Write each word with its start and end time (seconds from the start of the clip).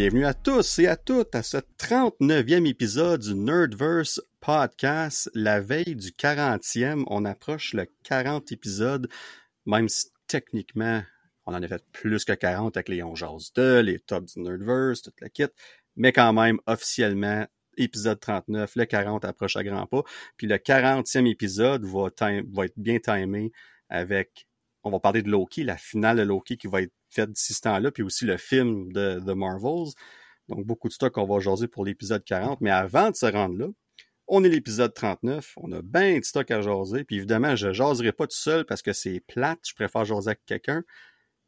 bienvenue 0.00 0.24
à 0.24 0.32
tous 0.32 0.78
et 0.78 0.86
à 0.86 0.96
toutes 0.96 1.34
à 1.34 1.42
ce 1.42 1.58
39e 1.58 2.66
épisode 2.66 3.20
du 3.20 3.34
Nerdverse 3.34 4.18
Podcast. 4.40 5.30
La 5.34 5.60
veille 5.60 5.94
du 5.94 6.08
40e, 6.08 7.04
on 7.08 7.26
approche 7.26 7.74
le 7.74 7.86
40 8.04 8.50
épisode, 8.50 9.10
même 9.66 9.90
si 9.90 10.06
techniquement, 10.26 11.02
on 11.44 11.52
en 11.52 11.62
a 11.62 11.68
fait 11.68 11.84
plus 11.92 12.24
que 12.24 12.32
40 12.32 12.78
avec 12.78 12.88
les 12.88 13.02
11 13.02 13.52
de, 13.52 13.80
les 13.80 13.98
tops 13.98 14.32
du 14.32 14.40
Nerdverse, 14.40 15.02
toute 15.02 15.20
la 15.20 15.28
kit, 15.28 15.48
mais 15.96 16.12
quand 16.12 16.32
même, 16.32 16.58
officiellement, 16.64 17.46
épisode 17.76 18.20
39, 18.20 18.76
le 18.76 18.86
40 18.86 19.26
approche 19.26 19.56
à 19.56 19.64
grands 19.64 19.86
pas. 19.86 20.02
Puis 20.38 20.46
le 20.46 20.56
40e 20.56 21.30
épisode 21.30 21.84
va 21.84 22.06
être 22.64 22.78
bien 22.78 23.00
timé 23.00 23.52
avec, 23.90 24.46
on 24.84 24.90
va 24.90 25.00
parler 25.00 25.22
de 25.22 25.30
Loki, 25.30 25.64
la 25.64 25.76
finale 25.76 26.18
de 26.18 26.22
Loki 26.22 26.56
qui 26.56 26.66
va 26.66 26.82
être 26.82 26.92
faite 27.10 27.30
d'ici 27.30 27.54
ce 27.54 27.60
temps-là, 27.62 27.90
puis 27.90 28.02
aussi 28.02 28.24
le 28.24 28.36
film 28.36 28.92
de 28.92 29.20
The 29.20 29.34
Marvels. 29.34 29.92
Donc 30.48 30.64
beaucoup 30.64 30.88
de 30.88 30.92
stock 30.92 31.12
qu'on 31.12 31.26
va 31.26 31.40
jaser 31.40 31.68
pour 31.68 31.84
l'épisode 31.84 32.24
40. 32.24 32.60
Mais 32.60 32.70
avant 32.70 33.10
de 33.10 33.16
se 33.16 33.26
rendre 33.26 33.58
là, 33.58 33.66
on 34.26 34.44
est 34.44 34.48
l'épisode 34.48 34.94
39, 34.94 35.54
on 35.56 35.72
a 35.72 35.82
bien 35.82 36.18
de 36.18 36.24
stock 36.24 36.50
à 36.50 36.60
jaser, 36.62 37.04
puis 37.04 37.16
évidemment, 37.16 37.56
je 37.56 37.72
jaserai 37.72 38.12
pas 38.12 38.26
tout 38.26 38.36
seul 38.36 38.64
parce 38.64 38.80
que 38.80 38.92
c'est 38.92 39.20
plate, 39.26 39.58
je 39.68 39.74
préfère 39.74 40.04
jaser 40.04 40.28
avec 40.28 40.44
quelqu'un. 40.46 40.84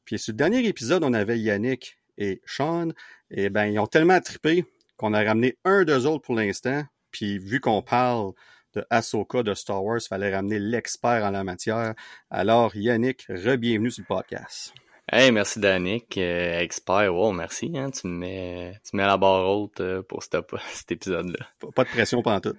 Puis 0.04 0.16
le 0.26 0.32
dernier 0.32 0.66
épisode, 0.66 1.04
on 1.04 1.12
avait 1.12 1.38
Yannick 1.38 1.96
et 2.18 2.42
Sean, 2.44 2.88
et 3.30 3.50
ben 3.50 3.66
ils 3.66 3.78
ont 3.78 3.86
tellement 3.86 4.20
trippé 4.20 4.64
qu'on 4.96 5.14
a 5.14 5.22
ramené 5.22 5.56
un 5.64 5.84
d'eux 5.84 6.06
autres 6.06 6.22
pour 6.22 6.34
l'instant, 6.34 6.84
puis 7.12 7.38
vu 7.38 7.60
qu'on 7.60 7.82
parle 7.82 8.32
de 8.74 8.84
Ahsoka 8.90 9.42
de 9.42 9.54
Star 9.54 9.84
Wars, 9.84 10.00
il 10.02 10.08
fallait 10.08 10.34
ramener 10.34 10.58
l'expert 10.58 11.24
en 11.24 11.30
la 11.30 11.44
matière. 11.44 11.94
Alors 12.30 12.74
Yannick, 12.74 13.26
re-bienvenue 13.28 13.90
sur 13.90 14.04
le 14.08 14.14
podcast. 14.14 14.72
Hey, 15.10 15.32
merci 15.32 15.58
Danick, 15.58 16.16
euh, 16.16 16.60
expert. 16.60 17.12
Wow, 17.12 17.32
merci. 17.32 17.70
Hein, 17.74 17.90
tu, 17.90 18.06
me 18.06 18.18
mets, 18.18 18.80
tu 18.88 18.96
mets 18.96 19.04
la 19.04 19.16
barre 19.16 19.50
haute 19.50 19.80
euh, 19.80 20.02
pour 20.02 20.22
cet, 20.22 20.36
cet 20.72 20.92
épisode-là. 20.92 21.46
Pas 21.74 21.84
de 21.84 21.88
pression 21.88 22.22
pendant 22.22 22.40
tout. 22.40 22.56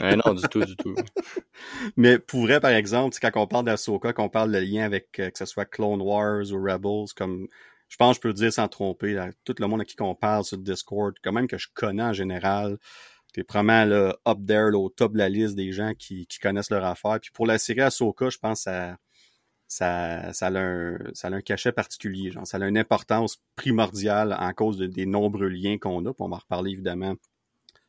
Hein. 0.00 0.16
non, 0.24 0.32
du 0.32 0.48
tout, 0.48 0.64
du 0.64 0.74
tout. 0.74 0.94
Mais 1.96 2.18
pour 2.18 2.40
vrai, 2.40 2.60
par 2.60 2.70
exemple, 2.70 3.16
quand 3.20 3.30
on 3.36 3.46
parle 3.46 3.66
d'Ahsoka, 3.66 4.14
qu'on 4.14 4.30
parle 4.30 4.52
de 4.52 4.58
lien 4.58 4.84
avec 4.84 5.20
euh, 5.20 5.30
que 5.30 5.38
ce 5.38 5.44
soit 5.44 5.66
Clone 5.66 6.00
Wars 6.00 6.50
ou 6.50 6.64
Rebels, 6.64 7.12
comme 7.14 7.46
je 7.88 7.96
pense 7.98 8.16
que 8.16 8.16
je 8.16 8.20
peux 8.22 8.28
le 8.28 8.34
dire 8.34 8.52
sans 8.52 8.68
tromper, 8.68 9.12
là, 9.12 9.28
tout 9.44 9.54
le 9.58 9.66
monde 9.66 9.82
à 9.82 9.84
qui 9.84 9.94
qu'on 9.94 10.14
parle 10.14 10.44
sur 10.44 10.56
Discord, 10.56 11.14
quand 11.22 11.32
même 11.32 11.46
que 11.46 11.58
je 11.58 11.68
connais 11.74 12.02
en 12.02 12.14
général, 12.14 12.78
t'es 13.32 13.44
vraiment 13.48 13.84
là, 13.84 14.16
up 14.26 14.38
there, 14.46 14.70
là, 14.70 14.78
au 14.78 14.88
top 14.88 15.12
de 15.12 15.18
la 15.18 15.28
liste 15.28 15.54
des 15.54 15.72
gens 15.72 15.92
qui, 15.98 16.26
qui 16.26 16.38
connaissent 16.38 16.70
leur 16.70 16.84
affaire. 16.84 17.18
Puis 17.20 17.30
pour 17.32 17.46
la 17.46 17.58
série 17.58 17.80
Ahsoka, 17.80 18.28
je 18.30 18.38
pense 18.38 18.66
à 18.66 18.96
ça, 19.72 20.32
ça, 20.34 20.48
a 20.48 20.58
un, 20.58 20.98
ça 21.14 21.28
a 21.28 21.30
un 21.30 21.40
cachet 21.40 21.72
particulier, 21.72 22.30
genre, 22.30 22.46
ça 22.46 22.58
a 22.58 22.68
une 22.68 22.76
importance 22.76 23.40
primordiale 23.56 24.36
en 24.38 24.52
cause 24.52 24.76
des 24.76 25.06
nombreux 25.06 25.48
liens 25.48 25.78
qu'on 25.78 26.04
a, 26.04 26.12
puis 26.12 26.22
on 26.22 26.28
va 26.28 26.36
en 26.36 26.40
reparler 26.40 26.72
évidemment 26.72 27.14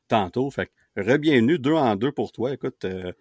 tantôt. 0.07 0.49
Fait 0.49 0.67
que, 0.67 1.01
re-bienvenue, 1.01 1.59
deux 1.59 1.73
en 1.73 1.95
deux 1.97 2.13
pour 2.13 2.31
toi. 2.31 2.53
Écoute, 2.53 2.85
euh, 2.85 3.11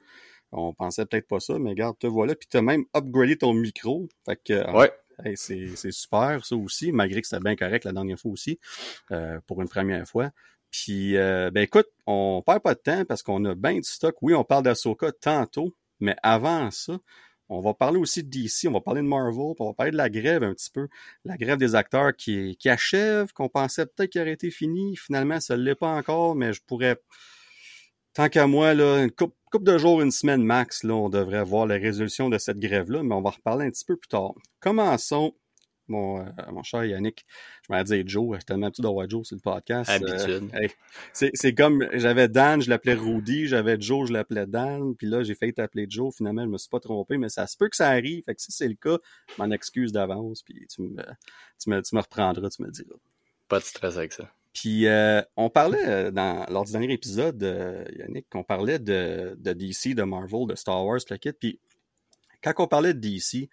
on 0.53 0.73
pensait 0.75 1.07
peut-être 1.07 1.27
pas 1.27 1.41
ça, 1.41 1.59
mais 1.59 1.71
regarde, 1.71 1.99
te 1.99 2.07
voilà, 2.07 2.37
puis 2.37 2.47
t'as 2.49 2.63
même 2.63 2.85
upgradé 2.95 3.37
ton 3.37 3.53
micro. 3.53 4.09
Fait 4.25 4.41
que, 4.45 4.71
ouais. 4.77 4.93
c'est 5.35 5.91
super, 5.91 6.45
ça 6.45 6.55
aussi, 6.55 6.93
malgré 6.93 7.21
que 7.21 7.27
c'était 7.27 7.43
bien 7.43 7.57
correct 7.57 7.85
la 7.85 7.93
dernière 7.93 8.19
fois 8.19 8.31
aussi, 8.31 8.61
euh, 9.11 9.41
pour 9.47 9.61
une 9.61 9.69
première 9.69 10.07
fois. 10.07 10.31
Puis, 10.73 11.17
euh, 11.19 11.51
ben 11.53 11.63
écoute, 11.63 11.87
on 12.07 12.43
perd 12.45 12.63
pas 12.63 12.75
de 12.75 12.81
temps 12.81 13.05
parce 13.05 13.23
qu'on 13.23 13.45
a 13.45 13.55
bien 13.55 13.79
de 13.79 13.85
stock. 13.85 14.17
Oui, 14.23 14.35
on 14.35 14.43
parle 14.43 14.65
d'Asoka 14.65 15.13
tantôt, 15.13 15.77
mais 16.01 16.17
avant 16.23 16.71
ça, 16.71 16.99
on 17.51 17.61
va 17.61 17.75
parler 17.75 17.99
aussi 17.99 18.25
de 18.25 18.31
DC, 18.31 18.67
on 18.69 18.73
va 18.73 18.81
parler 18.81 19.03
de 19.03 19.07
Marvel, 19.07 19.55
on 19.59 19.67
va 19.69 19.75
parler 19.75 19.93
de 19.93 19.97
la 19.99 20.09
grève 20.09 20.43
un 20.43 20.55
petit 20.55 20.71
peu. 20.71 20.89
La 21.27 21.37
grève 21.37 21.59
des 21.59 21.75
acteurs 21.75 22.17
qui, 22.17 22.57
qui 22.57 22.71
achève, 22.71 23.33
qu'on 23.35 23.51
pensait 23.51 23.85
peut-être 23.85 24.11
qu'il 24.11 24.23
aurait 24.23 24.33
été 24.33 24.51
fini. 24.51 24.97
Finalement, 24.97 25.41
ça 25.41 25.59
ne 25.59 25.63
l'est 25.63 25.75
pas 25.75 25.91
encore, 25.95 26.35
mais 26.35 26.55
je 26.55 26.63
pourrais, 26.67 26.97
tant 28.15 28.31
qu'à 28.31 28.47
moi, 28.47 28.73
là, 28.73 29.03
une 29.05 29.11
couple, 29.11 29.37
de 29.61 29.77
jours, 29.77 30.01
une 30.01 30.11
semaine 30.11 30.43
max, 30.43 30.83
là, 30.83 30.95
on 30.95 31.11
devrait 31.11 31.45
voir 31.45 31.67
la 31.67 31.75
résolution 31.75 32.31
de 32.31 32.39
cette 32.39 32.59
grève-là, 32.59 33.03
mais 33.03 33.15
on 33.15 33.21
va 33.21 33.31
reparler 33.31 33.67
un 33.67 33.71
petit 33.71 33.85
peu 33.85 33.99
plus 33.99 34.09
tard. 34.09 34.33
Commençons 34.61 35.35
mon, 35.89 36.21
euh, 36.21 36.31
mon 36.51 36.63
cher 36.63 36.85
Yannick, 36.85 37.27
je 37.67 37.73
m'allais 37.73 37.85
dire 37.85 38.05
Joe, 38.07 38.37
j'ai 38.39 38.45
tellement 38.45 38.67
habitué 38.67 38.83
d'avoir 38.83 39.09
Joe 39.09 39.27
sur 39.27 39.37
le 39.37 39.41
podcast. 39.41 39.91
Euh, 39.91 39.95
Habitude. 39.95 40.51
c'est 41.13 41.55
comme, 41.55 41.87
j'avais 41.93 42.29
Dan, 42.29 42.63
je 42.63 42.71
l'appelais 42.71 42.95
Rudy, 42.95 43.47
j'avais 43.47 43.81
Joe, 43.81 44.09
je 44.09 44.13
l'appelais 44.13 44.47
Dan, 44.47 44.95
puis 44.97 45.07
là, 45.07 45.23
j'ai 45.23 45.35
failli 45.35 45.53
t'appeler 45.53 45.87
Joe, 45.89 46.15
finalement, 46.15 46.45
je 46.45 46.49
me 46.49 46.59
suis 46.59 46.69
pas 46.69 46.81
trompé, 46.81 47.19
mais 47.19 47.29
ça 47.29 47.47
se 47.47 47.57
peut 47.57 47.69
que 47.69 47.77
ça 47.77 47.89
arrive, 47.89 48.25
fait 48.25 48.35
que 48.35 48.43
si 48.43 48.53
c'est 48.53 48.69
le 48.69 48.75
cas, 48.75 48.99
je 49.29 49.43
m'en 49.43 49.51
excuse 49.51 49.93
d'avance, 49.93 50.43
puis 50.43 50.67
tu 50.69 50.83
me, 50.83 51.03
tu, 51.59 51.71
me, 51.71 51.83
tu 51.83 51.95
me 51.95 52.01
reprendras, 52.01 52.49
tu 52.51 52.63
me 52.63 52.71
diras. 52.71 52.97
Pas 53.49 53.59
de 53.59 53.65
stress 53.65 53.97
avec 53.97 54.13
ça. 54.13 54.31
Puis 54.55 54.87
euh, 54.87 55.23
on 55.37 55.49
parlait 55.49 56.13
dans 56.13 56.45
lors 56.51 56.65
du 56.65 56.73
dernier 56.73 56.93
épisode, 56.93 57.43
Yannick, 57.99 58.27
on 58.35 58.45
parlait 58.45 58.79
de, 58.79 59.35
de 59.39 59.53
DC, 59.55 59.95
de 59.95 60.03
Marvel, 60.03 60.47
de 60.47 60.55
Star 60.55 60.85
Wars, 60.85 61.01
le 61.09 61.17
kit. 61.17 61.33
Puis 61.33 61.59
quand 62.43 62.53
on 62.59 62.67
parlait 62.67 62.93
de 62.93 63.01
DC, 63.01 63.49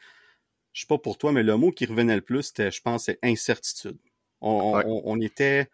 je 0.79 0.85
sais 0.85 0.87
pas 0.87 0.97
pour 0.97 1.17
toi, 1.17 1.33
mais 1.33 1.43
le 1.43 1.57
mot 1.57 1.71
qui 1.71 1.85
revenait 1.85 2.15
le 2.15 2.21
plus, 2.21 2.43
c'était, 2.43 2.71
je 2.71 2.81
pense, 2.81 3.03
c'est 3.07 3.19
incertitude. 3.21 3.97
On, 4.39 5.19
était 5.19 5.67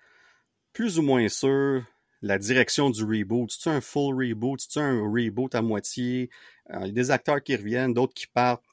plus 0.73 0.97
ou 0.97 1.03
moins 1.03 1.29
sûr 1.29 1.83
la 2.23 2.39
direction 2.39 2.89
du 2.89 3.03
reboot. 3.03 3.51
C'est 3.51 3.69
un 3.69 3.81
full 3.81 4.15
reboot, 4.15 4.59
c'est 4.67 4.79
un 4.79 5.01
reboot 5.01 5.53
à 5.53 5.61
moitié? 5.61 6.31
Euh, 6.71 6.79
il 6.81 6.87
y 6.87 6.89
a 6.89 6.93
des 6.93 7.11
acteurs 7.11 7.43
qui 7.43 7.55
reviennent, 7.55 7.93
d'autres 7.93 8.15
qui 8.15 8.25
partent. 8.25 8.63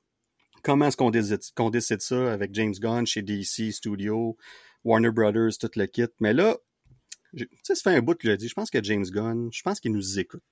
Comment 0.62 0.86
est-ce 0.86 0.96
qu'on 0.96 1.10
décide, 1.10 1.40
qu'on 1.54 1.68
décide 1.68 2.00
ça 2.00 2.32
avec 2.32 2.54
James 2.54 2.72
Gunn 2.72 3.06
chez 3.06 3.20
DC 3.20 3.70
Studio, 3.70 4.38
Warner 4.84 5.10
Brothers, 5.10 5.58
tout 5.60 5.70
le 5.76 5.84
kit? 5.84 6.06
Mais 6.18 6.32
là, 6.32 6.56
tu 7.36 7.48
sais, 7.62 7.74
ça 7.74 7.90
fait 7.90 7.96
un 7.96 8.02
bout 8.02 8.14
que 8.14 8.24
je 8.24 8.30
l'ai 8.30 8.36
dit. 8.36 8.48
Je 8.48 8.54
pense 8.54 8.70
que 8.70 8.82
James 8.82 9.04
Gunn, 9.04 9.48
je 9.52 9.62
pense 9.62 9.80
qu'il 9.80 9.92
nous 9.92 10.18
écoute. 10.18 10.42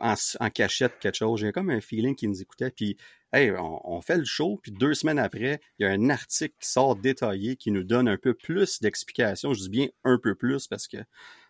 En, 0.00 0.14
cachette 0.50 0.98
quelque 1.00 1.16
chose. 1.16 1.40
J'ai 1.40 1.52
comme 1.52 1.70
un 1.70 1.80
feeling 1.80 2.14
qu'il 2.14 2.28
nous 2.28 2.40
écoutait. 2.40 2.70
Puis, 2.70 2.96
hey, 3.32 3.52
on, 3.58 4.00
fait 4.00 4.18
le 4.18 4.24
show. 4.24 4.60
Puis 4.62 4.72
deux 4.72 4.94
semaines 4.94 5.18
après, 5.18 5.60
il 5.78 5.86
y 5.86 5.86
a 5.86 5.90
un 5.90 6.10
article 6.10 6.54
qui 6.60 6.68
sort 6.68 6.96
détaillé 6.96 7.56
qui 7.56 7.70
nous 7.70 7.84
donne 7.84 8.08
un 8.08 8.18
peu 8.18 8.34
plus 8.34 8.80
d'explications. 8.80 9.54
Je 9.54 9.60
dis 9.60 9.70
bien 9.70 9.88
un 10.04 10.18
peu 10.18 10.34
plus 10.34 10.66
parce 10.68 10.86
que 10.86 10.98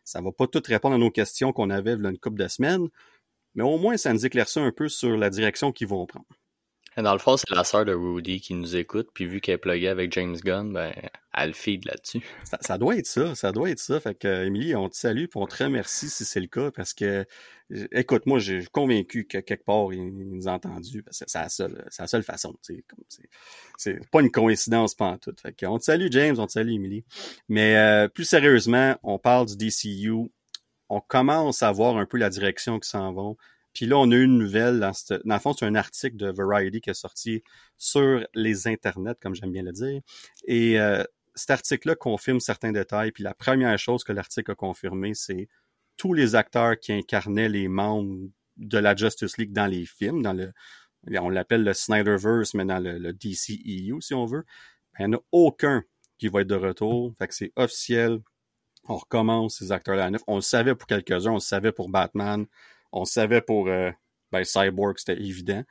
ça 0.04 0.20
va 0.20 0.32
pas 0.32 0.46
tout 0.46 0.62
répondre 0.64 0.94
à 0.94 0.98
nos 0.98 1.10
questions 1.10 1.52
qu'on 1.52 1.70
avait 1.70 1.96
là, 1.96 2.10
une 2.10 2.18
couple 2.18 2.38
de 2.38 2.48
semaines. 2.48 2.88
Mais 3.54 3.62
au 3.62 3.78
moins, 3.78 3.96
ça 3.96 4.12
nous 4.12 4.24
éclaircit 4.26 4.60
un 4.60 4.72
peu 4.72 4.88
sur 4.88 5.16
la 5.16 5.30
direction 5.30 5.72
qu'ils 5.72 5.88
vont 5.88 6.06
prendre. 6.06 6.26
Dans 6.96 7.12
le 7.12 7.18
fond, 7.18 7.36
c'est 7.36 7.50
la 7.50 7.64
sœur 7.64 7.84
de 7.84 7.92
Rudy 7.92 8.40
qui 8.40 8.54
nous 8.54 8.76
écoute, 8.76 9.08
puis 9.12 9.26
vu 9.26 9.40
qu'elle 9.40 9.58
est 9.64 9.88
avec 9.88 10.12
James 10.12 10.36
Gunn, 10.36 10.72
ben, 10.72 10.92
elle 11.36 11.52
feed 11.52 11.84
là-dessus. 11.86 12.22
Ça, 12.60 12.78
doit 12.78 12.96
être 12.96 13.06
ça, 13.06 13.34
ça 13.34 13.50
doit 13.50 13.70
être 13.70 13.80
ça. 13.80 13.98
Fait 13.98 14.14
que, 14.14 14.46
Émilie, 14.46 14.76
on 14.76 14.88
te 14.88 14.96
salue, 14.96 15.26
puis 15.26 15.40
on 15.40 15.46
te 15.46 15.62
remercie 15.62 16.08
si 16.08 16.24
c'est 16.24 16.40
le 16.40 16.46
cas, 16.46 16.70
parce 16.70 16.94
que, 16.94 17.26
écoute, 17.92 18.26
moi, 18.26 18.38
j'ai 18.38 18.64
convaincu 18.70 19.24
que 19.24 19.38
quelque 19.38 19.64
part, 19.64 19.92
il, 19.92 20.14
nous 20.14 20.46
a 20.46 20.52
entendus, 20.52 21.02
parce 21.02 21.18
que 21.18 21.24
c'est 21.26 21.38
la 21.38 21.48
seule, 21.48 21.84
la 21.98 22.06
seule 22.06 22.22
façon, 22.22 22.54
c'est 23.76 23.98
pas 24.12 24.20
une 24.20 24.30
coïncidence 24.30 24.94
pas 24.94 25.06
en 25.06 25.18
tout. 25.18 25.34
Fait 25.42 25.52
que, 25.52 25.66
on 25.66 25.78
te 25.78 25.84
salue, 25.84 26.08
James, 26.10 26.36
on 26.38 26.46
te 26.46 26.52
salue, 26.52 26.74
Émilie. 26.74 27.04
Mais, 27.48 27.76
euh, 27.76 28.08
plus 28.08 28.24
sérieusement, 28.24 28.96
on 29.02 29.18
parle 29.18 29.46
du 29.46 29.56
DCU. 29.56 30.30
On 30.88 31.00
commence 31.00 31.62
à 31.62 31.72
voir 31.72 31.96
un 31.96 32.06
peu 32.06 32.18
la 32.18 32.30
direction 32.30 32.78
qui 32.78 32.88
s'en 32.88 33.12
vont. 33.12 33.36
Puis 33.74 33.86
là, 33.86 33.98
on 33.98 34.10
a 34.10 34.14
eu 34.14 34.24
une 34.24 34.38
nouvelle, 34.38 34.80
dans, 34.80 34.92
dans 35.24 35.34
le 35.34 35.40
fond, 35.40 35.52
c'est 35.52 35.66
un 35.66 35.74
article 35.74 36.16
de 36.16 36.30
Variety 36.30 36.80
qui 36.80 36.90
est 36.90 36.94
sorti 36.94 37.42
sur 37.76 38.26
les 38.34 38.68
internets, 38.68 39.16
comme 39.20 39.34
j'aime 39.34 39.52
bien 39.52 39.64
le 39.64 39.72
dire. 39.72 40.00
Et 40.46 40.80
euh, 40.80 41.02
cet 41.34 41.50
article-là 41.50 41.96
confirme 41.96 42.40
certains 42.40 42.72
détails. 42.72 43.12
Puis 43.12 43.24
la 43.24 43.34
première 43.34 43.78
chose 43.78 44.04
que 44.04 44.12
l'article 44.12 44.52
a 44.52 44.54
confirmé, 44.54 45.14
c'est 45.14 45.48
tous 45.96 46.12
les 46.12 46.34
acteurs 46.34 46.78
qui 46.78 46.92
incarnaient 46.92 47.48
les 47.48 47.68
membres 47.68 48.28
de 48.56 48.78
la 48.78 48.94
Justice 48.94 49.36
League 49.38 49.52
dans 49.52 49.66
les 49.66 49.84
films, 49.84 50.22
dans 50.22 50.32
le, 50.32 50.52
on 51.20 51.28
l'appelle 51.28 51.64
le 51.64 51.74
Snyderverse, 51.74 52.54
mais 52.54 52.64
dans 52.64 52.78
le, 52.78 53.12
DCEU, 53.12 54.00
si 54.00 54.14
on 54.14 54.26
veut. 54.26 54.44
Il 54.98 55.06
n'y 55.06 55.14
en 55.14 55.18
a 55.18 55.22
aucun 55.32 55.82
qui 56.18 56.28
va 56.28 56.42
être 56.42 56.46
de 56.46 56.54
retour. 56.54 57.12
Fait 57.18 57.28
que 57.28 57.34
c'est 57.34 57.52
officiel. 57.56 58.20
On 58.84 58.96
recommence 58.96 59.58
ces 59.58 59.72
acteurs-là 59.72 60.10
neuf. 60.10 60.22
On 60.26 60.36
le 60.36 60.42
savait 60.42 60.74
pour 60.74 60.86
quelques-uns, 60.86 61.32
on 61.32 61.34
le 61.34 61.40
savait 61.40 61.72
pour 61.72 61.88
Batman. 61.88 62.46
On 62.94 63.04
savait 63.04 63.40
pour 63.40 63.68
euh, 63.68 63.90
ben, 64.30 64.44
Cyborg, 64.44 64.94
c'était 64.98 65.20
évident. 65.20 65.64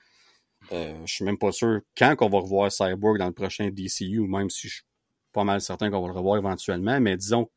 Euh, 0.71 0.93
je 1.05 1.13
suis 1.13 1.25
même 1.25 1.37
pas 1.37 1.51
sûr 1.51 1.79
quand 1.97 2.15
qu'on 2.15 2.29
va 2.29 2.39
revoir 2.39 2.71
Cyborg 2.71 3.17
dans 3.17 3.27
le 3.27 3.33
prochain 3.33 3.69
DCU, 3.69 4.27
même 4.27 4.49
si 4.49 4.67
je 4.67 4.73
suis 4.75 4.83
pas 5.31 5.45
mal 5.45 5.61
certain 5.61 5.89
qu'on 5.89 6.01
va 6.01 6.07
le 6.07 6.13
revoir 6.13 6.37
éventuellement, 6.37 6.99
mais 6.99 7.17
disons 7.17 7.49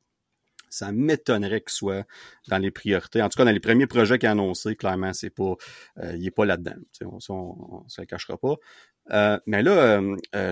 ça 0.69 0.93
m'étonnerait 0.93 1.61
qu'il 1.61 1.71
soit 1.71 2.07
dans 2.49 2.59
les 2.59 2.71
priorités. 2.71 3.23
En 3.23 3.29
tout 3.29 3.37
cas, 3.37 3.45
dans 3.45 3.53
les 3.53 3.61
premiers 3.61 3.87
projets 3.87 4.19
qu'il 4.19 4.29
a 4.29 4.33
annoncés, 4.33 4.77
clairement, 4.77 5.13
c'est 5.13 5.31
pas, 5.31 5.55
euh, 5.99 6.17
il 6.17 6.27
est 6.27 6.33
pas 6.33 6.45
là-dedans. 6.45 6.75
On, 7.03 7.19
on, 7.29 7.83
on, 7.85 7.89
se 7.89 8.01
le 8.01 8.07
cachera 8.07 8.37
pas. 8.37 8.57
Euh, 9.13 9.39
mais 9.47 9.63
là, 9.63 10.01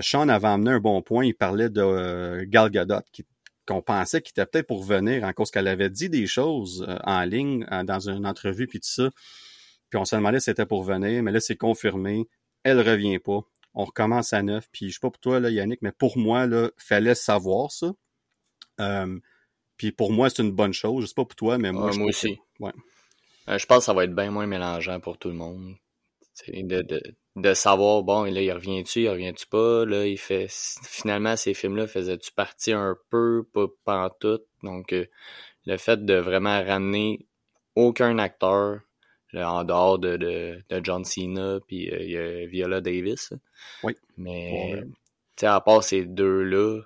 Sean 0.01 0.29
avait 0.29 0.47
amené 0.47 0.71
un 0.71 0.79
bon 0.79 1.01
point. 1.01 1.25
Il 1.25 1.35
parlait 1.35 1.69
de 1.69 2.43
Gal 2.45 2.69
Gadot, 2.69 3.01
qui 3.11 3.25
qu'on 3.65 3.81
pensait 3.81 4.21
qu'il 4.21 4.31
était 4.31 4.45
peut-être 4.45 4.67
pour 4.67 4.83
venir 4.83 5.23
en 5.23 5.33
cause 5.33 5.51
qu'elle 5.51 5.67
avait 5.67 5.89
dit 5.89 6.09
des 6.09 6.27
choses 6.27 6.85
euh, 6.87 6.97
en 7.03 7.23
ligne 7.23 7.65
euh, 7.71 7.83
dans 7.83 8.09
une 8.09 8.25
entrevue 8.25 8.67
puis 8.67 8.79
tout 8.79 8.89
ça. 8.89 9.09
Puis 9.89 9.99
on 9.99 10.05
se 10.05 10.15
demandait 10.15 10.39
si 10.39 10.45
c'était 10.45 10.65
pour 10.65 10.83
venir, 10.83 11.23
mais 11.23 11.31
là 11.31 11.39
c'est 11.39 11.55
confirmé, 11.57 12.27
elle 12.63 12.79
revient 12.79 13.19
pas. 13.19 13.41
On 13.73 13.85
recommence 13.85 14.33
à 14.33 14.41
neuf, 14.41 14.67
puis 14.71 14.89
je 14.89 14.93
sais 14.93 14.99
pas 15.01 15.09
pour 15.09 15.19
toi 15.19 15.39
là 15.39 15.49
Yannick, 15.49 15.81
mais 15.81 15.91
pour 15.91 16.17
moi 16.17 16.47
là, 16.47 16.69
fallait 16.77 17.15
savoir 17.15 17.71
ça. 17.71 17.91
Euh, 18.79 19.19
Puis 19.77 19.91
pour 19.91 20.11
moi, 20.11 20.29
c'est 20.29 20.41
une 20.41 20.51
bonne 20.51 20.73
chose. 20.73 21.03
Je 21.03 21.07
sais 21.07 21.13
pas 21.13 21.25
pour 21.25 21.35
toi, 21.35 21.57
mais 21.57 21.71
moi, 21.71 21.91
je 21.91 21.99
moi 21.99 22.09
aussi. 22.09 22.39
Ouais. 22.59 22.71
Je 23.47 23.65
pense 23.65 23.79
que 23.79 23.83
ça 23.85 23.93
va 23.93 24.05
être 24.05 24.15
bien 24.15 24.31
moins 24.31 24.47
mélangeant 24.47 24.99
pour 24.99 25.17
tout 25.17 25.27
le 25.27 25.35
monde. 25.35 25.75
De, 26.47 26.81
de, 26.81 27.01
de, 27.35 27.53
savoir, 27.53 28.03
bon, 28.03 28.23
là, 28.23 28.41
il 28.41 28.51
revient-tu, 28.51 29.03
il 29.03 29.09
revient-tu 29.09 29.47
pas, 29.47 29.85
là, 29.85 30.05
il 30.05 30.17
fait, 30.17 30.47
finalement, 30.83 31.37
ces 31.37 31.53
films-là 31.53 31.87
faisaient-tu 31.87 32.31
partie 32.33 32.73
un 32.73 32.97
peu, 33.09 33.45
pas, 33.53 33.67
pas 33.85 34.05
en 34.05 34.09
tout? 34.09 34.41
Donc, 34.61 34.91
euh, 34.91 35.05
le 35.65 35.77
fait 35.77 36.03
de 36.03 36.15
vraiment 36.15 36.63
ramener 36.63 37.25
aucun 37.75 38.17
acteur 38.19 38.81
en 39.33 39.63
dehors 39.63 39.99
de, 39.99 40.17
de, 40.17 40.63
de 40.69 40.81
John 40.83 41.03
Cena 41.03 41.59
puis 41.67 41.89
euh, 41.91 42.45
Viola 42.47 42.81
Davis. 42.81 43.33
Oui. 43.83 43.95
Mais, 44.17 44.81
tu 45.35 45.41
sais, 45.41 45.47
à 45.47 45.59
part 45.59 45.83
ces 45.83 46.05
deux-là, 46.05 46.81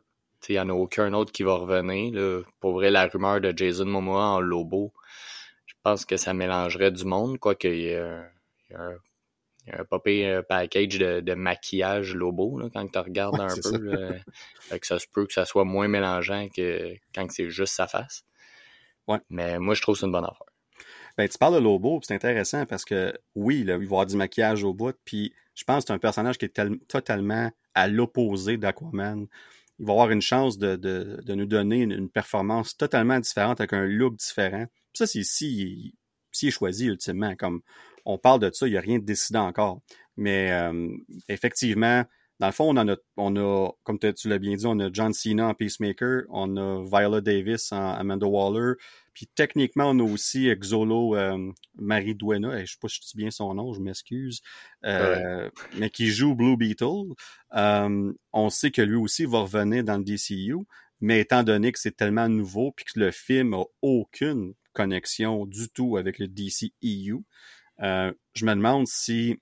il 0.47 0.53
n'y 0.53 0.59
en 0.59 0.69
a 0.69 0.73
aucun 0.73 1.13
autre 1.13 1.31
qui 1.31 1.43
va 1.43 1.55
revenir. 1.55 2.13
Là. 2.13 2.41
Pour 2.59 2.73
vrai, 2.73 2.89
la 2.89 3.07
rumeur 3.07 3.41
de 3.41 3.53
Jason 3.55 3.85
Momoa 3.85 4.23
en 4.23 4.39
Lobo, 4.39 4.93
je 5.65 5.75
pense 5.83 6.05
que 6.05 6.17
ça 6.17 6.33
mélangerait 6.33 6.91
du 6.91 7.05
monde, 7.05 7.37
quoi 7.37 7.55
qu'il 7.55 7.75
y 7.75 7.87
ait 7.87 7.97
un, 7.97 8.25
y 8.71 8.75
a 8.75 8.91
un, 9.73 10.37
un 10.37 10.43
package 10.43 10.99
de, 10.99 11.33
maquillage 11.33 12.15
Lobo 12.15 12.59
là, 12.59 12.69
quand 12.73 12.87
tu 12.87 12.99
regardes 12.99 13.39
un 13.39 13.47
peu. 13.47 14.15
que 14.77 14.87
ça 14.87 14.99
se 14.99 15.07
peut 15.11 15.25
que 15.25 15.33
ça 15.33 15.45
soit 15.45 15.65
moins 15.65 15.87
mélangeant 15.87 16.47
que 16.49 16.93
quand 17.13 17.29
c'est 17.31 17.49
juste 17.49 17.73
sa 17.73 17.87
face. 17.87 18.23
Ouais. 19.07 19.19
Mais 19.29 19.59
moi, 19.59 19.73
je 19.73 19.81
trouve 19.81 19.95
que 19.95 19.99
c'est 19.99 20.05
une 20.05 20.11
bonne 20.11 20.25
affaire. 20.25 20.45
Ben, 21.17 21.27
tu 21.27 21.37
parles 21.37 21.55
de 21.55 21.59
Lobo, 21.59 21.99
c'est 22.03 22.13
intéressant 22.13 22.65
parce 22.65 22.85
que 22.85 23.13
oui, 23.35 23.63
là, 23.63 23.73
il 23.73 23.79
va 23.79 23.83
y 23.83 23.85
avoir 23.87 24.05
du 24.05 24.15
maquillage 24.15 24.63
au 24.63 24.73
bout, 24.73 24.95
puis 25.03 25.33
je 25.55 25.63
pense 25.63 25.83
que 25.83 25.87
c'est 25.87 25.93
un 25.93 25.99
personnage 25.99 26.37
qui 26.37 26.45
est 26.45 26.87
totalement 26.87 27.51
à 27.73 27.87
l'opposé 27.87 28.57
d'Aquaman 28.57 29.27
il 29.79 29.85
va 29.85 29.93
avoir 29.93 30.11
une 30.11 30.21
chance 30.21 30.57
de, 30.57 30.75
de, 30.75 31.21
de 31.23 31.35
nous 31.35 31.45
donner 31.45 31.81
une, 31.81 32.09
performance 32.09 32.75
totalement 32.75 33.19
différente 33.19 33.61
avec 33.61 33.73
un 33.73 33.85
look 33.85 34.17
différent. 34.17 34.65
ça, 34.93 35.07
c'est 35.07 35.23
si, 35.23 35.95
si 36.31 36.47
est 36.47 36.51
choisi 36.51 36.87
ultimement. 36.87 37.35
Comme 37.37 37.61
on 38.05 38.17
parle 38.17 38.39
de 38.41 38.51
ça, 38.51 38.67
il 38.67 38.71
n'y 38.71 38.77
a 38.77 38.81
rien 38.81 38.99
de 38.99 39.05
décidé 39.05 39.39
encore. 39.39 39.81
Mais 40.17 40.51
euh, 40.51 40.89
effectivement, 41.27 42.03
dans 42.39 42.47
le 42.47 42.53
fond, 42.53 42.77
on 42.77 42.87
a, 42.87 42.95
on 43.17 43.35
a 43.35 43.71
comme 43.83 43.99
tu 43.99 44.29
l'as 44.29 44.39
bien 44.39 44.55
dit, 44.55 44.65
on 44.65 44.79
a 44.79 44.89
John 44.91 45.13
Cena 45.13 45.47
en 45.47 45.53
Peacemaker, 45.53 46.23
on 46.29 46.55
a 46.55 46.83
Viola 46.83 47.21
Davis 47.21 47.71
en 47.71 47.93
Amanda 47.93 48.27
Waller, 48.27 48.75
puis 49.19 49.27
techniquement, 49.35 49.89
on 49.89 49.99
a 49.99 50.03
aussi 50.03 50.49
Xolo 50.55 51.17
euh, 51.17 51.51
Marie 51.75 52.15
Duena, 52.15 52.63
je 52.63 52.71
sais 52.71 52.77
pas 52.81 52.87
si 52.87 53.01
je 53.01 53.07
dis 53.07 53.17
bien 53.17 53.31
son 53.31 53.53
nom, 53.53 53.73
je 53.73 53.81
m'excuse, 53.81 54.41
euh, 54.85 55.49
mais 55.77 55.89
qui 55.89 56.07
joue 56.07 56.35
Blue 56.35 56.55
Beetle. 56.55 57.13
Euh, 57.53 58.13
on 58.31 58.49
sait 58.49 58.71
que 58.71 58.81
lui 58.81 58.95
aussi 58.95 59.25
va 59.25 59.39
revenir 59.39 59.83
dans 59.83 59.97
le 59.97 60.05
DCU, 60.05 60.55
mais 61.01 61.19
étant 61.19 61.43
donné 61.43 61.73
que 61.73 61.79
c'est 61.79 61.97
tellement 61.97 62.29
nouveau 62.29 62.71
puis 62.71 62.85
que 62.85 62.97
le 62.97 63.11
film 63.11 63.53
a 63.55 63.65
aucune 63.81 64.53
connexion 64.71 65.45
du 65.45 65.67
tout 65.67 65.97
avec 65.97 66.17
le 66.17 66.29
DCEU, 66.29 67.25
euh, 67.81 68.11
je 68.33 68.45
me 68.45 68.53
demande 68.53 68.87
si 68.87 69.39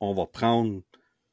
on 0.00 0.14
va 0.14 0.26
prendre 0.26 0.82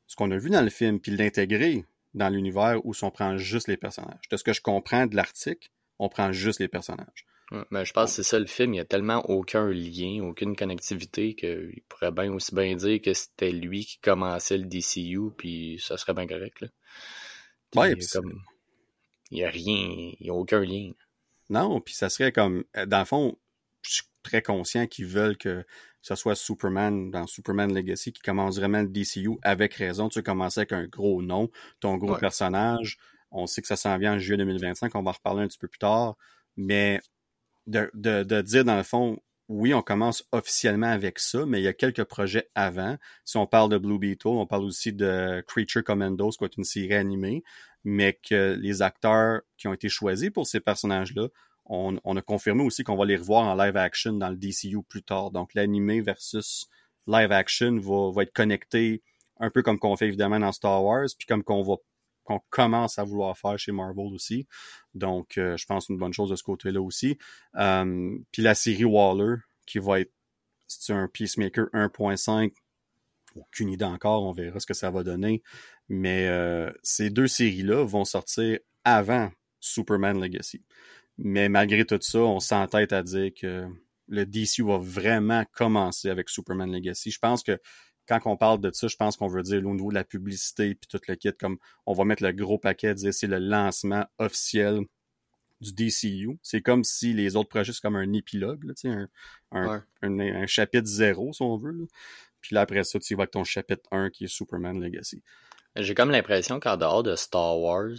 ce 0.07 0.15
qu'on 0.15 0.31
a 0.31 0.37
vu 0.37 0.49
dans 0.49 0.61
le 0.61 0.69
film 0.69 0.99
puis 0.99 1.15
l'intégrer 1.15 1.85
dans 2.13 2.29
l'univers 2.29 2.85
ou 2.85 2.93
si 2.93 3.03
on 3.03 3.11
prend 3.11 3.37
juste 3.37 3.67
les 3.67 3.77
personnages. 3.77 4.27
De 4.29 4.37
ce 4.37 4.43
que 4.43 4.53
je 4.53 4.61
comprends 4.61 5.05
de 5.05 5.15
l'article, 5.15 5.69
on 5.99 6.09
prend 6.09 6.31
juste 6.31 6.59
les 6.59 6.67
personnages. 6.67 7.25
mais 7.69 7.85
je 7.85 7.93
pense 7.93 8.11
que 8.11 8.15
c'est 8.17 8.29
ça 8.29 8.39
le 8.39 8.47
film. 8.47 8.73
Il 8.73 8.77
n'y 8.77 8.81
a 8.81 8.85
tellement 8.85 9.29
aucun 9.29 9.69
lien, 9.69 10.23
aucune 10.23 10.55
connectivité 10.55 11.35
qu'il 11.35 11.81
pourrait 11.87 12.11
bien 12.11 12.31
aussi 12.33 12.53
bien 12.53 12.75
dire 12.75 13.01
que 13.01 13.13
c'était 13.13 13.51
lui 13.51 13.85
qui 13.85 13.99
commençait 13.99 14.57
le 14.57 14.65
DCU, 14.65 15.31
puis 15.37 15.81
ça 15.81 15.97
serait 15.97 16.13
bien 16.13 16.27
correct. 16.27 16.61
Là. 16.61 16.67
Ouais, 17.75 17.93
il 19.31 19.37
n'y 19.37 19.45
a 19.45 19.49
rien, 19.49 20.11
il 20.19 20.23
n'y 20.23 20.29
a 20.29 20.33
aucun 20.33 20.61
lien. 20.61 20.91
Non, 21.49 21.79
puis 21.79 21.93
ça 21.93 22.09
serait 22.09 22.31
comme, 22.31 22.65
dans 22.87 22.99
le 22.99 23.05
fond, 23.05 23.37
je 23.81 23.91
suis 23.91 24.03
très 24.23 24.41
conscient 24.41 24.87
qu'ils 24.87 25.07
veulent 25.07 25.37
que 25.37 25.65
ce 26.01 26.15
soit 26.15 26.35
Superman 26.35 27.11
dans 27.11 27.27
Superman 27.27 27.73
Legacy 27.73 28.11
qui 28.11 28.21
commence 28.21 28.57
vraiment 28.57 28.81
le 28.81 28.87
DCU 28.87 29.37
avec 29.43 29.73
raison. 29.75 30.09
Tu 30.09 30.19
as 30.19 30.23
commencé 30.23 30.61
avec 30.61 30.71
un 30.71 30.85
gros 30.85 31.21
nom, 31.21 31.49
ton 31.79 31.97
gros 31.97 32.15
personnage. 32.17 32.97
On 33.31 33.47
sait 33.47 33.61
que 33.61 33.67
ça 33.67 33.75
s'en 33.75 33.97
vient 33.97 34.15
en 34.15 34.19
juillet 34.19 34.37
2025, 34.37 34.93
on 34.95 35.03
va 35.03 35.11
en 35.11 35.13
reparler 35.13 35.43
un 35.43 35.47
petit 35.47 35.59
peu 35.59 35.67
plus 35.67 35.79
tard. 35.79 36.15
Mais 36.57 36.99
de, 37.67 37.89
de, 37.93 38.23
de 38.23 38.41
dire 38.41 38.65
dans 38.65 38.75
le 38.75 38.83
fond, 38.83 39.19
oui, 39.47 39.73
on 39.73 39.81
commence 39.81 40.25
officiellement 40.31 40.87
avec 40.87 41.19
ça, 41.19 41.45
mais 41.45 41.59
il 41.59 41.63
y 41.63 41.67
a 41.67 41.73
quelques 41.73 42.05
projets 42.05 42.49
avant. 42.55 42.97
Si 43.25 43.37
on 43.37 43.45
parle 43.45 43.69
de 43.69 43.77
Blue 43.77 43.99
Beetle, 43.99 44.29
on 44.29 44.47
parle 44.47 44.63
aussi 44.63 44.93
de 44.93 45.43
Creature 45.45 45.83
Commandos, 45.83 46.31
qui 46.31 46.45
est 46.45 46.57
une 46.57 46.63
série 46.63 46.93
animée, 46.93 47.43
mais 47.83 48.13
que 48.13 48.57
les 48.59 48.81
acteurs 48.81 49.41
qui 49.57 49.67
ont 49.67 49.73
été 49.73 49.89
choisis 49.89 50.29
pour 50.29 50.47
ces 50.47 50.61
personnages-là 50.61 51.27
on, 51.71 52.17
a 52.17 52.21
confirmé 52.21 52.63
aussi 52.63 52.83
qu'on 52.83 52.97
va 52.97 53.05
les 53.05 53.15
revoir 53.15 53.43
en 53.43 53.55
live 53.55 53.77
action 53.77 54.13
dans 54.13 54.29
le 54.29 54.35
DCU 54.35 54.83
plus 54.83 55.03
tard. 55.03 55.31
Donc 55.31 55.53
l'animé 55.53 56.01
versus 56.01 56.67
live 57.07 57.31
action 57.31 57.79
va, 57.79 58.23
être 58.23 58.33
connecté 58.33 59.01
un 59.39 59.49
peu 59.49 59.63
comme 59.63 59.79
qu'on 59.79 59.95
fait 59.95 60.07
évidemment 60.07 60.39
dans 60.39 60.51
Star 60.51 60.83
Wars, 60.83 61.07
puis 61.17 61.25
comme 61.25 61.43
qu'on 61.43 61.79
commence 62.49 62.99
à 62.99 63.03
vouloir 63.03 63.37
faire 63.37 63.57
chez 63.57 63.71
Marvel 63.71 64.13
aussi. 64.13 64.47
Donc, 64.93 65.37
euh, 65.37 65.57
je 65.57 65.65
pense 65.65 65.89
une 65.89 65.97
bonne 65.97 66.13
chose 66.13 66.29
de 66.29 66.35
ce 66.35 66.43
côté-là 66.43 66.81
aussi. 66.81 67.17
Euh, 67.55 68.17
puis 68.31 68.41
la 68.41 68.53
série 68.53 68.85
Waller, 68.85 69.37
qui 69.65 69.79
va 69.79 70.01
être 70.01 70.11
c'est 70.67 70.93
un 70.93 71.07
Peacemaker 71.07 71.65
1.5, 71.73 72.53
aucune 73.35 73.69
idée 73.69 73.85
encore, 73.85 74.23
on 74.23 74.31
verra 74.31 74.59
ce 74.59 74.65
que 74.65 74.73
ça 74.73 74.91
va 74.91 75.03
donner. 75.03 75.41
Mais 75.89 76.27
euh, 76.27 76.71
ces 76.83 77.09
deux 77.09 77.27
séries-là 77.27 77.83
vont 77.85 78.05
sortir 78.05 78.59
avant 78.83 79.31
Superman 79.59 80.19
Legacy. 80.19 80.63
Mais 81.23 81.49
malgré 81.49 81.85
tout 81.85 81.99
ça, 82.01 82.19
on 82.19 82.39
s'entête 82.39 82.93
à 82.93 83.03
dire 83.03 83.31
que 83.39 83.67
le 84.07 84.25
DC 84.25 84.61
va 84.61 84.77
vraiment 84.77 85.45
commencer 85.53 86.09
avec 86.09 86.29
Superman 86.29 86.71
Legacy. 86.71 87.11
Je 87.11 87.19
pense 87.19 87.43
que 87.43 87.59
quand 88.07 88.19
on 88.25 88.35
parle 88.35 88.59
de 88.59 88.71
ça, 88.71 88.87
je 88.87 88.95
pense 88.95 89.17
qu'on 89.17 89.27
veut 89.27 89.43
dire 89.43 89.65
au 89.65 89.73
niveau 89.73 89.89
de 89.89 89.95
la 89.95 90.03
publicité 90.03 90.75
puis 90.75 90.87
tout 90.89 90.99
le 91.07 91.15
kit, 91.15 91.31
comme 91.39 91.57
on 91.85 91.93
va 91.93 92.03
mettre 92.05 92.23
le 92.23 92.31
gros 92.31 92.57
paquet, 92.57 92.93
dire 92.95 93.13
c'est 93.13 93.27
le 93.27 93.37
lancement 93.37 94.05
officiel 94.17 94.81
du 95.61 95.73
DCU. 95.73 96.39
C'est 96.41 96.61
comme 96.61 96.83
si 96.83 97.13
les 97.13 97.35
autres 97.35 97.49
projets, 97.49 97.71
c'est 97.71 97.81
comme 97.81 97.95
un 97.95 98.11
épilogue, 98.13 98.63
là, 98.63 98.73
un, 99.51 99.83
un, 100.01 100.19
un, 100.19 100.47
chapitre 100.47 100.87
zéro, 100.87 101.31
si 101.33 101.41
on 101.43 101.55
veut. 101.55 101.87
Puis 102.41 102.55
là, 102.55 102.61
après 102.61 102.83
ça, 102.83 102.99
tu 102.99 103.15
vas 103.15 103.21
avec 103.21 103.31
ton 103.31 103.43
chapitre 103.43 103.87
1 103.91 104.09
qui 104.09 104.23
est 104.23 104.27
Superman 104.27 104.81
Legacy. 104.81 105.21
J'ai 105.75 105.93
comme 105.93 106.09
l'impression 106.09 106.59
qu'en 106.59 106.77
dehors 106.77 107.03
de 107.03 107.15
Star 107.15 107.59
Wars, 107.59 107.91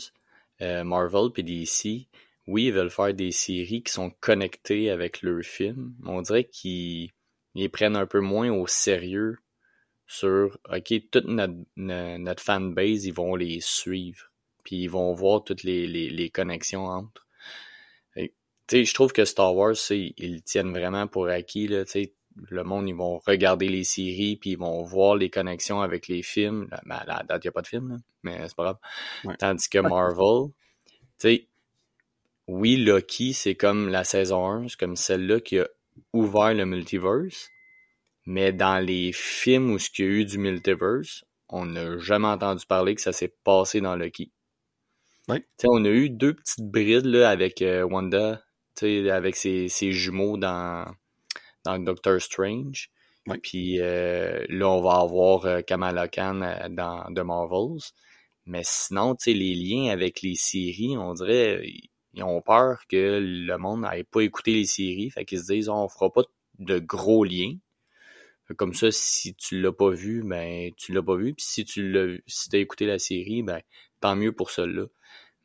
euh, 0.60 0.82
Marvel 0.84 1.30
puis 1.32 1.44
DC, 1.44 2.08
oui, 2.46 2.66
ils 2.66 2.72
veulent 2.72 2.90
faire 2.90 3.14
des 3.14 3.30
séries 3.30 3.82
qui 3.82 3.92
sont 3.92 4.10
connectées 4.20 4.90
avec 4.90 5.22
leurs 5.22 5.44
films, 5.44 5.94
mais 6.00 6.10
on 6.10 6.22
dirait 6.22 6.44
qu'ils 6.44 7.10
les 7.54 7.68
prennent 7.68 7.96
un 7.96 8.06
peu 8.06 8.20
moins 8.20 8.50
au 8.50 8.66
sérieux 8.66 9.38
sur 10.06 10.58
OK, 10.70 10.92
toute 11.10 11.24
notre, 11.26 11.54
notre 11.76 12.42
fanbase, 12.42 13.06
ils 13.06 13.14
vont 13.14 13.34
les 13.34 13.60
suivre. 13.60 14.30
Puis 14.64 14.76
ils 14.76 14.88
vont 14.90 15.12
voir 15.14 15.42
toutes 15.42 15.62
les, 15.62 15.86
les, 15.86 16.10
les 16.10 16.30
connexions 16.30 16.86
entre. 16.86 17.26
Tu 18.68 18.84
je 18.84 18.94
trouve 18.94 19.12
que 19.12 19.24
Star 19.24 19.54
Wars, 19.54 19.74
ils 19.90 20.42
tiennent 20.42 20.70
vraiment 20.72 21.06
pour 21.06 21.28
acquis. 21.28 21.66
Là, 21.66 21.84
le 22.36 22.64
monde, 22.64 22.88
ils 22.88 22.94
vont 22.94 23.18
regarder 23.26 23.68
les 23.68 23.84
séries, 23.84 24.36
puis 24.36 24.50
ils 24.50 24.58
vont 24.58 24.82
voir 24.82 25.16
les 25.16 25.30
connexions 25.30 25.80
avec 25.80 26.08
les 26.08 26.22
films. 26.22 26.68
Ben, 26.86 26.96
à 26.96 27.04
la 27.04 27.22
date, 27.22 27.44
il 27.44 27.46
n'y 27.46 27.48
a 27.48 27.52
pas 27.52 27.62
de 27.62 27.66
film, 27.66 28.00
mais 28.22 28.38
c'est 28.48 28.56
pas 28.56 28.62
grave. 28.62 29.36
Tandis 29.38 29.68
que 29.68 29.78
Marvel, 29.78 30.52
tu 30.86 30.94
sais, 31.18 31.48
oui, 32.52 32.76
Loki, 32.76 33.32
c'est 33.32 33.54
comme 33.54 33.88
la 33.88 34.04
saison 34.04 34.46
1, 34.46 34.68
c'est 34.68 34.78
comme 34.78 34.96
celle-là 34.96 35.40
qui 35.40 35.58
a 35.58 35.66
ouvert 36.12 36.52
le 36.52 36.66
multiverse. 36.66 37.48
Mais 38.26 38.52
dans 38.52 38.78
les 38.78 39.10
films 39.12 39.72
où 39.72 39.78
il 39.78 40.04
y 40.04 40.06
a 40.06 40.10
eu 40.10 40.24
du 40.26 40.36
multiverse, 40.36 41.24
on 41.48 41.64
n'a 41.64 41.98
jamais 41.98 42.28
entendu 42.28 42.66
parler 42.66 42.94
que 42.94 43.00
ça 43.00 43.12
s'est 43.12 43.34
passé 43.42 43.80
dans 43.80 43.96
Loki. 43.96 44.30
Oui. 45.28 45.38
on 45.64 45.84
a 45.84 45.88
eu 45.88 46.10
deux 46.10 46.34
petites 46.34 46.68
brides 46.68 47.06
là, 47.06 47.30
avec 47.30 47.62
euh, 47.62 47.84
Wanda, 47.84 48.42
avec 48.82 49.36
ses, 49.36 49.68
ses, 49.68 49.92
jumeaux 49.92 50.36
dans, 50.36 50.92
dans 51.64 51.78
Doctor 51.78 52.20
Strange. 52.20 52.90
Puis 53.42 53.80
euh, 53.80 54.44
là, 54.48 54.68
on 54.68 54.82
va 54.82 54.98
avoir 54.98 55.46
euh, 55.46 55.60
Kamala 55.62 56.08
Khan 56.08 56.40
dans 56.70 57.04
The 57.14 57.20
Marvels. 57.20 57.92
Mais 58.44 58.62
sinon, 58.64 59.16
les 59.26 59.54
liens 59.54 59.90
avec 59.90 60.20
les 60.20 60.34
séries, 60.34 60.98
on 60.98 61.14
dirait, 61.14 61.62
ils 62.14 62.22
ont 62.22 62.40
peur 62.42 62.86
que 62.88 63.20
le 63.20 63.56
monde 63.56 63.82
n'aille 63.82 64.04
pas 64.04 64.20
écouter 64.20 64.52
les 64.52 64.66
séries. 64.66 65.10
Fait 65.10 65.24
qu'ils 65.24 65.40
se 65.40 65.52
disent, 65.52 65.68
on 65.68 65.88
fera 65.88 66.12
pas 66.12 66.22
de 66.58 66.78
gros 66.78 67.24
liens. 67.24 67.56
Comme 68.56 68.74
ça, 68.74 68.90
si 68.90 69.34
tu 69.34 69.60
l'as 69.60 69.72
pas 69.72 69.90
vu, 69.90 70.22
ben, 70.22 70.72
tu 70.76 70.92
l'as 70.92 71.02
pas 71.02 71.16
vu. 71.16 71.32
Puis 71.32 71.44
si 71.46 71.64
tu 71.64 71.90
l'as, 71.90 72.18
écouté 72.52 72.84
la 72.84 72.98
série, 72.98 73.42
ben, 73.42 73.62
tant 74.00 74.14
mieux 74.14 74.32
pour 74.32 74.50
cela. 74.50 74.86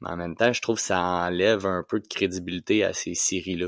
Mais 0.01 0.09
en 0.09 0.17
même 0.17 0.35
temps, 0.35 0.51
je 0.51 0.61
trouve 0.61 0.75
que 0.75 0.81
ça 0.81 0.99
enlève 0.99 1.65
un 1.65 1.83
peu 1.87 1.99
de 1.99 2.07
crédibilité 2.07 2.83
à 2.83 2.91
ces 2.93 3.13
séries-là. 3.13 3.67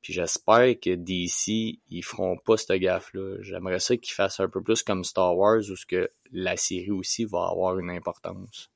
Puis 0.00 0.12
j'espère 0.12 0.74
que 0.80 0.94
DC, 0.94 1.80
ils 1.90 2.02
feront 2.02 2.38
pas 2.38 2.56
cette 2.56 2.80
gaffe-là. 2.80 3.36
J'aimerais 3.40 3.80
ça 3.80 3.96
qu'ils 3.96 4.14
fassent 4.14 4.40
un 4.40 4.48
peu 4.48 4.62
plus 4.62 4.82
comme 4.82 5.04
Star 5.04 5.36
Wars, 5.36 5.60
où 5.68 5.74
que 5.86 6.10
la 6.32 6.56
série 6.56 6.90
aussi 6.90 7.24
va 7.24 7.48
avoir 7.50 7.78
une 7.78 7.90
importance 7.90 8.70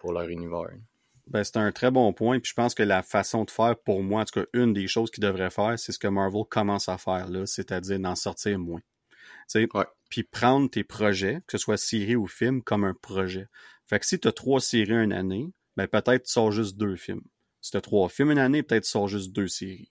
pour 0.00 0.12
leur 0.12 0.28
univers. 0.28 0.72
Ben, 1.30 1.44
c'est 1.44 1.58
un 1.58 1.72
très 1.72 1.90
bon 1.90 2.12
point. 2.12 2.40
Puis 2.40 2.50
je 2.50 2.54
pense 2.54 2.74
que 2.74 2.82
la 2.82 3.02
façon 3.02 3.44
de 3.44 3.50
faire, 3.50 3.76
pour 3.76 4.02
moi, 4.02 4.22
en 4.22 4.24
tout 4.24 4.40
cas, 4.40 4.46
une 4.54 4.72
des 4.72 4.88
choses 4.88 5.10
qu'ils 5.10 5.22
devraient 5.22 5.50
faire, 5.50 5.78
c'est 5.78 5.92
ce 5.92 5.98
que 5.98 6.08
Marvel 6.08 6.44
commence 6.48 6.88
à 6.88 6.98
faire 6.98 7.28
là, 7.28 7.44
c'est-à-dire 7.46 8.00
d'en 8.00 8.14
sortir 8.14 8.58
moins. 8.58 8.80
Ouais. 9.54 9.86
Puis 10.10 10.22
prendre 10.22 10.70
tes 10.70 10.84
projets, 10.84 11.40
que 11.46 11.56
ce 11.56 11.58
soit 11.58 11.76
série 11.76 12.16
ou 12.16 12.26
film, 12.26 12.62
comme 12.62 12.84
un 12.84 12.94
projet. 12.94 13.46
Fait 13.86 13.98
que 13.98 14.06
si 14.06 14.18
tu 14.18 14.28
as 14.28 14.32
trois 14.32 14.60
séries 14.60 15.04
une 15.04 15.12
année, 15.12 15.52
ben 15.76 15.86
peut-être 15.86 16.24
tu 16.24 16.32
sors 16.32 16.50
juste 16.50 16.76
deux 16.76 16.96
films. 16.96 17.22
Si 17.60 17.70
tu 17.70 17.76
as 17.76 17.80
trois 17.80 18.08
films 18.08 18.30
une 18.32 18.38
année, 18.38 18.62
peut-être 18.62 18.84
tu 18.84 18.90
sors 18.90 19.08
juste 19.08 19.32
deux 19.32 19.48
séries. 19.48 19.90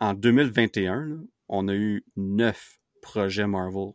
en 0.00 0.14
2021, 0.14 1.06
là, 1.06 1.16
on 1.48 1.68
a 1.68 1.74
eu 1.74 2.04
neuf 2.16 2.78
projets 3.00 3.46
Marvel. 3.46 3.92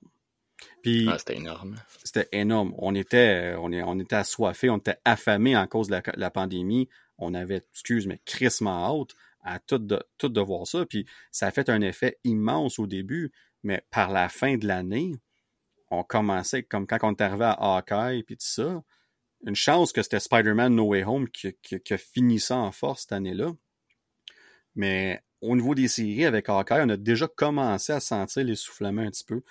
Puis 0.87 1.07
Ah, 1.09 1.17
c'était 1.17 1.37
énorme. 1.37 1.75
c'était 2.03 2.27
énorme. 2.31 2.73
On 2.77 2.95
était, 2.95 3.55
on, 3.59 3.71
est- 3.71 3.83
on 3.83 3.99
était 3.99 4.15
assoiffés, 4.15 4.69
on 4.69 4.77
était 4.77 4.97
affamés 5.05 5.55
en 5.57 5.67
cause 5.67 5.87
de 5.87 5.93
la, 5.93 6.01
la 6.15 6.29
pandémie. 6.31 6.87
On 7.17 7.33
avait, 7.33 7.63
excuse, 7.71 8.07
mais 8.07 8.19
crissement 8.25 9.01
hâte 9.01 9.11
à 9.43 9.59
tout 9.59 9.77
de, 9.79 10.01
tout 10.17 10.29
de 10.29 10.41
voir 10.41 10.67
ça. 10.67 10.85
Puis 10.85 11.05
ça 11.31 11.47
a 11.47 11.51
fait 11.51 11.69
un 11.69 11.81
effet 11.81 12.17
immense 12.23 12.79
au 12.79 12.87
début, 12.87 13.31
mais 13.63 13.83
par 13.91 14.11
la 14.11 14.29
fin 14.29 14.57
de 14.57 14.67
l'année, 14.67 15.13
on 15.89 16.03
commençait, 16.03 16.63
comme 16.63 16.85
quand 16.87 16.97
on 17.03 17.11
est 17.11 17.21
arrivé 17.21 17.45
à 17.45 17.51
Hawkeye 17.77 18.23
puis 18.23 18.35
tout 18.37 18.45
ça, 18.45 18.83
une 19.45 19.55
chance 19.55 19.93
que 19.93 20.01
c'était 20.01 20.19
Spider-Man 20.19 20.75
No 20.75 20.85
Way 20.85 21.03
Home 21.05 21.29
qui, 21.29 21.53
qui, 21.61 21.79
qui 21.79 21.93
a 21.93 21.97
fini 21.97 22.39
ça 22.39 22.57
en 22.57 22.71
force 22.71 23.01
cette 23.01 23.11
année-là. 23.13 23.51
Mais 24.75 25.21
au 25.41 25.55
niveau 25.55 25.75
des 25.75 25.87
séries, 25.87 26.25
avec 26.25 26.49
Hawkeye, 26.49 26.81
on 26.83 26.89
a 26.89 26.97
déjà 26.97 27.27
commencé 27.27 27.93
à 27.93 27.99
sentir 27.99 28.43
l'essoufflement 28.43 29.01
un 29.01 29.09
petit 29.11 29.23
peu. 29.23 29.41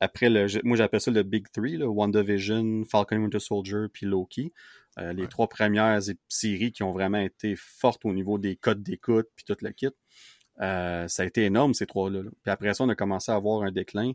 Après, 0.00 0.28
le, 0.28 0.46
moi 0.64 0.76
j'appelle 0.76 1.00
ça 1.00 1.10
le 1.10 1.22
Big 1.22 1.46
Three, 1.52 1.76
là, 1.76 1.88
WandaVision, 1.88 2.84
Falcon 2.84 3.16
Winter 3.16 3.38
Soldier, 3.40 3.86
puis 3.92 4.06
Loki. 4.06 4.52
Euh, 4.98 5.12
les 5.12 5.22
Ouais. 5.22 5.28
trois 5.28 5.48
premières 5.48 5.98
séries 6.28 6.72
qui 6.72 6.82
ont 6.82 6.92
vraiment 6.92 7.18
été 7.18 7.56
fortes 7.56 8.04
au 8.04 8.12
niveau 8.12 8.38
des 8.38 8.54
codes 8.56 8.82
d'écoute, 8.82 9.28
puis 9.34 9.44
tout 9.44 9.56
le 9.60 9.70
kit. 9.70 9.88
Euh, 10.60 11.08
ça 11.08 11.24
a 11.24 11.26
été 11.26 11.44
énorme, 11.44 11.74
ces 11.74 11.86
trois-là. 11.86 12.22
là. 12.22 12.30
Puis 12.42 12.50
après 12.52 12.74
ça, 12.74 12.84
on 12.84 12.88
a 12.88 12.94
commencé 12.94 13.32
à 13.32 13.34
avoir 13.34 13.62
un 13.62 13.72
déclin. 13.72 14.12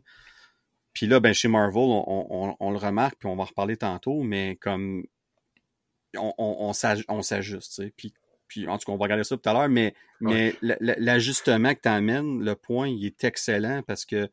Puis 0.94 1.06
là, 1.06 1.20
ben, 1.20 1.34
chez 1.34 1.48
Marvel, 1.48 1.76
on, 1.82 2.26
on- 2.30 2.56
on 2.58 2.70
le 2.70 2.78
remarque, 2.78 3.16
puis 3.18 3.28
on 3.28 3.36
va 3.36 3.42
en 3.42 3.46
reparler 3.46 3.76
tantôt, 3.76 4.22
mais 4.22 4.56
comme 4.56 5.04
on, 6.16 6.32
on, 6.38 6.56
on 6.60 6.72
s'aj- 6.72 7.04
on 7.08 7.22
s'ajuste. 7.22 7.82
Puis, 7.96 8.12
puis 8.48 8.66
en 8.68 8.78
tout 8.78 8.86
cas, 8.86 8.92
on 8.92 8.96
va 8.96 9.04
regarder 9.04 9.24
ça 9.24 9.36
tout 9.36 9.48
à 9.48 9.52
l'heure, 9.52 9.68
mais, 9.68 9.94
mais 10.20 10.54
l'ajustement 10.62 11.74
que 11.74 11.80
tu 11.82 11.88
amènes, 11.88 12.42
le 12.42 12.54
point, 12.56 12.88
il 12.88 13.04
est 13.06 13.22
excellent 13.24 13.82
parce 13.86 14.04
que 14.04 14.28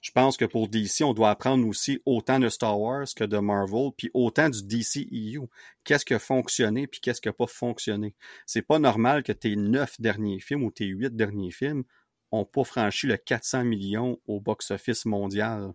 je 0.00 0.10
pense 0.12 0.36
que 0.36 0.44
pour 0.44 0.68
DC, 0.68 1.02
on 1.02 1.12
doit 1.12 1.30
apprendre 1.30 1.66
aussi 1.66 2.00
autant 2.06 2.38
de 2.38 2.48
Star 2.48 2.78
Wars 2.78 3.06
que 3.16 3.24
de 3.24 3.38
Marvel, 3.38 3.90
puis 3.96 4.10
autant 4.14 4.48
du 4.48 4.62
DCEU. 4.62 5.48
Qu'est-ce 5.84 6.04
qui 6.04 6.14
a 6.14 6.18
fonctionné, 6.18 6.86
puis 6.86 7.00
qu'est-ce 7.00 7.20
qui 7.20 7.28
n'a 7.28 7.32
pas 7.32 7.46
fonctionné? 7.46 8.14
C'est 8.46 8.62
pas 8.62 8.78
normal 8.78 9.22
que 9.22 9.32
tes 9.32 9.56
neuf 9.56 10.00
derniers 10.00 10.40
films 10.40 10.62
ou 10.62 10.70
tes 10.70 10.86
huit 10.86 11.14
derniers 11.16 11.50
films 11.50 11.84
ont 12.30 12.44
pas 12.44 12.64
franchi 12.64 13.06
le 13.06 13.16
400 13.16 13.64
millions 13.64 14.20
au 14.26 14.40
box-office 14.40 15.04
mondial 15.06 15.72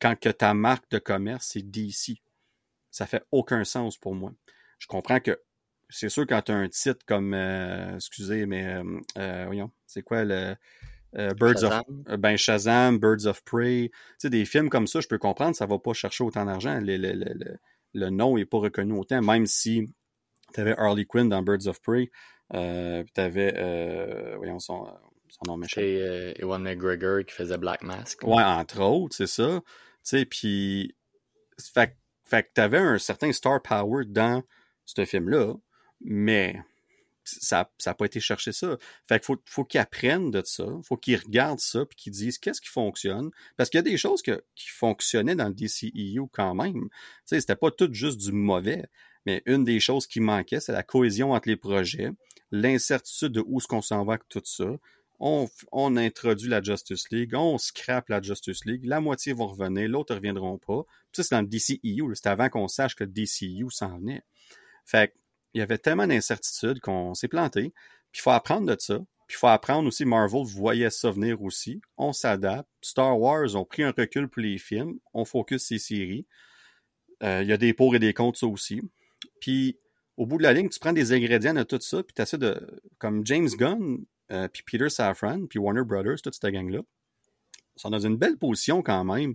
quand 0.00 0.18
que 0.18 0.28
ta 0.28 0.54
marque 0.54 0.90
de 0.90 0.98
commerce, 0.98 1.48
c'est 1.52 1.62
DC. 1.62 2.22
Ça 2.90 3.06
fait 3.06 3.24
aucun 3.32 3.64
sens 3.64 3.96
pour 3.96 4.14
moi. 4.14 4.32
Je 4.78 4.86
comprends 4.86 5.20
que 5.20 5.40
c'est 5.90 6.08
sûr 6.08 6.26
quand 6.26 6.42
tu 6.42 6.52
as 6.52 6.56
un 6.56 6.68
titre 6.68 7.04
comme, 7.06 7.34
euh, 7.34 7.96
excusez, 7.96 8.46
mais, 8.46 8.66
euh, 8.66 9.00
euh, 9.18 9.44
voyons, 9.46 9.70
c'est 9.86 10.02
quoi 10.02 10.24
le... 10.24 10.54
euh, 11.16 11.30
Birds 11.34 11.62
of 11.64 11.72
Shazam. 11.72 12.04
euh, 12.08 12.16
ben 12.16 12.36
Shazam, 12.36 12.98
Birds 12.98 13.26
of 13.26 13.42
Prey, 13.44 13.90
tu 13.90 13.98
sais, 14.18 14.30
des 14.30 14.44
films 14.44 14.68
comme 14.70 14.86
ça, 14.86 15.00
je 15.00 15.08
peux 15.08 15.18
comprendre, 15.18 15.56
ça 15.56 15.66
va 15.66 15.78
pas 15.78 15.92
chercher 15.94 16.24
autant 16.24 16.44
d'argent. 16.44 16.78
Le, 16.80 16.96
le, 16.96 17.12
le, 17.12 17.32
le- 17.34 17.56
le 17.94 18.10
nom 18.10 18.36
est 18.36 18.44
pas 18.44 18.58
reconnu 18.58 18.92
autant, 18.92 19.22
même 19.22 19.46
si 19.46 19.90
tu 20.54 20.60
avais 20.60 20.76
Harley 20.78 21.06
Quinn 21.06 21.28
dans 21.28 21.42
Birds 21.42 21.66
of 21.66 21.80
Prey, 21.80 22.10
euh, 22.54 23.02
tu 23.14 23.20
avais, 23.20 23.54
euh, 23.56 24.34
voyons 24.36 24.58
son, 24.58 24.86
son 25.28 25.40
nom 25.46 25.56
m'échappe. 25.56 25.82
C'est 25.84 26.34
Ewan 26.38 26.62
McGregor 26.62 27.24
qui 27.24 27.34
faisait 27.34 27.58
Black 27.58 27.82
Mask. 27.82 28.22
Ouais, 28.24 28.42
entre 28.42 28.80
autres, 28.82 29.16
c'est 29.16 29.26
ça. 29.26 29.60
Tu 29.64 29.64
sais, 30.02 30.24
puis, 30.26 30.94
fait, 31.74 31.96
fait 32.24 32.42
que 32.44 32.48
t'avais 32.54 32.78
un 32.78 32.98
certain 32.98 33.32
star 33.32 33.62
power 33.62 34.04
dans 34.06 34.42
ce 34.84 35.04
film-là, 35.04 35.54
mais 36.00 36.62
ça 37.40 37.68
n'a 37.86 37.94
pas 37.94 38.06
été 38.06 38.20
chercher 38.20 38.52
ça. 38.52 38.76
Fait 39.08 39.20
qu'il 39.20 39.36
faut, 39.44 39.64
qu'ils 39.64 39.80
apprennent 39.80 40.30
de 40.30 40.42
ça, 40.44 40.66
faut 40.82 40.96
qu'ils 40.96 41.16
regardent 41.16 41.60
ça, 41.60 41.84
puis 41.84 41.96
qu'ils 41.96 42.12
disent 42.12 42.38
qu'est-ce 42.38 42.60
qui 42.60 42.68
fonctionne. 42.68 43.30
Parce 43.56 43.70
qu'il 43.70 43.78
y 43.78 43.80
a 43.80 43.82
des 43.82 43.96
choses 43.96 44.22
que, 44.22 44.42
qui 44.54 44.68
fonctionnaient 44.68 45.34
dans 45.34 45.48
le 45.48 45.54
DCEU 45.54 46.28
quand 46.32 46.54
même. 46.54 46.88
Tu 46.88 46.90
sais, 47.26 47.40
c'était 47.40 47.56
pas 47.56 47.70
tout 47.70 47.88
juste 47.92 48.18
du 48.18 48.32
mauvais, 48.32 48.86
mais 49.26 49.42
une 49.46 49.64
des 49.64 49.80
choses 49.80 50.06
qui 50.06 50.20
manquait, 50.20 50.60
c'est 50.60 50.72
la 50.72 50.82
cohésion 50.82 51.32
entre 51.32 51.48
les 51.48 51.56
projets, 51.56 52.10
l'incertitude 52.50 53.32
de 53.32 53.44
où 53.46 53.58
est-ce 53.58 53.68
qu'on 53.68 53.82
s'en 53.82 54.04
va 54.04 54.14
avec 54.14 54.28
tout 54.28 54.42
ça. 54.44 54.66
On, 55.20 55.48
on 55.72 55.96
introduit 55.96 56.48
la 56.48 56.62
Justice 56.62 57.10
League, 57.10 57.34
on 57.34 57.58
scrape 57.58 58.08
la 58.08 58.22
Justice 58.22 58.64
League, 58.64 58.84
la 58.84 59.00
moitié 59.00 59.32
vont 59.32 59.48
revenir, 59.48 59.88
l'autre 59.88 60.14
ne 60.14 60.18
reviendront 60.18 60.58
pas. 60.58 60.84
Puis 61.12 61.16
ça, 61.16 61.22
c'est 61.24 61.34
dans 61.34 61.42
le 61.42 61.48
DCEU, 61.48 62.08
là. 62.08 62.14
c'était 62.14 62.28
avant 62.28 62.48
qu'on 62.48 62.68
sache 62.68 62.94
que 62.94 63.04
le 63.04 63.10
DCEU 63.10 63.68
s'en 63.70 63.98
venait. 63.98 64.22
Fait 64.84 65.12
il 65.58 65.60
y 65.60 65.62
avait 65.62 65.78
tellement 65.78 66.06
d'incertitudes 66.06 66.80
qu'on 66.80 67.14
s'est 67.14 67.28
planté. 67.28 67.72
Puis 68.12 68.20
il 68.20 68.22
faut 68.22 68.30
apprendre 68.30 68.66
de 68.66 68.80
ça. 68.80 68.98
Puis 69.26 69.36
il 69.36 69.40
faut 69.40 69.48
apprendre 69.48 69.88
aussi, 69.88 70.04
Marvel 70.04 70.44
voyait 70.44 70.90
ça 70.90 71.10
venir 71.10 71.42
aussi. 71.42 71.82
On 71.96 72.12
s'adapte. 72.12 72.68
Star 72.80 73.18
Wars 73.18 73.56
ont 73.56 73.64
pris 73.64 73.82
un 73.82 73.92
recul 73.96 74.28
pour 74.28 74.40
les 74.40 74.58
films. 74.58 74.98
On 75.12 75.24
focus 75.24 75.64
ces 75.64 75.78
séries. 75.78 76.26
Euh, 77.22 77.42
Il 77.42 77.48
y 77.48 77.52
a 77.52 77.56
des 77.56 77.74
pour 77.74 77.94
et 77.94 77.98
des 77.98 78.14
contre, 78.14 78.38
ça 78.38 78.46
aussi. 78.46 78.80
Puis 79.40 79.78
au 80.16 80.26
bout 80.26 80.38
de 80.38 80.42
la 80.44 80.52
ligne, 80.52 80.68
tu 80.68 80.78
prends 80.78 80.92
des 80.92 81.12
ingrédients 81.12 81.54
de 81.54 81.62
tout 81.62 81.78
ça, 81.80 82.02
puis 82.02 82.14
tu 82.14 82.22
essaies 82.22 82.38
de. 82.38 82.80
Comme 82.98 83.26
James 83.26 83.48
Gunn, 83.48 84.04
euh, 84.32 84.48
puis 84.48 84.62
Peter 84.64 84.88
Safran, 84.88 85.46
puis 85.46 85.58
Warner 85.58 85.84
Brothers, 85.84 86.22
toute 86.22 86.34
cette 86.34 86.52
gang-là, 86.52 86.80
sont 87.76 87.90
dans 87.90 88.00
une 88.00 88.16
belle 88.16 88.36
position 88.36 88.82
quand 88.82 89.04
même 89.04 89.34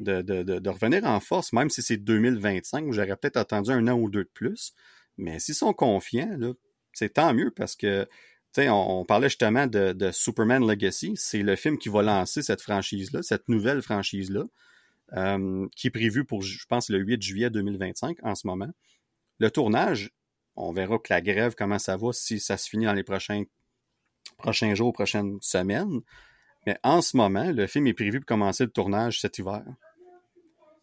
de, 0.00 0.22
de, 0.22 0.42
de, 0.42 0.58
de 0.58 0.70
revenir 0.70 1.04
en 1.04 1.20
force, 1.20 1.52
même 1.52 1.70
si 1.70 1.82
c'est 1.82 1.96
2025, 1.96 2.86
où 2.86 2.92
j'aurais 2.92 3.16
peut-être 3.16 3.36
attendu 3.36 3.70
un 3.70 3.88
an 3.88 3.98
ou 3.98 4.10
deux 4.10 4.24
de 4.24 4.30
plus. 4.32 4.74
Mais 5.18 5.38
s'ils 5.38 5.54
sont 5.54 5.72
confiants, 5.72 6.38
c'est 6.92 7.14
tant 7.14 7.34
mieux 7.34 7.50
parce 7.50 7.76
que, 7.76 8.08
on, 8.58 9.00
on 9.00 9.04
parlait 9.04 9.28
justement 9.28 9.66
de, 9.66 9.92
de 9.92 10.10
Superman 10.10 10.66
Legacy. 10.66 11.12
C'est 11.16 11.42
le 11.42 11.56
film 11.56 11.78
qui 11.78 11.88
va 11.88 12.02
lancer 12.02 12.42
cette 12.42 12.62
franchise-là, 12.62 13.22
cette 13.22 13.48
nouvelle 13.48 13.82
franchise-là, 13.82 14.44
euh, 15.12 15.68
qui 15.76 15.88
est 15.88 15.90
prévue 15.90 16.24
pour, 16.24 16.42
je 16.42 16.64
pense, 16.66 16.88
le 16.88 16.98
8 16.98 17.22
juillet 17.22 17.50
2025 17.50 18.18
en 18.22 18.34
ce 18.34 18.46
moment. 18.46 18.70
Le 19.38 19.50
tournage, 19.50 20.10
on 20.56 20.72
verra 20.72 20.98
que 20.98 21.12
la 21.12 21.20
grève, 21.20 21.54
comment 21.56 21.78
ça 21.78 21.96
va, 21.96 22.12
si 22.12 22.40
ça 22.40 22.56
se 22.56 22.68
finit 22.68 22.86
dans 22.86 22.94
les 22.94 23.04
prochains, 23.04 23.44
prochains 24.38 24.74
jours, 24.74 24.92
prochaines 24.92 25.38
semaines. 25.42 26.00
Mais 26.66 26.78
en 26.82 27.02
ce 27.02 27.16
moment, 27.16 27.52
le 27.52 27.66
film 27.66 27.86
est 27.86 27.94
prévu 27.94 28.20
pour 28.20 28.26
commencer 28.26 28.64
le 28.64 28.70
tournage 28.70 29.20
cet 29.20 29.38
hiver. 29.38 29.62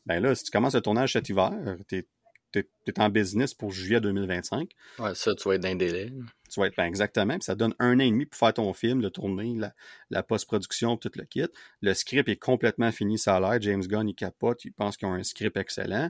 Ben 0.06 0.22
là, 0.22 0.36
si 0.36 0.44
tu 0.44 0.52
commences 0.52 0.76
le 0.76 0.82
tournage 0.82 1.14
cet 1.14 1.30
hiver, 1.30 1.52
t'es 1.88 2.06
t'es 2.54 2.68
es 2.88 3.00
en 3.00 3.10
business 3.10 3.54
pour 3.54 3.72
juillet 3.72 4.00
2025. 4.00 4.70
Ouais, 5.00 5.16
ça, 5.16 5.36
tu 5.36 5.48
vas 5.48 5.56
être 5.56 5.62
dans 5.62 5.70
un 5.70 5.76
délai. 5.76 6.14
Tu 6.50 6.60
vas 6.60 6.68
être 6.68 6.76
ben 6.78 6.86
exactement, 6.86 7.34
puis 7.34 7.44
ça 7.44 7.56
donne 7.56 7.74
un 7.80 7.98
an 7.98 8.04
et 8.04 8.12
demi 8.12 8.26
pour 8.26 8.38
faire 8.38 8.54
ton 8.54 8.72
film, 8.74 9.02
le 9.02 9.10
tourner, 9.10 9.56
la, 9.58 9.74
la 10.12 10.24
post-production, 10.24 10.98
tout 10.98 11.12
le 11.16 11.26
kit. 11.26 11.48
Le 11.82 11.94
script 11.94 12.30
est 12.30 12.38
complètement 12.38 12.92
fini, 12.92 13.18
ça 13.18 13.36
a 13.36 13.40
l'air. 13.40 13.62
James 13.62 13.82
Gunn, 13.82 14.08
il 14.08 14.16
capote, 14.16 14.64
il 14.66 14.72
pense 14.72 14.96
qu'ils 14.96 15.08
ont 15.08 15.14
un 15.14 15.24
script 15.24 15.58
excellent. 15.58 16.10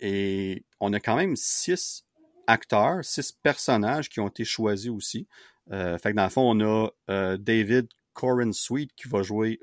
Et 0.00 0.64
on 0.80 0.92
a 0.92 1.00
quand 1.00 1.16
même 1.16 1.36
six 1.36 2.04
acteurs, 2.46 3.04
six 3.04 3.32
personnages 3.32 4.08
qui 4.08 4.20
ont 4.20 4.28
été 4.28 4.44
choisis 4.44 4.90
aussi. 4.90 5.28
Euh, 5.70 5.98
fait 5.98 6.10
que 6.10 6.16
dans 6.16 6.24
le 6.24 6.30
fond, 6.30 6.50
on 6.50 6.60
a 6.60 6.88
euh, 7.10 7.36
David 7.36 7.88
Corin 8.12 8.52
Sweet 8.52 8.92
qui 8.96 9.08
va 9.08 9.22
jouer 9.22 9.60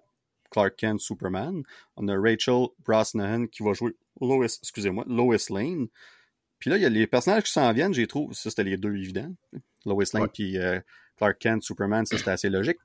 Clark 0.50 0.76
Kent 0.78 1.00
Superman. 1.00 1.64
On 1.96 2.08
a 2.08 2.18
Rachel 2.18 2.68
Brosnahan 2.86 3.48
qui 3.48 3.64
va 3.64 3.74
jouer 3.74 3.96
Lois, 4.22 4.46
excusez-moi, 4.46 5.06
Lois 5.08 5.38
Lane. 5.50 5.88
Puis 6.60 6.70
là, 6.70 6.78
il 6.78 6.82
y 6.82 6.86
a 6.86 6.90
les 6.90 7.06
personnages 7.08 7.44
qui 7.44 7.52
s'en 7.52 7.72
viennent, 7.72 7.94
j'ai 7.94 8.08
trouvé, 8.08 8.34
ça 8.34 8.50
c'était 8.50 8.64
les 8.64 8.78
deux 8.78 8.96
évidents. 8.96 9.32
Lois 9.86 10.04
Lane 10.14 10.24
Ouais. 10.24 10.30
puis 10.34 10.58
euh, 10.58 10.80
Clark 11.18 11.38
Kent 11.40 11.64
Superman, 11.64 12.06
ça 12.06 12.18
c'était 12.18 12.32
assez 12.32 12.50
logique. 12.50 12.78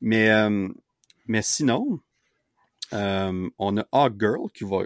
Mais, 0.00 0.30
euh, 0.30 0.68
mais 1.26 1.42
sinon, 1.42 2.00
euh, 2.92 3.48
on 3.58 3.76
a 3.78 3.86
Hawk 3.92 4.14
Girl 4.20 4.50
qui 4.54 4.64
va, 4.64 4.82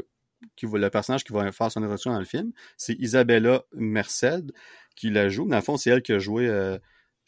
qui 0.56 0.66
va, 0.66 0.78
le 0.78 0.90
personnage 0.90 1.24
qui 1.24 1.32
va 1.32 1.50
faire 1.52 1.70
son 1.70 1.82
introduction 1.82 2.12
dans 2.12 2.18
le 2.18 2.24
film. 2.24 2.52
C'est 2.76 2.94
Isabella 2.94 3.62
Merced 3.74 4.52
qui 4.96 5.10
la 5.10 5.28
joue. 5.28 5.46
Dans 5.46 5.56
le 5.56 5.62
fond, 5.62 5.76
c'est 5.76 5.90
elle 5.90 6.02
qui 6.02 6.12
a 6.12 6.18
joué, 6.18 6.48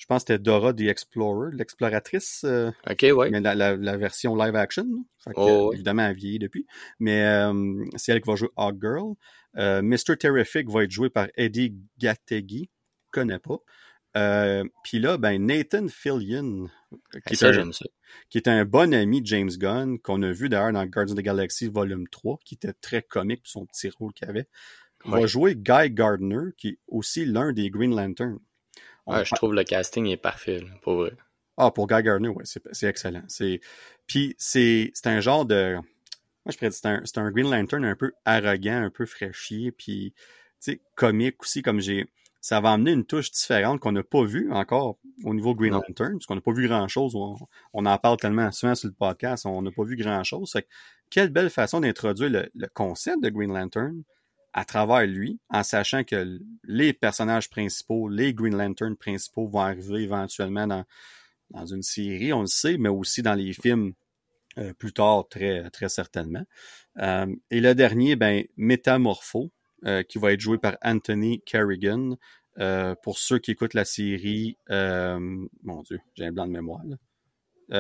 je 0.03 0.07
pense 0.09 0.25
que 0.25 0.33
c'était 0.33 0.43
Dora 0.43 0.75
the 0.75 0.81
Explorer, 0.81 1.55
l'exploratrice. 1.55 2.43
euh, 2.45 2.73
OK, 2.91 3.07
ouais. 3.15 3.31
mais 3.31 3.41
la, 3.41 3.55
la, 3.55 3.77
la 3.77 3.97
version 3.97 4.35
live 4.35 4.57
action. 4.57 4.83
là. 4.85 4.99
Fait 5.23 5.31
que, 5.31 5.39
Oh, 5.39 5.69
ouais. 5.69 5.77
Évidemment, 5.77 6.03
elle 6.03 6.11
a 6.11 6.13
vieilli 6.13 6.41
depuis. 6.41 6.67
Mais 6.99 7.25
euh, 7.25 7.85
c'est 7.95 8.11
elle 8.11 8.21
qui 8.21 8.29
va 8.29 8.35
jouer 8.35 8.49
Hawk 8.57 8.77
Girl. 8.83 9.15
Euh, 9.59 9.81
Mr. 9.81 10.17
Terrific 10.19 10.69
va 10.69 10.83
être 10.83 10.91
joué 10.91 11.09
par 11.09 11.29
Eddie 11.37 11.77
Gattegi. 11.99 12.69
connais 13.13 13.39
pas. 13.39 13.59
Euh, 14.17 14.65
Puis 14.83 14.99
là, 14.99 15.19
ben, 15.19 15.47
Nathan 15.47 15.87
Fillion, 15.89 16.67
qui 16.91 17.19
Ah, 17.27 17.31
est, 17.31 17.35
ça, 17.37 17.49
un, 17.49 17.53
j'aime 17.53 17.73
ça. 17.73 17.85
qui 18.29 18.39
est 18.39 18.49
un 18.49 18.65
bon 18.65 18.93
ami 18.93 19.23
de 19.23 19.27
James 19.29 19.51
Gunn, 19.57 20.01
qu'on 20.01 20.21
a 20.23 20.33
vu 20.33 20.49
d'ailleurs 20.49 20.73
dans 20.73 20.85
Guardians 20.85 21.15
of 21.15 21.21
the 21.21 21.25
Galaxy 21.25 21.69
Volume 21.69 22.09
3, 22.09 22.41
qui 22.45 22.57
était 22.57 22.73
très 22.81 23.03
comique 23.03 23.43
pour 23.45 23.51
son 23.53 23.67
petit 23.67 23.89
rôle 23.91 24.13
qu'il 24.15 24.29
avait 24.29 24.49
va 25.05 25.27
jouer 25.27 25.55
Guy 25.55 25.91
Gardner, 25.91 26.51
qui 26.59 26.69
est 26.71 26.79
aussi 26.89 27.25
l'un 27.25 27.53
des 27.53 27.71
Green 27.71 27.95
Lantern. 27.95 28.39
Ouais, 29.07 29.25
je 29.25 29.35
trouve 29.35 29.55
le 29.55 29.65
casting 29.65 30.07
est 30.07 30.17
parfait, 30.17 30.65
pour 30.83 30.95
vrai. 30.95 31.13
Ah, 31.57 31.71
pour 31.71 31.87
Guy 31.87 32.03
Gardner, 32.03 32.29
oui, 32.29 32.45
c'est 32.45 32.87
excellent. 32.89 33.25
Puis 34.07 34.35
c'est 34.39 34.93
un 35.05 35.21
genre 35.21 35.45
de... 35.45 35.75
Moi, 35.75 36.51
je 36.51 36.57
pourrais 36.57 36.71
dire 36.71 37.03
c'est 37.05 37.19
un, 37.19 37.25
un, 37.25 37.31
Green 37.31 37.51
Lantern 37.51 37.85
un 37.85 37.95
peu 37.95 38.13
arrogant, 38.25 38.83
un 38.83 38.91
peu 38.91 39.07
fraîchier, 39.07 39.71
puis 39.71 40.15
comique 40.97 41.43
aussi, 41.43 41.63
comme 41.63 41.81
j'ai 41.81 42.07
ça 42.43 42.61
va 42.61 42.73
amener 42.73 42.91
une 42.91 43.05
touche 43.05 43.31
différente 43.31 43.79
qu'on 43.79 43.93
n'a 43.93 44.03
pas 44.03 44.25
vue 44.25 44.53
encore 44.53 44.99
au 45.23 45.33
niveau 45.33 45.55
Green 45.55 45.73
Lantern, 45.73 46.15
parce 46.15 46.27
qu'on 46.27 46.35
n'a 46.35 46.41
pas 46.41 46.53
vu 46.53 46.67
grand-chose. 46.67 47.15
On, 47.73 47.87
en 47.87 47.99
parle 47.99 48.17
tellement 48.17 48.51
souvent 48.51 48.75
sur 48.75 48.89
le 48.89 48.95
podcast, 48.95 49.47
on 49.47 49.63
n'a 49.63 49.71
pas 49.71 49.85
vu 49.85 49.97
grand-chose. 49.97 50.53
Quelle 51.09 51.31
belle 51.31 51.51
façon 51.51 51.81
d'introduire 51.81 52.49
le, 52.53 52.67
concept 52.75 53.23
de 53.23 53.29
Green 53.29 53.53
Lantern 53.53 54.03
à 54.53 54.65
travers 54.65 55.07
lui, 55.07 55.39
en 55.49 55.63
sachant 55.63 56.05
que 56.05 56.39
les 56.65 56.93
personnages 56.93 57.49
principaux, 57.49 58.09
les 58.09 58.35
Green 58.35 58.57
Lantern 58.57 58.97
principaux 58.97 59.47
vont 59.47 59.61
arriver 59.61 60.03
éventuellement 60.03 60.67
dans, 60.67 60.85
dans 61.51 61.67
une 61.67 61.83
série, 61.83 62.33
on 62.33 62.43
le 62.43 62.47
sait, 62.47 62.77
mais 62.77 62.89
aussi 62.91 63.23
dans 63.23 63.35
les 63.35 63.53
films 63.53 63.95
euh, 64.59 64.75
plus 64.75 64.93
tard, 64.93 65.27
très, 65.29 65.71
très 65.71 65.89
certainement. 65.89 66.45
Euh, 66.99 67.35
et 67.51 67.61
le 67.61 67.75
dernier, 67.75 68.17
ben, 68.17 68.45
Métamorpho, 68.57 69.51
euh, 69.85 70.05
qui 70.05 70.19
va 70.19 70.33
être 70.33 70.41
joué 70.41 70.59
par 70.59 70.77
Anthony 70.83 71.43
Kerrigan. 71.45 72.17
Euh, 72.61 72.95
pour 73.03 73.19
ceux 73.19 73.41
qui 73.41 73.51
écoutent 73.51 73.75
la 73.75 73.85
série, 73.85 74.57
euh, 74.71 75.19
mon 75.65 75.83
Dieu, 75.83 75.99
j'ai 76.15 76.27
un 76.27 76.33
blanc 76.33 76.47
de 76.47 76.53
mémoire. 76.53 76.83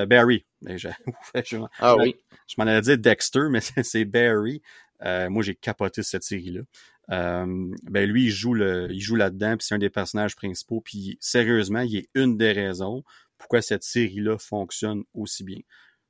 Barry. 0.08 0.44
Ben, 0.62 0.78
ah 1.78 1.96
oui. 1.96 2.16
Je 2.48 2.54
m'en 2.56 2.66
allais 2.66 2.80
dire 2.80 2.98
Dexter, 2.98 3.48
mais 3.50 3.60
c'est 3.84 4.04
Barry. 4.04 4.62
Moi, 5.04 5.42
j'ai 5.42 5.54
capoté 5.54 6.02
cette 6.02 6.22
série-là. 6.22 6.62
ben 7.08 8.04
lui, 8.06 8.24
il 8.24 8.30
joue 8.30 8.54
le, 8.54 8.88
il 8.90 9.00
joue 9.00 9.16
là-dedans, 9.16 9.56
puis 9.56 9.66
c'est 9.66 9.74
un 9.74 9.78
des 9.78 9.90
personnages 9.90 10.36
principaux. 10.36 10.80
Puis 10.80 11.18
sérieusement, 11.20 11.80
il 11.80 11.96
est 11.96 12.08
une 12.14 12.36
des 12.36 12.52
raisons 12.52 13.02
pourquoi 13.42 13.60
cette 13.60 13.82
série-là 13.82 14.38
fonctionne 14.38 15.02
aussi 15.14 15.42
bien. 15.42 15.58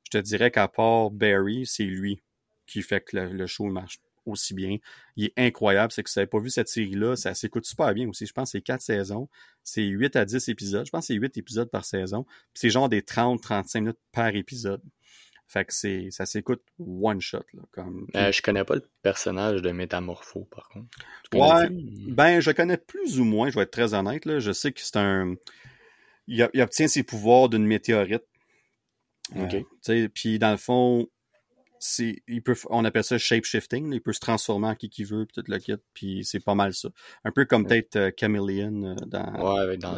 Je 0.05 0.19
te 0.19 0.23
dirais 0.23 0.51
qu'à 0.51 0.67
part 0.67 1.09
Barry, 1.09 1.65
c'est 1.65 1.83
lui 1.83 2.21
qui 2.67 2.83
fait 2.83 3.01
que 3.01 3.17
le 3.17 3.47
show 3.47 3.65
marche 3.65 3.99
aussi 4.25 4.53
bien. 4.53 4.77
Il 5.15 5.25
est 5.25 5.33
incroyable. 5.35 5.91
C'est 5.91 6.03
que 6.03 6.09
si 6.09 6.15
vous 6.15 6.21
n'avez 6.21 6.29
pas 6.29 6.39
vu 6.39 6.49
cette 6.49 6.69
série-là, 6.69 7.15
ça 7.15 7.33
s'écoute 7.33 7.65
super 7.65 7.93
bien 7.93 8.07
aussi. 8.07 8.25
Je 8.25 8.33
pense 8.33 8.49
que 8.49 8.57
c'est 8.57 8.61
quatre 8.61 8.81
saisons. 8.81 9.29
C'est 9.63 9.83
8 9.83 10.15
à 10.15 10.25
10 10.25 10.47
épisodes. 10.49 10.85
Je 10.85 10.91
pense 10.91 11.07
que 11.07 11.13
c'est 11.13 11.19
8 11.19 11.37
épisodes 11.37 11.69
par 11.69 11.85
saison. 11.85 12.25
c'est 12.53 12.69
genre 12.69 12.87
des 12.87 13.01
30-35 13.01 13.79
minutes 13.79 13.99
par 14.11 14.35
épisode. 14.35 14.81
Fait 15.53 15.65
que 15.65 15.73
c'est, 15.73 16.09
ça 16.09 16.25
s'écoute 16.25 16.63
one 16.79 17.21
shot. 17.21 17.43
Là, 17.53 17.61
comme... 17.71 18.07
Euh, 18.15 18.31
je 18.31 18.41
connais 18.41 18.63
pas 18.63 18.73
le 18.73 18.89
personnage 19.03 19.61
de 19.61 19.71
Métamorpho, 19.71 20.47
par 20.49 20.67
contre. 20.67 20.87
Ouais, 21.31 21.67
ben, 21.69 22.39
je 22.39 22.49
connais 22.49 22.77
plus 22.77 23.19
ou 23.19 23.23
moins, 23.23 23.51
je 23.51 23.55
vais 23.55 23.61
être 23.61 23.71
très 23.71 23.93
honnête. 23.93 24.25
Là. 24.25 24.39
Je 24.39 24.51
sais 24.51 24.71
que 24.71 24.81
c'est 24.81 24.97
un. 24.97 25.35
Il, 26.25 26.41
obtient 26.59 26.87
ses 26.87 27.03
pouvoirs 27.03 27.49
d'une 27.49 27.67
météorite. 27.67 28.23
OK. 29.35 29.55
Euh, 29.89 30.09
puis 30.11 30.39
dans 30.39 30.49
le 30.49 30.57
fond, 30.57 31.07
il 31.99 32.41
peut, 32.41 32.55
on 32.71 32.83
appelle 32.83 33.03
ça 33.03 33.19
shape 33.19 33.45
shifting. 33.45 33.93
Il 33.93 34.01
peut 34.01 34.13
se 34.13 34.19
transformer 34.19 34.69
en 34.69 34.75
qui 34.75 34.89
qu'il 34.89 35.05
veut, 35.05 35.27
puis 35.27 35.39
tout 35.39 35.51
le 35.51 35.59
kit, 35.59 35.75
puis 35.93 36.25
c'est 36.25 36.39
pas 36.39 36.55
mal 36.55 36.73
ça. 36.73 36.89
Un 37.25 37.31
peu 37.31 37.45
comme 37.45 37.67
peut-être 37.67 37.95
euh, 37.95 38.11
Chameleon 38.19 38.83
euh, 38.83 38.95
dans, 39.05 39.57
ouais, 39.67 39.77
dans, 39.77 39.93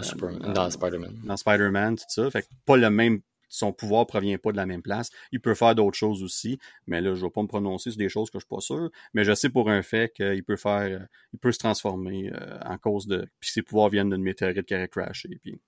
dans 0.53 0.69
Spider-Man. 0.69 1.21
Dans 1.23 1.37
Spider-Man, 1.37 1.95
tout 1.95 2.03
ça. 2.09 2.29
Fait 2.29 2.41
que 2.41 2.47
pas 2.65 2.75
le 2.75 2.89
même, 2.89 3.21
son 3.49 3.73
pouvoir 3.73 4.07
provient 4.07 4.37
pas 4.37 4.51
de 4.51 4.57
la 4.57 4.65
même 4.65 4.81
place. 4.81 5.09
Il 5.31 5.39
peut 5.39 5.55
faire 5.55 5.75
d'autres 5.75 5.97
choses 5.97 6.23
aussi, 6.23 6.59
mais 6.87 7.01
là, 7.01 7.15
je 7.15 7.25
vais 7.25 7.31
pas 7.31 7.41
me 7.41 7.47
prononcer 7.47 7.91
sur 7.91 7.97
des 7.97 8.09
choses 8.09 8.29
que 8.29 8.39
je 8.39 8.45
suis 8.45 8.55
pas 8.55 8.61
sûr. 8.61 8.89
Mais 9.13 9.23
je 9.23 9.33
sais 9.33 9.49
pour 9.49 9.69
un 9.69 9.81
fait 9.81 10.13
qu'il 10.15 10.43
peut 10.43 10.55
faire, 10.55 11.07
il 11.33 11.39
peut 11.39 11.51
se 11.51 11.59
transformer 11.59 12.31
en 12.65 12.77
cause 12.77 13.07
de, 13.07 13.27
puis 13.39 13.51
ses 13.51 13.61
pouvoirs 13.61 13.89
viennent 13.89 14.09
d'une 14.09 14.23
météorite 14.23 14.65
qui 14.65 14.75
aurait 14.75 14.87
crashé, 14.87 15.29
puis 15.41 15.59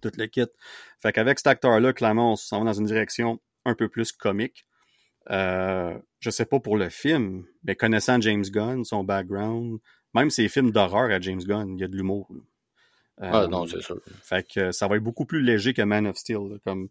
tout 0.00 0.12
le 0.16 0.26
kit. 0.26 0.46
Fait 1.00 1.12
qu'avec 1.12 1.38
cet 1.38 1.46
acteur-là, 1.46 1.92
clairement, 1.92 2.32
on 2.32 2.36
s'en 2.36 2.60
va 2.60 2.66
dans 2.66 2.78
une 2.78 2.86
direction 2.86 3.40
un 3.64 3.74
peu 3.74 3.88
plus 3.88 4.12
comique. 4.12 4.66
Euh, 5.30 5.98
je 6.20 6.30
sais 6.30 6.46
pas 6.46 6.60
pour 6.60 6.76
le 6.76 6.88
film, 6.88 7.44
mais 7.64 7.74
connaissant 7.74 8.20
James 8.20 8.44
Gunn, 8.44 8.84
son 8.84 9.04
background, 9.04 9.80
même 10.14 10.30
ses 10.30 10.48
films 10.48 10.70
d'horreur 10.70 11.10
à 11.10 11.20
James 11.20 11.42
Gunn, 11.42 11.76
il 11.76 11.80
y 11.80 11.84
a 11.84 11.88
de 11.88 11.96
l'humour. 11.96 12.30
Ah 13.18 13.46
non, 13.46 13.66
c'est 13.66 13.80
sûr. 13.80 14.00
Fait 14.22 14.46
que 14.46 14.72
ça 14.72 14.88
va 14.88 14.96
être 14.96 15.02
beaucoup 15.02 15.24
plus 15.24 15.42
léger 15.42 15.72
que 15.72 15.82
Man 15.82 16.06
of 16.06 16.16
Steel. 16.16 16.58
Comme 16.64 16.88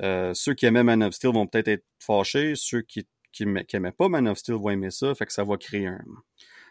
euh, 0.00 0.32
ceux 0.34 0.54
qui 0.54 0.66
aimaient 0.66 0.84
Man 0.84 1.02
of 1.02 1.14
Steel 1.14 1.32
vont 1.32 1.46
peut-être 1.46 1.68
être 1.68 1.84
fâchés, 1.98 2.54
ceux 2.56 2.82
qui 2.82 3.06
qui, 3.32 3.44
aimaient 3.44 3.92
pas 3.92 4.08
Man 4.08 4.28
of 4.28 4.38
Steel 4.38 4.56
vont 4.56 4.70
aimer 4.70 4.90
ça. 4.90 5.14
Fait 5.14 5.24
que 5.24 5.32
ça 5.32 5.44
va 5.44 5.56
créer 5.56 5.86
un 5.86 6.04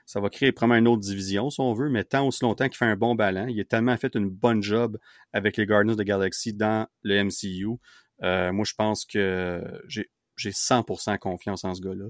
ça 0.05 0.19
va 0.19 0.29
créer 0.29 0.51
probablement 0.51 0.79
une 0.79 0.87
autre 0.87 1.01
division, 1.01 1.49
si 1.49 1.61
on 1.61 1.73
veut, 1.73 1.89
mais 1.89 2.03
tant 2.03 2.27
aussi 2.27 2.43
longtemps 2.43 2.67
qu'il 2.67 2.75
fait 2.75 2.85
un 2.85 2.97
bon 2.97 3.15
ballon, 3.15 3.47
il 3.47 3.59
a 3.61 3.63
tellement 3.63 3.95
fait 3.97 4.13
une 4.15 4.29
bonne 4.29 4.61
job 4.61 4.97
avec 5.31 5.57
les 5.57 5.65
Guardians 5.65 5.95
the 5.95 6.01
Galaxy 6.01 6.53
dans 6.53 6.87
le 7.03 7.23
MCU. 7.23 7.77
Euh, 8.23 8.51
moi, 8.51 8.65
je 8.65 8.73
pense 8.73 9.05
que 9.05 9.63
j'ai 9.87 10.09
j'ai 10.37 10.51
100% 10.51 11.17
confiance 11.19 11.63
en 11.63 11.75
ce 11.75 11.81
gars-là. 11.81 12.05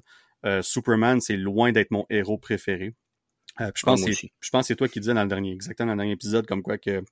Euh, 0.46 0.62
Superman, 0.62 1.20
c'est 1.22 1.38
loin 1.38 1.72
d'être 1.72 1.92
mon 1.92 2.06
héros 2.10 2.38
préféré. 2.38 2.96
Euh, 3.60 3.72
je, 3.76 3.84
pense 3.84 4.02
ah, 4.08 4.12
je 4.40 4.50
pense 4.50 4.64
que 4.64 4.68
c'est 4.68 4.76
toi 4.76 4.88
qui 4.88 5.00
disais 5.00 5.14
dans 5.14 5.24
le 5.24 5.30
dernier, 5.30 5.52
exactement 5.52 5.88
dans 5.88 5.94
le 5.94 5.98
dernier 6.00 6.14
épisode, 6.14 6.46
comme 6.46 6.64
quoi 6.64 6.78
que 6.78 7.04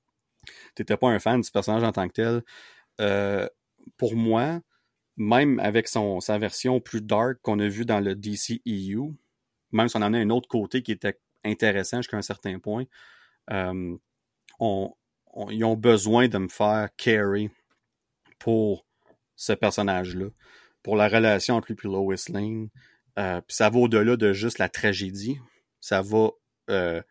t'étais 0.74 0.96
pas 0.96 1.08
un 1.08 1.18
fan 1.18 1.40
du 1.40 1.50
personnage 1.50 1.82
en 1.82 1.92
tant 1.92 2.08
que 2.08 2.14
tel. 2.14 2.42
Euh, 3.00 3.46
pour 3.96 4.16
moi, 4.16 4.60
même 5.16 5.58
avec 5.60 5.88
son, 5.88 6.20
sa 6.20 6.38
version 6.38 6.80
plus 6.80 7.02
dark 7.02 7.38
qu'on 7.42 7.58
a 7.58 7.68
vu 7.68 7.84
dans 7.84 8.00
le 8.00 8.14
DCEU, 8.14 9.14
même 9.72 9.88
si 9.88 9.96
on 9.96 10.02
en 10.02 10.14
a 10.14 10.18
un 10.18 10.30
autre 10.30 10.48
côté 10.48 10.82
qui 10.82 10.92
était 10.92 11.18
intéressant 11.44 11.98
jusqu'à 11.98 12.16
un 12.16 12.22
certain 12.22 12.58
point, 12.58 12.84
on, 13.48 14.94
ils 15.50 15.64
ont 15.64 15.76
besoin 15.76 16.28
de 16.28 16.38
me 16.38 16.48
faire 16.48 16.88
carry 16.96 17.50
pour 18.38 18.86
ce 19.36 19.52
personnage-là 19.52 20.26
pour 20.82 20.96
la 20.96 21.08
relation 21.08 21.56
entre 21.56 21.72
lui 21.72 21.78
et 21.82 21.86
Lois 21.86 22.14
Lane. 22.28 22.68
Euh, 23.18 23.40
puis 23.40 23.56
ça 23.56 23.70
va 23.70 23.78
au-delà 23.78 24.16
de 24.16 24.32
juste 24.32 24.58
la 24.58 24.68
tragédie. 24.68 25.38
Ça 25.80 26.02
va 26.02 26.30
euh, 26.70 27.02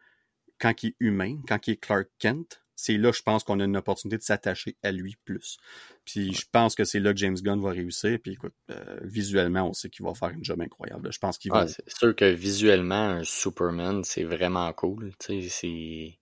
quand 0.60 0.84
il 0.84 0.88
est 0.88 0.96
humain, 1.00 1.38
quand 1.48 1.68
il 1.68 1.72
est 1.72 1.78
Clark 1.78 2.08
Kent. 2.20 2.62
C'est 2.76 2.98
là, 2.98 3.12
je 3.12 3.22
pense 3.22 3.44
qu'on 3.44 3.60
a 3.60 3.66
une 3.66 3.76
opportunité 3.76 4.18
de 4.18 4.22
s'attacher 4.22 4.78
à 4.84 4.94
lui 4.94 5.18
plus. 5.26 5.58
Puis 6.06 6.34
je 6.34 6.46
pense 6.50 6.76
que 6.76 6.86
c'est 6.86 7.02
là 7.02 7.12
que 7.12 7.20
James 7.20 7.36
Gunn 7.36 7.62
va 7.62 7.72
réussir. 7.72 8.18
Puis 8.24 8.34
écoute, 8.34 8.54
euh, 8.72 9.00
visuellement, 9.02 9.68
on 9.68 9.74
sait 9.74 9.90
qu'il 9.90 10.06
va 10.06 10.14
faire 10.14 10.30
une 10.30 10.46
job 10.46 10.62
incroyable. 10.62 11.12
Je 11.12 11.20
pense 11.20 11.38
qu'il 11.38 11.52
va. 11.52 11.68
c'est 11.68 11.90
sûr 11.90 12.16
que 12.16 12.24
visuellement, 12.24 13.10
un 13.10 13.24
Superman, 13.26 14.06
c'est 14.06 14.24
vraiment 14.24 14.72
cool. 14.72 15.12
C'est 15.20 16.18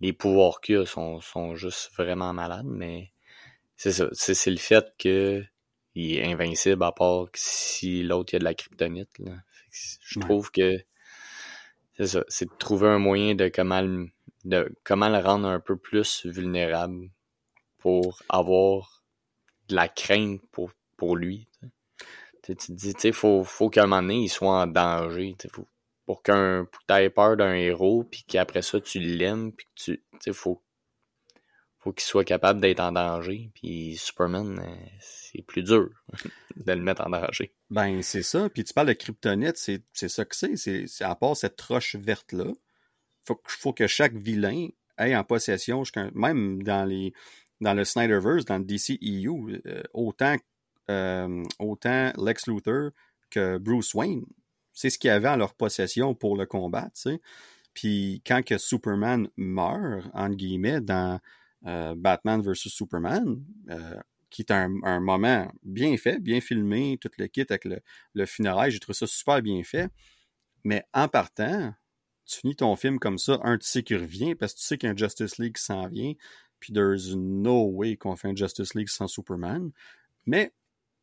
les 0.00 0.12
pouvoirs 0.12 0.60
qu'il 0.60 0.76
a 0.76 0.86
sont, 0.86 1.22
sont 1.22 1.54
juste 1.54 1.90
vraiment 1.96 2.34
malades, 2.34 2.66
mais 2.66 3.12
c'est 3.76 3.92
ça. 3.92 4.08
C'est 4.12 4.50
le 4.50 4.58
fait 4.58 4.92
que 4.98 5.42
il 5.94 6.16
est 6.16 6.24
invincible 6.26 6.82
à 6.82 6.92
part 6.92 7.28
si 7.34 8.02
l'autre 8.02 8.32
il 8.32 8.34
y 8.34 8.36
a 8.36 8.38
de 8.40 8.44
la 8.44 8.54
kryptonite. 8.54 9.08
Je 9.70 10.20
trouve 10.20 10.50
que 10.50 10.78
c'est 11.96 12.06
ça, 12.06 12.24
c'est 12.28 12.46
de 12.46 12.56
trouver 12.58 12.88
un 12.88 12.98
moyen 12.98 13.34
de 13.34 13.48
comment 13.48 13.80
le, 13.80 14.08
de 14.44 14.74
comment 14.84 15.08
le 15.08 15.18
rendre 15.18 15.48
un 15.48 15.60
peu 15.60 15.76
plus 15.76 16.26
vulnérable 16.26 17.10
pour 17.78 18.22
avoir 18.28 19.04
de 19.68 19.76
la 19.76 19.88
crainte 19.88 20.40
pour, 20.50 20.70
pour 20.96 21.16
lui. 21.16 21.48
Tu 22.42 22.54
te 22.54 22.72
dis, 22.72 22.94
tu 22.94 23.12
faut, 23.12 23.42
faut 23.44 23.70
qu'à 23.70 23.84
un 23.84 23.86
moment 23.86 24.02
donné, 24.02 24.24
il 24.24 24.28
soit 24.28 24.62
en 24.62 24.66
danger. 24.66 25.36
pour 26.04 26.22
qu'un 26.22 26.66
tu 26.86 26.94
aies 26.94 27.10
peur 27.10 27.36
d'un 27.36 27.54
héros, 27.54 28.04
puis 28.04 28.24
qu'après 28.26 28.62
ça, 28.62 28.80
tu 28.80 28.98
l'aimes, 28.98 29.52
puis 29.52 29.66
que 29.66 29.82
tu. 29.82 30.04
Tu 30.20 30.32
faut 30.32 30.62
faut 31.78 31.92
qu'il 31.92 32.04
soit 32.04 32.24
capable 32.24 32.60
d'être 32.60 32.80
en 32.80 32.92
danger. 32.92 33.50
Puis 33.54 33.96
Superman, 33.96 34.58
euh, 34.58 34.86
c'est 35.00 35.42
plus 35.42 35.62
dur 35.62 35.90
de 36.56 36.72
le 36.72 36.80
mettre 36.80 37.06
en 37.06 37.10
danger. 37.10 37.52
Ben, 37.74 38.02
c'est 38.02 38.22
ça. 38.22 38.48
Puis 38.48 38.62
tu 38.62 38.72
parles 38.72 38.86
de 38.86 38.92
kryptonite, 38.92 39.56
c'est, 39.56 39.82
ça 39.92 40.24
que 40.24 40.36
c'est. 40.36 40.56
C'est, 40.56 40.86
à 41.02 41.16
part 41.16 41.36
cette 41.36 41.60
roche 41.60 41.96
verte-là, 41.96 42.52
faut, 43.26 43.40
faut 43.48 43.72
que 43.72 43.88
chaque 43.88 44.14
vilain 44.14 44.68
ait 44.98 45.16
en 45.16 45.24
possession, 45.24 45.82
même 46.14 46.62
dans 46.62 46.84
les 46.84 47.12
dans 47.60 47.74
le 47.74 47.84
Snyderverse, 47.84 48.44
dans 48.44 48.58
le 48.58 48.64
DCEU, 48.64 49.60
euh, 49.66 49.82
autant, 49.92 50.36
euh, 50.90 51.42
autant 51.58 52.12
Lex 52.16 52.46
Luthor 52.46 52.90
que 53.30 53.58
Bruce 53.58 53.92
Wayne, 53.94 54.24
c'est 54.72 54.90
ce 54.90 54.98
qu'ils 54.98 55.10
avaient 55.10 55.28
en 55.28 55.36
leur 55.36 55.54
possession 55.54 56.14
pour 56.14 56.36
le 56.36 56.46
combattre, 56.46 56.96
Puis 57.72 58.22
quand 58.24 58.44
que 58.44 58.58
Superman 58.58 59.28
meurt, 59.36 60.04
entre 60.14 60.36
guillemets, 60.36 60.80
dans 60.80 61.18
euh, 61.66 61.94
Batman 61.96 62.40
vs 62.40 62.68
Superman, 62.68 63.42
euh, 63.70 63.96
qui 64.34 64.42
est 64.42 64.50
un, 64.50 64.68
moment 64.98 65.48
bien 65.62 65.96
fait, 65.96 66.18
bien 66.18 66.40
filmé, 66.40 66.98
tout 67.00 67.08
le 67.18 67.28
kit 67.28 67.46
avec 67.48 67.64
le, 68.14 68.26
funérail, 68.26 68.72
j'ai 68.72 68.80
trouvé 68.80 68.96
ça 68.96 69.06
super 69.06 69.40
bien 69.40 69.62
fait. 69.62 69.88
Mais 70.64 70.82
en 70.92 71.06
partant, 71.06 71.72
tu 72.26 72.40
finis 72.40 72.56
ton 72.56 72.74
film 72.74 72.98
comme 72.98 73.16
ça, 73.16 73.38
un, 73.44 73.58
tu 73.58 73.66
sais 73.66 73.84
qu'il 73.84 73.98
revient, 73.98 74.34
parce 74.34 74.54
que 74.54 74.58
tu 74.58 74.64
sais 74.64 74.76
qu'il 74.76 74.88
y 74.88 74.90
a 74.90 74.92
un 74.92 74.96
Justice 74.96 75.38
League 75.38 75.56
s'en 75.56 75.86
vient, 75.86 76.14
puis 76.58 76.72
there's 76.72 77.14
no 77.14 77.62
way 77.66 77.96
qu'on 77.96 78.16
fait 78.16 78.26
un 78.26 78.34
Justice 78.34 78.74
League 78.74 78.88
sans 78.88 79.06
Superman. 79.06 79.70
Mais 80.26 80.52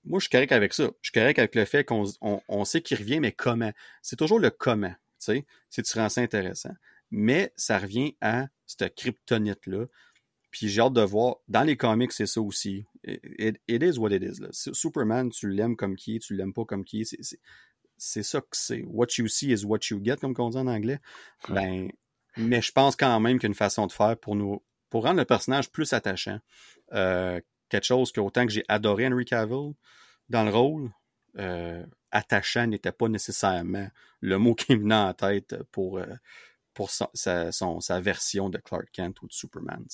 moi, 0.03 0.19
je 0.19 0.23
suis 0.23 0.29
correct 0.29 0.51
avec 0.51 0.73
ça. 0.73 0.91
Je 1.01 1.09
suis 1.09 1.13
correct 1.13 1.39
avec 1.39 1.55
le 1.55 1.63
fait 1.63 1.85
qu'on 1.85 2.03
on, 2.21 2.65
sait 2.65 2.81
qu'il 2.81 2.97
revient, 2.97 3.21
mais 3.21 3.31
comment? 3.31 3.71
C'est 4.01 4.17
toujours 4.17 4.39
le 4.39 4.49
comment. 4.49 4.93
sais, 5.19 5.45
si 5.69 5.83
tu 5.83 5.97
rends 5.97 6.09
ça 6.09 6.19
intéressant? 6.19 6.73
Mais 7.11 7.53
ça 7.55 7.79
revient 7.79 8.17
à 8.19 8.47
cette 8.65 8.93
kryptonite-là. 8.93 9.85
Puis 10.51 10.67
j'ai 10.67 10.81
hâte 10.81 10.93
de 10.93 11.01
voir. 11.01 11.37
Dans 11.47 11.63
les 11.63 11.77
comics, 11.77 12.11
c'est 12.11 12.27
ça 12.27 12.41
aussi. 12.41 12.85
It, 13.03 13.57
is 13.67 13.97
what 13.97 14.11
it 14.11 14.21
is. 14.21 14.41
Là. 14.41 14.49
Superman, 14.51 15.29
tu 15.29 15.49
l'aimes 15.49 15.75
comme 15.75 15.95
qui, 15.95 16.19
tu 16.19 16.35
l'aimes 16.35 16.53
pas 16.53 16.65
comme 16.65 16.83
qui. 16.83 17.05
C'est 17.97 18.23
ça 18.23 18.41
que 18.41 18.47
c'est. 18.51 18.83
What 18.83 19.07
you 19.17 19.27
see 19.27 19.51
is 19.51 19.65
what 19.65 19.79
you 19.89 20.01
get, 20.03 20.17
comme 20.17 20.35
on 20.37 20.49
dit 20.49 20.57
en 20.57 20.67
anglais. 20.67 20.99
Ben, 21.49 21.89
mais 22.37 22.61
je 22.61 22.71
pense 22.71 22.95
quand 22.95 23.19
même 23.19 23.37
qu'il 23.37 23.47
y 23.47 23.47
a 23.47 23.53
une 23.53 23.55
façon 23.55 23.87
de 23.87 23.91
faire 23.91 24.17
pour 24.17 24.35
nous 24.35 24.61
pour 24.89 25.03
rendre 25.03 25.19
le 25.19 25.25
personnage 25.25 25.71
plus 25.71 25.93
attachant. 25.93 26.39
Euh, 26.93 27.39
quelque 27.69 27.85
chose 27.85 28.11
que 28.11 28.19
autant 28.19 28.45
que 28.45 28.51
j'ai 28.51 28.65
adoré 28.67 29.07
Henry 29.07 29.23
Cavill 29.23 29.71
dans 30.29 30.43
le 30.43 30.51
rôle, 30.51 30.91
euh, 31.37 31.85
attachant 32.11 32.67
n'était 32.67 32.91
pas 32.91 33.07
nécessairement 33.07 33.87
le 34.19 34.37
mot 34.37 34.53
qui 34.53 34.75
me 34.75 34.81
venait 34.81 34.95
en 34.95 35.13
tête 35.13 35.55
pour, 35.71 35.97
euh, 35.97 36.05
pour 36.81 36.89
sa, 36.89 37.51
son, 37.51 37.79
sa 37.79 37.99
version 37.99 38.49
de 38.49 38.57
Clark 38.57 38.87
Kent 38.91 39.21
ou 39.21 39.27
de 39.27 39.33
Superman. 39.33 39.85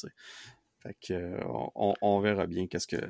Fait 0.81 0.95
que, 1.01 1.37
on, 1.75 1.93
on, 2.01 2.19
verra 2.21 2.47
bien 2.47 2.67
qu'est-ce 2.67 2.87
que 2.87 3.01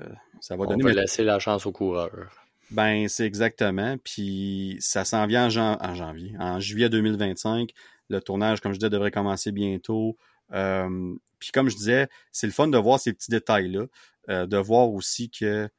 ça 0.41 0.55
va 0.55 0.65
donner. 0.65 0.83
On 0.83 0.87
va 0.87 0.93
laisser 0.93 1.23
la 1.23 1.37
chance 1.37 1.67
au 1.67 1.71
coureur. 1.71 2.31
Ben, 2.71 3.07
c'est 3.07 3.27
exactement. 3.27 3.97
Puis 4.03 4.77
ça 4.79 5.05
s'en 5.05 5.27
vient 5.27 5.45
en, 5.45 5.77
en, 5.79 5.93
janvier. 5.93 6.35
En 6.39 6.59
juillet 6.59 6.89
2025, 6.89 7.69
le 8.09 8.19
tournage, 8.19 8.61
comme 8.61 8.73
je 8.73 8.79
disais, 8.79 8.89
devrait 8.89 9.11
commencer 9.11 9.51
bientôt. 9.51 10.17
Euh, 10.53 11.13
puis 11.37 11.51
comme 11.51 11.69
je 11.69 11.75
disais, 11.75 12.07
c'est 12.31 12.47
le 12.47 12.53
fun 12.53 12.67
de 12.67 12.77
voir 12.79 12.99
ces 12.99 13.13
petits 13.13 13.29
détails-là, 13.29 13.85
euh, 14.29 14.47
de 14.47 14.57
voir 14.57 14.89
aussi 14.89 15.29
que 15.29 15.69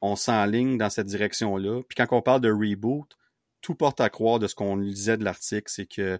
on 0.00 0.16
s'enligne 0.16 0.78
dans 0.78 0.88
cette 0.88 1.08
direction-là. 1.08 1.82
Puis 1.86 1.94
quand 1.94 2.06
on 2.16 2.22
parle 2.22 2.40
de 2.40 2.50
reboot, 2.50 3.18
tout 3.60 3.74
porte 3.74 4.00
à 4.00 4.08
croire 4.08 4.38
de 4.38 4.46
ce 4.46 4.54
qu'on 4.54 4.76
lisait 4.76 5.18
de 5.18 5.24
l'article, 5.24 5.70
c'est 5.70 5.86
que 5.86 6.18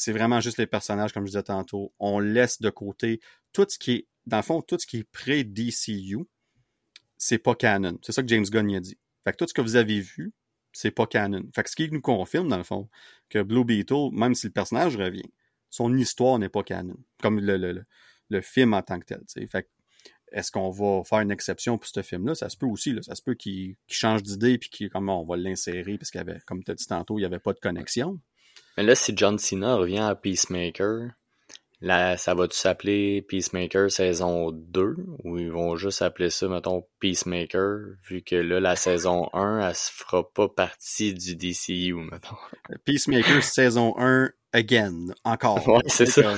c'est 0.00 0.12
vraiment 0.12 0.40
juste 0.40 0.56
les 0.56 0.66
personnages, 0.66 1.12
comme 1.12 1.26
je 1.26 1.32
disais 1.32 1.42
tantôt. 1.42 1.92
On 1.98 2.20
laisse 2.20 2.60
de 2.60 2.70
côté 2.70 3.20
tout 3.52 3.66
ce 3.68 3.78
qui 3.78 3.92
est, 3.92 4.08
dans 4.26 4.38
le 4.38 4.42
fond, 4.42 4.62
tout 4.62 4.78
ce 4.80 4.86
qui 4.86 4.98
est 4.98 5.04
pré-DCU, 5.04 6.26
c'est 7.18 7.38
pas 7.38 7.54
canon. 7.54 7.98
C'est 8.02 8.12
ça 8.12 8.22
que 8.22 8.28
James 8.28 8.44
Gunn 8.44 8.74
a 8.74 8.80
dit. 8.80 8.98
Fait 9.24 9.32
que 9.32 9.36
tout 9.36 9.46
ce 9.46 9.52
que 9.52 9.60
vous 9.60 9.76
avez 9.76 10.00
vu, 10.00 10.32
c'est 10.72 10.90
pas 10.90 11.06
canon. 11.06 11.42
Fait 11.54 11.62
que 11.62 11.70
ce 11.70 11.76
qui 11.76 11.90
nous 11.90 12.00
confirme, 12.00 12.48
dans 12.48 12.56
le 12.56 12.62
fond, 12.62 12.88
que 13.28 13.42
Blue 13.42 13.64
Beetle, 13.64 14.08
même 14.12 14.34
si 14.34 14.46
le 14.46 14.52
personnage 14.52 14.96
revient, 14.96 15.30
son 15.68 15.94
histoire 15.98 16.38
n'est 16.38 16.48
pas 16.48 16.62
canon. 16.62 16.96
Comme 17.20 17.38
le, 17.38 17.84
film 18.40 18.72
en 18.72 18.82
tant 18.82 18.98
que 19.00 19.04
tel. 19.04 19.22
Est-ce 20.32 20.50
qu'on 20.50 20.70
va 20.70 21.04
faire 21.04 21.20
une 21.20 21.30
exception 21.32 21.76
pour 21.76 21.88
ce 21.88 22.00
film-là? 22.00 22.34
Ça 22.34 22.48
se 22.48 22.56
peut 22.56 22.66
aussi, 22.66 22.94
là. 22.94 23.02
Ça 23.02 23.14
se 23.14 23.22
peut 23.22 23.34
qu'il 23.34 23.76
change 23.88 24.22
d'idée 24.22 24.56
puis 24.56 24.70
qu'il 24.70 24.88
comment 24.88 25.20
on 25.20 25.26
va 25.26 25.36
l'insérer 25.36 25.98
parce 25.98 26.10
qu'il 26.10 26.20
y 26.20 26.22
avait, 26.22 26.38
comme 26.46 26.64
tu 26.64 26.70
as 26.70 26.74
dit 26.74 26.86
tantôt, 26.86 27.18
il 27.18 27.22
n'y 27.22 27.26
avait 27.26 27.40
pas 27.40 27.52
de 27.52 27.58
connexion. 27.58 28.18
Mais 28.80 28.86
là, 28.86 28.94
si 28.94 29.12
John 29.14 29.38
Cena 29.38 29.74
revient 29.74 29.98
à 29.98 30.14
Peacemaker, 30.14 31.10
là, 31.82 32.16
ça 32.16 32.32
va-tu 32.32 32.56
s'appeler 32.56 33.20
Peacemaker 33.20 33.90
saison 33.90 34.52
2 34.52 34.96
ou 35.22 35.36
ils 35.36 35.52
vont 35.52 35.76
juste 35.76 36.00
appeler 36.00 36.30
ça, 36.30 36.48
mettons, 36.48 36.86
Peacemaker, 36.98 37.96
vu 38.08 38.22
que 38.22 38.36
là, 38.36 38.58
la 38.58 38.76
saison 38.76 39.28
1, 39.34 39.68
elle 39.68 39.74
se 39.74 39.92
fera 39.92 40.26
pas 40.32 40.48
partie 40.48 41.12
du 41.12 41.36
DCU, 41.36 41.92
mettons. 41.92 42.36
Peacemaker 42.86 43.42
saison 43.42 43.94
1 43.98 44.30
again, 44.54 45.08
encore. 45.24 45.68
Ouais, 45.68 45.82
c'est 45.88 46.06
ça. 46.06 46.34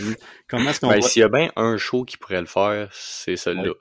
Comment 0.48 0.70
est-ce 0.70 0.81
qu'on 0.81 0.88
ben, 0.88 1.00
S'il 1.00 1.20
y 1.20 1.24
a 1.24 1.28
bien 1.28 1.52
un 1.55 1.76
show 1.76 2.05
qui 2.05 2.16
pourrait 2.16 2.40
le 2.40 2.48
faire, 2.48 2.88
c'est 2.90 3.37
celui-là. 3.37 3.74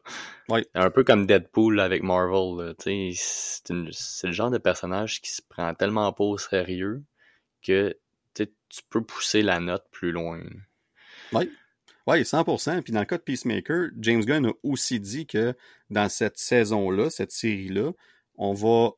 Ouais. 0.50 0.68
Un 0.76 0.92
peu 0.92 1.04
comme 1.04 1.26
Deadpool 1.26 1.80
avec 1.80 2.04
Marvel. 2.04 2.76
C'est 2.78 3.74
le 3.74 4.32
genre 4.32 4.52
de 4.52 4.60
personnage 4.60 5.20
qui 5.20 5.32
se 5.32 5.42
prend 5.42 5.74
tellement 5.74 6.14
pas 6.14 6.26
au 6.26 6.38
sérieux 6.38 7.02
que 7.64 7.98
tu 8.72 8.82
peux 8.90 9.04
pousser 9.04 9.42
la 9.42 9.60
note 9.60 9.86
plus 9.92 10.12
loin. 10.12 10.42
Oui. 11.34 11.52
Oui, 12.08 12.22
100%. 12.22 12.82
Puis 12.82 12.94
dans 12.94 13.02
le 13.02 13.06
cas 13.06 13.18
de 13.18 13.24
Peacemaker, 13.24 13.90
James 14.00 14.24
Gunn 14.26 14.48
a 14.48 14.52
aussi 14.64 15.00
dit 15.00 15.28
que 15.28 15.54
dans 15.90 16.10
cette 16.10 16.38
saison-là, 16.38 17.10
cette 17.10 17.32
série-là, 17.32 17.92
on 18.36 18.54
va, 18.54 18.92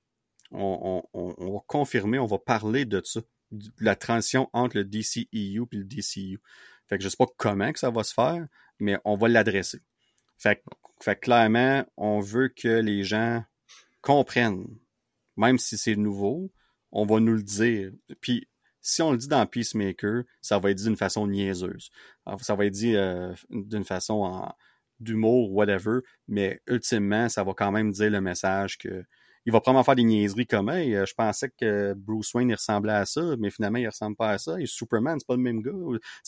on, 0.52 1.04
on, 1.14 1.54
va 1.54 1.60
confirmer, 1.68 2.20
on 2.20 2.26
va 2.26 2.40
parler 2.40 2.86
de 2.86 3.02
ça 3.04 3.20
la 3.80 3.96
transition 3.96 4.50
entre 4.54 4.78
le 4.78 4.86
DCEU 4.86 5.28
et 5.72 5.76
le 5.76 5.84
DCU. 5.84 6.40
Fait 6.88 6.98
que 6.98 7.04
je 7.04 7.10
sais 7.10 7.18
pas 7.18 7.28
comment 7.38 7.72
que 7.72 7.80
ça 7.80 7.90
va 7.90 8.04
se 8.04 8.14
faire, 8.14 8.48
mais 8.80 8.98
on 9.06 9.16
va 9.16 9.28
l'adresser. 9.28 9.80
Fait, 10.38 10.64
fait 11.02 11.20
clairement, 11.20 11.86
on 11.98 12.20
veut 12.20 12.50
que 12.50 12.80
les 12.80 13.04
gens 13.04 13.44
comprennent, 14.02 14.68
même 15.38 15.58
si 15.58 15.78
c'est 15.78 15.96
nouveau, 15.96 16.52
on 16.92 17.06
va 17.06 17.20
nous 17.20 17.34
le 17.34 17.44
dire. 17.44 17.92
Puis 18.22 18.48
si 18.84 19.02
on 19.02 19.12
le 19.12 19.18
dit 19.18 19.28
dans 19.28 19.46
Peacemaker, 19.48 20.24
ça 20.42 20.60
va 20.60 20.70
être 20.70 20.78
dit 20.78 20.84
d'une 20.84 20.98
façon 20.98 21.26
niaiseuse. 21.26 21.90
ça 22.42 22.56
va 22.56 22.66
être 22.66 22.74
dit 22.74 22.96
euh, 22.96 23.34
d'une 23.50 23.86
façon 23.86 24.48
d'humour, 25.00 25.52
whatever, 25.52 26.02
mais 26.28 26.62
ultimement, 26.68 27.30
ça 27.30 27.44
va 27.44 27.54
quand 27.54 27.72
même 27.72 27.92
dire 27.92 28.12
le 28.12 28.22
message 28.22 28.78
que 28.78 29.04
il 29.46 29.52
va 29.52 29.60
probablement 29.60 29.84
faire 29.84 29.96
des 29.96 30.04
niaiseries 30.04 30.48
comme 30.48 30.70
hey, 30.70 30.96
euh, 30.96 31.06
je 31.06 31.14
pensais 31.14 31.50
que 31.50 31.94
Bruce 31.98 32.34
Wayne 32.34 32.50
il 32.50 32.56
ressemblait 32.56 32.94
à 32.94 33.06
ça, 33.06 33.22
mais 33.40 33.50
finalement 33.50 33.80
il 33.80 33.88
ressemble 33.88 34.16
pas 34.16 34.30
à 34.30 34.38
ça. 34.38 34.60
Et 34.60 34.66
Superman, 34.66 35.20
c'est 35.20 35.28
pas 35.28 35.36
le 35.36 35.42
même 35.42 35.62
gars. 35.62 35.72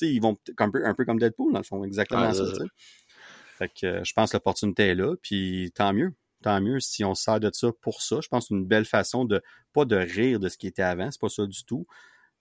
ils 0.01 0.21
vont 0.21 0.37
un 0.57 0.69
peu, 0.69 0.85
un 0.85 0.93
peu 0.93 1.05
comme 1.05 1.19
Deadpool, 1.19 1.53
dans 1.53 1.59
le 1.59 1.63
fond, 1.63 1.83
exactement 1.83 2.33
ça. 2.33 2.43
Fait 3.57 3.69
que 3.69 3.85
euh, 3.85 4.03
je 4.03 4.11
pense 4.13 4.31
que 4.31 4.37
l'opportunité 4.37 4.87
est 4.87 4.95
là, 4.95 5.15
puis 5.21 5.71
tant 5.75 5.93
mieux. 5.93 6.13
Tant 6.43 6.59
mieux 6.61 6.79
si 6.81 7.05
on 7.05 7.15
sert 7.15 7.39
de 7.39 7.49
ça 7.53 7.69
pour 7.81 8.01
ça. 8.01 8.19
Je 8.21 8.27
pense 8.27 8.43
que 8.43 8.47
c'est 8.49 8.53
une 8.53 8.65
belle 8.65 8.85
façon 8.85 9.23
de 9.23 9.41
pas 9.73 9.85
de 9.85 9.95
rire 9.95 10.39
de 10.39 10.49
ce 10.49 10.57
qui 10.57 10.67
était 10.67 10.83
avant, 10.83 11.09
c'est 11.09 11.21
pas 11.21 11.29
ça 11.29 11.45
du 11.45 11.63
tout, 11.63 11.87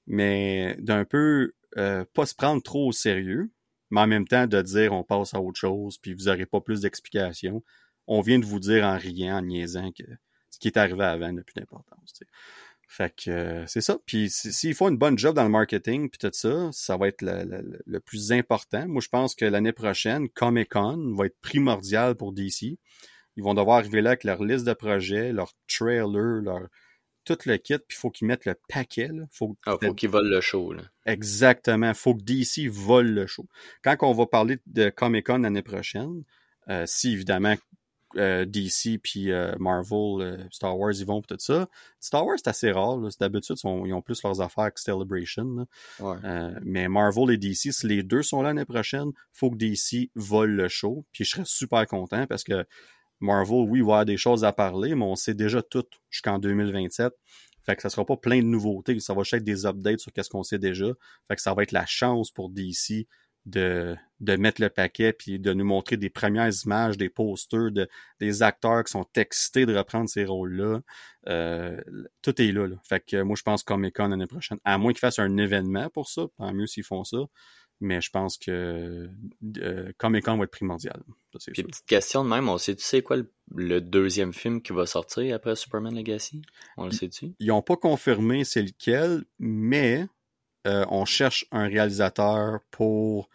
mais 0.06 0.76
d'un 0.78 1.04
peu 1.04 1.52
euh, 1.76 2.04
pas 2.14 2.26
se 2.26 2.34
prendre 2.34 2.62
trop 2.62 2.88
au 2.88 2.92
sérieux, 2.92 3.50
mais 3.90 4.00
en 4.00 4.06
même 4.06 4.26
temps 4.26 4.46
de 4.46 4.62
dire 4.62 4.92
on 4.92 5.04
passe 5.04 5.34
à 5.34 5.40
autre 5.40 5.58
chose, 5.58 5.98
puis 5.98 6.14
vous 6.14 6.24
n'aurez 6.24 6.46
pas 6.46 6.60
plus 6.60 6.80
d'explications. 6.80 7.62
On 8.06 8.20
vient 8.20 8.38
de 8.38 8.44
vous 8.44 8.60
dire 8.60 8.84
en 8.84 8.96
riant, 8.96 9.38
en 9.38 9.42
niaisant 9.42 9.90
que 9.92 10.04
ce 10.50 10.58
qui 10.58 10.68
est 10.68 10.76
arrivé 10.76 11.04
avant 11.04 11.32
n'a 11.32 11.42
plus 11.42 11.54
d'importance. 11.54 12.20
Fait 12.86 13.12
que 13.16 13.30
euh, 13.30 13.66
c'est 13.66 13.80
ça. 13.80 13.98
Puis 14.06 14.30
s'il 14.30 14.74
faut 14.74 14.88
une 14.88 14.98
bonne 14.98 15.18
job 15.18 15.34
dans 15.34 15.42
le 15.42 15.48
marketing 15.48 16.10
puis 16.10 16.18
tout 16.18 16.30
ça, 16.32 16.68
ça 16.72 16.96
va 16.96 17.08
être 17.08 17.22
le, 17.22 17.98
plus 18.00 18.30
important. 18.30 18.86
Moi, 18.86 19.00
je 19.02 19.08
pense 19.08 19.34
que 19.34 19.44
l'année 19.44 19.72
prochaine, 19.72 20.28
Comic 20.28 20.70
Con 20.70 21.14
va 21.16 21.26
être 21.26 21.40
primordial 21.40 22.14
pour 22.14 22.32
DC. 22.32 22.78
Ils 23.36 23.42
vont 23.42 23.54
devoir 23.54 23.78
arriver 23.78 24.00
là 24.00 24.10
avec 24.10 24.22
leur 24.22 24.44
liste 24.44 24.64
de 24.64 24.74
projets, 24.74 25.32
leur 25.32 25.52
trailer, 25.66 26.42
leur 26.42 26.68
tout 27.24 27.38
le 27.46 27.56
kit, 27.56 27.78
puis 27.78 27.96
il 27.96 28.00
faut 28.00 28.10
qu'ils 28.10 28.28
mettent 28.28 28.44
le 28.44 28.56
paquet. 28.68 29.08
Là. 29.08 29.24
Faut, 29.30 29.56
ah, 29.66 29.76
faut 29.82 29.94
qu'ils 29.94 30.08
volent 30.08 30.28
le 30.28 30.40
show. 30.40 30.72
Là. 30.72 30.82
Exactement. 31.06 31.92
faut 31.94 32.14
que 32.14 32.22
DC 32.22 32.68
vole 32.68 33.10
le 33.10 33.26
show. 33.26 33.46
Quand 33.82 33.96
on 34.02 34.12
va 34.12 34.26
parler 34.26 34.58
de 34.66 34.90
Comic 34.90 35.26
Con 35.26 35.38
l'année 35.38 35.62
prochaine, 35.62 36.22
euh, 36.68 36.84
si 36.86 37.12
évidemment 37.12 37.54
euh, 38.16 38.44
DC 38.44 39.00
puis 39.02 39.32
euh, 39.32 39.54
Marvel, 39.58 40.46
Star 40.50 40.78
Wars, 40.78 40.92
ils 40.92 41.06
vont 41.06 41.20
tout 41.20 41.36
ça. 41.38 41.68
Star 42.00 42.24
Wars, 42.24 42.36
c'est 42.36 42.48
assez 42.48 42.70
rare. 42.70 42.98
D'habitude, 43.18 43.56
ils 43.64 43.92
ont 43.92 44.02
plus 44.02 44.22
leurs 44.22 44.40
affaires 44.40 44.72
que 44.72 44.80
Celebration. 44.80 45.66
mais 46.62 46.88
Marvel 46.88 47.30
et 47.30 47.38
DC, 47.38 47.72
si 47.72 47.86
les 47.86 48.02
deux 48.02 48.22
sont 48.22 48.42
là 48.42 48.50
l'année 48.50 48.64
prochaine, 48.64 49.10
faut 49.32 49.50
que 49.50 49.56
DC 49.56 50.10
vole 50.14 50.50
le 50.50 50.68
show. 50.68 51.04
Puis 51.12 51.24
je 51.24 51.30
serais 51.30 51.44
super 51.44 51.86
content 51.86 52.26
parce 52.26 52.44
que 52.44 52.64
Marvel, 53.24 53.66
oui, 53.68 53.80
il 53.80 53.84
va 53.84 53.92
avoir 53.92 54.04
des 54.04 54.16
choses 54.16 54.44
à 54.44 54.52
parler, 54.52 54.94
mais 54.94 55.04
on 55.04 55.16
sait 55.16 55.34
déjà 55.34 55.62
tout 55.62 55.84
jusqu'en 56.10 56.38
2027. 56.38 57.12
Fait 57.64 57.76
que 57.76 57.82
ça 57.82 57.88
sera 57.88 58.04
pas 58.04 58.16
plein 58.16 58.38
de 58.38 58.46
nouveautés. 58.46 58.98
Ça 59.00 59.14
va 59.14 59.22
juste 59.22 59.34
être 59.34 59.44
des 59.44 59.66
updates 59.66 60.00
sur 60.00 60.12
qu'est-ce 60.12 60.28
qu'on 60.28 60.42
sait 60.42 60.58
déjà. 60.58 60.86
Fait 61.28 61.36
que 61.36 61.40
ça 61.40 61.54
va 61.54 61.62
être 61.62 61.72
la 61.72 61.86
chance 61.86 62.30
pour 62.30 62.50
DC 62.50 63.06
de, 63.46 63.96
de 64.20 64.36
mettre 64.36 64.60
le 64.60 64.70
paquet 64.70 65.12
puis 65.12 65.38
de 65.38 65.52
nous 65.52 65.64
montrer 65.64 65.96
des 65.96 66.10
premières 66.10 66.50
images, 66.64 66.96
des 66.96 67.08
posters, 67.08 67.70
de, 67.70 67.88
des 68.20 68.42
acteurs 68.42 68.84
qui 68.84 68.92
sont 68.92 69.06
excités 69.16 69.66
de 69.66 69.76
reprendre 69.76 70.08
ces 70.08 70.24
rôles-là. 70.24 70.80
Euh, 71.28 71.80
tout 72.22 72.40
est 72.40 72.52
là, 72.52 72.68
Fait 72.86 73.00
que 73.00 73.22
moi, 73.22 73.36
je 73.36 73.42
pense 73.42 73.62
Comic 73.62 73.96
Con 73.96 74.08
l'année 74.08 74.26
prochaine. 74.26 74.58
À 74.64 74.78
moins 74.78 74.92
qu'ils 74.92 75.00
fassent 75.00 75.18
un 75.18 75.36
événement 75.36 75.88
pour 75.90 76.08
ça, 76.08 76.26
tant 76.36 76.52
mieux 76.52 76.66
s'ils 76.66 76.84
font 76.84 77.04
ça. 77.04 77.18
Mais 77.80 78.00
je 78.00 78.10
pense 78.10 78.38
que 78.38 79.10
euh, 79.58 79.92
Comic 79.98 80.24
Con 80.24 80.38
va 80.38 80.44
être 80.44 80.50
primordial. 80.50 81.02
petite 81.32 81.84
question 81.86 82.24
de 82.24 82.30
même, 82.30 82.48
on 82.48 82.56
sait, 82.56 82.76
tu 82.76 82.84
sais 82.84 83.02
quoi 83.02 83.16
le, 83.54 83.80
deuxième 83.80 84.32
film 84.32 84.62
qui 84.62 84.72
va 84.72 84.86
sortir 84.86 85.34
après 85.34 85.56
Superman 85.56 85.94
Legacy? 85.94 86.42
On 86.76 86.86
le 86.86 86.92
sait-tu? 86.92 87.34
Ils 87.40 87.48
n'ont 87.48 87.62
pas 87.62 87.76
confirmé 87.76 88.44
c'est 88.44 88.62
lequel, 88.62 89.24
mais 89.38 90.06
euh, 90.66 90.86
on 90.88 91.04
cherche 91.04 91.46
un 91.50 91.66
réalisateur 91.66 92.60
pour 92.70 93.28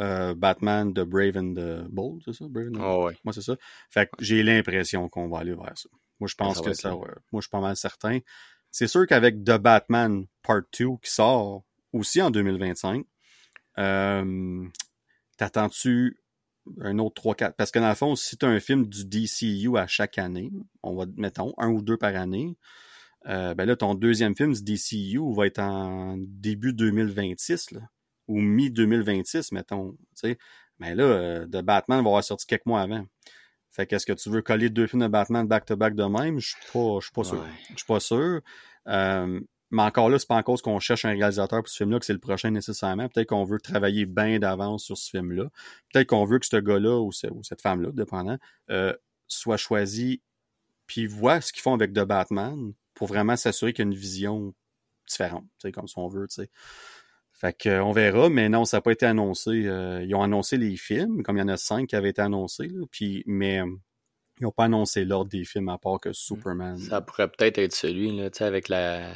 euh, 0.00 0.34
Batman 0.34 0.92
de 0.92 1.04
Brave 1.04 1.36
and 1.36 1.54
the 1.54 1.88
Bold, 1.88 2.22
c'est 2.24 2.34
ça? 2.34 2.46
Brave 2.48 2.70
oh, 2.80 3.06
ouais. 3.06 3.16
Moi, 3.24 3.32
c'est 3.32 3.42
ça. 3.42 3.56
Fait 3.90 4.06
que 4.06 4.12
j'ai 4.18 4.42
l'impression 4.42 5.08
qu'on 5.08 5.28
va 5.28 5.38
aller 5.38 5.54
vers 5.54 5.78
ça. 5.78 5.88
Moi, 6.20 6.28
je 6.28 6.34
pense 6.34 6.60
que 6.60 6.72
ça, 6.72 6.90
moi, 6.90 7.08
je 7.34 7.40
suis 7.40 7.50
pas 7.50 7.60
mal 7.60 7.76
certain. 7.76 8.18
C'est 8.70 8.88
sûr 8.88 9.06
qu'avec 9.06 9.44
The 9.44 9.56
Batman 9.56 10.26
Part 10.42 10.62
2 10.78 10.86
qui 11.02 11.10
sort 11.10 11.62
aussi 11.92 12.20
en 12.20 12.30
2025, 12.30 13.06
euh, 13.78 14.64
t'attends-tu 15.36 16.18
un 16.80 16.98
autre 16.98 17.22
3-4? 17.22 17.52
Parce 17.56 17.70
que 17.70 17.78
dans 17.78 17.88
le 17.88 17.94
fond, 17.94 18.14
si 18.16 18.36
tu 18.36 18.46
as 18.46 18.48
un 18.48 18.60
film 18.60 18.86
du 18.86 19.04
DCU 19.04 19.76
à 19.76 19.86
chaque 19.86 20.18
année, 20.18 20.50
on 20.82 20.96
va, 20.96 21.04
mettons, 21.16 21.54
un 21.58 21.68
ou 21.68 21.82
deux 21.82 21.96
par 21.96 22.14
année, 22.16 22.56
euh, 23.26 23.54
ben 23.54 23.64
là, 23.66 23.76
ton 23.76 23.94
deuxième 23.94 24.36
film 24.36 24.52
du 24.52 24.62
DCU 24.62 25.34
va 25.34 25.46
être 25.46 25.58
en 25.58 26.16
début 26.18 26.72
2026, 26.72 27.72
là, 27.72 27.80
ou 28.28 28.40
mi-2026, 28.40 29.52
mettons. 29.52 29.96
sais. 30.14 30.38
Mais 30.78 30.94
là, 30.94 31.04
euh, 31.04 31.46
de 31.46 31.60
Batman 31.60 32.02
va 32.02 32.08
avoir 32.08 32.24
sorti 32.24 32.46
quelques 32.46 32.66
mois 32.66 32.82
avant. 32.82 33.06
Fait 33.70 33.86
qu'est-ce 33.86 34.06
que 34.06 34.12
tu 34.12 34.30
veux 34.30 34.42
coller 34.42 34.70
deux 34.70 34.86
films 34.86 35.02
de 35.02 35.08
Batman 35.08 35.46
back-to-back 35.46 35.94
de 35.94 36.04
même? 36.04 36.38
Je 36.38 36.48
suis 36.48 36.72
pas, 36.72 36.98
je 37.00 37.06
suis 37.06 37.12
pas 37.12 37.24
sûr. 37.24 37.44
Je 37.70 37.76
suis 37.76 37.86
pas 37.86 38.00
sûr. 38.00 38.40
Euh, 38.86 39.40
mais 39.70 39.82
encore 39.82 40.08
là, 40.08 40.18
c'est 40.18 40.28
pas 40.28 40.36
en 40.36 40.42
cause 40.42 40.62
qu'on 40.62 40.78
cherche 40.78 41.04
un 41.04 41.10
réalisateur 41.10 41.60
pour 41.60 41.68
ce 41.68 41.78
film-là, 41.78 41.98
que 41.98 42.06
c'est 42.06 42.12
le 42.12 42.18
prochain 42.18 42.50
nécessairement. 42.50 43.08
Peut-être 43.08 43.28
qu'on 43.28 43.44
veut 43.44 43.58
travailler 43.58 44.06
bien 44.06 44.38
d'avance 44.38 44.84
sur 44.84 44.96
ce 44.96 45.10
film-là. 45.10 45.48
Peut-être 45.92 46.08
qu'on 46.08 46.24
veut 46.24 46.38
que 46.38 46.46
ce 46.46 46.56
gars-là 46.56 47.00
ou, 47.00 47.12
cette 47.12 47.60
femme-là, 47.62 47.90
dépendant, 47.92 48.38
euh, 48.70 48.92
soit 49.26 49.56
choisi 49.56 50.22
puis 50.86 51.06
voit 51.06 51.40
ce 51.40 51.52
qu'ils 51.52 51.62
font 51.62 51.74
avec 51.74 51.92
The 51.92 52.04
Batman 52.04 52.72
pour 52.94 53.08
vraiment 53.08 53.36
s'assurer 53.36 53.72
qu'il 53.72 53.84
y 53.84 53.88
a 53.88 53.90
une 53.90 53.98
vision 53.98 54.54
différente, 55.08 55.46
comme 55.72 55.88
si 55.88 55.98
on 55.98 56.08
veut. 56.08 56.26
Fait 57.32 57.52
que, 57.52 57.80
on 57.80 57.92
verra, 57.92 58.28
mais 58.28 58.48
non, 58.48 58.64
ça 58.64 58.76
n'a 58.76 58.80
pas 58.82 58.92
été 58.92 59.06
annoncé. 59.06 59.66
Euh, 59.66 60.04
ils 60.04 60.14
ont 60.14 60.22
annoncé 60.22 60.56
les 60.56 60.76
films, 60.76 61.22
comme 61.22 61.36
il 61.36 61.40
y 61.40 61.42
en 61.42 61.48
a 61.48 61.56
cinq 61.56 61.88
qui 61.88 61.96
avaient 61.96 62.10
été 62.10 62.22
annoncés, 62.22 62.70
puis, 62.90 63.24
mais 63.26 63.56
ils 64.38 64.44
n'ont 64.44 64.52
pas 64.52 64.64
annoncé 64.64 65.04
l'ordre 65.04 65.30
des 65.30 65.44
films 65.44 65.68
à 65.68 65.78
part 65.78 66.00
que 66.00 66.12
Superman. 66.12 66.78
Ça 66.78 67.00
pourrait 67.00 67.28
peut-être 67.28 67.58
être 67.58 67.74
celui, 67.74 68.16
là, 68.16 68.30
tu 68.30 68.38
sais, 68.38 68.44
avec 68.44 68.68
la 68.68 69.14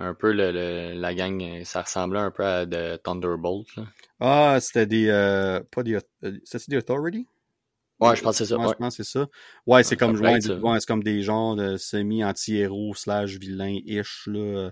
un 0.00 0.14
peu 0.14 0.32
le, 0.32 0.94
la 0.94 1.14
gang, 1.14 1.62
ça 1.64 1.82
ressemblait 1.82 2.20
un 2.20 2.30
peu 2.30 2.44
à 2.44 2.66
de 2.66 2.96
Thunderbolt. 2.96 3.76
Là. 3.76 3.84
Ah, 4.18 4.58
c'était 4.60 4.86
des. 4.86 5.08
Euh, 5.08 5.60
pas 5.70 5.82
des. 5.82 5.98
C'était 6.44 6.64
des 6.68 6.76
Authority? 6.78 7.26
Ouais, 8.00 8.16
je 8.16 8.22
pense 8.22 8.38
que 8.38 8.44
c'est 8.44 8.48
ça. 8.48 8.56
Ouais, 8.56 8.64
ouais. 8.64 8.72
Je 8.72 8.78
pense 8.78 8.96
que 8.96 9.02
c'est 9.02 9.12
ça. 9.12 9.28
Ouais, 9.66 9.82
c'est 9.82 9.96
comme, 9.96 10.18
ouais, 10.18 10.40
c'est 10.40 10.86
comme 10.86 11.02
des 11.02 11.20
genres 11.20 11.54
de 11.54 11.76
semi-anti-héros 11.76 12.94
slash 12.94 13.36
vilain-ish, 13.36 14.26
là, 14.26 14.70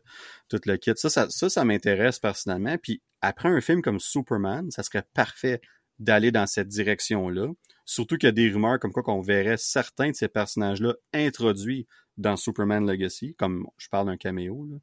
tout 0.49 0.61
le 0.65 0.77
kit. 0.79 0.93
Ça, 0.97 1.11
ça, 1.11 1.29
ça, 1.29 1.51
ça 1.51 1.65
m'intéresse 1.67 2.19
personnellement. 2.19 2.79
Puis 2.83 3.03
après 3.21 3.51
un 3.51 3.61
film 3.61 3.83
comme 3.83 4.01
Superman, 4.01 4.71
ça 4.71 4.83
serait 4.83 5.05
parfait 5.13 5.61
d'aller 5.99 6.33
dans 6.33 6.47
cette 6.47 6.69
direction-là. 6.69 7.49
Surtout 7.85 8.17
qu'il 8.17 8.29
y 8.29 8.31
a 8.31 8.33
des 8.33 8.51
rumeurs 8.51 8.79
comme 8.79 8.93
quoi 8.93 9.03
qu'on 9.03 9.21
verrait 9.21 9.59
certains 9.59 10.09
de 10.11 10.17
ces 10.17 10.29
personnages-là 10.29 10.95
introduits 11.13 11.87
dans 12.17 12.37
Superman 12.37 12.91
Legacy, 12.91 13.35
comme 13.35 13.67
je 13.77 13.89
parle 13.91 14.07
d'un 14.07 14.17
caméo, 14.17 14.67
là. 14.71 14.77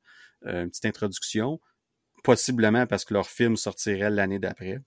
Euh, 0.48 0.64
une 0.64 0.70
petite 0.70 0.86
introduction, 0.86 1.60
possiblement 2.24 2.86
parce 2.88 3.06
que 3.06 3.14
leur 3.14 3.28
film 3.28 3.56
sortirait 3.56 4.10
l'année 4.10 4.40
d'après. 4.40 4.80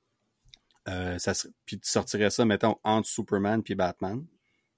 Euh, 0.88 1.18
ça 1.18 1.32
puis 1.66 1.78
tu 1.78 1.88
sortirais 1.88 2.30
ça, 2.30 2.44
mettons, 2.44 2.76
entre 2.82 3.08
Superman 3.08 3.62
puis 3.62 3.74
Batman, 3.74 4.24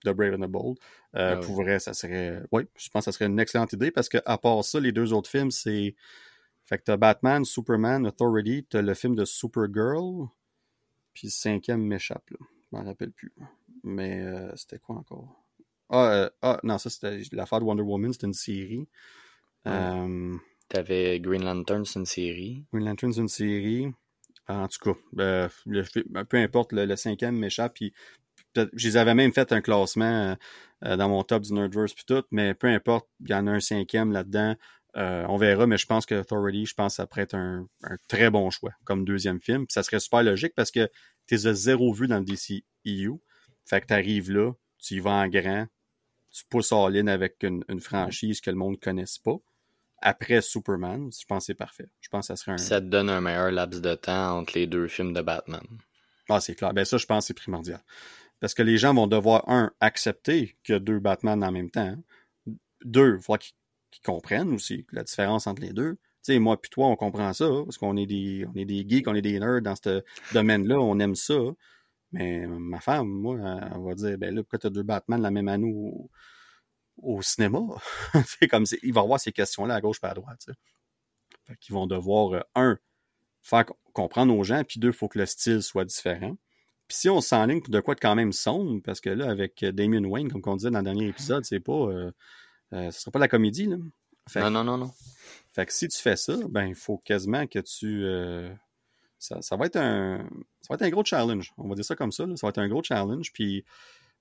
The 0.04 0.10
Brave 0.10 0.34
and 0.34 0.46
the 0.46 0.50
Bold. 0.50 0.78
Euh, 1.16 1.40
ah, 1.42 1.46
oui. 1.48 1.80
ça 1.80 1.94
serait. 1.94 2.42
Oui, 2.52 2.64
je 2.76 2.88
pense 2.88 3.04
que 3.04 3.10
ça 3.10 3.12
serait 3.12 3.26
une 3.26 3.38
excellente 3.38 3.72
idée 3.72 3.90
parce 3.90 4.08
que 4.08 4.18
à 4.24 4.38
part 4.38 4.64
ça, 4.64 4.80
les 4.80 4.92
deux 4.92 5.12
autres 5.12 5.30
films, 5.30 5.50
c'est. 5.50 5.94
Fait 6.64 6.78
que 6.78 6.84
t'as 6.84 6.96
Batman, 6.96 7.44
Superman, 7.44 8.06
Authority, 8.06 8.64
t'as 8.68 8.82
le 8.82 8.94
film 8.94 9.16
de 9.16 9.24
Supergirl, 9.24 10.28
puis 11.12 11.26
le 11.26 11.32
cinquième 11.32 11.82
m'échappe, 11.82 12.30
là. 12.30 12.38
Je 12.40 12.76
m'en 12.76 12.84
rappelle 12.84 13.10
plus. 13.10 13.32
Mais 13.82 14.20
euh, 14.20 14.54
c'était 14.54 14.78
quoi 14.78 14.96
encore? 14.96 15.44
Ah, 15.88 16.12
euh, 16.12 16.30
ah, 16.42 16.60
non, 16.62 16.78
ça 16.78 16.88
c'était 16.88 17.20
l'affaire 17.32 17.58
de 17.58 17.64
Wonder 17.64 17.82
Woman, 17.82 18.12
c'était 18.12 18.28
une 18.28 18.34
série. 18.34 18.86
Ouais. 19.66 19.72
T'avais 20.70 21.18
Green 21.18 21.42
Lantern, 21.42 21.84
c'est 21.84 21.98
une 21.98 22.06
série. 22.06 22.64
Green 22.72 22.86
Lantern, 22.86 23.12
c'est 23.12 23.20
une 23.20 23.28
série. 23.28 23.88
En 24.46 24.68
tout 24.68 24.78
cas, 24.78 25.00
euh, 25.18 25.48
le, 25.66 26.24
peu 26.24 26.36
importe, 26.36 26.72
le, 26.72 26.94
cinquième 26.94 27.36
m'échappe. 27.36 27.74
Puis, 27.74 27.92
je 28.54 28.68
les 28.72 28.96
avais 28.96 29.16
même 29.16 29.32
fait 29.32 29.52
un 29.52 29.62
classement 29.62 30.36
euh, 30.84 30.96
dans 30.96 31.08
mon 31.08 31.24
top 31.24 31.42
du 31.42 31.52
Nerdverse 31.52 31.92
puis 31.92 32.04
tout, 32.06 32.22
mais 32.30 32.54
peu 32.54 32.68
importe, 32.68 33.08
il 33.20 33.30
y 33.30 33.34
en 33.34 33.48
a 33.48 33.50
un 33.50 33.60
cinquième 33.60 34.12
là-dedans. 34.12 34.54
Euh, 34.96 35.24
on 35.28 35.36
verra, 35.38 35.66
mais 35.66 35.76
je 35.76 35.86
pense 35.86 36.06
que 36.06 36.14
Authority, 36.14 36.66
je 36.66 36.74
pense 36.74 36.92
que 36.92 36.96
ça 36.96 37.06
pourrait 37.06 37.22
être 37.22 37.34
un, 37.34 37.66
un 37.82 37.96
très 38.06 38.30
bon 38.30 38.48
choix 38.50 38.72
comme 38.84 39.04
deuxième 39.04 39.40
film. 39.40 39.66
Ça 39.68 39.82
serait 39.82 39.98
super 39.98 40.22
logique 40.22 40.54
parce 40.54 40.70
que 40.70 40.88
tu 41.26 41.34
as 41.34 41.52
zéro 41.52 41.92
vu 41.92 42.06
dans 42.06 42.18
le 42.18 42.24
DCEU. 42.24 43.20
Fait 43.66 43.80
que 43.80 43.86
tu 43.86 43.92
arrives 43.92 44.30
là, 44.30 44.52
tu 44.78 44.94
y 44.94 45.00
vas 45.00 45.14
en 45.14 45.28
grand, 45.28 45.66
tu 46.30 46.44
pousses 46.48 46.70
en 46.70 46.86
ligne 46.86 47.08
avec 47.08 47.42
une, 47.42 47.64
une 47.68 47.80
franchise 47.80 48.40
que 48.40 48.50
le 48.50 48.56
monde 48.56 48.74
ne 48.74 48.80
connaisse 48.80 49.18
pas 49.18 49.40
après 50.00 50.40
Superman, 50.40 51.10
je 51.12 51.24
pense 51.26 51.42
que 51.42 51.46
c'est 51.46 51.54
parfait. 51.54 51.88
Je 52.00 52.08
pense 52.08 52.28
que 52.28 52.34
ça 52.34 52.36
serait 52.36 52.52
un... 52.52 52.58
Ça 52.58 52.80
te 52.80 52.86
donne 52.86 53.10
un 53.10 53.20
meilleur 53.20 53.50
laps 53.50 53.80
de 53.80 53.94
temps 53.94 54.38
entre 54.38 54.58
les 54.58 54.66
deux 54.66 54.88
films 54.88 55.12
de 55.12 55.22
Batman. 55.22 55.62
Ah, 56.28 56.40
c'est 56.40 56.54
clair. 56.54 56.72
Ben 56.72 56.84
ça, 56.84 56.96
je 56.96 57.06
pense 57.06 57.24
que 57.24 57.26
c'est 57.28 57.34
primordial. 57.34 57.80
Parce 58.40 58.54
que 58.54 58.62
les 58.62 58.78
gens 58.78 58.94
vont 58.94 59.06
devoir, 59.06 59.48
un, 59.48 59.72
accepter 59.80 60.56
qu'il 60.64 60.74
y 60.74 60.76
a 60.76 60.78
deux 60.78 60.98
Batman 60.98 61.42
en 61.44 61.52
même 61.52 61.70
temps. 61.70 61.94
Deux, 62.84 63.16
voir 63.16 63.38
qu'ils 63.38 63.52
comprennent 64.02 64.54
aussi 64.54 64.86
la 64.92 65.02
différence 65.02 65.46
entre 65.46 65.62
les 65.62 65.72
deux. 65.72 65.94
Tu 66.24 66.34
sais, 66.34 66.38
moi 66.38 66.60
puis 66.60 66.70
toi, 66.70 66.86
on 66.86 66.96
comprend 66.96 67.32
ça, 67.32 67.48
parce 67.64 67.78
qu'on 67.78 67.96
est 67.96 68.06
des 68.06 68.46
on 68.46 68.54
est 68.54 68.64
des 68.66 68.86
geeks, 68.86 69.08
on 69.08 69.14
est 69.14 69.22
des 69.22 69.38
nerds 69.38 69.62
dans 69.62 69.74
ce 69.74 70.02
domaine-là, 70.32 70.78
on 70.78 70.98
aime 70.98 71.14
ça. 71.14 71.38
Mais 72.12 72.46
ma 72.46 72.80
femme, 72.80 73.08
moi, 73.08 73.38
elle 73.38 73.82
va 73.82 73.94
dire, 73.94 74.18
ben 74.18 74.34
là, 74.34 74.42
pourquoi 74.42 74.58
t'as 74.58 74.70
deux 74.70 74.82
Batman 74.82 75.20
la 75.20 75.30
même 75.30 75.48
année 75.48 75.72
au, 75.72 76.10
au 77.02 77.22
cinéma. 77.22 77.60
c'est 78.26 78.48
comme 78.48 78.64
il 78.82 78.92
va 78.92 79.00
avoir 79.00 79.20
ces 79.20 79.32
questions-là 79.32 79.74
à 79.74 79.80
gauche 79.80 79.98
et 80.02 80.06
à 80.06 80.14
droite. 80.14 80.46
Fait 81.46 81.56
qu'ils 81.56 81.74
vont 81.74 81.86
devoir, 81.86 82.32
euh, 82.32 82.40
un, 82.54 82.78
faire 83.42 83.64
comprendre 83.92 84.34
aux 84.36 84.44
gens, 84.44 84.62
puis 84.64 84.80
deux, 84.80 84.88
il 84.88 84.94
faut 84.94 85.08
que 85.08 85.18
le 85.18 85.26
style 85.26 85.62
soit 85.62 85.84
différent. 85.84 86.36
Puis 86.88 86.98
si 86.98 87.08
on 87.08 87.20
s'enligne 87.20 87.62
de 87.62 87.80
quoi 87.80 87.94
de 87.94 88.00
quand 88.00 88.14
même 88.14 88.32
sombre, 88.32 88.82
parce 88.82 89.00
que 89.00 89.10
là, 89.10 89.30
avec 89.30 89.64
Damien 89.64 90.04
Wayne, 90.04 90.30
comme 90.30 90.42
on 90.46 90.56
disait 90.56 90.70
dans 90.70 90.78
le 90.78 90.84
dernier 90.84 91.06
épisode, 91.06 91.44
c'est 91.44 91.60
pas. 91.60 91.72
Euh, 91.72 92.10
euh, 92.72 92.90
ce 92.90 93.00
sera 93.00 93.10
pas 93.10 93.18
la 93.18 93.28
comédie, 93.28 93.66
là. 93.66 93.76
Fait, 94.28 94.40
non, 94.40 94.50
non, 94.50 94.64
non, 94.64 94.78
non. 94.78 94.92
Fait 95.52 95.66
que 95.66 95.72
si 95.72 95.88
tu 95.88 95.98
fais 95.98 96.16
ça, 96.16 96.36
ben 96.48 96.66
il 96.66 96.74
faut 96.74 96.98
quasiment 96.98 97.46
que 97.46 97.58
tu. 97.58 98.04
Euh, 98.04 98.52
ça, 99.18 99.42
ça, 99.42 99.56
va 99.56 99.66
être 99.66 99.76
un. 99.76 100.18
Ça 100.60 100.68
va 100.70 100.74
être 100.76 100.82
un 100.82 100.90
gros 100.90 101.04
challenge. 101.04 101.52
On 101.58 101.68
va 101.68 101.74
dire 101.74 101.84
ça 101.84 101.96
comme 101.96 102.12
ça. 102.12 102.26
Là. 102.26 102.36
Ça 102.36 102.46
va 102.46 102.50
être 102.50 102.58
un 102.58 102.68
gros 102.68 102.82
challenge. 102.82 103.32
Puis 103.32 103.64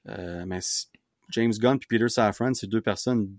euh, 0.08 0.46
mais 0.46 0.62
si, 0.62 0.88
James 1.30 1.54
Gunn 1.54 1.76
et 1.76 1.86
Peter 1.88 2.10
Safran, 2.10 2.54
c'est 2.54 2.68
deux 2.68 2.82
personnes 2.82 3.38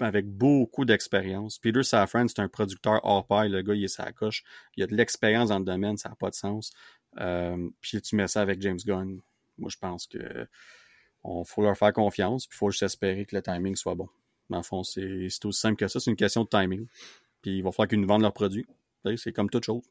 avec 0.00 0.26
beaucoup 0.26 0.84
d'expérience. 0.84 1.58
Peter 1.58 1.82
Safran, 1.82 2.28
c'est 2.28 2.40
un 2.40 2.48
producteur 2.48 3.00
hors 3.04 3.26
pair. 3.26 3.48
Le 3.48 3.62
gars, 3.62 3.74
il 3.74 3.84
est 3.84 3.88
sa 3.88 4.10
coche. 4.12 4.42
Il 4.76 4.82
a 4.82 4.86
de 4.86 4.94
l'expérience 4.94 5.50
dans 5.50 5.58
le 5.58 5.64
domaine, 5.64 5.96
ça 5.96 6.08
n'a 6.08 6.14
pas 6.14 6.30
de 6.30 6.34
sens. 6.34 6.72
Euh, 7.18 7.68
puis 7.80 8.00
tu 8.00 8.16
mets 8.16 8.28
ça 8.28 8.40
avec 8.40 8.60
James 8.62 8.78
Gunn. 8.84 9.20
Moi, 9.58 9.70
je 9.70 9.78
pense 9.78 10.06
que 10.06 10.46
on 11.24 11.44
faut 11.44 11.62
leur 11.62 11.76
faire 11.76 11.92
confiance. 11.92 12.46
Puis 12.46 12.56
il 12.56 12.58
faut 12.58 12.70
juste 12.70 12.84
espérer 12.84 13.26
que 13.26 13.34
le 13.34 13.42
timing 13.42 13.76
soit 13.76 13.94
bon. 13.94 14.08
Dans 14.48 14.58
le 14.58 14.62
fond, 14.62 14.82
c'est 14.82 15.26
aussi 15.44 15.60
simple 15.60 15.76
que 15.76 15.88
ça. 15.88 15.98
C'est 15.98 16.10
une 16.10 16.16
question 16.16 16.44
de 16.44 16.48
timing. 16.48 16.86
Puis 17.42 17.58
il 17.58 17.62
va 17.62 17.72
falloir 17.72 17.88
qu'ils 17.88 18.00
nous 18.00 18.08
vendent 18.08 18.22
leurs 18.22 18.32
produits. 18.32 18.66
C'est 19.16 19.32
comme 19.32 19.50
toute 19.50 19.64
chose. 19.64 19.84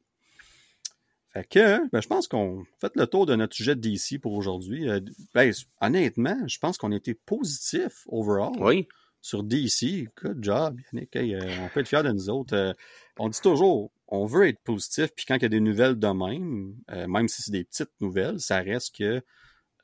Fait 1.35 1.43
que, 1.43 1.89
ben, 1.89 1.99
je 1.99 2.07
pense 2.07 2.29
qu'on 2.29 2.63
fait 2.79 2.95
le 2.95 3.07
tour 3.07 3.25
de 3.25 3.35
notre 3.35 3.53
sujet 3.53 3.75
de 3.75 3.81
DC 3.81 4.21
pour 4.21 4.31
aujourd'hui. 4.35 4.89
Euh, 4.89 5.01
ben, 5.33 5.51
honnêtement, 5.81 6.37
je 6.47 6.57
pense 6.59 6.77
qu'on 6.77 6.93
était 6.93 7.13
positif 7.13 8.05
overall. 8.07 8.53
Oui. 8.61 8.87
Sur 9.19 9.43
DC. 9.43 10.07
Good 10.15 10.41
job, 10.41 10.79
Yannick. 10.93 11.13
Hey, 11.13 11.35
euh, 11.35 11.41
on 11.61 11.67
peut 11.67 11.81
être 11.81 11.89
fiers 11.89 12.03
de 12.03 12.11
nous 12.13 12.29
autres. 12.29 12.55
Euh, 12.55 12.73
on 13.19 13.27
dit 13.27 13.41
toujours, 13.41 13.91
on 14.07 14.25
veut 14.25 14.47
être 14.47 14.61
positif, 14.61 15.09
puis 15.13 15.25
quand 15.25 15.35
il 15.35 15.41
y 15.41 15.45
a 15.45 15.49
des 15.49 15.59
nouvelles 15.59 15.99
de 15.99 16.07
même, 16.07 16.75
même 17.07 17.27
si 17.27 17.41
c'est 17.41 17.51
des 17.51 17.65
petites 17.65 17.91
nouvelles, 17.99 18.39
ça 18.39 18.59
reste 18.59 18.95
que 18.95 19.21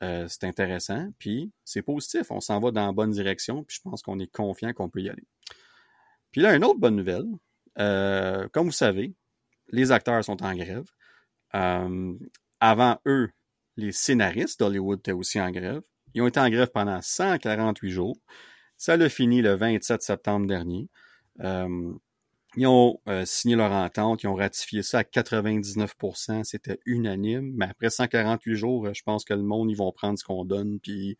c'est 0.00 0.44
intéressant, 0.44 1.08
puis 1.18 1.50
c'est 1.64 1.82
positif. 1.82 2.30
On 2.30 2.40
s'en 2.40 2.60
va 2.60 2.70
dans 2.70 2.86
la 2.86 2.92
bonne 2.92 3.10
direction, 3.10 3.64
puis 3.64 3.76
je 3.76 3.82
pense 3.82 4.02
qu'on 4.02 4.18
est 4.20 4.30
confiant 4.30 4.72
qu'on 4.72 4.88
peut 4.88 5.00
y 5.00 5.08
aller. 5.08 5.24
Puis 6.30 6.40
là, 6.40 6.54
une 6.54 6.64
autre 6.64 6.78
bonne 6.78 6.96
nouvelle. 6.96 7.26
comme 8.52 8.66
vous 8.66 8.70
savez, 8.70 9.12
les 9.70 9.90
acteurs 9.90 10.22
sont 10.22 10.40
en 10.42 10.54
grève. 10.54 10.84
Euh, 11.54 12.14
avant 12.60 12.98
eux, 13.06 13.30
les 13.76 13.92
scénaristes 13.92 14.60
d'Hollywood 14.60 15.00
étaient 15.00 15.12
aussi 15.12 15.40
en 15.40 15.50
grève. 15.50 15.82
Ils 16.14 16.22
ont 16.22 16.26
été 16.26 16.40
en 16.40 16.48
grève 16.50 16.70
pendant 16.72 17.00
148 17.00 17.90
jours. 17.90 18.16
Ça 18.76 18.96
l'a 18.96 19.08
fini 19.08 19.42
le 19.42 19.54
27 19.54 20.02
septembre 20.02 20.46
dernier. 20.46 20.88
Euh, 21.40 21.92
ils 22.56 22.66
ont 22.66 23.00
euh, 23.08 23.24
signé 23.24 23.56
leur 23.56 23.72
entente, 23.72 24.22
ils 24.22 24.26
ont 24.26 24.34
ratifié 24.34 24.82
ça 24.82 24.98
à 24.98 25.02
99%, 25.02 26.44
c'était 26.44 26.78
unanime. 26.84 27.52
Mais 27.56 27.64
après 27.66 27.88
148 27.88 28.54
jours, 28.54 28.92
je 28.92 29.02
pense 29.02 29.24
que 29.24 29.32
le 29.32 29.42
monde, 29.42 29.70
ils 29.70 29.76
vont 29.76 29.90
prendre 29.92 30.18
ce 30.18 30.24
qu'on 30.24 30.44
donne, 30.44 30.78
puis 30.80 31.16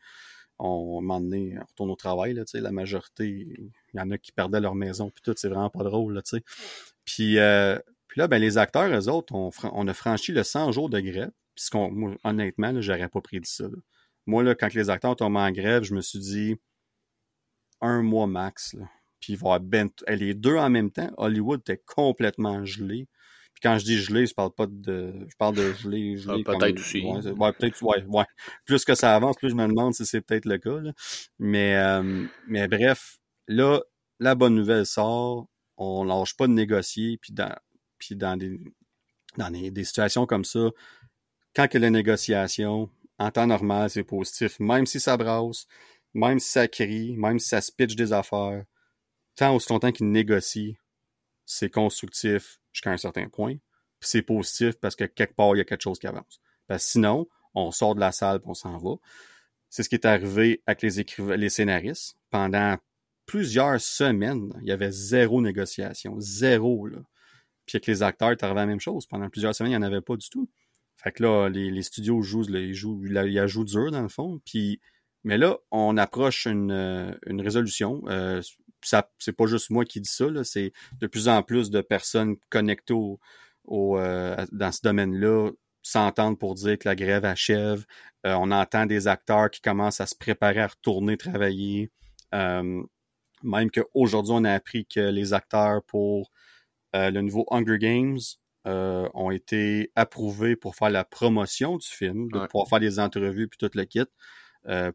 on, 0.58 1.00
on 1.00 1.08
retourne 1.08 1.90
au 1.90 1.96
travail. 1.96 2.34
Là, 2.34 2.44
la 2.54 2.70
majorité, 2.70 3.26
il 3.28 3.70
y 3.94 4.00
en 4.00 4.10
a 4.10 4.18
qui 4.18 4.32
perdaient 4.32 4.60
leur 4.60 4.74
maison, 4.74 5.10
puis 5.10 5.22
tout, 5.22 5.34
c'est 5.36 5.48
vraiment 5.48 5.70
pas 5.70 5.84
drôle. 5.84 6.14
Là, 6.14 6.22
puis 7.04 7.38
euh, 7.38 7.78
puis 8.12 8.18
là, 8.18 8.28
ben, 8.28 8.38
les 8.38 8.58
acteurs, 8.58 8.92
eux 8.94 9.08
autres, 9.08 9.34
on, 9.34 9.50
on 9.72 9.88
a 9.88 9.94
franchi 9.94 10.32
le 10.32 10.42
100 10.42 10.72
jours 10.72 10.90
de 10.90 11.00
grève. 11.00 11.30
Puis 11.54 11.64
moi, 11.72 12.14
honnêtement, 12.24 12.78
j'aurais 12.82 13.08
pas 13.08 13.22
prédit 13.22 13.48
ça. 13.48 13.64
Là. 13.64 13.78
Moi, 14.26 14.42
là, 14.42 14.54
quand 14.54 14.74
les 14.74 14.90
acteurs 14.90 15.16
tombent 15.16 15.38
en 15.38 15.50
grève, 15.50 15.82
je 15.82 15.94
me 15.94 16.02
suis 16.02 16.18
dit 16.18 16.56
un 17.80 18.02
mois 18.02 18.26
max. 18.26 18.74
Là. 18.74 18.84
Puis 19.18 19.32
il 19.32 19.38
va 19.38 19.58
ben, 19.60 19.88
les 20.08 20.34
deux 20.34 20.58
en 20.58 20.68
même 20.68 20.90
temps. 20.90 21.10
Hollywood 21.16 21.60
était 21.60 21.82
complètement 21.86 22.66
gelé. 22.66 23.08
Puis 23.54 23.62
quand 23.62 23.78
je 23.78 23.84
dis 23.86 23.96
gelé, 23.96 24.26
je 24.26 24.34
parle 24.34 24.52
pas 24.52 24.66
de. 24.68 25.14
Je 25.26 25.36
parle 25.38 25.56
de 25.56 25.72
gelé, 25.72 26.18
gelé. 26.18 26.44
Ah, 26.46 26.52
peut-être 26.52 26.80
aussi. 26.80 27.00
Ouais, 27.00 27.26
ouais 27.26 27.52
peut-être, 27.54 27.82
ouais, 27.82 28.04
ouais. 28.08 28.26
Plus 28.66 28.84
que 28.84 28.94
ça 28.94 29.16
avance, 29.16 29.36
plus 29.36 29.48
je 29.48 29.54
me 29.54 29.66
demande 29.66 29.94
si 29.94 30.04
c'est 30.04 30.20
peut-être 30.20 30.44
le 30.44 30.58
cas. 30.58 30.78
Là. 30.82 30.92
Mais, 31.38 31.76
euh, 31.76 32.26
mais 32.46 32.68
bref, 32.68 33.20
là, 33.48 33.80
la 34.20 34.34
bonne 34.34 34.54
nouvelle 34.54 34.84
sort, 34.84 35.46
on 35.78 36.04
lâche 36.04 36.36
pas 36.36 36.46
de 36.46 36.52
négocier, 36.52 37.16
puis 37.16 37.32
dans, 37.32 37.56
puis 38.02 38.16
dans 38.16 38.36
des, 38.36 38.58
dans 39.36 39.50
des, 39.50 39.84
situations 39.84 40.26
comme 40.26 40.44
ça, 40.44 40.70
quand 41.54 41.72
a 41.72 41.78
la 41.78 41.90
négociation, 41.90 42.90
en 43.18 43.30
temps 43.30 43.46
normal, 43.46 43.90
c'est 43.90 44.02
positif, 44.02 44.58
même 44.58 44.86
si 44.86 44.98
ça 44.98 45.16
brasse, 45.16 45.66
même 46.14 46.40
si 46.40 46.50
ça 46.50 46.66
crie, 46.66 47.16
même 47.16 47.38
si 47.38 47.48
ça 47.48 47.60
se 47.60 47.70
pitch 47.70 47.94
des 47.94 48.12
affaires, 48.12 48.64
tant 49.36 49.54
aussi 49.54 49.72
longtemps 49.72 49.92
qu'il 49.92 50.10
négocie, 50.10 50.76
c'est 51.46 51.70
constructif 51.70 52.58
jusqu'à 52.72 52.90
un 52.90 52.96
certain 52.96 53.28
point, 53.28 53.54
puis 54.00 54.10
c'est 54.10 54.22
positif 54.22 54.74
parce 54.80 54.96
que 54.96 55.04
quelque 55.04 55.34
part, 55.34 55.54
il 55.54 55.58
y 55.58 55.60
a 55.60 55.64
quelque 55.64 55.82
chose 55.82 56.00
qui 56.00 56.08
avance. 56.08 56.40
Parce 56.66 56.84
que 56.84 56.90
sinon, 56.90 57.28
on 57.54 57.70
sort 57.70 57.94
de 57.94 58.00
la 58.00 58.10
salle 58.10 58.38
et 58.38 58.48
on 58.48 58.54
s'en 58.54 58.78
va. 58.78 58.96
C'est 59.68 59.84
ce 59.84 59.88
qui 59.88 59.94
est 59.94 60.06
arrivé 60.06 60.60
avec 60.66 60.82
les 60.82 61.36
les 61.36 61.48
scénaristes. 61.50 62.16
Pendant 62.30 62.78
plusieurs 63.26 63.80
semaines, 63.80 64.52
il 64.60 64.68
y 64.68 64.72
avait 64.72 64.90
zéro 64.90 65.40
négociation, 65.40 66.16
zéro, 66.18 66.88
là. 66.88 66.98
Puis 67.66 67.76
avec 67.76 67.86
les 67.86 68.02
acteurs, 68.02 68.36
tu 68.36 68.44
arrivé 68.44 68.60
la 68.60 68.66
même 68.66 68.80
chose. 68.80 69.06
Pendant 69.06 69.28
plusieurs 69.28 69.54
semaines, 69.54 69.72
il 69.72 69.78
n'y 69.78 69.84
en 69.84 69.86
avait 69.86 70.00
pas 70.00 70.16
du 70.16 70.28
tout. 70.28 70.48
Fait 70.96 71.12
que 71.12 71.22
là, 71.22 71.48
les, 71.48 71.82
studios 71.82 72.22
jouent, 72.22 72.48
ils 72.48 72.74
jouent, 72.74 73.04
ils 73.04 73.46
jouent 73.48 73.64
dur 73.64 73.90
dans 73.90 74.02
le 74.02 74.08
fond. 74.08 74.40
Puis, 74.44 74.80
mais 75.24 75.38
là, 75.38 75.58
on 75.70 75.96
approche 75.96 76.46
une, 76.46 76.70
euh, 76.70 77.12
une 77.26 77.40
résolution. 77.40 78.02
Euh, 78.06 78.40
ça, 78.82 79.10
c'est 79.18 79.32
pas 79.32 79.46
juste 79.46 79.70
moi 79.70 79.84
qui 79.84 80.00
dis 80.00 80.10
ça, 80.10 80.26
c'est 80.44 80.72
de 81.00 81.06
plus 81.06 81.28
en 81.28 81.42
plus 81.42 81.70
de 81.70 81.80
personnes 81.80 82.36
connectées 82.50 82.94
au, 82.94 83.98
euh, 83.98 84.44
dans 84.52 84.72
ce 84.72 84.80
domaine-là 84.82 85.50
s'entendent 85.82 86.38
pour 86.38 86.54
dire 86.54 86.78
que 86.78 86.88
la 86.88 86.94
grève 86.94 87.24
achève. 87.24 87.84
Euh, 88.24 88.34
on 88.34 88.52
entend 88.52 88.86
des 88.86 89.08
acteurs 89.08 89.50
qui 89.50 89.60
commencent 89.60 90.00
à 90.00 90.06
se 90.06 90.14
préparer 90.14 90.60
à 90.60 90.68
retourner 90.68 91.16
travailler. 91.16 91.90
Même 92.32 93.70
qu'aujourd'hui, 93.72 94.32
on 94.36 94.44
a 94.44 94.52
appris 94.52 94.86
que 94.86 95.00
les 95.00 95.32
acteurs 95.32 95.82
pour 95.84 96.30
euh, 96.94 97.10
le 97.10 97.22
nouveau 97.22 97.46
Hunger 97.50 97.78
Games 97.78 98.18
ont 98.64 99.32
été 99.32 99.90
approuvés 99.96 100.54
pour 100.54 100.76
faire 100.76 100.90
la 100.90 101.04
promotion 101.04 101.78
du 101.78 101.88
film, 101.88 102.30
de 102.30 102.46
pouvoir 102.46 102.68
faire 102.68 102.78
des 102.78 103.00
entrevues 103.00 103.48
puis 103.48 103.58
tout 103.58 103.70
le 103.74 103.84
kit. 103.84 104.04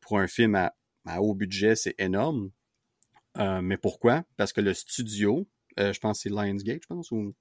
pour 0.02 0.20
un 0.20 0.28
film 0.28 0.56
à, 0.56 0.74
haut 1.20 1.36
budget, 1.36 1.76
c'est 1.76 1.96
énorme. 1.98 2.50
mais 3.38 3.76
pourquoi? 3.76 4.24
Parce 4.38 4.54
que 4.54 4.62
le 4.62 4.74
studio, 4.74 5.46
je 5.78 6.00
pense 6.00 6.20
que 6.20 6.24
c'est 6.24 6.30
Lionsgate, 6.30 6.84
je 6.84 6.88
pense, 6.88 7.12
ou... 7.12 7.34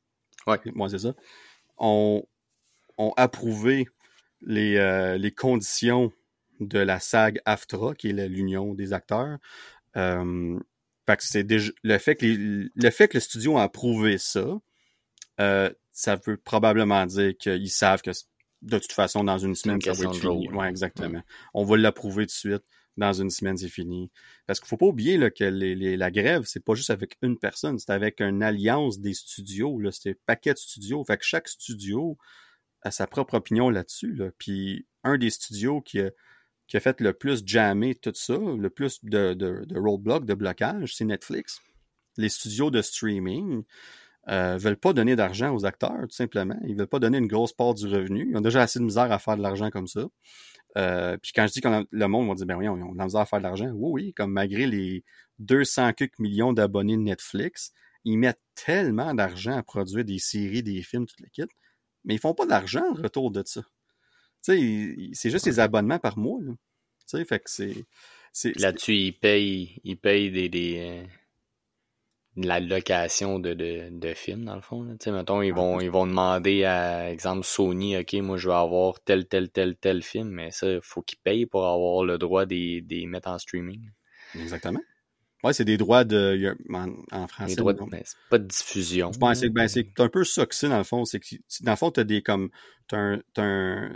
Ouais. 0.49 0.59
Moi, 0.75 0.89
c'est 0.91 0.99
ça. 0.99 1.15
On, 1.79 2.25
ont 2.99 3.13
approuvé 3.17 3.87
les, 4.41 4.77
euh, 4.77 5.19
les 5.19 5.33
conditions 5.33 6.13
de 6.61 6.79
la 6.79 7.01
SAG 7.01 7.41
AFTRA, 7.45 7.95
qui 7.95 8.09
est 8.09 8.29
l'union 8.29 8.75
des 8.75 8.93
acteurs. 8.93 9.39
Fait 11.07 11.17
que 11.17 11.25
c'est 11.25 11.45
déjà 11.45 11.71
le 11.83 11.99
fait 11.99 12.17
que 12.17 12.27
le 12.27 12.91
fait 12.91 13.09
que 13.09 13.17
le 13.17 13.21
studio 13.21 13.57
a 13.59 13.63
approuvé 13.63 14.19
ça, 14.19 14.59
euh, 15.41 15.71
ça 15.93 16.17
veut 16.27 16.37
probablement 16.37 17.07
dire 17.07 17.37
qu'ils 17.39 17.71
savent 17.71 18.03
que 18.03 18.11
de 18.63 18.79
toute 18.79 18.93
façon 18.93 19.23
dans 19.23 19.39
une 19.39 19.55
semaine 19.55 19.81
ça 19.81 19.93
va 19.93 20.05
être 20.05 20.17
fini. 20.17 20.49
Ouais, 20.51 20.69
exactement. 20.69 21.23
On 21.55 21.65
va 21.65 21.77
l'approuver 21.77 22.25
tout 22.27 22.33
de 22.33 22.53
suite. 22.55 22.65
Dans 22.97 23.13
une 23.13 23.29
semaine, 23.29 23.59
c'est 23.59 23.69
fini. 23.69 24.11
Parce 24.47 24.59
qu'il 24.59 24.69
faut 24.69 24.79
pas 24.79 24.87
oublier 24.87 25.19
là, 25.19 25.31
que 25.31 25.45
les, 25.45 25.99
la 25.99 26.11
grève, 26.11 26.45
c'est 26.47 26.65
pas 26.65 26.75
juste 26.75 26.89
avec 26.89 27.19
une 27.21 27.39
personne, 27.39 27.79
c'est 27.79 27.91
avec 27.91 28.23
une 28.23 28.43
alliance 28.43 29.01
des 29.01 29.13
studios. 29.13 29.79
C'est 29.91 30.13
un 30.13 30.15
paquet 30.25 30.55
de 30.55 30.59
studios. 30.59 31.05
Fait 31.05 31.19
que 31.19 31.25
chaque 31.25 31.47
studio 31.47 32.17
à 32.81 32.91
sa 32.91 33.07
propre 33.07 33.35
opinion 33.35 33.69
là-dessus. 33.69 34.15
Là. 34.15 34.31
Puis 34.39 34.87
un 35.05 35.19
des 35.19 35.29
studios 35.29 35.83
qui 35.83 36.01
a, 36.01 36.11
qui 36.69 36.77
a 36.77 36.81
fait 36.81 37.01
le 37.01 37.13
plus 37.13 37.43
jammer 37.47 37.95
tout 37.95 38.13
ça, 38.15 38.37
le 38.37 38.71
plus 38.71 39.05
de, 39.05 39.35
de, 39.35 39.65
de 39.65 39.79
roadblock, 39.79 40.25
de 40.25 40.35
blocage, 40.35 40.95
c'est 40.95 41.05
Netflix. 41.05 41.61
Les 42.17 42.29
studios 42.29 42.71
de 42.71 42.83
streaming 42.83 43.63
euh, 44.29 44.57
veulent 44.59 44.79
pas 44.79 44.93
donner 44.93 45.17
d'argent 45.17 45.55
aux 45.55 45.65
acteurs, 45.65 46.01
tout 46.03 46.17
simplement. 46.17 46.59
Ils 46.65 46.77
veulent 46.77 46.87
pas 46.87 46.99
donner 46.99 47.19
une 47.19 47.29
grosse 47.29 47.53
part 47.53 47.75
du 47.75 47.87
revenu. 47.87 48.29
Ils 48.31 48.37
ont 48.37 48.41
déjà 48.41 48.63
assez 48.63 48.79
de 48.79 48.85
misère 48.85 49.13
à 49.13 49.19
faire 49.19 49.37
de 49.37 49.43
l'argent 49.43 49.71
comme 49.71 49.87
ça. 49.87 50.07
Euh, 50.77 51.17
puis 51.23 51.33
quand 51.35 51.47
je 51.47 51.53
dis 51.53 51.61
que 51.61 51.87
le 51.91 52.09
monde 52.09 52.29
va 52.29 52.35
dire, 52.35 52.47
ben 52.47 52.57
oui, 52.57 52.69
on 52.69 52.75
a 52.75 52.79
de 52.79 53.05
misère 53.05 53.21
à 53.21 53.27
faire 53.27 53.39
de 53.39 53.45
l'argent. 53.45 53.71
Oui, 53.75 53.91
oui, 54.05 54.15
comme 54.15 54.33
malgré 54.33 54.67
les 54.67 55.05
200 55.39 55.93
millions 56.19 56.53
d'abonnés 56.53 56.97
de 56.97 57.03
Netflix, 57.03 57.73
ils 58.05 58.19
mettent 58.19 58.43
tellement 58.55 59.15
d'argent 59.15 59.57
à 59.57 59.63
produire 59.63 60.05
des 60.05 60.19
séries, 60.19 60.63
des 60.63 60.83
films, 60.83 61.07
toute 61.07 61.21
l'équipe 61.21 61.51
mais 62.07 62.15
ils 62.15 62.21
font 62.21 62.35
pas 62.35 62.47
d'argent 62.47 62.85
en 62.91 62.95
retour 62.95 63.31
de 63.31 63.43
ça. 63.45 63.63
Tu 64.47 64.53
sais, 64.53 65.11
c'est 65.13 65.31
juste 65.31 65.47
les 65.47 65.59
abonnements 65.59 65.99
par 65.99 66.19
mois. 66.19 66.41
Là. 66.41 66.53
Tu 66.53 67.19
sais, 67.19 67.25
fait 67.25 67.41
que 67.41 67.51
c'est. 67.51 67.75
Là-dessus, 68.57 68.95
ils 68.95 69.13
payent, 69.13 69.81
ils 69.83 69.97
payent 69.97 70.31
des, 70.31 70.49
des 70.49 70.77
euh, 70.79 71.07
la 72.37 72.61
location 72.61 73.39
de, 73.39 73.55
de, 73.55 73.89
de 73.91 74.15
films, 74.15 74.45
dans 74.45 74.55
le 74.55 74.61
fond. 74.61 74.87
Tu 74.87 74.97
sais, 75.01 75.11
mettons, 75.11 75.41
ils 75.43 75.55
vont, 75.55 75.81
ils 75.81 75.91
vont 75.91 76.07
demander 76.07 76.65
à, 76.65 77.11
exemple, 77.11 77.45
Sony, 77.45 77.97
OK, 77.97 78.13
moi, 78.15 78.37
je 78.37 78.49
veux 78.49 78.55
avoir 78.55 79.01
tel, 79.01 79.27
tel, 79.27 79.51
tel, 79.51 79.75
tel 79.77 80.03
film, 80.03 80.29
mais 80.29 80.51
ça, 80.51 80.71
il 80.71 80.81
faut 80.83 81.03
qu'ils 81.03 81.19
payent 81.19 81.47
pour 81.47 81.67
avoir 81.67 82.05
le 82.05 82.19
droit 82.19 82.45
des, 82.45 82.83
des 82.83 83.07
mettre 83.07 83.29
en 83.29 83.39
streaming. 83.39 83.91
Exactement. 84.39 84.81
Ouais, 85.43 85.53
c'est 85.53 85.65
des 85.65 85.77
droits 85.77 86.05
de. 86.05 86.57
En, 87.13 87.29
français. 87.29 87.55
Des 87.55 87.57
droits 87.57 87.73
de, 87.73 87.85
ben, 87.85 88.03
c'est 88.05 88.17
pas 88.31 88.39
de 88.39 88.47
diffusion. 88.47 89.13
Je 89.13 89.19
pense 89.19 89.41
que 89.41 89.47
ben, 89.49 89.69
c'est 89.69 89.89
un 89.99 90.09
peu 90.09 90.25
ça 90.25 90.45
que 90.47 90.55
c'est, 90.55 90.69
dans 90.69 90.79
le 90.79 90.85
fond. 90.85 91.05
C'est 91.05 91.21
que, 91.21 91.37
dans 91.61 91.73
le 91.73 91.77
fond, 91.77 91.91
t'as 91.91 92.05
des 92.05 92.23
comme. 92.23 92.51
T'as 92.89 93.17
as, 93.37 93.89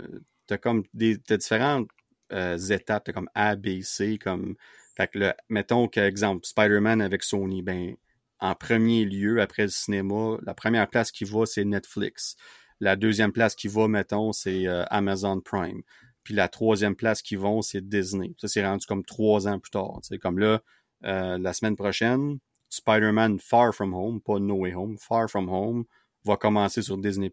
comme 0.57 0.83
des. 0.93 1.17
T'as 1.19 1.37
différentes 1.37 1.87
euh, 2.31 2.57
étapes. 2.57 3.05
T'as 3.05 3.13
comme 3.13 3.29
A, 3.35 3.55
B, 3.55 3.81
C. 3.81 4.17
Comme. 4.17 4.55
Fait 4.95 5.07
que 5.07 5.19
le, 5.19 5.33
mettons 5.49 5.87
qu'exemple, 5.87 6.45
Spider-Man 6.45 7.01
avec 7.01 7.23
Sony, 7.23 7.61
ben, 7.61 7.95
en 8.39 8.55
premier 8.55 9.05
lieu, 9.05 9.39
après 9.41 9.63
le 9.63 9.69
cinéma, 9.69 10.37
la 10.43 10.53
première 10.53 10.89
place 10.89 11.11
qui 11.11 11.23
va, 11.23 11.45
c'est 11.45 11.63
Netflix. 11.63 12.35
La 12.79 12.95
deuxième 12.95 13.31
place 13.31 13.55
qui 13.55 13.67
va, 13.67 13.87
mettons, 13.87 14.33
c'est 14.33 14.67
euh, 14.67 14.83
Amazon 14.89 15.39
Prime. 15.39 15.83
Puis 16.23 16.33
la 16.33 16.47
troisième 16.47 16.95
place 16.95 17.21
qui 17.21 17.35
vont, 17.35 17.61
c'est 17.61 17.87
Disney. 17.87 18.33
Ça, 18.37 18.47
c'est 18.47 18.65
rendu 18.65 18.85
comme 18.85 19.03
trois 19.05 19.47
ans 19.47 19.59
plus 19.59 19.71
tard. 19.71 19.99
C'est 20.03 20.17
comme 20.17 20.39
là, 20.39 20.61
euh, 21.05 21.37
la 21.37 21.53
semaine 21.53 21.75
prochaine, 21.75 22.39
Spider-Man 22.69 23.39
Far 23.39 23.73
From 23.73 23.93
Home, 23.93 24.21
pas 24.21 24.39
No 24.39 24.55
Way 24.55 24.73
Home, 24.73 24.97
Far 24.97 25.29
From 25.29 25.49
Home, 25.49 25.85
va 26.25 26.37
commencer 26.37 26.81
sur 26.81 26.97
Disney+. 26.97 27.31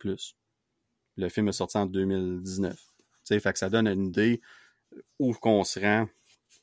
Le 1.17 1.29
film 1.29 1.49
est 1.49 1.53
sorti 1.53 1.77
en 1.79 1.87
2019. 1.87 2.88
Fait 3.29 3.53
que 3.53 3.59
ça 3.59 3.71
donne 3.71 3.87
une 3.87 4.07
idée 4.07 4.41
où 5.19 5.33
qu'on 5.35 5.65
se 5.65 5.81
rend 5.81 6.09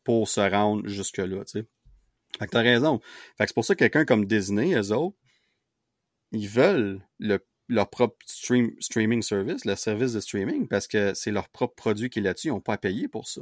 pour 0.03 0.27
se 0.27 0.41
rendre 0.41 0.87
jusque-là. 0.87 1.43
Fait 1.45 2.45
que 2.45 2.51
t'as 2.51 2.61
raison. 2.61 2.99
Fait 3.37 3.45
que 3.45 3.49
c'est 3.49 3.53
pour 3.53 3.65
ça 3.65 3.75
que 3.75 3.79
quelqu'un 3.79 4.05
comme 4.05 4.25
Disney, 4.25 4.73
eux 4.75 4.91
autres, 4.91 5.17
ils 6.31 6.49
veulent 6.49 7.01
le, 7.19 7.39
leur 7.67 7.89
propre 7.89 8.17
stream, 8.25 8.71
streaming 8.79 9.21
service, 9.21 9.65
le 9.65 9.75
service 9.75 10.13
de 10.13 10.19
streaming, 10.19 10.67
parce 10.67 10.87
que 10.87 11.13
c'est 11.13 11.31
leur 11.31 11.49
propre 11.49 11.75
produit 11.75 12.09
qui 12.09 12.19
est 12.19 12.21
là-dessus, 12.21 12.47
ils 12.47 12.51
n'ont 12.51 12.61
pas 12.61 12.73
à 12.73 12.77
payer 12.77 13.07
pour 13.07 13.27
ça. 13.27 13.41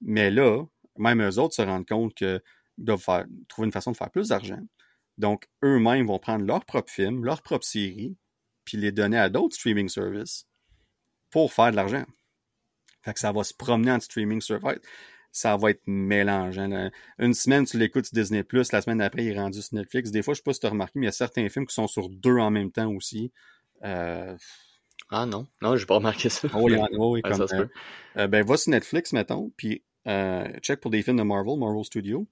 Mais 0.00 0.30
là, 0.30 0.64
même 0.98 1.22
eux 1.22 1.38
autres 1.38 1.54
se 1.54 1.62
rendent 1.62 1.86
compte 1.86 2.14
que 2.14 2.42
doivent 2.78 3.00
faire, 3.00 3.26
trouver 3.48 3.66
une 3.66 3.72
façon 3.72 3.92
de 3.92 3.96
faire 3.96 4.10
plus 4.10 4.28
d'argent. 4.28 4.60
Donc, 5.18 5.48
eux-mêmes 5.62 6.06
vont 6.06 6.18
prendre 6.18 6.44
leur 6.44 6.64
propre 6.64 6.90
film, 6.90 7.24
leur 7.24 7.42
propre 7.42 7.64
série, 7.64 8.16
puis 8.64 8.76
les 8.76 8.92
donner 8.92 9.18
à 9.18 9.28
d'autres 9.28 9.54
streaming 9.54 9.88
services 9.88 10.46
pour 11.30 11.52
faire 11.52 11.70
de 11.70 11.76
l'argent. 11.76 12.04
Fait 13.04 13.12
que 13.12 13.20
ça 13.20 13.32
va 13.32 13.44
se 13.44 13.54
promener 13.54 13.92
en 13.92 14.00
streaming 14.00 14.40
service. 14.40 14.80
Ça 15.30 15.56
va 15.56 15.70
être 15.70 15.82
mélangeant. 15.86 16.90
Une 17.18 17.34
semaine, 17.34 17.66
tu 17.66 17.76
l'écoutes 17.76 18.06
sur 18.06 18.14
Disney+, 18.14 18.44
la 18.72 18.80
semaine 18.80 18.98
d'après, 18.98 19.24
il 19.24 19.32
est 19.32 19.38
rendu 19.38 19.60
sur 19.60 19.74
Netflix. 19.74 20.10
Des 20.10 20.22
fois, 20.22 20.32
je 20.34 20.38
sais 20.38 20.44
pas 20.44 20.52
si 20.52 20.60
tu 20.60 20.66
as 20.66 20.70
remarqué, 20.70 20.92
mais 20.98 21.06
il 21.06 21.08
y 21.08 21.08
a 21.08 21.12
certains 21.12 21.48
films 21.48 21.66
qui 21.66 21.74
sont 21.74 21.88
sur 21.88 22.08
deux 22.08 22.38
en 22.38 22.50
même 22.50 22.70
temps 22.70 22.90
aussi. 22.92 23.32
Euh, 23.84 24.36
ah 25.10 25.26
non, 25.26 25.46
non, 25.60 25.76
j'ai 25.76 25.86
pas 25.86 25.96
remarqué 25.96 26.28
ça. 26.28 26.48
Oh, 26.54 26.60
oui, 26.62 26.76
oui, 26.92 27.22
comme, 27.22 27.42
euh, 27.42 27.66
euh, 28.16 28.26
ben, 28.28 28.44
va 28.44 28.56
sur 28.56 28.70
Netflix, 28.70 29.12
mettons, 29.12 29.52
puis 29.56 29.82
check 30.62 30.80
pour 30.80 30.90
des 30.90 31.02
films 31.02 31.18
de 31.18 31.22
Marvel, 31.22 31.58
Marvel 31.58 31.84
Studios. 31.84 32.26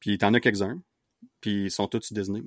Puis 0.00 0.18
t'en 0.18 0.32
as 0.34 0.40
quelques-uns. 0.40 0.80
Puis 1.40 1.64
ils 1.64 1.70
sont 1.70 1.88
tous 1.88 2.02
sur 2.02 2.14
Disney. 2.14 2.42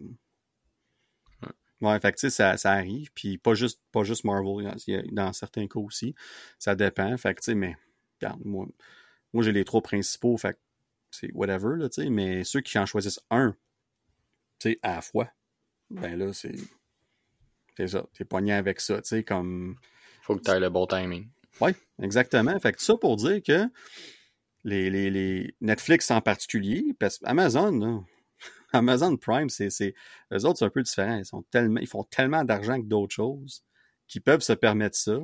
Ouais, 1.82 2.00
fait 2.00 2.12
que 2.12 2.30
ça, 2.30 2.58
ça, 2.58 2.72
arrive. 2.72 3.10
Puis 3.14 3.38
pas 3.38 3.54
juste, 3.54 3.80
pas 3.92 4.04
juste 4.04 4.26
Marvel, 4.26 4.76
dans 5.12 5.34
certains 5.34 5.68
cas 5.68 5.80
aussi. 5.80 6.14
Ça 6.58 6.76
dépend. 6.76 7.16
Fait 7.18 7.34
que 7.34 7.42
tu 7.42 7.46
sais, 7.46 7.56
mais 7.56 7.78
regarde, 8.22 8.42
moi, 8.44 8.68
moi 9.34 9.44
j'ai 9.44 9.52
les 9.52 9.64
trois 9.64 9.82
principaux. 9.82 10.36
Fait 10.38 10.54
que 10.54 10.60
c'est 11.12 11.32
whatever, 11.34 11.78
là, 11.78 11.90
tu 11.90 12.04
sais. 12.04 12.10
Mais 12.10 12.44
ceux 12.44 12.62
qui 12.62 12.78
en 12.78 12.86
choisissent 12.86 13.22
un, 13.30 13.56
tu 14.60 14.72
sais, 14.72 14.80
à 14.84 14.96
la 14.96 15.02
fois, 15.02 15.30
ben 15.90 16.18
là, 16.18 16.34
c'est. 16.34 16.56
C'est 17.78 17.88
ça. 17.88 18.06
T'es 18.14 18.26
pogné 18.26 18.52
avec 18.54 18.82
ça, 18.82 19.02
tu 19.02 19.08
sais, 19.08 19.24
comme. 19.24 19.78
Faut 20.22 20.36
que 20.36 20.44
tu 20.44 20.52
aies 20.52 20.60
le 20.60 20.70
bon 20.70 20.86
timing. 20.86 21.30
Ouais, 21.62 21.74
exactement. 22.02 22.58
Fait 22.60 22.74
que 22.74 22.82
ça 22.82 22.96
pour 22.98 23.16
dire 23.16 23.42
que 23.42 23.68
les, 24.66 24.90
les, 24.90 25.10
les, 25.10 25.56
Netflix 25.62 26.12
en 26.12 26.22
particulier, 26.22 26.94
parce 27.00 27.20
Amazon, 27.24 28.06
Amazon 28.74 29.18
Prime, 29.18 29.50
c'est, 29.50 29.70
c'est, 29.70 29.94
eux 30.34 30.46
autres, 30.46 30.60
c'est 30.60 30.66
un 30.66 30.70
peu 30.70 30.84
différent. 30.84 31.18
Ils, 31.18 31.26
sont 31.26 31.44
tellement, 31.44 31.80
ils 31.80 31.88
font 31.88 32.04
tellement 32.04 32.44
d'argent 32.44 32.80
que 32.82 32.88
d'autres 32.88 33.14
choses 33.14 33.64
qu'ils 34.08 34.22
peuvent 34.22 34.42
se 34.42 34.54
permettre 34.54 34.98
ça 34.98 35.20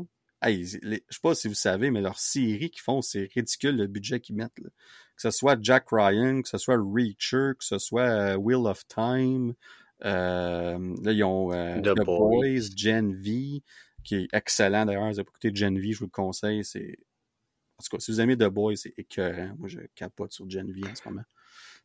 hey, 0.46 0.66
je 0.66 0.78
sais 0.80 1.20
pas 1.22 1.36
si 1.36 1.48
vous 1.48 1.54
savez, 1.54 1.92
mais 1.92 2.02
leurs 2.02 2.20
séries 2.20 2.70
qu'ils 2.70 2.82
font, 2.82 3.02
c'est 3.02 3.30
ridicule 3.34 3.76
le 3.76 3.88
budget 3.88 4.20
qu'ils 4.20 4.36
mettent. 4.36 4.60
Là. 4.60 4.70
Que 5.16 5.22
ce 5.22 5.32
soit 5.32 5.58
Jack 5.62 5.88
Ryan, 5.92 6.42
que 6.42 6.50
ce 6.50 6.58
soit 6.58 6.78
Reacher, 6.78 7.54
que 7.58 7.64
ce 7.64 7.78
soit 7.78 8.02
euh, 8.02 8.36
Wheel 8.36 8.68
of 8.68 8.86
Time. 8.88 9.54
Euh, 10.04 10.96
là, 11.02 11.12
ils 11.12 11.24
ont 11.24 11.54
euh, 11.54 11.80
The, 11.82 12.04
Boys. 12.04 12.76
Gen 12.76 13.16
V, 13.16 13.64
qui 14.04 14.16
est 14.16 14.28
excellent 14.34 14.86
d'ailleurs. 14.86 15.08
Vous 15.08 15.20
avez 15.20 15.28
écouté 15.28 15.52
Gen 15.54 15.80
V, 15.80 15.94
je 15.94 16.00
vous 16.00 16.06
le 16.06 16.12
conseille. 16.12 16.64
C'est... 16.66 16.98
En 17.78 17.84
tout 17.84 17.96
cas, 17.96 18.00
si 18.00 18.12
vous 18.12 18.22
aimez 18.22 18.36
The 18.36 18.46
Boys, 18.46 18.76
c'est 18.76 18.94
écœurant. 18.98 19.56
Moi, 19.58 19.70
je 19.70 19.80
capote 19.96 20.34
sur 20.34 20.50
Gen 20.50 20.72
V 20.72 20.82
en 20.90 20.96
ce 20.96 21.08
moment. 21.08 21.24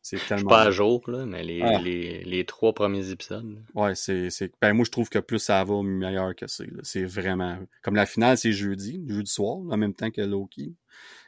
C'est 0.01 0.17
tellement... 0.17 0.29
Je 0.29 0.37
suis 0.37 0.47
pas 0.47 0.61
à 0.63 0.71
jour, 0.71 1.01
là, 1.07 1.25
mais 1.25 1.43
les, 1.43 1.61
ah. 1.61 1.79
les, 1.79 2.23
les, 2.23 2.45
trois 2.45 2.73
premiers 2.73 3.11
épisodes. 3.11 3.63
Ouais, 3.75 3.93
c'est, 3.93 4.29
c'est. 4.31 4.51
Ben, 4.59 4.73
moi, 4.73 4.83
je 4.85 4.91
trouve 4.91 5.09
que 5.09 5.19
plus 5.19 5.39
ça 5.39 5.63
va, 5.63 5.83
meilleur 5.83 6.35
que 6.35 6.47
c'est. 6.47 6.69
C'est 6.81 7.05
vraiment. 7.05 7.59
Comme 7.83 7.95
la 7.95 8.07
finale, 8.07 8.37
c'est 8.37 8.51
jeudi, 8.51 9.03
jeudi 9.07 9.31
soir, 9.31 9.57
en 9.57 9.77
même 9.77 9.93
temps 9.93 10.09
que 10.09 10.21
Loki. 10.21 10.75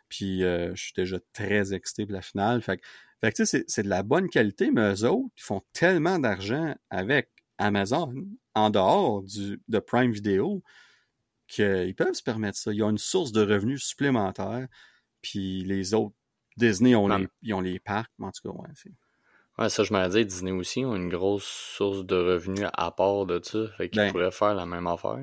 Puis 0.09 0.43
euh, 0.43 0.73
je 0.75 0.83
suis 0.83 0.93
déjà 0.95 1.17
très 1.33 1.73
excité 1.73 2.05
pour 2.05 2.13
la 2.13 2.21
finale. 2.21 2.61
Fait, 2.61 2.79
fait 3.21 3.31
que 3.31 3.35
tu 3.37 3.45
sais, 3.45 3.63
c'est 3.67 3.83
de 3.83 3.89
la 3.89 4.03
bonne 4.03 4.29
qualité, 4.29 4.71
mais 4.71 4.93
eux 4.93 5.05
autres, 5.05 5.29
ils 5.37 5.43
font 5.43 5.61
tellement 5.73 6.19
d'argent 6.19 6.75
avec 6.89 7.29
Amazon 7.57 8.13
en 8.55 8.69
dehors 8.69 9.23
du, 9.23 9.61
de 9.67 9.79
Prime 9.79 10.11
Video 10.11 10.63
qu'ils 11.47 11.95
peuvent 11.95 12.13
se 12.13 12.23
permettre 12.23 12.57
ça. 12.57 12.73
Ils 12.73 12.83
ont 12.83 12.89
une 12.89 12.97
source 12.97 13.31
de 13.31 13.41
revenus 13.41 13.83
supplémentaire. 13.83 14.67
Puis 15.21 15.63
les 15.63 15.93
autres 15.93 16.15
Disney, 16.57 16.95
ont 16.95 17.07
les, 17.07 17.27
ils 17.41 17.53
ont 17.53 17.61
les 17.61 17.79
parcs, 17.79 18.11
mais 18.19 18.27
en 18.27 18.31
tout 18.31 18.49
cas, 18.49 18.57
ouais. 18.57 18.69
Ouais, 19.59 19.69
ça, 19.69 19.83
je 19.83 19.93
m'en 19.93 20.07
dit, 20.07 20.25
Disney 20.25 20.51
aussi 20.51 20.83
ont 20.83 20.95
une 20.95 21.09
grosse 21.09 21.45
source 21.45 22.03
de 22.05 22.15
revenus 22.15 22.67
à 22.73 22.91
part 22.91 23.27
de 23.27 23.39
ça. 23.43 23.67
Fait 23.77 23.87
qu'ils 23.89 24.01
ben, 24.01 24.11
pourraient 24.11 24.31
faire 24.31 24.55
la 24.55 24.65
même 24.65 24.87
affaire. 24.87 25.19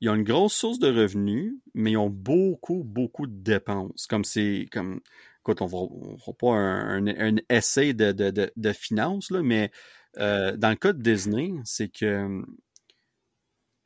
Ils 0.00 0.08
ont 0.08 0.14
une 0.14 0.22
grosse 0.22 0.54
source 0.54 0.78
de 0.78 0.88
revenus, 0.88 1.54
mais 1.74 1.92
ils 1.92 1.96
ont 1.96 2.10
beaucoup, 2.10 2.84
beaucoup 2.84 3.26
de 3.26 3.42
dépenses. 3.42 4.06
Comme 4.06 4.24
c'est. 4.24 4.68
comme 4.70 5.00
Écoute, 5.40 5.60
on 5.60 5.64
ne 5.64 6.16
fera 6.18 6.32
pas 6.34 6.52
un, 6.52 7.04
un, 7.08 7.36
essai 7.48 7.94
de, 7.94 8.12
de, 8.12 8.30
de, 8.30 8.52
de 8.54 8.72
finances, 8.72 9.28
là, 9.32 9.42
mais 9.42 9.72
euh, 10.18 10.56
dans 10.56 10.70
le 10.70 10.76
cas 10.76 10.92
de 10.92 11.02
Disney, 11.02 11.50
c'est 11.64 11.88
que 11.88 12.44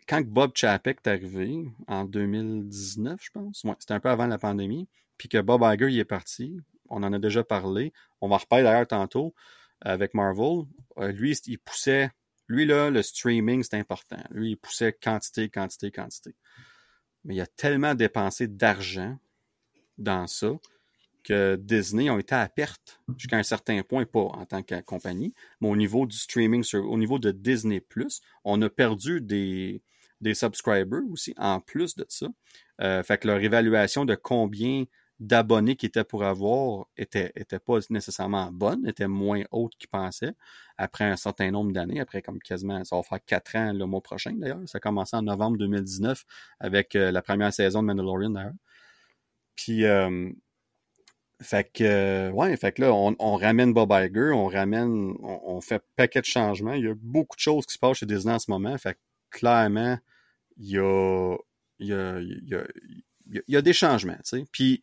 quand 0.06 0.22
Bob 0.26 0.52
Chapek 0.54 0.98
est 1.02 1.08
arrivé, 1.08 1.64
en 1.88 2.04
2019, 2.04 3.18
je 3.22 3.30
pense, 3.30 3.64
ouais, 3.64 3.74
c'était 3.78 3.94
un 3.94 4.00
peu 4.00 4.10
avant 4.10 4.26
la 4.26 4.36
pandémie, 4.36 4.86
puis 5.16 5.30
que 5.30 5.40
Bob 5.40 5.62
Iger 5.62 5.90
y 5.90 5.98
est 5.98 6.04
parti, 6.04 6.58
on 6.88 7.02
en 7.02 7.12
a 7.12 7.18
déjà 7.18 7.44
parlé. 7.44 7.92
On 8.20 8.28
va 8.28 8.38
reparler 8.38 8.64
d'ailleurs 8.64 8.86
tantôt 8.86 9.34
avec 9.80 10.14
Marvel. 10.14 10.64
Euh, 10.98 11.12
lui, 11.12 11.38
il 11.46 11.58
poussait. 11.58 12.10
Lui, 12.48 12.64
là, 12.64 12.90
le 12.90 13.02
streaming, 13.02 13.62
c'est 13.62 13.76
important. 13.76 14.22
Lui, 14.30 14.50
il 14.50 14.56
poussait 14.56 14.92
quantité, 14.92 15.48
quantité, 15.48 15.90
quantité. 15.90 16.34
Mais 17.24 17.34
il 17.34 17.40
a 17.40 17.46
tellement 17.46 17.94
dépensé 17.94 18.46
d'argent 18.46 19.18
dans 19.98 20.26
ça 20.26 20.52
que 21.24 21.56
Disney 21.56 22.08
ont 22.08 22.20
été 22.20 22.36
à 22.36 22.48
perte 22.48 23.00
jusqu'à 23.16 23.36
un 23.36 23.42
certain 23.42 23.82
point, 23.82 24.04
pas 24.04 24.20
en 24.20 24.46
tant 24.46 24.62
que 24.62 24.80
compagnie, 24.82 25.34
mais 25.60 25.68
au 25.68 25.74
niveau 25.74 26.06
du 26.06 26.16
streaming, 26.16 26.64
au 26.74 26.96
niveau 26.96 27.18
de 27.18 27.32
Disney 27.32 27.82
on 28.44 28.62
a 28.62 28.70
perdu 28.70 29.20
des, 29.20 29.82
des 30.20 30.34
subscribers 30.34 31.02
aussi, 31.10 31.34
en 31.36 31.60
plus 31.60 31.96
de 31.96 32.06
ça. 32.08 32.28
Euh, 32.80 33.02
fait 33.02 33.18
que 33.18 33.26
leur 33.26 33.42
évaluation 33.42 34.04
de 34.04 34.14
combien 34.14 34.84
d'abonnés 35.18 35.76
qui 35.76 35.86
étaient 35.86 36.04
pour 36.04 36.24
avoir 36.24 36.86
était, 36.96 37.32
était 37.36 37.58
pas 37.58 37.78
nécessairement 37.88 38.50
bonne, 38.52 38.86
était 38.86 39.08
moins 39.08 39.42
haute 39.50 39.72
qu'ils 39.78 39.88
pensaient 39.88 40.34
après 40.76 41.04
un 41.04 41.16
certain 41.16 41.50
nombre 41.50 41.72
d'années, 41.72 42.00
après 42.00 42.20
comme 42.22 42.38
quasiment, 42.38 42.84
ça 42.84 42.96
va 42.96 43.02
faire 43.02 43.24
quatre 43.24 43.56
ans 43.56 43.72
le 43.72 43.86
mois 43.86 44.02
prochain 44.02 44.32
d'ailleurs. 44.34 44.60
Ça 44.66 44.76
a 44.76 44.80
commencé 44.80 45.16
en 45.16 45.22
novembre 45.22 45.56
2019 45.58 46.24
avec 46.60 46.94
euh, 46.96 47.10
la 47.10 47.22
première 47.22 47.52
saison 47.52 47.82
de 47.82 47.86
Mandalorian 47.86 48.30
d'ailleurs. 48.30 48.52
Puis, 49.54 49.86
euh, 49.86 50.30
fait 51.40 51.70
que, 51.72 52.30
ouais, 52.30 52.56
fait 52.56 52.72
que 52.72 52.82
là, 52.82 52.92
on, 52.92 53.16
on 53.18 53.36
ramène 53.36 53.72
Bob 53.72 53.90
Iger, 53.92 54.32
on 54.32 54.46
ramène, 54.46 55.14
on, 55.22 55.40
on, 55.44 55.60
fait 55.60 55.82
paquet 55.96 56.20
de 56.20 56.26
changements. 56.26 56.72
Il 56.74 56.84
y 56.84 56.88
a 56.88 56.94
beaucoup 56.94 57.36
de 57.36 57.40
choses 57.40 57.66
qui 57.66 57.74
se 57.74 57.78
passent 57.78 57.98
chez 57.98 58.06
Disney 58.06 58.34
en 58.34 58.38
ce 58.38 58.50
moment. 58.50 58.76
Fait 58.78 58.94
que, 58.94 58.98
clairement, 59.30 59.98
il 60.58 60.70
y 60.70 60.78
a, 60.78 61.36
il 61.78 61.86
y 61.88 61.92
a, 61.94 62.18
il 62.20 62.48
y 62.48 62.54
a, 62.54 62.66
il 63.28 63.42
y 63.48 63.56
a 63.56 63.62
des 63.62 63.72
changements, 63.72 64.16
tu 64.16 64.38
sais. 64.38 64.44
Puis, 64.52 64.82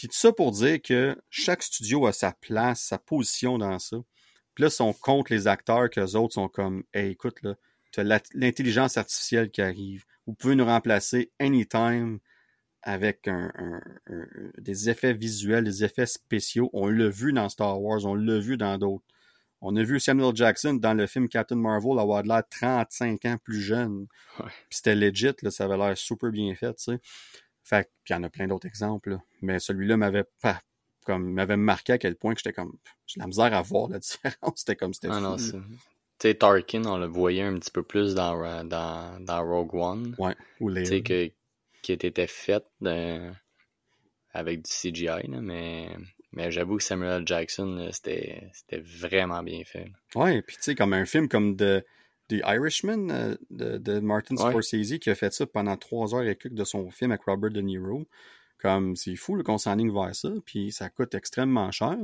puis 0.00 0.08
tout 0.08 0.16
ça 0.16 0.32
pour 0.32 0.50
dire 0.50 0.80
que 0.80 1.14
chaque 1.28 1.62
studio 1.62 2.06
a 2.06 2.12
sa 2.14 2.32
place, 2.32 2.80
sa 2.80 2.96
position 2.96 3.58
dans 3.58 3.78
ça. 3.78 3.98
Puis 4.54 4.64
là, 4.64 4.70
si 4.70 4.80
on 4.80 4.94
compte 4.94 5.28
les 5.28 5.46
acteurs, 5.46 5.90
que 5.90 6.00
les 6.00 6.16
autres 6.16 6.32
sont 6.32 6.48
comme 6.48 6.84
Hey, 6.94 7.10
écoute, 7.10 7.42
là, 7.42 7.54
tu 7.92 8.00
as 8.00 8.22
l'intelligence 8.32 8.96
artificielle 8.96 9.50
qui 9.50 9.60
arrive. 9.60 10.06
Vous 10.26 10.32
pouvez 10.32 10.54
nous 10.54 10.64
remplacer 10.64 11.30
anytime 11.38 12.18
avec 12.82 13.28
un, 13.28 13.52
des 14.56 14.88
effets 14.88 15.12
visuels, 15.12 15.64
des 15.64 15.84
effets 15.84 16.06
spéciaux. 16.06 16.70
On 16.72 16.88
l'a 16.88 17.10
vu 17.10 17.34
dans 17.34 17.50
Star 17.50 17.78
Wars, 17.78 18.06
on 18.06 18.14
l'a 18.14 18.38
vu 18.38 18.56
dans 18.56 18.78
d'autres. 18.78 19.04
On 19.60 19.76
a 19.76 19.82
vu 19.82 20.00
Samuel 20.00 20.34
Jackson 20.34 20.72
dans 20.80 20.94
le 20.94 21.06
film 21.06 21.28
Captain 21.28 21.56
Marvel 21.56 21.98
avoir 21.98 22.22
l'air 22.22 22.42
35 22.48 23.22
ans 23.26 23.36
plus 23.36 23.60
jeune. 23.60 24.06
Puis 24.38 24.48
c'était 24.70 24.94
legit, 24.94 25.34
là, 25.42 25.50
ça 25.50 25.66
avait 25.66 25.76
l'air 25.76 25.98
super 25.98 26.30
bien 26.30 26.54
fait, 26.54 26.72
tu 26.72 26.84
sais. 26.84 27.00
Fait 27.70 27.88
puis 28.02 28.12
il 28.12 28.16
y 28.16 28.16
en 28.16 28.24
a 28.24 28.28
plein 28.28 28.48
d'autres 28.48 28.66
exemples, 28.66 29.18
mais 29.42 29.60
celui-là 29.60 29.96
m'avait 29.96 30.24
pas 30.42 30.60
comme 31.06 31.32
m'avait 31.32 31.56
marqué 31.56 31.92
à 31.92 31.98
quel 31.98 32.16
point 32.16 32.34
que 32.34 32.40
j'étais 32.40 32.52
comme 32.52 32.76
j'ai 33.06 33.20
la 33.20 33.28
misère 33.28 33.54
à 33.54 33.62
voir 33.62 33.88
la 33.88 33.98
différence, 34.00 34.54
c'était 34.56 34.74
comme 34.74 34.92
c'était 34.92 35.08
ah, 35.12 35.36
Tu 35.38 35.62
sais, 36.20 36.34
Tarkin, 36.34 36.84
on 36.84 36.98
le 36.98 37.06
voyait 37.06 37.42
un 37.42 37.56
petit 37.60 37.70
peu 37.70 37.84
plus 37.84 38.16
dans, 38.16 38.64
dans, 38.64 39.24
dans 39.24 39.44
Rogue 39.44 39.74
One. 39.74 40.16
Ouais, 40.18 40.34
ou 40.58 40.68
les... 40.68 40.82
Tu 40.82 40.88
sais, 40.88 41.02
que, 41.02 41.30
qui 41.80 41.92
était 41.92 42.26
fait 42.26 42.64
avec 44.32 44.62
du 44.62 44.70
CGI, 44.70 45.28
mais, 45.28 45.90
mais 46.32 46.50
j'avoue 46.50 46.76
que 46.76 46.82
Samuel 46.82 47.24
Jackson, 47.24 47.88
c'était 47.92 48.50
vraiment 48.80 49.44
bien 49.44 49.62
fait. 49.64 49.92
Ouais, 50.16 50.42
puis 50.42 50.56
tu 50.56 50.62
sais, 50.62 50.74
comme 50.74 50.92
un 50.92 51.06
film 51.06 51.28
comme 51.28 51.54
de 51.54 51.84
The 52.30 52.42
Irishman 52.46 53.10
euh, 53.10 53.36
de, 53.50 53.98
Martin 53.98 54.36
Scorsese 54.36 54.98
qui 55.00 55.10
a 55.10 55.14
fait 55.14 55.32
ça 55.32 55.46
pendant 55.46 55.76
trois 55.76 56.14
heures 56.14 56.22
et 56.22 56.36
quelques 56.36 56.54
de 56.54 56.64
son 56.64 56.90
film 56.90 57.10
avec 57.10 57.24
Robert 57.24 57.50
De 57.50 57.60
Niro. 57.60 58.06
Comme 58.58 58.94
c'est 58.94 59.16
fou 59.16 59.42
qu'on 59.42 59.58
s'enligne 59.58 59.92
vers 59.92 60.14
ça, 60.14 60.30
puis 60.44 60.70
ça 60.70 60.90
coûte 60.90 61.14
extrêmement 61.14 61.70
cher. 61.70 61.96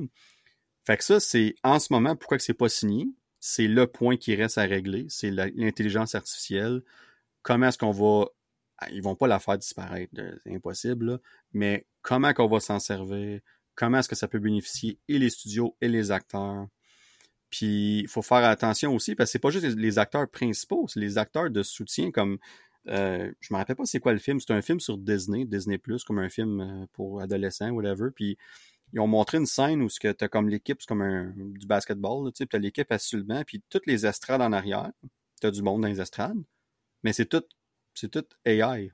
Fait 0.86 0.96
que 0.96 1.04
ça, 1.04 1.20
c'est 1.20 1.54
en 1.62 1.78
ce 1.78 1.92
moment, 1.92 2.16
pourquoi 2.16 2.38
que 2.38 2.42
c'est 2.42 2.54
pas 2.54 2.68
signé? 2.68 3.08
C'est 3.40 3.68
le 3.68 3.86
point 3.86 4.16
qui 4.16 4.34
reste 4.34 4.56
à 4.56 4.62
régler, 4.62 5.06
c'est 5.08 5.30
l'intelligence 5.30 6.14
artificielle. 6.14 6.82
Comment 7.42 7.68
est-ce 7.68 7.78
qu'on 7.78 7.90
va. 7.90 8.26
Ah, 8.78 8.88
ils 8.90 9.02
vont 9.02 9.14
pas 9.14 9.26
la 9.26 9.38
faire 9.38 9.58
disparaître, 9.58 10.12
c'est 10.14 10.54
impossible, 10.54 11.20
mais 11.52 11.86
comment 12.02 12.32
qu'on 12.32 12.48
va 12.48 12.60
s'en 12.60 12.78
servir? 12.78 13.40
Comment 13.74 13.98
est-ce 13.98 14.08
que 14.08 14.16
ça 14.16 14.28
peut 14.28 14.38
bénéficier 14.38 14.98
et 15.08 15.18
les 15.18 15.30
studios 15.30 15.76
et 15.80 15.88
les 15.88 16.10
acteurs? 16.10 16.66
Puis 17.50 18.00
il 18.00 18.08
faut 18.08 18.22
faire 18.22 18.44
attention 18.44 18.94
aussi, 18.94 19.14
parce 19.14 19.28
que 19.28 19.32
c'est 19.32 19.38
pas 19.38 19.50
juste 19.50 19.64
les, 19.64 19.98
acteurs 19.98 20.28
principaux, 20.28 20.86
c'est 20.88 21.00
les 21.00 21.18
acteurs 21.18 21.50
de 21.50 21.62
soutien 21.62 22.10
comme 22.10 22.38
euh, 22.88 23.32
je 23.40 23.52
me 23.52 23.58
rappelle 23.58 23.76
pas 23.76 23.84
c'est 23.84 24.00
quoi 24.00 24.12
le 24.12 24.18
film. 24.18 24.38
C'est 24.40 24.52
un 24.52 24.62
film 24.62 24.80
sur 24.80 24.96
Disney, 24.98 25.44
Disney 25.44 25.78
Plus, 25.78 26.04
comme 26.04 26.18
un 26.18 26.28
film 26.28 26.60
euh, 26.60 26.86
pour 26.92 27.20
adolescents, 27.20 27.70
whatever. 27.70 28.10
Puis 28.14 28.38
ils 28.92 29.00
ont 29.00 29.06
montré 29.06 29.38
une 29.38 29.46
scène 29.46 29.82
où 29.82 29.88
tu 29.88 30.06
as 30.06 30.28
comme 30.28 30.48
l'équipe, 30.48 30.78
c'est 30.80 30.88
comme 30.88 31.02
un, 31.02 31.32
du 31.36 31.66
basketball, 31.66 32.32
tu 32.32 32.46
as 32.50 32.58
l'équipe 32.58 32.90
assis 32.92 33.08
sur 33.08 33.18
le 33.18 33.24
banc, 33.24 33.42
puis 33.44 33.62
toutes 33.68 33.86
les 33.86 34.06
estrades 34.06 34.42
en 34.42 34.52
arrière. 34.52 34.90
Tu 35.40 35.46
as 35.46 35.50
du 35.50 35.62
monde 35.62 35.82
dans 35.82 35.88
les 35.88 36.00
estrades. 36.00 36.42
Mais 37.02 37.12
c'est 37.12 37.26
tout, 37.26 37.44
c'est 37.94 38.10
tout 38.10 38.24
AI. 38.44 38.90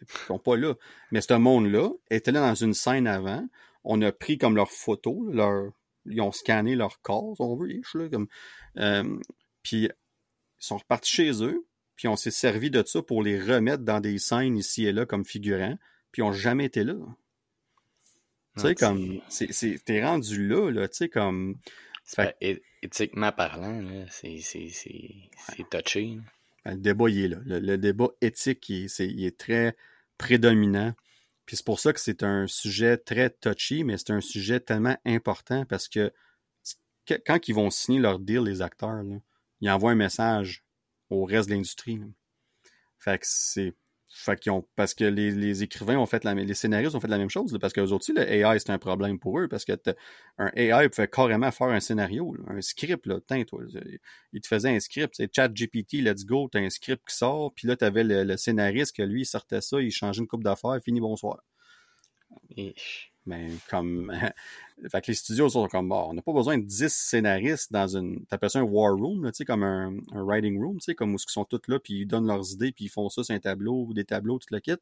Ils 0.00 0.06
sont 0.26 0.38
pas 0.38 0.56
là. 0.56 0.74
Mais 1.12 1.20
ce 1.20 1.34
monde-là 1.34 1.90
était 2.10 2.32
là 2.32 2.40
dans 2.40 2.54
une 2.54 2.74
scène 2.74 3.06
avant. 3.06 3.46
On 3.84 4.00
a 4.02 4.12
pris 4.12 4.38
comme 4.38 4.56
leurs 4.56 4.70
photos, 4.70 5.32
leur, 5.32 5.72
ils 6.06 6.20
ont 6.20 6.32
scanné 6.32 6.76
leur 6.76 7.00
corps, 7.00 7.36
on 7.40 7.56
veut, 7.56 7.80
comme, 8.10 8.28
euh, 8.78 9.18
puis 9.62 9.84
ils 9.84 9.94
sont 10.58 10.78
repartis 10.78 11.10
chez 11.10 11.44
eux, 11.44 11.66
puis 11.96 12.08
on 12.08 12.16
s'est 12.16 12.30
servi 12.30 12.70
de 12.70 12.82
ça 12.84 13.02
pour 13.02 13.22
les 13.22 13.40
remettre 13.40 13.82
dans 13.82 14.00
des 14.00 14.18
scènes 14.18 14.56
ici 14.56 14.86
et 14.86 14.92
là 14.92 15.06
comme 15.06 15.24
figurants, 15.24 15.76
puis 16.12 16.22
ils 16.22 16.24
n'ont 16.24 16.32
jamais 16.32 16.64
été 16.66 16.84
là. 16.84 16.94
Tu 18.56 18.62
sais, 18.62 18.74
comme, 18.74 19.20
c'est, 19.28 19.84
t'es 19.84 20.04
rendu 20.04 20.46
là, 20.46 20.70
là, 20.70 20.88
tu 20.88 20.96
sais, 20.96 21.08
comme... 21.08 21.56
éthiquement 22.82 23.32
parlant, 23.32 24.06
c'est, 24.08 24.40
touché. 25.70 26.18
Ben, 26.64 26.74
le 26.74 26.80
débat, 26.80 27.08
il 27.08 27.24
est 27.24 27.28
là. 27.28 27.38
Le, 27.44 27.76
débat 27.78 28.08
éthique, 28.20 28.68
il 28.68 29.24
est 29.24 29.38
très 29.38 29.76
prédominant. 30.18 30.94
Puis 31.50 31.56
c'est 31.56 31.66
pour 31.66 31.80
ça 31.80 31.92
que 31.92 31.98
c'est 31.98 32.22
un 32.22 32.46
sujet 32.46 32.96
très 32.96 33.28
touchy, 33.28 33.82
mais 33.82 33.98
c'est 33.98 34.12
un 34.12 34.20
sujet 34.20 34.60
tellement 34.60 34.96
important 35.04 35.64
parce 35.64 35.88
que 35.88 36.12
quand 37.26 37.48
ils 37.48 37.54
vont 37.56 37.70
signer 37.70 37.98
leur 37.98 38.20
deal, 38.20 38.42
les 38.42 38.62
acteurs, 38.62 39.02
ils 39.60 39.68
envoient 39.68 39.90
un 39.90 39.96
message 39.96 40.62
au 41.08 41.24
reste 41.24 41.48
de 41.48 41.54
l'industrie. 41.54 42.00
Fait 43.00 43.18
que 43.18 43.26
c'est. 43.26 43.74
Fait 44.12 44.38
qu'ils 44.40 44.50
ont, 44.50 44.66
parce 44.74 44.94
que 44.94 45.04
les, 45.04 45.30
les, 45.30 45.62
écrivains 45.62 45.96
ont 45.96 46.06
fait 46.06 46.24
la 46.24 46.34
les 46.34 46.54
scénaristes 46.54 46.96
ont 46.96 47.00
fait 47.00 47.08
la 47.08 47.16
même 47.16 47.30
chose, 47.30 47.56
parce 47.60 47.72
que 47.72 47.80
eux 47.80 47.92
aussi, 47.92 48.12
le 48.12 48.22
AI, 48.28 48.58
c'est 48.58 48.70
un 48.70 48.78
problème 48.78 49.20
pour 49.20 49.38
eux, 49.38 49.46
parce 49.48 49.64
que 49.64 49.72
un 50.38 50.50
AI 50.56 50.88
pouvait 50.88 51.08
carrément 51.08 51.50
faire 51.52 51.68
un 51.68 51.80
scénario, 51.80 52.34
un 52.48 52.60
script, 52.60 53.06
là, 53.06 53.20
Tiens, 53.26 53.44
toi, 53.44 53.62
il 54.32 54.40
te 54.40 54.48
faisait 54.48 54.70
un 54.70 54.80
script, 54.80 55.14
c'est 55.16 55.34
chat 55.34 55.48
GPT, 55.48 56.02
let's 56.02 56.26
go, 56.26 56.48
t'as 56.50 56.60
un 56.60 56.70
script 56.70 57.08
qui 57.08 57.16
sort, 57.16 57.52
puis 57.54 57.68
là, 57.68 57.76
t'avais 57.76 58.02
le, 58.02 58.24
le 58.24 58.36
scénariste 58.36 58.96
que 58.96 59.02
lui, 59.02 59.22
il 59.22 59.26
sortait 59.26 59.60
ça, 59.60 59.80
il 59.80 59.92
changeait 59.92 60.20
une 60.20 60.26
coupe 60.26 60.42
d'affaires, 60.44 60.78
fini, 60.84 61.00
bonsoir. 61.00 61.42
Mais 63.26 63.48
comme. 63.68 64.12
fait 64.90 65.00
que 65.00 65.06
les 65.08 65.14
studios 65.14 65.50
sont 65.50 65.68
comme, 65.68 65.88
bon, 65.88 66.06
on 66.08 66.14
n'a 66.14 66.22
pas 66.22 66.32
besoin 66.32 66.58
de 66.58 66.64
10 66.64 66.92
scénaristes 66.92 67.72
dans 67.72 67.96
une. 67.96 68.24
T'appelles 68.26 68.50
ça 68.50 68.60
un 68.60 68.62
war 68.62 68.94
room, 68.94 69.30
sais, 69.32 69.44
comme 69.44 69.62
un, 69.62 69.94
un, 70.12 70.22
writing 70.24 70.58
room, 70.58 70.78
comme 70.96 71.14
où 71.14 71.16
ils 71.16 71.30
sont 71.32 71.44
tous 71.44 71.60
là, 71.68 71.78
puis 71.78 72.00
ils 72.00 72.06
donnent 72.06 72.26
leurs 72.26 72.52
idées, 72.52 72.72
puis 72.72 72.86
ils 72.86 72.90
font 72.90 73.08
ça 73.08 73.22
sur 73.22 73.34
un 73.34 73.38
tableau 73.38 73.84
ou 73.88 73.94
des 73.94 74.04
tableaux, 74.04 74.38
tout 74.38 74.52
le 74.52 74.60
kit. 74.60 74.76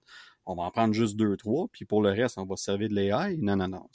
On 0.46 0.54
va 0.54 0.62
en 0.62 0.70
prendre 0.70 0.94
juste 0.94 1.16
deux, 1.16 1.36
trois, 1.36 1.68
puis 1.72 1.84
pour 1.84 2.02
le 2.02 2.10
reste, 2.10 2.38
on 2.38 2.46
va 2.46 2.56
se 2.56 2.64
servir 2.64 2.88
de 2.88 2.94
l'AI. 2.94 3.36
Non, 3.38 3.56
non, 3.56 3.68
non. 3.68 3.86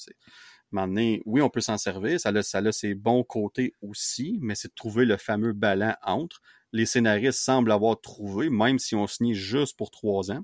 Maintenant, 0.71 1.17
oui, 1.25 1.41
on 1.41 1.49
peut 1.49 1.61
s'en 1.61 1.77
servir, 1.77 2.19
ça 2.19 2.29
a, 2.29 2.43
ça 2.43 2.57
a 2.57 2.71
ses 2.71 2.95
bons 2.95 3.23
côtés 3.23 3.73
aussi, 3.81 4.39
mais 4.41 4.55
c'est 4.55 4.69
de 4.69 4.73
trouver 4.73 5.05
le 5.05 5.17
fameux 5.17 5.53
ballon 5.53 5.93
entre. 6.03 6.41
Les 6.71 6.87
scénaristes 6.87 7.39
semblent 7.39 7.71
avoir 7.71 8.01
trouvé, 8.01 8.49
même 8.49 8.79
si 8.79 8.95
on 8.95 9.05
signe 9.05 9.33
juste 9.33 9.77
pour 9.77 9.91
trois 9.91 10.31
ans. 10.31 10.43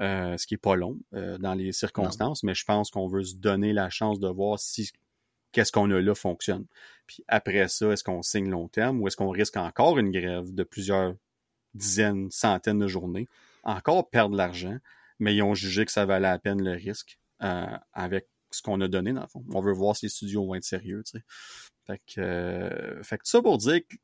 Euh, 0.00 0.36
ce 0.36 0.48
qui 0.48 0.54
est 0.54 0.58
pas 0.58 0.74
long 0.74 0.98
euh, 1.14 1.38
dans 1.38 1.54
les 1.54 1.70
circonstances, 1.70 2.42
mais 2.42 2.54
je 2.54 2.64
pense 2.64 2.90
qu'on 2.90 3.06
veut 3.06 3.22
se 3.22 3.36
donner 3.36 3.72
la 3.72 3.90
chance 3.90 4.18
de 4.18 4.26
voir 4.26 4.58
si 4.58 4.90
qu'est-ce 5.52 5.70
qu'on 5.70 5.88
a 5.92 6.00
là 6.00 6.16
fonctionne. 6.16 6.66
Puis 7.06 7.22
après 7.28 7.68
ça, 7.68 7.92
est-ce 7.92 8.02
qu'on 8.02 8.22
signe 8.22 8.50
long 8.50 8.66
terme 8.66 9.00
ou 9.00 9.06
est-ce 9.06 9.16
qu'on 9.16 9.30
risque 9.30 9.56
encore 9.56 9.96
une 9.98 10.10
grève 10.10 10.52
de 10.52 10.64
plusieurs 10.64 11.14
dizaines, 11.74 12.28
centaines 12.32 12.80
de 12.80 12.88
journées, 12.88 13.28
encore 13.62 14.10
perdre 14.10 14.32
de 14.32 14.36
l'argent, 14.36 14.76
mais 15.20 15.36
ils 15.36 15.42
ont 15.42 15.54
jugé 15.54 15.84
que 15.84 15.92
ça 15.92 16.06
valait 16.06 16.28
la 16.28 16.40
peine 16.40 16.60
le 16.60 16.72
risque 16.72 17.20
euh, 17.44 17.66
avec 17.92 18.26
ce 18.50 18.62
qu'on 18.62 18.80
a 18.80 18.88
donné 18.88 19.12
dans 19.12 19.22
le 19.22 19.28
fond. 19.28 19.44
On 19.52 19.60
veut 19.60 19.72
voir 19.72 19.94
si 19.94 20.06
les 20.06 20.10
studios 20.10 20.44
vont 20.44 20.56
être 20.56 20.64
sérieux, 20.64 21.04
tu 21.04 21.18
sais. 21.18 21.24
Fait 21.86 22.00
que, 22.12 23.00
fait 23.04 23.18
que 23.18 23.28
ça 23.28 23.40
pour 23.42 23.58
dire 23.58 23.80
que 23.86 23.94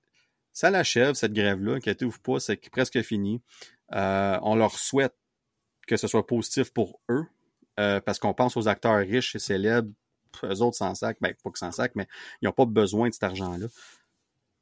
ça 0.52 0.70
l'achève, 0.70 1.14
cette 1.14 1.32
grève-là, 1.32 1.76
inquiétez-vous 1.76 2.20
pas, 2.20 2.38
c'est 2.38 2.70
presque 2.70 3.02
fini. 3.02 3.42
on 3.90 4.54
leur 4.54 4.78
souhaite 4.78 5.14
que 5.90 5.96
ce 5.96 6.06
soit 6.06 6.24
positif 6.24 6.72
pour 6.72 7.00
eux, 7.10 7.26
euh, 7.80 8.00
parce 8.00 8.20
qu'on 8.20 8.32
pense 8.32 8.56
aux 8.56 8.68
acteurs 8.68 8.98
riches 8.98 9.34
et 9.34 9.40
célèbres, 9.40 9.90
eux 10.44 10.62
autres 10.62 10.76
sans 10.76 10.94
sac, 10.94 11.16
ben 11.20 11.34
pas 11.42 11.50
que 11.50 11.58
sans 11.58 11.72
sac, 11.72 11.96
mais 11.96 12.06
ils 12.40 12.44
n'ont 12.44 12.52
pas 12.52 12.64
besoin 12.64 13.08
de 13.08 13.12
cet 13.12 13.24
argent-là. 13.24 13.66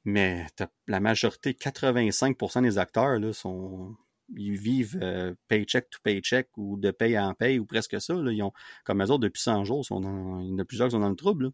Mais 0.07 0.47
la 0.87 1.01
majorité, 1.01 1.53
85% 1.53 2.63
des 2.63 2.79
acteurs 2.79 3.19
là, 3.19 3.35
sont 3.35 3.95
ils 4.35 4.57
vivent 4.57 4.99
euh, 5.03 5.35
paycheck 5.49 5.91
to 5.91 5.99
paycheck 6.03 6.49
ou 6.57 6.79
de 6.79 6.91
paye 6.91 7.19
en 7.19 7.35
paye 7.35 7.59
ou 7.59 7.67
presque 7.67 8.01
ça. 8.01 8.15
Là. 8.15 8.33
Ils 8.33 8.43
ont, 8.43 8.53
comme 8.85 9.03
eux 9.03 9.11
autres, 9.11 9.19
depuis 9.19 9.43
100 9.43 9.65
jours, 9.65 9.85
sont 9.85 10.01
il 10.41 10.51
y 10.51 10.55
en 10.55 10.59
a 10.59 10.65
plusieurs 10.65 10.89
qui 10.89 10.93
sont 10.93 11.01
dans 11.01 11.11
le 11.11 11.17
trouble. 11.17 11.51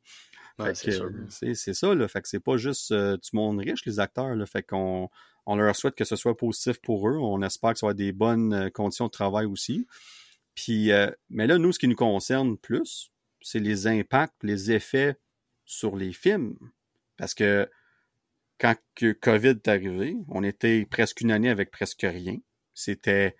c'est 1.31 1.75
ça, 1.75 1.95
là. 1.95 2.07
Fait 2.07 2.23
que 2.23 2.29
c'est 2.29 2.41
pas 2.41 2.57
juste 2.57 2.93
euh, 2.93 3.17
du 3.17 3.31
monde 3.33 3.59
riche, 3.59 3.85
les 3.87 3.99
acteurs. 3.99 4.37
Là. 4.37 4.47
Fait 4.47 4.63
qu'on 4.63 5.09
on 5.47 5.57
leur 5.57 5.77
souhaite 5.77 5.95
que 5.95 6.05
ce 6.05 6.17
soit 6.17 6.37
positif 6.37 6.81
pour 6.81 7.09
eux. 7.09 7.17
On 7.19 7.43
espère 7.43 7.73
que 7.73 7.79
ça 7.79 7.87
va 7.87 7.93
être 7.93 7.99
des 7.99 8.13
bonnes 8.13 8.53
euh, 8.53 8.71
conditions 8.71 9.07
de 9.07 9.11
travail 9.11 9.47
aussi. 9.47 9.87
Puis, 10.55 10.93
euh, 10.93 11.11
mais 11.31 11.47
là, 11.47 11.59
nous, 11.59 11.73
ce 11.73 11.79
qui 11.79 11.89
nous 11.89 11.97
concerne 11.97 12.57
plus, 12.57 13.11
c'est 13.41 13.59
les 13.59 13.87
impacts, 13.87 14.43
les 14.43 14.71
effets 14.71 15.17
sur 15.65 15.97
les 15.97 16.13
films. 16.13 16.57
Parce 17.17 17.35
que 17.35 17.69
quand 18.59 18.77
COVID 19.21 19.49
est 19.49 19.69
arrivé, 19.69 20.17
on 20.29 20.43
était 20.45 20.87
presque 20.87 21.21
une 21.21 21.31
année 21.31 21.51
avec 21.51 21.71
presque 21.71 22.03
rien. 22.09 22.37
C'était, 22.73 23.37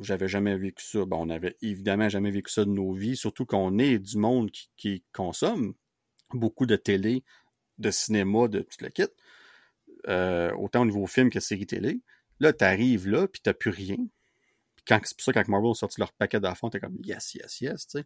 j'avais 0.00 0.28
jamais 0.28 0.56
vécu 0.56 0.84
ça. 0.84 1.04
Bon, 1.04 1.26
on 1.26 1.30
avait 1.30 1.56
évidemment 1.62 2.08
jamais 2.08 2.30
vécu 2.30 2.52
ça 2.52 2.64
de 2.64 2.70
nos 2.70 2.92
vies, 2.92 3.16
surtout 3.16 3.46
qu'on 3.46 3.78
est 3.78 3.98
du 3.98 4.18
monde 4.18 4.50
qui, 4.50 4.70
qui 4.76 5.04
consomme 5.12 5.74
beaucoup 6.34 6.66
de 6.66 6.76
télé, 6.76 7.24
de 7.78 7.90
cinéma, 7.90 8.48
de 8.48 8.60
tout 8.60 8.76
le 8.80 8.88
kit. 8.88 9.08
Euh, 10.08 10.52
autant 10.54 10.82
au 10.82 10.86
niveau 10.86 11.06
film 11.06 11.30
que 11.30 11.40
série 11.40 11.66
télé. 11.66 12.00
Là, 12.40 12.52
t'arrives 12.52 13.08
là, 13.08 13.28
puis 13.28 13.40
t'as 13.42 13.54
plus 13.54 13.70
rien. 13.70 13.96
Quand, 14.86 14.98
c'est 15.04 15.16
pour 15.16 15.24
ça 15.24 15.32
quand 15.32 15.46
Marvel 15.48 15.70
a 15.70 15.74
sorti 15.74 16.00
leur 16.00 16.12
paquet 16.12 16.40
d'enfants, 16.40 16.70
t'es 16.70 16.80
comme 16.80 16.98
yes, 17.04 17.34
yes, 17.34 17.60
yes, 17.60 17.86
tu 17.86 17.98
sais. 17.98 18.04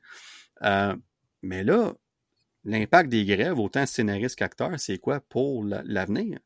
Euh, 0.63 0.95
mais 1.43 1.65
là, 1.65 1.95
l'impact 2.65 3.09
des 3.09 3.25
grèves, 3.25 3.59
autant 3.59 3.87
scénariste 3.87 4.37
qu'acteur, 4.37 4.79
c'est 4.79 4.99
quoi 4.99 5.21
pour 5.21 5.65
l'avenir? 5.65 6.39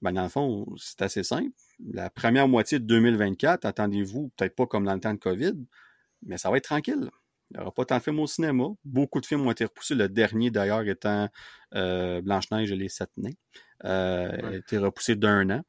Ben, 0.00 0.12
dans 0.12 0.22
le 0.22 0.28
fond, 0.28 0.66
c'est 0.76 1.02
assez 1.02 1.24
simple. 1.24 1.50
La 1.92 2.10
première 2.10 2.46
moitié 2.46 2.78
de 2.78 2.84
2024, 2.84 3.64
attendez-vous, 3.64 4.30
peut-être 4.36 4.54
pas 4.54 4.66
comme 4.66 4.84
dans 4.84 4.94
le 4.94 5.00
temps 5.00 5.14
de 5.14 5.18
COVID, 5.18 5.54
mais 6.22 6.38
ça 6.38 6.50
va 6.50 6.58
être 6.58 6.64
tranquille. 6.64 7.10
Il 7.50 7.56
n'y 7.56 7.62
aura 7.62 7.72
pas 7.72 7.84
tant 7.84 7.98
de 7.98 8.02
films 8.02 8.20
au 8.20 8.26
cinéma. 8.26 8.64
Beaucoup 8.84 9.20
de 9.20 9.26
films 9.26 9.46
ont 9.46 9.50
été 9.50 9.64
repoussés. 9.64 9.94
Le 9.94 10.08
dernier, 10.08 10.50
d'ailleurs, 10.50 10.82
étant 10.82 11.28
euh, 11.74 12.20
Blanche-Neige 12.20 12.72
et 12.72 12.76
les 12.76 12.88
Sept 12.88 13.10
Nains. 13.16 13.30
Euh, 13.84 14.52
a 14.52 14.54
été 14.56 14.78
repoussé 14.78 15.14
d'un 15.16 15.50
an. 15.50 15.62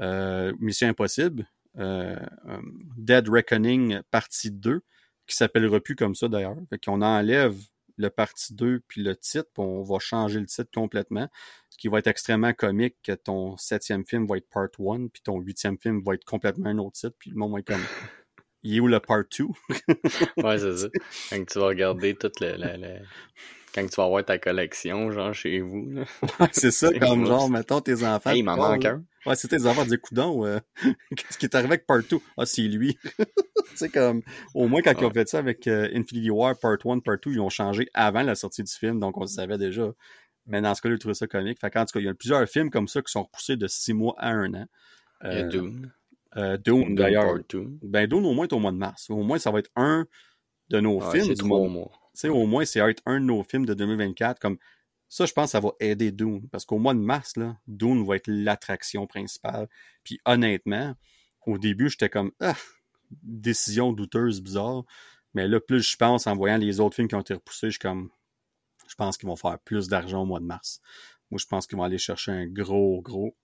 Euh, 0.00 0.52
Mission 0.58 0.88
Impossible, 0.88 1.46
Dead 1.76 3.28
Reckoning 3.28 4.00
partie 4.10 4.50
2, 4.50 4.80
qui 5.26 5.36
s'appellera 5.36 5.80
plus 5.80 5.96
comme 5.96 6.14
ça 6.14 6.28
d'ailleurs. 6.28 6.56
Fait 6.70 6.78
qu'on 6.78 7.02
enlève 7.02 7.56
le 7.98 8.10
partie 8.10 8.54
2 8.54 8.80
puis 8.86 9.02
le 9.02 9.16
titre, 9.16 9.48
puis 9.52 9.62
on 9.62 9.82
va 9.82 9.98
changer 9.98 10.40
le 10.40 10.46
titre 10.46 10.70
complètement. 10.72 11.28
Ce 11.68 11.76
qui 11.76 11.88
va 11.88 11.98
être 11.98 12.06
extrêmement 12.06 12.52
comique 12.54 12.96
que 13.02 13.12
ton 13.12 13.56
septième 13.56 14.06
film 14.06 14.26
va 14.26 14.38
être 14.38 14.48
part 14.48 14.68
1, 14.78 15.08
puis 15.08 15.22
ton 15.22 15.38
huitième 15.40 15.78
film 15.78 16.00
va 16.04 16.14
être 16.14 16.24
complètement 16.24 16.70
un 16.70 16.78
autre 16.78 16.92
titre, 16.92 17.16
puis 17.18 17.30
le 17.30 17.36
monde 17.36 17.52
va 17.52 17.58
être 17.58 17.66
comme 17.66 17.82
il 18.62 18.76
est 18.76 18.80
où 18.80 18.86
le 18.86 19.00
part 19.00 19.24
2? 19.36 19.44
ouais, 20.42 20.58
c'est 20.58 20.76
ça. 20.76 20.88
Quand 21.30 21.44
tu 21.44 21.58
vas 21.58 21.66
regarder 21.66 22.14
toute 22.14 22.40
le, 22.40 22.56
le, 22.56 22.98
quand 23.74 23.86
tu 23.86 23.96
vas 23.96 24.04
avoir 24.04 24.24
ta 24.24 24.38
collection, 24.38 25.10
genre 25.12 25.34
chez 25.34 25.60
vous. 25.60 25.90
Là. 25.90 26.04
c'est 26.52 26.70
ça, 26.70 26.90
comme 27.00 27.26
genre, 27.26 27.50
mettons 27.50 27.80
tes 27.80 28.04
enfants. 28.04 28.30
il 28.30 28.44
m'en 28.44 28.56
manque 28.56 28.84
un. 28.84 29.04
Ouais, 29.26 29.36
c'est 29.36 29.48
tes 29.48 29.66
enfants, 29.66 29.84
du 29.84 29.98
coudon. 29.98 30.44
Euh, 30.46 30.58
Qu'est-ce 31.16 31.38
qui 31.38 31.46
est 31.46 31.54
arrivé 31.54 31.74
avec 31.74 31.86
Part 31.86 32.02
2? 32.08 32.18
Ah, 32.36 32.46
c'est 32.46 32.62
lui. 32.62 32.98
c'est 33.74 33.90
comme, 33.90 34.22
au 34.54 34.68
moins 34.68 34.80
quand 34.82 34.94
ils 34.98 35.04
ont 35.04 35.10
fait 35.10 35.28
ça 35.28 35.38
avec 35.38 35.66
euh, 35.66 35.88
Infinity 35.94 36.30
War 36.30 36.58
Part 36.58 36.78
1, 36.84 37.00
Part 37.00 37.18
2, 37.22 37.32
ils 37.32 37.40
ont 37.40 37.50
changé 37.50 37.88
avant 37.94 38.22
la 38.22 38.34
sortie 38.34 38.62
du 38.62 38.72
film, 38.72 38.98
donc 39.00 39.16
on 39.16 39.22
le 39.22 39.26
savait 39.26 39.58
déjà. 39.58 39.92
Mais 40.46 40.62
dans 40.62 40.74
ce 40.74 40.80
cas-là, 40.80 40.94
ils 40.94 40.98
trouvaient 40.98 41.14
ça 41.14 41.26
comique. 41.26 41.60
Fait 41.60 41.76
en 41.76 41.84
tout 41.84 41.92
cas, 41.92 42.00
il 42.00 42.06
y 42.06 42.08
a 42.08 42.14
plusieurs 42.14 42.48
films 42.48 42.70
comme 42.70 42.88
ça 42.88 43.02
qui 43.02 43.12
sont 43.12 43.24
repoussés 43.24 43.56
de 43.56 43.66
six 43.66 43.92
mois 43.92 44.14
à 44.18 44.30
un 44.30 44.54
an. 44.54 44.66
Euh, 45.24 45.32
il 45.32 45.38
y 45.38 45.40
a 45.42 45.44
Dune. 45.44 45.92
Euh, 46.38 46.56
Dune, 46.56 46.94
d'ailleurs. 46.94 47.38
Ben, 47.82 48.06
Dune, 48.06 48.24
au 48.24 48.32
moins, 48.32 48.46
est 48.46 48.52
au 48.52 48.58
mois 48.58 48.72
de 48.72 48.76
mars. 48.76 49.10
Au 49.10 49.22
moins, 49.22 49.38
ça 49.38 49.50
va 49.50 49.58
être 49.58 49.70
un 49.76 50.06
de 50.70 50.80
nos 50.80 51.00
films. 51.00 51.24
C'est 51.24 51.34
trois 51.34 51.66
mois 51.68 51.90
sais, 52.18 52.28
au 52.28 52.46
moins, 52.46 52.64
c'est 52.64 52.80
être 52.80 53.02
un 53.06 53.20
de 53.20 53.26
nos 53.26 53.42
films 53.44 53.64
de 53.64 53.74
2024. 53.74 54.40
Comme 54.40 54.58
ça, 55.08 55.24
je 55.24 55.32
pense 55.32 55.46
que 55.46 55.50
ça 55.52 55.60
va 55.60 55.70
aider 55.80 56.10
Dune. 56.10 56.48
Parce 56.50 56.64
qu'au 56.64 56.78
mois 56.78 56.94
de 56.94 56.98
mars, 56.98 57.36
là, 57.36 57.56
Dune 57.66 58.04
va 58.04 58.16
être 58.16 58.26
l'attraction 58.26 59.06
principale. 59.06 59.68
Puis 60.04 60.20
honnêtement, 60.24 60.94
au 61.46 61.58
début, 61.58 61.88
j'étais 61.88 62.08
comme 62.08 62.32
ah, 62.40 62.56
décision 63.22 63.92
douteuse, 63.92 64.42
bizarre. 64.42 64.84
Mais 65.34 65.46
là, 65.46 65.60
plus 65.60 65.88
je 65.88 65.96
pense 65.96 66.26
en 66.26 66.34
voyant 66.34 66.56
les 66.56 66.80
autres 66.80 66.96
films 66.96 67.08
qui 67.08 67.14
ont 67.14 67.20
été 67.20 67.34
repoussés, 67.34 67.68
je 67.68 67.72
suis 67.72 67.78
comme 67.78 68.10
je 68.88 68.94
pense 68.94 69.18
qu'ils 69.18 69.28
vont 69.28 69.36
faire 69.36 69.58
plus 69.60 69.88
d'argent 69.88 70.22
au 70.22 70.26
mois 70.26 70.40
de 70.40 70.46
mars. 70.46 70.80
Moi, 71.30 71.38
je 71.38 71.46
pense 71.46 71.66
qu'ils 71.66 71.76
vont 71.76 71.84
aller 71.84 71.98
chercher 71.98 72.32
un 72.32 72.46
gros, 72.46 73.02
gros, 73.02 73.36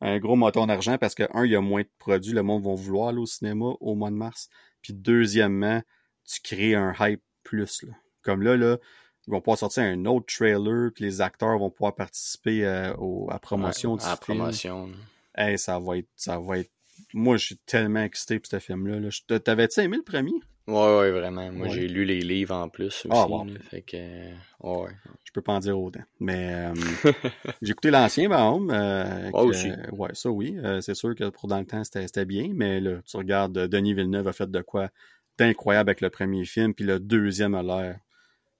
un 0.00 0.18
gros 0.18 0.36
moton 0.36 0.66
d'argent 0.66 0.98
parce 0.98 1.14
que, 1.14 1.24
un, 1.34 1.44
il 1.44 1.52
y 1.52 1.56
a 1.56 1.60
moins 1.60 1.82
de 1.82 1.90
produits, 1.98 2.32
le 2.32 2.42
monde 2.42 2.64
va 2.64 2.74
vouloir 2.74 3.08
aller 3.08 3.18
au 3.18 3.26
cinéma 3.26 3.66
au 3.80 3.94
mois 3.94 4.10
de 4.10 4.16
mars. 4.16 4.48
Puis 4.82 4.92
deuxièmement, 4.92 5.82
tu 6.24 6.40
crées 6.40 6.74
un 6.74 6.94
hype 7.00 7.22
plus. 7.42 7.82
Là. 7.82 7.92
Comme 8.22 8.42
là, 8.42 8.56
là, 8.56 8.78
ils 9.26 9.30
vont 9.30 9.40
pouvoir 9.40 9.58
sortir 9.58 9.82
un 9.82 10.04
autre 10.06 10.26
trailer, 10.26 10.92
que 10.94 11.02
les 11.02 11.20
acteurs 11.20 11.58
vont 11.58 11.70
pouvoir 11.70 11.94
participer 11.94 12.64
euh, 12.64 12.92
à 13.28 13.32
la 13.34 13.38
promotion 13.38 13.96
du 13.96 14.04
à 14.04 14.16
promotion. 14.16 14.90
Hey, 15.36 15.58
ça 15.58 15.78
va 15.78 15.98
être, 15.98 16.08
ça 16.16 16.38
va 16.38 16.58
être. 16.58 16.70
Moi, 17.12 17.36
je 17.36 17.46
suis 17.46 17.58
tellement 17.58 18.02
excité 18.02 18.38
pour 18.38 18.50
ce 18.50 18.58
film-là. 18.58 19.00
Là. 19.00 19.38
T'avais-tu 19.38 19.80
aimé 19.80 19.96
le 19.96 20.02
premier? 20.02 20.32
Ouais, 20.68 20.98
ouais, 20.98 21.10
vraiment. 21.12 21.50
Moi, 21.50 21.68
j'ai 21.68 21.88
lu 21.88 22.04
les 22.04 22.20
livres 22.20 22.54
en 22.54 22.68
plus 22.68 23.06
ah, 23.08 23.26
aussi. 23.26 23.54
fait 23.70 23.80
que, 23.80 23.96
ouais. 23.96 24.90
Je 25.24 25.32
peux 25.32 25.40
pas 25.40 25.54
en 25.54 25.60
dire 25.60 25.80
autant. 25.80 26.02
Mais 26.20 26.52
euh, 26.52 26.74
j'ai 27.62 27.70
écouté 27.70 27.90
l'ancien, 27.90 28.28
ben, 28.28 28.68
euh, 28.70 29.30
aussi. 29.32 29.70
ouais, 29.92 30.10
ça 30.12 30.30
oui. 30.30 30.58
Euh, 30.62 30.82
c'est 30.82 30.94
sûr 30.94 31.14
que 31.14 31.30
pour 31.30 31.48
dans 31.48 31.58
le 31.58 31.64
temps, 31.64 31.82
c'était 31.84 32.26
bien. 32.26 32.50
Mais 32.54 32.80
là, 32.80 33.00
tu 33.06 33.16
regardes, 33.16 33.54
Denis 33.54 33.94
Villeneuve 33.94 34.28
a 34.28 34.32
fait 34.34 34.50
de 34.50 34.60
quoi 34.60 34.90
d'incroyable 35.38 35.88
avec 35.88 36.02
le 36.02 36.10
premier 36.10 36.44
film, 36.44 36.74
puis 36.74 36.84
le 36.84 37.00
deuxième 37.00 37.54
a 37.54 37.62
l'air 37.62 37.98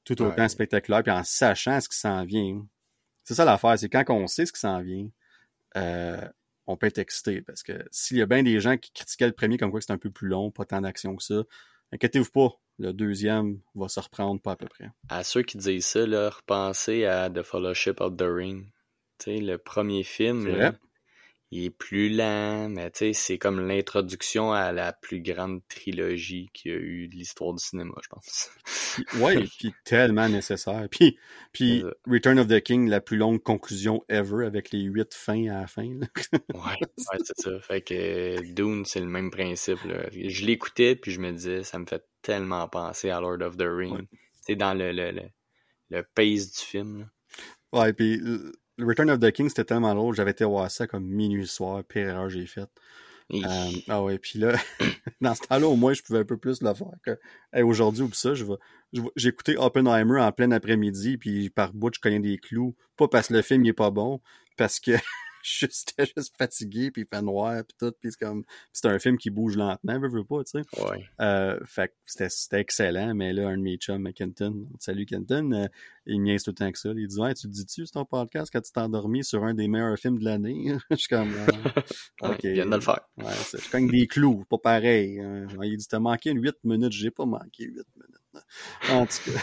tout 0.05 0.23
autant 0.23 0.49
spectaculaire, 0.49 1.03
puis 1.03 1.13
en 1.13 1.25
sachant 1.25 1.79
ce 1.79 1.91
qui 1.91 1.99
s'en 1.99 2.25
vient. 2.25 2.65
C'est 3.25 3.35
ça 3.35 3.45
l'affaire, 3.45 3.79
c'est 3.79 3.91
quand 3.91 4.05
on 4.09 4.27
sait 4.27 4.47
ce 4.47 4.53
qui 4.53 4.61
s'en 4.61 4.81
vient, 4.81 5.09
euh, 5.77 6.27
on 6.67 6.79
peut 6.79 6.87
être 6.87 6.97
excité. 6.97 7.43
Parce 7.43 7.63
que 7.63 7.85
s'il 7.91 8.17
y 8.17 8.23
a 8.23 8.27
bien 8.27 8.43
des 8.43 8.61
gens 8.61 8.79
qui 8.79 8.93
critiquaient 8.93 9.27
le 9.27 9.35
premier 9.35 9.59
comme 9.59 9.71
quoi 9.71 9.83
c'est 9.83 9.93
un 9.93 9.99
peu 9.99 10.11
plus 10.11 10.29
long, 10.29 10.51
pas 10.51 10.65
tant 10.65 10.81
d'action 10.81 11.15
que 11.17 11.23
ça, 11.23 11.43
inquiétez-vous 11.93 12.30
pas, 12.30 12.51
le 12.78 12.93
deuxième 12.93 13.61
va 13.74 13.89
se 13.89 14.01
reprendre 14.01 14.41
pas 14.41 14.53
à 14.53 14.57
peu 14.57 14.66
près. 14.66 14.91
À 15.09 15.24
ceux 15.24 15.43
qui 15.43 15.59
disent 15.59 15.86
ça, 15.86 16.07
là, 16.07 16.30
repensez 16.30 17.05
à 17.05 17.28
The 17.30 17.43
Fellowship 17.43 18.01
of 18.01 18.16
the 18.16 18.26
Ring. 18.26 18.70
Tu 19.18 19.24
sais, 19.24 19.39
le 19.39 19.59
premier 19.59 20.05
film, 20.05 20.47
il 21.51 21.64
est 21.64 21.70
plus 21.70 22.11
lent, 22.11 22.68
mais 22.68 22.90
tu 22.90 22.99
sais, 22.99 23.12
c'est 23.14 23.38
comme 23.38 23.66
l'introduction 23.66 24.53
à 24.53 24.70
la 24.70 24.92
plus 24.92 25.22
grande 25.22 25.61
trilogie 25.68 26.51
qu'il 26.53 26.72
y 26.72 26.74
a 26.74 26.78
eu 26.78 27.09
de 27.09 27.14
l'histoire 27.14 27.55
du 27.55 27.64
cinéma, 27.64 27.94
je 28.03 28.09
pense. 28.09 28.51
ouais, 29.20 29.44
puis 29.59 29.72
tellement 29.84 30.28
nécessaire. 30.28 30.86
Puis, 30.90 31.18
puis 31.53 31.84
Return 32.07 32.38
of 32.38 32.49
the 32.49 32.61
King, 32.61 32.88
la 32.90 33.01
plus 33.01 33.16
longue 33.16 33.42
conclusion 33.42 34.05
ever 34.11 34.44
avec 34.44 34.72
les 34.72 34.82
huit 34.82 35.14
fins 35.14 35.49
à 35.49 35.61
la 35.62 35.66
fin. 35.66 35.88
ouais, 35.88 36.09
ouais 36.55 37.18
c'est 37.24 37.40
ça. 37.40 37.61
Fait 37.61 37.80
que 37.80 38.42
Dune, 38.53 38.84
c'est 38.84 39.01
le 39.01 39.07
même 39.07 39.30
principe. 39.30 39.82
Là. 39.84 40.07
Je 40.12 40.44
l'écoutais, 40.44 40.96
puis 40.96 41.12
je 41.12 41.20
me 41.20 41.32
disais, 41.32 41.62
ça 41.62 41.78
me 41.78 41.86
fait 41.86 42.05
tellement 42.20 42.68
penser 42.68 43.09
à 43.09 43.20
Lord 43.20 43.40
of 43.40 43.57
the 43.57 43.66
Rings. 43.66 44.07
C'est 44.42 44.57
dans 44.57 44.74
le, 44.74 44.92
le, 44.92 45.12
le, 45.12 45.22
le, 45.88 46.03
pace 46.14 46.53
du 46.53 46.59
film. 46.59 47.01
Là. 47.01 47.07
Ouais, 47.72 47.92
puis 47.94 48.20
le 48.79 48.87
Return 48.87 49.11
of 49.11 49.18
the 49.18 49.31
King, 49.33 49.49
c'était 49.49 49.64
tellement 49.64 49.95
drôle. 49.95 50.14
J'avais 50.14 50.31
été 50.31 50.45
voir 50.45 50.70
ça 50.70 50.87
comme 50.87 51.05
minuit 51.05 51.47
soir. 51.47 51.83
Pire 51.85 52.09
erreur 52.09 52.31
j'ai 52.31 52.47
faite. 52.47 52.70
Euh, 53.35 53.70
ah 53.89 54.03
ouais, 54.03 54.18
puis 54.18 54.39
là, 54.39 54.55
dans 55.20 55.35
ce 55.35 55.43
temps-là, 55.43 55.66
au 55.66 55.76
moins, 55.76 55.93
je 55.93 56.03
pouvais 56.03 56.20
un 56.20 56.24
peu 56.24 56.39
plus 56.39 56.62
le 56.62 56.72
faire 56.72 56.87
que 57.05 57.62
aujourd'hui 57.62 58.03
ou 58.03 58.12
ça, 58.12 58.35
je 58.35 58.45
vais, 58.45 58.55
j'ai 59.16 59.29
écouté 59.29 59.57
Oppenheimer 59.59 60.20
en 60.20 60.33
plein 60.33 60.51
après-midi, 60.51 61.18
puis 61.18 61.51
par 61.51 61.74
bout, 61.74 61.93
je 61.95 62.01
connais 62.01 62.20
des 62.20 62.39
clous. 62.39 62.74
Pas 62.97 63.09
parce 63.09 63.29
que 63.29 63.35
le 63.35 63.43
film 63.43 63.62
n'est 63.62 63.74
pas 63.74 63.91
bon, 63.91 64.22
parce 64.57 64.81
que 64.81 64.93
j'étais 65.43 66.12
juste 66.16 66.34
fatigué, 66.36 66.91
puis 66.91 67.03
il 67.03 67.07
fait 67.07 67.22
noir, 67.22 67.62
puis 67.64 67.76
tout, 67.78 67.93
puis 68.01 68.11
c'est 68.12 68.24
comme... 68.24 68.45
c'est 68.72 68.86
un 68.86 68.99
film 68.99 69.18
qui 69.18 69.30
bouge 69.30 69.57
lentement, 69.57 69.99
veux, 69.99 70.09
veux 70.09 70.24
pas, 70.24 70.45
tu 70.45 70.62
sais. 70.62 70.82
Ouais. 70.82 71.05
Euh, 71.20 71.59
fait 71.64 71.89
que 71.89 72.28
c'était 72.28 72.61
excellent, 72.61 73.14
mais 73.14 73.32
là, 73.32 73.49
un 73.49 73.57
de 73.57 73.62
mes 73.62 73.76
chums, 73.76 74.12
Kenton, 74.12 74.66
salut 74.78 75.07
Kenton, 75.07 75.53
euh, 75.53 75.66
il 76.07 76.22
niaise 76.22 76.43
tout 76.43 76.51
le 76.51 76.57
temps 76.57 76.72
que 76.72 76.78
ça. 76.78 76.91
Il 76.97 77.07
dit, 77.07 77.18
ouais, 77.18 77.34
tu 77.34 77.47
te 77.47 77.53
dis-tu, 77.53 77.86
c'est 77.86 77.93
ton 77.93 78.05
podcast, 78.05 78.51
quand 78.53 78.61
tu 78.61 78.72
t'es 78.72 78.80
endormi 78.80 79.24
sur 79.24 79.45
un 79.45 79.55
des 79.55 79.68
meilleurs 79.68 79.99
films 79.99 80.18
de 80.18 80.24
l'année? 80.24 80.76
je 80.91 80.97
suis 80.97 81.09
comme... 81.09 81.32
Euh, 81.32 81.80
ok. 82.22 82.41
Il 82.45 82.53
vient 82.53 82.66
de 82.66 82.74
le 82.74 82.80
faire. 82.80 83.01
Ouais, 83.16 83.32
je 83.53 83.70
cogne 83.70 83.89
des 83.89 84.07
clous, 84.07 84.45
pas 84.49 84.59
pareil. 84.59 85.20
Hein. 85.20 85.47
Il 85.62 85.76
dit, 85.76 85.86
t'as 85.86 85.99
manqué 85.99 86.30
une 86.30 86.43
8 86.43 86.57
minutes, 86.64 86.93
j'ai 86.93 87.11
pas 87.11 87.26
manqué 87.26 87.64
8 87.64 87.74
minutes. 87.74 88.45
En 88.91 89.07
tout 89.07 89.30
cas... 89.30 89.41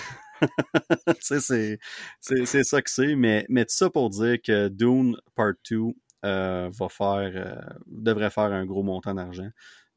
c'est, 1.20 2.64
ça 2.64 2.82
que 2.82 2.90
c'est, 2.90 3.16
mais, 3.16 3.46
mais 3.50 3.66
tout 3.66 3.76
ça 3.76 3.90
pour 3.90 4.10
dire 4.10 4.38
que 4.42 4.68
Dune 4.70 5.18
Part 5.36 5.54
2 5.70 5.78
euh, 6.26 6.70
va 6.74 6.90
faire, 6.90 7.32
euh, 7.36 7.56
devrait 7.88 8.30
faire 8.30 8.46
un 8.46 8.66
gros 8.66 8.84
montant 8.84 9.14
d'argent. 9.14 9.50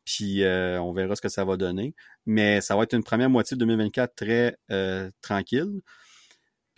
Puis 0.05 0.42
euh, 0.42 0.80
on 0.80 0.92
verra 0.92 1.16
ce 1.16 1.22
que 1.22 1.28
ça 1.28 1.44
va 1.44 1.57
donner. 1.57 1.94
Mais 2.26 2.61
ça 2.61 2.76
va 2.76 2.82
être 2.84 2.94
une 2.94 3.05
première 3.05 3.30
moitié 3.30 3.57
de 3.57 3.61
2024 3.64 4.14
très 4.14 4.57
tranquille. 5.22 5.80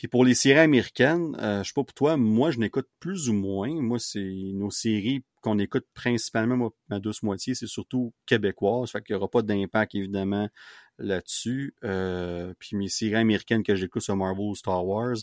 Puis 0.00 0.08
pour 0.08 0.24
les 0.24 0.32
séries 0.32 0.60
américaines, 0.60 1.36
je 1.38 1.62
sais 1.62 1.74
pas 1.74 1.84
pour 1.84 1.92
toi, 1.92 2.16
moi 2.16 2.50
je 2.50 2.58
n'écoute 2.58 2.88
plus 3.00 3.28
ou 3.28 3.34
moins. 3.34 3.68
Moi, 3.82 3.98
c'est 3.98 4.50
nos 4.54 4.70
séries 4.70 5.22
qu'on 5.42 5.58
écoute 5.58 5.84
principalement, 5.92 6.72
ma 6.88 7.00
douce 7.00 7.22
moitié, 7.22 7.54
c'est 7.54 7.66
surtout 7.66 8.14
québécoise. 8.24 8.90
Fait 8.90 9.02
qu'il 9.02 9.14
n'y 9.14 9.18
aura 9.18 9.28
pas 9.28 9.42
d'impact 9.42 9.94
évidemment 9.94 10.48
là-dessus. 10.96 11.74
Euh, 11.84 12.54
puis 12.58 12.78
mes 12.78 12.88
séries 12.88 13.16
américaines 13.16 13.62
que 13.62 13.74
j'écoute 13.74 14.00
sur 14.00 14.16
Marvel 14.16 14.46
ou 14.46 14.54
Star 14.54 14.86
Wars, 14.86 15.16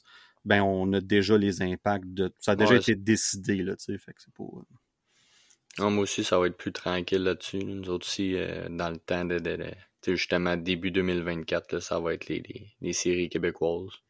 ben 0.45 0.61
on 0.61 0.93
a 0.93 1.01
déjà 1.01 1.39
les 1.39 1.63
impacts 1.63 2.13
de. 2.13 2.31
Ça 2.37 2.51
a 2.51 2.55
déjà 2.55 2.75
été 2.75 2.93
décidé, 2.93 3.63
là, 3.63 3.75
tu 3.77 3.85
sais. 3.85 3.97
Fait 3.97 4.13
que 4.13 4.21
c'est 4.21 4.33
pas. 4.35 4.43
Non, 5.79 5.89
moi 5.89 6.03
aussi, 6.03 6.23
ça 6.23 6.37
va 6.37 6.45
être 6.45 6.57
plus 6.57 6.71
tranquille 6.71 7.23
là-dessus. 7.23 7.63
Nous 7.63 7.89
autres 7.89 8.05
aussi, 8.05 8.35
euh, 8.35 8.69
dans 8.69 8.91
le 8.91 8.97
temps 8.97 9.25
de, 9.25 9.39
de, 9.39 9.57
justement 10.05 10.55
début 10.55 10.91
2024, 10.91 11.79
ça 11.79 11.99
va 11.99 12.13
être 12.13 12.27
les, 12.27 12.43
les, 12.79 12.93
séries 12.93 13.29
québécoises. 13.29 14.03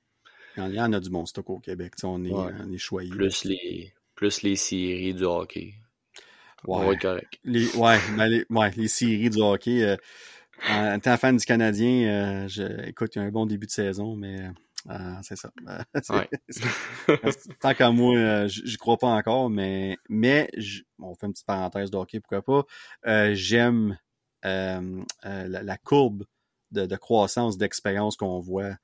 Il 0.57 0.73
y 0.73 0.81
en 0.81 0.93
a 0.93 0.99
du 0.99 1.09
bon 1.09 1.25
stock 1.25 1.49
au 1.49 1.59
Québec, 1.59 1.93
on 2.03 2.23
est, 2.25 2.31
on 2.31 2.71
est 2.71 2.77
choyé. 2.77 3.09
Plus 3.09 3.43
les, 3.43 3.93
plus 4.15 4.41
les 4.41 4.55
séries 4.55 5.13
du 5.13 5.23
hockey. 5.23 5.75
Ouais. 6.65 6.77
On 6.77 6.85
va 6.87 6.93
être 6.93 7.01
correct. 7.01 7.39
Les, 7.43 7.67
ouais, 7.75 7.99
ben 8.17 8.25
les, 8.25 8.45
ouais, 8.49 8.71
les 8.75 8.87
séries 8.87 9.29
du 9.29 9.39
hockey. 9.39 9.83
Euh, 9.83 9.95
en 10.69 10.95
étant 10.95 11.15
fan 11.17 11.37
du 11.37 11.45
Canadien, 11.45 12.09
euh, 12.09 12.47
je, 12.47 12.87
écoute, 12.87 13.15
il 13.15 13.19
y 13.19 13.21
a 13.21 13.25
un 13.25 13.31
bon 13.31 13.45
début 13.45 13.67
de 13.67 13.71
saison, 13.71 14.15
mais 14.15 14.49
euh, 14.89 15.13
c'est 15.21 15.35
ça. 15.37 15.51
Tant 17.61 17.73
qu'à 17.75 17.91
moi, 17.91 18.47
je 18.47 18.77
crois 18.77 18.97
pas 18.97 19.07
encore, 19.07 19.51
mais, 19.51 19.97
mais 20.09 20.49
on 20.99 21.13
fait 21.13 21.27
une 21.27 21.33
petite 21.33 21.45
parenthèse 21.45 21.91
de 21.91 21.97
hockey, 21.97 22.19
pourquoi 22.19 22.41
pas. 22.41 23.33
J'aime 23.33 23.97
la, 24.43 25.77
courbe 25.83 26.25
de, 26.71 26.87
de 26.87 26.95
croissance, 26.95 27.57
d'expérience 27.57 28.17
qu'on 28.17 28.39
voit 28.39 28.75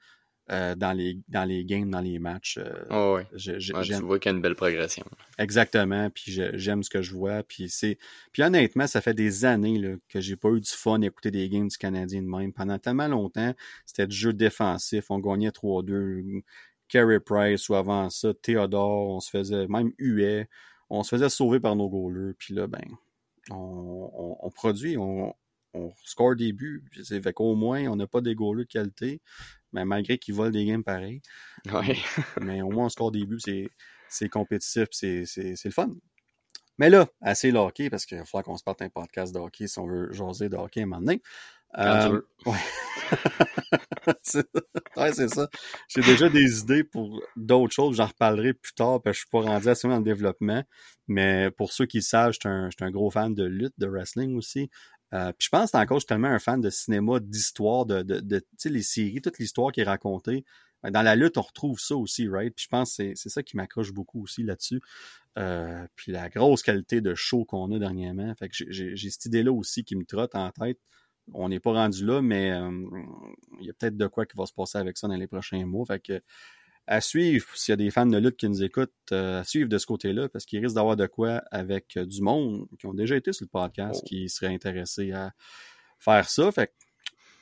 euh, 0.51 0.75
dans, 0.75 0.91
les, 0.91 1.19
dans 1.29 1.45
les 1.45 1.63
games, 1.63 1.89
dans 1.89 2.01
les 2.01 2.19
matchs. 2.19 2.59
oh 2.89 3.15
ouais. 3.15 3.27
tu 3.37 3.71
vois 4.01 4.19
qu'il 4.19 4.29
y 4.29 4.33
a 4.33 4.35
une 4.35 4.41
belle 4.41 4.55
progression. 4.55 5.05
Exactement, 5.37 6.09
puis 6.09 6.37
j'aime 6.53 6.83
ce 6.83 6.89
que 6.89 7.01
je 7.01 7.13
vois. 7.13 7.43
Puis 7.43 7.69
c'est. 7.69 7.97
Puis 8.33 8.43
honnêtement, 8.43 8.85
ça 8.87 8.99
fait 8.99 9.13
des 9.13 9.45
années 9.45 9.79
là, 9.79 9.95
que 10.09 10.19
j'ai 10.19 10.35
pas 10.35 10.49
eu 10.49 10.59
du 10.59 10.69
fun 10.69 11.01
à 11.01 11.05
écouter 11.05 11.31
des 11.31 11.47
games 11.49 11.69
du 11.69 11.77
Canadien 11.77 12.21
de 12.21 12.27
même. 12.27 12.51
Pendant 12.51 12.77
tellement 12.77 13.07
longtemps, 13.07 13.53
c'était 13.85 14.07
du 14.07 14.15
jeu 14.15 14.33
défensif. 14.33 15.05
On 15.09 15.19
gagnait 15.19 15.49
3-2. 15.49 16.41
Carey 16.89 17.19
Price 17.19 17.69
ou 17.69 17.75
avant 17.75 18.09
ça, 18.09 18.33
Théodore, 18.35 19.09
on 19.09 19.19
se 19.19 19.29
faisait, 19.29 19.67
même 19.67 19.91
Huet, 19.97 20.47
on 20.89 21.01
se 21.01 21.09
faisait 21.09 21.29
sauver 21.29 21.59
par 21.59 21.75
nos 21.75 21.89
goalers. 21.89 22.33
Puis 22.37 22.53
là, 22.53 22.67
ben, 22.67 22.83
on, 23.49 24.37
on, 24.41 24.49
produit, 24.51 24.97
on, 24.97 25.33
on 25.73 25.91
score 26.03 26.35
des 26.35 26.53
buts. 26.53 26.83
Fait 27.03 27.33
qu'au 27.33 27.55
moins, 27.55 27.87
on 27.87 27.95
n'a 27.95 28.05
pas 28.05 28.21
des 28.21 28.35
goalers 28.35 28.65
de 28.65 28.71
qualité 28.71 29.21
mais 29.73 29.85
malgré 29.85 30.17
qu'ils 30.17 30.35
volent 30.35 30.51
des 30.51 30.65
games 30.65 30.83
pareils. 30.83 31.21
Ouais. 31.71 31.97
mais 32.41 32.61
au 32.61 32.69
moins, 32.69 32.85
on 32.85 32.89
score 32.89 33.11
des 33.11 33.25
buts, 33.25 33.39
c'est 34.09 34.29
compétitif, 34.29 34.87
c'est 34.91 35.25
le 35.65 35.71
fun. 35.71 35.89
Mais 36.79 36.89
là, 36.89 37.07
assez 37.21 37.51
le 37.51 37.59
hockey, 37.59 37.89
parce 37.89 38.05
qu'il 38.05 38.17
va 38.17 38.25
falloir 38.25 38.43
qu'on 38.45 38.57
se 38.57 38.63
parte 38.63 38.81
un 38.81 38.89
podcast 38.89 39.33
de 39.33 39.39
hockey 39.39 39.67
si 39.67 39.77
on 39.79 39.87
veut 39.87 40.11
jaser 40.11 40.49
de 40.49 40.55
hockey 40.55 40.81
un 40.81 40.85
moment 40.85 41.01
donné. 41.01 41.21
Euh, 41.77 42.21
ouais. 42.45 42.53
c'est 44.23 45.29
ça. 45.29 45.49
J'ai 45.87 46.01
déjà 46.01 46.29
des 46.29 46.59
idées 46.59 46.83
pour 46.83 47.21
d'autres 47.35 47.73
choses. 47.73 47.97
J'en 47.97 48.07
reparlerai 48.07 48.53
plus 48.53 48.73
tard 48.73 49.01
parce 49.01 49.13
que 49.15 49.17
je 49.17 49.19
suis 49.21 49.29
pas 49.29 49.41
rendu 49.41 49.67
assez 49.67 49.87
dans 49.87 49.97
le 49.97 50.03
développement. 50.03 50.63
Mais 51.07 51.51
pour 51.51 51.71
ceux 51.71 51.85
qui 51.85 52.01
savent, 52.01 52.33
je 52.33 52.39
suis 52.41 52.49
un, 52.49 52.69
un, 52.79 52.91
gros 52.91 53.09
fan 53.09 53.33
de 53.33 53.43
lutte, 53.43 53.73
de 53.77 53.87
wrestling 53.87 54.35
aussi. 54.35 54.69
Euh, 55.13 55.31
puis 55.37 55.45
je 55.45 55.49
pense 55.49 55.71
que 55.71 55.77
encore, 55.77 55.97
je 55.97 56.01
suis 56.01 56.07
tellement 56.07 56.29
un 56.29 56.39
fan 56.39 56.59
de 56.59 56.69
cinéma, 56.69 57.19
d'histoire, 57.19 57.85
de, 57.85 58.01
de, 58.01 58.19
de 58.19 58.43
les 58.65 58.81
séries, 58.81 59.21
toute 59.21 59.37
l'histoire 59.39 59.71
qui 59.71 59.81
est 59.81 59.85
racontée. 59.85 60.43
Ben, 60.81 60.91
dans 60.91 61.01
la 61.01 61.15
lutte, 61.15 61.37
on 61.37 61.41
retrouve 61.41 61.79
ça 61.79 61.95
aussi, 61.95 62.27
right? 62.27 62.53
Puis 62.55 62.65
je 62.65 62.69
pense 62.69 62.97
que 62.97 63.13
c'est 63.15 63.29
ça 63.29 63.43
qui 63.43 63.55
m'accroche 63.55 63.93
beaucoup 63.93 64.23
aussi 64.23 64.43
là-dessus. 64.43 64.81
Euh, 65.37 65.85
puis 65.95 66.11
la 66.11 66.29
grosse 66.29 66.61
qualité 66.61 67.01
de 67.01 67.15
show 67.15 67.45
qu'on 67.45 67.71
a 67.71 67.79
dernièrement. 67.79 68.33
Fait 68.35 68.49
que 68.49 68.55
j'ai 68.69 69.09
cette 69.09 69.25
idée-là 69.25 69.51
aussi 69.51 69.83
qui 69.83 69.95
me 69.95 70.05
trotte 70.05 70.35
en 70.35 70.51
tête. 70.51 70.79
On 71.33 71.47
n'est 71.47 71.61
pas 71.61 71.71
rendu 71.71 72.05
là, 72.05 72.21
mais 72.21 72.51
euh, 72.51 72.69
il 73.61 73.67
y 73.67 73.69
a 73.69 73.73
peut-être 73.73 73.95
de 73.95 74.07
quoi 74.07 74.25
qui 74.25 74.35
va 74.35 74.45
se 74.45 74.53
passer 74.53 74.77
avec 74.77 74.97
ça 74.97 75.07
dans 75.07 75.15
les 75.15 75.27
prochains 75.27 75.65
mois. 75.65 75.85
Fait 75.85 75.99
que 75.99 76.21
à 76.87 77.01
suivre, 77.01 77.45
s'il 77.55 77.71
y 77.71 77.73
a 77.73 77.77
des 77.77 77.91
fans 77.91 78.05
de 78.05 78.17
lutte 78.17 78.37
qui 78.37 78.49
nous 78.49 78.63
écoutent, 78.63 78.91
euh, 79.11 79.41
à 79.41 79.43
suivre 79.43 79.69
de 79.69 79.77
ce 79.77 79.85
côté-là, 79.85 80.27
parce 80.29 80.45
qu'il 80.45 80.59
risque 80.59 80.75
d'avoir 80.75 80.95
de 80.95 81.05
quoi 81.05 81.43
avec 81.51 81.97
euh, 81.97 82.05
du 82.05 82.21
monde 82.21 82.67
qui 82.77 82.85
ont 82.85 82.93
déjà 82.93 83.15
été 83.15 83.31
sur 83.31 83.45
le 83.45 83.49
podcast, 83.49 84.01
oh. 84.03 84.07
qui 84.07 84.29
seraient 84.29 84.53
intéressés 84.53 85.11
à 85.11 85.31
faire 85.99 86.29
ça. 86.29 86.51
Fait 86.51 86.73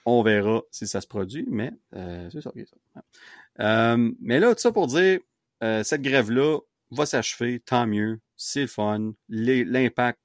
on 0.05 0.23
verra 0.23 0.61
si 0.71 0.87
ça 0.87 1.01
se 1.01 1.07
produit, 1.07 1.45
mais 1.47 1.71
euh, 1.95 2.29
c'est 2.31 2.41
ça. 2.41 2.51
ça. 2.93 3.97
mais 4.19 4.39
là, 4.39 4.53
tout 4.55 4.61
ça 4.61 4.71
pour 4.71 4.87
dire, 4.87 5.19
cette 5.61 6.01
grève-là 6.01 6.59
va 6.89 7.05
s'achever, 7.05 7.59
tant 7.59 7.85
mieux, 7.85 8.19
c'est 8.35 8.61
le 8.61 8.67
fun, 8.67 9.13
l'impact, 9.29 10.19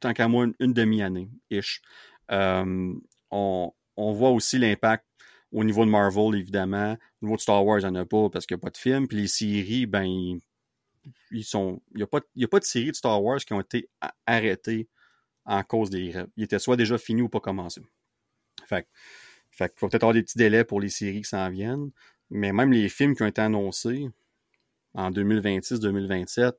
tant 0.00 0.12
qu'à 0.12 0.26
moi, 0.26 0.46
une, 0.58 0.72
demi-année-ish. 0.72 1.80
on, 2.28 3.72
on 3.96 4.12
voit 4.12 4.30
aussi 4.30 4.58
l'impact 4.58 5.06
au 5.52 5.64
niveau 5.64 5.84
de 5.84 5.90
Marvel, 5.90 6.34
évidemment. 6.34 6.96
Au 7.20 7.26
niveau 7.26 7.36
de 7.36 7.40
Star 7.40 7.64
Wars, 7.64 7.80
il 7.80 7.82
n'y 7.82 7.90
en 7.90 7.94
a 7.94 8.04
pas 8.04 8.30
parce 8.30 8.46
qu'il 8.46 8.56
n'y 8.56 8.60
a 8.60 8.62
pas 8.62 8.70
de 8.70 8.76
film. 8.76 9.06
Puis 9.06 9.18
les 9.18 9.26
séries, 9.26 9.86
ben, 9.86 10.38
ils 11.30 11.44
sont. 11.44 11.82
Il 11.94 11.98
n'y 11.98 12.02
a, 12.02 12.06
pas, 12.06 12.20
de 12.58 12.64
séries 12.64 12.90
de 12.90 12.96
Star 12.96 13.22
Wars 13.22 13.38
qui 13.38 13.52
ont 13.52 13.60
été 13.60 13.88
arrêtées 14.26 14.88
en 15.44 15.62
cause 15.62 15.90
des 15.90 16.08
grèves. 16.08 16.28
Ils 16.36 16.44
étaient 16.44 16.58
soit 16.58 16.76
déjà 16.76 16.98
finis 16.98 17.22
ou 17.22 17.28
pas 17.28 17.40
commencés. 17.40 17.82
Fait, 18.66 18.86
fait 19.50 19.68
qu'il 19.68 19.78
faut 19.78 19.88
peut-être 19.88 20.04
avoir 20.04 20.14
des 20.14 20.22
petits 20.22 20.38
délais 20.38 20.64
pour 20.64 20.80
les 20.80 20.88
séries 20.88 21.22
qui 21.22 21.28
s'en 21.28 21.48
viennent. 21.50 21.90
Mais 22.30 22.52
même 22.52 22.72
les 22.72 22.88
films 22.88 23.14
qui 23.14 23.22
ont 23.22 23.26
été 23.26 23.42
annoncés 23.42 24.08
en 24.94 25.10
2026-2027, 25.10 26.52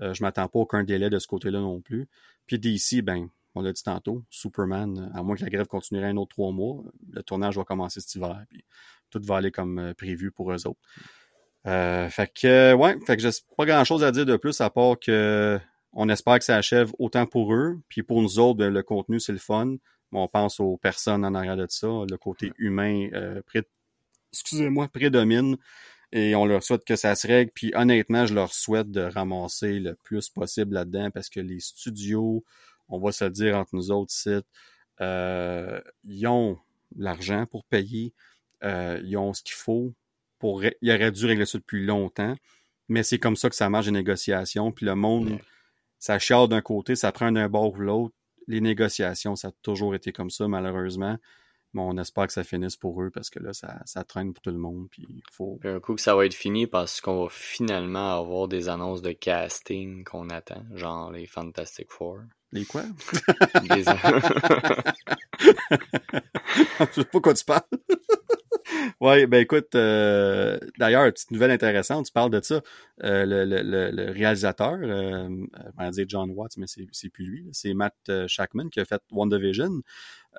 euh, 0.00 0.12
je 0.12 0.22
m'attends 0.22 0.48
pas 0.48 0.58
à 0.58 0.62
aucun 0.62 0.84
délai 0.84 1.08
de 1.08 1.18
ce 1.18 1.26
côté-là 1.26 1.60
non 1.60 1.80
plus. 1.80 2.08
Puis 2.46 2.58
d'ici, 2.58 3.00
ben, 3.00 3.28
on 3.54 3.62
l'a 3.62 3.72
dit 3.72 3.82
tantôt, 3.82 4.24
Superman, 4.30 5.10
à 5.14 5.22
moins 5.22 5.36
que 5.36 5.42
la 5.42 5.50
grève 5.50 5.66
continuerait 5.66 6.08
un 6.08 6.16
autre 6.16 6.30
trois 6.30 6.52
mois, 6.52 6.82
le 7.12 7.22
tournage 7.22 7.56
va 7.56 7.64
commencer 7.64 8.00
cet 8.00 8.14
hiver, 8.16 8.44
puis 8.48 8.64
tout 9.10 9.20
va 9.22 9.36
aller 9.36 9.50
comme 9.50 9.78
euh, 9.78 9.94
prévu 9.94 10.30
pour 10.30 10.52
eux 10.52 10.66
autres. 10.66 10.80
Euh, 11.66 12.08
fait 12.10 12.30
que, 12.32 12.74
ouais, 12.74 12.96
fait 13.06 13.16
que 13.16 13.22
j'ai 13.22 13.30
pas 13.56 13.64
grand 13.64 13.84
chose 13.84 14.04
à 14.04 14.12
dire 14.12 14.26
de 14.26 14.36
plus 14.36 14.60
à 14.60 14.70
part 14.70 14.98
que 14.98 15.58
on 15.92 16.08
espère 16.08 16.38
que 16.38 16.44
ça 16.44 16.56
achève 16.56 16.92
autant 16.98 17.26
pour 17.26 17.54
eux, 17.54 17.80
puis 17.88 18.02
pour 18.02 18.20
nous 18.20 18.38
autres, 18.38 18.58
ben, 18.58 18.72
le 18.72 18.82
contenu, 18.82 19.20
c'est 19.20 19.32
le 19.32 19.38
fun. 19.38 19.76
on 20.12 20.28
pense 20.28 20.60
aux 20.60 20.76
personnes 20.76 21.24
en 21.24 21.34
arrière 21.34 21.56
de 21.56 21.66
ça, 21.68 21.86
le 21.86 22.16
côté 22.16 22.52
humain, 22.58 23.08
euh, 23.14 23.40
excusez-moi, 24.32 24.88
prédomine. 24.88 25.56
Et 26.12 26.36
on 26.36 26.46
leur 26.46 26.62
souhaite 26.62 26.84
que 26.84 26.94
ça 26.94 27.16
se 27.16 27.26
règle. 27.26 27.50
Puis 27.52 27.72
honnêtement, 27.74 28.24
je 28.24 28.34
leur 28.34 28.52
souhaite 28.52 28.90
de 28.90 29.00
ramasser 29.00 29.80
le 29.80 29.96
plus 29.96 30.28
possible 30.28 30.74
là-dedans 30.74 31.10
parce 31.10 31.28
que 31.28 31.40
les 31.40 31.58
studios, 31.58 32.44
on 32.88 32.98
va 32.98 33.12
se 33.12 33.24
le 33.24 33.30
dire 33.30 33.56
entre 33.56 33.74
nous 33.74 33.90
autres 33.90 34.12
sites, 34.12 34.46
euh, 35.00 35.80
ils 36.04 36.26
ont 36.26 36.58
l'argent 36.96 37.46
pour 37.46 37.64
payer, 37.64 38.12
euh, 38.62 39.00
ils 39.04 39.16
ont 39.16 39.32
ce 39.32 39.42
qu'il 39.42 39.54
faut 39.54 39.92
pour. 40.38 40.62
Ils 40.64 40.92
auraient 40.92 41.12
dû 41.12 41.26
régler 41.26 41.46
ça 41.46 41.58
depuis 41.58 41.84
longtemps, 41.84 42.36
mais 42.88 43.02
c'est 43.02 43.18
comme 43.18 43.36
ça 43.36 43.50
que 43.50 43.56
ça 43.56 43.68
marche 43.68 43.86
les 43.86 43.92
négociations. 43.92 44.72
Puis 44.72 44.86
le 44.86 44.94
monde, 44.94 45.38
ça 45.98 46.18
chiale 46.18 46.48
d'un 46.48 46.62
côté, 46.62 46.96
ça 46.96 47.12
prend 47.12 47.32
d'un 47.32 47.48
bord 47.48 47.72
ou 47.74 47.80
l'autre. 47.80 48.14
Les 48.46 48.60
négociations, 48.60 49.36
ça 49.36 49.48
a 49.48 49.52
toujours 49.62 49.94
été 49.94 50.12
comme 50.12 50.30
ça, 50.30 50.46
malheureusement. 50.48 51.18
Mais 51.72 51.82
on 51.82 51.98
espère 51.98 52.28
que 52.28 52.32
ça 52.32 52.44
finisse 52.44 52.76
pour 52.76 53.02
eux 53.02 53.10
parce 53.10 53.30
que 53.30 53.40
là, 53.40 53.52
ça, 53.52 53.80
ça 53.84 54.04
traîne 54.04 54.32
pour 54.32 54.42
tout 54.42 54.50
le 54.50 54.58
monde. 54.58 54.86
Puis 54.90 55.22
faut... 55.32 55.58
un 55.64 55.80
coup 55.80 55.96
que 55.96 56.00
ça 56.00 56.14
va 56.14 56.24
être 56.24 56.34
fini 56.34 56.68
parce 56.68 57.00
qu'on 57.00 57.24
va 57.24 57.28
finalement 57.30 58.16
avoir 58.16 58.46
des 58.46 58.68
annonces 58.68 59.02
de 59.02 59.10
casting 59.10 60.04
qu'on 60.04 60.30
attend, 60.30 60.62
genre 60.74 61.10
les 61.10 61.26
Fantastic 61.26 61.90
Four. 61.90 62.20
Les 62.54 62.64
quoi? 62.64 62.82
Des... 63.68 63.84
Je 66.80 66.92
sais 66.92 67.04
pas 67.04 67.20
quoi 67.20 67.34
tu 67.34 67.44
parles. 67.44 67.62
oui, 69.00 69.26
ben 69.26 69.40
écoute, 69.40 69.74
euh, 69.74 70.58
d'ailleurs, 70.78 71.12
petite 71.12 71.30
nouvelle 71.30 71.50
intéressante, 71.50 72.06
tu 72.06 72.12
parles 72.12 72.30
de 72.30 72.40
ça. 72.40 72.62
Euh, 73.02 73.26
le, 73.26 73.44
le, 73.44 73.90
le, 73.90 74.12
réalisateur, 74.12 74.78
euh, 74.80 75.28
on 75.76 75.84
va 75.84 75.90
dire 75.90 76.06
John 76.08 76.30
Watts, 76.30 76.56
mais 76.56 76.66
c'est 76.66 77.08
plus 77.08 77.26
lui, 77.26 77.48
c'est 77.52 77.74
Matt 77.74 77.94
euh, 78.08 78.26
Shackman 78.28 78.68
qui 78.70 78.80
a 78.80 78.84
fait 78.84 79.02
WandaVision. 79.10 79.82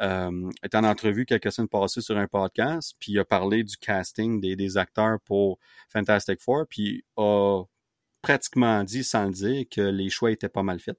Euh, 0.01 0.49
est 0.63 0.75
en 0.75 0.83
entrevue 0.83 1.25
quelques 1.25 1.51
semaines 1.51 1.69
passées 1.69 2.01
sur 2.01 2.17
un 2.17 2.27
podcast, 2.27 2.95
puis 2.99 3.13
il 3.13 3.19
a 3.19 3.25
parlé 3.25 3.63
du 3.63 3.77
casting 3.77 4.41
des, 4.41 4.55
des 4.55 4.77
acteurs 4.77 5.19
pour 5.25 5.59
Fantastic 5.89 6.41
Four, 6.41 6.65
puis 6.69 7.05
a 7.17 7.63
pratiquement 8.21 8.83
dit, 8.83 9.03
sans 9.03 9.25
le 9.25 9.31
dire, 9.31 9.65
que 9.69 9.81
les 9.81 10.09
choix 10.09 10.31
étaient 10.31 10.49
pas 10.49 10.63
mal 10.63 10.79
faits. 10.79 10.97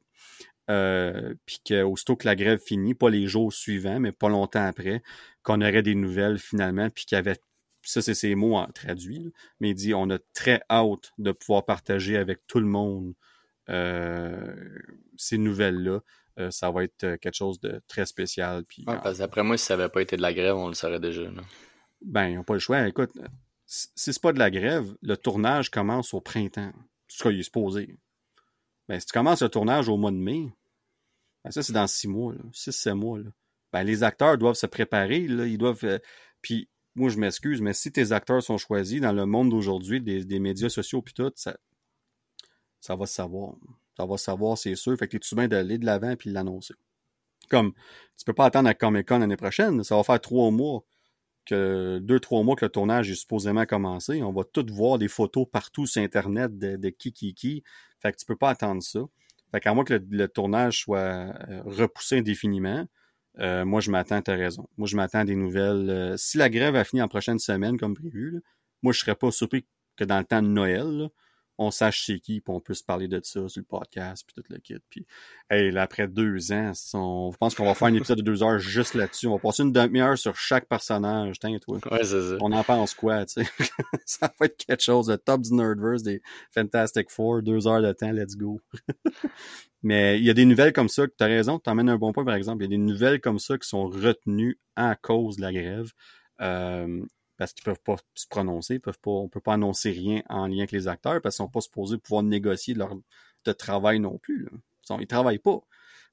Euh, 0.68 1.34
puis 1.46 1.60
qu'aussitôt 1.64 2.16
que 2.16 2.26
la 2.26 2.34
grève 2.34 2.60
finit, 2.60 2.94
pas 2.94 3.10
les 3.10 3.26
jours 3.26 3.52
suivants, 3.52 4.00
mais 4.00 4.12
pas 4.12 4.28
longtemps 4.28 4.66
après, 4.66 5.02
qu'on 5.42 5.60
aurait 5.60 5.82
des 5.82 5.94
nouvelles 5.94 6.38
finalement, 6.38 6.90
puis 6.90 7.04
qu'il 7.04 7.16
y 7.16 7.18
avait, 7.18 7.38
ça 7.82 8.02
c'est 8.02 8.14
ses 8.14 8.34
mots 8.34 8.56
en 8.56 8.66
traduit, 8.66 9.32
mais 9.60 9.70
il 9.70 9.74
dit 9.74 9.94
on 9.94 10.10
a 10.10 10.18
très 10.34 10.60
hâte 10.68 11.12
de 11.18 11.30
pouvoir 11.30 11.64
partager 11.64 12.16
avec 12.16 12.46
tout 12.48 12.58
le 12.58 12.66
monde 12.66 13.14
euh, 13.68 14.54
ces 15.16 15.38
nouvelles-là. 15.38 16.00
Euh, 16.38 16.50
ça 16.50 16.70
va 16.70 16.84
être 16.84 17.16
quelque 17.16 17.36
chose 17.36 17.60
de 17.60 17.80
très 17.86 18.04
spécial. 18.04 18.64
Puis, 18.64 18.84
ouais, 18.86 18.98
parce 19.02 19.18
qu'après 19.18 19.42
moi, 19.42 19.56
si 19.56 19.64
ça 19.64 19.76
n'avait 19.76 19.88
pas 19.88 20.02
été 20.02 20.16
de 20.16 20.22
la 20.22 20.34
grève, 20.34 20.56
on 20.56 20.68
le 20.68 20.74
saurait 20.74 21.00
déjà. 21.00 21.22
Ben, 22.02 22.28
ils 22.28 22.36
n'ont 22.36 22.44
pas 22.44 22.54
le 22.54 22.60
choix. 22.60 22.86
Écoute, 22.86 23.12
si 23.64 23.88
c'est 23.94 24.20
pas 24.20 24.32
de 24.32 24.38
la 24.38 24.50
grève, 24.50 24.94
le 25.00 25.16
tournage 25.16 25.70
commence 25.70 26.12
au 26.12 26.20
printemps. 26.20 26.72
Ce 27.08 27.22
qu'il 27.22 27.38
est 27.38 27.44
supposé. 27.44 27.96
Ben, 28.88 29.00
si 29.00 29.06
tu 29.06 29.12
commences 29.12 29.42
le 29.42 29.48
tournage 29.48 29.88
au 29.88 29.96
mois 29.96 30.12
de 30.12 30.16
mai, 30.16 30.48
ben 31.44 31.50
ça, 31.50 31.62
c'est 31.62 31.72
dans 31.72 31.86
six 31.86 32.08
mois, 32.08 32.34
six, 32.52 32.72
sept 32.72 32.94
mois. 32.94 33.18
Là. 33.18 33.30
Ben, 33.72 33.84
les 33.84 34.02
acteurs 34.02 34.38
doivent 34.38 34.54
se 34.54 34.66
préparer, 34.66 35.26
là, 35.26 35.46
ils 35.46 35.58
doivent. 35.58 35.84
Euh, 35.84 35.98
puis, 36.40 36.68
moi, 36.94 37.10
je 37.10 37.18
m'excuse, 37.18 37.60
mais 37.60 37.74
si 37.74 37.92
tes 37.92 38.12
acteurs 38.12 38.42
sont 38.42 38.58
choisis 38.58 39.00
dans 39.00 39.12
le 39.12 39.26
monde 39.26 39.50
d'aujourd'hui, 39.50 40.00
des, 40.00 40.38
médias 40.38 40.70
sociaux, 40.70 41.02
puis 41.02 41.14
tout, 41.14 41.30
ça, 41.34 41.56
ça 42.80 42.96
va 42.96 43.06
se 43.06 43.14
savoir. 43.14 43.54
Ça 43.96 44.06
va 44.06 44.16
se 44.16 44.24
savoir, 44.24 44.56
c'est 44.56 44.74
sûr. 44.76 44.96
Fait 44.96 45.06
que 45.06 45.12
t'es-tu 45.12 45.34
bien 45.34 45.48
d'aller 45.48 45.78
de 45.78 45.84
l'avant 45.84 46.16
puis 46.16 46.30
l'annoncer? 46.30 46.74
Comme, 47.50 47.72
tu 48.16 48.24
peux 48.24 48.32
pas 48.32 48.46
attendre 48.46 48.68
à 48.68 48.74
Comic 48.74 49.06
Con 49.06 49.18
l'année 49.18 49.36
prochaine, 49.36 49.84
ça 49.84 49.96
va 49.96 50.02
faire 50.02 50.20
trois 50.20 50.50
mois 50.50 50.84
que 51.44 51.98
deux, 52.02 52.18
trois 52.18 52.42
mois 52.42 52.56
que 52.56 52.64
le 52.64 52.70
tournage 52.70 53.10
est 53.10 53.14
supposément 53.14 53.66
commencé. 53.66 54.22
On 54.22 54.32
va 54.32 54.44
tout 54.44 54.66
voir 54.70 54.98
des 54.98 55.08
photos 55.08 55.46
partout 55.50 55.86
sur 55.86 56.02
Internet 56.02 56.58
de, 56.58 56.76
de 56.76 56.88
qui, 56.88 57.12
qui, 57.12 57.34
qui. 57.34 57.62
Fait 58.06 58.12
que 58.12 58.18
tu 58.18 58.26
peux 58.26 58.36
pas 58.36 58.50
attendre 58.50 58.82
ça. 58.82 59.00
Fait 59.50 59.60
qu'à 59.60 59.74
moins 59.74 59.84
que 59.84 60.00
le, 60.08 60.28
tournage 60.28 60.80
soit 60.80 60.98
euh, 60.98 61.62
repoussé 61.64 62.18
indéfiniment, 62.18 62.86
euh, 63.40 63.64
moi 63.64 63.80
je 63.80 63.90
m'attends, 63.90 64.22
t'as 64.22 64.36
raison. 64.36 64.68
Moi 64.76 64.86
je 64.86 64.94
m'attends 64.94 65.24
des 65.24 65.34
nouvelles. 65.34 65.90
Euh, 65.90 66.16
si 66.16 66.38
la 66.38 66.48
grève 66.48 66.76
a 66.76 66.84
fini 66.84 67.02
en 67.02 67.08
prochaine 67.08 67.40
semaine 67.40 67.76
comme 67.78 67.94
prévu, 67.94 68.42
moi 68.82 68.92
je 68.92 69.00
serais 69.00 69.16
pas 69.16 69.32
surpris 69.32 69.66
que 69.96 70.04
dans 70.04 70.18
le 70.18 70.24
temps 70.24 70.40
de 70.40 70.46
Noël, 70.46 71.08
on 71.58 71.70
sache 71.70 72.04
c'est 72.04 72.18
qui, 72.20 72.40
puis 72.40 72.54
on 72.54 72.60
peut 72.60 72.74
se 72.74 72.84
parler 72.84 73.08
de 73.08 73.20
ça 73.22 73.48
sur 73.48 73.60
le 73.60 73.64
podcast, 73.64 74.24
puis 74.26 74.34
tout 74.42 74.52
le 74.52 74.58
kit. 74.58 74.76
Puis, 74.90 75.06
hey, 75.50 75.70
là, 75.70 75.82
après 75.82 76.06
deux 76.06 76.52
ans, 76.52 76.72
on 76.94 77.32
pense 77.38 77.54
qu'on 77.54 77.64
va 77.64 77.74
faire 77.74 77.88
un 77.88 77.94
épisode 77.94 78.18
de 78.18 78.22
deux 78.22 78.42
heures 78.42 78.58
juste 78.58 78.94
là-dessus. 78.94 79.26
On 79.26 79.34
va 79.34 79.38
passer 79.38 79.62
une 79.62 79.72
demi-heure 79.72 80.18
sur 80.18 80.36
chaque 80.36 80.68
personnage. 80.68 81.38
Tiens, 81.38 81.56
toi. 81.58 81.78
Ouais, 81.90 82.04
c'est 82.04 82.20
ça. 82.20 82.36
On 82.40 82.52
en 82.52 82.62
pense 82.62 82.94
quoi, 82.94 83.24
tu 83.24 83.42
sais? 83.42 83.50
ça 84.04 84.32
va 84.38 84.46
être 84.46 84.56
quelque 84.56 84.82
chose. 84.82 85.06
de 85.06 85.16
top 85.16 85.42
du 85.42 85.54
Nerdverse, 85.54 86.02
des 86.02 86.20
Fantastic 86.50 87.10
Four, 87.10 87.42
deux 87.42 87.66
heures 87.66 87.82
de 87.82 87.92
temps, 87.92 88.12
let's 88.12 88.36
go. 88.36 88.60
Mais 89.82 90.18
il 90.18 90.24
y 90.24 90.30
a 90.30 90.34
des 90.34 90.44
nouvelles 90.44 90.72
comme 90.72 90.88
ça, 90.88 91.06
tu 91.06 91.22
as 91.22 91.26
raison, 91.26 91.58
tu 91.58 91.70
emmènes 91.70 91.88
un 91.88 91.96
bon 91.96 92.12
point, 92.12 92.24
par 92.24 92.34
exemple. 92.34 92.64
Il 92.64 92.70
y 92.70 92.74
a 92.74 92.76
des 92.76 92.82
nouvelles 92.82 93.20
comme 93.20 93.38
ça 93.38 93.56
qui 93.56 93.68
sont 93.68 93.86
retenues 93.86 94.58
à 94.74 94.96
cause 94.96 95.36
de 95.36 95.42
la 95.42 95.52
grève. 95.52 95.92
Euh, 96.40 97.04
parce 97.36 97.52
qu'ils 97.52 97.64
peuvent 97.64 97.80
pas 97.84 97.96
se 98.14 98.26
prononcer, 98.26 98.78
peuvent 98.78 98.98
pas, 98.98 99.10
on 99.10 99.28
peut 99.28 99.40
pas 99.40 99.54
annoncer 99.54 99.90
rien 99.90 100.22
en 100.28 100.46
lien 100.46 100.58
avec 100.58 100.72
les 100.72 100.88
acteurs 100.88 101.20
parce 101.20 101.36
qu'ils 101.36 101.44
sont 101.44 101.50
pas 101.50 101.60
supposés 101.60 101.98
pouvoir 101.98 102.22
négocier 102.22 102.74
leur 102.74 102.96
de 103.44 103.52
travail 103.52 104.00
non 104.00 104.18
plus. 104.18 104.48
Ils, 104.90 104.96
ils 105.00 105.06
travaillent 105.06 105.38
pas. 105.38 105.60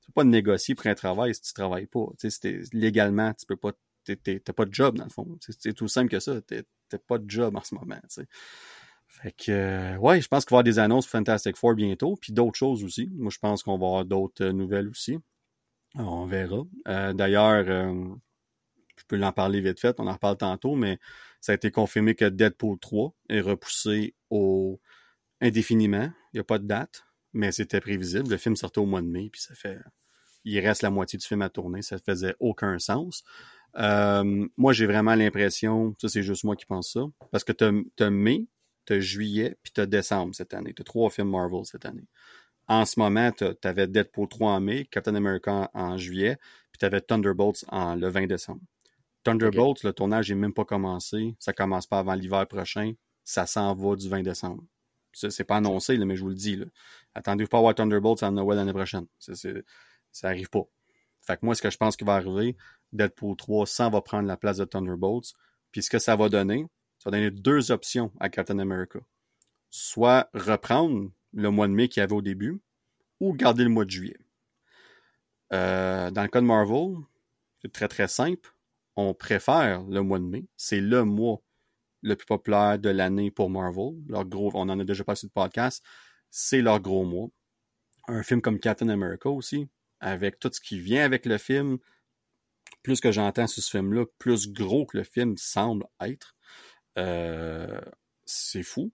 Tu 0.02 0.08
peux 0.08 0.14
pas 0.14 0.24
négocier 0.24 0.76
pour 0.76 0.88
un 0.88 0.96
travail 0.96 1.34
si 1.34 1.42
tu 1.42 1.54
travailles 1.54 1.88
pas. 1.88 2.06
Tu 2.20 2.30
légalement, 2.74 3.34
tu 3.34 3.46
peux 3.46 3.56
pas, 3.56 3.72
t'as 4.06 4.54
pas 4.54 4.66
de 4.66 4.74
job 4.74 4.98
dans 4.98 5.06
le 5.06 5.10
fond. 5.10 5.38
C'est 5.40 5.74
tout 5.74 5.88
simple 5.88 6.10
que 6.10 6.20
ça. 6.20 6.42
T'as 6.42 6.98
pas 6.98 7.18
de 7.18 7.30
job 7.30 7.56
en 7.56 7.64
ce 7.64 7.76
moment. 7.76 8.00
Tu. 8.14 8.22
Fait 9.08 9.32
que, 9.32 9.52
euh, 9.52 9.98
ouais, 9.98 10.22
je 10.22 10.28
pense 10.28 10.44
qu'il 10.44 10.56
va 10.56 10.58
y 10.58 10.60
avoir 10.60 10.64
des 10.64 10.80
annonces 10.80 11.06
Fantastic 11.06 11.56
Four 11.56 11.76
bientôt, 11.76 12.18
puis 12.20 12.34
d'autres 12.34 12.58
choses 12.58 12.84
aussi. 12.84 13.12
Moi, 13.14 13.30
je 13.32 13.38
pense 13.38 13.62
qu'on 13.62 13.78
va 13.78 13.86
avoir 13.86 14.06
d'autres 14.06 14.46
euh, 14.46 14.52
nouvelles 14.52 14.88
aussi. 14.90 15.20
on 15.96 16.26
verra. 16.26 16.64
Euh, 16.88 17.14
D'ailleurs, 17.14 17.94
je 18.98 19.04
peux 19.08 19.16
l'en 19.16 19.32
parler 19.32 19.62
vite 19.62 19.80
fait, 19.80 20.00
on 20.00 20.08
en 20.08 20.14
reparle 20.14 20.38
tantôt, 20.38 20.76
mais 20.76 21.00
ça 21.42 21.52
a 21.52 21.56
été 21.56 21.72
confirmé 21.72 22.16
que 22.16 22.26
Deadpool 22.26 22.80
3 22.80 23.14
est 23.30 23.42
repoussé 23.42 24.16
au 24.30 24.80
indéfiniment. 25.42 26.12
Il 26.34 26.38
n'y 26.38 26.40
a 26.40 26.44
pas 26.44 26.60
de 26.60 26.66
date, 26.66 27.06
mais 27.34 27.52
c'était 27.52 27.82
prévisible. 27.82 28.30
Le 28.30 28.38
film 28.38 28.56
sortait 28.56 28.80
au 28.80 28.86
mois 28.86 29.02
de 29.02 29.08
mai, 29.08 29.30
puis 29.32 29.42
ça 29.42 29.54
fait. 29.56 29.80
Il 30.46 30.60
reste 30.60 30.82
la 30.82 30.90
moitié 30.90 31.18
du 31.18 31.26
film 31.26 31.42
à 31.42 31.50
tourner, 31.50 31.82
ça 31.82 31.98
faisait 32.00 32.36
aucun 32.40 32.80
sens. 32.80 33.24
Euh, 33.78 34.48
moi, 34.58 34.74
j'ai 34.74 34.86
vraiment 34.86 35.16
l'impression, 35.16 35.96
ça 36.00 36.10
c'est 36.10 36.24
juste 36.24 36.44
moi 36.44 36.56
qui 36.56 36.66
pense 36.66 36.92
ça, 36.94 37.02
parce 37.32 37.44
que 37.44 37.54
tu 37.54 38.04
as 38.04 38.10
mai, 38.10 38.48
tu 38.86 38.94
as 38.94 39.00
juillet, 39.00 39.58
puis 39.64 39.72
tu 39.74 39.82
as 39.82 39.86
décembre 39.86 40.36
cette 40.36 40.54
année. 40.54 40.74
Tu 40.74 40.82
as 40.82 40.86
trois 40.86 41.10
films 41.10 41.30
Marvel 41.30 41.66
cette 41.66 41.86
année. 41.86 42.08
En 42.68 42.86
ce 42.86 43.00
moment, 43.00 43.32
tu 43.32 43.46
avais 43.64 43.88
Deadpool 43.88 44.28
3 44.28 44.52
en 44.52 44.62
mai, 44.62 44.86
Captain 44.86 45.16
America 45.16 45.70
en, 45.74 45.98
juillet, 45.98 46.38
puis 46.72 46.80
tu 46.80 46.86
avais 46.86 47.02
Thunderbolts 47.02 47.66
en, 47.68 47.96
le 47.96 48.08
20 48.08 48.28
décembre. 48.28 48.62
Thunderbolts, 49.24 49.84
le 49.84 49.94
tournage 49.94 50.30
n'est 50.30 50.36
même 50.36 50.54
pas 50.54 50.66
commencé. 50.66 51.36
Ça 51.40 51.54
commence 51.54 51.88
pas 51.88 52.00
avant 52.00 52.14
l'hiver 52.14 52.48
prochain. 52.48 52.94
Ça 53.24 53.46
s'en 53.46 53.74
va 53.74 53.96
du 53.96 54.10
20 54.10 54.24
décembre. 54.24 54.64
C'est 55.14 55.44
pas 55.44 55.58
annoncé, 55.58 55.96
là, 55.96 56.06
mais 56.06 56.16
je 56.16 56.22
vous 56.24 56.30
le 56.30 56.36
dis. 56.36 56.60
Attendez-vous 57.14 57.50
pas 57.50 57.60
à 57.60 57.62
voir 57.62 57.76
Thunderbolts 57.76 58.24
en 58.24 58.32
Noël 58.32 58.58
l'année 58.58 58.74
prochaine. 58.74 59.06
ça 59.20 60.28
arrive 60.28 60.50
pas. 60.50 60.64
Fait 61.22 61.38
que 61.38 61.46
moi, 61.46 61.56
ce 61.56 61.62
que 61.62 61.70
je 61.70 61.78
pense 61.78 61.96
qui 61.96 62.04
va 62.04 62.16
arriver, 62.16 62.58
Deadpool 62.92 63.36
3 63.38 63.66
ça 63.66 63.90
va 63.90 64.02
prendre 64.02 64.28
la 64.28 64.38
place 64.38 64.58
de 64.58 64.66
Thunderbolts. 64.66 65.34
Puis 65.72 65.84
ce 65.84 65.90
que 65.90 66.00
ça 66.00 66.16
va 66.16 66.30
donner, 66.30 66.66
ça 66.98 67.10
va 67.10 67.18
donner 67.18 67.32
deux 67.32 67.72
options 67.72 68.12
à 68.20 68.30
Captain 68.30 68.60
America. 68.60 69.00
Soit 69.70 70.30
reprendre 70.34 71.12
le 71.34 71.50
mois 71.50 71.68
de 71.68 71.74
mai 71.74 71.88
qu'il 71.88 72.02
y 72.02 72.04
avait 72.04 72.14
au 72.14 72.22
début, 72.22 72.62
ou 73.20 73.34
garder 73.34 73.64
le 73.64 73.70
mois 73.70 73.86
de 73.86 73.90
juillet. 73.90 74.18
Euh, 75.54 76.12
dans 76.12 76.24
le 76.24 76.28
cas 76.28 76.42
de 76.42 76.46
Marvel, 76.46 76.96
c'est 77.62 77.72
très 77.72 77.88
très 77.88 78.08
simple 78.08 78.53
on 78.96 79.14
préfère 79.14 79.84
le 79.84 80.02
mois 80.02 80.20
de 80.20 80.26
mai. 80.26 80.46
C'est 80.58 80.82
le 80.82 81.04
mois 81.04 81.42
le 82.02 82.16
plus 82.16 82.26
populaire 82.26 82.78
de 82.78 82.90
l'année 82.90 83.32
pour 83.32 83.50
Marvel. 83.50 83.94
Leur 84.08 84.26
gros, 84.26 84.52
on 84.54 84.70
en 84.70 84.80
a 84.80 84.84
déjà 84.84 85.04
passé 85.04 85.28
de 85.28 85.32
podcast. 85.32 85.84
C'est 86.30 86.62
leur 86.62 86.80
gros 86.80 87.06
mois. 87.06 87.30
Un 88.08 88.24
film 88.24 88.42
comme 88.42 88.60
Captain 88.60 88.90
America 88.90 89.30
aussi, 89.30 89.70
avec 90.00 90.40
tout 90.40 90.50
ce 90.52 90.60
qui 90.60 90.80
vient 90.80 91.04
avec 91.04 91.26
le 91.26 91.38
film. 91.38 91.78
Plus 92.84 93.00
que 93.00 93.12
j'entends 93.12 93.48
sur 93.48 93.64
ce 93.64 93.70
film-là, 93.70 94.06
plus 94.20 94.52
gros 94.52 94.86
que 94.86 94.98
le 94.98 95.04
film 95.04 95.38
semble 95.38 95.86
être. 96.02 96.36
Euh, 96.98 97.80
c'est 98.26 98.64
fou. 98.64 98.92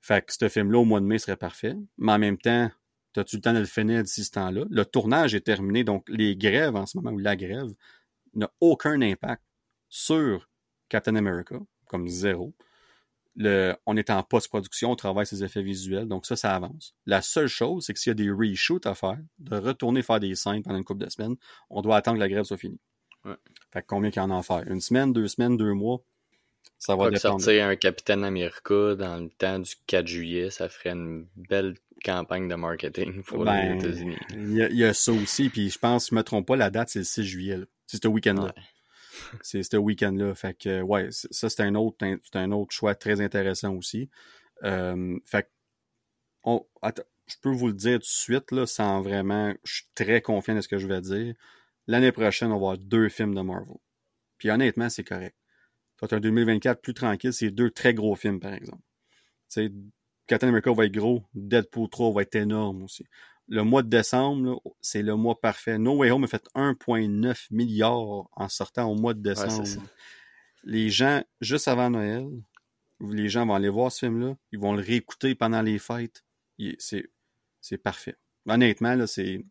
Fait 0.00 0.24
que 0.24 0.32
ce 0.32 0.48
film-là, 0.48 0.80
au 0.80 0.84
mois 0.84 1.00
de 1.00 1.06
mai, 1.06 1.18
serait 1.18 1.36
parfait. 1.36 1.74
Mais 1.96 2.12
en 2.12 2.18
même 2.18 2.36
temps, 2.36 2.70
as-tu 3.16 3.36
le 3.36 3.42
temps 3.42 3.54
de 3.54 3.60
le 3.60 3.64
finir 3.64 4.02
d'ici 4.02 4.24
ce 4.24 4.32
temps-là? 4.32 4.64
Le 4.68 4.84
tournage 4.84 5.34
est 5.34 5.40
terminé, 5.40 5.84
donc 5.84 6.06
les 6.08 6.36
grèves 6.36 6.76
en 6.76 6.84
ce 6.84 6.98
moment, 6.98 7.12
ou 7.12 7.18
la 7.18 7.36
grève, 7.36 7.72
n'a 8.34 8.50
aucun 8.60 9.00
impact 9.02 9.42
sur 9.88 10.48
Captain 10.88 11.16
America, 11.16 11.56
comme 11.86 12.08
zéro. 12.08 12.54
Le, 13.34 13.74
on 13.86 13.96
est 13.96 14.10
en 14.10 14.22
post-production, 14.22 14.90
on 14.90 14.96
travaille 14.96 15.26
ses 15.26 15.42
effets 15.42 15.62
visuels, 15.62 16.06
donc 16.06 16.26
ça, 16.26 16.36
ça 16.36 16.54
avance. 16.54 16.94
La 17.06 17.22
seule 17.22 17.46
chose, 17.46 17.86
c'est 17.86 17.94
que 17.94 17.98
s'il 17.98 18.10
y 18.10 18.12
a 18.12 18.14
des 18.14 18.30
reshoots 18.30 18.86
à 18.86 18.94
faire, 18.94 19.18
de 19.38 19.56
retourner 19.56 20.02
faire 20.02 20.20
des 20.20 20.34
scènes 20.34 20.62
pendant 20.62 20.76
une 20.76 20.84
couple 20.84 21.04
de 21.04 21.10
semaines, 21.10 21.36
on 21.70 21.80
doit 21.80 21.96
attendre 21.96 22.16
que 22.18 22.20
la 22.20 22.28
grève 22.28 22.44
soit 22.44 22.58
finie. 22.58 22.80
Ouais. 23.24 23.36
Fait 23.72 23.80
que 23.80 23.86
combien 23.86 24.10
qu'il 24.10 24.20
y 24.20 24.24
en 24.24 24.30
a 24.30 24.38
à 24.38 24.42
faire? 24.42 24.64
Une 24.70 24.80
semaine, 24.80 25.12
deux 25.14 25.28
semaines, 25.28 25.56
deux 25.56 25.72
mois? 25.72 26.02
Ça 26.78 26.96
va 26.96 27.10
que 27.10 27.18
sortir 27.18 27.64
un 27.66 27.76
Capitaine 27.76 28.24
America 28.24 28.96
dans 28.96 29.22
le 29.22 29.30
temps 29.30 29.60
du 29.60 29.72
4 29.86 30.06
juillet, 30.06 30.50
ça 30.50 30.68
ferait 30.68 30.90
une 30.90 31.26
belle 31.36 31.76
campagne 32.04 32.48
de 32.48 32.54
marketing 32.56 33.22
pour 33.22 33.44
Ben, 33.44 33.78
les 33.78 33.78
États-Unis. 33.78 34.16
Il 34.30 34.52
y, 34.54 34.62
a, 34.62 34.68
il 34.68 34.76
y 34.76 34.84
a 34.84 34.92
ça 34.92 35.12
aussi, 35.12 35.48
puis 35.48 35.70
je 35.70 35.78
pense, 35.78 36.10
je 36.10 36.14
me 36.14 36.22
trompe 36.22 36.48
pas, 36.48 36.56
la 36.56 36.70
date, 36.70 36.88
c'est 36.88 36.98
le 36.98 37.04
6 37.04 37.22
juillet. 37.22 37.56
là. 37.56 37.64
C'est 37.92 38.02
ce 38.02 38.08
week-end-là. 38.08 38.44
Ouais. 38.44 38.62
C'est 39.42 39.62
ce 39.62 39.76
week-end-là. 39.76 40.34
Fait 40.34 40.54
que, 40.54 40.80
ouais, 40.80 41.08
ça, 41.10 41.50
c'est 41.50 41.62
un 41.62 41.74
autre, 41.74 41.98
c'est 42.00 42.36
un 42.36 42.50
autre 42.50 42.72
choix 42.72 42.94
très 42.94 43.20
intéressant 43.20 43.74
aussi. 43.74 44.08
Euh, 44.64 45.18
fait 45.26 45.42
que, 45.42 45.48
on, 46.44 46.66
attends, 46.80 47.02
je 47.26 47.36
peux 47.42 47.50
vous 47.50 47.66
le 47.66 47.74
dire 47.74 47.98
tout 47.98 48.00
de 48.00 48.04
suite, 48.04 48.50
là, 48.50 48.66
sans 48.66 49.02
vraiment, 49.02 49.52
je 49.64 49.74
suis 49.74 49.86
très 49.94 50.22
confiant 50.22 50.54
de 50.54 50.62
ce 50.62 50.68
que 50.68 50.78
je 50.78 50.86
vais 50.86 51.02
dire. 51.02 51.34
L'année 51.86 52.12
prochaine, 52.12 52.48
on 52.48 52.52
va 52.52 52.72
avoir 52.72 52.78
deux 52.78 53.10
films 53.10 53.34
de 53.34 53.42
Marvel. 53.42 53.76
Puis 54.38 54.50
honnêtement, 54.50 54.88
c'est 54.88 55.04
correct. 55.04 55.36
Tu 56.08 56.14
un 56.14 56.20
2024 56.20 56.80
plus 56.80 56.94
tranquille, 56.94 57.32
c'est 57.32 57.50
deux 57.50 57.70
très 57.70 57.92
gros 57.92 58.16
films, 58.16 58.40
par 58.40 58.54
exemple. 58.54 58.82
Tu 59.50 59.66
sais, 59.66 59.72
Captain 60.26 60.48
America 60.48 60.72
va 60.72 60.86
être 60.86 60.92
gros, 60.92 61.22
Deadpool 61.34 61.90
3 61.90 62.12
va 62.12 62.22
être 62.22 62.34
énorme 62.36 62.82
aussi. 62.82 63.04
Le 63.54 63.64
mois 63.64 63.82
de 63.82 63.88
décembre, 63.90 64.62
c'est 64.80 65.02
le 65.02 65.14
mois 65.14 65.38
parfait. 65.38 65.76
No 65.78 65.96
Way 65.98 66.10
Home 66.10 66.24
a 66.24 66.26
fait 66.26 66.42
1,9 66.54 67.48
milliard 67.50 67.98
en 68.32 68.48
sortant 68.48 68.90
au 68.90 68.94
mois 68.94 69.12
de 69.12 69.18
Ouais, 69.28 69.34
décembre. 69.34 69.66
ça. 69.66 69.78
les 70.64 70.88
gens, 70.88 71.22
juste 71.42 71.68
avant 71.68 71.90
Noël, 71.90 72.26
les 73.00 73.28
gens 73.28 73.44
vont 73.44 73.54
aller 73.54 73.68
voir 73.68 73.92
ce 73.92 74.06
film-là, 74.06 74.36
ils 74.52 74.58
vont 74.58 74.72
le 74.74 74.82
réécouter 74.82 75.34
pendant 75.34 75.60
les 75.60 75.78
fêtes. 75.78 76.24
C'est 77.60 77.78
parfait. 77.78 78.16
Honnêtement, 78.48 78.94
là, 78.94 79.06
c'est. 79.06 79.44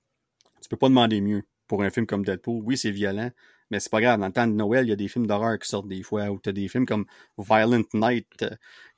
Tu 0.62 0.70
peux 0.70 0.78
pas 0.78 0.90
demander 0.90 1.22
mieux 1.22 1.44
pour 1.68 1.84
un 1.84 1.90
film 1.92 2.06
comme 2.08 2.26
Deadpool. 2.26 2.62
Oui, 2.64 2.78
c'est 2.78 2.92
violent, 2.92 3.30
mais 3.72 3.80
c'est 3.80 3.90
pas 3.92 4.02
grave. 4.02 4.20
Dans 4.20 4.28
le 4.28 4.34
temps 4.34 4.46
de 4.48 4.54
Noël, 4.54 4.86
il 4.86 4.90
y 4.90 4.92
a 4.92 4.96
des 4.96 5.08
films 5.08 5.26
d'horreur 5.28 5.58
qui 5.58 5.68
sortent 5.68 5.88
des 5.88 6.04
fois, 6.04 6.30
ou 6.30 6.40
t'as 6.40 6.52
des 6.52 6.68
films 6.68 6.86
comme 6.86 7.06
Violent 7.40 7.84
Night, 7.94 8.28
euh, 8.44 8.50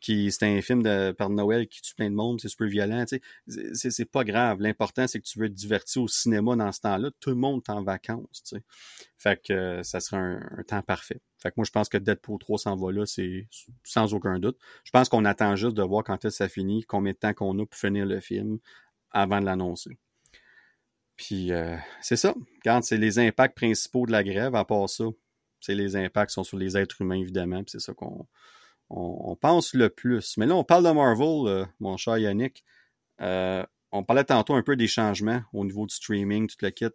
qui 0.01 0.31
c'est 0.31 0.45
un 0.45 0.61
film 0.61 0.83
de 0.83 1.11
par 1.13 1.29
Noël 1.29 1.67
qui 1.67 1.81
tue 1.81 1.95
plein 1.95 2.09
de 2.09 2.15
monde, 2.15 2.41
c'est 2.41 2.49
super 2.49 2.67
violent. 2.67 3.05
C'est- 3.07 4.05
pas 4.11 4.23
grave. 4.25 4.59
L'important, 4.61 5.07
c'est 5.07 5.19
que 5.21 5.25
tu 5.25 5.39
veux 5.39 5.47
te 5.49 5.53
divertir 5.53 6.01
au 6.03 6.07
cinéma 6.07 6.55
dans 6.55 6.71
ce 6.71 6.81
temps-là. 6.81 7.09
Tout 7.19 7.29
le 7.29 7.35
monde 7.37 7.61
est 7.65 7.71
en 7.71 7.83
vacances. 7.83 8.43
tu 8.43 8.57
sais. 8.57 8.63
Fait 9.17 9.41
que 9.41 9.53
euh, 9.53 9.83
ça 9.83 9.99
serait 9.99 10.17
un, 10.17 10.41
un 10.57 10.63
temps 10.63 10.81
parfait. 10.81 11.21
Fait 11.37 11.49
que 11.49 11.55
moi, 11.57 11.65
je 11.65 11.71
pense 11.71 11.89
que 11.89 11.97
Deadpool 11.97 12.39
3 12.39 12.57
s'en 12.57 12.75
va 12.75 12.91
là, 12.91 13.05
c'est 13.05 13.47
sans 13.83 14.13
aucun 14.13 14.39
doute. 14.39 14.57
Je 14.83 14.91
pense 14.91 15.09
qu'on 15.09 15.25
attend 15.25 15.55
juste 15.55 15.75
de 15.75 15.83
voir 15.83 16.03
quand 16.03 16.15
est-ce 16.25 16.37
que 16.39 16.43
ça 16.45 16.49
finit, 16.49 16.83
combien 16.83 17.13
de 17.13 17.17
temps 17.17 17.33
qu'on 17.33 17.57
a 17.59 17.65
pour 17.65 17.77
finir 17.79 18.05
le 18.05 18.19
film 18.19 18.59
avant 19.11 19.39
de 19.39 19.45
l'annoncer. 19.45 19.97
Puis 21.15 21.51
euh, 21.51 21.75
c'est 22.01 22.15
ça. 22.15 22.33
Regarde, 22.63 22.83
c'est 22.83 22.97
les 22.97 23.19
impacts 23.19 23.55
principaux 23.55 24.05
de 24.05 24.11
la 24.11 24.23
grève. 24.23 24.55
À 24.55 24.65
part 24.65 24.89
ça, 24.89 25.05
c'est 25.59 25.75
les 25.75 25.95
impacts 25.95 26.31
qui 26.31 26.33
sont 26.33 26.43
sur 26.43 26.57
les 26.57 26.77
êtres 26.77 27.01
humains, 27.01 27.19
évidemment. 27.19 27.63
Puis 27.63 27.71
c'est 27.71 27.79
ça 27.79 27.93
qu'on 27.93 28.27
on, 28.89 29.17
on 29.31 29.35
pense 29.35 29.73
le 29.73 29.89
plus. 29.89 30.37
Mais 30.37 30.45
là, 30.45 30.55
on 30.55 30.63
parle 30.63 30.85
de 30.85 30.91
Marvel, 30.91 31.47
euh, 31.47 31.65
mon 31.79 31.97
cher 31.97 32.17
Yannick. 32.17 32.63
Euh, 33.21 33.63
on 33.91 34.03
parlait 34.03 34.23
tantôt 34.23 34.55
un 34.55 34.63
peu 34.63 34.75
des 34.75 34.87
changements 34.87 35.41
au 35.53 35.65
niveau 35.65 35.85
du 35.85 35.93
streaming, 35.93 36.47
tout 36.47 36.57
le 36.61 36.71
kit. 36.71 36.85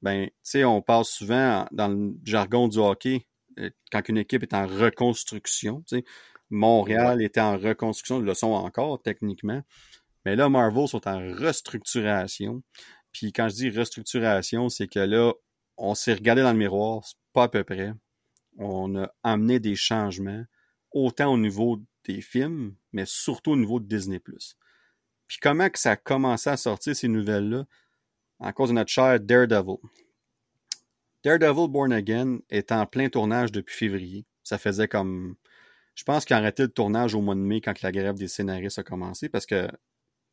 Ben, 0.00 0.26
tu 0.26 0.32
sais, 0.42 0.64
on 0.64 0.82
parle 0.82 1.04
souvent 1.04 1.68
dans 1.70 1.88
le 1.88 2.14
jargon 2.24 2.68
du 2.68 2.78
hockey, 2.78 3.26
quand 3.92 4.08
une 4.08 4.18
équipe 4.18 4.42
est 4.42 4.54
en 4.54 4.66
reconstruction, 4.66 5.84
tu 5.86 5.98
sais. 5.98 6.04
Montréal 6.50 7.22
était 7.22 7.40
en 7.40 7.56
reconstruction, 7.56 8.20
ils 8.20 8.26
le 8.26 8.34
sont 8.34 8.52
encore 8.52 9.00
techniquement. 9.02 9.62
Mais 10.24 10.36
là, 10.36 10.48
Marvel 10.48 10.86
sont 10.86 11.08
en 11.08 11.18
restructuration. 11.18 12.62
Puis 13.12 13.32
quand 13.32 13.48
je 13.48 13.54
dis 13.54 13.70
restructuration, 13.70 14.68
c'est 14.68 14.88
que 14.88 14.98
là, 14.98 15.32
on 15.76 15.94
s'est 15.94 16.14
regardé 16.14 16.42
dans 16.42 16.52
le 16.52 16.58
miroir, 16.58 17.04
pas 17.32 17.44
à 17.44 17.48
peu 17.48 17.64
près. 17.64 17.92
On 18.58 18.96
a 18.96 19.12
amené 19.22 19.60
des 19.60 19.74
changements, 19.74 20.44
autant 20.92 21.32
au 21.32 21.38
niveau 21.38 21.80
des 22.04 22.20
films, 22.20 22.74
mais 22.92 23.04
surtout 23.06 23.52
au 23.52 23.56
niveau 23.56 23.80
de 23.80 23.86
Disney+. 23.86 24.20
Puis 25.26 25.38
comment 25.40 25.68
ça 25.74 25.92
a 25.92 25.96
commencé 25.96 26.50
à 26.50 26.56
sortir 26.56 26.94
ces 26.94 27.08
nouvelles-là? 27.08 27.66
En 28.38 28.52
cause 28.52 28.70
de 28.70 28.74
notre 28.74 28.90
cher 28.90 29.20
Daredevil. 29.20 29.78
Daredevil 31.22 31.68
Born 31.68 31.92
Again 31.92 32.40
est 32.50 32.72
en 32.72 32.86
plein 32.86 33.08
tournage 33.08 33.52
depuis 33.52 33.76
février. 33.76 34.26
Ça 34.42 34.58
faisait 34.58 34.88
comme... 34.88 35.36
Je 35.94 36.04
pense 36.04 36.24
qu'ils 36.24 36.34
arrêté 36.34 36.62
le 36.62 36.70
tournage 36.70 37.14
au 37.14 37.20
mois 37.20 37.34
de 37.34 37.40
mai 37.40 37.60
quand 37.60 37.82
la 37.82 37.92
grève 37.92 38.16
des 38.16 38.26
scénaristes 38.26 38.78
a 38.78 38.82
commencé 38.82 39.28
parce 39.28 39.46
que 39.46 39.68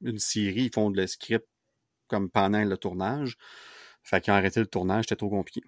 une 0.01 0.17
série, 0.17 0.63
ils 0.63 0.73
font 0.73 0.89
le 0.89 1.05
script 1.05 1.45
comme 2.09 2.29
pendant 2.29 2.63
le 2.63 2.77
tournage. 2.77 3.37
Fait 4.03 4.21
qu'ils 4.21 4.33
ont 4.33 4.35
arrêté 4.35 4.59
le 4.59 4.67
tournage, 4.67 5.05
c'était 5.05 5.15
trop 5.15 5.29
compliqué. 5.29 5.61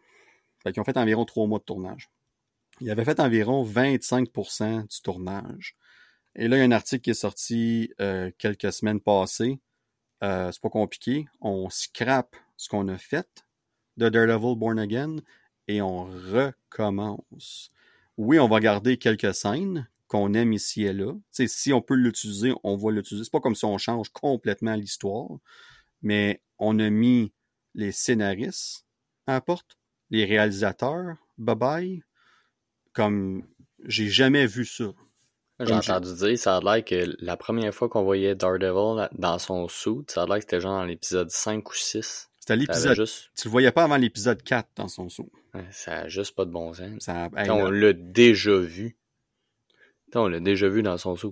Fait 0.64 0.72
qu'ils 0.72 0.82
ont 0.82 0.86
fait 0.86 0.98
environ 0.98 1.26
trois 1.26 1.48
mois 1.48 1.60
de 1.60 1.64
tournage. 1.64 2.10
Ils 2.82 2.90
avaient 2.92 3.06
fait 3.06 3.20
environ 3.20 3.64
25% 3.64 4.88
du 4.88 5.02
tournage. 5.02 5.76
Et 6.36 6.48
là, 6.48 6.58
il 6.58 6.60
y 6.60 6.64
a 6.64 6.66
un 6.66 6.72
article 6.72 7.02
qui 7.02 7.10
est 7.12 7.14
sorti 7.14 7.94
euh, 8.00 8.32
quelques 8.38 8.72
semaines 8.72 9.00
passées. 9.00 9.60
Euh, 10.24 10.52
c'est 10.52 10.62
pas 10.62 10.70
compliqué. 10.70 11.26
On 11.42 11.70
scrape 11.70 12.36
ce 12.58 12.70
qu'on 12.70 12.88
a 12.88 12.98
fait 12.98 13.46
de 13.98 14.10
Daredevil 14.10 14.56
Born 14.56 14.80
Again 14.80 15.18
et 15.68 15.82
on 15.82 16.06
recommence. 16.06 17.72
Oui, 18.18 18.40
on 18.40 18.48
va 18.48 18.60
garder 18.60 18.98
quelques 18.98 19.34
scènes 19.34 19.88
qu'on 20.08 20.34
aime 20.34 20.54
ici 20.54 20.84
et 20.84 20.94
là. 20.94 21.14
Si 21.32 21.74
on 21.74 21.82
peut 21.82 21.96
l'utiliser, 21.96 22.54
on 22.64 22.76
va 22.76 22.92
l'utiliser. 22.92 23.26
C'est 23.26 23.32
pas 23.32 23.40
comme 23.40 23.56
si 23.56 23.66
on 23.66 23.78
change 23.78 24.10
complètement 24.10 24.76
l'histoire, 24.76 25.30
mais 26.02 26.42
on 26.58 26.80
a 26.80 26.90
mis 26.90 27.34
les 27.74 27.92
scénaristes 27.92 28.86
à 29.28 29.34
la 29.34 29.42
porte, 29.42 29.78
les 30.10 30.26
réalisateurs, 30.26 31.16
bye 31.38 31.56
bye. 31.56 32.04
Comme 32.94 33.44
j'ai 33.86 34.10
jamais 34.10 34.46
vu 34.46 34.66
ça. 34.66 34.94
J'ai 35.60 35.74
entendu 35.74 36.14
dire, 36.16 36.38
ça 36.38 36.58
a 36.58 36.60
l'air 36.60 36.84
que 36.84 37.16
la 37.20 37.38
première 37.38 37.74
fois 37.74 37.88
qu'on 37.88 38.04
voyait 38.04 38.36
Daredevil 38.36 39.10
dans 39.14 39.38
son 39.38 39.68
suit, 39.68 40.04
ça 40.08 40.24
a 40.24 40.26
l'air 40.26 40.36
que 40.38 40.42
c'était 40.42 40.60
genre 40.60 40.80
dans 40.80 40.86
l'épisode 40.86 41.30
5 41.30 41.70
ou 41.70 41.76
6. 41.76 42.30
C'était 42.40 42.56
l'épisode. 42.56 42.96
juste, 42.96 43.30
Tu 43.38 43.48
le 43.48 43.52
voyais 43.52 43.72
pas 43.72 43.84
avant 43.84 43.98
l'épisode 43.98 44.42
4 44.42 44.70
dans 44.76 44.88
son 44.88 45.08
saut. 45.10 45.32
ça 45.70 46.00
a 46.00 46.08
juste 46.08 46.36
pas 46.36 46.46
de 46.46 46.52
bon 46.52 46.74
sens. 46.74 47.04
Ça, 47.04 47.30
hey, 47.38 47.52
on 47.52 47.70
l'a 47.70 47.94
déjà 47.94 48.58
vu. 48.58 48.98
On 50.16 50.28
l'a 50.28 50.40
déjà 50.40 50.68
vu 50.68 50.82
dans 50.82 50.98
son 50.98 51.16
suit. 51.16 51.30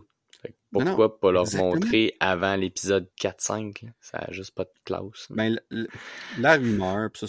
Non, 0.72 0.86
pourquoi 0.86 1.20
pas 1.20 1.32
leur 1.32 1.44
exactement. 1.44 1.76
montrer 1.76 2.16
avant 2.20 2.56
l'épisode 2.56 3.10
4-5? 3.20 3.86
là? 3.86 3.92
Ça 4.00 4.18
a 4.20 4.32
juste 4.32 4.52
pas 4.52 4.66
de 4.66 4.74
classe. 4.86 5.28
ben, 5.30 5.60
la 6.38 6.56
rumeur, 6.56 7.10
ça, 7.16 7.28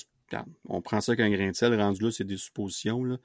on 0.69 0.81
prend 0.81 1.01
ça 1.01 1.17
qu'un 1.17 1.31
grain 1.31 1.51
de 1.51 1.55
sel, 1.55 1.75
rendu 1.81 2.03
là, 2.03 2.11
c'est 2.11 2.25
des 2.25 2.37
suppositions, 2.37 3.05
là. 3.05 3.17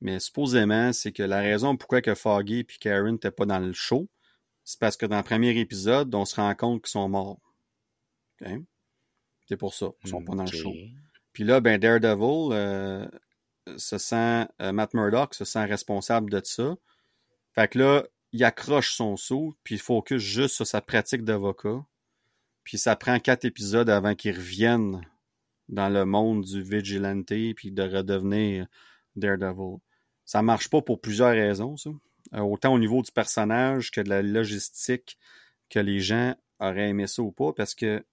Mais 0.00 0.18
supposément, 0.18 0.92
c'est 0.92 1.12
que 1.12 1.22
la 1.22 1.40
raison 1.40 1.76
pourquoi 1.76 2.02
que 2.02 2.16
Foggy 2.16 2.60
et 2.60 2.64
Karen 2.64 3.12
n'étaient 3.12 3.30
pas 3.30 3.46
dans 3.46 3.60
le 3.60 3.72
show, 3.72 4.08
c'est 4.64 4.80
parce 4.80 4.96
que 4.96 5.06
dans 5.06 5.18
le 5.18 5.22
premier 5.22 5.56
épisode, 5.58 6.12
on 6.14 6.24
se 6.24 6.36
rend 6.36 6.52
compte 6.56 6.82
qu'ils 6.82 6.90
sont 6.90 7.08
morts. 7.08 7.40
C'est 9.48 9.56
pour 9.56 9.74
ça, 9.74 9.90
ils 10.02 10.10
sont 10.10 10.24
pas 10.24 10.34
dans 10.34 10.44
le 10.44 10.50
show. 10.50 10.72
Puis 11.32 11.44
là, 11.44 11.60
ben 11.60 11.78
Daredevil 11.78 12.48
euh, 12.52 13.08
se 13.76 13.96
sent, 13.96 14.46
euh, 14.60 14.72
Matt 14.72 14.92
Murdock 14.92 15.34
se 15.34 15.44
sent 15.44 15.64
responsable 15.64 16.30
de 16.30 16.40
ça. 16.44 16.74
Fait 17.54 17.68
que 17.68 17.78
là, 17.78 18.04
il 18.32 18.44
accroche 18.44 18.94
son 18.94 19.16
saut, 19.16 19.54
puis 19.62 19.76
il 19.76 19.80
focus 19.80 20.22
juste 20.22 20.56
sur 20.56 20.66
sa 20.66 20.80
pratique 20.80 21.24
d'avocat. 21.24 21.84
Puis 22.64 22.78
ça 22.78 22.96
prend 22.96 23.18
quatre 23.18 23.44
épisodes 23.44 23.90
avant 23.90 24.14
qu'il 24.14 24.36
revienne 24.36 25.02
dans 25.68 25.88
le 25.88 26.04
monde 26.04 26.44
du 26.44 26.62
vigilante, 26.62 27.26
puis 27.56 27.72
de 27.72 27.82
redevenir 27.82 28.66
Daredevil. 29.16 29.78
Ça 30.24 30.42
marche 30.42 30.70
pas 30.70 30.82
pour 30.82 31.00
plusieurs 31.00 31.32
raisons, 31.32 31.76
ça. 31.76 31.90
Euh, 32.34 32.40
autant 32.40 32.72
au 32.72 32.78
niveau 32.78 33.02
du 33.02 33.12
personnage 33.12 33.90
que 33.90 34.00
de 34.00 34.08
la 34.08 34.22
logistique, 34.22 35.18
que 35.68 35.78
les 35.78 36.00
gens 36.00 36.34
auraient 36.60 36.88
aimé 36.88 37.06
ça 37.06 37.22
ou 37.22 37.32
pas, 37.32 37.52
parce 37.52 37.74
que 37.74 38.04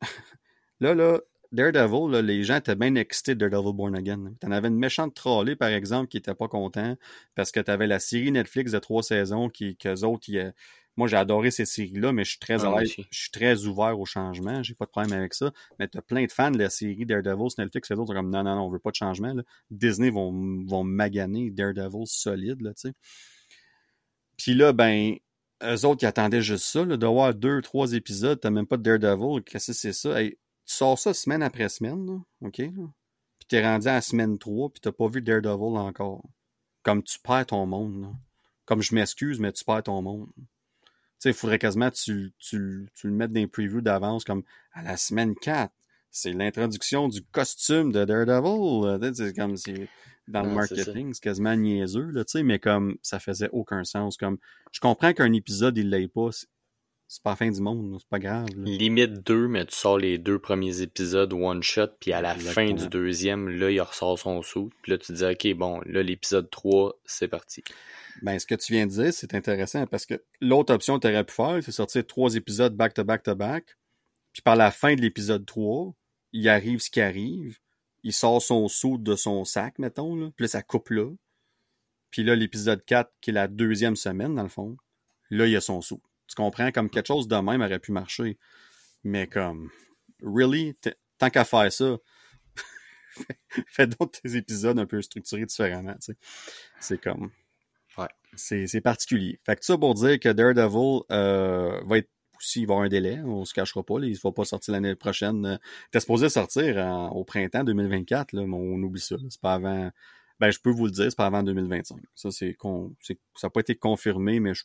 là, 0.80 0.94
là, 0.94 1.20
Daredevil, 1.54 2.10
là, 2.10 2.22
les 2.22 2.42
gens 2.44 2.56
étaient 2.56 2.74
bien 2.74 2.94
excités 2.96 3.34
de 3.34 3.48
Daredevil 3.48 3.72
Born 3.74 3.96
Again. 3.96 4.34
T'en 4.40 4.50
avais 4.50 4.68
une 4.68 4.78
méchante 4.78 5.14
trollée, 5.14 5.56
par 5.56 5.68
exemple, 5.68 6.08
qui 6.08 6.16
était 6.16 6.34
pas 6.34 6.48
content 6.48 6.96
parce 7.34 7.50
que 7.52 7.60
t'avais 7.60 7.86
la 7.86 8.00
série 8.00 8.32
Netflix 8.32 8.72
de 8.72 8.78
trois 8.78 9.02
saisons 9.02 9.48
qui, 9.48 9.76
qu'eux 9.76 10.02
autres, 10.02 10.28
ils, 10.28 10.38
euh, 10.38 10.50
moi, 10.96 11.08
j'ai 11.08 11.16
adoré 11.16 11.50
ces 11.50 11.64
séries-là, 11.64 12.12
mais 12.12 12.24
je 12.24 12.30
suis 12.30 12.38
très 12.38 12.64
Ah, 12.64 12.68
à 12.68 12.80
l'aise, 12.80 12.94
je 13.10 13.18
suis 13.18 13.30
très 13.30 13.64
ouvert 13.64 13.98
au 13.98 14.04
changement. 14.04 14.62
J'ai 14.62 14.74
pas 14.74 14.84
de 14.84 14.90
problème 14.90 15.12
avec 15.12 15.34
ça. 15.34 15.52
Mais 15.78 15.88
t'as 15.88 16.02
plein 16.02 16.24
de 16.24 16.30
fans 16.30 16.50
de 16.50 16.58
la 16.58 16.70
série 16.70 17.04
Daredevil 17.04 17.48
Netflix, 17.58 17.90
les 17.90 17.96
autres 17.98 18.14
comme 18.14 18.30
non, 18.30 18.44
non, 18.44 18.54
non, 18.56 18.62
on 18.66 18.70
veut 18.70 18.78
pas 18.78 18.90
de 18.90 18.96
changement. 18.96 19.34
là. 19.34 19.42
Disney 19.70 20.10
vont, 20.10 20.32
vont 20.66 20.84
maganer 20.84 21.50
Daredevil 21.50 22.06
solide, 22.06 22.60
là, 22.60 22.74
tu 22.74 22.88
sais. 22.88 22.94
Puis 24.36 24.54
là, 24.54 24.72
ben, 24.72 25.16
eux 25.62 25.84
autres, 25.84 26.02
ils 26.02 26.06
attendaient 26.06 26.42
juste 26.42 26.64
ça, 26.64 26.84
là, 26.84 26.96
d'avoir 26.96 27.34
deux, 27.34 27.60
trois 27.62 27.92
épisodes, 27.94 28.38
t'as 28.40 28.50
même 28.50 28.66
pas 28.66 28.76
de 28.76 28.82
Daredevil, 28.82 29.42
qu'est-ce 29.42 29.68
que 29.68 29.72
c'est 29.72 29.92
ça? 29.92 30.20
Hey, 30.20 30.36
tu 30.66 30.74
sors 30.74 30.98
ça 30.98 31.14
semaine 31.14 31.42
après 31.42 31.68
semaine, 31.68 32.06
là, 32.06 32.20
OK? 32.42 32.58
Là? 32.58 32.88
Puis 33.38 33.46
t'es 33.48 33.62
rendu 33.62 33.88
à 33.88 33.94
la 33.94 34.00
semaine 34.00 34.38
3, 34.38 34.70
puis 34.70 34.80
t'as 34.80 34.92
pas 34.92 35.08
vu 35.08 35.20
Daredevil 35.20 35.78
encore. 35.78 36.24
Comme 36.82 37.02
tu 37.02 37.18
perds 37.18 37.46
ton 37.46 37.66
monde, 37.66 38.02
là. 38.02 38.08
Comme 38.64 38.80
je 38.82 38.94
m'excuse, 38.94 39.40
mais 39.40 39.52
tu 39.52 39.64
perds 39.64 39.82
ton 39.84 40.00
monde. 40.00 40.28
Tu 40.36 40.42
sais, 41.18 41.30
il 41.30 41.34
faudrait 41.34 41.58
quasiment 41.58 41.90
que 41.90 41.96
tu, 41.96 42.32
tu, 42.38 42.88
tu 42.94 43.08
le 43.08 43.12
mettes 43.12 43.32
dans 43.32 43.40
les 43.40 43.46
previews 43.46 43.82
d'avance, 43.82 44.24
comme 44.24 44.42
à 44.72 44.82
la 44.82 44.96
semaine 44.96 45.34
4. 45.34 45.72
C'est 46.10 46.32
l'introduction 46.32 47.08
du 47.08 47.22
costume 47.22 47.92
de 47.92 48.04
Daredevil. 48.04 49.14
C'est 49.14 49.34
comme 49.34 49.56
c'est. 49.56 49.88
dans 50.28 50.42
le 50.42 50.48
Non, 50.48 50.54
marketing, 50.54 51.12
c'est 51.12 51.22
quasiment 51.22 51.54
niaiseux, 51.56 52.10
là, 52.10 52.24
tu 52.24 52.38
sais, 52.38 52.42
mais 52.42 52.58
comme 52.58 52.96
ça 53.02 53.18
faisait 53.18 53.50
aucun 53.52 53.84
sens. 53.84 54.16
Comme 54.16 54.38
je 54.72 54.80
comprends 54.80 55.12
qu'un 55.12 55.32
épisode, 55.32 55.76
il 55.76 55.90
l'ait 55.90 56.08
pas, 56.08 56.30
c'est 57.14 57.22
pas 57.22 57.30
la 57.30 57.36
fin 57.36 57.48
du 57.48 57.60
monde, 57.60 57.96
c'est 58.00 58.08
pas 58.08 58.18
grave. 58.18 58.48
là. 58.56 58.64
Limite 58.64 59.24
deux, 59.24 59.46
mais 59.46 59.64
tu 59.64 59.76
sors 59.76 59.98
les 59.98 60.18
deux 60.18 60.40
premiers 60.40 60.82
épisodes 60.82 61.32
one 61.32 61.62
shot, 61.62 61.86
puis 62.00 62.12
à 62.12 62.20
la 62.20 62.34
fin 62.34 62.72
du 62.72 62.88
deuxième, 62.88 63.48
là, 63.48 63.70
il 63.70 63.80
ressort 63.80 64.18
son 64.18 64.42
sou. 64.42 64.70
Puis 64.82 64.90
là, 64.90 64.98
tu 64.98 65.12
dis, 65.12 65.24
OK, 65.24 65.56
bon, 65.56 65.80
là, 65.86 66.02
l'épisode 66.02 66.50
3, 66.50 66.98
c'est 67.04 67.28
parti. 67.28 67.62
Ben, 68.22 68.36
ce 68.40 68.46
que 68.46 68.56
tu 68.56 68.72
viens 68.72 68.88
de 68.88 68.90
dire, 68.90 69.12
c'est 69.12 69.32
intéressant 69.32 69.86
parce 69.86 70.06
que 70.06 70.20
l'autre 70.40 70.74
option 70.74 70.98
que 70.98 71.06
tu 71.06 71.12
aurais 71.12 71.22
pu 71.22 71.34
faire, 71.34 71.60
c'est 71.62 71.70
sortir 71.70 72.04
trois 72.04 72.34
épisodes 72.34 72.74
back-to-back-to-back. 72.74 73.76
Puis 74.32 74.42
par 74.42 74.56
la 74.56 74.72
fin 74.72 74.96
de 74.96 75.00
l'épisode 75.00 75.46
3, 75.46 75.94
il 76.32 76.48
arrive 76.48 76.80
ce 76.80 76.90
qui 76.90 77.00
arrive. 77.00 77.58
Il 78.02 78.12
sort 78.12 78.42
son 78.42 78.66
saut 78.66 78.98
de 78.98 79.14
son 79.14 79.44
sac, 79.44 79.78
mettons. 79.78 80.16
Là. 80.16 80.32
Puis 80.36 80.46
là, 80.46 80.48
ça 80.48 80.62
coupe 80.62 80.90
là. 80.90 81.08
Puis 82.10 82.24
là, 82.24 82.34
l'épisode 82.34 82.84
4, 82.84 83.08
qui 83.20 83.30
est 83.30 83.34
la 83.34 83.46
deuxième 83.46 83.94
semaine, 83.94 84.34
dans 84.34 84.42
le 84.42 84.48
fond, 84.48 84.76
là, 85.30 85.46
il 85.46 85.52
y 85.52 85.56
a 85.56 85.60
son 85.60 85.80
saut. 85.80 86.02
Tu 86.26 86.34
comprends? 86.36 86.70
Comme 86.72 86.90
quelque 86.90 87.06
chose 87.06 87.28
de 87.28 87.36
même 87.36 87.60
aurait 87.60 87.78
pu 87.78 87.92
marcher. 87.92 88.38
Mais 89.02 89.26
comme, 89.26 89.70
really? 90.22 90.76
Tant 91.18 91.30
qu'à 91.30 91.44
faire 91.44 91.70
ça, 91.72 91.96
fais 93.68 93.86
donc 93.86 94.12
tes 94.20 94.36
épisodes 94.36 94.78
un 94.78 94.86
peu 94.86 95.00
structurés 95.02 95.46
différemment, 95.46 95.94
tu 95.94 96.12
sais. 96.12 96.16
C'est 96.80 97.00
comme... 97.00 97.30
Ouais. 97.96 98.08
C'est 98.36 98.80
particulier. 98.80 99.38
Fait 99.44 99.54
que 99.56 99.64
ça 99.64 99.78
pour 99.78 99.94
dire 99.94 100.18
que 100.18 100.28
Daredevil 100.30 101.02
euh, 101.12 101.80
va 101.86 101.98
être 101.98 102.10
aussi, 102.36 102.62
il 102.62 102.66
va 102.66 102.74
avoir 102.74 102.86
un 102.86 102.88
délai, 102.88 103.20
on 103.24 103.44
se 103.44 103.54
cachera 103.54 103.84
pas, 103.84 104.00
là, 104.00 104.06
il 104.06 104.12
ne 104.12 104.18
va 104.18 104.32
pas 104.32 104.44
sortir 104.44 104.72
l'année 104.72 104.96
prochaine. 104.96 105.46
Euh, 105.46 105.56
Il 105.84 105.86
était 105.88 106.00
supposé 106.00 106.28
sortir 106.28 106.76
en- 106.78 107.10
au 107.10 107.22
printemps 107.24 107.62
2024, 107.62 108.32
là, 108.32 108.44
mais 108.46 108.56
on 108.56 108.82
oublie 108.82 109.00
ça. 109.00 109.14
C'est 109.30 109.40
pas 109.40 109.54
avant. 109.54 109.90
Ben, 110.40 110.50
je 110.50 110.58
peux 110.58 110.70
vous 110.70 110.86
le 110.86 110.90
dire, 110.90 111.04
c'est 111.08 111.16
pas 111.16 111.26
avant 111.26 111.44
2025. 111.44 112.00
Ça, 112.16 112.32
c'est 112.32 112.54
con... 112.54 112.92
ça 113.00 113.14
n'a 113.44 113.50
pas 113.50 113.60
été 113.60 113.76
confirmé, 113.76 114.40
mais 114.40 114.52
je 114.54 114.64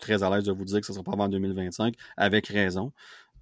très 0.00 0.22
à 0.22 0.30
l'aise 0.30 0.44
de 0.44 0.52
vous 0.52 0.64
dire 0.64 0.80
que 0.80 0.86
ça 0.86 0.92
sera 0.92 1.04
pas 1.04 1.12
avant 1.12 1.28
2025, 1.28 1.94
avec 2.16 2.46
raison. 2.48 2.92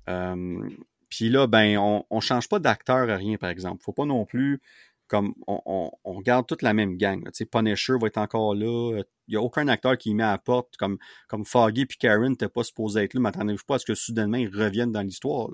Euh, 0.09 0.69
Puis 1.09 1.31
là, 1.31 1.47
ben, 1.47 1.79
on, 1.79 2.05
on 2.11 2.21
change 2.21 2.49
pas 2.49 2.59
d'acteur 2.59 3.09
à 3.11 3.17
rien, 3.17 3.37
par 3.37 3.51
exemple. 3.51 3.83
Faut 3.83 3.93
pas 3.93 4.07
non 4.07 4.25
plus 4.25 4.61
comme 5.07 5.35
on, 5.47 5.61
on, 5.67 5.91
on 6.05 6.21
garde 6.21 6.47
toute 6.47 6.63
la 6.63 6.73
même 6.73 6.97
gang. 6.97 7.31
Tu 7.33 7.47
Punisher 7.47 7.95
va 8.01 8.07
être 8.07 8.19
encore 8.19 8.55
là. 8.55 9.03
Il 9.29 9.31
n'y 9.31 9.37
a 9.37 9.43
aucun 9.43 9.69
acteur 9.69 9.99
qui 9.99 10.15
met 10.15 10.23
à 10.23 10.33
la 10.33 10.39
porte 10.39 10.77
comme, 10.77 10.99
comme 11.29 11.45
Foggy 11.45 11.87
puis 11.87 11.99
Karen 11.99 12.31
n'étaient 12.31 12.49
pas 12.49 12.65
supposés 12.65 13.03
être 13.05 13.15
là. 13.15 13.21
M'attendez-vous 13.21 13.65
pas 13.67 13.77
à 13.77 13.79
ce 13.79 13.85
que 13.85 13.95
soudainement 13.95 14.39
ils 14.39 14.49
reviennent 14.49 14.93
dans 14.93 15.03
l'histoire. 15.03 15.51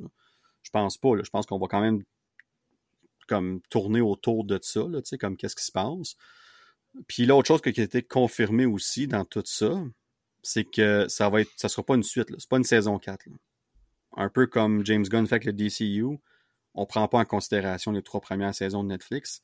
Je 0.62 0.70
pense 0.70 0.96
pas. 0.98 1.10
Je 1.22 1.30
pense 1.30 1.46
qu'on 1.46 1.58
va 1.58 1.66
quand 1.66 1.80
même 1.80 2.02
comme 3.26 3.60
tourner 3.70 4.00
autour 4.00 4.44
de 4.44 4.58
ça, 4.60 4.80
là, 4.88 5.00
comme 5.20 5.36
qu'est-ce 5.36 5.56
qui 5.56 5.64
se 5.64 5.72
passe. 5.72 6.16
Puis 7.06 7.26
l'autre 7.26 7.46
chose 7.46 7.60
qui 7.60 7.68
a 7.68 7.84
été 7.84 8.02
confirmée 8.02 8.66
aussi 8.66 9.06
dans 9.06 9.24
tout 9.24 9.42
ça, 9.44 9.84
c'est 10.42 10.64
que 10.64 11.06
ça 11.08 11.28
va 11.28 11.40
être. 11.42 11.50
ça 11.56 11.68
sera 11.68 11.82
pas 11.84 11.94
une 11.94 12.02
suite. 12.02 12.28
C'est 12.38 12.48
pas 12.48 12.56
une 12.58 12.64
saison 12.64 12.98
4. 12.98 13.26
là. 13.26 13.36
Un 14.16 14.28
peu 14.28 14.46
comme 14.46 14.84
James 14.86 15.04
Gunn 15.04 15.26
fait 15.26 15.36
avec 15.36 15.44
le 15.46 15.52
DCU 15.52 16.18
on 16.74 16.86
prend 16.86 17.08
pas 17.08 17.18
en 17.18 17.24
considération 17.24 17.92
les 17.92 18.02
trois 18.02 18.20
premières 18.20 18.54
saisons 18.54 18.84
de 18.84 18.88
Netflix. 18.88 19.42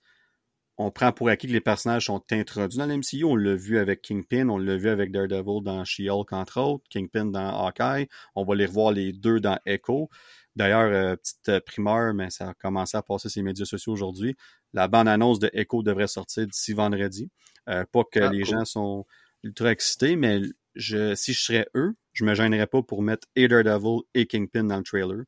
On 0.79 0.91
prend 0.91 1.11
pour 1.11 1.29
acquis 1.29 1.47
que 1.47 1.53
les 1.53 1.61
personnages 1.61 2.07
sont 2.07 2.23
introduits 2.31 2.79
dans 2.79 2.87
l'MCU. 2.87 3.25
On 3.25 3.35
l'a 3.35 3.55
vu 3.57 3.79
avec 3.79 4.03
Kingpin, 4.03 4.49
on 4.49 4.59
l'a 4.59 4.77
vu 4.77 4.89
avec 4.91 5.11
Daredevil 5.11 5.63
dans 5.65 5.85
She-Hulk, 5.85 6.33
entre 6.33 6.61
autres, 6.61 6.85
Kingpin 6.91 7.27
dans 7.27 7.67
Hawkeye. 7.67 8.09
On 8.35 8.45
va 8.45 8.55
les 8.55 8.67
revoir 8.67 8.93
les 8.93 9.13
deux 9.13 9.41
dans 9.41 9.59
Echo. 9.65 10.11
D'ailleurs, 10.55 10.93
euh, 10.93 11.17
petite 11.17 11.49
euh, 11.49 11.61
primeur, 11.61 12.15
mais 12.15 12.31
ça 12.31 12.51
a 12.51 12.55
commencé 12.55 12.97
à 12.97 13.03
passer 13.03 13.29
sur 13.29 13.41
les 13.41 13.45
médias 13.45 13.65
sociaux 13.65 13.93
aujourd'hui. 13.93 14.37
La 14.73 14.87
bande-annonce 14.87 15.39
de 15.39 15.51
Echo 15.53 15.83
devrait 15.83 16.07
sortir 16.07 16.47
d'ici 16.47 16.75
vendredi. 16.75 17.31
Euh, 17.69 17.85
pas 17.91 18.05
que 18.05 18.21
Ah, 18.21 18.31
les 18.31 18.43
cool. 18.43 18.59
gens 18.59 18.65
sont 18.65 19.07
ultra 19.43 19.73
excités, 19.73 20.15
mais 20.15 20.41
je, 20.77 21.15
si 21.15 21.33
je 21.33 21.41
serais 21.43 21.69
eux, 21.75 21.95
je 22.13 22.25
me 22.25 22.35
gênerais 22.35 22.67
pas 22.67 22.83
pour 22.83 23.03
mettre 23.03 23.27
et 23.35 23.49
Daredevil 23.49 24.03
et 24.15 24.27
Kingpin 24.27 24.65
dans 24.65 24.77
le 24.77 24.83
trailer. 24.83 25.25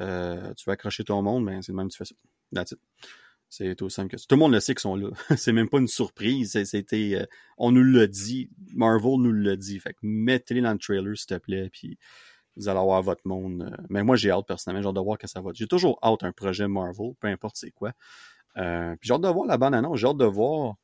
Euh, 0.00 0.52
tu 0.54 0.64
vas 0.66 0.72
accrocher 0.72 1.04
ton 1.04 1.22
monde, 1.22 1.44
mais 1.44 1.60
c'est 1.62 1.72
le 1.72 1.76
même 1.76 1.88
que 1.88 1.92
tu 1.92 1.98
fais 1.98 2.04
ça. 2.04 2.14
That's 2.52 2.72
it. 2.72 2.78
C'est 3.48 3.80
aussi 3.82 3.94
simple 3.94 4.10
que 4.10 4.16
ça. 4.16 4.24
Tout 4.28 4.34
le 4.34 4.40
monde 4.40 4.52
le 4.52 4.58
sait 4.60 4.74
qu'ils 4.74 4.80
sont 4.80 4.96
là. 4.96 5.10
c'est 5.36 5.52
même 5.52 5.68
pas 5.68 5.78
une 5.78 5.86
surprise. 5.86 6.60
C'était, 6.64 7.14
euh, 7.14 7.26
on 7.58 7.70
nous 7.70 7.84
l'a 7.84 8.06
dit. 8.06 8.50
Marvel 8.72 9.18
nous 9.18 9.32
l'a 9.32 9.54
dit. 9.56 9.78
Fait 9.78 9.92
que 9.92 9.98
mettez-les 10.02 10.60
dans 10.62 10.72
le 10.72 10.78
trailer, 10.78 11.16
s'il 11.16 11.26
te 11.28 11.34
plaît, 11.38 11.68
puis 11.72 11.96
vous 12.56 12.68
allez 12.68 12.80
avoir 12.80 13.02
votre 13.02 13.22
monde. 13.26 13.62
euh. 13.62 13.84
Mais 13.90 14.02
moi, 14.02 14.16
j'ai 14.16 14.30
hâte, 14.30 14.46
personnellement. 14.46 14.82
J'ai 14.82 14.88
hâte 14.88 14.94
de 14.96 15.00
voir 15.00 15.18
que 15.18 15.26
ça 15.28 15.40
va. 15.40 15.50
J'ai 15.54 15.68
toujours 15.68 15.98
hâte 16.02 16.24
un 16.24 16.32
projet 16.32 16.66
Marvel, 16.66 17.12
peu 17.20 17.28
importe 17.28 17.56
c'est 17.56 17.70
quoi. 17.70 17.92
Euh, 18.56 18.96
puis 18.96 19.08
j'ai 19.08 19.14
hâte 19.14 19.20
de 19.22 19.28
voir 19.28 19.46
la 19.46 19.56
bande 19.58 19.74
annonce. 19.74 19.98
J'ai 19.98 20.06
hâte 20.08 20.16
de 20.16 20.24
voir 20.24 20.74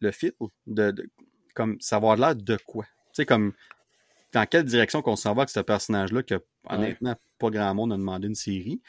le 0.00 0.10
fil. 0.10 0.32
De, 0.66 0.90
de- 0.92 1.10
comme, 1.54 1.78
savoir 1.80 2.16
l'air 2.16 2.34
de 2.34 2.56
quoi. 2.66 2.86
Tu 3.14 3.22
sais, 3.22 3.26
comme, 3.26 3.52
dans 4.32 4.44
quelle 4.46 4.64
direction 4.64 5.02
qu'on 5.02 5.16
s'en 5.16 5.34
va 5.34 5.42
avec 5.42 5.50
ce 5.50 5.60
personnage-là 5.60 6.22
que, 6.24 6.42
honnêtement, 6.68 7.14
pas 7.38 7.50
grand 7.50 7.74
monde 7.74 7.92
a 7.92 7.96
demandé 7.96 8.26
une 8.26 8.34
série. 8.34 8.82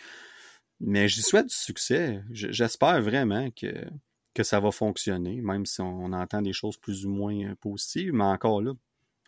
Mais 0.80 1.08
j'y 1.08 1.22
souhaite 1.22 1.48
du 1.48 1.56
succès. 1.56 2.22
J'espère 2.32 3.02
vraiment 3.02 3.50
que, 3.52 3.86
que 4.34 4.44
ça 4.44 4.60
va 4.60 4.72
fonctionner, 4.72 5.42
même 5.42 5.66
si 5.66 5.82
on, 5.82 6.12
entend 6.12 6.42
des 6.42 6.54
choses 6.54 6.78
plus 6.78 7.06
ou 7.06 7.10
moins 7.10 7.36
euh, 7.46 7.56
positives. 7.56 8.14
Mais 8.14 8.24
encore 8.24 8.62
là, 8.62 8.74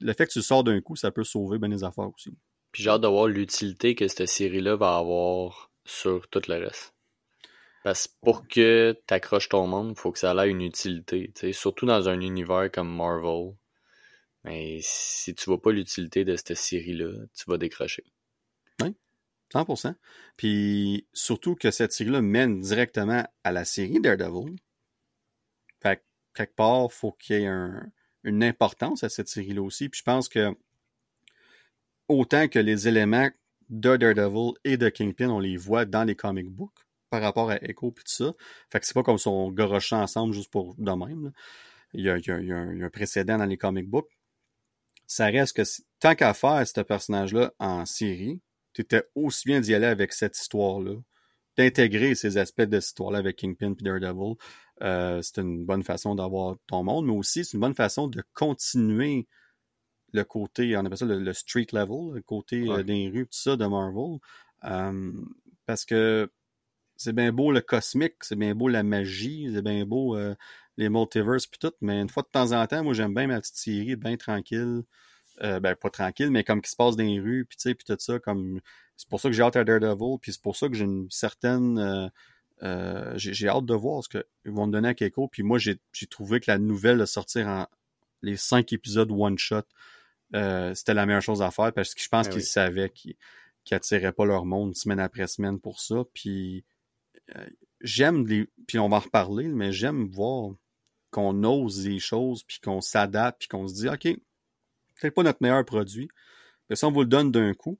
le 0.02 0.14
fait 0.14 0.28
que 0.28 0.34
tu 0.34 0.42
sors 0.42 0.64
d'un 0.64 0.82
coup, 0.82 0.96
ça 0.96 1.12
peut 1.12 1.24
sauver 1.24 1.58
bien 1.58 1.70
des 1.70 1.84
affaires 1.84 2.10
aussi. 2.14 2.32
Puis 2.72 2.84
j'ai 2.84 2.90
hâte 2.90 3.02
de 3.02 3.08
voir 3.08 3.28
l'utilité 3.28 3.96
que 3.96 4.08
cette 4.08 4.28
série-là 4.28 4.76
va 4.76 4.98
avoir 4.98 5.72
sur 5.86 6.28
tout 6.28 6.42
le 6.48 6.66
reste. 6.66 6.94
Parce 7.84 8.08
que 8.08 8.14
pour 8.22 8.48
que 8.48 9.02
tu 9.08 9.14
accroches 9.14 9.50
ton 9.50 9.66
monde, 9.66 9.98
faut 9.98 10.12
que 10.12 10.20
ça 10.20 10.34
ait 10.46 10.50
une 10.50 10.62
utilité. 10.62 11.32
Surtout 11.54 11.86
dans 11.86 12.10
un 12.10 12.20
univers 12.20 12.70
comme 12.72 12.94
Marvel. 12.94 13.54
Mais 14.48 14.80
si 14.82 15.36
tu 15.36 15.46
vois 15.46 15.62
pas 15.62 15.74
l'utilité 15.74 16.24
de 16.24 16.38
cette 16.38 16.56
série-là, 16.56 17.12
tu 17.36 17.44
vas 17.48 17.58
décrocher. 17.58 18.06
100%. 19.54 19.96
Puis 20.38 21.08
surtout 21.14 21.56
que 21.56 21.72
cette 21.72 21.92
série-là 21.92 22.22
mène 22.22 22.60
directement 22.62 23.26
à 23.44 23.52
la 23.52 23.66
série 23.66 24.00
Daredevil. 24.00 24.56
Fait 25.82 25.98
que, 25.98 26.02
quelque 26.34 26.56
part, 26.56 26.92
faut 26.92 27.12
qu'il 27.12 27.38
y 27.38 27.44
ait 27.44 27.48
un- 27.48 27.92
une 28.24 28.44
importance 28.44 29.04
à 29.04 29.10
cette 29.10 29.28
série-là 29.30 29.62
aussi. 29.62 29.90
Puis 29.90 30.00
je 30.00 30.04
pense 30.04 30.28
que 30.28 30.56
autant 32.08 32.48
que 32.48 32.60
les 32.60 32.88
éléments 32.88 33.30
de 33.70 33.96
Daredevil 33.96 34.54
et 34.64 34.78
de 34.78 34.90
Kingpin, 34.90 35.30
on 35.30 35.40
les 35.40 35.58
voit 35.58 35.86
dans 35.86 36.04
les 36.04 36.16
comic 36.16 36.50
books 36.50 36.86
par 37.10 37.22
rapport 37.22 37.50
à 37.50 37.56
Echo 37.64 37.92
puis 37.92 38.04
tout 38.04 38.12
ça. 38.24 38.34
Fait 38.70 38.80
que 38.80 38.86
c'est 38.86 38.94
pas 38.94 39.04
comme 39.04 39.18
si 39.18 39.28
on 39.28 39.54
ensemble 39.92 40.34
juste 40.34 40.52
pour 40.52 40.76
de 40.76 40.92
même. 40.92 41.32
Il 41.94 42.02
y, 42.02 42.10
a, 42.10 42.18
il 42.18 42.46
y 42.46 42.52
a 42.52 42.58
un 42.58 42.90
précédent 42.90 43.38
dans 43.38 43.46
les 43.46 43.58
comic 43.58 43.90
books. 43.90 44.17
Ça 45.08 45.28
reste 45.28 45.56
que 45.56 45.64
tant 46.00 46.16
qu'à 46.16 46.34
faire 46.34 46.68
ce 46.68 46.82
personnage-là 46.82 47.54
en 47.60 47.86
série, 47.86 48.42
tu 48.74 48.82
étais 48.82 49.04
aussi 49.16 49.48
bien 49.48 49.62
d'y 49.62 49.74
aller 49.74 49.88
avec 49.88 50.14
cette 50.14 50.38
histoire-là, 50.38 50.96
d'intégrer 51.58 52.14
ces 52.14 52.38
aspects 52.38 52.62
de 52.62 52.80
cette 52.80 52.90
histoire-là 52.90 53.20
avec 53.20 53.38
Kingpin 53.38 53.74
et 53.80 53.84
Daredevil. 53.84 54.36
Euh, 54.84 55.22
c'est 55.24 55.40
une 55.40 55.66
bonne 55.66 55.84
façon 55.84 56.14
d'avoir 56.14 56.58
ton 56.68 56.84
monde, 56.84 57.08
mais 57.08 57.14
aussi 57.14 57.44
c'est 57.44 57.54
une 57.54 57.62
bonne 57.62 57.74
façon 57.74 58.08
de 58.08 58.22
continuer 58.34 59.28
le 60.14 60.24
côté, 60.24 60.76
on 60.78 60.86
appelle 60.86 60.98
ça 60.98 61.06
le, 61.06 61.20
le 61.20 61.34
street 61.34 61.68
level, 61.74 62.16
le 62.16 62.22
côté 62.22 62.70
euh, 62.70 62.84
des 62.84 63.10
rues, 63.10 63.26
tout 63.26 63.38
ça 63.38 63.56
de 63.56 63.66
Marvel. 63.66 64.20
Euh, 64.64 65.12
parce 65.66 65.86
que 65.86 66.30
c'est 66.96 67.14
bien 67.14 67.32
beau 67.32 67.52
le 67.52 67.62
cosmique, 67.62 68.16
c'est 68.22 68.36
bien 68.36 68.56
beau 68.56 68.68
la 68.68 68.84
magie, 68.84 69.50
c'est 69.54 69.62
bien 69.62 69.86
beau 69.86 70.16
euh, 70.16 70.36
les 70.78 70.90
multiverses 70.90 71.48
puis 71.48 71.60
tout, 71.60 71.74
mais 71.82 72.02
une 72.02 72.10
fois 72.10 72.24
de 72.24 72.30
temps 72.30 72.52
en 72.52 72.66
temps, 72.68 72.84
moi 72.84 72.94
j'aime 72.94 73.14
bien 73.14 73.28
ma 73.28 73.40
petite 73.42 73.56
série, 73.58 73.96
bien 73.96 74.16
tranquille. 74.18 74.84
Euh, 75.44 75.60
ben 75.60 75.76
pas 75.76 75.92
tranquille, 75.92 76.32
mais 76.32 76.44
comme 76.44 76.64
qui 76.64 76.72
se 76.72 76.76
passe 76.76 76.96
dans 76.96 77.04
les 77.04 77.20
rues, 77.20 77.46
puis 77.46 77.58
tu 77.58 77.70
sais, 77.70 77.76
puis 77.76 77.86
tout 77.86 77.96
ça, 78.00 78.18
comme 78.18 78.60
c'est 78.96 79.08
pour 79.08 79.20
ça 79.20 79.30
que 79.30 79.36
j'ai 79.36 79.44
hâte 79.44 79.56
à 79.56 79.64
Daredevil, 79.64 80.18
puis 80.20 80.34
c'est 80.34 80.42
pour 80.42 80.56
ça 80.56 80.68
que 80.68 80.74
j'ai 80.74 80.86
une 80.86 81.12
certaine 81.12 81.78
euh, 81.78 82.08
euh, 82.64 83.14
j'ai 83.18 83.48
hâte 83.48 83.66
de 83.66 83.76
voir 83.76 84.04
ce 84.04 84.10
qu'ils 84.10 84.24
vont 84.52 84.66
me 84.66 84.72
donner 84.72 84.88
à 84.90 84.94
Keiko, 84.96 85.28
puis 85.28 85.44
moi 85.44 85.60
j'ai 85.60 85.80
trouvé 86.10 86.40
que 86.40 86.50
la 86.50 86.58
nouvelle 86.58 86.98
de 86.98 87.06
sortir 87.06 87.48
en 87.48 87.68
les 88.24 88.36
cinq 88.36 88.74
épisodes 88.74 89.12
one 89.12 89.38
shot, 89.38 89.62
c'était 90.74 90.96
la 90.96 91.06
meilleure 91.06 91.22
chose 91.22 91.44
à 91.44 91.52
faire 91.52 91.72
parce 91.72 91.94
que 91.94 92.02
je 92.02 92.10
pense 92.10 92.26
Ah 92.26 92.32
qu'ils 92.32 92.40
oui. 92.40 92.46
savaient 92.48 92.90
qu'ils 92.90 93.16
qu'ils 93.64 93.76
attiraient 93.76 94.14
pas 94.14 94.26
leur 94.26 94.44
monde 94.46 94.76
semaine 94.76 95.00
après 95.00 95.28
semaine 95.28 95.60
pour 95.60 95.80
ça, 95.80 96.04
puis 96.16 96.66
j'aime 97.82 98.26
les 98.26 98.50
puis 98.66 98.80
on 98.80 98.90
va 98.90 98.98
en 98.98 99.02
reparler, 99.02 99.50
mais 99.50 99.72
j'aime 99.72 100.08
voir 100.08 100.56
qu'on 101.12 101.44
ose 101.44 101.84
des 101.84 102.00
choses, 102.00 102.44
puis 102.44 102.60
qu'on 102.60 102.82
s'adapte, 102.82 103.40
puis 103.40 103.48
qu'on 103.48 103.68
se 103.68 103.74
dit 103.76 103.90
ok 103.90 104.18
peut-être 105.00 105.14
pas 105.14 105.24
notre 105.24 105.40
meilleur 105.42 105.64
produit. 105.64 106.10
Mais 106.70 106.76
si 106.76 106.84
on 106.86 106.92
vous 106.92 107.02
le 107.02 107.08
donne 107.08 107.32
d'un 107.32 107.54
coup, 107.54 107.80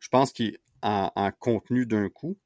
je 0.00 0.08
pense 0.08 0.32
qu'en 0.32 1.12
en 1.14 1.30
contenu 1.32 1.86
d'un 1.86 2.08
coup, 2.08 2.38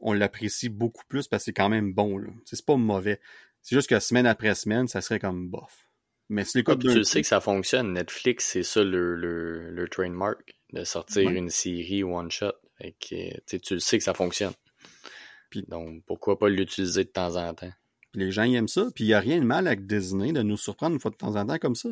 on 0.00 0.12
l'apprécie 0.12 0.68
beaucoup 0.68 1.04
plus 1.08 1.28
parce 1.28 1.42
que 1.42 1.44
c'est 1.46 1.52
quand 1.52 1.68
même 1.68 1.94
bon. 1.94 2.20
C'est 2.44 2.64
pas 2.66 2.76
mauvais. 2.76 3.20
C'est 3.62 3.76
juste 3.76 3.88
que 3.88 3.98
semaine 4.00 4.26
après 4.26 4.54
semaine, 4.54 4.88
ça 4.88 5.00
serait 5.00 5.18
comme 5.20 5.48
bof. 5.48 5.88
Mais 6.28 6.44
si 6.44 6.52
Ah, 6.56 6.58
l'écoute 6.58 6.80
tu 6.80 6.88
coup, 6.88 6.94
le 6.94 7.04
sais 7.04 7.22
que 7.22 7.26
ça 7.28 7.40
fonctionne. 7.40 7.92
Netflix, 7.92 8.46
c'est 8.52 8.62
ça 8.64 8.82
le, 8.82 9.14
le, 9.14 9.70
le 9.70 9.88
trademark, 9.88 10.56
de 10.72 10.82
sortir 10.84 11.26
Ouais. 11.26 11.34
une 11.34 11.50
série 11.50 12.02
one 12.02 12.30
shot. 12.30 12.52
Fait 12.78 12.92
que, 13.00 13.06
tu 13.34 13.40
sais, 13.46 13.58
tu 13.60 13.74
le 13.74 13.80
sais 13.80 13.96
que 13.98 14.04
ça 14.04 14.12
fonctionne. 14.12 14.52
Puis- 15.50 15.64
Donc, 15.68 16.04
pourquoi 16.04 16.36
pas 16.38 16.48
l'utiliser 16.48 17.04
de 17.04 17.08
temps 17.10 17.36
en 17.36 17.54
temps? 17.54 17.72
Les 18.16 18.32
gens 18.32 18.42
ils 18.42 18.56
aiment 18.56 18.66
ça. 18.68 18.88
Puis 18.94 19.04
il 19.04 19.08
n'y 19.08 19.14
a 19.14 19.20
rien 19.20 19.38
de 19.38 19.44
mal 19.44 19.66
avec 19.68 19.86
Disney 19.86 20.32
de 20.32 20.42
nous 20.42 20.56
surprendre 20.56 20.94
une 20.94 21.00
fois 21.00 21.10
de 21.12 21.16
temps 21.16 21.36
en 21.36 21.46
temps 21.46 21.58
comme 21.58 21.76
ça. 21.76 21.88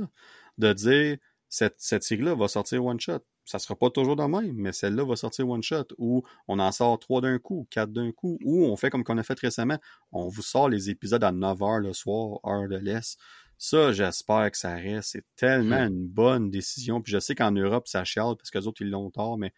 De 0.59 0.73
dire 0.73 1.19
cette, 1.49 1.77
cette 1.79 2.03
série-là 2.03 2.35
va 2.35 2.49
sortir 2.49 2.85
one 2.85 2.99
shot. 2.99 3.21
Ça 3.45 3.59
sera 3.59 3.77
pas 3.77 3.91
toujours 3.91 4.17
de 4.17 4.23
même, 4.25 4.55
mais 4.55 4.73
celle-là 4.73 5.05
va 5.05 5.17
sortir 5.17 5.47
one 5.49 5.63
shot. 5.63 5.85
Ou 5.99 6.23
on 6.49 6.59
en 6.59 6.73
sort 6.73 6.99
trois 6.99 7.21
d'un 7.21 7.39
coup, 7.39 7.67
quatre 7.71 7.93
d'un 7.93 8.11
coup. 8.11 8.39
Ou 8.43 8.65
on 8.65 8.75
fait 8.77 8.89
comme 8.91 9.05
qu'on 9.05 9.19
a 9.19 9.23
fait 9.23 9.39
récemment. 9.39 9.79
On 10.13 10.29
vous 10.29 10.43
sort 10.43 10.69
les 10.71 10.89
épisodes 10.91 11.23
à 11.23 11.31
9 11.31 11.59
h 11.59 11.81
le 11.83 11.93
soir, 11.93 12.41
heure 12.47 12.69
de 12.69 12.77
l'Est. 12.77 13.19
Ça, 13.59 13.93
j'espère 13.93 14.51
que 14.51 14.57
ça 14.59 14.75
reste. 14.75 15.11
C'est 15.13 15.25
tellement 15.37 15.85
Hmm. 15.85 15.93
une 15.93 16.07
bonne 16.09 16.51
décision. 16.51 17.03
Puis 17.03 17.13
je 17.13 17.19
sais 17.21 17.35
qu'en 17.35 17.53
Europe, 17.53 17.87
ça 17.87 18.03
chiale 18.05 18.35
parce 18.37 18.51
que 18.51 18.59
les 18.59 18.67
autres, 18.67 18.81
ils 18.83 18.91
l'ont 18.91 19.11
tard, 19.11 19.37
mais 19.37 19.53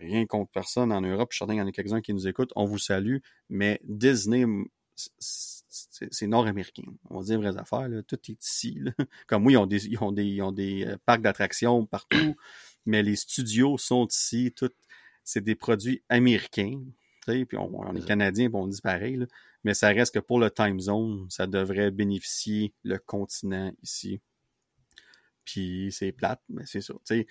rien 0.00 0.26
contre 0.26 0.50
personne 0.50 0.90
en 0.92 1.00
Europe. 1.00 1.28
Je 1.30 1.36
suis 1.36 1.38
certain 1.38 1.54
qu'il 1.54 1.60
y 1.60 1.64
en 1.64 1.68
a 1.68 1.72
quelques-uns 1.72 2.00
qui 2.00 2.12
nous 2.12 2.26
écoutent. 2.26 2.52
On 2.56 2.64
vous 2.64 2.78
salue. 2.78 3.18
Mais 3.48 3.80
Disney, 3.84 4.44
c'est 5.70 6.26
nord-américain. 6.26 6.84
On 7.08 7.18
va 7.20 7.24
dire 7.24 7.40
vraies 7.40 7.56
affaires. 7.56 7.88
Là. 7.88 8.02
Tout 8.02 8.18
est 8.28 8.42
ici. 8.44 8.78
là. 8.80 8.92
Comme 9.26 9.46
oui, 9.46 9.54
ils 9.54 9.56
ont 9.58 9.66
des, 9.66 9.86
ils 9.86 10.02
ont 10.02 10.12
des, 10.12 10.24
ils 10.24 10.42
ont 10.42 10.52
des 10.52 10.84
euh, 10.86 10.96
parcs 11.06 11.22
d'attractions 11.22 11.86
partout, 11.86 12.36
mais 12.86 13.02
les 13.02 13.16
studios 13.16 13.78
sont 13.78 14.06
ici. 14.06 14.52
Tout, 14.54 14.72
c'est 15.24 15.42
des 15.42 15.54
produits 15.54 16.02
américains. 16.08 16.80
Puis 17.26 17.46
on, 17.56 17.70
on 17.80 17.94
est 17.94 18.04
canadiens, 18.04 18.48
puis 18.48 18.56
on 18.56 18.66
dit 18.66 18.80
pareil. 18.80 19.16
là. 19.16 19.26
Mais 19.62 19.74
ça 19.74 19.88
reste 19.88 20.14
que 20.14 20.18
pour 20.18 20.40
le 20.40 20.50
time 20.50 20.80
zone, 20.80 21.26
ça 21.28 21.46
devrait 21.46 21.90
bénéficier 21.90 22.72
le 22.82 22.98
continent 22.98 23.72
ici. 23.82 24.20
Puis 25.44 25.88
c'est 25.92 26.12
plate, 26.12 26.40
mais 26.48 26.64
c'est 26.66 26.80
ça. 26.80 26.94
Ouais. 27.10 27.24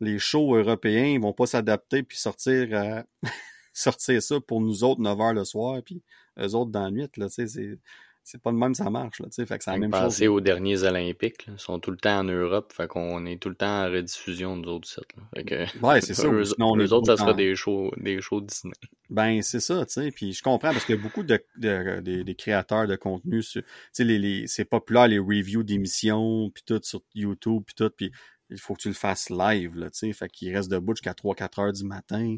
Les 0.00 0.18
shows 0.18 0.56
européens 0.56 1.06
ils 1.06 1.20
vont 1.20 1.32
pas 1.32 1.46
s'adapter 1.46 2.02
puis 2.02 2.18
sortir 2.18 2.68
euh, 2.72 3.02
sortir 3.80 4.22
ça 4.22 4.40
pour 4.40 4.60
nous 4.60 4.84
autres 4.84 5.00
9 5.00 5.18
h 5.18 5.34
le 5.34 5.44
soir, 5.44 5.80
puis 5.84 6.02
eux 6.38 6.54
autres 6.54 6.70
dans 6.70 6.84
la 6.84 6.90
nuit. 6.90 7.08
Là, 7.16 7.28
tu 7.28 7.34
sais, 7.34 7.46
c'est, 7.46 7.78
c'est 8.22 8.40
pas 8.40 8.52
de 8.52 8.56
même 8.56 8.74
ça 8.74 8.90
marche. 8.90 9.20
Là, 9.20 9.26
tu 9.26 9.34
sais, 9.34 9.46
fait 9.46 9.58
que 9.58 9.64
c'est 9.64 9.70
la 9.70 9.78
même 9.78 9.94
chose. 9.94 10.22
Aux 10.22 10.40
derniers 10.40 10.82
Olympiques, 10.82 11.46
là. 11.46 11.54
ils 11.56 11.60
sont 11.60 11.78
tout 11.80 11.90
le 11.90 11.96
temps 11.96 12.20
en 12.20 12.24
Europe, 12.24 12.72
fait 12.72 12.86
qu'on 12.86 13.24
est 13.26 13.40
tout 13.40 13.48
le 13.48 13.54
temps 13.54 13.86
en 13.86 13.90
rediffusion, 13.90 14.56
nous 14.56 14.68
autres, 14.68 14.88
sites, 14.88 15.16
là. 15.16 15.22
Fait 15.34 15.44
que, 15.44 15.84
Ouais, 15.84 16.00
c'est 16.00 16.14
ça. 16.14 16.28
eux, 16.28 16.44
sinon, 16.44 16.76
eux 16.76 16.92
autres, 16.92 17.06
ça 17.06 17.12
le 17.12 17.18
sera 17.18 17.34
des 17.34 17.54
shows, 17.54 17.90
des 17.96 18.20
shows 18.20 18.42
Disney. 18.42 18.74
Ben, 19.08 19.42
c'est 19.42 19.60
ça, 19.60 19.84
tu 19.86 19.92
sais. 19.92 20.10
Puis 20.10 20.32
je 20.32 20.42
comprends 20.42 20.72
parce 20.72 20.84
qu'il 20.84 20.96
y 20.96 20.98
a 20.98 21.02
beaucoup 21.02 21.22
de, 21.24 22.32
créateurs 22.34 22.86
de 22.86 22.96
contenu. 22.96 23.42
Tu 23.42 23.64
sais, 23.92 24.04
les, 24.04 24.18
les, 24.18 24.46
c'est 24.46 24.64
populaire, 24.64 25.08
les 25.08 25.18
reviews 25.18 25.62
d'émissions, 25.62 26.50
puis 26.50 26.62
tout 26.64 26.80
sur 26.82 27.02
YouTube, 27.14 27.62
puis 27.66 27.74
tout. 27.74 27.90
Puis 27.96 28.12
il 28.50 28.58
faut 28.58 28.74
que 28.74 28.82
tu 28.82 28.88
le 28.88 28.94
fasses 28.94 29.30
live, 29.30 29.76
là, 29.76 29.90
tu 29.90 29.98
sais. 29.98 30.12
Fait 30.12 30.28
qu'il 30.28 30.54
reste 30.54 30.70
debout 30.70 30.94
jusqu'à 30.94 31.12
3-4 31.12 31.60
heures 31.60 31.72
du 31.72 31.84
matin. 31.84 32.36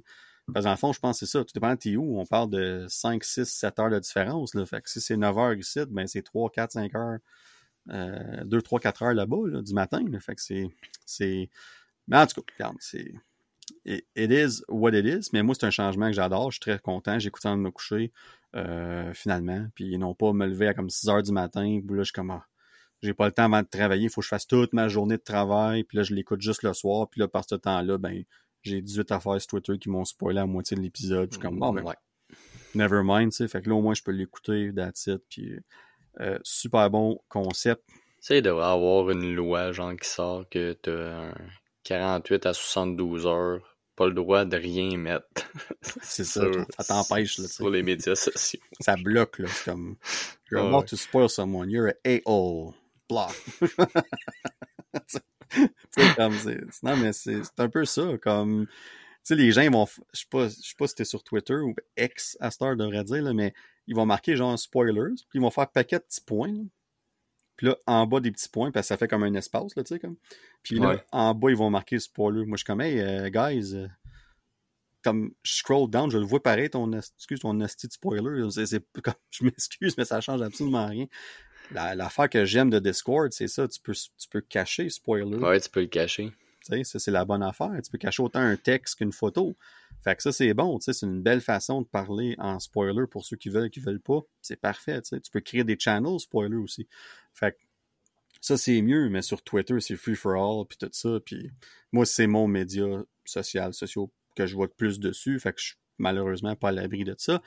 Parce 0.52 0.66
qu'en 0.66 0.76
fond, 0.76 0.92
je 0.92 1.00
pense 1.00 1.20
que 1.20 1.26
c'est 1.26 1.32
ça. 1.32 1.44
Tout 1.44 1.52
dépend 1.54 1.70
de 1.70 1.78
t'es 1.78 1.96
où. 1.96 2.18
On 2.18 2.26
parle 2.26 2.50
de 2.50 2.86
5, 2.88 3.22
6, 3.22 3.44
7 3.44 3.78
heures 3.78 3.90
de 3.90 3.98
différence. 3.98 4.52
Fait 4.66 4.82
que 4.82 4.90
si 4.90 5.00
c'est 5.00 5.16
9 5.16 5.38
heures 5.38 5.54
ici, 5.54 5.80
ben 5.88 6.06
c'est 6.06 6.22
3, 6.22 6.50
4, 6.50 6.72
5 6.72 6.94
heures, 6.94 7.18
euh, 7.90 8.44
2, 8.44 8.62
3, 8.62 8.80
4 8.80 9.02
heures 9.02 9.14
là-bas, 9.14 9.46
là, 9.46 9.62
du 9.62 9.72
matin. 9.72 10.04
Fait 10.20 10.34
que 10.34 10.42
c'est, 10.42 11.50
mais 12.08 12.16
en 12.16 12.26
tout 12.26 12.40
cas, 12.40 12.52
regarde, 12.58 12.76
c'est, 12.80 13.12
it, 13.84 14.04
is 14.16 14.62
what 14.68 14.92
it 14.92 15.06
is, 15.06 15.30
mais 15.32 15.42
moi, 15.42 15.54
c'est 15.58 15.66
un 15.66 15.70
changement 15.70 16.06
que 16.08 16.14
j'adore. 16.14 16.50
Je 16.50 16.56
suis 16.56 16.60
très 16.60 16.78
content. 16.78 17.18
J'écoute 17.18 17.44
avant 17.46 17.56
de 17.56 17.62
me 17.62 17.70
coucher, 17.70 18.12
euh, 18.56 19.12
finalement. 19.14 19.66
Puis 19.74 19.96
non 19.98 20.14
pas 20.14 20.32
me 20.32 20.46
lever 20.46 20.68
à 20.68 20.74
comme 20.74 20.90
6 20.90 21.08
heures 21.08 21.22
du 21.22 21.32
matin. 21.32 21.80
Je 21.88 22.02
suis 22.02 22.12
comme, 22.12 22.30
ah, 22.30 22.46
j'ai 23.02 23.14
pas 23.14 23.26
le 23.26 23.32
temps 23.32 23.44
avant 23.44 23.62
de 23.62 23.68
travailler. 23.68 24.04
Il 24.04 24.10
faut 24.10 24.20
que 24.20 24.24
je 24.24 24.28
fasse 24.28 24.46
toute 24.46 24.72
ma 24.72 24.88
journée 24.88 25.16
de 25.16 25.22
travail. 25.22 25.84
Puis 25.84 25.98
là, 25.98 26.02
je 26.04 26.14
l'écoute 26.14 26.40
juste 26.40 26.62
le 26.62 26.72
soir. 26.72 27.08
Puis 27.08 27.20
là, 27.20 27.28
par 27.28 27.44
ce 27.48 27.54
temps-là, 27.54 27.98
ben, 27.98 28.24
j'ai 28.62 28.80
18 28.80 29.10
affaires 29.12 29.40
sur 29.40 29.48
Twitter 29.50 29.78
qui 29.78 29.88
m'ont 29.90 30.04
spoilé 30.04 30.36
la 30.36 30.46
moitié 30.46 30.76
de 30.76 30.82
l'épisode. 30.82 31.28
Je 31.30 31.34
suis 31.34 31.42
comme, 31.42 31.58
bon, 31.58 31.72
ben, 31.72 31.82
Ouais. 31.84 31.94
never 32.74 33.00
mind, 33.04 33.30
tu 33.32 33.38
sais. 33.38 33.48
Fait 33.48 33.62
que 33.62 33.68
là, 33.68 33.74
au 33.74 33.82
moins, 33.82 33.94
je 33.94 34.02
peux 34.02 34.12
l'écouter, 34.12 34.72
that's 34.74 35.06
it. 35.06 35.22
Puis, 35.28 35.54
euh, 36.20 36.38
super 36.42 36.90
bon 36.90 37.20
concept. 37.28 37.82
Tu 37.88 37.94
sais, 38.20 38.38
il 38.38 38.42
devrait 38.42 38.66
avoir 38.66 39.10
une 39.10 39.34
loi, 39.34 39.72
genre, 39.72 39.94
qui 39.96 40.08
sort 40.08 40.48
que 40.48 40.72
t'as 40.74 41.28
un 41.30 41.34
48 41.84 42.46
à 42.46 42.52
72 42.54 43.26
heures, 43.26 43.76
pas 43.96 44.06
le 44.06 44.14
droit 44.14 44.44
de 44.44 44.56
rien 44.56 44.96
mettre. 44.96 45.26
C'est 46.02 46.24
ça, 46.24 46.44
ça 46.78 46.84
t'empêche, 46.84 47.38
là. 47.38 47.48
Sur 47.48 47.68
les 47.70 47.82
médias 47.82 48.14
sociaux. 48.14 48.60
ça 48.80 48.96
bloque, 48.96 49.40
là. 49.40 49.48
C'est 49.48 49.70
comme, 49.70 49.96
you're 50.50 50.64
about 50.64 50.78
ouais. 50.80 50.84
to 50.86 50.96
spoil 50.96 51.28
someone. 51.28 51.68
You're 51.70 51.88
a 52.04 52.08
a-hole. 52.08 52.74
Block. 53.08 53.32
comme, 56.16 56.34
non, 56.82 56.96
mais 56.96 57.12
c'est, 57.12 57.40
un 57.58 57.68
peu 57.68 57.84
ça, 57.84 58.16
comme, 58.20 58.66
tu 58.66 58.72
sais, 59.24 59.34
les 59.36 59.52
gens, 59.52 59.62
ils 59.62 59.70
vont, 59.70 59.86
je 60.12 60.20
sais 60.20 60.26
pas, 60.30 60.48
je 60.48 60.54
sais 60.54 60.74
pas 60.76 60.86
si 60.86 60.90
c'était 60.90 61.04
sur 61.04 61.22
Twitter 61.22 61.54
ou 61.54 61.74
X, 61.96 62.36
à 62.40 62.50
cette 62.50 62.62
heure, 62.62 62.76
devrait 62.76 63.04
dire, 63.04 63.22
là, 63.22 63.32
mais 63.32 63.54
ils 63.86 63.94
vont 63.94 64.06
marquer 64.06 64.36
genre 64.36 64.58
spoilers, 64.58 65.14
puis 65.28 65.38
ils 65.38 65.40
vont 65.40 65.50
faire 65.50 65.68
paquet 65.70 65.98
de 65.98 66.04
petits 66.04 66.20
points, 66.20 66.52
là. 66.52 66.62
Puis 67.56 67.66
là, 67.66 67.76
en 67.86 68.06
bas 68.06 68.20
des 68.20 68.32
petits 68.32 68.48
points, 68.48 68.72
parce 68.72 68.84
que 68.84 68.88
ça 68.88 68.96
fait 68.96 69.06
comme 69.06 69.22
un 69.22 69.34
espace, 69.34 69.76
là, 69.76 69.84
tu 69.84 69.94
sais, 69.94 70.00
comme. 70.00 70.16
Puis 70.62 70.76
là, 70.78 70.88
Ouais. 70.88 71.04
en 71.12 71.34
bas, 71.34 71.50
ils 71.50 71.56
vont 71.56 71.70
marquer 71.70 71.98
spoiler. 71.98 72.44
Moi, 72.46 72.56
je 72.56 72.60
suis 72.60 72.64
comme, 72.64 72.80
hey, 72.80 72.98
euh, 72.98 73.28
guys, 73.28 73.74
euh, 73.76 73.86
comme 75.04 75.32
je 75.42 75.54
scroll 75.56 75.88
down, 75.90 76.10
je 76.10 76.18
le 76.18 76.24
vois 76.24 76.42
pareil, 76.42 76.70
ton, 76.70 76.90
excuse, 76.92 77.40
ton 77.40 77.54
de 77.54 77.66
spoiler. 77.68 78.50
C'est, 78.50 78.66
c'est 78.66 78.82
comme, 79.02 79.14
je 79.30 79.44
m'excuse, 79.44 79.96
mais 79.98 80.04
ça 80.04 80.20
change 80.20 80.42
absolument 80.42 80.86
rien. 80.86 81.06
La- 81.72 81.94
L'affaire 81.94 82.28
que 82.28 82.44
j'aime 82.44 82.70
de 82.70 82.78
Discord, 82.78 83.32
c'est 83.32 83.48
ça, 83.48 83.66
tu 83.68 83.80
peux, 83.80 83.92
tu 83.94 84.28
peux 84.30 84.40
cacher 84.40 84.88
spoiler. 84.90 85.36
Ouais, 85.36 85.60
tu 85.60 85.68
peux 85.70 85.80
le 85.80 85.86
cacher. 85.86 86.32
Tu 86.64 86.76
sais, 86.76 86.84
ça, 86.84 86.98
c'est 86.98 87.10
la 87.10 87.24
bonne 87.24 87.42
affaire. 87.42 87.72
Tu 87.82 87.90
peux 87.90 87.98
cacher 87.98 88.22
autant 88.22 88.40
un 88.40 88.56
texte 88.56 88.96
qu'une 88.98 89.12
photo. 89.12 89.56
Fait 90.04 90.14
que 90.14 90.22
ça, 90.22 90.30
c'est 90.32 90.54
bon. 90.54 90.78
tu 90.78 90.84
sais, 90.84 90.92
C'est 90.92 91.06
une 91.06 91.20
belle 91.22 91.40
façon 91.40 91.82
de 91.82 91.86
parler 91.86 92.36
en 92.38 92.60
spoiler 92.60 93.06
pour 93.10 93.24
ceux 93.24 93.36
qui 93.36 93.48
veulent 93.48 93.66
et 93.66 93.70
qui 93.70 93.80
veulent 93.80 94.00
pas. 94.00 94.20
C'est 94.40 94.60
parfait. 94.60 95.00
tu 95.02 95.08
sais. 95.08 95.20
Tu 95.20 95.30
peux 95.30 95.40
créer 95.40 95.64
des 95.64 95.76
channels 95.78 96.20
spoiler 96.20 96.56
aussi. 96.56 96.86
Fait 97.34 97.52
que 97.52 97.58
ça, 98.40 98.56
c'est 98.56 98.80
mieux, 98.82 99.08
mais 99.08 99.22
sur 99.22 99.42
Twitter, 99.42 99.80
c'est 99.80 99.96
free 99.96 100.14
for 100.14 100.34
all, 100.34 100.66
puis 100.68 100.78
tout 100.78 100.88
ça. 100.92 101.18
Puis 101.24 101.50
moi, 101.92 102.06
c'est 102.06 102.26
mon 102.28 102.46
média 102.46 102.84
social, 103.24 103.72
sociaux 103.74 104.12
que 104.36 104.46
je 104.46 104.54
vois 104.54 104.66
de 104.68 104.72
plus 104.72 105.00
dessus. 105.00 105.38
Fait 105.40 105.52
que 105.52 105.60
je 105.60 105.66
suis 105.66 105.76
malheureusement 105.98 106.54
pas 106.56 106.68
à 106.68 106.72
l'abri 106.72 107.04
de 107.04 107.14
ça. 107.18 107.42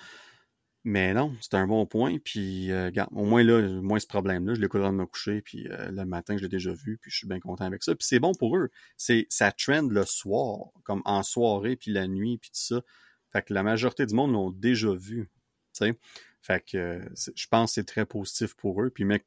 Mais 0.88 1.16
non, 1.16 1.36
c'est 1.42 1.56
un 1.56 1.66
bon 1.66 1.88
point. 1.88 2.20
Puis, 2.24 2.72
euh, 2.72 2.86
regarde, 2.86 3.10
au 3.12 3.26
moins 3.26 3.44
là, 3.44 3.60
moins 3.82 3.98
ce 3.98 4.06
problème-là, 4.06 4.54
je 4.54 4.62
l'écoute 4.62 4.82
avant 4.82 4.94
de 4.94 4.98
me 4.98 5.08
coucher. 5.08 5.42
Puis 5.42 5.68
euh, 5.68 5.90
le 5.90 6.06
matin, 6.06 6.38
je 6.38 6.44
l'ai 6.44 6.48
déjà 6.48 6.72
vu. 6.74 7.00
Puis 7.02 7.10
je 7.10 7.18
suis 7.18 7.28
bien 7.28 7.40
content 7.40 7.66
avec 7.66 7.82
ça. 7.82 7.96
Puis 7.96 8.06
c'est 8.08 8.20
bon 8.20 8.34
pour 8.36 8.56
eux. 8.56 8.70
C'est 8.96 9.26
ça 9.30 9.52
trend 9.52 9.88
le 9.90 10.06
soir, 10.06 10.70
comme 10.84 11.02
en 11.06 11.24
soirée, 11.24 11.76
puis 11.76 11.92
la 11.92 12.08
nuit, 12.08 12.38
puis 12.38 12.52
tout 12.52 12.60
ça. 12.60 12.82
Fait 13.32 13.42
que 13.42 13.52
la 13.56 13.64
majorité 13.64 14.06
du 14.06 14.14
monde 14.14 14.32
l'ont 14.32 14.52
déjà 14.52 14.94
vu. 14.94 15.32
Sais. 15.74 15.98
Fait 16.44 16.64
que 16.64 16.78
euh, 16.78 17.00
je 17.36 17.48
pense 17.48 17.72
que 17.72 17.74
c'est 17.74 17.84
très 17.84 18.06
positif 18.06 18.54
pour 18.54 18.80
eux. 18.84 18.92
Puis 18.92 19.06
mec, 19.06 19.26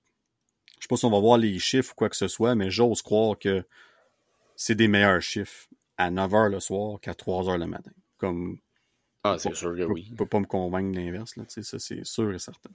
je 0.79 0.85
sais 0.85 0.89
pas 0.89 0.97
si 0.97 1.07
on 1.07 1.11
va 1.11 1.19
voir 1.19 1.39
les 1.39 1.59
chiffres 1.59 1.91
ou 1.91 1.97
quoi 1.97 2.09
que 2.09 2.17
ce 2.17 2.29
soit, 2.29 2.55
mais 2.55 2.71
j'ose 2.71 3.03
croire 3.03 3.37
que 3.37 3.67
c'est 4.55 4.77
des 4.77 4.87
meilleurs 4.87 5.23
chiffres 5.23 5.67
à 5.97 6.13
9h 6.13 6.51
le 6.51 6.61
soir 6.61 7.01
qu'à 7.01 7.15
3h 7.15 7.59
le 7.59 7.67
matin. 7.67 7.91
Comme 8.17 8.61
Ah, 9.25 9.37
c'est 9.39 9.55
sûr 9.55 9.75
que 9.77 9.83
oui. 9.83 10.13
peut 10.17 10.27
pas 10.27 10.41
me 10.41 10.47
convaincre 10.47 10.93
de 10.93 10.97
l'inverse, 10.97 11.37
là, 11.37 11.45
ça 11.49 11.79
c'est 11.79 12.05
sûr 12.05 12.33
et 12.33 12.39
certain. 12.39 12.71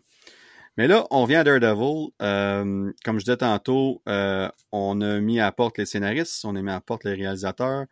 Mais 0.78 0.88
là, 0.88 1.06
on 1.12 1.26
vient 1.26 1.42
à 1.42 1.44
Daredevil. 1.44 2.10
Euh, 2.22 2.92
comme 3.06 3.20
je 3.20 3.26
disais 3.26 3.38
tantôt, 3.38 4.02
euh, 4.10 4.50
on 4.72 5.02
a 5.02 5.20
mis 5.20 5.40
à 5.40 5.52
porte 5.52 5.78
les 5.78 5.86
scénaristes, 5.86 6.44
on 6.46 6.56
a 6.56 6.62
mis 6.62 6.72
à 6.72 6.82
porte 6.82 7.04
les 7.04 7.14
réalisateurs, 7.14 7.86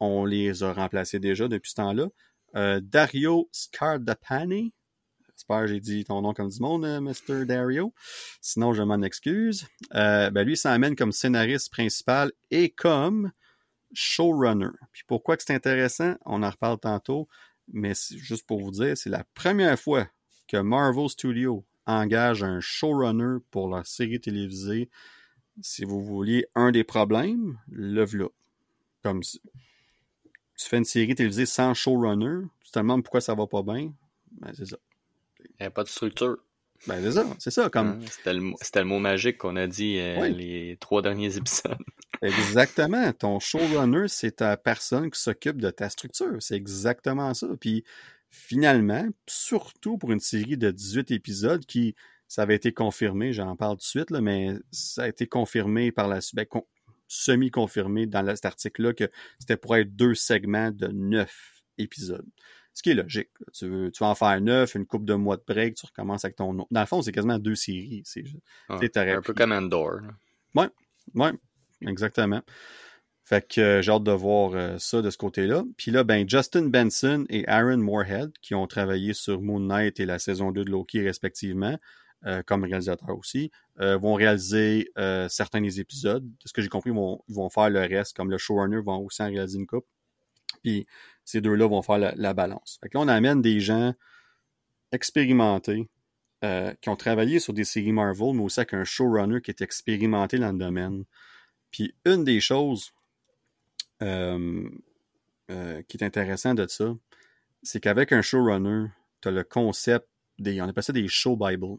on 0.00 0.24
les 0.24 0.62
a 0.62 0.72
remplacés 0.72 1.18
déjà 1.18 1.46
depuis 1.46 1.70
ce 1.70 1.76
temps-là. 1.76 2.08
Euh, 2.56 2.80
Dario 2.82 3.48
Scardapani, 3.52 4.72
j'espère 5.28 5.60
que 5.60 5.66
j'ai 5.68 5.80
dit 5.80 6.04
ton 6.04 6.22
nom 6.22 6.32
comme 6.32 6.48
du 6.48 6.60
monde, 6.60 6.86
Mr. 7.00 7.44
Dario. 7.44 7.92
Sinon, 8.40 8.72
je 8.72 8.82
m'en 8.82 9.02
excuse. 9.02 9.66
Ben 9.90 10.42
lui, 10.42 10.56
ça 10.56 10.72
amène 10.72 10.96
comme 10.96 11.12
scénariste 11.12 11.70
principal 11.70 12.32
et 12.50 12.70
comme 12.70 13.30
showrunner. 13.92 14.70
Puis 14.92 15.02
pourquoi 15.06 15.36
que 15.36 15.42
c'est 15.46 15.54
intéressant, 15.54 16.14
on 16.24 16.42
en 16.42 16.50
reparle 16.50 16.78
tantôt, 16.78 17.28
mais 17.68 17.92
juste 18.10 18.46
pour 18.46 18.60
vous 18.60 18.70
dire, 18.70 18.96
c'est 18.96 19.10
la 19.10 19.24
première 19.34 19.78
fois 19.78 20.08
que 20.48 20.56
Marvel 20.56 21.08
Studios 21.08 21.64
engage 21.86 22.42
un 22.42 22.60
showrunner 22.60 23.38
pour 23.50 23.68
leur 23.68 23.86
série 23.86 24.20
télévisée. 24.20 24.88
Si 25.60 25.84
vous 25.84 26.02
vouliez 26.02 26.46
un 26.54 26.70
des 26.70 26.84
problèmes, 26.84 27.58
le 27.68 28.04
voilà. 28.04 28.28
Comme 29.02 29.22
si 29.22 29.40
tu 30.56 30.68
fais 30.68 30.78
une 30.78 30.84
série 30.84 31.14
télévisée 31.14 31.46
sans 31.46 31.74
showrunner, 31.74 32.46
tu 32.64 32.70
te 32.70 32.78
demandes 32.78 33.02
pourquoi 33.02 33.20
ça 33.20 33.34
va 33.34 33.46
pas 33.46 33.62
bien. 33.62 33.92
Ben, 34.32 34.52
c'est 34.54 34.66
ça. 34.66 34.76
Il 35.40 35.56
n'y 35.60 35.66
a 35.66 35.70
pas 35.70 35.82
de 35.82 35.88
structure. 35.88 36.38
Ben, 36.86 37.00
c'est 37.02 37.12
ça. 37.12 37.26
C'est 37.38 37.50
ça. 37.50 37.68
Comme, 37.70 38.00
C'était 38.08 38.34
le, 38.34 38.40
mot- 38.40 38.56
c'était 38.60 38.80
le 38.80 38.86
mot 38.86 38.98
magique 38.98 39.38
qu'on 39.38 39.56
a 39.56 39.66
dit 39.66 39.98
euh, 39.98 40.20
Oui. 40.22 40.34
les 40.34 40.76
trois 40.80 41.00
derniers 41.02 41.36
épisodes. 41.36 41.78
Exactement. 42.22 43.12
Ton 43.12 43.38
showrunner, 43.40 44.08
c'est 44.08 44.36
ta 44.36 44.56
personne 44.56 45.10
qui 45.10 45.20
s'occupe 45.20 45.60
de 45.60 45.70
ta 45.70 45.88
structure. 45.88 46.36
C'est 46.40 46.56
exactement 46.56 47.34
ça. 47.34 47.48
Puis 47.60 47.84
finalement, 48.30 49.06
surtout 49.28 49.98
pour 49.98 50.12
une 50.12 50.20
série 50.20 50.56
de 50.56 50.70
18 50.70 51.10
épisodes 51.10 51.64
qui, 51.66 51.94
ça 52.28 52.42
avait 52.42 52.54
été 52.54 52.72
confirmé, 52.72 53.32
j'en 53.32 53.56
parle 53.56 53.74
tout 53.76 53.80
de 53.80 53.82
suite, 53.82 54.10
là, 54.10 54.20
mais 54.20 54.54
ça 54.70 55.02
a 55.02 55.08
été 55.08 55.26
confirmé 55.26 55.92
par 55.92 56.08
la 56.08 56.20
ben, 56.32 56.46
con- 56.46 56.66
semi-confirmé 57.08 58.06
dans 58.06 58.24
cet 58.34 58.46
article-là 58.46 58.94
que 58.94 59.10
c'était 59.38 59.56
pour 59.56 59.76
être 59.76 59.94
deux 59.94 60.14
segments 60.14 60.70
de 60.70 60.88
neuf 60.88 61.62
épisodes. 61.78 62.26
Ce 62.74 62.82
qui 62.82 62.90
est 62.90 62.94
logique. 62.94 63.30
Tu, 63.52 63.68
veux, 63.68 63.90
tu 63.90 64.02
vas 64.02 64.10
en 64.10 64.14
faire 64.14 64.40
neuf, 64.40 64.74
une 64.74 64.86
coupe 64.86 65.04
de 65.04 65.14
mois 65.14 65.36
de 65.36 65.44
break, 65.46 65.74
tu 65.74 65.86
recommences 65.86 66.24
avec 66.24 66.36
ton 66.36 66.52
nom. 66.54 66.66
Dans 66.70 66.80
le 66.80 66.86
fond, 66.86 67.02
c'est 67.02 67.12
quasiment 67.12 67.38
deux 67.38 67.54
séries. 67.54 68.02
C'est 68.04 68.24
ah, 68.68 68.78
un 68.96 69.20
peu 69.20 69.34
comme 69.34 69.52
Endor. 69.52 70.00
Oui, 70.54 70.64
ouais, 71.14 71.32
exactement. 71.86 72.42
Fait 73.24 73.46
que 73.46 73.60
euh, 73.60 73.82
j'ai 73.82 73.92
hâte 73.92 74.02
de 74.02 74.12
voir 74.12 74.52
euh, 74.54 74.76
ça 74.78 75.00
de 75.00 75.08
ce 75.08 75.16
côté-là. 75.16 75.64
Puis 75.76 75.90
là, 75.90 76.02
ben 76.02 76.28
Justin 76.28 76.66
Benson 76.66 77.24
et 77.28 77.46
Aaron 77.46 77.78
Moorhead, 77.78 78.32
qui 78.42 78.54
ont 78.54 78.66
travaillé 78.66 79.14
sur 79.14 79.40
Moon 79.40 79.60
Knight 79.60 80.00
et 80.00 80.06
la 80.06 80.18
saison 80.18 80.50
2 80.50 80.64
de 80.64 80.70
Loki 80.70 81.00
respectivement, 81.00 81.78
euh, 82.26 82.42
comme 82.44 82.64
réalisateurs 82.64 83.16
aussi, 83.16 83.50
vont 83.76 84.14
réaliser 84.14 84.90
certains 85.28 85.60
des 85.60 85.80
épisodes. 85.80 86.24
De 86.24 86.36
ce 86.44 86.52
que 86.52 86.60
j'ai 86.60 86.68
compris, 86.68 86.90
ils 86.90 86.96
vont, 86.96 87.22
vont 87.28 87.48
faire 87.48 87.70
le 87.70 87.80
reste, 87.80 88.14
comme 88.14 88.30
le 88.30 88.38
showrunner 88.38 88.80
vont 88.82 88.98
aussi 88.98 89.22
en 89.22 89.28
réaliser 89.28 89.58
une 89.58 89.66
coupe. 89.66 89.86
Puis 90.62 90.86
ces 91.24 91.40
deux-là 91.40 91.68
vont 91.68 91.82
faire 91.82 91.98
la, 91.98 92.34
balance. 92.34 92.78
Fait 92.82 92.88
que 92.88 92.98
là, 92.98 93.04
on 93.04 93.08
amène 93.08 93.42
des 93.42 93.60
gens 93.60 93.94
expérimentés 94.92 95.88
qui 96.80 96.88
ont 96.88 96.96
travaillé 96.96 97.38
sur 97.38 97.52
des 97.52 97.62
séries 97.62 97.92
Marvel, 97.92 98.34
mais 98.34 98.42
aussi 98.42 98.58
avec 98.58 98.74
un 98.74 98.82
showrunner 98.82 99.40
qui 99.40 99.52
est 99.52 99.60
expérimenté 99.60 100.38
dans 100.38 100.50
le 100.50 100.58
domaine. 100.58 101.04
Puis 101.72 101.94
une 102.04 102.22
des 102.24 102.40
choses 102.40 102.92
euh, 104.02 104.68
euh, 105.50 105.82
qui 105.88 105.96
est 105.96 106.04
intéressant 106.04 106.54
de 106.54 106.66
ça, 106.68 106.94
c'est 107.62 107.80
qu'avec 107.80 108.12
un 108.12 108.22
showrunner, 108.22 108.88
tu 109.20 109.28
as 109.28 109.30
le 109.30 109.42
concept 109.42 110.06
des. 110.38 110.60
On 110.60 110.68
appelle 110.68 110.82
ça 110.82 110.92
des 110.92 111.08
show 111.08 111.36
Bible. 111.36 111.78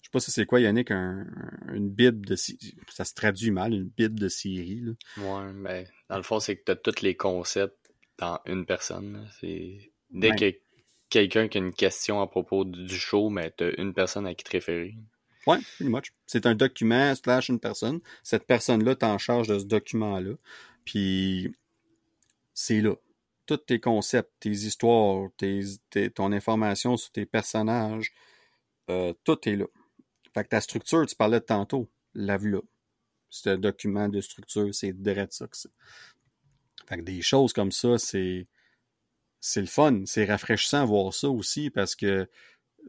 Je 0.00 0.06
sais 0.06 0.10
pas 0.12 0.20
si 0.20 0.30
c'est 0.30 0.46
quoi, 0.46 0.60
Yannick, 0.60 0.90
un, 0.90 1.26
une 1.72 1.90
Bible 1.90 2.24
de 2.24 2.34
ça 2.34 3.04
se 3.04 3.14
traduit 3.14 3.50
mal, 3.50 3.74
une 3.74 3.88
Bible 3.88 4.18
de 4.18 4.28
série. 4.28 4.80
Là. 4.80 4.92
Ouais, 5.18 5.52
mais 5.52 5.84
ben, 5.84 5.90
dans 6.08 6.16
le 6.16 6.22
fond, 6.22 6.40
c'est 6.40 6.56
que 6.56 6.62
tu 6.64 6.72
as 6.72 6.76
tous 6.76 7.02
les 7.02 7.16
concepts 7.16 7.76
dans 8.20 8.40
une 8.46 8.66
personne. 8.66 9.28
C'est 9.40 9.90
dès 10.10 10.30
que 10.36 10.54
quelqu'un 11.08 11.48
qui 11.48 11.58
a 11.58 11.60
une 11.60 11.72
question 11.72 12.20
à 12.20 12.26
propos 12.26 12.64
du 12.64 12.94
show, 12.94 13.30
mais 13.30 13.52
tu 13.56 13.64
as 13.64 13.80
une 13.80 13.94
personne 13.94 14.26
à 14.26 14.34
qui 14.34 14.44
te 14.44 14.50
référer. 14.50 14.94
Ouais, 15.46 15.58
pretty 15.76 15.90
much. 15.90 16.12
C'est 16.26 16.46
un 16.46 16.54
document 16.54 17.14
slash 17.14 17.48
une 17.48 17.58
personne. 17.58 18.00
Cette 18.22 18.46
personne-là 18.46 18.92
est 18.92 19.04
en 19.04 19.18
charge 19.18 19.48
de 19.48 19.58
ce 19.58 19.64
document-là. 19.64 20.34
Puis 20.84 21.54
c'est 22.52 22.80
là. 22.80 22.94
Tous 23.46 23.56
tes 23.56 23.80
concepts, 23.80 24.30
tes 24.38 24.50
histoires, 24.50 25.28
tes, 25.36 25.62
ton 26.14 26.30
information 26.30 26.96
sur 26.96 27.10
tes 27.10 27.26
personnages, 27.26 28.12
euh, 28.90 29.12
tout 29.24 29.48
est 29.48 29.56
là. 29.56 29.66
Fait 30.34 30.44
que 30.44 30.50
ta 30.50 30.60
structure, 30.60 31.04
tu 31.06 31.16
parlais 31.16 31.40
de 31.40 31.44
tantôt, 31.44 31.90
la 32.14 32.36
vue 32.36 32.50
là. 32.50 32.60
C'est 33.30 33.50
un 33.50 33.58
document 33.58 34.08
de 34.08 34.20
structure, 34.20 34.72
c'est 34.74 34.92
direct 34.92 35.32
ça 35.32 35.46
que 35.46 35.56
c'est. 35.56 35.70
Fait 36.90 36.96
que 36.96 37.02
des 37.02 37.22
choses 37.22 37.52
comme 37.52 37.70
ça, 37.70 37.98
c'est 37.98 38.48
c'est 39.38 39.60
le 39.60 39.68
fun. 39.68 40.02
C'est 40.06 40.24
rafraîchissant 40.24 40.82
à 40.82 40.84
voir 40.84 41.14
ça 41.14 41.30
aussi 41.30 41.70
parce 41.70 41.94
que 41.94 42.28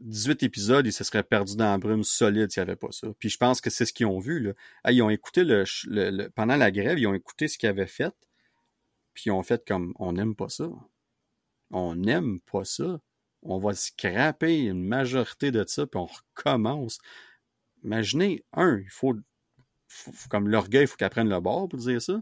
18 0.00 0.42
épisodes, 0.42 0.84
ils 0.84 0.92
se 0.92 1.04
seraient 1.04 1.22
perdus 1.22 1.56
dans 1.56 1.70
la 1.70 1.78
brume 1.78 2.02
solide 2.02 2.50
s'il 2.50 2.64
n'y 2.64 2.68
avait 2.68 2.76
pas 2.76 2.90
ça. 2.90 3.06
Puis 3.20 3.28
je 3.28 3.36
pense 3.36 3.60
que 3.60 3.70
c'est 3.70 3.86
ce 3.86 3.92
qu'ils 3.92 4.06
ont 4.06 4.18
vu. 4.18 4.40
Là. 4.40 4.52
ils 4.90 5.02
ont 5.02 5.10
écouté 5.10 5.44
le, 5.44 6.28
pendant 6.30 6.56
la 6.56 6.72
grève, 6.72 6.98
ils 6.98 7.06
ont 7.06 7.14
écouté 7.14 7.46
ce 7.46 7.56
qu'ils 7.56 7.68
avaient 7.68 7.86
fait. 7.86 8.12
Puis 9.14 9.24
ils 9.26 9.30
ont 9.30 9.42
fait 9.44 9.64
comme 9.64 9.94
on 10.00 10.12
n'aime 10.14 10.34
pas 10.34 10.48
ça. 10.48 10.68
On 11.70 11.94
n'aime 11.94 12.40
pas 12.40 12.64
ça. 12.64 13.00
On 13.42 13.58
va 13.58 13.74
scraper 13.74 14.62
une 14.62 14.82
majorité 14.82 15.52
de 15.52 15.64
ça, 15.64 15.86
puis 15.86 16.00
on 16.00 16.06
recommence. 16.06 16.98
Imaginez, 17.84 18.44
un, 18.52 18.78
il 18.78 18.90
faut, 18.90 19.14
comme 20.28 20.48
l'orgueil, 20.48 20.84
il 20.84 20.86
faut 20.88 20.96
qu'elle 20.96 21.10
prenne 21.10 21.28
le 21.28 21.40
bord 21.40 21.68
pour 21.68 21.78
dire 21.78 22.02
ça. 22.02 22.20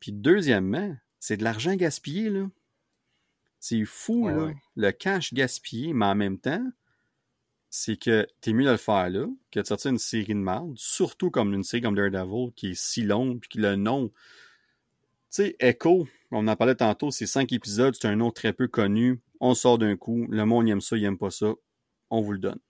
Puis 0.00 0.12
deuxièmement, 0.12 0.96
c'est 1.20 1.36
de 1.36 1.44
l'argent 1.44 1.74
gaspillé, 1.74 2.30
là. 2.30 2.48
C'est 3.60 3.84
fou, 3.84 4.28
là. 4.28 4.52
Le 4.76 4.90
cash 4.92 5.34
gaspillé, 5.34 5.92
mais 5.92 6.06
en 6.06 6.14
même 6.14 6.38
temps, 6.38 6.64
c'est 7.70 7.96
que 7.96 8.26
t'es 8.40 8.52
mieux 8.52 8.64
de 8.64 8.70
le 8.70 8.76
faire 8.76 9.10
là 9.10 9.26
que 9.50 9.60
de 9.60 9.66
sortir 9.66 9.90
une 9.90 9.98
série 9.98 10.34
de 10.34 10.34
merde, 10.34 10.72
surtout 10.76 11.30
comme 11.30 11.52
une 11.52 11.64
série 11.64 11.82
comme 11.82 11.94
Daredevil 11.94 12.52
qui 12.54 12.70
est 12.70 12.80
si 12.80 13.02
longue, 13.02 13.40
puis 13.40 13.50
que 13.50 13.58
le 13.58 13.76
nom. 13.76 14.08
Tu 14.08 14.14
sais, 15.30 15.56
Echo, 15.60 16.08
on 16.30 16.48
en 16.48 16.56
parlait 16.56 16.76
tantôt, 16.76 17.10
c'est 17.10 17.26
cinq 17.26 17.52
épisodes, 17.52 17.94
c'est 17.94 18.08
un 18.08 18.16
nom 18.16 18.30
très 18.30 18.52
peu 18.52 18.68
connu, 18.68 19.20
on 19.40 19.54
sort 19.54 19.78
d'un 19.78 19.96
coup, 19.96 20.26
le 20.30 20.44
monde 20.46 20.68
aime 20.68 20.80
ça, 20.80 20.96
il 20.96 21.04
aime 21.04 21.18
pas 21.18 21.30
ça, 21.30 21.52
on 22.10 22.22
vous 22.22 22.32
le 22.32 22.38
donne. 22.38 22.60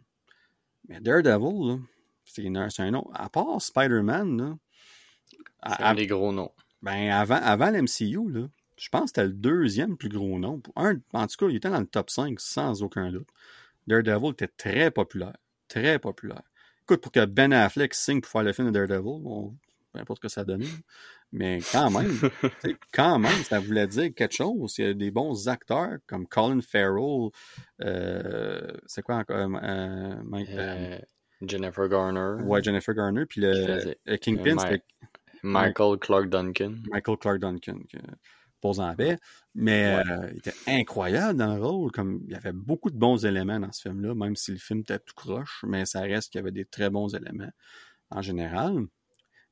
Mais 0.88 1.00
Daredevil, 1.00 1.80
c'est 2.24 2.46
un 2.46 2.90
nom. 2.90 3.08
À 3.14 3.28
part 3.28 3.60
Spider-Man, 3.60 4.58
c'est 5.64 5.82
un 5.82 5.94
des 5.94 6.06
gros 6.06 6.32
noms. 6.32 6.52
Ben, 6.82 7.10
avant, 7.10 7.40
avant 7.42 7.70
l'MCU, 7.70 8.30
là, 8.30 8.46
je 8.76 8.88
pense 8.88 9.02
que 9.02 9.06
c'était 9.08 9.26
le 9.26 9.32
deuxième 9.32 9.96
plus 9.96 10.08
gros 10.08 10.38
nom. 10.38 10.62
Un, 10.76 10.96
en 11.12 11.26
tout 11.26 11.36
cas, 11.38 11.50
il 11.50 11.56
était 11.56 11.70
dans 11.70 11.80
le 11.80 11.86
top 11.86 12.10
5 12.10 12.38
sans 12.38 12.82
aucun 12.82 13.10
doute. 13.10 13.28
Daredevil 13.86 14.30
était 14.30 14.48
très 14.48 14.90
populaire. 14.90 15.36
Très 15.68 15.98
populaire. 15.98 16.42
Écoute, 16.82 17.00
pour 17.00 17.12
que 17.12 17.24
Ben 17.24 17.52
Affleck 17.52 17.94
signe 17.94 18.20
pour 18.20 18.30
faire 18.30 18.42
le 18.42 18.52
film 18.52 18.68
de 18.68 18.72
Daredevil, 18.72 19.22
bon, 19.22 19.56
peu 19.92 19.98
importe 19.98 20.18
ce 20.18 20.22
que 20.22 20.28
ça 20.28 20.44
donne. 20.44 20.64
Mais 21.32 21.58
quand 21.72 21.90
même, 21.90 22.10
quand 22.92 23.18
même, 23.18 23.42
ça 23.44 23.58
voulait 23.58 23.86
dire 23.86 24.14
quelque 24.14 24.34
chose. 24.34 24.76
Il 24.78 24.84
y 24.84 24.88
a 24.88 24.94
des 24.94 25.10
bons 25.10 25.48
acteurs 25.48 25.98
comme 26.06 26.26
Colin 26.26 26.60
Farrell, 26.60 27.30
euh, 27.82 28.72
c'est 28.86 29.02
quoi 29.02 29.16
encore? 29.16 29.50
Euh, 29.62 30.14
euh, 30.48 30.98
Jennifer 31.42 31.88
Garner. 31.88 32.42
Ouais, 32.44 32.62
Jennifer 32.62 32.94
Garner. 32.94 33.26
Puis 33.26 33.42
le, 33.42 34.16
Kingpin, 34.16 34.58
c'était... 34.58 34.82
Michael 35.42 35.98
Clark 35.98 36.28
Duncan. 36.28 36.76
Michael 36.90 37.16
Clark 37.16 37.38
Duncan 37.40 37.78
pas 38.60 38.80
en 38.80 38.94
paix, 38.94 39.18
mais 39.54 40.02
euh, 40.06 40.30
il 40.32 40.38
était 40.38 40.54
incroyable 40.66 41.38
dans 41.38 41.54
le 41.54 41.62
rôle. 41.62 41.92
Comme 41.92 42.20
il 42.24 42.32
y 42.32 42.34
avait 42.34 42.52
beaucoup 42.52 42.90
de 42.90 42.96
bons 42.96 43.24
éléments 43.24 43.60
dans 43.60 43.72
ce 43.72 43.82
film-là, 43.82 44.14
même 44.14 44.36
si 44.36 44.52
le 44.52 44.58
film 44.58 44.80
était 44.80 44.98
tout 44.98 45.14
croche, 45.14 45.64
mais 45.66 45.84
ça 45.86 46.00
reste 46.00 46.32
qu'il 46.32 46.38
y 46.38 46.42
avait 46.42 46.52
des 46.52 46.64
très 46.64 46.90
bons 46.90 47.14
éléments 47.14 47.50
en 48.10 48.22
général. 48.22 48.84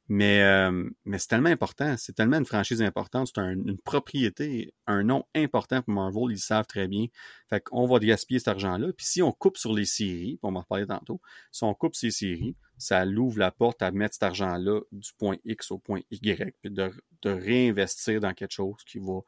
Mais, 0.08 0.42
euh, 0.42 0.88
mais 1.04 1.18
c'est 1.18 1.26
tellement 1.26 1.48
important, 1.48 1.96
c'est 1.96 2.12
tellement 2.12 2.38
une 2.38 2.46
franchise 2.46 2.80
importante, 2.80 3.28
c'est 3.34 3.40
une 3.40 3.76
propriété, 3.78 4.72
un 4.86 5.02
nom 5.02 5.24
important 5.34 5.82
pour 5.82 5.94
Marvel, 5.94 6.30
ils 6.30 6.38
savent 6.38 6.66
très 6.66 6.86
bien. 6.86 7.06
Fait 7.48 7.60
qu'on 7.60 7.86
va 7.86 7.98
gaspiller 7.98 8.38
cet 8.38 8.48
argent-là. 8.48 8.92
Puis 8.92 9.06
si 9.06 9.22
on 9.22 9.32
coupe 9.32 9.56
sur 9.56 9.72
les 9.72 9.84
séries, 9.84 10.38
on 10.42 10.52
va 10.52 10.58
en 10.58 10.60
reparler 10.60 10.86
tantôt, 10.86 11.20
si 11.50 11.64
on 11.64 11.74
coupe 11.74 11.96
ces 11.96 12.12
séries, 12.12 12.54
ça 12.78 13.04
l'ouvre 13.04 13.40
la 13.40 13.50
porte 13.50 13.82
à 13.82 13.90
mettre 13.90 14.14
cet 14.14 14.22
argent-là 14.22 14.80
du 14.92 15.10
point 15.18 15.36
X 15.44 15.72
au 15.72 15.78
point 15.78 16.00
Y, 16.10 16.54
puis 16.60 16.70
de, 16.70 16.92
de 17.22 17.30
réinvestir 17.30 18.20
dans 18.20 18.32
quelque 18.32 18.52
chose 18.52 18.84
qui 18.86 18.98
va 18.98 19.20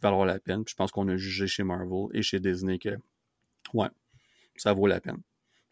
valoir 0.00 0.24
la 0.24 0.38
peine. 0.38 0.64
Puis 0.64 0.72
je 0.72 0.76
pense 0.76 0.90
qu'on 0.90 1.08
a 1.08 1.16
jugé 1.16 1.46
chez 1.46 1.64
Marvel 1.64 2.06
et 2.14 2.22
chez 2.22 2.40
Disney 2.40 2.78
que 2.78 2.96
ouais, 3.74 3.88
ça 4.56 4.72
vaut 4.72 4.86
la 4.86 5.00
peine. 5.00 5.20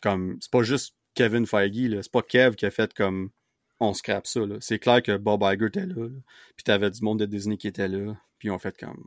Comme 0.02 0.36
c'est 0.40 0.50
pas 0.50 0.62
juste 0.62 0.94
Kevin 1.14 1.46
Feige, 1.46 2.00
c'est 2.02 2.12
pas 2.12 2.22
Kev 2.22 2.54
qui 2.56 2.66
a 2.66 2.70
fait 2.70 2.92
comme 2.92 3.30
on 3.82 3.94
scrape 3.94 4.26
ça. 4.26 4.40
C'est 4.60 4.78
clair 4.78 5.02
que 5.02 5.16
Bob 5.16 5.42
Iger 5.42 5.66
était 5.66 5.86
là, 5.86 6.08
puis 6.56 6.64
t'avais 6.64 6.90
du 6.90 7.02
monde 7.02 7.18
de 7.18 7.26
Disney 7.26 7.56
qui 7.56 7.68
était 7.68 7.88
là, 7.88 8.14
puis 8.38 8.50
on 8.50 8.58
fait 8.58 8.76
comme 8.78 9.06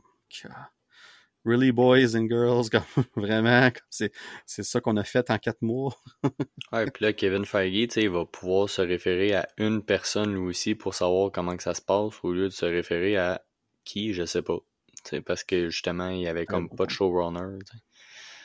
really 1.44 1.72
boys 1.72 2.14
and 2.14 2.28
girls, 2.28 2.68
comme 2.70 3.04
vraiment, 3.14 3.70
c'est, 3.88 4.12
c'est 4.44 4.64
ça 4.64 4.80
qu'on 4.80 4.96
a 4.96 5.04
fait 5.04 5.30
en 5.30 5.38
quatre 5.38 5.62
mois. 5.62 5.96
ouais, 6.72 6.90
puis 6.90 7.04
là, 7.04 7.12
Kevin 7.12 7.44
Feige, 7.44 7.96
il 7.96 8.10
va 8.10 8.26
pouvoir 8.26 8.68
se 8.68 8.82
référer 8.82 9.34
à 9.34 9.48
une 9.56 9.82
personne 9.82 10.34
lui 10.34 10.40
aussi 10.40 10.74
pour 10.74 10.94
savoir 10.94 11.30
comment 11.30 11.56
que 11.56 11.62
ça 11.62 11.74
se 11.74 11.82
passe, 11.82 12.14
au 12.22 12.32
lieu 12.32 12.48
de 12.48 12.52
se 12.52 12.66
référer 12.66 13.16
à 13.16 13.42
qui, 13.84 14.12
je 14.12 14.24
sais 14.24 14.42
pas. 14.42 14.58
T'sais, 15.04 15.20
parce 15.20 15.44
que 15.44 15.70
justement, 15.70 16.08
il 16.08 16.22
y 16.22 16.26
avait 16.26 16.46
comme 16.46 16.68
pas 16.68 16.86
de 16.86 16.90
showrunner. 16.90 17.58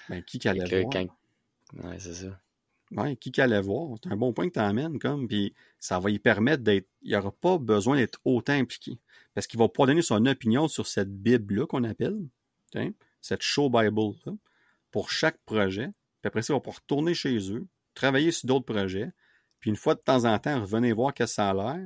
Ben, 0.10 0.22
qui 0.24 0.48
allait 0.48 0.84
voir? 0.84 0.94
Ouais, 0.94 1.98
c'est 1.98 2.14
ça. 2.14 2.40
Ouais, 2.92 3.16
qui 3.16 3.32
qui 3.32 3.42
allait 3.42 3.62
voir? 3.62 3.98
C'est 4.04 4.12
un 4.12 4.18
bon 4.18 4.34
point 4.34 4.50
que 4.50 4.54
tu 4.54 4.60
amènes, 4.60 5.00
comme, 5.00 5.28
puis 5.28 5.54
ça 5.80 6.00
va 6.00 6.10
y 6.12 6.20
permettre 6.20 6.64
d'être. 6.64 6.88
Il 7.02 7.12
n'y 7.12 7.16
aura 7.16 7.32
pas 7.32 7.58
besoin 7.58 7.96
d'être 7.96 8.20
autant 8.26 8.54
impliqué. 8.54 9.00
Parce 9.34 9.48
qu'il 9.48 9.60
va 9.60 9.70
pouvoir 9.70 9.88
donner 9.88 10.02
son 10.02 10.26
opinion 10.26 10.68
sur 10.68 10.88
cette 10.88 11.10
Bible-là 11.10 11.66
qu'on 11.68 11.86
appelle 11.86 12.20
cette 13.22 13.42
show 13.42 13.70
Bible 13.70 14.14
pour 14.92 15.10
chaque 15.10 15.38
projet. 15.46 15.88
Puis 16.22 16.28
après 16.28 16.42
ça, 16.42 16.54
on 16.54 16.58
va 16.58 16.62
pouvoir 16.62 16.78
retourner 16.82 17.14
chez 17.14 17.52
eux, 17.52 17.66
travailler 17.94 18.32
sur 18.32 18.48
d'autres 18.48 18.66
projets, 18.66 19.12
puis 19.60 19.70
une 19.70 19.76
fois 19.76 19.96
de 19.96 20.00
temps 20.00 20.26
en 20.26 20.38
temps, 20.40 20.62
revenir 20.62 20.96
voir 20.96 21.14
que 21.14 21.26
ça 21.26 21.50
a 21.52 21.78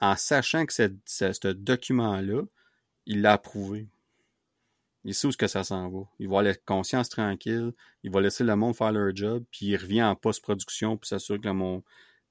en 0.00 0.16
sachant 0.16 0.66
que 0.66 0.72
ce 0.72 1.52
document-là, 1.52 2.42
il 3.06 3.22
l'a 3.22 3.34
approuvé. 3.34 3.88
Il 5.04 5.14
sait 5.14 5.26
où 5.26 5.30
que 5.30 5.46
ça 5.46 5.64
s'en 5.64 5.88
va. 5.90 6.00
Il 6.18 6.28
va 6.28 6.38
avoir 6.38 6.42
la 6.44 6.54
conscience 6.54 7.08
tranquille, 7.08 7.72
il 8.02 8.10
va 8.10 8.20
laisser 8.20 8.44
le 8.44 8.54
monde 8.56 8.76
faire 8.76 8.92
leur 8.92 9.14
job, 9.14 9.44
puis 9.50 9.66
il 9.66 9.76
revient 9.76 10.02
en 10.02 10.14
post-production 10.14 10.96
pour 10.96 11.06
s'assurer 11.06 11.40
que 11.40 11.48
le 11.48 11.54
monde, 11.54 11.82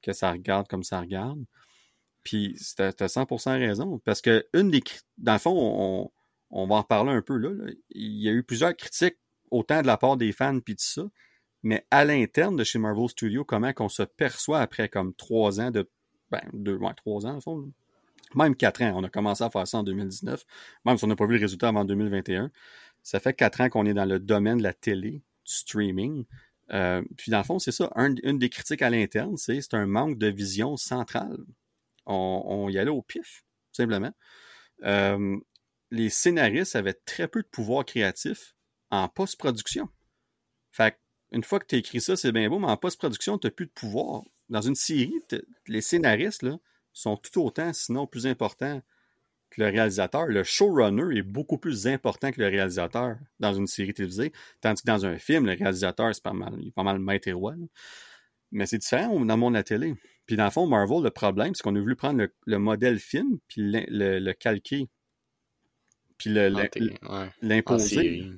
que 0.02 0.14
ça 0.14 0.32
regarde 0.32 0.68
comme 0.68 0.84
ça 0.84 1.02
regarde. 1.02 1.44
Puis 2.24 2.56
t'as 2.78 2.92
100% 2.92 3.60
raison. 3.60 4.00
Parce 4.06 4.22
que 4.22 4.46
une 4.54 4.72
des 4.72 4.82
dans 5.18 5.34
le 5.34 5.40
fond, 5.40 5.54
on, 5.56 6.12
on 6.52 6.68
va 6.68 6.76
en 6.76 6.84
parler 6.84 7.12
un 7.12 7.22
peu 7.22 7.38
là, 7.38 7.50
Il 7.90 8.22
y 8.22 8.30
a 8.30 8.32
eu 8.32 8.44
plusieurs 8.44 8.76
critiques, 8.76 9.18
autant 9.50 9.82
de 9.82 9.88
la 9.88 9.98
part 9.98 10.18
des 10.18 10.32
fans 10.32 10.60
puis 10.60 10.76
de 10.76 10.80
ça, 10.80 11.04
mais 11.64 11.86
à 11.92 12.06
l'interne 12.06 12.56
de 12.56 12.64
chez 12.64 12.80
Marvel 12.80 13.10
Studios, 13.10 13.46
comment 13.46 13.74
qu'on 13.74 13.90
se 13.90 14.04
perçoit 14.04 14.60
après 14.60 14.90
comme 14.90 15.14
trois 15.14 15.60
ans 15.60 15.72
de. 15.72 15.90
Ben, 16.32 16.42
deux, 16.54 16.76
ouais, 16.78 16.94
trois 16.96 17.26
ans, 17.26 17.38
au 17.38 17.42
fond. 17.42 17.72
Même 18.36 18.56
quatre 18.56 18.82
ans. 18.82 18.94
On 18.96 19.04
a 19.04 19.10
commencé 19.10 19.44
à 19.44 19.50
faire 19.50 19.68
ça 19.68 19.80
en 19.80 19.84
2019, 19.84 20.46
même 20.86 20.98
si 20.98 21.04
on 21.04 21.08
n'a 21.08 21.16
pas 21.16 21.26
vu 21.26 21.36
le 21.36 21.42
résultat 21.42 21.70
avant 21.70 21.86
2021. 21.86 22.52
Ça 23.04 23.20
fait 23.20 23.34
quatre 23.34 23.62
ans 23.62 23.70
qu'on 23.70 23.86
est 23.86 23.94
dans 23.94 24.06
le 24.06 24.20
domaine 24.20 24.58
de 24.58 24.64
la 24.64 24.74
télé, 24.74 25.12
du 25.12 25.54
streaming. 25.54 26.26
Euh, 26.72 27.02
puis 27.18 27.32
dans 27.32 27.40
le 27.40 27.44
fond, 27.44 27.60
c'est 27.60 27.72
ça. 27.72 27.92
une 27.96 28.40
des 28.40 28.50
critiques 28.50 28.82
à 28.82 28.90
l'interne, 28.90 29.36
c'est 29.38 29.74
un 29.74 29.86
manque 29.86 30.18
de 30.18 30.28
vision 30.28 30.78
centrale. 30.78 31.38
On, 32.06 32.68
y 32.70 32.78
allait 32.78 32.92
au 32.92 33.02
pif, 33.02 33.44
simplement. 33.72 34.12
Euh, 34.84 35.38
les 35.92 36.10
scénaristes 36.10 36.76
avaient 36.76 36.94
très 37.06 37.28
peu 37.28 37.42
de 37.42 37.48
pouvoir 37.48 37.86
créatif 37.86 38.56
en 38.90 39.08
post-production. 39.08 39.90
Fait 40.72 40.98
une 41.32 41.44
fois 41.44 41.60
que 41.60 41.66
tu 41.66 41.76
as 41.76 41.78
écrit 41.78 42.02
ça, 42.02 42.16
c'est 42.16 42.32
bien 42.32 42.50
beau, 42.50 42.60
mais 42.60 42.68
en 42.68 42.78
post-production, 42.78 43.38
tu 43.38 43.48
n'as 43.48 43.52
plus 43.52 43.68
de 43.68 43.72
pouvoir. 43.72 44.24
Dans 44.50 44.62
une 44.62 44.76
série, 44.76 45.14
les 45.68 45.82
scénaristes 45.82 46.44
là, 46.44 46.58
sont 46.94 47.18
tout 47.18 47.42
autant, 47.42 47.74
sinon 47.74 48.08
plus 48.08 48.28
importants 48.28 48.82
que 49.52 49.62
le 49.62 49.68
réalisateur. 49.68 50.28
Le 50.28 50.44
showrunner 50.44 51.18
est 51.18 51.24
beaucoup 51.24 51.58
plus 51.58 51.88
important 51.88 52.32
que 52.32 52.40
le 52.40 52.48
réalisateur 52.48 53.18
dans 53.40 53.54
une 53.54 53.68
série 53.68 53.94
télévisée, 53.94 54.32
tandis 54.62 54.82
que 54.82 54.88
dans 54.88 55.06
un 55.06 55.18
film, 55.18 55.46
le 55.46 55.54
réalisateur, 55.54 56.14
c'est 56.16 56.24
pas 56.24 56.34
mal, 56.34 56.56
il 56.60 56.70
est 56.70 56.74
pas 56.74 56.84
mal 56.84 57.00
maître 57.00 57.28
et 57.28 57.34
roi. 57.34 57.56
Mais 58.52 58.66
c'est 58.66 58.78
différent 58.78 59.20
dans 59.24 59.36
le 59.36 59.40
monde 59.40 59.54
de 59.54 59.60
la 59.60 59.64
télé. 59.64 59.96
Puis 60.26 60.36
dans 60.36 60.46
le 60.46 60.52
fond, 60.52 60.68
Marvel, 60.68 61.04
le 61.04 61.12
problème, 61.12 61.54
c'est 61.54 61.64
qu'on 61.64 61.76
a 61.76 61.80
voulu 61.80 61.96
prendre 61.96 62.28
le, 62.46 62.58
modèle 62.58 63.00
film, 63.00 63.40
puis 63.48 63.62
le, 63.64 64.32
calquer, 64.34 64.88
puis 66.18 66.30
l'imposer 67.42 68.32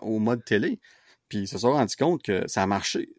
au 0.00 0.18
mode 0.18 0.44
télé. 0.44 0.80
Puis 1.28 1.38
ils 1.38 1.48
se 1.48 1.58
sont 1.58 1.72
rendus 1.72 1.96
compte 1.96 2.22
que 2.22 2.46
ça 2.46 2.62
a 2.62 2.66
marché. 2.66 3.14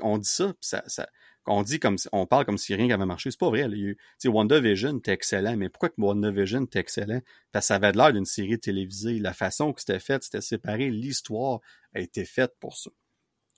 on 0.00 0.18
dit 0.18 0.28
ça, 0.28 0.48
puis 0.48 0.68
ça, 0.68 0.82
ça, 0.86 1.08
on 1.46 1.62
dit 1.62 1.78
comme 1.78 1.96
on 2.12 2.26
parle 2.26 2.44
comme 2.44 2.58
si 2.58 2.74
rien 2.74 2.86
n'avait 2.86 3.06
marché. 3.06 3.30
C'est 3.30 3.38
pas 3.38 3.48
vrai. 3.48 3.68
Tu 3.68 3.98
sais, 4.18 4.28
WandaVision 4.28 4.98
était 4.98 5.12
excellent, 5.12 5.56
mais 5.56 5.68
pourquoi 5.68 5.90
que 5.90 6.00
WandaVision 6.00 6.64
était 6.64 6.78
excellent? 6.78 7.20
Parce 7.52 7.64
que 7.64 7.68
ça 7.68 7.74
avait 7.76 7.92
l'air 7.92 8.12
d'une 8.12 8.24
série 8.24 8.58
télévisée. 8.58 9.18
La 9.18 9.34
façon 9.34 9.72
que 9.72 9.80
c'était 9.80 10.00
fait, 10.00 10.22
c'était 10.22 10.40
séparé. 10.40 10.90
L'histoire 10.90 11.60
a 11.94 12.00
été 12.00 12.24
faite 12.24 12.54
pour 12.60 12.76
ça. 12.76 12.90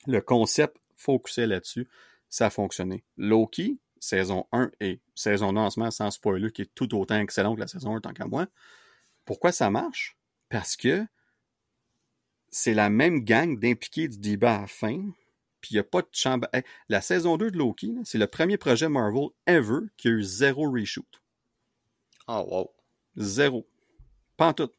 Le 0.07 0.21
concept 0.21 0.77
focusait 0.97 1.47
là-dessus. 1.47 1.89
Ça 2.29 2.47
a 2.47 2.51
fonctionné. 2.51 3.05
Loki, 3.17 3.79
saison 4.01 4.47
1 4.53 4.71
et 4.81 5.01
saison 5.15 5.53
2 5.53 5.59
en 5.59 5.71
ce 5.71 5.79
moment, 5.79 5.91
sans 5.91 6.11
spoiler, 6.11 6.51
qui 6.51 6.63
est 6.63 6.75
tout 6.75 6.93
autant 6.97 7.21
excellent 7.21 7.55
que 7.55 7.61
la 7.61 7.69
saison 7.69 7.95
1 7.97 8.01
tant 8.01 8.13
qu'à 8.13 8.27
moi. 8.27 8.47
Pourquoi 9.25 9.53
ça 9.53 9.71
marche? 9.71 10.17
Parce 10.49 10.77
que 10.77 11.07
c'est 12.51 12.75
la 12.75 12.91
même 12.91 13.25
gang 13.25 13.59
d'impliqués 13.59 14.09
du 14.09 14.19
débat 14.19 14.63
à 14.63 14.67
fin, 14.67 15.03
puis 15.67 15.75
il 15.75 15.79
n'y 15.79 15.81
a 15.81 15.85
pas 15.85 16.01
de 16.01 16.09
chambre. 16.13 16.47
la 16.89 17.01
saison 17.01 17.37
2 17.37 17.51
de 17.51 17.59
Loki, 17.59 17.93
c'est 18.05 18.19
le 18.19 18.29
premier 18.29 18.57
projet 18.57 18.89
Marvel 18.89 19.31
ever 19.49 19.81
qui 19.97 20.07
a 20.07 20.13
eu 20.13 20.23
zéro 20.23 20.71
reshoot. 20.71 21.21
Oh, 22.29 22.47
wow. 22.49 22.71
Zéro. 23.17 23.67
Pas 24.37 24.47
en 24.47 24.53
tout. 24.53 24.71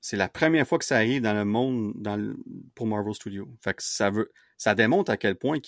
C'est 0.00 0.16
la 0.16 0.30
première 0.30 0.66
fois 0.66 0.78
que 0.78 0.86
ça 0.86 0.96
arrive 0.96 1.20
dans 1.20 1.34
le 1.34 1.44
monde 1.44 1.92
dans 1.96 2.34
pour 2.74 2.86
Marvel 2.86 3.12
Studios. 3.12 3.50
Fait 3.62 3.74
que 3.74 3.82
ça 3.82 4.08
veut, 4.08 4.32
ça 4.56 4.74
démontre 4.74 5.10
à 5.10 5.18
quel 5.18 5.36
point 5.36 5.58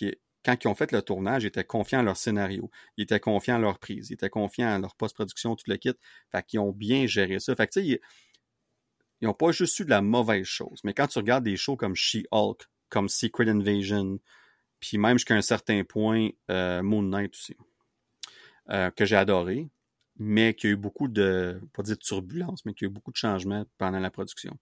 quand 0.42 0.64
ils 0.64 0.68
ont 0.68 0.74
fait 0.74 0.90
le 0.90 1.02
tournage, 1.02 1.42
ils 1.44 1.48
étaient 1.48 1.62
confiants 1.62 2.00
à 2.00 2.02
leur 2.02 2.16
scénario, 2.16 2.70
ils 2.96 3.02
étaient 3.02 3.20
confiants 3.20 3.56
à 3.56 3.58
leur 3.58 3.78
prise, 3.78 4.08
ils 4.08 4.14
étaient 4.14 4.30
confiants 4.30 4.68
à 4.68 4.78
leur 4.78 4.96
post-production, 4.96 5.54
tout 5.54 5.64
le 5.68 5.76
kit. 5.76 5.92
Fait 6.32 6.46
qu'ils 6.46 6.60
ont 6.60 6.72
bien 6.72 7.06
géré 7.06 7.40
ça. 7.40 7.54
Fait 7.54 7.66
que 7.66 7.72
tu 7.74 7.86
sais, 7.86 8.00
ils 9.20 9.26
n'ont 9.26 9.34
pas 9.34 9.52
juste 9.52 9.78
eu 9.80 9.84
de 9.84 9.90
la 9.90 10.00
mauvaise 10.00 10.46
chose. 10.46 10.80
Mais 10.82 10.94
quand 10.94 11.08
tu 11.08 11.18
regardes 11.18 11.44
des 11.44 11.58
shows 11.58 11.76
comme 11.76 11.94
She-Hulk, 11.94 12.70
comme 12.90 13.08
Secret 13.08 13.48
Invasion, 13.48 14.18
puis 14.80 14.98
même 14.98 15.18
jusqu'à 15.18 15.34
un 15.34 15.42
certain 15.42 15.84
point, 15.84 16.30
euh, 16.50 16.82
Moon 16.82 17.02
Knight 17.02 17.34
aussi, 17.34 17.56
euh, 18.70 18.90
que 18.90 19.04
j'ai 19.04 19.16
adoré, 19.16 19.68
mais 20.16 20.54
qui 20.54 20.66
a 20.66 20.70
eu 20.70 20.76
beaucoup 20.76 21.08
de, 21.08 21.60
pas 21.72 21.82
dire 21.82 21.96
de 21.96 22.00
turbulence, 22.02 22.64
mais 22.64 22.74
qui 22.74 22.84
a 22.84 22.88
eu 22.88 22.90
beaucoup 22.90 23.12
de 23.12 23.16
changements 23.16 23.64
pendant 23.78 24.00
la 24.00 24.10
production. 24.10 24.58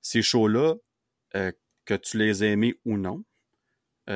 Ces 0.00 0.22
shows-là, 0.22 0.74
euh, 1.36 1.52
que 1.84 1.94
tu 1.94 2.16
les 2.18 2.44
aies 2.44 2.52
aimés 2.52 2.74
ou 2.84 2.96
non, 2.96 3.24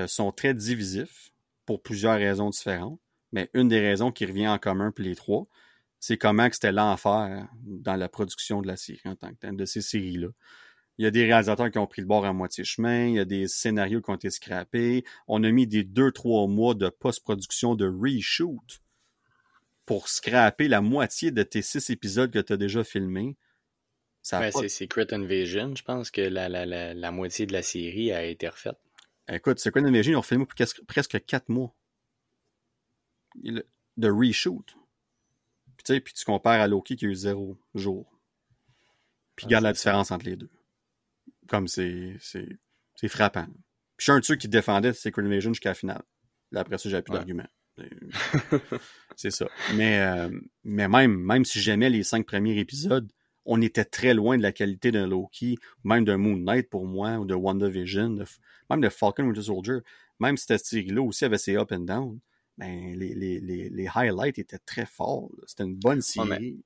sont 0.08 0.32
très 0.32 0.52
divisifs 0.52 1.30
pour 1.64 1.80
plusieurs 1.80 2.16
raisons 2.16 2.50
différentes, 2.50 3.00
mais 3.32 3.48
une 3.54 3.68
des 3.68 3.80
raisons 3.80 4.10
qui 4.10 4.26
revient 4.26 4.48
en 4.48 4.58
commun 4.58 4.90
pour 4.90 5.04
les 5.04 5.14
trois, 5.14 5.46
c'est 6.00 6.18
comment 6.18 6.48
c'était 6.52 6.72
l'enfer 6.72 7.48
dans 7.62 7.96
la 7.96 8.08
production 8.08 8.62
de 8.62 8.66
la 8.66 8.76
série 8.76 9.00
en 9.04 9.16
tant 9.16 9.30
que 9.30 9.36
tel, 9.36 9.56
de 9.56 9.64
ces 9.64 9.80
séries-là. 9.80 10.28
Il 10.98 11.04
y 11.04 11.06
a 11.06 11.10
des 11.10 11.24
réalisateurs 11.24 11.70
qui 11.70 11.78
ont 11.78 11.86
pris 11.86 12.00
le 12.00 12.08
bord 12.08 12.24
à 12.24 12.32
moitié 12.32 12.64
chemin, 12.64 13.06
il 13.06 13.14
y 13.14 13.18
a 13.18 13.24
des 13.24 13.48
scénarios 13.48 14.00
qui 14.00 14.10
ont 14.10 14.14
été 14.14 14.30
scrappés. 14.30 15.04
On 15.28 15.44
a 15.44 15.50
mis 15.50 15.66
des 15.66 15.84
deux, 15.84 16.10
trois 16.10 16.46
mois 16.46 16.74
de 16.74 16.88
post-production 16.88 17.74
de 17.74 17.86
reshoot 17.86 18.80
pour 19.84 20.08
scraper 20.08 20.68
la 20.68 20.80
moitié 20.80 21.30
de 21.30 21.42
tes 21.42 21.62
six 21.62 21.90
épisodes 21.90 22.30
que 22.30 22.38
tu 22.38 22.52
as 22.52 22.56
déjà 22.56 22.82
filmés. 22.82 23.36
Ouais, 24.32 24.50
C'est 24.50 24.68
Secret 24.68 25.14
Invasion, 25.14 25.76
je 25.76 25.84
pense 25.84 26.10
que 26.10 26.20
la, 26.20 26.48
la, 26.48 26.66
la, 26.66 26.94
la, 26.94 27.10
moitié 27.12 27.46
de 27.46 27.52
la 27.52 27.62
série 27.62 28.10
a 28.10 28.24
été 28.24 28.48
refaite. 28.48 28.78
Écoute, 29.28 29.60
Secret 29.60 29.82
Invasion, 29.82 30.14
ils 30.14 30.16
ont 30.16 30.22
filmé 30.22 30.46
presque, 30.46 30.82
presque 30.86 31.24
quatre 31.24 31.48
mois 31.48 31.72
de 33.36 34.10
reshoot. 34.10 34.74
Puis, 35.76 36.00
puis 36.00 36.14
tu 36.14 36.24
compares 36.24 36.60
à 36.60 36.66
Loki 36.66 36.96
qui 36.96 37.06
a 37.06 37.08
eu 37.08 37.14
zéro 37.14 37.56
jour. 37.74 38.10
Puis 39.36 39.46
regarde 39.46 39.64
la 39.64 39.72
différence 39.72 40.10
entre 40.10 40.24
les 40.24 40.36
deux. 40.36 40.50
Comme 41.48 41.68
c'est, 41.68 42.16
c'est, 42.20 43.08
frappant. 43.08 43.46
Puis 43.46 43.54
je 43.98 44.04
suis 44.04 44.12
un 44.12 44.20
de 44.20 44.24
ceux 44.24 44.36
qui 44.36 44.48
défendait 44.48 44.92
Secret 44.92 45.22
Invasion 45.22 45.52
jusqu'à 45.52 45.70
la 45.70 45.74
finale. 45.74 46.02
Là, 46.52 46.60
après 46.60 46.78
ça, 46.78 46.88
j'avais 46.88 47.02
plus 47.02 47.12
d'arguments. 47.12 47.48
c'est 49.16 49.30
ça. 49.30 49.48
Mais, 49.74 50.00
euh, 50.00 50.30
mais 50.64 50.88
même, 50.88 51.16
même 51.16 51.44
si 51.44 51.60
j'aimais 51.60 51.90
les 51.90 52.02
cinq 52.02 52.26
premiers 52.26 52.58
épisodes, 52.58 53.10
on 53.44 53.60
était 53.62 53.84
très 53.84 54.12
loin 54.12 54.36
de 54.36 54.42
la 54.42 54.52
qualité 54.52 54.90
d'un 54.90 55.06
Loki, 55.06 55.58
même 55.84 56.04
d'un 56.04 56.16
Moon 56.16 56.36
Knight 56.36 56.68
pour 56.68 56.86
moi, 56.86 57.18
ou 57.18 57.24
de 57.24 57.34
WandaVision, 57.34 58.24
même 58.70 58.80
de 58.80 58.88
Falcon 58.88 59.24
Winter 59.24 59.42
Soldier. 59.42 59.78
Même 60.18 60.36
si 60.36 60.46
cette 60.46 60.64
série-là 60.64 61.02
aussi 61.02 61.24
avait 61.24 61.38
ses 61.38 61.56
up 61.56 61.72
and 61.72 61.80
down, 61.80 62.18
ben, 62.58 62.96
les, 62.98 63.14
les, 63.14 63.38
les, 63.40 63.68
les 63.68 63.88
highlights 63.94 64.38
étaient 64.38 64.58
très 64.58 64.86
forts. 64.86 65.30
C'était 65.46 65.64
une 65.64 65.76
bonne 65.76 66.00
série. 66.00 66.58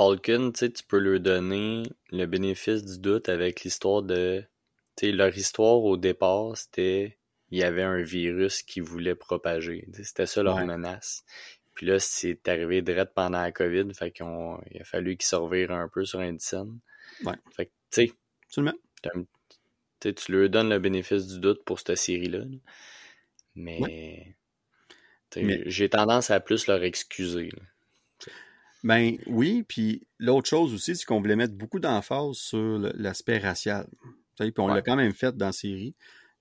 Falcon, 0.00 0.50
tu 0.52 0.70
peux 0.88 0.98
leur 0.98 1.20
donner 1.20 1.82
le 2.10 2.24
bénéfice 2.24 2.86
du 2.86 2.98
doute 2.98 3.28
avec 3.28 3.64
l'histoire 3.64 4.00
de. 4.00 4.42
Tu 4.96 5.12
leur 5.12 5.36
histoire 5.36 5.84
au 5.84 5.98
départ, 5.98 6.56
c'était. 6.56 7.18
Il 7.50 7.58
y 7.58 7.62
avait 7.64 7.82
un 7.82 8.00
virus 8.00 8.62
qui 8.62 8.80
voulait 8.80 9.14
propager. 9.14 9.86
C'était 10.02 10.24
ça 10.24 10.42
leur 10.42 10.64
menace. 10.64 11.22
Puis 11.74 11.84
là, 11.84 11.98
c'est 11.98 12.48
arrivé 12.48 12.80
direct 12.80 13.12
pendant 13.14 13.42
la 13.42 13.52
COVID, 13.52 13.92
fait 13.92 14.10
qu'il 14.10 14.24
a 14.24 14.84
fallu 14.84 15.18
qu'ils 15.18 15.26
se 15.26 15.70
un 15.70 15.88
peu 15.88 16.06
sur 16.06 16.20
Indicen. 16.20 16.78
Ouais. 17.22 17.34
Fait 17.54 17.66
que, 17.66 17.70
tu 17.90 18.06
sais. 18.06 18.12
Tu 20.14 20.32
leur 20.32 20.48
donnes 20.48 20.70
le 20.70 20.78
bénéfice 20.78 21.26
du 21.26 21.40
doute 21.40 21.62
pour 21.64 21.78
cette 21.78 21.96
série-là. 21.96 22.44
Mais. 23.54 24.34
J'ai 25.36 25.90
tendance 25.90 26.30
à 26.30 26.40
plus 26.40 26.68
leur 26.68 26.82
excuser. 26.84 27.50
Ben 28.82 29.16
oui, 29.26 29.64
puis 29.66 30.06
l'autre 30.18 30.48
chose 30.48 30.72
aussi, 30.72 30.96
c'est 30.96 31.04
qu'on 31.04 31.20
voulait 31.20 31.36
mettre 31.36 31.54
beaucoup 31.54 31.80
d'emphase 31.80 32.36
sur 32.36 32.78
l'aspect 32.94 33.38
racial. 33.38 33.86
Puis 34.38 34.52
on 34.58 34.68
l'a 34.68 34.80
quand 34.80 34.96
même 34.96 35.12
fait 35.12 35.36
dans 35.36 35.46
la 35.46 35.52
série, 35.52 35.94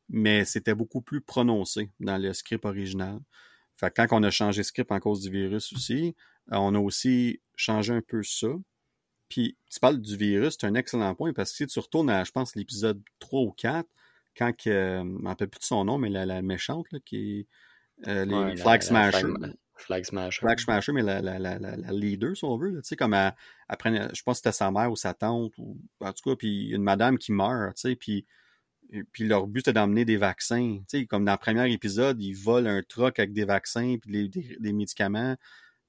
mais 0.07 0.45
c'était 0.45 0.73
beaucoup 0.73 1.01
plus 1.01 1.21
prononcé 1.21 1.91
dans 1.99 2.17
le 2.17 2.31
script 2.33 2.65
original. 2.65 3.19
Fait 3.75 3.93
quand 3.93 4.07
on 4.11 4.23
a 4.23 4.29
changé 4.29 4.59
le 4.59 4.63
script 4.63 4.91
en 4.91 4.99
cause 4.99 5.21
du 5.21 5.29
virus 5.29 5.73
aussi, 5.73 6.15
on 6.49 6.75
a 6.75 6.79
aussi 6.79 7.41
changé 7.55 7.93
un 7.93 8.01
peu 8.01 8.23
ça. 8.23 8.47
Puis 9.27 9.57
tu 9.69 9.79
parles 9.79 9.99
du 9.99 10.15
virus, 10.15 10.57
c'est 10.59 10.65
un 10.65 10.75
excellent 10.75 11.13
point 11.13 11.33
parce 11.33 11.51
que 11.51 11.57
si 11.57 11.67
tu 11.67 11.79
retournes 11.79 12.09
à, 12.09 12.23
je 12.23 12.31
pense, 12.31 12.55
l'épisode 12.55 13.01
3 13.19 13.41
ou 13.41 13.51
4, 13.51 13.87
quand 14.35 14.53
que, 14.55 14.69
euh, 14.69 14.99
je 14.99 15.03
ne 15.03 15.27
rappelle 15.27 15.49
plus 15.49 15.59
de 15.59 15.65
son 15.65 15.83
nom, 15.85 15.97
mais 15.97 16.09
la, 16.09 16.41
méchante 16.41 16.87
là, 16.91 16.99
qui 17.05 17.39
est 17.39 18.07
euh, 18.07 18.25
les 18.25 18.57
Flag 18.57 18.81
Smashers. 18.81 19.27
Flag 19.79 20.05
Smasher. 20.05 20.39
Flag 20.41 20.59
Smasher, 20.59 20.91
mais 20.91 21.01
la, 21.01 21.21
la, 21.21 21.39
la, 21.39 21.57
la, 21.57 21.91
leader, 21.91 22.35
si 22.35 22.43
on 22.43 22.57
veut. 22.57 22.79
Sais, 22.83 22.95
comme 22.95 23.13
après, 23.67 24.09
je 24.13 24.23
pense 24.23 24.35
que 24.35 24.37
c'était 24.37 24.51
sa 24.51 24.71
mère 24.71 24.91
ou 24.91 24.95
sa 24.95 25.13
tante, 25.13 25.53
ou 25.57 25.77
en 25.99 26.13
tout 26.13 26.29
cas, 26.29 26.35
puis 26.35 26.69
une 26.69 26.83
madame 26.83 27.17
qui 27.17 27.31
meurt, 27.31 27.77
tu 27.77 27.95
puis, 27.95 28.25
puis 29.11 29.27
leur 29.27 29.47
but 29.47 29.61
c'était 29.61 29.73
d'emmener 29.73 30.05
des 30.05 30.17
vaccins. 30.17 30.79
Tu 30.89 31.07
comme 31.07 31.25
dans 31.25 31.33
le 31.33 31.37
premier 31.37 31.71
épisode, 31.71 32.21
ils 32.21 32.33
volent 32.33 32.69
un 32.69 32.83
truck 32.83 33.19
avec 33.19 33.33
des 33.33 33.45
vaccins 33.45 33.97
puis 34.01 34.29
des, 34.29 34.57
des, 34.59 34.73
médicaments. 34.73 35.35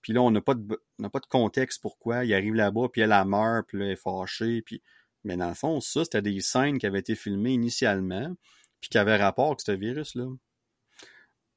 Puis 0.02 0.12
là, 0.12 0.22
on 0.22 0.30
n'a 0.30 0.40
pas 0.40 0.54
de 0.54 0.76
pas 1.08 1.20
de 1.20 1.26
contexte 1.26 1.82
pourquoi. 1.82 2.24
Il 2.24 2.34
arrive 2.34 2.54
là-bas, 2.54 2.88
puis 2.92 3.02
elle 3.02 3.12
a 3.12 3.24
meurt, 3.24 3.66
puis 3.68 3.78
là, 3.78 3.86
elle 3.86 3.92
est 3.92 3.96
fâchée. 3.96 4.62
Puis... 4.62 4.82
Mais 5.24 5.36
dans 5.36 5.48
le 5.48 5.54
fond, 5.54 5.80
ça, 5.80 6.04
c'était 6.04 6.22
des 6.22 6.40
scènes 6.40 6.78
qui 6.78 6.86
avaient 6.86 7.00
été 7.00 7.14
filmées 7.14 7.52
initialement, 7.52 8.34
puis 8.80 8.88
qui 8.88 8.98
avaient 8.98 9.16
rapport 9.16 9.48
avec 9.48 9.60
ce 9.60 9.72
virus-là 9.72 10.26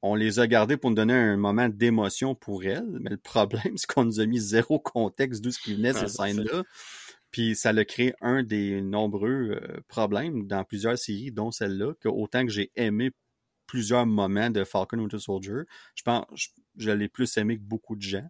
on 0.03 0.15
les 0.15 0.39
a 0.39 0.47
gardés 0.47 0.75
pour 0.75 0.89
nous 0.89 0.97
donner 0.97 1.13
un 1.13 1.37
moment 1.37 1.69
d'émotion 1.69 2.35
pour 2.35 2.65
elles, 2.65 2.99
mais 2.99 3.09
le 3.09 3.17
problème, 3.17 3.61
c'est 3.77 3.87
qu'on 3.87 4.03
nous 4.03 4.19
a 4.19 4.25
mis 4.25 4.37
zéro 4.37 4.77
contexte 4.77 5.41
d'où 5.41 5.51
ce 5.51 5.59
qui 5.59 5.73
venait 5.73 5.93
ces 5.93 6.09
scènes-là. 6.09 6.63
Puis 7.31 7.55
ça 7.55 7.69
a 7.69 7.85
créé 7.85 8.13
un 8.21 8.43
des 8.43 8.81
nombreux 8.81 9.59
euh, 9.59 9.79
problèmes 9.87 10.45
dans 10.45 10.63
plusieurs 10.65 10.99
séries, 10.99 11.31
dont 11.31 11.49
celle-là, 11.49 11.93
que 11.99 12.09
autant 12.09 12.45
que 12.45 12.51
j'ai 12.51 12.71
aimé 12.75 13.11
plusieurs 13.65 14.05
moments 14.05 14.51
de 14.51 14.63
Falcon 14.65 14.99
Winter 14.99 15.17
Soldier, 15.17 15.61
je 15.95 16.03
pense 16.03 16.25
je, 16.75 16.91
l'ai 16.91 17.07
plus 17.07 17.37
aimé 17.37 17.57
que 17.57 17.63
beaucoup 17.63 17.95
de 17.95 18.01
gens. 18.01 18.27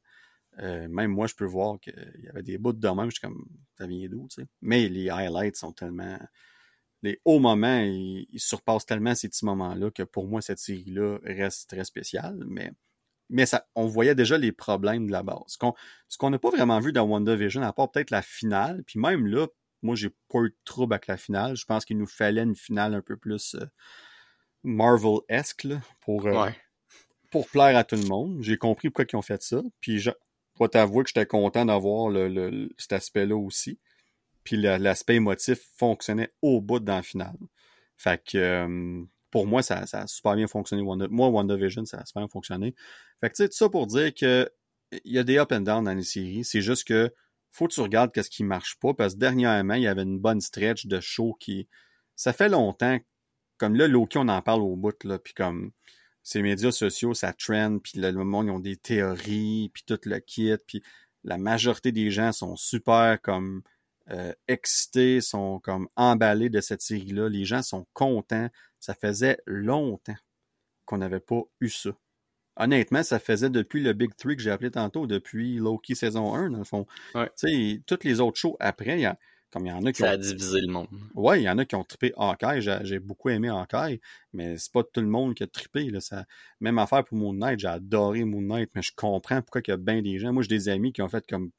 Euh, 0.60 0.88
même 0.88 1.12
moi, 1.12 1.26
je 1.26 1.34
peux 1.34 1.46
voir 1.46 1.80
qu'il 1.80 2.22
y 2.24 2.30
avait 2.30 2.44
des 2.44 2.60
bouts 2.60 2.72
de 2.72 2.88
même, 2.88 3.08
je 3.08 3.16
suis 3.16 3.22
comme, 3.22 3.46
ça 3.78 3.88
vient 3.88 4.08
d'où, 4.08 4.28
tu 4.30 4.42
sais? 4.42 4.48
Mais 4.62 4.88
les 4.88 5.10
highlights 5.10 5.58
sont 5.58 5.74
tellement, 5.74 6.20
les 7.04 7.22
hauts 7.26 7.40
moments, 7.40 7.80
ils, 7.80 8.28
surpassent 8.38 8.86
tellement 8.86 9.14
ces 9.14 9.30
petits 9.30 9.46
moments-là 9.46 9.92
que 9.92 10.04
pour 10.04 10.28
moi, 10.28 10.42
cette 10.42 10.60
série-là 10.60 11.20
reste 11.24 11.70
très 11.70 11.84
spéciale, 11.84 12.44
mais, 12.48 12.72
mais 13.30 13.46
ça, 13.46 13.68
on 13.76 13.86
voyait 13.86 14.16
déjà 14.16 14.38
les 14.38 14.52
problèmes 14.52 15.08
de 15.08 15.12
la 15.12 15.22
base. 15.22 15.58
Ce 16.08 16.18
qu'on 16.18 16.30
n'a 16.30 16.40
pas 16.40 16.50
vraiment 16.50 16.80
vu 16.80 16.94
dans 16.94 17.04
WandaVision, 17.04 17.62
à 17.62 17.74
part 17.74 17.92
peut-être 17.92 18.10
la 18.10 18.22
finale, 18.22 18.84
puis 18.86 19.00
même 19.00 19.28
là, 19.28 19.48
moi, 19.84 19.96
j'ai 19.96 20.10
pas 20.30 20.40
eu 20.40 20.50
de 20.50 20.58
trouble 20.64 20.94
avec 20.94 21.08
la 21.08 21.18
finale. 21.18 21.56
Je 21.58 21.66
pense 21.66 21.86
qu'il 21.86 21.98
nous 21.98 22.08
fallait 22.08 22.42
une 22.44 22.56
finale 22.56 22.96
un 22.96 23.02
peu 23.02 23.18
plus 23.18 23.56
euh, 23.56 23.66
Marvel-esque 24.64 25.68
pour, 26.00 26.26
euh, 26.26 26.50
pour 27.30 27.48
plaire 27.50 27.78
à 27.78 27.84
tout 27.84 27.98
le 27.98 28.08
monde. 28.08 28.42
J'ai 28.42 28.58
compris 28.58 28.90
pourquoi 28.90 29.06
ils 29.12 29.16
ont 29.18 29.22
fait 29.22 29.44
ça. 29.44 29.62
Puis 29.82 30.00
je 30.00 30.12
dois 30.58 30.70
t'avouer 30.70 31.04
que 31.04 31.10
j'étais 31.10 31.26
content 31.26 31.66
d'avoir 31.66 32.10
le, 32.10 32.70
cet 32.78 32.94
aspect-là 32.94 33.36
aussi. 33.36 33.78
Puis 34.44 34.58
l'aspect 34.58 35.16
émotif 35.16 35.60
fonctionnait 35.78 36.34
au 36.42 36.62
bout 36.62 36.80
dans 36.80 36.96
la 36.96 37.04
finale. 37.04 37.38
Fait 37.98 38.22
que 38.24 38.38
euh, 38.38 39.04
pour 39.32 39.48
moi, 39.48 39.64
ça, 39.64 39.86
ça, 39.86 40.02
a 40.02 40.08
super 40.08 40.36
bien 40.36 40.48
fonctionné. 40.48 40.84
Moi, 40.84 41.28
WandaVision, 41.28 41.86
ça 41.86 42.00
a 42.00 42.06
super 42.06 42.22
bien 42.22 42.28
fonctionné. 42.28 42.76
Fait 43.22 43.30
que 43.30 43.36
tu 43.36 43.44
sais, 43.44 43.50
tout 43.50 43.56
ça 43.56 43.70
pour 43.70 43.88
dire 43.88 44.14
que 44.14 44.50
il 45.06 45.14
y 45.14 45.18
a 45.18 45.24
des 45.24 45.38
up 45.38 45.52
and 45.52 45.62
down 45.62 45.86
dans 45.86 45.94
les 45.94 46.04
séries. 46.04 46.44
C'est 46.44 46.62
juste 46.62 46.88
que 46.88 47.12
faut 47.52 47.68
que 47.68 47.74
tu 47.74 47.82
regardes 47.82 48.12
qu'est-ce 48.12 48.30
qui 48.30 48.44
marche 48.44 48.78
pas. 48.80 48.94
Parce 48.94 49.14
que 49.14 49.20
dernièrement, 49.20 49.76
il 49.76 49.84
y 49.84 49.88
avait 49.88 50.04
une 50.04 50.20
bonne 50.20 50.42
stretch 50.42 50.86
de 50.86 51.00
show 51.00 51.36
qui. 51.40 51.68
Ça 52.16 52.34
fait 52.34 52.50
longtemps. 52.50 53.00
Comme 53.58 53.76
là, 53.76 53.88
Loki, 53.88 54.18
on 54.18 54.28
en 54.28 54.42
parle 54.42 54.62
au 54.62 54.76
bout, 54.76 55.04
là. 55.04 55.20
Puis 55.20 55.34
comme 55.34 55.72
ces 56.24 56.42
médias 56.42 56.72
sociaux, 56.72 57.14
ça 57.14 57.34
trend, 57.34 57.80
puis 57.80 58.00
le 58.00 58.12
monde, 58.12 58.48
ils 58.48 58.52
ont 58.52 58.60
des 58.60 58.78
théories, 58.78 59.70
puis 59.74 59.84
tout 59.86 60.00
le 60.06 60.20
kit, 60.20 60.56
puis 60.68 60.82
la 61.24 61.38
majorité 61.38 61.92
des 61.92 62.12
gens 62.12 62.32
sont 62.32 62.56
super 62.56 63.22
comme 63.22 63.62
euh, 64.12 64.34
excités, 64.48 65.22
sont 65.22 65.60
comme 65.60 65.88
emballés 65.96 66.50
de 66.50 66.62
cette 66.62 66.82
série-là. 66.82 67.30
Les 67.30 67.46
gens 67.46 67.62
sont 67.62 67.88
contents. 67.94 68.50
Ça 68.80 68.94
faisait 68.94 69.38
longtemps 69.46 70.16
qu'on 70.86 70.98
n'avait 70.98 71.20
pas 71.20 71.42
eu 71.62 71.70
ça. 71.70 71.92
Honnêtement, 72.56 73.02
ça 73.02 73.20
faisait 73.20 73.50
depuis 73.50 73.82
le 73.82 73.94
Big 73.94 74.16
Three 74.16 74.36
que 74.36 74.42
j'ai 74.44 74.52
appelé 74.52 74.70
tantôt, 74.70 75.08
depuis 75.08 75.56
Loki 75.56 75.96
saison 75.96 76.36
1, 76.36 76.52
dans 76.52 76.60
le 76.60 76.64
fond. 76.64 76.86
Tu 77.16 77.22
sais, 77.36 77.82
toutes 77.88 78.04
les 78.04 78.20
autres 78.20 78.38
shows 78.38 78.58
après, 78.60 78.94
il 78.94 79.02
y 79.02 79.06
a 79.06 79.18
comme 79.54 79.68
il 79.68 79.70
y 79.70 79.72
en 79.72 79.86
a 79.86 79.92
qui 79.92 80.02
ça 80.02 80.10
ont... 80.10 80.14
a 80.14 80.18
divisé 80.18 80.62
le 80.62 80.72
monde. 80.72 80.88
Ouais, 81.14 81.40
il 81.42 81.44
y 81.44 81.50
en 81.50 81.60
a 81.60 81.66
qui 81.66 81.76
ont 81.76 81.84
trippé 81.84 82.12
Hawkeye. 82.18 82.60
J'ai 82.82 82.98
beaucoup 82.98 83.30
aimé 83.30 83.50
Hawkeye, 83.50 84.02
mais 84.34 84.58
c'est 84.58 84.72
pas 84.72 84.84
tout 84.84 85.00
le 85.00 85.08
monde 85.08 85.36
qui 85.36 85.44
a 85.44 85.48
trippé. 85.48 85.92
Là. 85.92 86.02
Ça... 86.02 86.26
Même 86.60 86.80
affaire 86.80 87.06
pour 87.06 87.18
Moon 87.18 87.34
Knight. 87.34 87.60
J'ai 87.60 87.68
adoré 87.68 88.24
Moon 88.24 88.42
Knight, 88.42 88.72
mais 88.74 88.82
je 88.82 88.92
comprends 88.96 89.42
pourquoi 89.44 89.62
il 89.64 89.70
y 89.70 89.74
a 89.74 89.78
bien 89.78 90.02
des 90.02 90.18
gens. 90.18 90.34
Moi, 90.34 90.42
j'ai 90.42 90.50
des 90.50 90.70
amis 90.70 90.92
qui 90.92 91.04
ont 91.04 91.08
fait 91.08 91.26
comme. 91.28 91.52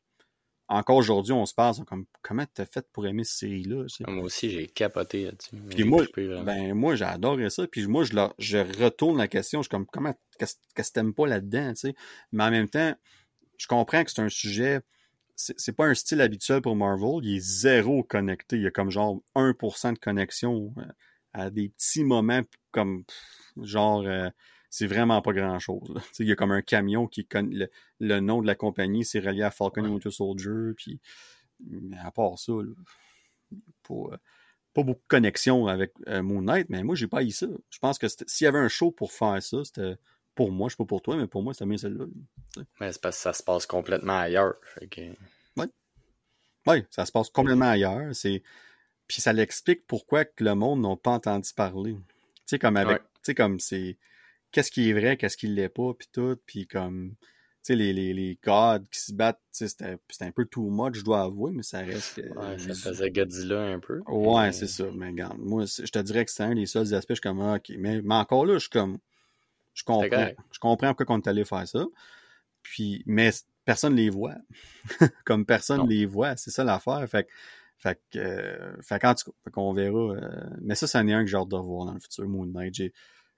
Encore 0.69 0.97
aujourd'hui, 0.97 1.33
on 1.33 1.45
se 1.45 1.55
passe 1.55 1.81
comme 1.87 2.07
comment 2.23 2.45
t'as 2.55 2.65
fait 2.65 2.87
pour 2.93 3.07
aimer 3.07 3.25
cette 3.25 3.39
série-là? 3.39 3.85
Moi 4.09 4.25
aussi, 4.25 4.51
j'ai 4.51 4.67
capoté 4.67 5.25
là-dessus. 5.27 5.57
Puis 5.71 5.85
moi, 5.85 6.05
ben, 6.17 6.73
moi, 6.75 6.95
j'ai 6.95 7.05
adoré 7.05 7.51
ça. 7.51 7.67
Puis 7.67 7.87
moi, 7.87 8.05
je, 8.05 8.15
je 8.39 8.59
retourne 8.83 9.19
la 9.19 9.29
question. 9.29 9.61
Je 9.61 9.65
suis 9.65 9.71
comme 9.71 9.87
comment 9.87 10.15
qu'est-ce 10.39 10.57
que 10.75 10.93
t'aimes 10.93 11.13
pas 11.13 11.27
là-dedans? 11.27 11.73
Mais 12.33 12.45
en 12.45 12.51
même 12.51 12.69
temps, 12.69 12.95
je 13.59 13.67
comprends 13.67 14.05
que 14.05 14.11
c'est 14.11 14.23
un 14.23 14.31
sujet 14.31 14.81
c'est 15.37 15.73
pas 15.73 15.87
un 15.87 15.95
style 15.95 16.21
habituel 16.21 16.61
pour 16.61 16.77
Marvel. 16.77 17.25
Il 17.25 17.37
est 17.37 17.41
zéro 17.41 18.03
connecté. 18.03 18.57
Il 18.57 18.63
y 18.63 18.67
a 18.67 18.71
comme 18.71 18.91
genre 18.91 19.21
1% 19.35 19.95
de 19.95 19.99
connexion 19.99 20.73
euh, 20.79 20.83
à 21.33 21.51
des 21.51 21.71
petits 21.71 22.05
moments 22.05 22.43
comme 22.71 23.05
genre 23.61 24.05
euh, 24.07 24.29
c'est 24.75 24.89
vraiment 24.89 25.23
pas 25.23 25.33
grand 25.33 25.61
chose. 25.61 25.95
Il 26.19 26.27
y 26.27 26.33
a 26.33 26.35
comme 26.35 26.51
un 26.51 26.61
camion 26.61 27.07
qui 27.07 27.25
le, 27.33 27.69
le 28.01 28.19
nom 28.19 28.43
de 28.43 28.47
la 28.49 28.57
compagnie, 28.57 29.05
c'est 29.05 29.21
relié 29.21 29.45
à 29.45 29.53
Falcon 29.53 29.85
et 29.85 29.89
Winter 29.89 30.11
Soldier. 30.11 30.75
Puis, 30.77 31.01
mais 31.61 31.97
à 31.99 32.11
part 32.11 32.37
ça, 32.41 32.53
pas, 33.87 33.95
euh, 33.95 34.17
pas, 34.73 34.83
beaucoup 34.83 35.01
de 35.01 35.07
connexion 35.07 35.69
avec 35.69 35.93
Moon 36.09 36.43
Knight, 36.43 36.71
mais 36.71 36.83
moi 36.83 36.97
j'ai 36.97 37.07
pas 37.07 37.23
eu 37.23 37.31
ça. 37.31 37.47
Je 37.71 37.79
pense 37.79 37.99
que 37.99 38.09
s'il 38.09 38.47
y 38.47 38.49
avait 38.49 38.59
un 38.59 38.67
show 38.67 38.91
pour 38.91 39.13
faire 39.13 39.41
ça, 39.41 39.65
c'était 39.65 39.97
pour 40.35 40.51
moi, 40.51 40.69
je 40.69 40.73
sais 40.73 40.79
pas 40.79 40.87
pour 40.87 41.03
toi, 41.03 41.17
mais 41.17 41.29
pour 41.29 41.45
moi, 41.45 41.55
c'est 41.55 41.67
bien 41.67 41.77
celle-là. 41.77 42.07
Mais 42.81 42.91
c'est 42.91 43.01
parce 43.01 43.17
que 43.17 43.23
ça 43.23 43.33
se 43.33 43.45
passe 43.45 43.67
complètement 43.67 44.19
ailleurs. 44.19 44.57
Oui. 45.57 45.67
Oui, 46.67 46.85
ça 46.91 47.07
se 47.07 47.13
passe 47.13 47.31
complètement 47.31 47.69
ailleurs. 47.69 48.13
C'est... 48.13 48.43
Puis 49.07 49.21
ça 49.21 49.33
l'explique 49.33 49.87
pourquoi 49.87 50.25
que 50.25 50.43
le 50.43 50.57
monde 50.57 50.81
n'a 50.81 50.97
pas 50.97 51.13
entendu 51.13 51.51
parler. 51.55 51.93
Tu 51.93 52.43
sais, 52.47 52.59
comme 52.59 52.77
avec. 52.77 52.99
Tu 52.99 53.21
sais, 53.23 53.35
comme 53.37 53.61
c'est. 53.61 53.99
Qu'est-ce 54.55 54.71
qui 54.71 54.89
est 54.89 54.93
vrai, 54.93 55.17
qu'est-ce 55.17 55.37
qui 55.37 55.49
l'est 55.49 55.69
pas, 55.69 55.93
puis 55.95 56.09
tout. 56.13 56.37
Puis 56.47 56.67
comme. 56.67 57.15
Tu 57.63 57.73
sais, 57.73 57.77
les, 57.77 57.93
les, 57.95 58.13
les 58.13 58.39
gods 58.45 58.85
qui 58.91 59.01
se 59.01 59.13
battent, 59.13 59.41
c'était, 59.51 59.97
un 60.21 60.31
peu 60.31 60.45
too 60.45 60.69
much, 60.69 60.97
je 60.97 61.03
dois 61.03 61.23
avouer, 61.23 61.51
mais 61.51 61.63
ça 61.63 61.79
reste. 61.79 62.19
Ouais, 62.19 62.59
ça 62.59 62.91
faisait 62.91 63.11
Godzilla 63.11 63.59
un 63.59 63.81
peu. 63.81 64.01
Ouais, 64.07 64.53
c'est 64.53 64.67
ça. 64.67 64.85
Mais 64.95 65.07
regarde, 65.07 65.39
moi, 65.39 65.65
je 65.65 65.91
te 65.91 65.99
dirais 65.99 66.27
que 66.27 66.31
c'est 66.31 66.43
un 66.43 66.55
des 66.55 66.67
seuls 66.67 66.93
aspects, 66.95 67.11
je 67.11 67.15
suis 67.15 67.23
comme, 67.23 67.41
ah, 67.41 67.55
ok. 67.55 67.73
Mais, 67.79 68.03
mais 68.03 68.17
encore 68.17 68.45
là, 68.45 68.55
je 68.55 68.61
suis 68.61 68.71
comme 68.71 68.99
je 69.75 69.83
comprends. 69.83 70.29
Je 70.53 70.59
comprends 70.59 70.95
pourquoi 70.95 71.17
on 71.17 71.21
est 71.21 71.29
allé 71.29 71.45
faire 71.45 71.67
ça. 71.67 71.85
Puis, 72.63 73.03
mais 73.07 73.31
personne 73.65 73.95
les 73.95 74.09
voit. 74.09 74.37
Comme 75.27 75.45
personne 75.45 75.87
les 75.89 76.07
voit. 76.07 76.37
C'est 76.37 76.51
ça 76.51 76.65
l'affaire. 76.65 77.07
Fait, 77.09 77.29
fait, 77.77 78.01
euh, 78.17 78.75
fait 78.81 78.99
quand 78.99 79.15
qu'on 79.53 79.75
verra. 79.75 80.15
Euh, 80.15 80.51
mais 80.63 80.75
ça, 80.75 80.87
c'en 80.87 81.07
est 81.07 81.13
un 81.13 81.25
que 81.25 81.31
j'ai 81.31 81.37
hâte 81.37 81.49
de 81.49 81.57
voir 81.57 81.87
dans 81.87 81.93
le 81.93 82.01
futur, 82.01 82.27
Moon 82.27 82.47
Knight. 82.47 82.81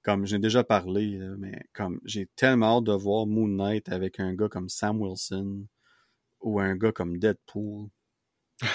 Comme 0.06 0.24
j'ai 0.24 0.38
déjà 0.38 0.62
parlé, 0.62 1.18
mais 1.36 1.64
comme 1.72 2.00
j'ai 2.04 2.26
tellement 2.36 2.78
hâte 2.78 2.84
de 2.84 2.92
voir 2.92 3.26
Moon 3.26 3.48
Knight 3.48 3.88
avec 3.88 4.20
un 4.20 4.34
gars 4.34 4.48
comme 4.48 4.68
Sam 4.68 5.02
Wilson 5.02 5.66
ou 6.42 6.60
un 6.60 6.76
gars 6.76 6.92
comme 6.92 7.18
Deadpool. 7.18 7.88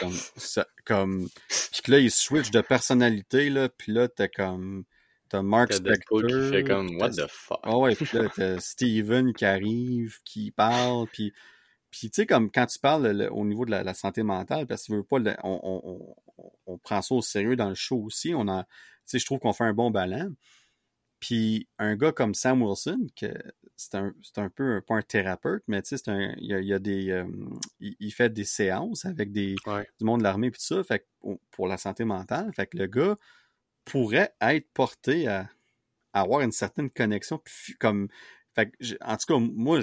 Comme, 0.02 0.12
ça, 0.36 0.68
comme 0.84 1.30
puis 1.48 1.90
là 1.94 2.00
il 2.00 2.12
switch 2.12 2.52
de 2.52 2.60
personnalité 2.60 3.50
là 3.50 3.70
puis 3.70 3.94
là 3.94 4.10
t'es 4.10 4.28
comme 4.28 4.84
T'as 5.30 5.42
Mark 5.42 5.72
Spector. 5.72 6.28
qui 6.28 6.50
fait 6.50 6.66
comme 6.66 6.98
What 6.98 7.12
the 7.12 7.28
fuck? 7.30 7.62
Ah 7.64 7.78
ouais, 7.78 7.96
puis 7.96 8.18
là, 8.18 8.28
t'as 8.36 8.60
Steven 8.60 9.32
qui 9.32 9.46
arrive, 9.46 10.18
qui 10.26 10.52
parle, 10.52 11.08
puis. 11.08 11.32
Puis, 11.90 12.10
tu 12.10 12.22
sais, 12.22 12.26
comme 12.26 12.52
quand 12.52 12.66
tu 12.66 12.80
parles 12.80 13.30
au 13.32 13.46
niveau 13.46 13.66
de 13.66 13.72
la, 13.72 13.94
santé 13.94 14.24
mentale, 14.24 14.66
parce 14.66 14.88
que 14.88 14.94
veux 14.94 15.04
pas, 15.04 15.20
on, 15.44 15.60
on, 15.64 16.16
on, 16.66 16.78
prend 16.78 17.02
ça 17.02 17.16
au 17.16 17.22
sérieux 17.22 17.58
dans 17.58 17.68
le 17.68 17.76
show 17.76 17.98
aussi. 17.98 18.34
On 18.34 18.48
a, 18.48 18.64
tu 18.64 18.70
sais, 19.06 19.20
je 19.20 19.26
trouve 19.26 19.40
qu'on 19.40 19.52
fait 19.52 19.66
un 19.66 19.74
bon 19.74 19.92
ballon. 19.92 20.34
Puis, 21.22 21.70
un 21.80 21.96
gars 21.96 22.12
comme 22.12 22.34
Sam 22.34 22.62
Wilson, 22.62 23.08
que 23.16 23.34
c'est 23.78 23.96
un, 23.96 24.14
un 24.36 24.50
peu, 24.50 24.82
pas 24.82 24.96
un 24.96 25.02
thérapeute, 25.02 25.64
mais 25.68 25.82
tu 25.82 25.98
sais, 25.98 26.04
il 26.38 26.48
y 26.48 26.54
a, 26.54 26.60
y 26.60 26.74
a, 26.74 26.80
des, 26.80 27.12
euh, 27.12 27.26
il, 27.80 28.12
fait 28.12 28.30
des 28.30 28.44
séances 28.44 29.06
avec 29.06 29.32
des, 29.32 29.56
du 30.00 30.06
monde 30.06 30.20
de 30.20 30.24
l'armée 30.24 30.52
puis 30.52 30.60
tout 30.60 30.76
ça, 30.76 30.84
fait 30.84 31.08
pour 31.52 31.68
la 31.68 31.78
santé 31.78 32.04
mentale. 32.04 32.52
Fait 32.54 32.68
que 32.68 32.78
le 32.78 32.88
gars, 32.88 33.18
pourrait 33.86 34.34
être 34.42 34.70
porté 34.74 35.28
à, 35.28 35.50
avoir 36.14 36.42
une 36.42 36.52
certaine 36.52 36.90
connexion 36.90 37.42
comme 37.80 38.10
en 38.58 39.16
tout 39.16 39.34
cas 39.34 39.40
moi 39.40 39.80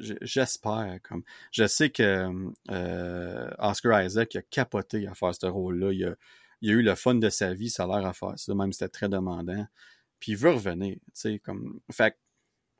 j'espère 0.00 0.98
comme 1.02 1.24
je 1.50 1.66
sais 1.66 1.90
que 1.90 2.30
euh, 2.70 3.50
Oscar 3.58 4.04
Isaac 4.04 4.36
a 4.36 4.42
capoté 4.42 5.08
à 5.08 5.14
faire 5.14 5.34
ce 5.34 5.46
rôle 5.46 5.80
là 5.80 5.92
il 5.92 6.04
a, 6.04 6.14
il 6.60 6.70
a 6.70 6.72
eu 6.74 6.82
le 6.82 6.94
fun 6.94 7.16
de 7.16 7.28
sa 7.30 7.52
vie 7.52 7.68
ça 7.68 7.82
a 7.82 7.86
l'air 7.88 8.06
à 8.06 8.12
faire 8.12 8.38
ça 8.38 8.54
même 8.54 8.72
si 8.72 8.78
c'était 8.78 8.90
très 8.90 9.08
demandant 9.08 9.66
puis 10.22 10.32
il 10.32 10.38
veut 10.38 10.52
revenir 10.52 10.94
tu 10.94 11.00
sais 11.14 11.38
comme 11.40 11.80
fait 11.90 12.16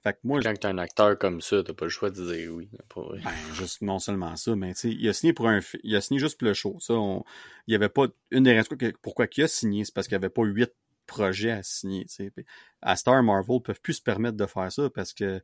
fait 0.03 0.15
que 0.15 0.19
moi, 0.25 0.41
Quand 0.43 0.55
t'es 0.55 0.67
un 0.67 0.79
acteur 0.79 1.17
comme 1.17 1.41
ça, 1.41 1.63
t'as 1.63 1.75
pas 1.75 1.85
le 1.85 1.91
choix 1.91 2.11
de 2.11 2.17
dire 2.17 2.53
oui. 2.53 2.69
Ben, 2.73 3.21
juste, 3.55 3.83
non 3.83 4.01
seulement 4.01 4.35
ça, 4.35 4.57
mais 4.57 4.75
tu 4.75 4.81
sais, 4.81 4.91
il 4.91 5.09
a 5.09 5.13
signé 5.13 5.33
pour 5.33 5.49
un 5.49 5.61
il 5.85 5.95
a 5.95 6.01
signé 6.01 6.19
juste 6.19 6.41
pour 6.41 6.49
le 6.49 6.55
show. 6.55 6.77
Ça, 6.81 6.95
on, 6.95 7.23
il 7.69 7.73
y 7.73 7.77
avait 7.77 7.89
pas 7.89 8.07
une 8.33 8.43
des 8.43 8.53
raisons 8.53 8.77
pourquoi 9.01 9.27
il 9.37 9.45
a 9.45 9.49
signé, 9.49 9.85
c'est 9.85 9.95
parce 9.95 10.09
qu'il 10.09 10.15
y 10.15 10.17
avait 10.17 10.29
pas 10.29 10.43
huit 10.43 10.73
projets 11.07 11.53
à 11.53 11.63
signer. 11.63 12.05
sais. 12.09 12.33
À 12.81 12.97
Star 12.97 13.23
Marvel 13.23 13.61
peuvent 13.63 13.81
plus 13.81 13.95
se 13.95 14.03
permettre 14.03 14.37
de 14.37 14.47
faire 14.47 14.73
ça 14.73 14.91
parce 14.91 15.13
que 15.13 15.41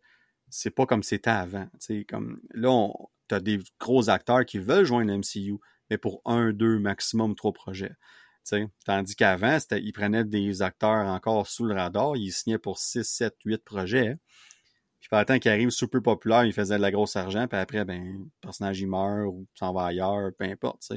c'est 0.49 0.71
pas 0.71 0.87
comme 0.87 1.05
c'était 1.05 1.31
avant. 1.31 1.69
sais. 1.79 2.05
Comme 2.05 2.41
là, 2.53 2.89
t'as 3.29 3.39
des 3.39 3.61
gros 3.79 4.11
acteurs 4.11 4.45
qui 4.45 4.59
veulent 4.59 4.85
joindre 4.85 5.13
MCU, 5.17 5.59
mais 5.89 5.99
pour 5.99 6.21
un, 6.25 6.53
deux, 6.53 6.81
maximum 6.81 7.37
trois 7.37 7.53
projets. 7.53 7.93
Tandis 8.85 9.15
qu'avant, 9.17 9.59
ils 9.73 9.93
prenaient 9.93 10.25
des 10.25 10.63
acteurs 10.63 11.07
encore 11.07 11.47
sous 11.47 11.65
le 11.65 11.75
radar, 11.75 12.17
ils 12.17 12.33
signaient 12.33 12.59
pour 12.59 12.79
6, 12.79 13.05
7, 13.05 13.35
8 13.45 13.65
projets. 13.65 14.17
Puis 15.01 15.09
par 15.09 15.21
le 15.21 15.27
temps 15.27 15.39
qu'il 15.39 15.51
arrive 15.51 15.71
super 15.71 16.03
populaire, 16.03 16.45
il 16.45 16.53
faisait 16.53 16.77
de 16.77 16.83
la 16.83 16.91
grosse 16.91 17.17
argent, 17.17 17.47
puis 17.47 17.59
après, 17.59 17.85
ben, 17.85 18.03
le 18.03 18.27
personnage 18.41 18.81
il 18.81 18.89
meurt 18.89 19.27
ou 19.29 19.47
s'en 19.55 19.73
va 19.73 19.87
ailleurs, 19.87 20.31
peu 20.37 20.45
importe, 20.45 20.93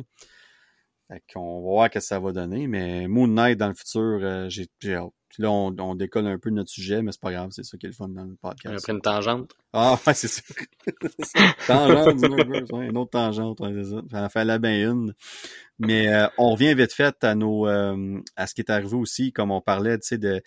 qu'on 1.34 1.62
va 1.62 1.62
voir 1.62 1.86
ce 1.88 1.92
que 1.92 2.00
ça 2.00 2.20
va 2.20 2.32
donner, 2.32 2.68
mais 2.68 3.08
Moon 3.08 3.28
Knight 3.28 3.58
dans 3.58 3.68
le 3.68 3.74
futur, 3.74 4.20
euh, 4.22 4.50
j'ai 4.50 4.68
hâte. 4.96 5.12
Puis 5.30 5.44
là, 5.44 5.50
on, 5.50 5.96
décolle 5.96 6.28
un 6.28 6.38
peu 6.38 6.50
de 6.50 6.56
notre 6.56 6.70
sujet, 6.70 7.02
mais 7.02 7.14
c'est 7.14 7.22
pas 7.22 7.32
grave, 7.32 7.52
c'est 7.52 7.64
ça 7.64 7.78
qui 7.78 7.86
est 7.86 7.90
le 7.90 7.96
fun 7.96 8.10
dans 8.10 8.26
le 8.26 8.36
podcast. 8.36 8.74
On 8.74 8.78
a 8.78 8.82
pris 8.82 8.92
une 8.92 9.02
tangente. 9.02 9.54
Ah 9.72 9.98
ouais, 10.06 10.14
c'est 10.14 10.28
ça. 10.28 10.42
tangente, 11.68 12.22
ouais, 12.74 12.88
une 12.88 12.98
autre 12.98 13.12
tangente, 13.12 13.62
ouais, 13.62 13.74
c'est 13.82 14.30
ça. 14.30 14.44
La 14.44 14.60
bien 14.60 14.92
une. 14.92 15.14
Mais 15.80 16.10
euh, 16.10 16.28
on 16.38 16.52
revient 16.52 16.76
vite 16.76 16.92
fait 16.92 17.24
à 17.24 17.34
nos 17.34 17.66
euh, 17.66 18.20
à 18.36 18.46
ce 18.46 18.54
qui 18.54 18.60
est 18.60 18.70
arrivé 18.70 18.96
aussi, 18.96 19.32
comme 19.32 19.52
on 19.52 19.62
parlait, 19.62 19.98
tu 20.00 20.08
sais, 20.08 20.18
de 20.18 20.42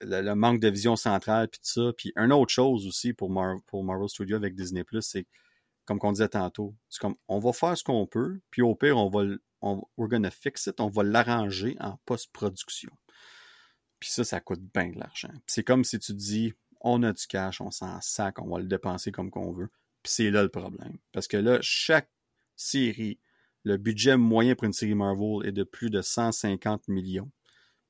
le, 0.00 0.34
manque 0.34 0.60
de 0.60 0.68
vision 0.68 0.96
centrale 0.96 1.48
puis 1.48 1.60
tout 1.60 1.82
ça. 1.82 1.92
Puis 1.96 2.12
une 2.16 2.32
autre 2.32 2.52
chose 2.52 2.86
aussi 2.86 3.12
pour, 3.12 3.30
pour 3.66 3.84
Marvel 3.84 4.08
Studios 4.08 4.36
avec 4.36 4.54
Disney 4.54 4.84
Plus, 4.84 5.02
c'est 5.02 5.26
comme 5.88 5.98
on 6.02 6.12
disait 6.12 6.28
tantôt. 6.28 6.76
C'est 6.90 7.00
comme, 7.00 7.16
on 7.28 7.38
va 7.38 7.52
faire 7.52 7.76
ce 7.76 7.82
qu'on 7.82 8.06
peut, 8.06 8.40
puis 8.50 8.60
au 8.60 8.74
pire, 8.74 8.98
on 8.98 9.08
va, 9.08 9.24
on, 9.62 9.82
we're 9.96 10.08
gonna 10.08 10.30
fix 10.30 10.66
it, 10.66 10.80
on 10.80 10.88
va 10.88 11.02
l'arranger 11.02 11.76
en 11.80 11.96
post-production. 12.04 12.90
Puis 13.98 14.10
ça, 14.10 14.22
ça 14.22 14.40
coûte 14.40 14.60
bien 14.74 14.90
de 14.90 14.98
l'argent. 14.98 15.32
c'est 15.46 15.64
comme 15.64 15.84
si 15.84 15.98
tu 15.98 16.12
dis, 16.12 16.52
on 16.80 17.02
a 17.02 17.12
du 17.12 17.26
cash, 17.26 17.60
on 17.60 17.70
s'en 17.70 18.00
sac, 18.02 18.38
on 18.38 18.48
va 18.48 18.60
le 18.60 18.66
dépenser 18.66 19.10
comme 19.10 19.30
qu'on 19.30 19.50
veut. 19.52 19.70
Puis 20.02 20.12
c'est 20.12 20.30
là 20.30 20.42
le 20.42 20.50
problème. 20.50 20.98
Parce 21.12 21.26
que 21.26 21.38
là, 21.38 21.58
chaque 21.62 22.10
série, 22.54 23.18
le 23.64 23.78
budget 23.78 24.16
moyen 24.16 24.54
pour 24.54 24.66
une 24.66 24.72
série 24.72 24.94
Marvel 24.94 25.46
est 25.46 25.52
de 25.52 25.64
plus 25.64 25.90
de 25.90 26.02
150 26.02 26.86
millions. 26.88 27.30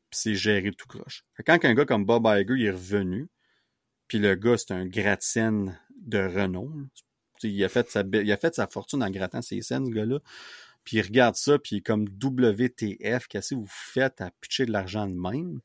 Puis 0.08 0.20
c'est 0.20 0.34
géré 0.36 0.70
tout 0.72 0.86
croche. 0.86 1.24
quand 1.44 1.62
un 1.64 1.74
gars 1.74 1.84
comme 1.84 2.06
Bob 2.06 2.26
Iger 2.26 2.64
est 2.64 2.70
revenu, 2.70 3.28
puis 4.06 4.18
le 4.18 4.34
gars, 4.36 4.56
c'est 4.56 4.72
un 4.72 4.86
gratte 4.86 5.36
de 5.36 6.18
renom. 6.18 6.88
Il 7.42 7.62
a, 7.64 7.68
fait 7.68 7.90
sa, 7.90 8.66
fortune 8.66 9.02
en 9.02 9.10
grattant 9.10 9.42
ses 9.42 9.62
scènes, 9.62 9.86
ce 9.86 9.90
gars-là. 9.90 10.20
Puis 10.84 10.96
il 10.96 11.02
regarde 11.02 11.36
ça, 11.36 11.58
puis 11.58 11.82
comme 11.82 12.06
WTF, 12.06 13.26
qu'est-ce 13.28 13.50
que 13.50 13.60
vous 13.60 13.68
faites 13.68 14.20
à 14.20 14.30
pitcher 14.40 14.66
de 14.66 14.72
l'argent 14.72 15.06
de 15.06 15.14
même? 15.14 15.60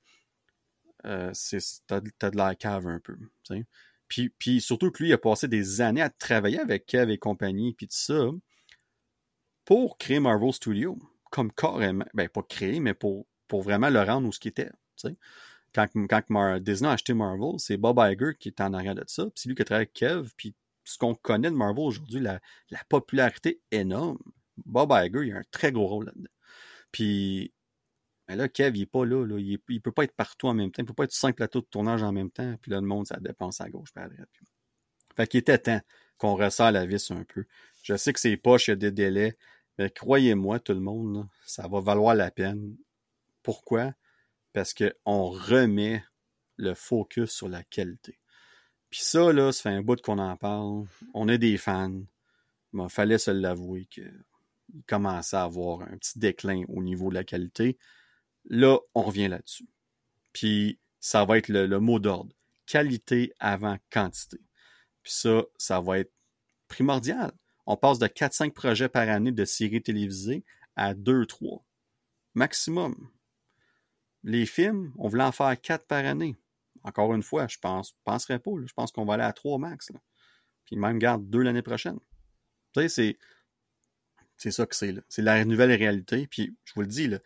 Euh, 1.05 1.31
t'as, 1.87 1.99
de 2.01 2.37
la 2.37 2.55
cave 2.55 2.87
un 2.87 2.99
peu. 2.99 3.17
Puis, 4.07 4.29
puis 4.29 4.61
surtout 4.61 4.91
que 4.91 5.03
lui, 5.03 5.09
il 5.09 5.13
a 5.13 5.17
passé 5.17 5.47
des 5.47 5.81
années 5.81 6.01
à 6.01 6.09
travailler 6.09 6.59
avec 6.59 6.85
Kev 6.85 7.11
et 7.11 7.17
compagnie, 7.17 7.73
puis 7.73 7.87
tout 7.87 7.95
ça, 7.95 8.29
pour 9.65 9.97
créer 9.97 10.19
Marvel 10.19 10.53
Studios. 10.53 10.97
Comme 11.31 11.51
carrément, 11.51 12.05
ben 12.13 12.29
pas 12.29 12.43
créer, 12.43 12.79
mais 12.79 12.93
pour, 12.93 13.25
pour 13.47 13.63
vraiment 13.63 13.89
le 13.89 14.01
rendre 14.01 14.27
où 14.27 14.31
ce 14.31 14.39
qu'il 14.39 14.49
était. 14.49 14.69
Quand, 15.73 15.87
quand 16.07 16.59
Disney 16.59 16.89
a 16.89 16.93
acheté 16.93 17.13
Marvel, 17.13 17.59
c'est 17.59 17.77
Bob 17.77 17.97
Iger 17.99 18.35
qui 18.39 18.49
est 18.49 18.61
en 18.61 18.73
arrière 18.73 18.93
de 18.93 19.03
ça, 19.07 19.23
puis 19.23 19.33
c'est 19.35 19.49
lui 19.49 19.55
qui 19.55 19.63
a 19.63 19.65
travaillé 19.65 19.87
avec 19.87 19.93
Kev, 19.93 20.29
puis 20.37 20.53
ce 20.83 20.97
qu'on 20.97 21.15
connaît 21.15 21.49
de 21.49 21.55
Marvel 21.55 21.85
aujourd'hui, 21.85 22.19
la, 22.19 22.39
la 22.69 22.79
popularité 22.89 23.61
énorme, 23.71 24.19
Bob 24.57 24.91
Iger, 24.91 25.25
il 25.25 25.33
a 25.33 25.37
un 25.37 25.43
très 25.51 25.71
gros 25.71 25.87
rôle 25.87 26.05
là-dedans. 26.05 26.29
Puis, 26.91 27.53
là, 28.27 28.47
Kev, 28.47 28.77
il 28.77 28.83
est 28.83 28.85
pas 28.85 29.05
là, 29.05 29.25
Il, 29.37 29.59
ne 29.69 29.79
peut 29.79 29.91
pas 29.91 30.03
être 30.03 30.15
partout 30.15 30.47
en 30.47 30.53
même 30.53 30.71
temps. 30.71 30.81
Il 30.83 30.85
peut 30.85 30.93
pas 30.93 31.05
être 31.05 31.13
cinq 31.13 31.35
plateaux 31.35 31.61
de 31.61 31.65
tournage 31.65 32.03
en 32.03 32.11
même 32.11 32.31
temps. 32.31 32.55
Puis 32.61 32.71
là, 32.71 32.79
le 32.79 32.87
monde, 32.87 33.07
ça 33.07 33.17
dépense 33.19 33.61
à 33.61 33.69
gauche, 33.69 33.91
pas 33.93 34.03
à. 34.03 34.09
Fait 35.15 35.27
qu'il 35.27 35.39
était 35.39 35.57
temps 35.57 35.81
qu'on 36.17 36.35
resserre 36.35 36.71
la 36.71 36.85
vis 36.85 37.11
un 37.11 37.23
peu. 37.23 37.45
Je 37.83 37.95
sais 37.95 38.13
que 38.13 38.19
c'est 38.19 38.37
poche, 38.37 38.67
il 38.67 38.71
y 38.71 38.73
a 38.73 38.75
des 38.75 38.91
délais. 38.91 39.37
Mais 39.77 39.89
croyez-moi, 39.89 40.59
tout 40.59 40.73
le 40.73 40.79
monde, 40.79 41.27
ça 41.45 41.67
va 41.67 41.79
valoir 41.81 42.15
la 42.15 42.31
peine. 42.31 42.77
Pourquoi? 43.41 43.93
Parce 44.53 44.73
qu'on 44.73 45.29
remet 45.29 46.03
le 46.57 46.75
focus 46.75 47.31
sur 47.31 47.49
la 47.49 47.63
qualité. 47.63 48.19
Puis 48.93 49.01
ça, 49.01 49.33
là, 49.33 49.51
ça 49.51 49.63
fait 49.63 49.75
un 49.75 49.81
bout 49.81 49.99
qu'on 49.99 50.19
en 50.19 50.37
parle. 50.37 50.85
On 51.15 51.27
est 51.27 51.39
des 51.39 51.57
fans. 51.57 52.03
Il 52.75 52.89
fallait 52.89 53.17
se 53.17 53.31
l'avouer 53.31 53.85
qu'il 53.85 54.23
commençait 54.85 55.35
à 55.35 55.45
avoir 55.45 55.81
un 55.81 55.97
petit 55.97 56.19
déclin 56.19 56.63
au 56.67 56.83
niveau 56.83 57.09
de 57.09 57.15
la 57.15 57.23
qualité. 57.23 57.79
Là, 58.45 58.77
on 58.93 59.01
revient 59.01 59.29
là-dessus. 59.29 59.67
Puis 60.31 60.77
ça 60.99 61.25
va 61.25 61.39
être 61.39 61.47
le, 61.47 61.79
mot 61.79 61.97
d'ordre. 61.97 62.35
Qualité 62.67 63.33
avant 63.39 63.79
quantité. 63.91 64.37
Puis 65.01 65.13
ça, 65.13 65.41
ça 65.57 65.81
va 65.81 65.97
être 65.97 66.13
primordial. 66.67 67.31
On 67.65 67.75
passe 67.75 67.97
de 67.97 68.05
4-5 68.05 68.51
projets 68.51 68.89
par 68.89 69.09
année 69.09 69.31
de 69.31 69.43
séries 69.43 69.81
télévisées 69.81 70.43
à 70.75 70.93
2-3. 70.93 71.63
Maximum. 72.35 73.09
Les 74.23 74.45
films, 74.45 74.93
on 74.99 75.07
voulait 75.07 75.23
en 75.23 75.31
faire 75.31 75.59
4 75.59 75.87
par 75.87 76.05
année. 76.05 76.35
Encore 76.83 77.13
une 77.13 77.23
fois, 77.23 77.47
je 77.47 77.57
pense, 77.57 77.95
penserais 78.03 78.39
pas. 78.39 78.51
Je 78.65 78.73
pense 78.73 78.91
qu'on 78.91 79.05
va 79.05 79.15
aller 79.15 79.23
à 79.23 79.33
3 79.33 79.57
max. 79.57 79.91
Puis 80.65 80.75
même 80.75 80.99
garde 80.99 81.29
2 81.29 81.41
l'année 81.41 81.61
prochaine. 81.61 81.99
Tu 82.73 82.81
sais, 82.81 82.89
c'est. 82.89 83.17
C'est 84.35 84.51
ça 84.51 84.65
que 84.65 84.75
c'est. 84.75 84.95
C'est 85.07 85.21
la 85.21 85.45
nouvelle 85.45 85.71
réalité. 85.71 86.27
Puis 86.27 86.55
je 86.65 86.73
vous 86.73 86.81
le 86.81 86.87
dis, 86.87 87.07
là, 87.07 87.19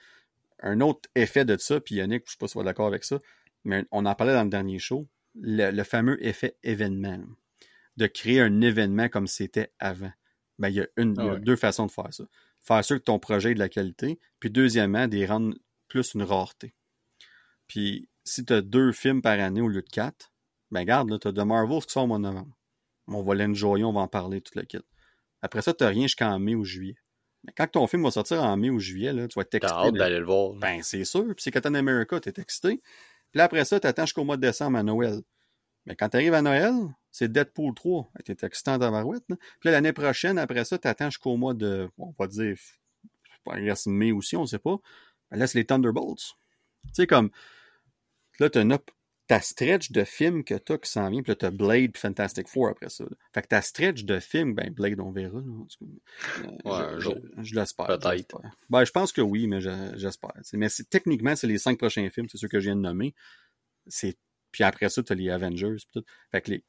un 0.61 0.81
autre 0.81 1.09
effet 1.15 1.45
de 1.45 1.57
ça, 1.57 1.79
puis 1.79 1.95
Yannick, 1.95 2.23
je 2.25 2.29
ne 2.29 2.31
sais 2.31 2.37
pas 2.37 2.47
si 2.47 2.53
vous 2.55 2.61
êtes 2.61 2.65
d'accord 2.65 2.87
avec 2.87 3.03
ça, 3.03 3.19
mais 3.63 3.85
on 3.91 4.05
en 4.05 4.15
parlait 4.15 4.33
dans 4.33 4.43
le 4.43 4.49
dernier 4.49 4.79
show, 4.79 5.07
le, 5.35 5.83
fameux 5.83 6.23
effet 6.25 6.57
événement. 6.63 7.19
De 7.97 8.07
créer 8.07 8.41
un 8.41 8.61
événement 8.61 9.09
comme 9.09 9.27
c'était 9.27 9.71
avant. 9.79 10.11
Ben, 10.59 10.69
il 10.69 10.75
y 10.75 10.81
a, 10.81 10.87
une, 10.97 11.19
ah 11.19 11.37
deux 11.37 11.55
façons 11.55 11.85
de 11.85 11.91
faire 11.91 12.13
ça. 12.13 12.25
Faire 12.61 12.83
sûr 12.83 12.97
que 12.97 13.03
ton 13.03 13.19
projet 13.19 13.51
est 13.51 13.55
de 13.55 13.59
la 13.59 13.69
qualité, 13.69 14.19
puis 14.39 14.49
deuxièmement, 14.49 15.07
des 15.07 15.25
rendre 15.25 15.55
plus 15.87 16.13
une 16.13 16.23
rareté. 16.23 16.73
Puis 17.67 18.07
si 18.27 18.45
tu 18.45 18.53
as 18.53 18.61
deux 18.61 18.91
films 18.91 19.21
par 19.21 19.39
année 19.39 19.61
au 19.61 19.67
lieu 19.67 19.81
de 19.81 19.89
quatre, 19.89 20.31
ben 20.71 20.83
garde, 20.83 21.09
là, 21.09 21.17
tu 21.17 21.27
as 21.27 21.33
The 21.33 21.39
Marvels 21.39 21.85
qui 21.85 21.93
sort 21.93 22.03
au 22.03 22.07
mois 22.07 22.17
de 22.17 22.23
novembre. 22.23 22.55
On 23.07 23.23
va 23.23 23.35
l'enjoyer, 23.35 23.85
on 23.85 23.93
va 23.93 24.01
en 24.01 24.07
parler 24.07 24.41
tout 24.41 24.51
le 24.55 24.63
kit. 24.63 24.79
Après 25.41 25.61
ça, 25.61 25.73
tu 25.73 25.83
n'as 25.83 25.89
rien 25.89 26.03
jusqu'en 26.03 26.37
mai 26.39 26.55
ou 26.55 26.65
juillet. 26.65 26.97
Mais 27.43 27.53
quand 27.55 27.67
ton 27.67 27.87
film 27.87 28.03
va 28.03 28.11
sortir 28.11 28.43
en 28.43 28.57
mai 28.57 28.69
ou 28.69 28.79
juillet, 28.79 29.13
là, 29.13 29.27
tu 29.27 29.35
vas 29.35 29.43
être 29.43 29.55
excité. 29.55 29.73
T'as 29.73 29.87
hâte 29.87 29.93
d'aller 29.93 30.19
le 30.19 30.25
voir. 30.25 30.51
Ben, 30.53 30.83
c'est 30.83 31.05
sûr. 31.05 31.25
Puis 31.27 31.35
c'est 31.43 31.51
Captain 31.51 31.73
America, 31.75 32.19
t'es 32.19 32.33
excité. 32.41 32.81
Puis 33.31 33.41
après 33.41 33.63
ça, 33.63 33.79
t'attends 33.79 34.05
jusqu'au 34.05 34.25
mois 34.25 34.35
de 34.35 34.41
décembre 34.41 34.77
à 34.77 34.83
Noël. 34.83 35.21
Mais 35.85 35.95
quand 35.95 36.09
t'arrives 36.09 36.33
à 36.33 36.41
Noël, 36.41 36.73
c'est 37.11 37.31
Deadpool 37.31 37.73
3. 37.73 38.11
T'es 38.25 38.35
excité 38.41 38.71
en 38.71 38.79
tabarouette. 38.79 39.23
Puis 39.27 39.37
là, 39.63 39.71
l'année 39.71 39.93
prochaine, 39.93 40.37
après 40.37 40.65
ça, 40.65 40.77
t'attends 40.77 41.09
jusqu'au 41.09 41.37
mois 41.37 41.53
de, 41.53 41.89
on 41.97 42.13
va 42.19 42.27
dire, 42.27 42.57
il 43.55 43.69
reste 43.69 43.87
mai 43.87 44.11
aussi, 44.11 44.35
on 44.35 44.45
sait 44.45 44.59
pas. 44.59 44.77
Ben 45.31 45.37
là, 45.37 45.47
c'est 45.47 45.59
les 45.59 45.65
Thunderbolts. 45.65 46.35
Tu 46.87 46.93
sais, 46.93 47.07
comme, 47.07 47.29
là, 48.39 48.49
t'as 48.49 48.61
une, 48.61 48.77
ta 49.27 49.41
stretch 49.41 49.91
de 49.91 50.05
films 50.05 50.43
que 50.43 50.55
t'as 50.55 50.77
qui 50.77 50.89
s'en 50.89 51.09
vient, 51.09 51.21
puis 51.21 51.31
là, 51.31 51.35
t'as 51.35 51.51
Blade 51.51 51.91
puis 51.91 52.01
Fantastic 52.01 52.47
Four 52.47 52.69
après 52.69 52.89
ça. 52.89 53.03
Fait 53.33 53.41
que 53.41 53.47
ta 53.47 53.61
stretch 53.61 54.05
de 54.05 54.19
films, 54.19 54.55
ben 54.55 54.73
Blade, 54.73 54.99
on 55.01 55.11
verra. 55.11 55.41
Là, 56.63 56.97
je, 56.97 57.09
je, 57.43 57.55
l'espère. 57.55 57.87
Peut-être. 57.87 58.41
Ben, 58.69 58.85
je 58.85 58.91
pense 58.91 59.11
que 59.11 59.21
oui, 59.21 59.47
mais 59.47 59.59
j'espère. 59.59 60.31
Mais 60.53 60.69
techniquement, 60.89 61.35
c'est 61.35 61.47
les 61.47 61.57
cinq 61.57 61.77
prochains 61.77 62.09
films, 62.09 62.27
c'est 62.29 62.37
ceux 62.37 62.47
que 62.47 62.59
je 62.59 62.65
viens 62.65 62.75
de 62.77 62.81
nommer. 62.81 63.13
Puis 64.51 64.63
après 64.63 64.89
ça, 64.89 65.03
t'as 65.03 65.15
les 65.15 65.29
Avengers. 65.29 65.75
tout. 65.91 66.03
Fait 66.31 66.41
que 66.41 66.51
les... 66.51 66.63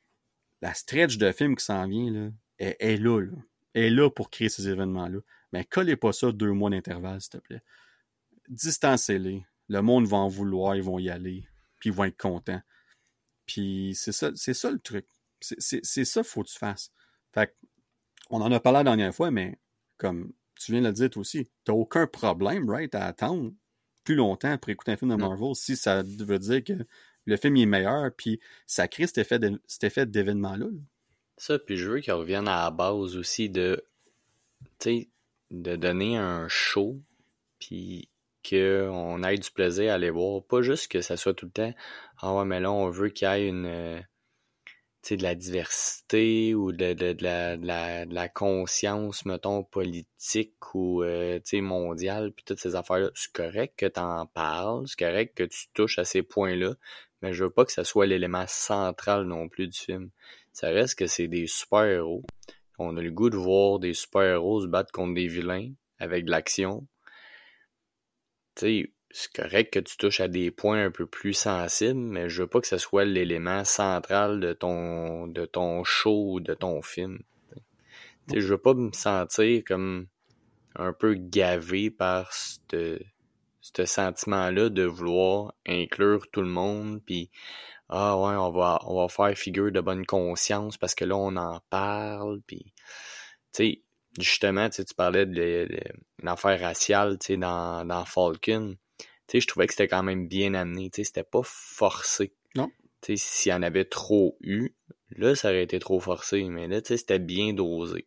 la 0.61 0.75
stretch 0.75 1.17
de 1.17 1.31
films 1.31 1.55
qui 1.55 1.65
s'en 1.65 1.87
vient, 1.87 2.11
là, 2.11 2.31
est, 2.59 2.77
est 2.81 2.97
là, 2.97 3.21
là. 3.21 3.37
est 3.75 3.91
là 3.91 4.11
pour 4.11 4.31
créer 4.31 4.49
ces 4.49 4.69
événements-là. 4.69 5.21
Mais 5.53 5.65
collez 5.65 5.97
pas 5.97 6.13
ça 6.13 6.33
deux 6.33 6.53
mois 6.53 6.71
d'intervalle, 6.71 7.21
s'il 7.21 7.31
te 7.31 7.39
plaît. 7.39 7.63
Distancez-les. 8.49 9.45
Le 9.69 9.81
monde 9.81 10.07
va 10.07 10.17
en 10.17 10.29
vouloir, 10.29 10.75
ils 10.75 10.83
vont 10.83 10.99
y 10.99 11.09
aller 11.09 11.47
puis 11.79 11.91
ils 11.91 11.93
vont 11.93 12.05
être 12.05 12.17
contents. 12.17 12.61
Puis 13.47 13.95
c'est 13.95 14.13
ça, 14.13 14.31
c'est 14.35 14.55
ça 14.55 14.71
le 14.71 14.79
truc. 14.79 15.07
C'est 15.41 16.05
ça 16.05 16.21
qu'il 16.21 16.29
faut 16.29 16.43
que 16.43 16.49
tu 16.49 16.59
fasses. 16.59 16.93
Fait 17.33 17.55
on 18.31 18.41
en 18.41 18.53
a 18.53 18.61
parlé 18.61 18.79
la 18.79 18.85
dernière 18.85 19.15
fois, 19.15 19.31
mais 19.31 19.59
comme 19.97 20.33
tu 20.59 20.73
viens 20.73 20.83
de 20.83 20.89
le 20.89 20.93
dire 20.93 21.11
toi 21.11 21.21
aussi, 21.21 21.49
t'as 21.65 21.73
aucun 21.73 22.07
problème, 22.07 22.69
right, 22.69 22.95
à 22.95 23.07
attendre 23.07 23.53
plus 24.05 24.17
longtemps 24.17 24.57
pour 24.59 24.71
écouter 24.71 24.93
un 24.93 24.97
film 24.97 25.11
de 25.11 25.17
Marvel 25.17 25.55
si 25.55 25.77
ça 25.77 26.03
veut 26.03 26.39
dire 26.39 26.65
que 26.65 26.73
le 27.25 27.37
film 27.37 27.57
est 27.57 27.67
meilleur, 27.67 28.11
puis 28.17 28.41
ça 28.67 28.89
crée 28.89 29.07
cet 29.07 29.19
effet 29.19 30.07
d'événement-là. 30.07 30.67
Ça, 31.37 31.59
puis 31.59 31.77
je 31.77 31.91
veux 31.91 32.01
qu'ils 32.01 32.15
reviennent 32.15 32.49
à 32.49 32.65
la 32.65 32.71
base 32.71 33.17
aussi 33.17 33.49
de, 33.49 33.85
tu 34.79 34.91
sais, 34.91 35.09
de 35.51 35.77
donner 35.77 36.17
un 36.17 36.49
show, 36.49 37.01
puis 37.59 38.09
qu'on 38.49 39.23
ait 39.23 39.39
du 39.39 39.51
plaisir 39.51 39.93
à 39.93 39.95
aller 39.95 40.11
voir. 40.11 40.43
Pas 40.43 40.63
juste 40.63 40.91
que 40.91 41.01
ça 41.01 41.17
soit 41.17 41.35
tout 41.35 41.47
le 41.47 41.53
temps 41.53 41.75
Ah 42.21 42.35
ouais, 42.35 42.45
mais 42.45 42.61
là, 42.61 42.71
on 42.73 42.89
veut 42.91 43.11
qu'il 43.11 43.29
y 43.29 43.31
ait 43.31 43.49
une 43.49 43.67
euh, 43.67 44.01
de 45.17 45.23
la 45.23 45.35
diversité 45.35 46.55
ou 46.55 46.73
de, 46.73 46.93
de, 46.93 47.17
la, 47.23 47.57
de, 47.57 48.15
la, 48.15 48.29
conscience, 48.29 49.25
mettons, 49.25 49.65
politique 49.65 50.75
ou 50.75 51.03
euh, 51.03 51.41
mondiale, 51.55 52.33
puis 52.33 52.45
toutes 52.45 52.59
ces 52.59 52.75
affaires-là. 52.75 53.11
C'est 53.15 53.33
correct 53.33 53.75
que 53.77 53.87
tu 53.87 54.01
en 54.01 54.27
parles, 54.27 54.87
c'est 54.87 54.99
correct 54.99 55.37
que 55.37 55.45
tu 55.45 55.69
touches 55.73 55.99
à 55.99 56.05
ces 56.05 56.23
points-là, 56.23 56.75
mais 57.23 57.33
je 57.33 57.45
veux 57.45 57.51
pas 57.51 57.65
que 57.65 57.73
ça 57.73 57.85
soit 57.85 58.07
l'élément 58.07 58.47
central 58.47 59.25
non 59.25 59.49
plus 59.49 59.69
du 59.69 59.79
film. 59.79 60.11
Ça 60.53 60.69
reste 60.69 60.99
que 60.99 61.07
c'est 61.07 61.29
des 61.29 61.47
super-héros. 61.47 62.25
On 62.79 62.97
a 62.97 63.03
le 63.03 63.11
goût 63.11 63.31
de 63.31 63.37
voir 63.37 63.79
des 63.79 63.95
super-héros 63.95 64.63
se 64.63 64.67
battre 64.67 64.93
contre 64.93 65.15
des 65.15 65.27
vilains 65.27 65.71
avec 65.99 66.25
de 66.25 66.31
l'action 66.31 66.87
c'est 68.59 69.33
correct 69.35 69.73
que 69.73 69.79
tu 69.81 69.97
touches 69.97 70.21
à 70.21 70.29
des 70.29 70.51
points 70.51 70.85
un 70.85 70.91
peu 70.91 71.07
plus 71.07 71.33
sensibles, 71.33 72.01
mais 72.01 72.29
je 72.29 72.43
veux 72.43 72.49
pas 72.49 72.61
que 72.61 72.67
ce 72.67 72.79
soit 72.79 73.05
l'élément 73.05 73.65
central 73.65 74.41
de 74.41 74.53
ton, 74.53 75.27
de 75.27 75.47
ton 75.47 75.85
show 75.85 76.35
ou 76.35 76.41
de 76.41 76.55
ton 76.55 76.83
film. 76.83 77.21
Je 78.33 78.41
je 78.41 78.47
veux 78.49 78.59
pas 78.59 78.75
me 78.75 78.93
sentir 78.93 79.63
comme 79.67 80.07
un 80.77 80.93
peu 80.93 81.15
gavé 81.15 81.91
par 81.91 82.33
ce 82.33 82.99
sentiment-là 83.85 84.69
de 84.69 84.85
vouloir 84.85 85.55
inclure 85.67 86.27
tout 86.31 86.43
le 86.43 86.49
monde, 86.49 87.01
puis 87.05 87.31
ah 87.89 88.19
ouais, 88.19 88.37
on 88.37 88.51
va, 88.51 88.81
on 88.85 89.01
va 89.01 89.09
faire 89.09 89.37
figure 89.37 89.73
de 89.73 89.81
bonne 89.81 90.05
conscience 90.05 90.77
parce 90.77 90.95
que 90.95 91.05
là, 91.07 91.17
on 91.17 91.37
en 91.37 91.61
parle, 91.71 92.41
puis 92.47 92.75
tu 93.53 93.65
sais, 93.65 93.83
justement, 94.19 94.69
tu 94.71 94.83
parlais 94.97 95.27
de, 95.27 95.69
l'affaire 96.23 96.61
raciale 96.61 97.19
dans, 97.31 97.85
dans 97.85 98.05
Falcon. 98.05 98.77
Je 99.33 99.47
trouvais 99.47 99.67
que 99.67 99.75
c'était 99.75 99.89
quand 99.89 100.03
même 100.03 100.27
bien 100.27 100.55
amené. 100.55 100.91
C'était 100.93 101.23
pas 101.23 101.43
forcé. 101.45 102.33
Non. 102.55 102.71
S'il 103.03 103.53
y 103.53 103.55
en 103.55 103.63
avait 103.63 103.85
trop 103.85 104.37
eu, 104.41 104.75
là, 105.11 105.35
ça 105.35 105.49
aurait 105.49 105.63
été 105.63 105.79
trop 105.79 106.01
forcé. 106.01 106.43
Mais 106.45 106.67
là, 106.67 106.81
c'était 106.85 107.19
bien 107.19 107.53
dosé. 107.53 108.07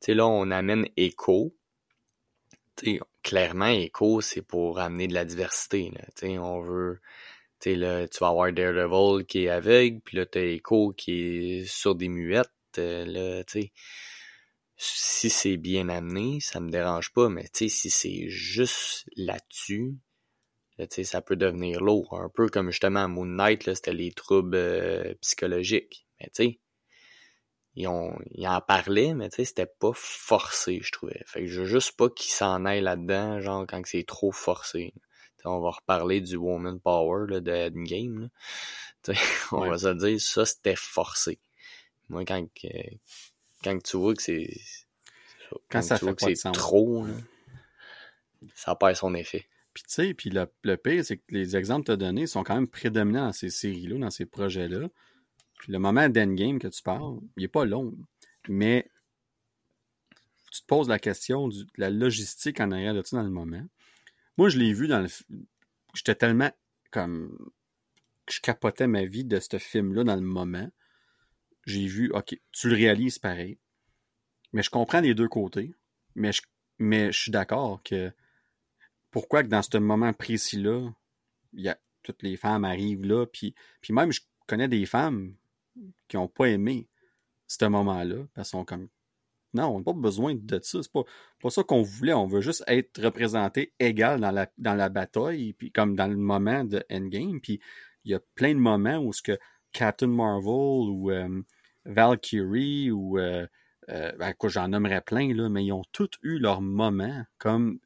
sais, 0.00 0.14
là, 0.14 0.26
on 0.26 0.50
amène 0.50 0.86
Echo. 0.96 1.54
sais, 2.76 3.00
clairement, 3.22 3.68
Echo, 3.68 4.20
c'est 4.20 4.42
pour 4.42 4.78
amener 4.78 5.06
de 5.06 5.14
la 5.14 5.24
diversité. 5.24 5.90
Là. 5.90 6.28
on 6.40 6.60
veut. 6.60 7.00
sais, 7.60 7.74
là, 7.74 8.08
tu 8.08 8.18
vas 8.20 8.28
avoir 8.28 8.52
Daredevil 8.52 9.26
qui 9.26 9.44
est 9.44 9.48
aveugle, 9.50 10.00
puis 10.00 10.16
là, 10.16 10.26
t'as 10.26 10.40
Echo 10.40 10.92
qui 10.92 11.12
est 11.12 11.64
sur 11.66 11.94
des 11.94 12.08
muettes. 12.08 12.48
Euh, 12.78 13.04
là, 13.04 13.42
sais, 13.46 13.72
si 14.78 15.28
c'est 15.28 15.56
bien 15.56 15.88
amené, 15.88 16.38
ça 16.40 16.60
me 16.60 16.70
dérange 16.70 17.12
pas, 17.12 17.28
mais 17.28 17.46
si 17.52 17.68
c'est 17.68 18.28
juste 18.28 19.08
là-dessus, 19.16 19.96
là, 20.78 20.86
ça 20.88 21.20
peut 21.20 21.36
devenir 21.36 21.80
lourd. 21.80 22.18
Un 22.18 22.28
peu 22.28 22.48
comme 22.48 22.70
justement 22.70 23.04
à 23.04 23.08
Moon 23.08 23.26
Knight, 23.26 23.74
c'était 23.74 23.92
les 23.92 24.12
troubles 24.12 24.56
euh, 24.56 25.14
psychologiques. 25.20 26.06
Mais 26.20 26.26
tu 26.28 26.44
sais, 26.44 26.60
ils, 27.74 27.88
en 27.88 28.60
parlaient, 28.60 29.14
mais 29.14 29.28
tu 29.30 29.36
sais, 29.36 29.44
c'était 29.44 29.66
pas 29.66 29.92
forcé, 29.94 30.80
je 30.82 30.92
trouvais. 30.92 31.22
Fait 31.26 31.40
que 31.40 31.46
je 31.46 31.60
veux 31.62 31.66
juste 31.66 31.96
pas 31.96 32.08
qu'ils 32.08 32.32
s'en 32.32 32.64
aillent 32.64 32.80
là-dedans, 32.80 33.40
genre 33.40 33.66
quand 33.68 33.82
c'est 33.84 34.04
trop 34.04 34.32
forcé. 34.32 34.94
on 35.44 35.60
va 35.60 35.70
reparler 35.70 36.20
du 36.20 36.36
Woman 36.36 36.80
Power 36.80 37.26
là, 37.28 37.40
de 37.40 37.52
Endgame. 37.52 38.30
on 39.52 39.68
va 39.68 39.78
se 39.78 39.88
dire, 39.94 40.20
ça 40.20 40.44
c'était 40.46 40.76
forcé. 40.76 41.40
Moi, 42.08 42.24
quand, 42.24 42.46
quand 43.62 43.82
tu 43.82 43.96
vois 43.96 44.14
que 44.14 44.22
c'est. 44.22 44.48
Quand, 45.70 45.82
ça 45.82 45.96
fait 45.98 46.14
que 46.14 46.34
c'est 46.34 46.52
trop, 46.52 47.06
ça 48.54 48.74
perd 48.74 48.96
son 48.96 49.14
effet. 49.14 49.46
Puis 49.72 49.82
tu 49.84 49.92
sais, 49.92 50.14
puis 50.14 50.30
le, 50.30 50.46
le 50.62 50.76
pire, 50.76 51.04
c'est 51.04 51.18
que 51.18 51.24
les 51.30 51.56
exemples 51.56 51.82
que 51.82 51.86
tu 51.86 51.92
as 51.92 51.96
donnés 51.96 52.26
sont 52.26 52.42
quand 52.42 52.54
même 52.54 52.68
prédominants 52.68 53.26
dans 53.26 53.32
ces 53.32 53.50
séries-là, 53.50 53.98
dans 53.98 54.10
ces 54.10 54.26
projets-là. 54.26 54.88
Puis 55.58 55.72
le 55.72 55.78
moment 55.78 56.08
d'endgame 56.08 56.58
que 56.58 56.68
tu 56.68 56.82
parles, 56.82 57.18
il 57.36 57.42
n'est 57.42 57.48
pas 57.48 57.64
long. 57.64 57.94
Mais 58.48 58.90
tu 60.50 60.60
te 60.62 60.66
poses 60.66 60.88
la 60.88 60.98
question 60.98 61.48
de 61.48 61.66
la 61.76 61.90
logistique 61.90 62.60
en 62.60 62.70
arrière 62.70 62.94
de 62.94 63.02
ça 63.02 63.16
dans 63.16 63.22
le 63.22 63.30
moment. 63.30 63.62
Moi, 64.36 64.48
je 64.48 64.58
l'ai 64.58 64.72
vu 64.72 64.88
dans 64.88 65.00
le. 65.00 65.08
J'étais 65.94 66.14
tellement 66.14 66.50
comme. 66.90 67.36
Je 68.30 68.40
capotais 68.40 68.86
ma 68.86 69.04
vie 69.04 69.24
de 69.24 69.40
ce 69.40 69.58
film-là 69.58 70.04
dans 70.04 70.16
le 70.16 70.22
moment. 70.22 70.70
J'ai 71.68 71.86
vu, 71.86 72.10
OK, 72.12 72.36
tu 72.52 72.68
le 72.68 72.74
réalises 72.74 73.18
pareil. 73.18 73.58
Mais 74.52 74.62
je 74.62 74.70
comprends 74.70 75.00
les 75.00 75.14
deux 75.14 75.28
côtés. 75.28 75.74
Mais 76.14 76.32
je, 76.32 76.42
mais 76.78 77.12
je 77.12 77.20
suis 77.20 77.30
d'accord 77.30 77.82
que 77.82 78.10
pourquoi 79.10 79.42
que 79.42 79.48
dans 79.48 79.62
ce 79.62 79.76
moment 79.78 80.12
précis-là, 80.12 80.90
toutes 82.02 82.22
les 82.22 82.36
femmes 82.36 82.64
arrivent 82.64 83.04
là, 83.04 83.26
puis, 83.26 83.54
puis 83.80 83.92
même 83.92 84.12
je 84.12 84.20
connais 84.46 84.68
des 84.68 84.86
femmes 84.86 85.34
qui 86.08 86.16
n'ont 86.16 86.28
pas 86.28 86.46
aimé 86.46 86.88
ce 87.46 87.64
moment-là, 87.66 88.26
parce 88.34 88.50
sont 88.50 88.64
comme 88.64 88.88
non, 89.54 89.68
on 89.68 89.78
n'a 89.78 89.84
pas 89.84 89.92
besoin 89.94 90.34
de 90.34 90.60
ça. 90.62 90.82
C'est 90.82 90.92
pas, 90.92 91.04
pas 91.40 91.50
ça 91.50 91.62
qu'on 91.62 91.82
voulait. 91.82 92.12
On 92.12 92.26
veut 92.26 92.42
juste 92.42 92.62
être 92.66 93.02
représenté 93.02 93.72
égal 93.78 94.20
dans 94.20 94.30
la, 94.30 94.50
dans 94.58 94.74
la 94.74 94.90
bataille, 94.90 95.54
puis 95.54 95.72
comme 95.72 95.96
dans 95.96 96.06
le 96.06 96.16
moment 96.16 96.64
de 96.64 96.84
Endgame. 96.90 97.40
Puis 97.40 97.60
il 98.04 98.12
y 98.12 98.14
a 98.14 98.20
plein 98.34 98.54
de 98.54 98.60
moments 98.60 98.98
où 98.98 99.12
ce 99.12 99.22
que 99.22 99.38
Captain 99.72 100.08
Marvel 100.08 100.90
ou 100.90 101.10
euh, 101.10 101.42
Valkyrie 101.88 102.90
ou 102.90 103.18
euh, 103.18 103.46
euh, 103.88 104.12
ben, 104.18 104.34
j'en 104.44 104.68
nommerais 104.68 105.00
plein, 105.00 105.34
là, 105.34 105.48
mais 105.48 105.64
ils 105.64 105.72
ont 105.72 105.84
tous 105.92 106.10
eu 106.22 106.38
leur 106.38 106.60
moment 106.60 107.24
comme 107.38 107.80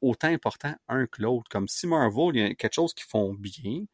autant 0.00 0.28
important 0.28 0.74
un 0.88 1.06
que 1.06 1.22
l'autre. 1.22 1.48
Comme 1.50 1.68
si 1.68 1.86
Marvel, 1.86 2.30
il 2.34 2.40
y 2.40 2.42
a 2.42 2.54
quelque 2.54 2.74
chose 2.74 2.94
qu'ils 2.94 3.06
font 3.06 3.34
bien, 3.34 3.84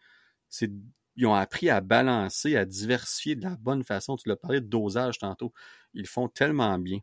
c'est 0.48 0.70
ils 1.16 1.26
ont 1.26 1.34
appris 1.34 1.68
à 1.68 1.80
balancer, 1.82 2.56
à 2.56 2.64
diversifier 2.64 3.34
de 3.34 3.42
la 3.42 3.56
bonne 3.56 3.84
façon. 3.84 4.16
Tu 4.16 4.28
l'as 4.28 4.36
parlé 4.36 4.60
de 4.60 4.66
dosage 4.66 5.18
tantôt. 5.18 5.52
Ils 5.92 6.06
font 6.06 6.28
tellement 6.28 6.78
bien. 6.78 7.00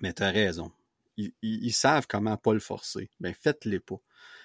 Mais 0.00 0.12
tu 0.12 0.22
as 0.22 0.30
raison. 0.30 0.70
Ils, 1.16 1.72
savent 1.72 2.06
comment 2.06 2.36
pas 2.36 2.54
le 2.54 2.60
forcer. 2.60 3.10
Ben, 3.20 3.34
faites-les 3.34 3.80
pas. 3.80 4.00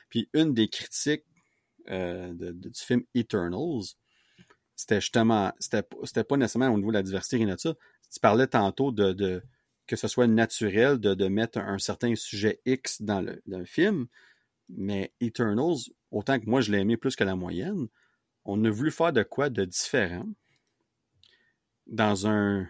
Puis 0.09 0.29
une 0.33 0.53
des 0.53 0.67
critiques 0.67 1.25
euh, 1.89 2.33
du 2.33 2.71
film 2.73 3.03
Eternals, 3.13 3.95
c'était 4.77 5.01
justement, 5.01 5.51
c'était 5.59 6.23
pas 6.23 6.37
nécessairement 6.37 6.73
au 6.73 6.77
niveau 6.77 6.91
de 6.91 6.97
la 6.97 7.03
diversité, 7.03 7.37
rien 7.37 7.47
de. 7.47 7.55
Tu 7.55 8.19
parlais 8.21 8.47
tantôt 8.47 8.91
de, 8.91 9.43
que 9.87 9.95
ce 9.95 10.07
soit 10.07 10.27
naturel 10.27 10.99
de, 10.99 11.27
mettre 11.27 11.57
un, 11.57 11.79
certain 11.79 12.15
sujet 12.15 12.61
X 12.65 13.01
dans 13.01 13.21
le, 13.21 13.65
film, 13.65 14.07
mais 14.69 15.11
Eternals, 15.19 15.89
autant 16.11 16.39
que 16.39 16.45
moi 16.45 16.61
je 16.61 16.71
l'ai 16.71 16.77
aimé 16.77 16.95
plus 16.95 17.15
que 17.15 17.23
la 17.23 17.35
moyenne, 17.35 17.87
on 18.45 18.63
a 18.63 18.69
voulu 18.69 18.91
faire 18.91 19.11
de 19.11 19.23
quoi 19.23 19.49
de 19.49 19.65
différent 19.65 20.29
dans 21.87 22.27
un, 22.27 22.67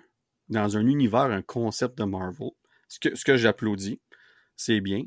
dans 0.47 0.77
un 0.77 0.87
univers, 0.87 1.23
un 1.23 1.41
concept 1.41 1.97
de 1.97 2.05
Marvel. 2.05 2.51
Ce 2.87 2.99
que, 2.99 3.15
ce 3.15 3.25
que 3.25 3.35
j'applaudis, 3.35 3.99
c'est 4.55 4.79
bien, 4.79 5.03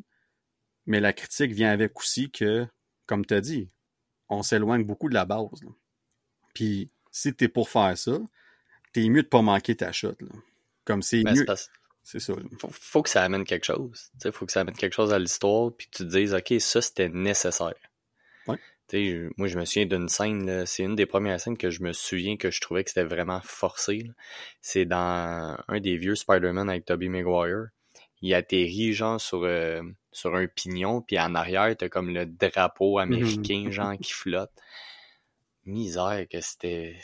mais 0.84 1.00
la 1.00 1.14
critique 1.14 1.52
vient 1.52 1.70
avec 1.70 1.98
aussi 1.98 2.30
que, 2.30 2.66
comme 3.06 3.24
tu 3.24 3.32
as 3.32 3.40
dit, 3.40 3.70
on 4.28 4.42
s'éloigne 4.42 4.84
beaucoup 4.84 5.08
de 5.08 5.14
la 5.14 5.24
base. 5.24 5.48
Puis 6.54 6.90
si 7.10 7.34
t'es 7.34 7.48
pour 7.48 7.68
faire 7.68 7.96
ça, 7.96 8.18
t'es 8.92 9.08
mieux 9.08 9.22
de 9.22 9.28
pas 9.28 9.42
manquer 9.42 9.76
ta 9.76 9.92
shot. 9.92 10.16
Comme 10.84 11.02
c'est 11.02 11.22
ben, 11.22 11.34
mieux. 11.34 11.44
C'est 12.02 12.18
ça. 12.18 12.32
Faut, 12.72 13.02
que 13.02 13.10
ça 13.10 13.22
amène 13.22 13.44
quelque 13.44 13.66
chose. 13.66 14.10
Il 14.24 14.32
faut 14.32 14.46
que 14.46 14.52
ça 14.52 14.62
amène 14.62 14.74
quelque 14.74 14.94
chose 14.94 15.12
à 15.12 15.18
l'histoire, 15.18 15.70
puis 15.76 15.86
que 15.86 15.98
tu 15.98 16.04
te 16.04 16.08
dises, 16.08 16.34
OK, 16.34 16.54
ça 16.58 16.80
c'était 16.82 17.08
nécessaire. 17.08 17.74
Ouais. 18.46 19.30
moi, 19.36 19.46
je 19.46 19.58
me 19.58 19.64
souviens 19.64 19.86
d'une 19.86 20.08
scène, 20.08 20.64
c'est 20.66 20.82
une 20.82 20.96
des 20.96 21.06
premières 21.06 21.38
scènes 21.40 21.58
que 21.58 21.70
je 21.70 21.82
me 21.82 21.92
souviens 21.92 22.36
que 22.36 22.50
je 22.50 22.60
trouvais 22.60 22.82
que 22.82 22.90
c'était 22.90 23.04
vraiment 23.04 23.40
forcé. 23.44 24.10
C'est 24.62 24.86
dans 24.86 25.56
un 25.68 25.80
des 25.80 25.96
vieux 25.98 26.16
Spider-Man 26.16 26.68
avec 26.68 26.86
Tobey 26.86 27.08
Maguire. 27.08 27.68
Il 28.22 28.34
atterrit, 28.34 28.92
genre, 28.92 29.20
sur, 29.20 29.44
euh, 29.44 29.82
sur 30.10 30.34
un 30.34 30.46
pignon, 30.46 31.02
puis 31.02 31.18
en 31.18 31.34
arrière, 31.34 31.74
t'as 31.76 31.88
comme 31.88 32.12
le 32.12 32.26
drapeau 32.26 32.98
américain, 32.98 33.70
genre, 33.70 33.96
qui 33.98 34.12
flotte 34.12 34.52
misère 35.70 36.26
que 36.30 36.40
c'était. 36.40 36.96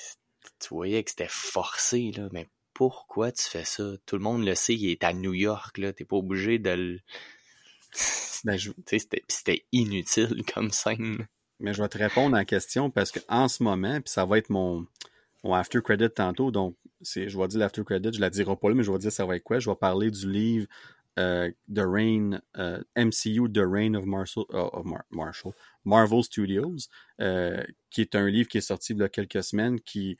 Tu 0.60 0.68
voyais 0.70 1.02
que 1.02 1.10
c'était 1.10 1.28
forcé, 1.28 2.12
là, 2.16 2.28
mais 2.32 2.48
pourquoi 2.72 3.32
tu 3.32 3.42
fais 3.42 3.64
ça? 3.64 3.84
Tout 4.04 4.16
le 4.16 4.22
monde 4.22 4.44
le 4.44 4.54
sait, 4.54 4.74
il 4.74 4.90
est 4.90 5.04
à 5.04 5.12
New 5.12 5.34
York, 5.34 5.78
là. 5.78 5.92
T'es 5.92 6.04
pas 6.04 6.16
obligé 6.16 6.58
de 6.58 6.70
le. 6.70 7.00
C'était 9.28 9.64
inutile 9.72 10.44
comme 10.54 10.70
scène. 10.70 11.26
Mais 11.58 11.72
je 11.72 11.82
vais 11.82 11.88
te 11.88 11.98
répondre 11.98 12.36
à 12.36 12.40
la 12.40 12.44
question 12.44 12.90
parce 12.90 13.10
qu'en 13.10 13.48
ce 13.48 13.62
moment, 13.62 14.00
puis 14.00 14.12
ça 14.12 14.26
va 14.26 14.36
être 14.38 14.50
mon, 14.50 14.86
mon 15.42 15.54
after 15.54 15.80
credit 15.80 16.10
tantôt, 16.10 16.50
donc 16.50 16.76
je 17.00 17.38
vais 17.38 17.48
dire 17.48 17.60
l'after 17.60 17.82
credit, 17.82 18.12
je 18.12 18.20
la 18.20 18.30
dirai 18.30 18.56
pas 18.56 18.68
là, 18.68 18.74
mais 18.74 18.82
je 18.82 18.92
vais 18.92 18.98
dire 18.98 19.12
ça 19.12 19.24
va 19.24 19.36
être 19.36 19.42
quoi? 19.42 19.58
Je 19.58 19.70
vais 19.70 19.76
parler 19.76 20.10
du 20.10 20.30
livre 20.30 20.66
euh, 21.18 21.50
The 21.74 21.80
Reign, 21.80 22.40
euh, 22.58 22.82
MCU 22.96 23.50
The 23.50 23.64
Reign 23.64 23.96
of 23.96 24.04
Marshall, 24.04 24.44
of 24.50 24.86
Marshall, 25.10 25.52
Marvel 25.86 26.22
Studios, 26.22 26.76
euh, 27.20 27.64
qui 27.90 28.02
est 28.02 28.14
un 28.14 28.28
livre 28.28 28.48
qui 28.48 28.58
est 28.58 28.62
sorti 28.62 28.92
il 28.92 28.98
y 28.98 29.02
a 29.02 29.08
quelques 29.08 29.42
semaines, 29.42 29.80
qui 29.80 30.18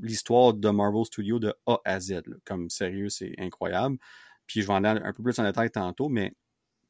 l'histoire 0.00 0.54
de 0.54 0.70
Marvel 0.70 1.04
Studios 1.04 1.38
de 1.38 1.54
A 1.66 1.78
à 1.84 2.00
Z. 2.00 2.22
Comme 2.44 2.70
sérieux, 2.70 3.08
c'est 3.08 3.34
incroyable. 3.38 3.98
Puis 4.46 4.62
je 4.62 4.66
vais 4.66 4.72
en 4.72 4.84
aller 4.84 5.00
un 5.02 5.12
peu 5.12 5.22
plus 5.22 5.38
en 5.38 5.44
détail 5.44 5.70
tantôt, 5.70 6.08
mais 6.08 6.32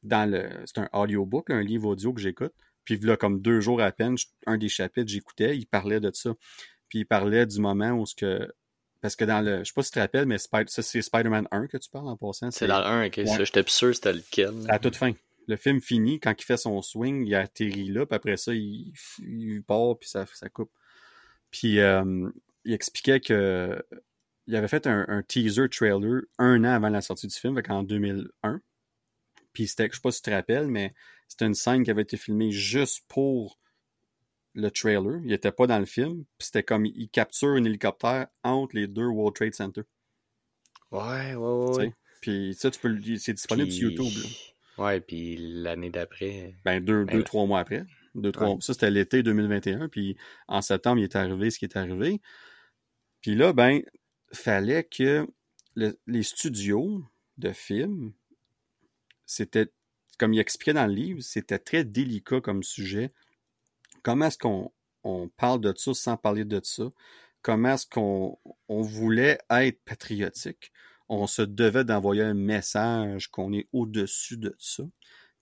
dans 0.03 0.29
le. 0.29 0.49
C'est 0.65 0.79
un 0.79 0.89
audiobook, 0.93 1.49
un 1.49 1.61
livre 1.61 1.89
audio 1.89 2.13
que 2.13 2.21
j'écoute. 2.21 2.53
Puis 2.85 2.97
là, 2.99 3.17
comme 3.17 3.41
deux 3.41 3.59
jours 3.59 3.81
à 3.81 3.91
peine, 3.91 4.15
un 4.45 4.57
des 4.57 4.69
chapitres, 4.69 5.11
j'écoutais, 5.11 5.57
il 5.57 5.65
parlait 5.65 5.99
de 5.99 6.11
ça. 6.13 6.33
Puis 6.87 6.99
il 6.99 7.05
parlait 7.05 7.45
du 7.45 7.59
moment 7.59 7.91
où 7.91 8.05
ce 8.05 8.15
que. 8.15 8.47
Parce 9.01 9.15
que 9.15 9.25
dans 9.25 9.41
le. 9.43 9.59
Je 9.59 9.63
sais 9.65 9.73
pas 9.73 9.83
si 9.83 9.91
tu 9.91 9.95
te 9.95 9.99
rappelles, 9.99 10.25
mais 10.25 10.37
ça, 10.37 10.63
c'est 10.67 11.01
Spider-Man 11.01 11.47
1 11.51 11.67
que 11.67 11.77
tu 11.77 11.89
parles 11.89 12.07
en 12.07 12.17
passant. 12.17 12.51
C'est 12.51 12.67
dans 12.67 12.79
le 12.79 12.85
1, 12.85 13.07
ok. 13.07 13.21
J'étais 13.43 13.63
sûr 13.67 13.95
c'était 13.95 14.13
lequel. 14.13 14.53
À 14.67 14.77
toute 14.77 14.95
fin 14.95 15.13
le 15.47 15.55
film 15.57 15.81
finit, 15.81 16.19
quand 16.19 16.33
il 16.37 16.43
fait 16.43 16.57
son 16.57 16.81
swing, 16.81 17.25
il 17.25 17.35
atterrit 17.35 17.89
là, 17.89 18.05
puis 18.05 18.15
après 18.15 18.37
ça, 18.37 18.53
il, 18.53 18.93
part, 19.67 19.97
puis 19.97 20.09
ça, 20.09 20.25
ça 20.33 20.49
coupe. 20.49 20.71
Puis 21.51 21.79
euh, 21.79 22.29
il 22.65 22.73
expliquait 22.73 23.19
que 23.19 23.81
il 24.47 24.55
avait 24.55 24.67
fait 24.67 24.87
un, 24.87 25.21
teaser 25.27 25.69
trailer 25.69 26.23
un 26.39 26.63
an 26.63 26.73
avant 26.73 26.89
la 26.89 27.01
sortie 27.01 27.27
du 27.27 27.35
film, 27.35 27.61
en 27.69 27.83
2001. 27.83 28.61
Puis 29.53 29.67
c'était, 29.67 29.87
je 29.89 29.95
sais 29.95 30.01
pas 30.01 30.11
si 30.11 30.23
tu 30.23 30.31
te 30.31 30.35
rappelles, 30.35 30.67
mais 30.67 30.95
c'était 31.27 31.45
une 31.45 31.53
scène 31.53 31.83
qui 31.83 31.91
avait 31.91 32.01
été 32.01 32.17
filmée 32.17 32.51
juste 32.51 33.03
pour 33.07 33.59
le 34.55 34.71
trailer. 34.71 35.21
Il 35.23 35.31
était 35.33 35.51
pas 35.51 35.67
dans 35.67 35.77
le 35.77 35.85
film. 35.85 36.25
Puis 36.37 36.47
c'était 36.47 36.63
comme 36.63 36.87
il 36.87 37.09
capture 37.09 37.49
un 37.49 37.63
hélicoptère 37.63 38.27
entre 38.43 38.75
les 38.75 38.87
deux 38.87 39.05
World 39.05 39.35
Trade 39.35 39.53
Center. 39.53 39.81
Ouais, 40.91 41.35
ouais, 41.35 41.77
ouais. 41.77 41.93
Puis 42.21 42.55
ça, 42.55 42.71
tu 42.71 42.79
peux 42.79 42.99
c'est 43.17 43.33
disponible 43.33 43.71
sur 43.71 43.91
YouTube. 43.91 44.11
Ouais, 44.79 45.01
puis 45.01 45.35
l'année 45.37 45.89
d'après. 45.89 46.55
Ben, 46.63 46.83
deux, 46.83 47.03
ben, 47.03 47.17
deux, 47.17 47.23
trois 47.23 47.45
mois 47.45 47.59
après. 47.59 47.85
Deux, 48.15 48.31
trois... 48.31 48.57
Ça, 48.61 48.73
c'était 48.73 48.89
l'été 48.89 49.23
2021. 49.23 49.89
Puis 49.89 50.17
en 50.47 50.61
septembre, 50.61 50.99
il 50.99 51.03
est 51.03 51.15
arrivé 51.15 51.51
ce 51.51 51.59
qui 51.59 51.65
est 51.65 51.75
arrivé. 51.77 52.21
Puis 53.21 53.35
là, 53.35 53.51
ben, 53.51 53.81
fallait 54.31 54.85
que 54.85 55.27
les 55.75 56.23
studios 56.23 57.03
de 57.37 57.51
films, 57.51 58.13
c'était, 59.25 59.67
comme 60.17 60.33
il 60.33 60.39
expliquait 60.39 60.73
dans 60.73 60.87
le 60.87 60.93
livre, 60.93 61.21
c'était 61.21 61.59
très 61.59 61.83
délicat 61.83 62.41
comme 62.41 62.63
sujet. 62.63 63.11
Comment 64.01 64.27
est-ce 64.27 64.37
qu'on 64.37 64.71
on 65.03 65.27
parle 65.27 65.61
de 65.61 65.73
ça 65.75 65.93
sans 65.93 66.17
parler 66.17 66.45
de 66.45 66.61
ça? 66.63 66.91
Comment 67.41 67.73
est-ce 67.73 67.87
qu'on 67.87 68.37
on 68.67 68.81
voulait 68.81 69.39
être 69.49 69.81
patriotique? 69.83 70.71
On 71.09 71.27
se 71.27 71.41
devait 71.41 71.83
d'envoyer 71.83 72.21
un 72.21 72.33
message 72.33 73.27
qu'on 73.29 73.51
est 73.51 73.67
au-dessus 73.73 74.37
de 74.37 74.55
ça. 74.59 74.83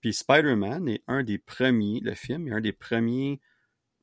Puis 0.01 0.13
Spider-Man 0.13 0.87
est 0.87 1.03
un 1.07 1.23
des 1.23 1.37
premiers, 1.37 1.99
le 2.01 2.13
film 2.13 2.47
est 2.47 2.51
un 2.51 2.61
des 2.61 2.73
premiers 2.73 3.41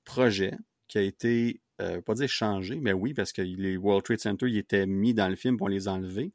projets 0.05 0.57
qui 0.89 0.99
a 0.99 1.03
été, 1.03 1.63
euh, 1.81 2.03
pas 2.03 2.15
dire 2.15 2.29
changé, 2.29 2.77
mais 2.77 2.93
oui, 2.93 3.15
parce 3.15 3.33
que 3.33 3.43
les 3.43 3.77
World 3.77 4.05
Trade 4.05 4.21
Center 4.21 4.47
ils 4.47 4.59
étaient 4.59 4.87
mis 4.87 5.15
dans 5.15 5.29
le 5.29 5.37
film 5.37 5.57
pour 5.57 5.69
les 5.69 5.89
enlever. 5.89 6.33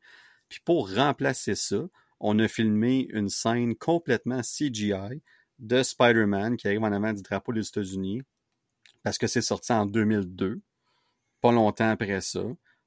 Puis 0.50 0.60
pour 0.66 0.94
remplacer 0.94 1.56
ça, 1.56 1.88
on 2.20 2.40
a 2.40 2.48
filmé 2.48 3.08
une 3.12 3.30
scène 3.30 3.76
complètement 3.76 4.42
CGI 4.42 5.22
de 5.60 5.84
Spider-Man 5.84 6.58
qui 6.58 6.68
arrive 6.68 6.84
en 6.84 6.92
avant 6.92 7.14
du 7.14 7.22
drapeau 7.22 7.54
des 7.54 7.68
États-Unis 7.68 8.22
parce 9.04 9.18
que 9.18 9.28
c'est 9.28 9.42
sorti 9.42 9.72
en 9.72 9.86
2002, 9.86 10.62
pas 11.42 11.52
longtemps 11.52 11.90
après 11.90 12.22
ça. 12.22 12.44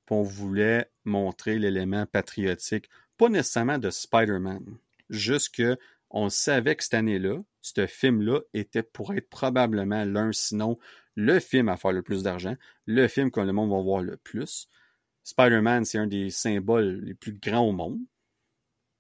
Puis 0.07 0.15
on 0.15 0.23
voulait 0.23 0.91
montrer 1.05 1.59
l'élément 1.59 2.07
patriotique, 2.07 2.89
pas 3.17 3.29
nécessairement 3.29 3.79
de 3.79 3.91
Spider-Man, 3.91 4.65
juste 5.11 5.55
que 5.55 5.77
on 6.11 6.29
savait 6.29 6.77
que 6.77 6.85
cette 6.85 6.95
année-là, 6.95 7.43
ce 7.63 7.87
film-là 7.87 8.41
était 8.53 8.83
pour 8.83 9.15
être 9.15 9.31
probablement 9.31 10.05
l'un, 10.05 10.33
sinon 10.33 10.79
le 11.15 11.41
film 11.41 11.69
à 11.69 11.77
faire 11.77 11.93
le 11.93 12.03
plus 12.03 12.23
d'argent, 12.23 12.57
le 12.87 13.07
film 13.09 13.31
que 13.31 13.41
le 13.41 13.53
monde 13.53 13.71
va 13.71 13.81
voir 13.81 14.03
le 14.03 14.17
plus. 14.17 14.69
Spider-Man, 15.25 15.85
c'est 15.85 15.99
un 15.99 16.07
des 16.07 16.31
symboles 16.31 17.01
les 17.03 17.15
plus 17.15 17.33
grands 17.33 17.69
au 17.69 17.73
monde. 17.73 18.01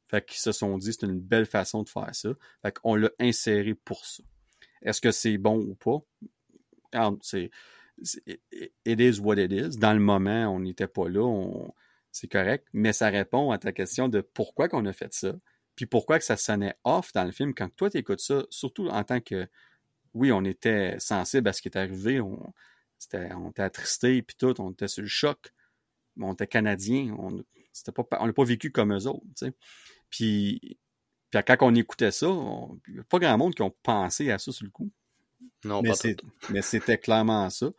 Fait 0.09 0.24
qu'ils 0.24 0.41
se 0.41 0.53
sont 0.53 0.77
dit, 0.79 0.93
c'est 0.93 1.07
une 1.07 1.20
belle 1.20 1.47
façon 1.47 1.83
de 1.83 1.89
faire 1.89 2.15
ça. 2.15 2.31
Fait 2.62 2.73
qu'on 2.73 2.95
l'a 2.95 3.11
inséré 3.19 3.74
pour 3.74 4.05
ça. 4.05 4.23
Est-ce 4.83 5.01
que 5.01 5.11
c'est 5.11 5.39
bon 5.39 5.59
ou 5.59 5.74
pas? 5.74 6.03
It 8.27 9.01
is 9.01 9.20
what 9.20 9.37
it 9.37 9.53
is. 9.53 9.79
Dans 9.79 9.93
le 9.93 10.01
moment, 10.01 10.49
on 10.49 10.61
n'était 10.61 10.87
pas 10.87 11.09
là, 11.09 11.27
c'est 12.11 12.29
correct, 12.29 12.66
mais 12.73 12.93
ça 12.93 13.09
répond 13.09 13.51
à 13.51 13.59
ta 13.59 13.73
question 13.73 14.09
de 14.09 14.20
pourquoi 14.20 14.69
qu'on 14.69 14.85
a 14.87 14.93
fait 14.93 15.12
ça, 15.15 15.35
puis 15.77 15.87
pourquoi 15.87 16.19
que 16.19 16.24
ça 16.24 16.37
sonnait 16.37 16.74
off 16.85 17.12
dans 17.12 17.24
le 17.24 17.33
film 17.33 17.55
quand 17.55 17.74
toi 17.74 17.91
tu 17.91 17.99
écoutes 17.99 18.20
ça, 18.20 18.45
surtout 18.51 18.89
en 18.89 19.03
tant 19.05 19.20
que, 19.20 19.49
oui, 20.15 20.31
on 20.31 20.45
était 20.45 20.97
sensible 20.99 21.49
à 21.49 21.53
ce 21.53 21.62
qui 21.62 21.69
est 21.69 21.77
arrivé, 21.77 22.20
on, 22.20 22.53
était, 23.05 23.33
on 23.33 23.51
puis 23.51 24.37
tout, 24.39 24.61
on 24.61 24.73
était 24.73 24.89
sur 24.89 25.03
le 25.03 25.09
choc, 25.09 25.53
on 26.20 26.35
était 26.35 26.47
canadien, 26.47 27.16
on 27.19 27.43
c'était 27.73 27.93
pas, 27.93 28.07
on 28.20 28.45
vécu 28.45 28.70
comme 28.70 28.93
eux 28.93 29.07
autres, 29.07 29.24
tu 29.37 29.47
sais. 29.47 29.53
Puis, 30.11 30.79
quand 31.33 31.57
on 31.62 31.74
écoutait 31.74 32.11
ça, 32.11 32.27
a 32.29 33.05
pas 33.09 33.19
grand 33.19 33.39
monde 33.39 33.55
qui 33.55 33.62
ont 33.62 33.74
pensé 33.83 34.31
à 34.31 34.39
ça 34.39 34.53
sur 34.53 34.65
le 34.65 34.70
coup. 34.70 34.91
Non, 35.65 35.83
mais 35.83 35.91
pas 35.91 35.97
tout. 35.97 36.27
Mais 36.51 36.63
c'était 36.63 36.99
clairement 36.99 37.49
ça. 37.51 37.71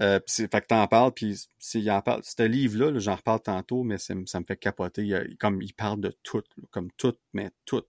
Euh, 0.00 0.20
fait 0.26 0.48
que 0.48 0.66
t'en 0.66 0.86
parles, 0.86 1.12
puis 1.12 1.48
il 1.74 1.90
en 1.90 2.00
parle. 2.00 2.22
Ce 2.22 2.42
livre-là, 2.42 2.96
j'en 3.00 3.16
reparle 3.16 3.40
tantôt, 3.40 3.82
mais 3.82 3.98
ça 3.98 4.14
me 4.14 4.44
fait 4.46 4.56
capoter. 4.56 5.02
Il, 5.02 5.36
comme 5.38 5.60
il 5.60 5.74
parle 5.74 6.00
de 6.00 6.16
tout, 6.22 6.44
comme 6.70 6.90
tout, 6.92 7.16
mais 7.32 7.50
tout. 7.64 7.82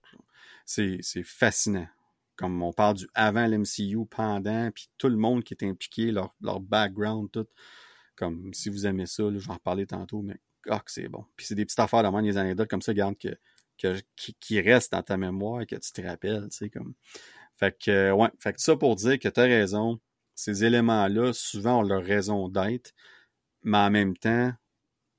C'est 0.64 1.22
fascinant. 1.24 1.86
Comme 2.34 2.62
on 2.62 2.72
parle 2.72 2.96
du 2.96 3.06
avant 3.14 3.46
l'MCU, 3.46 4.06
pendant, 4.08 4.70
puis 4.72 4.88
tout 4.98 5.08
le 5.08 5.16
monde 5.16 5.44
qui 5.44 5.54
est 5.54 5.64
impliqué, 5.64 6.10
leur, 6.10 6.34
leur 6.40 6.58
background, 6.58 7.30
tout. 7.30 7.46
Comme 8.16 8.52
si 8.54 8.70
vous 8.70 8.86
aimez 8.86 9.06
ça, 9.06 9.24
j'en 9.36 9.54
reparler 9.54 9.86
tantôt, 9.86 10.20
mais 10.22 10.36
ah, 10.68 10.80
que 10.80 10.90
c'est 10.90 11.08
bon. 11.08 11.24
Puis 11.36 11.46
c'est 11.46 11.54
des 11.54 11.64
petites 11.64 11.78
affaires 11.78 12.02
de 12.02 12.22
des 12.22 12.36
anecdotes 12.36 12.68
comme 12.68 12.82
ça, 12.82 12.92
garde 12.92 13.16
que, 13.18 13.36
que, 13.78 14.00
qui, 14.16 14.34
qui 14.34 14.60
restent 14.60 14.92
dans 14.92 15.02
ta 15.02 15.16
mémoire, 15.16 15.66
que 15.66 15.76
tu 15.76 15.92
te 15.92 16.02
rappelles, 16.02 16.48
tu 16.50 16.56
sais, 16.56 16.70
comme. 16.70 16.94
Fait 17.60 17.78
que, 17.78 18.10
ouais, 18.10 18.30
fait 18.38 18.54
que 18.54 18.60
ça 18.60 18.74
pour 18.74 18.96
dire 18.96 19.18
que 19.18 19.28
tu 19.28 19.38
as 19.38 19.44
raison, 19.44 20.00
ces 20.34 20.64
éléments-là, 20.64 21.34
souvent, 21.34 21.80
ont 21.80 21.82
leur 21.82 22.02
raison 22.02 22.48
d'être, 22.48 22.94
mais 23.62 23.76
en 23.76 23.90
même 23.90 24.16
temps, 24.16 24.52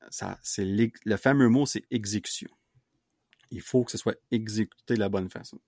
ça, 0.10 0.40
c'est 0.42 0.66
le 0.66 1.18
fameux 1.18 1.50
mot, 1.50 1.68
c'est 1.68 1.86
exécution. 1.92 2.50
Il 3.52 3.62
faut 3.62 3.84
que 3.84 3.92
ce 3.92 4.00
soit 4.00 4.18
exécuté 4.32 4.96
de 4.96 5.00
la 5.00 5.10
bonne 5.10 5.30
façon. 5.30 5.60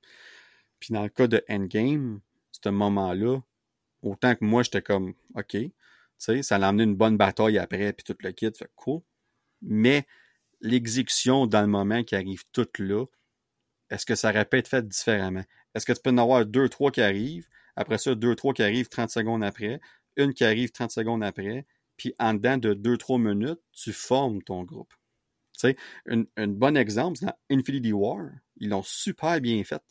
Puis 0.79 0.93
dans 0.93 1.03
le 1.03 1.09
cas 1.09 1.27
de 1.27 1.45
Endgame, 1.47 2.21
ce 2.51 2.69
moment-là, 2.69 3.39
autant 4.01 4.35
que 4.35 4.43
moi, 4.43 4.63
j'étais 4.63 4.81
comme, 4.81 5.13
OK, 5.35 5.49
tu 5.51 5.71
sais, 6.17 6.41
ça 6.41 6.55
a 6.55 6.67
amené 6.67 6.83
une 6.83 6.95
bonne 6.95 7.17
bataille 7.17 7.59
après, 7.59 7.93
puis 7.93 8.03
tout 8.03 8.17
le 8.19 8.31
kit, 8.31 8.51
fait 8.57 8.71
cool. 8.75 9.01
Mais 9.61 10.07
l'exécution 10.59 11.45
dans 11.45 11.61
le 11.61 11.67
moment 11.67 12.03
qui 12.03 12.15
arrive 12.15 12.43
tout 12.51 12.67
là, 12.79 13.05
est-ce 13.93 14.07
que 14.07 14.15
ça 14.15 14.29
aurait 14.29 14.45
pu 14.45 14.57
être 14.57 14.67
fait 14.67 14.87
différemment? 14.87 15.43
Est-ce 15.75 15.85
que 15.85 15.93
tu 15.93 16.01
peux 16.01 16.09
en 16.09 16.17
avoir 16.17 16.45
deux, 16.47 16.67
trois 16.67 16.89
qui 16.89 17.01
arrivent, 17.01 17.47
après 17.75 17.99
ça, 17.99 18.15
deux, 18.15 18.35
trois 18.35 18.53
qui 18.53 18.63
arrivent 18.63 18.89
30 18.89 19.11
secondes 19.11 19.43
après, 19.43 19.79
une 20.17 20.33
qui 20.33 20.43
arrive 20.43 20.71
30 20.71 20.89
secondes 20.89 21.23
après, 21.23 21.67
puis 21.95 22.15
en 22.17 22.33
dedans 22.33 22.57
de 22.57 22.73
deux, 22.73 22.97
trois 22.97 23.19
minutes, 23.19 23.61
tu 23.71 23.93
formes 23.93 24.41
ton 24.41 24.63
groupe. 24.63 24.91
Tu 25.53 25.69
sais, 25.69 25.77
un, 26.07 26.47
bon 26.47 26.75
exemple, 26.75 27.19
c'est 27.19 27.27
dans 27.27 27.37
Infinity 27.51 27.93
War. 27.93 28.29
Ils 28.57 28.69
l'ont 28.69 28.81
super 28.81 29.39
bien 29.39 29.63
fait 29.63 29.83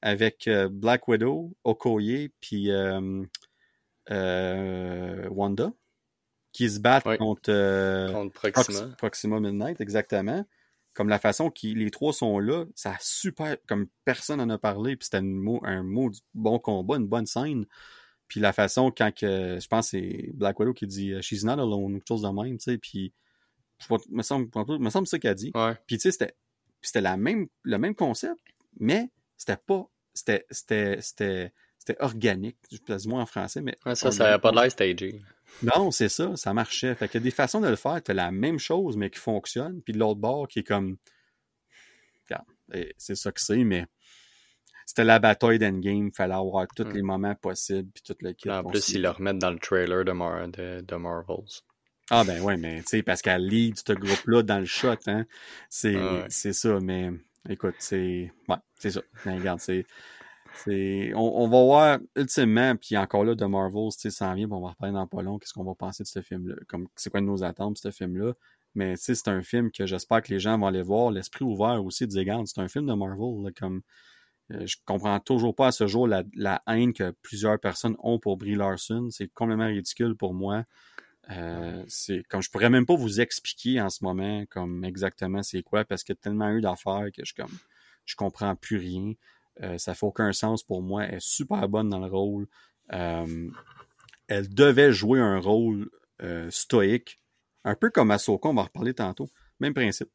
avec 0.00 0.48
euh, 0.48 0.70
Black 0.70 1.06
Widow, 1.06 1.54
Okoye, 1.64 2.30
puis 2.40 2.70
euh, 2.70 3.22
euh, 4.10 5.28
Wanda, 5.28 5.70
qui 6.52 6.70
se 6.70 6.80
battent 6.80 7.18
contre, 7.18 8.10
contre 8.10 8.50
Proxima. 8.50 8.88
Proxima 8.96 9.40
Midnight, 9.40 9.82
exactement 9.82 10.46
comme 11.00 11.08
la 11.08 11.18
façon 11.18 11.48
que 11.48 11.66
les 11.66 11.90
trois 11.90 12.12
sont 12.12 12.38
là, 12.40 12.66
ça 12.74 12.90
a 12.90 12.96
super, 13.00 13.56
comme 13.66 13.86
personne 14.04 14.38
en 14.38 14.50
a 14.50 14.58
parlé, 14.58 14.96
puis 14.96 15.06
c'était 15.06 15.16
un 15.16 15.22
mot, 15.22 15.58
un 15.62 15.82
mot 15.82 16.10
bon 16.34 16.58
combat, 16.58 16.96
une 16.96 17.06
bonne 17.06 17.24
scène. 17.24 17.64
Puis 18.28 18.38
la 18.38 18.52
façon 18.52 18.92
quand 18.94 19.10
que, 19.10 19.58
je 19.58 19.66
pense 19.66 19.88
c'est 19.88 20.28
Black 20.34 20.60
Widow 20.60 20.74
qui 20.74 20.86
dit 20.86 21.14
euh, 21.14 21.22
She's 21.22 21.42
not 21.42 21.54
alone, 21.54 21.94
quelque 21.94 22.06
chose 22.06 22.20
de 22.20 22.28
même, 22.28 22.58
tu 22.58 22.64
sais, 22.64 22.76
puis 22.76 23.14
me 24.10 24.20
semble, 24.20 24.50
me 24.78 24.90
semble 24.90 25.06
ça 25.06 25.18
qu'elle 25.18 25.36
dit. 25.36 25.52
Puis 25.86 25.96
tu 25.96 26.00
sais, 26.00 26.10
c'était, 26.12 26.34
c'était 26.82 27.00
la 27.00 27.16
même, 27.16 27.48
le 27.62 27.78
même 27.78 27.94
concept, 27.94 28.42
mais 28.78 29.08
c'était 29.38 29.56
pas, 29.56 29.88
c'était, 30.12 30.44
c'était, 30.50 31.00
c'était, 31.00 31.54
c'était 31.90 32.02
organique, 32.02 32.56
je 32.70 32.78
place 32.78 33.06
moi 33.06 33.20
en 33.20 33.26
français, 33.26 33.60
mais. 33.60 33.76
ça, 33.94 34.10
ça 34.10 34.24
n'avait 34.24 34.38
pas 34.38 34.50
de 34.50 34.56
l'air 34.56 34.70
stagé. 34.70 35.20
Non, 35.62 35.90
c'est 35.90 36.08
ça, 36.08 36.36
ça 36.36 36.54
marchait. 36.54 36.94
Fait 36.94 37.08
qu'il 37.08 37.20
y 37.20 37.22
a 37.22 37.24
des 37.24 37.30
façons 37.30 37.60
de 37.60 37.68
le 37.68 37.76
faire, 37.76 38.02
tu 38.02 38.12
la 38.12 38.30
même 38.30 38.58
chose, 38.58 38.96
mais 38.96 39.10
qui 39.10 39.18
fonctionne, 39.18 39.82
puis 39.82 39.92
de 39.92 39.98
l'autre 39.98 40.20
bord 40.20 40.48
qui 40.48 40.60
est 40.60 40.64
comme. 40.64 40.96
C'est 42.98 43.16
ça 43.16 43.32
que 43.32 43.40
c'est, 43.40 43.64
mais 43.64 43.86
c'était 44.86 45.04
la 45.04 45.18
bataille 45.18 45.58
d'Endgame, 45.58 46.08
il 46.08 46.14
fallait 46.14 46.34
avoir 46.34 46.66
tous 46.74 46.84
mm. 46.84 46.92
les 46.92 47.02
moments 47.02 47.34
possibles, 47.34 47.90
puis 47.92 48.02
tout 48.06 48.16
le 48.20 48.32
kit. 48.32 48.50
En 48.50 48.62
plus, 48.62 48.90
ils 48.90 49.02
le 49.02 49.10
remettent 49.10 49.38
dans 49.38 49.50
le 49.50 49.58
trailer 49.58 50.04
de, 50.04 50.80
de, 50.80 50.96
Marvels. 50.96 51.62
Ah 52.10 52.24
ben 52.24 52.40
ouais, 52.42 52.56
mais 52.56 52.78
tu 52.82 52.88
sais, 52.88 53.02
parce 53.02 53.22
qu'elle 53.22 53.46
lead 53.46 53.76
ce 53.76 53.92
groupe-là 53.92 54.42
dans 54.42 54.58
le 54.58 54.64
shot, 54.64 54.94
hein. 55.06 55.26
C'est 55.68 55.96
ah 55.96 56.26
ça, 56.28 56.78
mais 56.80 57.10
écoute, 57.48 57.76
c'est. 57.78 58.32
Ouais, 58.48 58.56
c'est 58.78 58.90
ça. 58.90 59.00
Mais 59.26 59.38
regarde, 59.38 59.60
c'est. 59.60 59.84
On, 60.66 61.14
on, 61.14 61.48
va 61.48 61.62
voir 61.62 61.98
ultimement, 62.16 62.76
puis 62.76 62.96
encore 62.96 63.24
là, 63.24 63.34
de 63.34 63.44
Marvel, 63.44 63.88
tu 63.92 64.00
sais, 64.00 64.10
ça 64.10 64.28
en 64.28 64.34
vient, 64.34 64.48
on 64.50 64.60
va 64.60 64.70
reparler 64.70 64.92
dans 64.92 65.06
pas 65.06 65.22
long, 65.22 65.38
qu'est-ce 65.38 65.52
qu'on 65.52 65.64
va 65.64 65.74
penser 65.74 66.02
de 66.02 66.08
ce 66.08 66.22
film-là, 66.22 66.56
comme 66.68 66.88
c'est 66.96 67.10
quoi 67.10 67.20
nos 67.20 67.42
attentes 67.42 67.74
de 67.74 67.78
ce 67.78 67.90
film-là. 67.90 68.32
Mais 68.74 68.96
tu 68.96 69.02
sais, 69.02 69.14
c'est 69.14 69.28
un 69.28 69.42
film 69.42 69.70
que 69.70 69.86
j'espère 69.86 70.22
que 70.22 70.32
les 70.32 70.38
gens 70.38 70.58
vont 70.58 70.66
aller 70.66 70.82
voir, 70.82 71.10
l'esprit 71.10 71.44
ouvert 71.44 71.84
aussi, 71.84 72.06
de 72.06 72.12
dire, 72.12 72.42
c'est 72.46 72.60
un 72.60 72.68
film 72.68 72.86
de 72.86 72.94
Marvel, 72.94 73.52
comme 73.58 73.82
euh, 74.52 74.66
je 74.66 74.76
comprends 74.84 75.18
toujours 75.20 75.54
pas 75.54 75.68
à 75.68 75.72
ce 75.72 75.86
jour 75.86 76.08
la, 76.08 76.24
la, 76.34 76.62
haine 76.66 76.92
que 76.92 77.12
plusieurs 77.22 77.58
personnes 77.58 77.96
ont 78.00 78.18
pour 78.18 78.36
Brie 78.36 78.56
Larson. 78.56 79.08
C'est 79.10 79.28
complètement 79.28 79.66
ridicule 79.66 80.16
pour 80.16 80.34
moi. 80.34 80.64
Euh, 81.30 81.84
c'est 81.86 82.24
comme 82.28 82.42
je 82.42 82.50
pourrais 82.50 82.70
même 82.70 82.86
pas 82.86 82.96
vous 82.96 83.20
expliquer 83.20 83.80
en 83.80 83.88
ce 83.88 84.02
moment 84.02 84.44
comme 84.46 84.84
exactement 84.84 85.44
c'est 85.44 85.62
quoi 85.62 85.84
parce 85.84 86.02
qu'il 86.02 86.14
y 86.14 86.18
a 86.18 86.20
tellement 86.20 86.50
eu 86.50 86.60
d'affaires 86.60 87.06
que 87.14 87.24
je 87.24 87.34
comme 87.34 87.56
je 88.04 88.16
comprends 88.16 88.56
plus 88.56 88.78
rien. 88.78 89.12
Euh, 89.62 89.78
ça 89.78 89.94
fait 89.94 90.06
aucun 90.06 90.32
sens 90.32 90.62
pour 90.62 90.82
moi. 90.82 91.04
Elle 91.04 91.16
est 91.16 91.20
super 91.20 91.68
bonne 91.68 91.88
dans 91.88 91.98
le 91.98 92.06
rôle. 92.06 92.46
Euh, 92.92 93.50
elle 94.28 94.48
devait 94.52 94.92
jouer 94.92 95.20
un 95.20 95.38
rôle 95.38 95.90
euh, 96.22 96.50
stoïque, 96.50 97.20
un 97.64 97.74
peu 97.74 97.90
comme 97.90 98.10
Ahsoka, 98.10 98.48
on 98.48 98.54
va 98.54 98.62
en 98.62 98.64
reparler 98.64 98.94
tantôt. 98.94 99.28
Même 99.58 99.74
principe. 99.74 100.10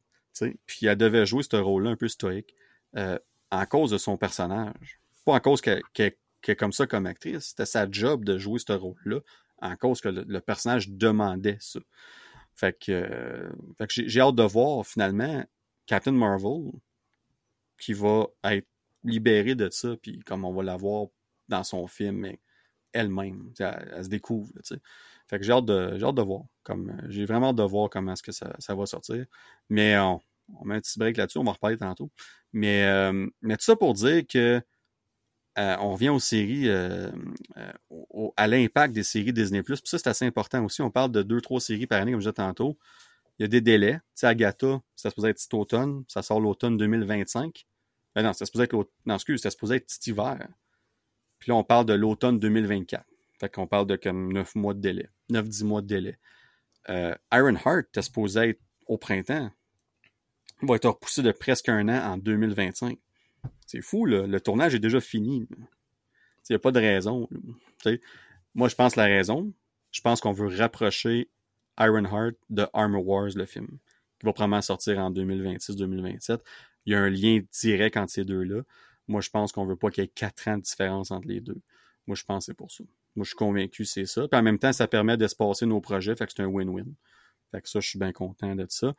Puis 0.66 0.86
elle 0.86 0.96
devait 0.96 1.26
jouer 1.26 1.42
ce 1.42 1.56
rôle-là 1.56 1.90
un 1.90 1.96
peu 1.96 2.08
stoïque 2.08 2.54
en 2.94 3.66
cause 3.66 3.90
de 3.90 3.98
son 3.98 4.16
personnage. 4.16 5.00
Pas 5.24 5.34
en 5.34 5.40
cause 5.40 5.60
qu'elle 5.60 5.82
est 5.98 6.56
comme 6.56 6.72
ça 6.72 6.86
comme 6.86 7.06
actrice. 7.06 7.48
C'était 7.48 7.66
sa 7.66 7.90
job 7.90 8.24
de 8.24 8.36
jouer 8.36 8.58
ce 8.58 8.72
rôle-là 8.72 9.20
en 9.62 9.76
cause 9.76 10.00
que 10.00 10.08
le, 10.08 10.40
personnage 10.40 10.90
demandait 10.90 11.58
ça. 11.60 11.80
Fait 12.54 12.76
que 12.78 13.50
j'ai 13.88 14.20
hâte 14.20 14.34
de 14.34 14.42
voir 14.42 14.84
finalement 14.86 15.44
Captain 15.86 16.12
Marvel 16.12 16.72
qui 17.78 17.92
va 17.92 18.26
être 18.44 18.66
libérée 19.06 19.54
de 19.54 19.70
ça, 19.70 19.96
puis 20.00 20.18
comme 20.20 20.44
on 20.44 20.52
va 20.52 20.62
la 20.62 20.76
voir 20.76 21.06
dans 21.48 21.64
son 21.64 21.86
film, 21.86 22.30
elle-même, 22.92 23.52
elle, 23.58 24.04
se 24.04 24.08
découvre. 24.08 24.50
Fait 25.28 25.38
que 25.38 25.44
j'ai 25.44 25.52
hâte 25.52 25.66
de, 25.66 26.02
hâte 26.02 26.14
de 26.14 26.22
voir. 26.22 26.42
J'ai 27.08 27.24
vraiment 27.24 27.50
hâte 27.50 27.56
de 27.56 27.62
voir 27.62 27.90
comment 27.90 28.12
est-ce 28.12 28.22
que 28.22 28.32
ça, 28.32 28.54
ça, 28.58 28.74
va 28.74 28.86
sortir. 28.86 29.24
Mais 29.68 29.98
on, 29.98 30.20
on, 30.54 30.64
met 30.64 30.76
un 30.76 30.80
petit 30.80 30.98
break 30.98 31.16
là-dessus, 31.16 31.38
on 31.38 31.44
va 31.44 31.52
reparler 31.52 31.76
tantôt. 31.76 32.10
Mais, 32.52 32.84
euh, 32.84 33.26
mais 33.42 33.56
tout 33.56 33.64
ça 33.64 33.76
pour 33.76 33.94
dire 33.94 34.22
que 34.26 34.62
euh, 35.58 35.76
on 35.80 35.92
revient 35.92 36.10
aux 36.10 36.18
séries, 36.18 36.68
euh, 36.68 37.10
au, 37.88 38.34
à 38.36 38.46
l'impact 38.46 38.94
des 38.94 39.02
séries 39.02 39.32
Disney+. 39.32 39.62
Puis 39.62 39.76
ça, 39.84 39.98
c'est 39.98 40.08
assez 40.08 40.26
important 40.26 40.64
aussi. 40.64 40.82
On 40.82 40.90
parle 40.90 41.12
de 41.12 41.22
deux, 41.22 41.40
trois 41.40 41.60
séries 41.60 41.86
par 41.86 42.00
année, 42.00 42.12
comme 42.12 42.20
je 42.20 42.26
disais 42.26 42.34
tantôt. 42.34 42.78
il 43.38 43.42
y 43.42 43.44
a 43.46 43.48
des 43.48 43.62
délais. 43.62 43.94
Tu 43.94 44.00
sais, 44.16 44.26
Agatha, 44.26 44.80
ça 44.96 45.08
se 45.08 45.10
supposé 45.10 45.30
être 45.30 45.38
cet 45.38 45.54
automne, 45.54 46.04
ça 46.08 46.22
sort 46.22 46.40
l'automne 46.40 46.76
2025. 46.76 47.66
Ben 48.16 48.22
non, 48.22 48.32
se 48.32 48.46
supposé 48.46 48.64
être 48.64 48.72
l'automne, 48.72 48.94
non, 49.04 49.16
excuse, 49.16 49.42
se 49.42 49.50
supposé 49.50 49.76
être 49.76 49.90
cet 49.90 50.06
hiver. 50.06 50.48
Puis 51.38 51.50
là, 51.50 51.54
on 51.56 51.64
parle 51.64 51.84
de 51.84 51.92
l'automne 51.92 52.38
2024. 52.38 53.04
Fait 53.38 53.52
qu'on 53.52 53.66
parle 53.66 53.86
de 53.86 53.96
comme 53.96 54.32
9 54.32 54.54
mois 54.54 54.72
de 54.72 54.80
délai. 54.80 55.10
9-10 55.30 55.64
mois 55.64 55.82
de 55.82 55.86
délai. 55.86 56.18
Euh, 56.88 57.14
Ironheart, 57.30 57.84
t'es 57.92 58.00
supposé 58.00 58.40
être 58.40 58.60
au 58.86 58.96
printemps. 58.96 59.50
Il 60.62 60.68
va 60.68 60.76
être 60.76 60.88
repoussé 60.88 61.22
de 61.22 61.30
presque 61.30 61.68
un 61.68 61.90
an 61.90 62.12
en 62.12 62.16
2025. 62.16 62.98
C'est 63.66 63.82
fou, 63.82 64.06
là. 64.06 64.26
Le 64.26 64.40
tournage 64.40 64.74
est 64.74 64.78
déjà 64.80 65.00
fini. 65.00 65.46
Il 65.50 66.52
n'y 66.52 66.56
a 66.56 66.58
pas 66.58 66.72
de 66.72 66.80
raison. 66.80 67.28
Moi, 68.54 68.68
je 68.68 68.74
pense 68.76 68.96
la 68.96 69.04
raison. 69.04 69.52
Je 69.90 70.00
pense 70.00 70.22
qu'on 70.22 70.32
veut 70.32 70.48
rapprocher 70.48 71.28
Ironheart 71.78 72.34
de 72.48 72.66
Armor 72.72 73.06
Wars, 73.06 73.30
le 73.34 73.44
film, 73.44 73.68
qui 74.18 74.24
va 74.24 74.32
probablement 74.32 74.62
sortir 74.62 75.00
en 75.00 75.10
2026-2027. 75.10 76.38
Il 76.86 76.92
y 76.92 76.96
a 76.96 77.00
un 77.00 77.10
lien 77.10 77.40
direct 77.60 77.96
entre 77.96 78.12
ces 78.12 78.24
deux-là. 78.24 78.62
Moi, 79.08 79.20
je 79.20 79.30
pense 79.30 79.52
qu'on 79.52 79.66
veut 79.66 79.76
pas 79.76 79.90
qu'il 79.90 80.02
y 80.02 80.06
ait 80.06 80.10
quatre 80.14 80.48
ans 80.48 80.56
de 80.56 80.62
différence 80.62 81.10
entre 81.10 81.28
les 81.28 81.40
deux. 81.40 81.60
Moi, 82.06 82.16
je 82.16 82.24
pense 82.24 82.44
que 82.44 82.52
c'est 82.52 82.56
pour 82.56 82.70
ça. 82.70 82.84
Moi, 83.14 83.24
je 83.24 83.30
suis 83.30 83.36
convaincu 83.36 83.82
que 83.82 83.88
c'est 83.88 84.06
ça. 84.06 84.28
Puis 84.28 84.38
en 84.38 84.42
même 84.42 84.58
temps, 84.58 84.72
ça 84.72 84.86
permet 84.86 85.16
d'espacer 85.16 85.66
nos 85.66 85.80
projets, 85.80 86.14
fait 86.16 86.26
que 86.26 86.32
c'est 86.36 86.42
un 86.42 86.46
win-win. 86.46 86.92
Fait 87.50 87.60
que 87.60 87.68
ça, 87.68 87.80
je 87.80 87.88
suis 87.88 87.98
bien 87.98 88.12
content 88.12 88.54
de 88.54 88.66
ça. 88.68 88.94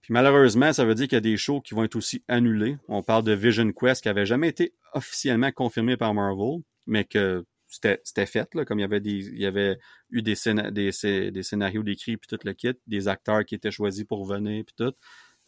Puis 0.00 0.12
malheureusement, 0.12 0.72
ça 0.72 0.84
veut 0.84 0.94
dire 0.94 1.06
qu'il 1.06 1.16
y 1.16 1.18
a 1.18 1.20
des 1.20 1.36
shows 1.36 1.60
qui 1.60 1.74
vont 1.74 1.84
être 1.84 1.96
aussi 1.96 2.22
annulés. 2.28 2.78
On 2.88 3.02
parle 3.02 3.24
de 3.24 3.32
Vision 3.32 3.70
Quest 3.72 4.02
qui 4.02 4.08
avait 4.08 4.26
jamais 4.26 4.48
été 4.48 4.74
officiellement 4.94 5.52
confirmé 5.52 5.96
par 5.96 6.14
Marvel, 6.14 6.62
mais 6.86 7.04
que 7.04 7.44
c'était 7.66 8.26
fait, 8.26 8.54
là, 8.54 8.64
comme 8.64 8.78
il 8.78 8.82
y 8.82 8.84
avait 8.84 9.00
des, 9.00 9.28
il 9.28 9.38
y 9.38 9.44
avait 9.44 9.78
eu 10.10 10.22
des, 10.22 10.34
des, 10.72 11.30
des 11.30 11.42
scénarios 11.42 11.82
décrits 11.82 12.16
puis 12.16 12.26
tout 12.26 12.38
le 12.42 12.54
kit, 12.54 12.72
des 12.86 13.08
acteurs 13.08 13.44
qui 13.44 13.54
étaient 13.54 13.70
choisis 13.70 14.04
pour 14.04 14.24
venir 14.24 14.64
puis 14.64 14.74
tout. 14.76 14.94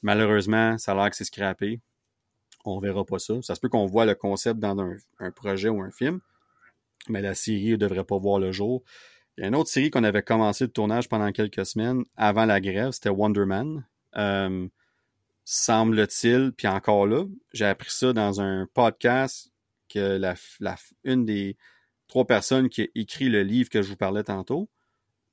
Malheureusement, 0.03 0.79
ça 0.79 0.93
a 0.93 0.95
l'air 0.95 1.11
que 1.11 1.17
c'est 1.17 1.25
scrappé. 1.25 1.81
On 2.65 2.79
verra 2.79 3.05
pas 3.05 3.19
ça. 3.19 3.41
Ça 3.43 3.55
se 3.55 3.61
peut 3.61 3.69
qu'on 3.69 3.87
voit 3.87 4.07
le 4.07 4.15
concept 4.15 4.59
dans 4.61 4.79
un, 4.81 5.31
projet 5.31 5.69
ou 5.69 5.81
un 5.83 5.91
film, 5.91 6.21
mais 7.09 7.23
la 7.23 7.35
série 7.35 7.73
ne 7.73 7.77
devrait 7.77 8.05
pas 8.05 8.19
voir 8.19 8.39
le 8.39 8.53
jour. 8.53 8.83
Il 9.37 9.43
y 9.43 9.45
a 9.45 9.49
une 9.49 9.55
autre 9.55 9.71
série 9.71 9.91
qu'on 9.91 10.05
avait 10.05 10.23
commencé 10.23 10.65
le 10.65 10.71
tournage 10.71 11.09
pendant 11.09 11.33
quelques 11.33 11.65
semaines 11.65 12.05
avant 12.17 12.45
la 12.45 12.61
grève, 12.61 12.91
c'était 12.91 13.11
Wonder 13.11 13.47
Man. 13.47 13.85
Euh, 14.17 14.69
semble-t-il, 15.45 16.53
puis 16.53 16.69
encore 16.69 17.07
là, 17.07 17.25
j'ai 17.53 17.65
appris 17.65 17.91
ça 17.91 18.13
dans 18.13 18.41
un 18.41 18.69
podcast 18.75 19.51
que 19.89 20.19
la, 20.19 20.35
une 21.05 21.25
des 21.25 21.57
trois 22.07 22.27
personnes 22.27 22.69
qui 22.69 22.83
a 22.83 22.87
écrit 22.95 23.29
le 23.29 23.43
livre 23.43 23.71
que 23.71 23.83
je 23.83 23.89
vous 23.89 23.97
parlais 23.97 24.25
tantôt 24.25 24.69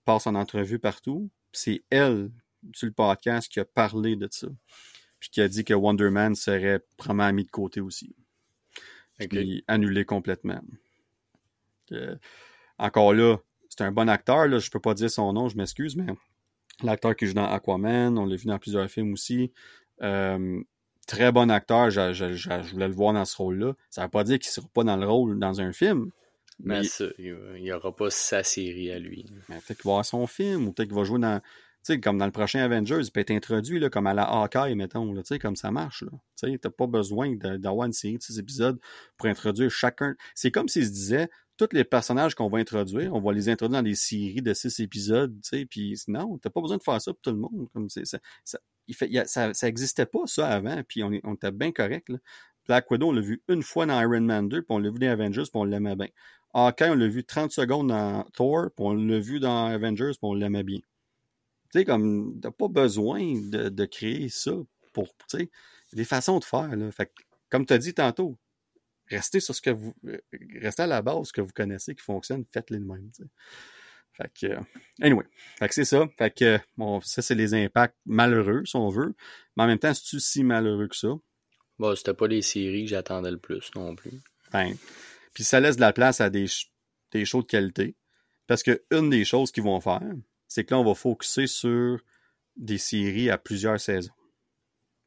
passe 0.06 0.27
en 0.27 0.35
entrevue 0.35 0.80
partout. 0.80 1.30
C'est 1.52 1.84
elle, 1.89 2.31
sur 2.73 2.88
le 2.88 2.94
podcast, 2.94 3.52
qui 3.52 3.60
a 3.60 3.65
parlé 3.65 4.15
de 4.15 4.27
ça. 4.31 4.48
Puis 5.19 5.30
qui 5.30 5.41
a 5.41 5.48
dit 5.48 5.64
que 5.64 5.73
Wonder 5.73 6.10
Man 6.10 6.35
serait 6.35 6.81
probablement 6.98 7.34
mis 7.34 7.44
de 7.44 7.52
côté 7.52 7.81
aussi. 7.81 8.15
Puis 9.18 9.64
annulé 9.68 10.06
complètement. 10.06 10.61
encore 12.77 13.14
là, 13.14 13.38
c'est 13.69 13.81
un 13.81 13.91
bon 13.91 14.10
acteur, 14.10 14.48
là, 14.48 14.60
je 14.60 14.69
peux 14.69 14.80
pas 14.80 14.94
dire 14.94 15.10
son 15.10 15.34
nom, 15.34 15.49
je 15.49 15.57
m'excuse, 15.57 15.95
mais 15.95 16.14
l'acteur 16.84 17.15
qui 17.15 17.27
joue 17.27 17.34
dans 17.34 17.49
Aquaman, 17.49 18.18
on 18.18 18.26
l'a 18.26 18.35
vu 18.35 18.45
dans 18.45 18.60
plusieurs 18.60 18.89
films 18.89 19.14
aussi. 19.14 19.52
Euh, 20.02 20.61
très 21.07 21.31
bon 21.31 21.49
acteur, 21.49 21.89
je, 21.89 22.14
je, 22.14 22.72
voulais 22.72 22.88
le 22.88 22.94
voir 22.94 23.14
dans 23.14 23.26
ce 23.26 23.35
rôle-là. 23.38 23.73
Ça 23.89 24.03
veut 24.03 24.10
pas 24.10 24.23
dire 24.23 24.39
qu'il 24.39 24.52
sera 24.52 24.68
pas 24.73 24.84
dans 24.84 24.98
le 24.98 25.07
rôle 25.07 25.39
dans 25.39 25.61
un 25.61 25.73
film. 25.73 26.11
Mais, 26.60 26.81
il 27.19 27.61
n'y 27.61 27.72
aura 27.72 27.95
pas 27.95 28.10
sa 28.10 28.44
série 28.44 28.91
à 28.91 28.98
lui. 28.98 29.26
Peut-être 29.48 29.68
qu'il 29.68 29.85
va 29.85 29.91
avoir 29.91 30.06
son 30.06 30.26
film, 30.26 30.68
ou 30.68 30.72
peut-être 30.72 30.89
qu'il 30.89 30.98
va 30.98 31.03
jouer 31.03 31.19
dans. 31.19 31.41
Sais, 31.88 32.02
comme 32.02 32.18
dans 32.18 32.26
le 32.26 32.34
prochain 32.34 32.60
Avengers, 32.60 33.00
il 33.02 33.12
peut 33.12 33.22
être 33.22 33.32
introduit 33.32 33.80
là, 33.80 33.90
comme 33.90 34.08
à 34.08 34.14
la 34.14 34.24
Hawkeye, 34.24 34.76
mettons, 34.76 35.16
sais, 35.24 35.40
comme 35.40 35.56
ça 35.56 35.72
marche. 35.72 36.04
Tu 36.36 36.60
t'as 36.60 36.70
pas 36.70 36.86
besoin 36.86 37.34
d'avoir 37.38 37.88
une 37.88 37.94
série 37.94 38.18
de 38.18 38.22
six 38.22 38.38
épisodes 38.40 38.78
pour 39.16 39.30
introduire 39.30 39.72
chacun. 39.72 40.14
C'est 40.36 40.52
comme 40.52 40.68
s'il 40.68 40.86
se 40.86 40.92
disait, 40.92 41.30
tous 41.56 41.70
les 41.72 41.86
personnages 41.86 42.36
qu'on 42.36 42.50
va 42.50 42.58
introduire, 42.58 43.14
on 43.14 43.22
va 43.22 43.32
les 43.32 43.48
introduire 43.48 43.82
dans 43.82 43.88
des 43.88 43.96
séries 43.96 44.42
de 44.42 44.54
six 44.54 44.82
épisodes, 44.82 45.34
tu 45.42 45.60
sais, 45.60 45.66
puis 45.66 45.98
non, 46.10 46.38
t'as 46.40 46.50
pas 46.50 46.60
besoin 46.60 46.76
de 46.76 46.84
faire 46.84 47.02
ça 47.02 47.14
pour 47.14 47.22
tout 47.22 47.32
le 47.32 47.38
monde. 47.38 47.70
Comme 47.74 47.90
ça, 47.90 48.02
ça, 48.04 48.20
ça, 49.26 49.54
ça 49.54 49.68
existait 49.70 50.06
pas 50.06 50.26
ça 50.26 50.50
avant, 50.50 50.84
puis 50.86 51.04
on, 51.04 51.12
on 51.24 51.36
était 51.36 51.52
bien 51.52 51.72
correct. 51.72 52.10
Là. 52.10 52.18
Black 52.68 52.92
Widow, 52.92 53.08
on 53.08 53.14
l'a 53.14 53.22
vu 53.22 53.42
une 53.48 53.64
fois 53.64 53.86
dans 53.86 53.98
Iron 54.02 54.20
Man 54.20 54.50
2, 54.50 54.64
puis 54.64 54.76
on 54.76 54.80
l'a 54.80 54.90
vu 54.90 55.00
dans 55.00 55.08
Avengers, 55.08 55.44
puis 55.44 55.52
on 55.54 55.64
l'aimait 55.64 55.96
bien. 55.96 56.10
Hawkeye, 56.54 56.90
on 56.90 56.96
l'a 56.96 57.08
vu 57.08 57.24
30 57.24 57.50
secondes 57.50 57.88
dans 57.88 58.26
Thor, 58.34 58.72
puis 58.76 58.86
on 58.86 58.94
l'a 58.94 59.20
vu 59.20 59.40
dans 59.40 59.68
Avengers, 59.68 60.12
puis 60.12 60.20
on 60.24 60.34
l'aimait 60.34 60.64
bien. 60.64 60.80
Tu 61.72 61.80
sais, 61.80 61.85
comme, 61.85 62.39
t'as 62.41 62.52
pas 62.52 62.68
besoin 62.68 63.22
de, 63.22 63.69
de, 63.69 63.85
créer 63.85 64.30
ça 64.30 64.53
pour, 64.94 65.07
tu 65.30 65.38
sais, 65.38 65.49
des 65.94 66.06
façons 66.06 66.39
de 66.39 66.44
faire, 66.44 66.76
là. 66.76 66.91
Fait 66.91 67.11
comme 67.49 67.65
tu 67.65 67.73
as 67.73 67.77
dit 67.77 67.94
tantôt, 67.94 68.38
restez 69.10 69.39
sur 69.39 69.56
ce 69.56 69.61
que 69.61 69.69
vous, 69.69 69.94
restez 70.61 70.84
à 70.84 70.88
la 70.88 71.02
base, 71.02 71.27
ce 71.27 71.34
que 71.34 71.41
vous 71.41 71.53
connaissez 71.53 71.95
qui 71.95 72.03
fonctionne, 72.03 72.45
faites-les 72.52 72.80
de 72.80 72.85
même, 72.85 73.10
tu 73.11 73.23
sais. 73.23 73.30
Fait 74.14 74.31
que, 74.34 74.60
anyway, 74.99 75.26
fait 75.60 75.68
que 75.68 75.76
c'est 75.76 75.85
ça. 75.85 76.07
Fait 76.18 76.35
que, 76.35 76.60
bon, 76.76 76.99
ça, 77.02 77.22
c'est 77.22 77.35
les 77.35 77.53
impacts 77.53 77.95
malheureux, 78.07 78.65
si 78.65 78.76
on 78.76 78.89
veut. 78.89 79.14
Mais 79.56 79.64
en 79.64 79.68
même 79.68 79.77
temps, 79.77 79.94
c'est-tu 79.94 80.19
si 80.19 80.44
malheureux 80.44 80.88
que 80.88 80.95
ça? 80.95 81.10
Bon, 81.77 81.95
c'était 81.95 82.15
pas 82.15 82.27
les 82.27 82.41
séries 82.41 82.85
que 82.85 82.89
j'attendais 82.89 83.30
le 83.30 83.38
plus 83.38 83.69
non 83.76 83.95
plus. 83.95 84.23
Ben, 84.52 84.76
puis 85.35 85.44
ça 85.44 85.60
laisse 85.60 85.76
de 85.76 85.81
la 85.81 85.94
place 85.94 86.19
à 86.19 86.31
des, 86.31 86.48
des 87.11 87.26
shows 87.26 87.44
de 87.44 87.48
qualité. 87.48 87.95
Parce 88.48 88.64
que 88.64 88.84
une 88.89 89.11
des 89.11 89.23
choses 89.23 89.52
qu'ils 89.52 89.64
vont 89.64 89.80
faire, 89.81 90.02
c'est 90.48 90.64
que 90.64 90.74
là, 90.74 90.80
on 90.80 90.86
va 90.86 90.95
focuser 90.95 91.48
sur 91.48 91.99
des 92.56 92.78
séries 92.78 93.30
à 93.30 93.38
plusieurs 93.38 93.80
saisons. 93.80 94.14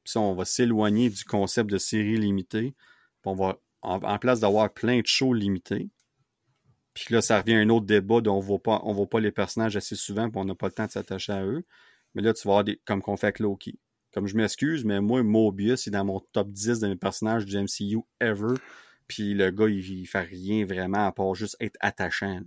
Puis 0.05 0.13
ça, 0.13 0.21
on 0.21 0.35
va 0.35 0.45
s'éloigner 0.45 1.11
du 1.11 1.25
concept 1.25 1.71
de 1.71 1.79
série 1.79 2.17
limitée. 2.17 2.75
En, 3.83 4.19
place 4.19 4.41
d'avoir 4.41 4.73
plein 4.73 5.01
de 5.01 5.07
shows 5.07 5.35
limités, 5.35 5.91
puis 6.95 7.15
là, 7.15 7.21
ça 7.21 7.41
revient 7.41 7.55
à 7.55 7.59
un 7.59 7.69
autre 7.69 7.87
débat 7.87 8.21
dont 8.21 8.37
on 8.37 8.41
voit 8.41 8.63
pas, 8.63 8.81
on 8.85 8.93
voit 8.93 9.09
pas 9.09 9.21
les 9.21 9.31
personnages 9.31 9.77
assez 9.77 9.95
souvent, 9.95 10.29
puis 10.29 10.41
on 10.41 10.45
n'a 10.45 10.55
pas 10.55 10.67
le 10.67 10.73
temps 10.73 10.87
de 10.87 10.91
s'attacher 10.91 11.33
à 11.33 11.45
eux. 11.45 11.65
Mais 12.15 12.23
là, 12.23 12.33
tu 12.35 12.47
vas 12.47 12.55
avoir 12.55 12.65
des, 12.65 12.81
comme 12.85 13.01
qu'on 13.03 13.17
fait 13.17 13.29
avec 13.29 13.39
Loki. 13.39 13.79
Comme 14.13 14.27
je 14.27 14.37
m'excuse, 14.37 14.85
mais 14.85 15.01
moi, 15.01 15.23
Mobius 15.23 15.87
est 15.87 15.91
dans 15.91 16.05
mon 16.05 16.21
top 16.33 16.51
10 16.51 16.81
de 16.81 16.89
mes 16.89 16.97
personnages 16.97 17.47
du 17.47 17.57
MCU 17.57 18.01
ever. 18.21 18.55
Puis 19.07 19.35
le 19.35 19.51
gars, 19.51 19.69
il, 19.69 20.07
fait 20.07 20.21
rien 20.21 20.65
vraiment 20.65 21.07
à 21.07 21.13
part 21.13 21.35
juste 21.35 21.57
être 21.61 21.77
attachant. 21.81 22.41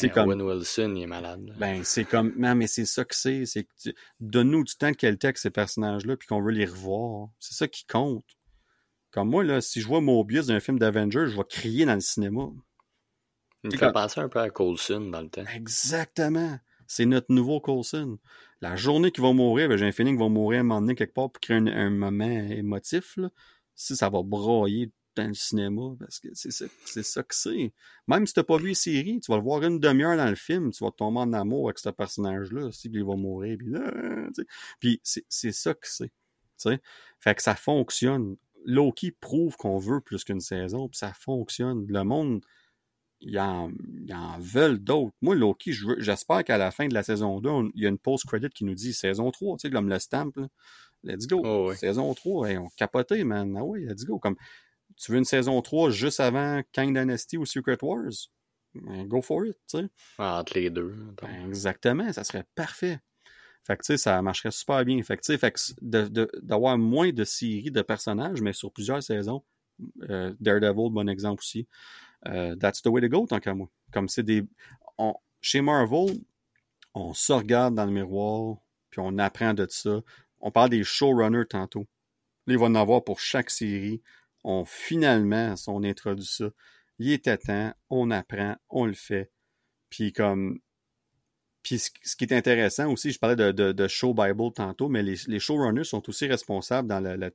C'est 0.00 0.10
comme 0.10 0.28
Owen 0.28 0.42
Wilson, 0.42 0.94
il 0.94 1.02
est 1.02 1.06
malade. 1.08 1.52
Ben, 1.58 1.82
c'est 1.82 2.04
comme 2.04 2.32
non, 2.36 2.54
mais 2.54 2.68
c'est 2.68 2.84
ça 2.84 3.04
que 3.04 3.16
c'est, 3.16 3.46
c'est 3.46 3.64
que 3.64 3.90
donne-nous 4.20 4.62
du 4.62 4.76
temps 4.76 4.92
de 4.92 4.96
qualité 4.96 5.26
avec 5.26 5.38
ces 5.38 5.50
personnages-là 5.50 6.16
puis 6.16 6.28
qu'on 6.28 6.40
veut 6.40 6.52
les 6.52 6.66
revoir. 6.66 7.30
C'est 7.40 7.54
ça 7.54 7.66
qui 7.66 7.84
compte. 7.84 8.24
Comme 9.10 9.30
moi 9.30 9.42
là, 9.42 9.60
si 9.60 9.80
je 9.80 9.88
vois 9.88 10.00
Mobius 10.00 10.46
dans 10.46 10.54
un 10.54 10.60
film 10.60 10.78
d'Avengers, 10.78 11.26
je 11.26 11.36
vais 11.36 11.44
crier 11.48 11.84
dans 11.84 11.94
le 11.94 12.00
cinéma. 12.00 12.48
Il 13.64 13.72
me 13.72 13.76
fait 13.76 13.92
penser 13.92 14.20
un 14.20 14.28
peu 14.28 14.38
à 14.38 14.50
Coulson 14.50 15.00
dans 15.00 15.20
le 15.20 15.30
temps. 15.30 15.44
Exactement. 15.52 16.60
C'est 16.86 17.04
notre 17.04 17.32
nouveau 17.32 17.60
Coulson. 17.60 18.18
La 18.60 18.76
journée 18.76 19.10
qu'il 19.10 19.24
va 19.24 19.32
mourir, 19.32 19.68
ben, 19.68 19.76
j'ai 19.76 19.86
un 19.86 19.92
feeling 19.92 20.14
qu'il 20.14 20.22
va 20.22 20.28
mourir 20.28 20.58
à 20.58 20.60
un 20.60 20.64
moment 20.64 20.80
donné 20.80 20.94
quelque 20.94 21.14
part 21.14 21.30
pour 21.30 21.40
créer 21.40 21.56
un, 21.56 21.90
moment 21.90 22.24
émotif. 22.24 23.16
Là. 23.16 23.30
Si 23.74 23.96
ça 23.96 24.08
va 24.10 24.22
broyer 24.22 24.92
dans 25.18 25.28
le 25.28 25.34
cinéma, 25.34 25.94
parce 25.98 26.20
que 26.20 26.28
c'est 26.34 26.50
ça, 26.50 26.66
c'est 26.84 27.02
ça 27.02 27.22
que 27.22 27.34
c'est. 27.34 27.72
Même 28.06 28.26
si 28.26 28.34
t'as 28.34 28.42
pas 28.42 28.56
vu 28.56 28.68
la 28.68 28.74
série, 28.74 29.20
tu 29.20 29.30
vas 29.30 29.38
le 29.38 29.42
voir 29.42 29.62
une 29.62 29.80
demi-heure 29.80 30.16
dans 30.16 30.28
le 30.28 30.36
film, 30.36 30.70
tu 30.70 30.84
vas 30.84 30.90
tomber 30.90 31.20
en 31.20 31.32
amour 31.32 31.68
avec 31.68 31.78
ce 31.78 31.90
personnage-là, 31.90 32.70
si 32.72 32.88
il 32.92 33.04
va 33.04 33.16
mourir, 33.16 33.58
puis, 33.58 33.72
puis 34.80 35.00
c'est, 35.02 35.24
c'est 35.28 35.52
ça 35.52 35.74
que 35.74 35.86
c'est. 35.86 36.12
Fait 37.20 37.34
que 37.34 37.42
ça 37.42 37.54
fonctionne. 37.54 38.36
Loki 38.64 39.12
prouve 39.12 39.56
qu'on 39.56 39.78
veut 39.78 40.00
plus 40.00 40.24
qu'une 40.24 40.40
saison, 40.40 40.88
puis 40.88 40.98
ça 40.98 41.12
fonctionne. 41.12 41.86
Le 41.88 42.02
monde, 42.02 42.44
ils 43.20 43.38
en, 43.38 43.70
en 44.12 44.38
veulent 44.40 44.78
d'autres. 44.78 45.14
Moi, 45.20 45.34
Loki, 45.34 45.72
j'espère 45.98 46.44
qu'à 46.44 46.58
la 46.58 46.70
fin 46.70 46.86
de 46.86 46.94
la 46.94 47.02
saison 47.02 47.40
2, 47.40 47.50
il 47.74 47.82
y 47.82 47.86
a 47.86 47.88
une 47.88 47.98
post-credit 47.98 48.50
qui 48.50 48.64
nous 48.64 48.74
dit 48.74 48.92
saison 48.92 49.30
3, 49.30 49.56
tu 49.56 49.62
sais, 49.62 49.72
comme 49.72 49.88
le 49.88 49.98
stamp. 49.98 50.32
Là. 50.36 50.48
Let's 51.04 51.26
go. 51.26 51.42
Oh, 51.44 51.74
saison 51.74 52.12
3, 52.14 52.48
on 52.58 52.68
capoté, 52.76 53.24
man. 53.24 53.56
Ah 53.56 53.64
ouais, 53.64 53.80
let's 53.80 54.04
go. 54.04 54.18
Comme, 54.18 54.36
tu 54.98 55.12
veux 55.12 55.18
une 55.18 55.24
saison 55.24 55.60
3 55.60 55.90
juste 55.90 56.20
avant 56.20 56.62
Kang 56.72 56.96
Dynasty 56.96 57.36
ou 57.36 57.46
Secret 57.46 57.78
Wars? 57.82 58.30
Ben, 58.74 59.06
go 59.06 59.22
for 59.22 59.46
it, 59.46 59.56
tu 59.68 59.78
sais. 59.78 59.88
entre 60.18 60.54
les 60.54 60.70
deux. 60.70 60.94
Ben, 61.22 61.48
exactement, 61.48 62.12
ça 62.12 62.24
serait 62.24 62.44
parfait. 62.54 63.00
Fait 63.64 63.76
que, 63.76 63.82
tu 63.82 63.86
sais, 63.86 63.96
ça 63.98 64.20
marcherait 64.22 64.50
super 64.50 64.84
bien. 64.84 65.02
Fait 65.02 65.16
que, 65.16 65.22
tu 65.22 65.32
sais, 65.32 65.38
fait 65.38 65.54
d'avoir 65.82 66.78
moins 66.78 67.12
de 67.12 67.24
séries 67.24 67.70
de 67.70 67.82
personnages, 67.82 68.40
mais 68.40 68.52
sur 68.52 68.72
plusieurs 68.72 69.02
saisons. 69.02 69.44
Euh, 70.08 70.34
Daredevil, 70.40 70.90
bon 70.90 71.08
exemple 71.08 71.40
aussi. 71.40 71.68
Euh, 72.26 72.56
that's 72.56 72.82
the 72.82 72.88
way 72.88 73.00
to 73.00 73.08
go, 73.08 73.26
tant 73.26 73.40
qu'à 73.40 73.54
moi. 73.54 73.68
Comme 73.92 74.08
c'est 74.08 74.22
des. 74.22 74.42
chez 75.40 75.60
Marvel, 75.60 76.18
on 76.94 77.14
se 77.14 77.32
regarde 77.32 77.74
dans 77.74 77.84
le 77.84 77.92
miroir, 77.92 78.56
puis 78.90 79.00
on 79.04 79.18
apprend 79.18 79.54
de 79.54 79.66
ça. 79.68 80.00
On 80.40 80.50
parle 80.50 80.70
des 80.70 80.84
showrunners 80.84 81.46
tantôt. 81.48 81.86
Là, 82.46 82.54
il 82.54 82.58
va 82.58 82.66
en 82.66 82.74
avoir 82.74 83.04
pour 83.04 83.20
chaque 83.20 83.50
série. 83.50 84.02
On 84.50 84.64
finalement, 84.64 85.54
on 85.66 85.84
introduit 85.84 86.24
ça. 86.24 86.48
Il 86.98 87.12
était 87.12 87.36
temps, 87.36 87.74
on 87.90 88.10
apprend, 88.10 88.56
on 88.70 88.86
le 88.86 88.94
fait. 88.94 89.30
Puis 89.90 90.14
comme. 90.14 90.58
puis 91.62 91.78
ce, 91.78 92.16
qui 92.16 92.24
est 92.24 92.32
intéressant 92.32 92.90
aussi, 92.90 93.10
je 93.10 93.18
parlais 93.18 93.36
de, 93.36 93.52
de, 93.52 93.72
de 93.72 93.88
show 93.88 94.14
Bible 94.14 94.50
tantôt, 94.54 94.88
mais 94.88 95.02
les, 95.02 95.16
les, 95.26 95.38
showrunners 95.38 95.84
sont 95.84 96.08
aussi 96.08 96.26
responsables 96.26 96.88
dans 96.88 96.98
le, 96.98 97.30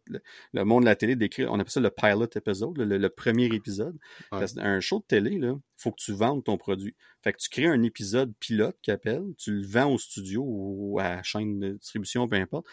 le, 0.54 0.66
monde 0.66 0.86
de 0.86 0.86
la 0.88 0.96
télé 0.96 1.16
d'écrire, 1.16 1.52
on 1.52 1.60
appelle 1.60 1.70
ça 1.70 1.82
le 1.82 1.92
pilot 1.92 2.30
episode, 2.36 2.80
le, 2.80 3.10
premier 3.10 3.46
épisode. 3.46 3.96
un 4.32 4.80
show 4.80 4.98
de 4.98 5.06
télé, 5.06 5.34
il 5.34 5.54
faut 5.78 5.92
que 5.92 6.02
tu 6.02 6.14
vendes 6.14 6.44
ton 6.44 6.58
produit. 6.58 6.96
Fait 7.24 7.32
que 7.32 7.38
tu 7.38 7.50
crées 7.50 7.68
un 7.68 7.84
épisode 7.84 8.34
pilote 8.40 8.78
qui 8.82 8.90
appelle, 8.90 9.24
tu 9.38 9.52
le 9.52 9.68
vends 9.68 9.94
au 9.94 10.00
studio 10.00 10.44
ou 10.44 10.98
à 11.00 11.18
la 11.18 11.24
chaîne 11.24 11.60
de 11.60 11.74
distribution, 11.74 12.28
peu 12.28 12.38
importe. 12.38 12.66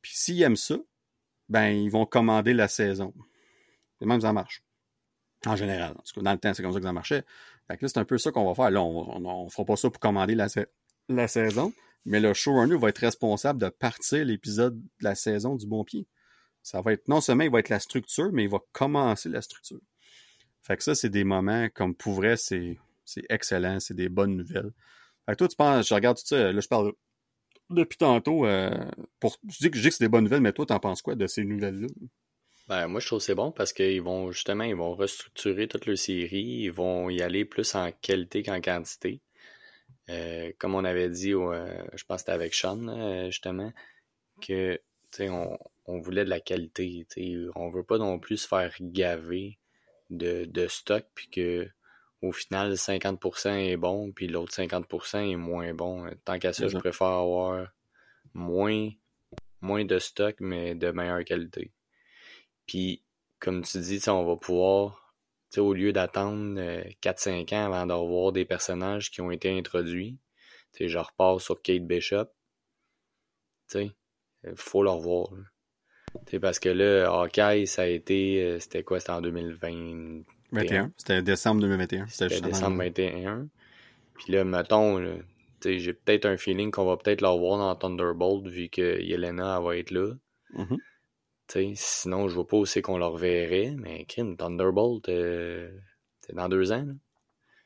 Puis 0.00 0.12
s'ils 0.14 0.40
aiment 0.40 0.56
ça, 0.56 0.78
ben 1.50 1.68
ils 1.68 1.90
vont 1.90 2.06
commander 2.06 2.54
la 2.54 2.68
saison. 2.68 3.12
Et 4.00 4.06
même 4.06 4.20
ça 4.20 4.32
marche. 4.32 4.62
En 5.46 5.56
général. 5.56 5.92
En 5.92 6.02
tout 6.02 6.14
cas, 6.14 6.22
dans 6.22 6.32
le 6.32 6.38
temps, 6.38 6.52
c'est 6.54 6.62
comme 6.62 6.72
ça 6.72 6.78
que 6.78 6.84
ça 6.84 6.92
marchait. 6.92 7.24
Fait 7.66 7.76
que 7.76 7.84
là, 7.84 7.88
c'est 7.88 7.98
un 7.98 8.04
peu 8.04 8.18
ça 8.18 8.30
qu'on 8.30 8.44
va 8.46 8.54
faire. 8.54 8.70
Là, 8.70 8.82
on, 8.82 9.44
ne 9.44 9.50
fera 9.50 9.64
pas 9.64 9.76
ça 9.76 9.90
pour 9.90 10.00
commander 10.00 10.34
la, 10.34 10.48
saison, 11.28 11.72
mais 12.04 12.20
le 12.20 12.34
showrunner 12.34 12.76
va 12.76 12.88
être 12.88 12.98
responsable 12.98 13.60
de 13.60 13.68
partir 13.68 14.24
l'épisode 14.24 14.78
de 14.78 15.04
la 15.04 15.14
saison 15.14 15.56
du 15.56 15.66
bon 15.66 15.84
pied. 15.84 16.06
Ça 16.62 16.82
va 16.82 16.92
être, 16.92 17.08
non 17.08 17.20
seulement 17.20 17.44
il 17.44 17.50
va 17.50 17.60
être 17.60 17.70
la 17.70 17.80
structure, 17.80 18.30
mais 18.32 18.44
il 18.44 18.50
va 18.50 18.58
commencer 18.72 19.28
la 19.28 19.40
structure. 19.40 19.80
Fait 20.62 20.76
que 20.76 20.82
ça, 20.82 20.94
c'est 20.94 21.08
des 21.08 21.24
moments, 21.24 21.68
comme 21.74 21.94
pour 21.94 22.14
vrai, 22.14 22.36
c'est, 22.36 22.78
c'est 23.04 23.24
excellent, 23.30 23.80
c'est 23.80 23.94
des 23.94 24.10
bonnes 24.10 24.36
nouvelles. 24.36 24.72
Fait 25.24 25.32
que 25.32 25.38
toi, 25.38 25.48
tu 25.48 25.56
penses, 25.56 25.88
je 25.88 25.94
regarde 25.94 26.18
tout 26.18 26.26
ça, 26.26 26.52
là, 26.52 26.60
je 26.60 26.68
parle 26.68 26.92
depuis 27.70 27.98
tantôt, 27.98 28.46
euh, 28.46 28.70
pour, 29.20 29.38
je 29.48 29.58
dis 29.58 29.70
que 29.70 29.76
je 29.78 29.82
dis 29.82 29.88
que 29.88 29.94
c'est 29.94 30.04
des 30.04 30.08
bonnes 30.08 30.24
nouvelles, 30.24 30.42
mais 30.42 30.52
toi, 30.52 30.66
t'en 30.66 30.80
penses 30.80 31.02
quoi 31.02 31.14
de 31.14 31.26
ces 31.26 31.44
nouvelles-là? 31.44 31.86
Ben, 32.70 32.86
moi, 32.86 33.00
je 33.00 33.06
trouve 33.08 33.18
que 33.18 33.24
c'est 33.24 33.34
bon 33.34 33.50
parce 33.50 33.72
qu'ils 33.72 34.00
vont 34.00 34.30
justement, 34.30 34.62
ils 34.62 34.76
vont 34.76 34.94
restructurer 34.94 35.66
toute 35.66 35.86
leur 35.86 35.98
série. 35.98 36.60
Ils 36.62 36.70
vont 36.70 37.10
y 37.10 37.20
aller 37.20 37.44
plus 37.44 37.74
en 37.74 37.90
qualité 37.90 38.44
qu'en 38.44 38.60
quantité. 38.60 39.20
Euh, 40.08 40.52
comme 40.56 40.76
on 40.76 40.84
avait 40.84 41.08
dit, 41.08 41.34
euh, 41.34 41.66
je 41.94 42.04
pense 42.04 42.18
que 42.18 42.20
c'était 42.20 42.30
avec 42.32 42.54
Sean, 42.54 42.86
euh, 42.86 43.26
justement, 43.26 43.72
que 44.40 44.80
on, 45.18 45.58
on 45.86 45.98
voulait 45.98 46.24
de 46.24 46.30
la 46.30 46.38
qualité. 46.38 47.04
On 47.56 47.70
veut 47.70 47.82
pas 47.82 47.98
non 47.98 48.20
plus 48.20 48.36
se 48.36 48.46
faire 48.46 48.72
gaver 48.80 49.58
de, 50.10 50.44
de 50.44 50.68
stock, 50.68 51.04
puis 51.16 51.28
que 51.28 51.68
au 52.22 52.30
final, 52.30 52.74
50% 52.74 53.50
est 53.50 53.76
bon, 53.78 54.12
puis 54.12 54.28
l'autre 54.28 54.54
50% 54.54 55.32
est 55.32 55.34
moins 55.34 55.74
bon. 55.74 56.08
Tant 56.24 56.38
qu'à 56.38 56.52
ça, 56.52 56.68
je 56.68 56.78
préfère 56.78 57.08
avoir 57.08 57.66
moins, 58.32 58.90
moins 59.60 59.84
de 59.84 59.98
stock, 59.98 60.36
mais 60.38 60.76
de 60.76 60.92
meilleure 60.92 61.24
qualité. 61.24 61.72
Puis, 62.70 63.02
comme 63.40 63.62
tu 63.62 63.80
dis, 63.80 64.00
on 64.08 64.24
va 64.24 64.36
pouvoir, 64.36 65.12
au 65.56 65.74
lieu 65.74 65.92
d'attendre 65.92 66.60
4-5 67.02 67.52
euh, 67.52 67.56
ans 67.56 67.64
avant 67.72 67.84
d'avoir 67.84 68.30
des 68.30 68.44
personnages 68.44 69.10
qui 69.10 69.20
ont 69.20 69.32
été 69.32 69.50
introduits, 69.50 70.18
je 70.78 70.98
repars 70.98 71.40
sur 71.40 71.60
Kate 71.60 71.84
Bishop, 71.84 72.26
il 73.74 73.92
faut 74.54 74.84
le 74.84 74.90
revoir. 74.90 75.30
Parce 76.40 76.60
que 76.60 76.68
là, 76.68 77.10
Hawkeye, 77.10 77.66
ça 77.66 77.82
a 77.82 77.86
été, 77.86 78.40
euh, 78.40 78.60
c'était 78.60 78.84
quoi, 78.84 79.00
c'était 79.00 79.10
en 79.10 79.20
2020? 79.20 80.22
21. 80.52 80.92
C'était 80.96 81.22
décembre 81.22 81.62
2021. 81.62 82.06
C'était 82.06 82.40
décembre 82.40 82.76
2021. 82.84 83.48
Puis 84.14 84.32
là, 84.32 84.44
mettons, 84.44 85.04
j'ai 85.64 85.92
peut-être 85.92 86.26
un 86.26 86.36
feeling 86.36 86.70
qu'on 86.70 86.84
va 86.84 86.96
peut-être 86.96 87.20
le 87.20 87.28
revoir 87.28 87.58
dans 87.58 87.74
Thunderbolt 87.74 88.46
vu 88.46 88.68
que 88.68 89.00
Yelena 89.00 89.58
va 89.58 89.76
être 89.76 89.90
là. 89.90 90.14
Mm-hmm 90.54 90.78
sinon, 91.74 92.28
je 92.28 92.34
vois 92.34 92.46
pas 92.46 92.56
où 92.56 92.66
c'est 92.66 92.82
qu'on 92.82 92.98
le 92.98 93.06
reverrait, 93.06 93.74
mais 93.76 94.04
Kim, 94.04 94.36
Thunderbolt, 94.36 95.08
euh, 95.08 95.70
c'est 96.20 96.34
dans 96.34 96.48
deux 96.48 96.72
ans. 96.72 96.86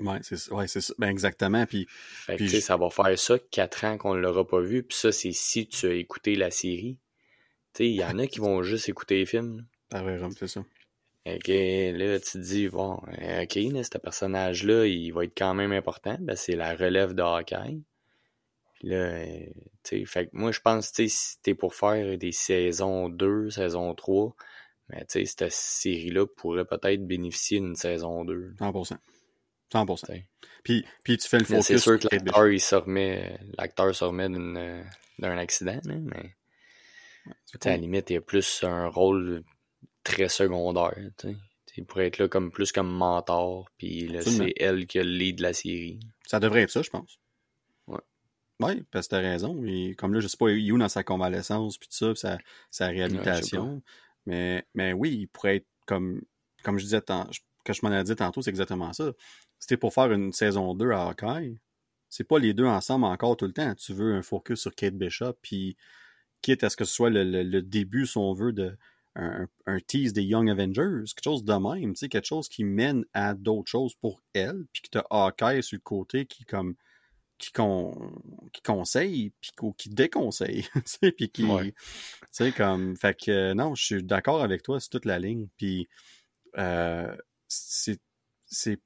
Oui, 0.00 0.16
c'est 0.22 0.52
ouais, 0.52 0.66
ça. 0.66 0.80
Ben 0.98 1.08
exactement. 1.08 1.66
Puis, 1.66 1.86
ça 2.60 2.76
va 2.76 2.90
faire 2.90 3.18
ça 3.18 3.38
quatre 3.50 3.84
ans 3.84 3.96
qu'on 3.96 4.14
ne 4.14 4.20
l'aura 4.20 4.46
pas 4.46 4.60
vu. 4.60 4.82
Puis 4.82 4.96
ça, 4.96 5.12
c'est 5.12 5.32
si 5.32 5.66
tu 5.68 5.86
as 5.86 5.94
écouté 5.94 6.34
la 6.34 6.50
série. 6.50 6.98
Il 7.78 7.94
y 7.94 8.04
en 8.04 8.18
a 8.18 8.26
qui 8.26 8.40
vont 8.40 8.62
juste 8.62 8.88
écouter 8.88 9.18
les 9.18 9.26
films. 9.26 9.66
Ah 9.92 10.04
ouais, 10.04 10.18
c'est 10.36 10.48
ça. 10.48 10.60
OK, 11.26 11.48
là, 11.48 12.20
tu 12.20 12.32
te 12.32 12.38
dis, 12.38 12.68
bon, 12.68 12.94
OK, 12.94 13.52
ce 13.52 13.98
personnage-là, 13.98 14.86
il 14.86 15.10
va 15.12 15.24
être 15.24 15.36
quand 15.36 15.54
même 15.54 15.72
important. 15.72 16.16
Ben, 16.20 16.36
c'est 16.36 16.54
la 16.54 16.74
relève 16.74 17.14
de 17.14 17.22
Hawkeye. 17.22 17.82
Là, 18.84 19.24
fait 19.82 20.28
moi, 20.32 20.52
je 20.52 20.60
pense, 20.60 20.92
tu 20.92 21.08
si 21.08 21.40
t'es 21.42 21.54
pour 21.54 21.74
faire 21.74 22.18
des 22.18 22.32
saisons 22.32 23.08
2, 23.08 23.50
saison 23.50 23.94
3, 23.94 24.34
mais 24.90 25.04
cette 25.08 25.50
série-là 25.50 26.26
pourrait 26.26 26.66
peut-être 26.66 27.06
bénéficier 27.06 27.60
d'une 27.60 27.76
saison 27.76 28.24
2. 28.24 28.54
100%. 28.60 28.98
100%. 29.72 30.24
Puis, 30.62 30.84
puis 31.02 31.16
tu 31.16 31.28
fais 31.28 31.38
le 31.38 31.44
focus. 31.44 31.64
C'est 31.66 31.78
sûr 31.78 31.98
que 31.98 32.08
l'acteur, 32.12 32.48
il 32.48 32.60
se 32.60 32.74
remet, 32.74 33.38
l'acteur 33.58 33.94
se 33.94 34.04
remet 34.04 34.28
d'un 34.28 35.38
accident, 35.38 35.80
mais 35.86 36.34
à 37.64 37.70
la 37.70 37.76
limite, 37.78 38.10
il 38.10 38.18
a 38.18 38.20
plus 38.20 38.64
un 38.64 38.88
rôle 38.88 39.44
très 40.02 40.28
secondaire. 40.28 40.94
Il 41.76 41.86
pourrait 41.86 42.06
être 42.06 42.18
là 42.18 42.28
comme 42.28 42.52
plus 42.52 42.70
comme 42.70 42.90
mentor, 42.90 43.68
puis 43.78 44.14
c'est 44.22 44.52
elle 44.58 44.86
qui 44.86 44.98
a 44.98 45.02
le 45.02 45.10
lead 45.10 45.38
de 45.38 45.42
la 45.42 45.54
série. 45.54 45.98
Ça 46.26 46.38
devrait 46.38 46.62
être 46.62 46.70
ça, 46.70 46.82
je 46.82 46.90
pense. 46.90 47.18
Oui, 48.60 48.82
parce 48.90 49.06
que 49.06 49.16
t'as 49.16 49.20
raison. 49.20 49.64
Et 49.64 49.94
comme 49.96 50.14
là, 50.14 50.20
je 50.20 50.28
sais 50.28 50.36
pas, 50.36 50.46
où 50.46 50.78
dans 50.78 50.88
sa 50.88 51.02
convalescence, 51.02 51.76
puis 51.78 51.88
tout 51.88 51.96
ça, 51.96 52.14
sa, 52.14 52.38
sa 52.70 52.86
réhabilitation. 52.88 53.82
mais, 54.26 54.64
mais 54.74 54.92
oui, 54.92 55.16
il 55.20 55.26
pourrait 55.26 55.56
être 55.56 55.66
comme, 55.86 56.22
comme 56.62 56.78
je 56.78 56.84
disais, 56.84 57.00
tant, 57.00 57.28
que 57.64 57.72
je 57.72 57.80
m'en 57.82 57.92
ai 57.92 58.04
dit 58.04 58.14
tantôt, 58.14 58.42
c'est 58.42 58.50
exactement 58.50 58.92
ça. 58.92 59.12
C'était 59.58 59.76
pour 59.76 59.92
faire 59.92 60.12
une 60.12 60.32
saison 60.32 60.74
2 60.74 60.90
à 60.92 61.08
Hawkeye. 61.08 61.58
C'est 62.10 62.24
pas 62.24 62.38
les 62.38 62.54
deux 62.54 62.66
ensemble 62.66 63.06
encore 63.06 63.36
tout 63.36 63.46
le 63.46 63.52
temps. 63.52 63.74
Tu 63.74 63.92
veux 63.92 64.14
un 64.14 64.22
focus 64.22 64.60
sur 64.60 64.74
Kate 64.74 64.94
Bishop, 64.94 65.34
puis 65.42 65.76
quitte 66.42 66.62
à 66.62 66.70
ce 66.70 66.76
que 66.76 66.84
ce 66.84 66.94
soit 66.94 67.10
le, 67.10 67.24
le, 67.24 67.62
début, 67.62 68.06
si 68.06 68.18
on 68.18 68.34
veut, 68.34 68.52
de 68.52 68.76
un, 69.16 69.46
un, 69.66 69.80
tease 69.80 70.12
des 70.12 70.22
Young 70.22 70.50
Avengers, 70.50 71.04
quelque 71.14 71.24
chose 71.24 71.44
de 71.44 71.54
même, 71.54 71.94
tu 71.94 72.00
sais, 72.00 72.08
quelque 72.08 72.26
chose 72.26 72.48
qui 72.48 72.64
mène 72.64 73.04
à 73.14 73.34
d'autres 73.34 73.70
choses 73.70 73.94
pour 73.94 74.20
elle, 74.34 74.64
puis 74.72 74.82
que 74.82 74.88
t'as 74.90 75.04
Hawkeye 75.10 75.62
sur 75.62 75.76
le 75.76 75.82
côté 75.82 76.26
qui, 76.26 76.44
comme, 76.44 76.76
qui, 77.52 77.62
qui 78.52 78.62
conseille 78.62 79.32
puis 79.40 79.52
qui 79.76 79.88
déconseille 79.90 80.66
puis 81.16 81.30
qui 81.30 81.44
tu 81.44 81.74
sais 82.30 82.52
comme 82.52 82.96
fait 82.96 83.16
que 83.18 83.52
non 83.52 83.74
je 83.74 83.84
suis 83.84 84.02
d'accord 84.02 84.42
avec 84.42 84.62
toi 84.62 84.80
c'est 84.80 84.90
toute 84.90 85.04
la 85.04 85.18
ligne 85.18 85.48
puis 85.56 85.88
euh, 86.58 87.14
c'est 87.48 88.00
c'est 88.46 88.80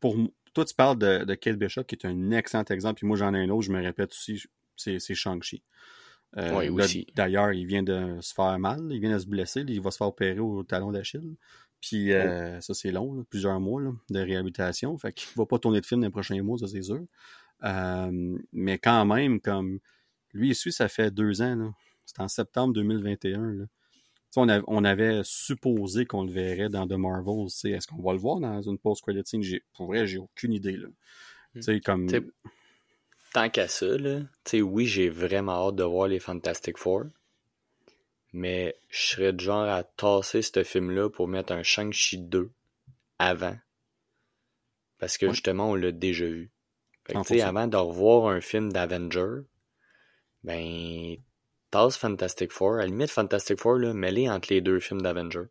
pour 0.00 0.16
toi 0.54 0.64
tu 0.64 0.74
parles 0.74 0.98
de, 0.98 1.24
de 1.24 1.34
Kate 1.34 1.56
Bishop 1.56 1.84
qui 1.84 1.94
est 1.94 2.06
un 2.06 2.30
excellent 2.32 2.64
exemple 2.64 2.98
puis 2.98 3.06
moi 3.06 3.16
j'en 3.16 3.34
ai 3.34 3.38
un 3.38 3.48
autre 3.50 3.62
je 3.62 3.72
me 3.72 3.82
répète 3.82 4.12
aussi 4.12 4.42
c'est 4.76 5.14
Shang-Chi 5.14 5.62
euh, 6.38 6.70
oui, 6.70 7.06
D'ailleurs, 7.14 7.52
il 7.52 7.66
vient 7.66 7.82
de 7.82 8.18
se 8.20 8.32
faire 8.32 8.58
mal, 8.58 8.80
il 8.90 9.00
vient 9.00 9.12
de 9.12 9.18
se 9.18 9.26
blesser, 9.26 9.64
il 9.68 9.80
va 9.80 9.90
se 9.90 9.98
faire 9.98 10.08
opérer 10.08 10.40
au 10.40 10.62
talon 10.62 10.90
d'Achille. 10.90 11.36
Puis 11.80 12.12
oh. 12.12 12.16
euh, 12.16 12.60
ça, 12.60 12.74
c'est 12.74 12.90
long, 12.90 13.24
plusieurs 13.28 13.60
mois 13.60 13.82
de 14.08 14.20
réhabilitation. 14.20 14.96
Fait 14.96 15.12
qu'il 15.12 15.28
va 15.36 15.44
pas 15.44 15.58
tourner 15.58 15.80
de 15.80 15.86
film 15.86 16.00
dans 16.00 16.06
les 16.06 16.12
prochains 16.12 16.40
mois, 16.42 16.56
ça 16.58 16.68
c'est 16.68 16.82
sûr. 16.82 17.04
Euh, 17.64 18.38
mais 18.52 18.78
quand 18.78 19.04
même, 19.04 19.40
comme 19.40 19.78
lui 20.32 20.50
ici, 20.50 20.72
ça 20.72 20.88
fait 20.88 21.10
deux 21.10 21.42
ans. 21.42 21.72
C'est 22.04 22.20
en 22.20 22.28
septembre 22.28 22.74
2021. 22.74 23.66
On, 24.34 24.48
on, 24.66 24.84
avait 24.84 25.20
supposé 25.24 26.06
qu'on 26.06 26.24
le 26.24 26.32
verrait 26.32 26.70
dans 26.70 26.88
The 26.88 26.92
Marvels. 26.92 27.48
Est-ce 27.64 27.86
qu'on 27.86 28.02
va 28.02 28.12
le 28.12 28.18
voir 28.18 28.40
dans 28.40 28.62
une 28.62 28.78
post-credit 28.78 29.22
scene? 29.24 29.42
Pour 29.74 29.86
vrai, 29.86 30.06
j'ai 30.06 30.18
aucune 30.18 30.54
idée. 30.54 30.76
Là. 30.76 30.88
Hmm. 31.54 31.80
Comme... 31.84 32.08
Tant 33.34 33.50
qu'à 33.50 33.68
ça, 33.68 33.98
là, 33.98 34.20
oui, 34.54 34.86
j'ai 34.86 35.08
vraiment 35.08 35.68
hâte 35.68 35.76
de 35.76 35.84
voir 35.84 36.08
les 36.08 36.18
Fantastic 36.18 36.78
Four. 36.78 37.04
Mais 38.32 38.74
je 38.88 39.02
serais 39.02 39.32
du 39.34 39.44
genre 39.44 39.68
à 39.68 39.84
tasser 39.84 40.40
ce 40.40 40.64
film-là 40.64 41.10
pour 41.10 41.28
mettre 41.28 41.52
un 41.52 41.62
Shang-Chi 41.62 42.18
2 42.18 42.50
avant. 43.18 43.56
Parce 44.98 45.18
que 45.18 45.28
justement, 45.30 45.70
on 45.70 45.74
l'a 45.74 45.92
déjà 45.92 46.26
vu. 46.26 46.50
Fait 47.04 47.40
avant 47.40 47.66
de 47.66 47.76
revoir 47.76 48.28
un 48.28 48.40
film 48.40 48.72
d'Avenger, 48.72 49.42
ben, 50.44 51.16
tasse 51.70 51.96
Fantastic 51.96 52.52
Four. 52.52 52.74
À 52.74 52.78
la 52.78 52.86
limite, 52.86 53.10
Fantastic 53.10 53.58
Four, 53.58 53.78
là, 53.78 53.92
mêlé 53.92 54.28
entre 54.28 54.52
les 54.52 54.60
deux 54.60 54.78
films 54.78 55.02
d'Avenger. 55.02 55.44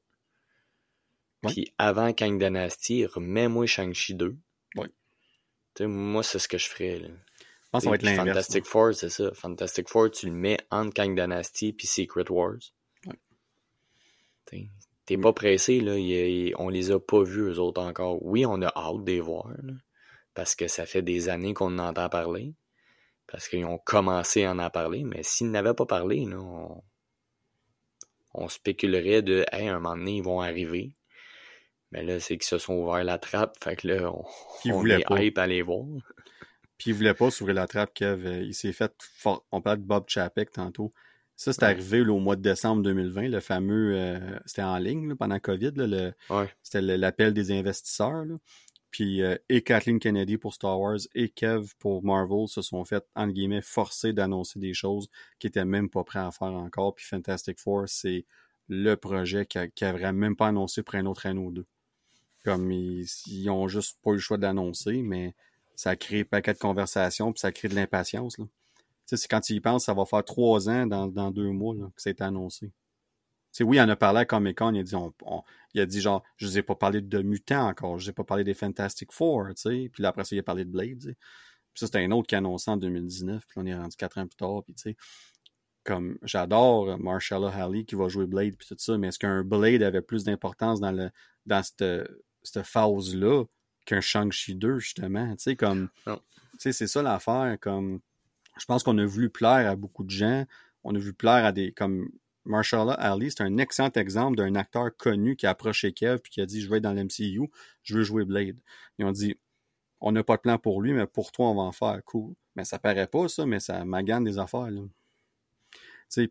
Puis 1.48 1.74
avant 1.78 2.14
Kang 2.14 2.40
Dynasty, 2.40 3.06
remets-moi 3.06 3.66
Shang-Chi 3.66 4.16
2. 4.16 4.38
Ouais. 4.76 5.88
moi, 5.88 6.24
c'est 6.24 6.40
ce 6.40 6.48
que 6.48 6.58
je 6.58 6.70
ferais. 6.70 7.00
Là. 7.00 7.08
Je 7.10 7.70
pense 7.72 7.82
que 7.82 7.84
ça 7.86 7.90
va 7.90 7.96
être 7.96 8.04
l'inverse. 8.04 8.28
Fantastic 8.28 8.66
Four, 8.66 8.94
c'est 8.94 9.10
ça. 9.10 9.34
Fantastic 9.34 9.90
Four, 9.90 10.12
tu 10.12 10.28
le 10.28 10.34
mets 10.34 10.60
entre 10.70 10.94
Kang 10.94 11.20
Dynasty 11.20 11.74
puis 11.74 11.88
Secret 11.88 12.30
Wars. 12.30 12.60
Ouais. 13.08 14.70
T'es 15.06 15.18
pas 15.18 15.34
pressé, 15.34 15.82
là. 15.82 15.94
on 16.60 16.70
les 16.70 16.92
a 16.92 17.00
pas 17.00 17.24
vus, 17.24 17.42
eux 17.42 17.60
autres, 17.60 17.82
encore. 17.82 18.24
Oui, 18.24 18.46
on 18.46 18.62
a 18.62 18.68
hâte 18.68 19.04
de 19.04 19.12
les 19.12 19.20
voir, 19.20 19.50
là 19.50 19.74
parce 20.34 20.56
que 20.56 20.68
ça 20.68 20.86
fait 20.86 21.02
des 21.02 21.30
années 21.30 21.54
qu'on 21.54 21.78
en 21.80 21.90
entend 21.90 22.10
parler, 22.10 22.54
parce 23.28 23.48
qu'ils 23.48 23.66
ont 23.66 23.78
commencé 23.78 24.44
à 24.44 24.52
en 24.52 24.70
parler, 24.70 25.04
mais 25.04 25.24
s'ils 25.24 25.52
n'avaient 25.52 25.74
pas 25.74 25.86
parlé, 25.86 26.28
on, 28.34 28.48
spéculerait 28.48 29.22
de 29.22 29.46
hey, 29.52 29.68
un 29.68 29.80
moment 29.80 29.98
donné, 29.98 30.18
ils 30.18 30.24
vont 30.24 30.42
arriver. 30.42 30.94
Mais 31.92 32.04
là, 32.04 32.20
c'est 32.20 32.38
qu'ils 32.38 32.48
se 32.48 32.58
sont 32.58 32.76
ouverts 32.76 33.04
la 33.04 33.18
trappe, 33.18 33.56
fait 33.62 33.76
que 33.76 33.88
là, 33.88 34.12
on, 34.66 34.86
est 34.86 35.04
hype 35.10 35.38
à 35.38 35.48
les 35.48 35.62
voir. 35.62 35.86
Puis 36.78 36.90
il 36.90 36.94
voulait 36.94 37.14
pas 37.14 37.30
s'ouvrir 37.30 37.56
la 37.56 37.68
trappe, 37.68 37.94
Kev. 37.94 38.44
Il 38.44 38.56
s'est 38.56 38.74
fait... 38.74 38.92
On 39.52 39.62
parlait 39.62 39.80
de 39.80 39.86
Bob 39.86 40.06
Chapek 40.08 40.52
tantôt. 40.52 40.92
Ça, 41.36 41.54
c'est 41.54 41.64
arrivé 41.64 42.02
au 42.02 42.18
mois 42.18 42.36
de 42.36 42.42
décembre 42.42 42.82
2020, 42.82 43.30
le 43.30 43.40
fameux... 43.40 43.96
Euh, 43.96 44.40
c'était 44.46 44.64
en 44.64 44.78
ligne 44.78 45.16
pendant 45.16 45.40
COVID, 45.40 45.74
le, 45.76 46.14
c'était 46.64 46.82
l'appel 46.82 47.34
des 47.34 47.52
investisseurs. 47.52 48.26
Puis 48.92 49.24
euh, 49.24 49.38
et 49.50 49.62
Kathleen 49.62 50.00
Kennedy 50.00 50.38
pour 50.38 50.54
Star 50.54 50.80
Wars 50.80 51.00
et 51.16 51.30
Kev 51.30 51.74
pour 51.80 52.04
Marvel 52.04 52.48
se 52.48 52.62
sont 52.62 52.84
fait, 52.86 53.06
entre 53.16 53.34
guillemets, 53.34 53.62
forcer 53.62 54.14
d'annoncer 54.14 54.60
des 54.60 54.74
choses 54.74 55.10
qui 55.40 55.48
étaient 55.48 55.66
même 55.66 55.90
pas 55.90 56.04
prêts 56.04 56.20
à 56.20 56.32
faire 56.32 56.50
encore. 56.50 56.94
Puis 56.96 57.06
Fantastic 57.06 57.60
Four, 57.60 57.88
c'est 57.88 58.26
le 58.68 58.96
projet 58.96 59.46
qui 59.46 59.58
n'aurait 59.82 60.14
même 60.14 60.36
pas 60.36 60.48
annoncé 60.48 60.84
pour 60.84 60.96
un 60.96 61.06
autre 61.06 61.26
anneau 61.26 61.46
ou 61.46 61.52
deux. 61.52 61.66
Comme 62.44 62.72
ils, 62.72 63.06
ils 63.28 63.50
ont 63.50 63.68
juste 63.68 63.98
pas 64.04 64.12
eu 64.12 64.16
le 64.16 64.20
choix 64.20 64.38
d'annoncer, 64.38 65.02
mais 65.02 65.36
ça 65.76 65.96
crée 65.96 66.22
un 66.22 66.26
paquet 66.26 66.54
de 66.54 66.60
conversations, 66.60 67.32
puis 67.32 67.40
ça 67.40 67.52
crée 67.52 67.68
de 67.68 67.76
l'impatience. 67.76 68.36
Tu 68.36 68.44
sais, 69.06 69.18
c'est 69.18 69.28
quand 69.28 69.42
tu 69.42 69.54
y 69.54 69.60
penses, 69.60 69.86
ça 69.86 69.94
va 69.94 70.06
faire 70.06 70.24
trois 70.24 70.70
ans 70.70 70.86
dans, 70.86 71.32
deux 71.32 71.50
mois 71.50 71.76
là, 71.76 71.90
que 71.96 72.10
été 72.10 72.24
annoncé. 72.24 72.72
Oui, 73.60 73.78
il 73.78 73.82
en 73.82 73.90
a 73.90 73.96
parlé 73.96 74.22
à 74.22 74.26
Comic 74.26 74.58
Con, 74.58 74.74
il 74.74 74.80
a 74.80 74.84
dit, 74.84 74.96
il 75.74 75.82
a 75.82 75.86
dit 75.86 76.02
genre, 76.02 76.24
je 76.38 76.48
vous 76.48 76.58
ai 76.58 76.64
pas 76.64 76.76
parlé 76.76 77.02
de 77.02 77.22
mutants 77.22 77.68
encore, 77.68 78.00
je 78.00 78.06
vous 78.06 78.10
ai 78.10 78.14
pas 78.14 78.24
parlé 78.24 78.44
des 78.44 78.54
Fantastic 78.54 79.12
Four, 79.12 79.48
tu 79.50 79.54
sais, 79.58 79.90
puis 79.92 80.04
là, 80.04 80.10
après 80.10 80.24
ça, 80.24 80.36
il 80.36 80.40
a 80.40 80.44
parlé 80.44 80.66
de 80.66 80.70
Blade, 80.70 81.00
Puis 81.04 81.16
ça, 81.76 81.86
c'était 81.88 82.04
un 82.04 82.12
autre 82.12 82.28
qui 82.28 82.36
a 82.36 82.40
annoncé 82.40 82.72
en 82.72 82.78
2019, 82.78 83.46
puis 83.48 83.60
on 83.60 83.66
est 83.66 83.76
rendu 83.76 83.96
quatre 83.96 84.18
ans 84.18 84.28
plus 84.28 84.38
tard, 84.38 84.64
puis 84.64 84.74
tu 84.74 84.82
sais, 84.82 84.98
comme 85.84 86.18
j'adore 86.24 87.00
Marshall 87.00 87.46
Halley 87.46 87.86
qui 87.86 87.96
va 87.96 88.08
jouer 88.08 88.28
Blade 88.28 88.56
puis 88.56 88.68
tout 88.68 88.76
ça, 88.78 88.98
mais 88.98 89.08
est-ce 89.08 89.20
qu'un 89.20 89.44
Blade 89.44 89.82
avait 89.82 90.02
plus 90.02 90.24
d'importance 90.24 90.80
dans 90.80 90.92
le 90.92 91.10
dans 91.46 91.64
cette, 91.64 91.84
cette 92.44 92.66
phase-là 92.66 93.46
qu'un 93.86 94.02
Shang-Chi 94.02 94.56
2, 94.56 94.78
justement? 94.80 95.28
Tu 95.32 95.44
sais, 95.44 95.56
comme 95.56 95.90
tu 96.06 96.12
sais, 96.60 96.72
c'est 96.72 96.88
ça 96.88 97.02
l'affaire, 97.02 97.58
comme 97.60 98.00
je 98.60 98.66
pense 98.66 98.84
qu'on 98.84 98.98
a 99.00 99.06
voulu 99.06 99.30
plaire 99.30 99.70
à 99.70 99.76
beaucoup 99.76 100.04
de 100.04 100.12
gens, 100.12 100.46
on 100.84 100.94
a 100.94 101.00
voulu 101.00 101.14
plaire 101.14 101.46
à 101.46 101.52
des 101.52 101.72
comme 101.72 102.10
Marshall 102.46 102.96
Ali, 102.98 103.32
c'est 103.32 103.44
un 103.44 103.58
excellent 103.58 103.92
exemple 103.96 104.38
d'un 104.38 104.56
acteur 104.56 104.96
connu 104.98 105.36
qui 105.36 105.46
a 105.46 105.52
approché 105.52 105.94
Kev 105.94 106.20
puis 106.20 106.32
qui 106.32 106.42
a 106.42 106.46
dit 106.46 106.62
je 106.62 106.70
vais 106.70 106.78
être 106.78 106.84
dans 106.84 106.94
l'MCU, 106.94 107.50
je 107.84 107.98
veux 107.98 108.04
jouer 108.04 108.26
Blade. 108.26 108.58
Ils 108.98 109.06
ont 109.06 109.12
dit 109.12 109.36
on 110.00 110.12
n'a 110.12 110.24
pas 110.24 110.38
de 110.38 110.42
plan 110.42 110.58
pour 110.58 110.82
lui, 110.82 110.94
mais 110.94 111.08
pour 111.08 111.32
toi 111.32 111.50
on 111.50 111.56
va 111.56 111.62
en 111.62 111.72
faire 111.72 112.04
cool. 112.06 112.34
Mais 112.56 112.66
ça 112.66 112.80
paraît 112.80 113.08
pas 113.08 113.28
ça, 113.28 113.46
mais 113.46 113.60
ça 113.60 113.86
magane 113.86 114.24
des 114.24 114.40
affaires 114.40 114.72
là 114.72 114.82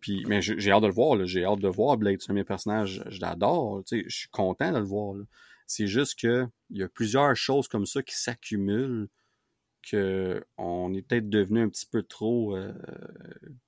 puis, 0.01 0.25
mais 0.27 0.43
j'ai 0.43 0.71
hâte 0.71 0.83
de 0.83 0.89
le 0.89 0.93
voir, 0.93 1.25
j'ai 1.25 1.45
hâte 1.45 1.61
de 1.61 1.69
voir 1.69 1.97
Blade, 1.97 2.21
c'est 2.21 2.31
un 2.31 2.35
de 2.35 2.41
mes 2.41 2.45
personnages, 2.45 3.03
je 3.09 3.21
l'adore, 3.21 3.83
je 3.91 4.05
suis 4.09 4.29
content 4.29 4.73
de 4.73 4.79
le 4.79 4.85
voir. 4.85 5.17
C'est 5.67 5.87
juste 5.87 6.19
que 6.21 6.47
il 6.71 6.79
y 6.79 6.83
a 6.83 6.89
plusieurs 6.89 7.35
choses 7.37 7.69
comme 7.69 7.87
ça 7.87 8.03
qui 8.03 8.15
s'accumulent, 8.15 9.09
que 9.83 10.45
on 10.59 10.93
est 10.93 11.03
peut-être 11.03 11.31
devenu 11.31 11.63
un 11.63 11.69
petit 11.69 11.87
peu 11.87 12.03
trop 12.03 12.57
euh, 12.57 12.73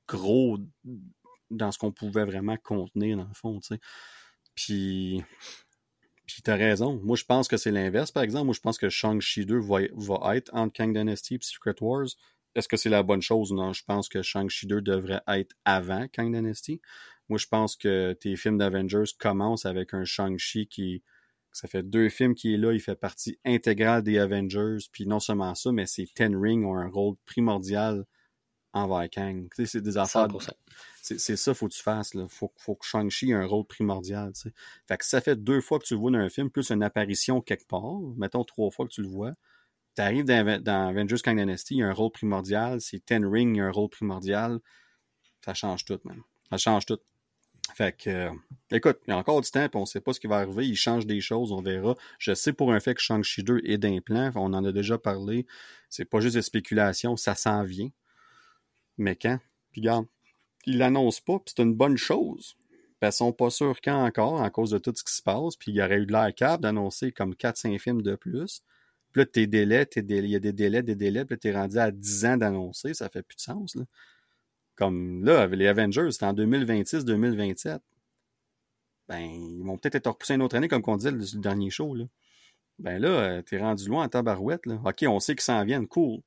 gros 0.07 0.59
dans 1.53 1.73
ce 1.73 1.79
qu'on 1.79 1.93
pouvait 1.93 2.25
vraiment 2.25 2.57
contenir 2.57 3.17
dans 3.17 3.29
le 3.29 3.35
fond, 3.35 3.61
tu 3.61 3.69
sais. 3.69 3.81
Puis, 4.55 5.23
puis 6.27 6.43
t'as 6.43 6.57
raison. 6.57 7.01
Moi, 7.03 7.17
je 7.17 7.25
pense 7.25 7.49
que 7.49 7.57
c'est 7.57 7.71
l'inverse, 7.71 8.11
par 8.11 8.23
exemple. 8.23 8.47
Moi, 8.47 8.55
je 8.55 8.61
pense 8.61 8.79
que 8.79 8.89
Shang-Chi 8.89 9.47
2 9.47 9.59
va, 9.59 9.81
va 9.95 10.37
être 10.37 10.51
entre 10.55 10.73
Kang 10.73 10.93
Dynasty 10.97 11.37
et 11.37 11.39
Secret 11.41 11.77
Wars 11.81 12.09
est-ce 12.55 12.69
que 12.69 12.77
c'est 12.77 12.91
la 12.91 13.03
bonne 13.03 13.23
chose? 13.23 13.53
Non, 13.53 13.73
je 13.73 13.85
pense 13.85 14.09
que 14.09 14.23
Shang-Chi 14.23 14.67
2 14.67 14.83
devrait 14.83 15.23
être 15.29 15.55
avant 15.65 16.07
Kang 16.09 16.35
Dynasty. 16.35 16.81
Moi, 17.29 17.39
je 17.39 17.47
pense 17.47 17.77
que 17.77 18.13
tes 18.13 18.37
films 18.37 18.59
d'Avengers 18.59 19.13
commencent 19.19 19.67
avec 19.67 19.95
un 19.95 20.05
Shang-Chi 20.05 20.67
qui. 20.67 21.03
Ça 21.55 21.69
fait 21.69 21.83
deux 21.83 22.09
films 22.09 22.35
qui 22.35 22.55
est 22.55 22.57
là, 22.57 22.73
il 22.73 22.81
fait 22.81 22.97
partie 22.97 23.39
intégrale 23.45 24.03
des 24.03 24.19
Avengers. 24.19 24.79
Puis 24.91 25.07
non 25.07 25.21
seulement 25.21 25.55
ça, 25.55 25.71
mais 25.71 25.85
ces 25.85 26.07
Ten 26.07 26.35
Rings 26.35 26.65
ont 26.65 26.77
un 26.77 26.89
rôle 26.89 27.17
primordial 27.27 28.07
envers 28.73 29.09
Kang. 29.11 29.49
Tu 29.55 29.57
sais, 29.57 29.67
c'est 29.67 29.81
des 29.81 29.99
affaires. 29.99 30.29
C'est 31.01 31.37
ça, 31.37 31.53
faut 31.53 31.69
que 31.69 31.75
tu 31.75 31.83
fasses. 31.83 32.15
Là. 32.15 32.27
Faut, 32.29 32.53
faut 32.57 32.77
que 32.77 32.87
Shang-Chi 32.87 33.31
ait 33.31 33.35
un 33.35 33.47
rôle 33.47 33.67
primordial. 33.67 34.33
Fait 34.87 34.97
que 34.97 35.05
ça 35.05 35.21
fait 35.21 35.37
deux 35.37 35.61
fois 35.61 35.79
que 35.79 35.85
tu 35.85 35.95
le 35.95 36.01
vois 36.01 36.13
dans 36.13 36.19
un 36.19 36.29
film, 36.29 36.49
plus 36.49 36.71
une 36.71 36.83
apparition 36.83 37.41
quelque 37.41 37.67
part. 37.67 37.99
Mettons 38.17 38.45
trois 38.45 38.71
fois 38.71 38.87
que 38.87 38.93
tu 38.93 39.03
le 39.03 39.09
vois 39.09 39.33
tu 39.95 40.03
arrives 40.03 40.25
dans, 40.25 40.89
Avengers 40.89 41.21
Kang 41.23 41.39
Dynasty, 41.39 41.75
il 41.75 41.79
y 41.79 41.83
a 41.83 41.89
un 41.89 41.93
rôle 41.93 42.11
primordial. 42.11 42.81
C'est 42.81 43.05
Ten 43.05 43.27
Ring, 43.27 43.57
il 43.57 43.59
y 43.59 43.61
a 43.61 43.67
un 43.67 43.71
rôle 43.71 43.91
primordial. 43.91 44.59
Ça 45.45 45.55
change 45.55 45.85
tout, 45.85 45.99
man. 46.05 46.21
Ça 46.51 46.57
change 46.57 46.87
tout. 46.87 46.99
Fait 47.75 47.97
que, 47.97 48.11
euh, 48.11 48.31
écoute, 48.71 48.99
il 49.07 49.11
y 49.11 49.15
a 49.15 49.17
encore 49.17 49.41
du 49.41 49.51
temps, 49.51 49.67
puis 49.69 49.81
on 49.81 49.87
sait 49.87 50.01
pas 50.01 50.13
ce 50.13 50.21
qui 50.21 50.27
va 50.27 50.39
arriver. 50.39 50.67
Il 50.67 50.77
change 50.77 51.07
des 51.07 51.21
choses, 51.21 51.53
on 51.53 51.63
verra. 51.63 51.95
Je 52.19 52.35
sais 52.35 52.53
pour 52.53 52.73
un 52.73 52.81
fait 52.81 52.95
que 52.95 53.01
Shang-Chi 53.01 53.45
2 53.45 53.61
est 53.65 53.79
d'implant. 53.79 54.31
On 54.35 54.53
en 54.53 54.65
a 54.65 54.73
déjà 54.73 54.99
parlé. 54.99 55.47
C'est 55.89 56.05
pas 56.05 56.21
juste 56.21 56.37
des 56.37 56.43
spéculations, 56.43 57.17
ça 57.17 57.35
s'en 57.35 57.63
vient. 57.63 57.89
Mais 58.99 59.17
quand? 59.17 59.39
Puis 59.73 59.81
regarde, 59.81 60.07
ils 60.67 60.79
l'annoncent 60.79 61.23
pas, 61.25 61.39
puis 61.39 61.55
c'est 61.57 61.63
une 61.63 61.75
bonne 61.75 61.97
chose. 61.97 62.57
Ils 63.03 63.07
ils 63.07 63.13
sont 63.13 63.33
pas 63.33 63.51
sûrs 63.51 63.81
quand 63.83 64.05
encore, 64.05 64.43
à 64.43 64.51
cause 64.51 64.71
de 64.71 64.79
tout 64.79 64.93
ce 64.95 65.03
qui 65.03 65.13
se 65.13 65.23
passe. 65.23 65.57
Puis 65.57 65.73
il 65.73 65.77
y 65.77 65.83
aurait 65.83 65.99
eu 65.99 66.07
de 66.07 66.13
l'air 66.13 66.33
cap 66.35 66.61
d'annoncer 66.61 67.11
comme 67.11 67.35
4-5 67.35 67.79
films 67.79 68.03
de 68.03 68.15
plus. 68.15 68.63
Puis 69.13 69.23
là, 69.23 69.27
tes 69.27 69.47
délais, 69.47 69.87
il 69.97 70.27
y 70.27 70.37
a 70.37 70.39
des 70.39 70.53
délais, 70.53 70.83
des 70.83 70.95
délais, 70.95 71.25
puis 71.25 71.39
t'es 71.39 71.53
rendu 71.53 71.79
à 71.79 71.91
10 71.91 72.25
ans 72.27 72.37
d'annoncer, 72.37 72.95
ça 72.95 73.09
fait 73.09 73.23
plus 73.23 73.37
de 73.37 73.41
sens. 73.41 73.75
Là. 73.75 73.85
Comme 74.77 75.25
là, 75.25 75.47
les 75.47 75.67
Avengers, 75.67 76.11
c'était 76.13 76.25
en 76.27 76.33
2026-2027. 76.33 77.81
Ben, 79.09 79.19
ils 79.21 79.63
vont 79.65 79.77
peut-être 79.77 79.97
être 79.97 80.07
repoussés 80.09 80.35
une 80.35 80.43
autre 80.43 80.57
année, 80.57 80.69
comme 80.69 80.83
on 80.87 80.97
disait 80.97 81.11
le, 81.11 81.41
dernier 81.41 81.71
show. 81.71 81.95
Là. 81.95 82.05
Ben 82.79 82.99
là, 83.01 83.09
euh, 83.09 83.43
t'es 83.43 83.59
rendu 83.59 83.89
loin 83.89 84.05
en 84.05 84.09
tabarouette. 84.09 84.65
Là. 84.67 84.81
OK, 84.85 85.05
on 85.07 85.21
sait 85.21 85.35
qu'ils 85.35 85.43
s'en 85.43 85.65
viennent, 85.65 85.89
cool. 85.89 86.21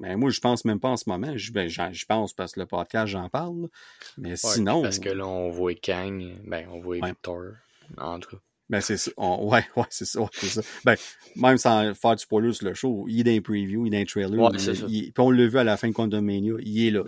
Ben, 0.00 0.16
moi, 0.16 0.30
je 0.30 0.40
pense 0.40 0.64
même 0.64 0.80
pas 0.80 0.88
en 0.88 0.96
ce 0.96 1.08
moment. 1.08 1.36
Je, 1.36 1.52
ben, 1.52 1.68
je 1.68 2.04
pense 2.06 2.32
parce 2.32 2.52
que 2.52 2.60
le 2.60 2.66
podcast, 2.66 3.06
j'en 3.08 3.28
parle. 3.28 3.68
Mais 4.16 4.34
sinon. 4.34 4.82
Parce 4.82 4.98
que 4.98 5.10
là, 5.10 5.26
on 5.26 5.50
voit 5.50 5.74
Kang, 5.74 6.22
ben, 6.44 6.66
on 6.72 6.80
voit 6.80 6.96
Victor, 7.06 7.52
en 7.98 8.18
tout 8.18 8.30
cas. 8.30 8.42
Ben, 8.70 8.80
c'est 8.80 8.96
ça. 8.96 9.10
ouais, 9.18 9.64
ouais, 9.76 9.84
c'est 9.90 10.04
ça, 10.04 10.20
c'est 10.32 10.46
ça. 10.46 10.62
Ben, 10.84 10.94
même 11.36 11.58
sans 11.58 11.92
faire 11.94 12.16
du 12.16 12.22
spoiler 12.22 12.52
sur 12.52 12.66
le 12.66 12.74
show, 12.74 13.04
il 13.08 13.20
est 13.20 13.24
dans 13.24 13.30
les 13.32 13.40
previews, 13.40 13.84
il 13.84 13.88
est 13.88 13.90
dans 13.90 13.98
les 13.98 14.06
trailers. 14.06 14.40
Ouais, 14.40 14.58
ça. 14.58 14.72
puis 14.86 15.12
on 15.18 15.30
l'a 15.30 15.46
vu 15.46 15.58
à 15.58 15.64
la 15.64 15.76
fin 15.76 15.88
de 15.88 15.92
Quantum 15.92 16.24
Mania, 16.24 16.54
il 16.60 16.86
est 16.86 16.90
là, 16.90 17.02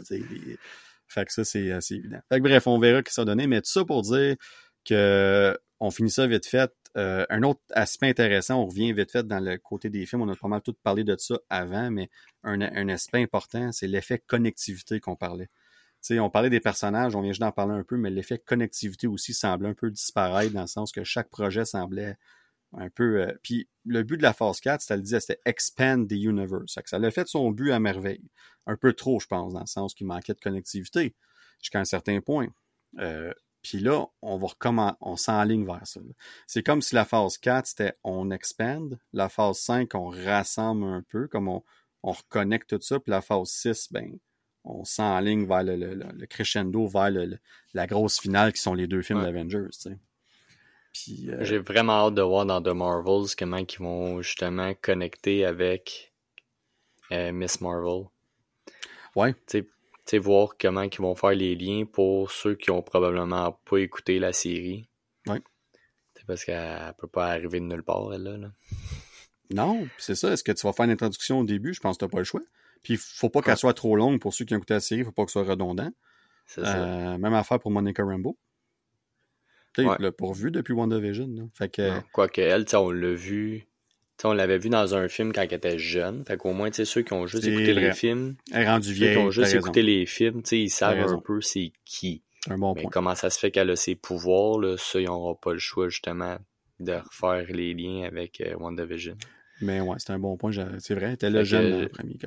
Fait 1.06 1.24
que 1.24 1.32
ça, 1.32 1.44
c'est 1.44 1.70
assez 1.70 1.94
évident. 1.94 2.18
Fait 2.28 2.38
que 2.38 2.42
bref, 2.42 2.66
on 2.66 2.78
verra 2.78 2.98
ce 2.98 3.02
que 3.04 3.12
ça 3.12 3.24
donner, 3.24 3.46
mais 3.46 3.60
tout 3.62 3.70
ça 3.70 3.84
pour 3.84 4.02
dire 4.02 4.36
que 4.84 5.56
on 5.78 5.90
finit 5.90 6.10
ça 6.10 6.26
vite 6.26 6.46
fait. 6.46 6.70
Euh, 6.98 7.24
un 7.30 7.42
autre 7.42 7.60
aspect 7.70 8.08
intéressant, 8.08 8.62
on 8.62 8.66
revient 8.66 8.92
vite 8.92 9.12
fait 9.12 9.26
dans 9.26 9.40
le 9.40 9.56
côté 9.56 9.88
des 9.88 10.04
films, 10.04 10.22
on 10.22 10.28
a 10.28 10.36
pas 10.36 10.48
mal 10.48 10.60
tout 10.60 10.74
parlé 10.82 11.04
de 11.04 11.16
ça 11.16 11.38
avant, 11.48 11.90
mais 11.90 12.10
un, 12.42 12.88
aspect 12.88 13.22
important, 13.22 13.72
c'est 13.72 13.86
l'effet 13.86 14.18
connectivité 14.18 15.00
qu'on 15.00 15.16
parlait 15.16 15.48
on 16.10 16.30
parlait 16.30 16.50
des 16.50 16.60
personnages, 16.60 17.14
on 17.14 17.20
vient 17.20 17.30
juste 17.30 17.40
d'en 17.40 17.52
parler 17.52 17.74
un 17.74 17.84
peu, 17.84 17.96
mais 17.96 18.10
l'effet 18.10 18.38
connectivité 18.38 19.06
aussi 19.06 19.34
semblait 19.34 19.68
un 19.68 19.74
peu 19.74 19.90
disparaître 19.90 20.52
dans 20.52 20.62
le 20.62 20.66
sens 20.66 20.92
que 20.92 21.04
chaque 21.04 21.28
projet 21.28 21.64
semblait 21.64 22.16
un 22.72 22.88
peu. 22.90 23.22
Euh, 23.22 23.32
puis 23.42 23.68
le 23.84 24.02
but 24.02 24.16
de 24.16 24.22
la 24.22 24.32
phase 24.32 24.60
4, 24.60 24.80
c'était 24.80 24.96
le 24.96 25.02
disait, 25.02 25.20
c'était 25.20 25.40
expand 25.44 26.08
the 26.08 26.12
universe. 26.12 26.78
Ça, 26.84 26.98
l'a 26.98 27.10
fait 27.10 27.28
son 27.28 27.50
but 27.50 27.70
à 27.70 27.78
merveille. 27.78 28.24
Un 28.66 28.76
peu 28.76 28.92
trop, 28.92 29.20
je 29.20 29.26
pense, 29.26 29.52
dans 29.52 29.60
le 29.60 29.66
sens 29.66 29.94
qu'il 29.94 30.06
manquait 30.06 30.34
de 30.34 30.40
connectivité 30.40 31.14
jusqu'à 31.60 31.80
un 31.80 31.84
certain 31.84 32.20
point. 32.20 32.48
Euh, 32.98 33.32
puis 33.62 33.78
là, 33.78 34.06
on 34.22 34.38
va 34.38 34.48
recommencer, 34.48 34.96
on 35.00 35.16
s'enligne 35.16 35.64
vers 35.64 35.86
ça. 35.86 36.00
C'est 36.46 36.62
comme 36.62 36.82
si 36.82 36.94
la 36.94 37.04
phase 37.04 37.38
4, 37.38 37.66
c'était 37.66 37.94
on 38.02 38.30
expand. 38.30 38.98
La 39.12 39.28
phase 39.28 39.58
5, 39.58 39.94
on 39.94 40.08
rassemble 40.08 40.84
un 40.84 41.02
peu, 41.02 41.28
comme 41.28 41.48
on, 41.48 41.62
on 42.02 42.12
reconnecte 42.12 42.70
tout 42.70 42.80
ça. 42.80 42.98
Puis 42.98 43.10
la 43.10 43.20
phase 43.20 43.50
6, 43.50 43.92
ben, 43.92 44.18
on 44.64 44.84
s'enligne 44.84 45.46
vers 45.46 45.62
le, 45.64 46.26
crescendo, 46.26 46.86
vers 46.86 47.10
la 47.74 47.86
grosse 47.86 48.20
finale 48.20 48.52
qui 48.52 48.60
sont 48.60 48.74
les 48.74 48.86
deux 48.86 49.02
films 49.02 49.22
d'Avengers. 49.22 49.70
Euh, 49.86 51.38
J'ai 51.40 51.58
vraiment 51.58 52.06
hâte 52.06 52.14
de 52.14 52.22
voir 52.22 52.44
dans 52.46 52.60
The 52.60 52.68
Marvels 52.68 53.34
comment 53.38 53.56
ils 53.56 53.78
vont 53.78 54.22
justement 54.22 54.74
connecter 54.74 55.44
avec 55.44 56.12
euh, 57.12 57.32
Miss 57.32 57.60
Marvel. 57.60 58.04
Ouais. 59.16 59.34
Tu 60.04 60.10
sais, 60.10 60.18
voir 60.18 60.56
comment 60.60 60.82
ils 60.82 60.98
vont 60.98 61.14
faire 61.14 61.30
les 61.30 61.54
liens 61.54 61.84
pour 61.84 62.30
ceux 62.30 62.54
qui 62.54 62.70
ont 62.70 62.82
probablement 62.82 63.60
pas 63.64 63.78
écouté 63.78 64.18
la 64.18 64.32
série. 64.32 64.88
Ouais. 65.26 65.40
parce 66.26 66.44
qu'elle 66.44 66.94
peut 66.98 67.06
pas 67.06 67.28
arriver 67.28 67.60
de 67.60 67.66
nulle 67.66 67.84
part, 67.84 68.12
elle, 68.12 68.22
là. 68.22 68.50
Non, 69.54 69.86
c'est 69.98 70.14
ça. 70.14 70.32
Est-ce 70.32 70.42
que 70.42 70.52
tu 70.52 70.66
vas 70.66 70.72
faire 70.72 70.86
une 70.86 70.92
introduction 70.92 71.40
au 71.40 71.44
début? 71.44 71.74
Je 71.74 71.80
pense 71.80 71.96
que 71.96 72.00
tu 72.00 72.04
n'as 72.06 72.10
pas 72.10 72.18
le 72.18 72.24
choix. 72.24 72.40
Puis, 72.82 72.96
faut 72.96 73.28
pas 73.28 73.42
qu'elle 73.42 73.56
soit 73.56 73.74
trop 73.74 73.96
longue 73.96 74.20
pour 74.20 74.34
ceux 74.34 74.44
qui 74.44 74.54
ont 74.54 74.56
écouté 74.56 74.74
la 74.74 74.80
série, 74.80 75.04
faut 75.04 75.12
pas 75.12 75.24
que 75.24 75.30
ce 75.30 75.40
soit 75.40 75.48
redondant. 75.48 75.90
C'est 76.46 76.64
ça. 76.64 76.82
Euh, 76.82 77.18
même 77.18 77.34
affaire 77.34 77.60
pour 77.60 77.70
Monica 77.70 78.02
Rambeau. 78.02 78.36
Tu 79.74 79.84
sais, 79.84 79.88
l'a 79.98 80.12
pourvu 80.12 80.50
depuis 80.50 80.74
WandaVision. 80.74 81.28
Là. 81.28 81.42
Fait 81.54 81.68
que... 81.68 82.00
Quoique 82.12 82.40
elle, 82.40 82.66
on 82.74 82.90
l'a 82.90 83.14
vu. 83.14 83.66
On 84.24 84.32
l'avait 84.32 84.58
vu 84.58 84.68
dans 84.68 84.94
un 84.94 85.08
film 85.08 85.32
quand 85.32 85.42
elle 85.42 85.54
était 85.54 85.78
jeune. 85.78 86.24
Fait 86.26 86.36
qu'au 86.36 86.52
moins, 86.52 86.70
ceux 86.72 87.02
qui 87.02 87.12
ont 87.12 87.26
juste 87.26 87.44
écouté 87.44 87.74
les 87.74 87.92
films. 87.92 88.36
Elle 88.52 88.62
est 88.62 88.68
rendue 88.68 88.92
vieille. 88.92 89.14
Ceux 89.14 89.20
qui 89.20 89.26
ont 89.26 89.30
juste 89.30 89.54
écouté 89.54 89.82
les 89.82 90.06
films, 90.06 90.42
ils 90.50 90.70
savent 90.70 90.98
un 90.98 91.18
peu 91.18 91.40
c'est 91.40 91.72
qui. 91.84 92.22
Un 92.50 92.58
bon 92.58 92.74
Mais 92.74 92.86
comment 92.90 93.14
ça 93.14 93.30
se 93.30 93.38
fait 93.38 93.50
qu'elle 93.50 93.70
a 93.70 93.76
ses 93.76 93.94
pouvoirs, 93.94 94.58
là, 94.58 94.76
ça, 94.76 95.00
ils 95.00 95.06
n'auront 95.06 95.36
pas 95.36 95.52
le 95.52 95.60
choix, 95.60 95.88
justement, 95.88 96.38
de 96.80 96.94
refaire 96.94 97.46
les 97.54 97.72
liens 97.72 98.04
avec 98.04 98.40
euh, 98.40 98.56
WandaVision. 98.56 99.16
Mais 99.60 99.80
ouais, 99.80 99.94
c'est 99.98 100.12
un 100.12 100.18
bon 100.18 100.36
point. 100.36 100.50
C'est 100.80 100.94
vrai, 100.94 101.16
le 101.22 101.44
jeune 101.44 101.70
dans 101.70 101.80
le 101.80 101.88
premier 101.88 102.18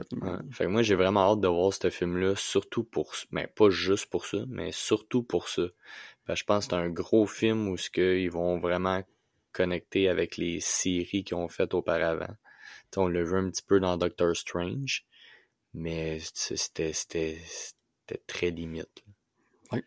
Fait 0.52 0.64
que 0.64 0.70
moi, 0.70 0.84
j'ai 0.84 0.96
vraiment 0.96 1.32
hâte 1.32 1.42
de 1.42 1.50
voir 1.50 1.74
ce 1.74 1.90
film-là, 1.90 2.34
surtout 2.38 2.86
pour... 2.86 3.14
Mais 3.32 3.48
pas 3.48 3.70
juste 3.70 4.06
pour 4.06 4.26
ça, 4.26 4.38
mais 4.48 4.72
surtout 4.72 5.22
pour 5.22 5.50
ça. 5.50 5.64
je 6.30 6.44
pense 6.46 6.68
que 6.68 6.72
c'est 6.72 6.82
un 6.82 6.90
gros 6.90 7.26
film 7.26 7.68
où 7.68 7.78
ce 7.78 7.90
qu'ils 7.90 8.32
vont 8.32 8.58
vraiment 8.58 9.02
connecter 9.56 10.10
avec 10.10 10.36
les 10.36 10.60
séries 10.60 11.24
qu'ils 11.24 11.38
ont 11.38 11.48
faites 11.48 11.74
auparavant. 11.74 12.36
on 12.98 13.08
le 13.08 13.24
vu 13.24 13.38
un 13.38 13.50
petit 13.50 13.64
peu 13.64 13.80
dans 13.80 13.98
Doctor 13.98 14.36
Strange, 14.36 15.06
mais 15.74 16.20
c'était 16.20 17.40
très 18.28 18.50
limite. 18.52 19.04
Oui. 19.72 19.80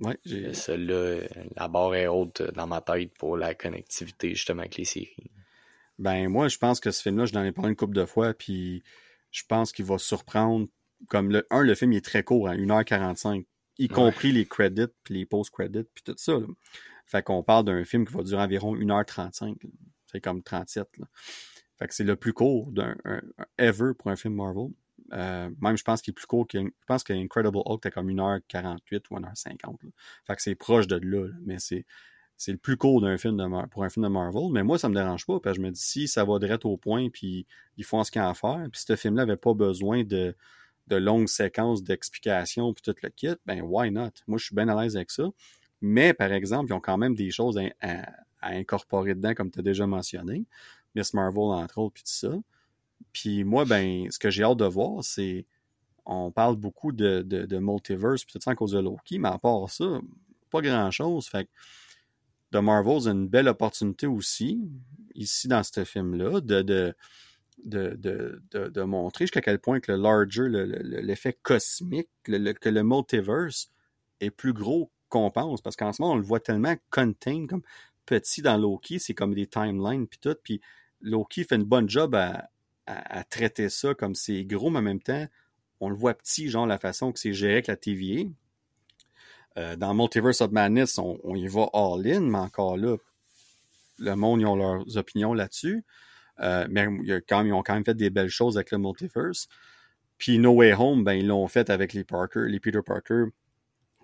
Ouais, 0.00 0.18
j'ai... 0.26 0.52
là 0.76 1.20
la 1.56 1.68
barre 1.68 1.94
est 1.94 2.06
haute 2.06 2.42
dans 2.54 2.66
ma 2.66 2.82
tête 2.82 3.14
pour 3.14 3.38
la 3.38 3.54
connectivité 3.54 4.34
justement 4.34 4.60
avec 4.60 4.76
les 4.76 4.84
séries. 4.84 5.30
Ben 5.98 6.28
moi, 6.28 6.48
je 6.48 6.58
pense 6.58 6.78
que 6.78 6.90
ce 6.90 7.00
film-là, 7.00 7.24
je 7.24 7.32
n'en 7.32 7.44
ai 7.44 7.52
parlé 7.52 7.70
une 7.70 7.76
couple 7.76 7.96
de 7.96 8.04
fois, 8.04 8.34
puis 8.34 8.82
je 9.30 9.42
pense 9.48 9.72
qu'il 9.72 9.86
va 9.86 9.96
surprendre. 9.96 10.68
Comme 11.08 11.30
le 11.30 11.46
un, 11.50 11.62
le 11.62 11.74
film 11.74 11.92
il 11.92 11.98
est 11.98 12.04
très 12.04 12.22
court, 12.22 12.48
à 12.48 12.52
hein, 12.52 12.56
1h45, 12.56 13.46
y 13.78 13.88
compris 13.88 14.32
les 14.32 14.46
credits, 14.46 14.92
puis 15.04 15.14
les 15.14 15.26
post-credits, 15.26 15.84
puis 15.94 16.04
tout 16.04 16.14
ça. 16.16 16.38
Fait 17.06 17.22
qu'on 17.22 17.42
parle 17.42 17.64
d'un 17.64 17.84
film 17.84 18.06
qui 18.06 18.12
va 18.12 18.22
durer 18.22 18.42
environ 18.42 18.76
1h35. 18.76 19.56
C'est 20.06 20.20
comme 20.20 20.42
37. 20.42 20.88
Fait 21.78 21.86
que 21.86 21.94
c'est 21.94 22.04
le 22.04 22.16
plus 22.16 22.32
court 22.32 22.72
d'un 22.72 22.96
ever 23.58 23.92
pour 23.96 24.10
un 24.10 24.16
film 24.16 24.34
Marvel. 24.34 24.70
Euh, 25.12 25.50
même 25.60 25.76
je 25.76 25.84
pense 25.84 26.02
qu'il 26.02 26.12
est 26.12 26.14
plus 26.14 26.26
court 26.26 26.46
que 26.48 26.58
je 26.58 26.86
pense 26.86 27.04
qu'Incredible 27.04 27.58
Hulk 27.64 27.78
était 27.78 27.90
comme 27.92 28.10
1h48 28.10 29.02
ou 29.10 29.16
1h50. 29.16 29.76
Fait 30.26 30.34
que 30.36 30.42
c'est 30.42 30.54
proche 30.54 30.86
de 30.86 30.96
là, 30.96 31.28
mais 31.44 31.58
c'est 31.58 31.84
c'est 32.36 32.52
le 32.52 32.58
plus 32.58 32.76
court 32.76 33.00
d'un 33.00 33.16
film 33.16 33.38
pour 33.70 33.84
un 33.84 33.88
film 33.88 34.04
de 34.04 34.10
Marvel, 34.10 34.50
mais 34.52 34.62
moi 34.62 34.78
ça 34.78 34.88
me 34.88 34.94
dérange 34.94 35.24
pas 35.24 35.40
parce 35.40 35.56
que 35.56 35.62
je 35.62 35.66
me 35.66 35.70
dis 35.70 35.80
si 35.80 36.08
ça 36.08 36.24
va 36.24 36.38
direct 36.38 36.64
au 36.64 36.76
point 36.76 37.08
puis 37.08 37.46
ils 37.76 37.84
font 37.84 38.02
ce 38.04 38.10
qu'il 38.10 38.20
y 38.20 38.24
a 38.24 38.28
à 38.28 38.34
faire, 38.34 38.66
puis 38.70 38.82
ce 38.84 38.96
film-là 38.96 39.22
avait 39.22 39.36
pas 39.36 39.54
besoin 39.54 40.04
de 40.04 40.34
de 40.88 40.96
longues 40.96 41.28
séquences 41.28 41.82
d'explications 41.82 42.72
puis 42.72 42.82
tout 42.82 42.94
le 43.02 43.08
kit, 43.10 43.34
ben 43.44 43.62
why 43.62 43.90
not? 43.90 44.10
Moi 44.26 44.38
je 44.38 44.46
suis 44.46 44.54
bien 44.54 44.68
à 44.68 44.82
l'aise 44.82 44.96
avec 44.96 45.10
ça. 45.10 45.24
Mais 45.80 46.14
par 46.14 46.32
exemple, 46.32 46.70
ils 46.70 46.74
ont 46.74 46.80
quand 46.80 46.98
même 46.98 47.14
des 47.14 47.30
choses 47.30 47.58
à, 47.80 48.06
incorporer 48.42 49.14
dedans 49.14 49.34
comme 49.34 49.50
tu 49.50 49.58
as 49.58 49.62
déjà 49.62 49.86
mentionné, 49.86 50.44
Miss 50.94 51.14
Marvel 51.14 51.42
entre 51.42 51.78
autres 51.78 51.94
puis 51.94 52.04
tout 52.04 52.10
ça. 52.10 52.32
Puis 53.12 53.44
moi 53.44 53.64
ben 53.64 54.06
ce 54.10 54.18
que 54.18 54.30
j'ai 54.30 54.44
hâte 54.44 54.58
de 54.58 54.66
voir 54.66 55.02
c'est 55.02 55.46
on 56.04 56.30
parle 56.30 56.56
beaucoup 56.56 56.92
de, 56.92 57.22
de, 57.22 57.44
de 57.46 57.58
multiverse 57.58 58.24
puis 58.24 58.34
tout 58.34 58.40
ça 58.40 58.52
à 58.52 58.54
cause 58.54 58.72
de 58.72 58.78
Loki, 58.78 59.18
mais 59.18 59.28
à 59.28 59.38
part 59.38 59.68
ça, 59.68 60.00
pas 60.50 60.60
grand-chose. 60.60 61.26
Fait 61.26 61.46
que 61.46 61.50
The 62.52 62.62
Marvels 62.62 63.08
a 63.08 63.10
une 63.10 63.28
belle 63.28 63.48
opportunité 63.48 64.06
aussi, 64.06 64.60
ici 65.14 65.48
dans 65.48 65.62
ce 65.62 65.84
film-là, 65.84 66.40
de, 66.40 66.62
de, 66.62 66.94
de, 67.64 68.40
de, 68.52 68.82
montrer 68.82 69.24
jusqu'à 69.24 69.40
quel 69.40 69.58
point 69.58 69.80
que 69.80 69.92
le 69.92 69.98
larger, 69.98 70.48
l'effet 70.48 71.36
cosmique, 71.42 72.08
que 72.22 72.68
le 72.68 72.82
multiverse 72.82 73.70
est 74.20 74.30
plus 74.30 74.52
gros 74.52 74.90
qu'on 75.08 75.30
pense. 75.30 75.60
Parce 75.60 75.76
qu'en 75.76 75.92
ce 75.92 76.02
moment, 76.02 76.14
on 76.14 76.16
le 76.16 76.22
voit 76.22 76.40
tellement 76.40 76.74
contained, 76.90 77.48
comme 77.48 77.62
petit 78.06 78.42
dans 78.42 78.56
Loki, 78.56 78.98
c'est 78.98 79.14
comme 79.14 79.34
des 79.34 79.46
timelines 79.46 80.06
puis 80.06 80.18
tout. 80.18 80.36
Puis 80.42 80.60
Loki 81.00 81.44
fait 81.44 81.56
une 81.56 81.64
bonne 81.64 81.88
job 81.88 82.14
à, 82.14 82.48
à, 82.86 83.24
traiter 83.24 83.68
ça 83.68 83.94
comme 83.94 84.14
c'est 84.14 84.44
gros, 84.44 84.70
mais 84.70 84.78
en 84.78 84.82
même 84.82 85.02
temps, 85.02 85.26
on 85.80 85.90
le 85.90 85.96
voit 85.96 86.14
petit, 86.14 86.48
genre 86.48 86.66
la 86.66 86.78
façon 86.78 87.12
que 87.12 87.18
c'est 87.18 87.32
géré 87.32 87.54
avec 87.54 87.66
la 87.66 87.76
TVA. 87.76 88.24
Euh, 89.58 89.76
dans 89.76 89.94
Multiverse 89.94 90.40
of 90.40 90.50
Madness, 90.52 90.98
on, 90.98 91.34
y 91.34 91.46
va 91.46 91.68
all-in, 91.72 92.20
mais 92.20 92.38
encore 92.38 92.76
là, 92.76 92.96
le 93.98 94.14
monde, 94.14 94.40
ils 94.40 94.46
ont 94.46 94.56
leurs 94.56 94.96
opinions 94.96 95.32
là-dessus. 95.32 95.84
Euh, 96.40 96.66
mais 96.70 96.86
quand 97.26 97.38
même, 97.38 97.46
ils 97.46 97.52
ont 97.52 97.62
quand 97.62 97.74
même 97.74 97.84
fait 97.84 97.94
des 97.94 98.10
belles 98.10 98.28
choses 98.28 98.56
avec 98.56 98.70
le 98.70 98.78
Multiverse. 98.78 99.48
Puis 100.18 100.38
No 100.38 100.52
Way 100.52 100.74
Home, 100.74 101.04
ben, 101.04 101.14
ils 101.14 101.26
l'ont 101.26 101.46
fait 101.48 101.70
avec 101.70 101.92
les 101.92 102.04
Parker, 102.04 102.46
les 102.48 102.60
Peter 102.60 102.80
Parker, 102.84 103.24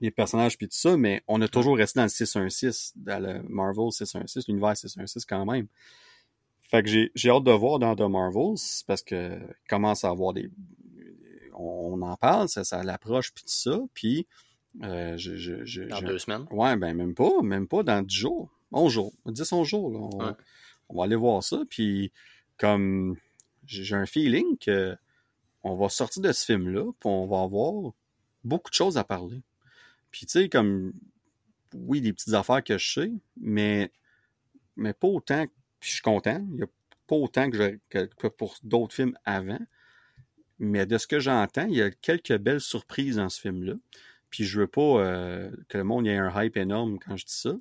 les 0.02 0.10
personnages, 0.10 0.58
puis 0.58 0.68
tout 0.68 0.76
ça, 0.76 0.96
mais 0.96 1.22
on 1.28 1.40
a 1.40 1.48
toujours 1.48 1.76
resté 1.76 2.00
dans 2.00 2.04
le 2.04 2.10
616, 2.10 2.92
dans 2.96 3.22
le 3.22 3.42
Marvel 3.48 3.90
616, 3.90 4.48
l'univers 4.48 4.76
616 4.76 5.24
quand 5.24 5.46
même. 5.46 5.68
Fait 6.62 6.82
que 6.82 6.88
j'ai 7.14 7.30
hâte 7.30 7.44
de 7.44 7.52
voir 7.52 7.78
dans 7.78 7.94
The 7.94 8.10
Marvels, 8.10 8.58
parce 8.86 9.02
que 9.02 9.38
commence 9.68 10.04
à 10.04 10.08
avoir 10.08 10.32
des... 10.32 10.50
On, 11.54 12.00
en 12.02 12.16
parle, 12.16 12.48
ça, 12.48 12.64
ça 12.64 12.82
l'approche, 12.82 13.32
puis 13.32 13.44
tout 13.44 13.50
ça, 13.50 13.78
puis 13.94 14.26
euh, 14.82 15.16
dans 15.90 16.00
deux 16.00 16.18
semaines? 16.18 16.46
Ouais, 16.50 16.76
ben 16.76 16.94
même 16.94 17.14
pas, 17.14 17.42
même 17.42 17.68
pas 17.68 17.82
dans 17.82 18.02
dix 18.02 18.16
jours. 18.16 18.50
11 18.72 18.92
jours, 18.92 19.12
10, 19.26 19.52
11 19.52 19.68
jours. 19.68 20.10
On, 20.88 20.96
va 20.96 21.04
aller 21.04 21.16
voir 21.16 21.42
ça. 21.42 21.62
Puis, 21.68 22.10
comme 22.56 23.16
j'ai 23.66 23.94
un 23.94 24.06
feeling 24.06 24.56
que 24.58 24.96
on 25.62 25.76
va 25.76 25.88
sortir 25.88 26.22
de 26.22 26.32
ce 26.32 26.44
film-là, 26.46 26.90
puis 26.98 27.08
on 27.08 27.26
va 27.26 27.42
avoir 27.42 27.92
beaucoup 28.44 28.70
de 28.70 28.74
choses 28.74 28.96
à 28.96 29.04
parler. 29.04 29.42
Puis, 30.12 30.26
tu 30.26 30.32
sais, 30.32 30.48
comme, 30.48 30.92
oui, 31.74 32.00
des 32.00 32.12
petites 32.12 32.34
affaires 32.34 32.62
que 32.62 32.78
je 32.78 32.92
sais, 32.92 33.12
mais, 33.40 33.90
mais 34.76 34.92
pas 34.92 35.08
autant, 35.08 35.46
puis 35.80 35.90
je 35.90 35.94
suis 35.94 36.02
content, 36.02 36.38
il 36.50 36.56
n'y 36.56 36.62
a 36.62 36.68
pas 37.06 37.16
autant 37.16 37.50
que, 37.50 37.78
que 37.90 38.26
pour 38.28 38.56
d'autres 38.62 38.94
films 38.94 39.18
avant. 39.24 39.58
Mais 40.58 40.86
de 40.86 40.96
ce 40.96 41.08
que 41.08 41.18
j'entends, 41.18 41.66
il 41.66 41.74
y 41.74 41.82
a 41.82 41.90
quelques 41.90 42.36
belles 42.38 42.60
surprises 42.60 43.16
dans 43.16 43.28
ce 43.28 43.40
film-là. 43.40 43.74
Puis 44.30 44.44
je 44.44 44.60
veux 44.60 44.66
pas 44.66 44.80
euh, 44.80 45.50
que 45.68 45.76
le 45.76 45.84
monde 45.84 46.06
ait 46.06 46.16
un 46.16 46.42
hype 46.42 46.56
énorme 46.56 46.98
quand 46.98 47.16
je 47.16 47.26
dis 47.26 47.34
ça. 47.34 47.54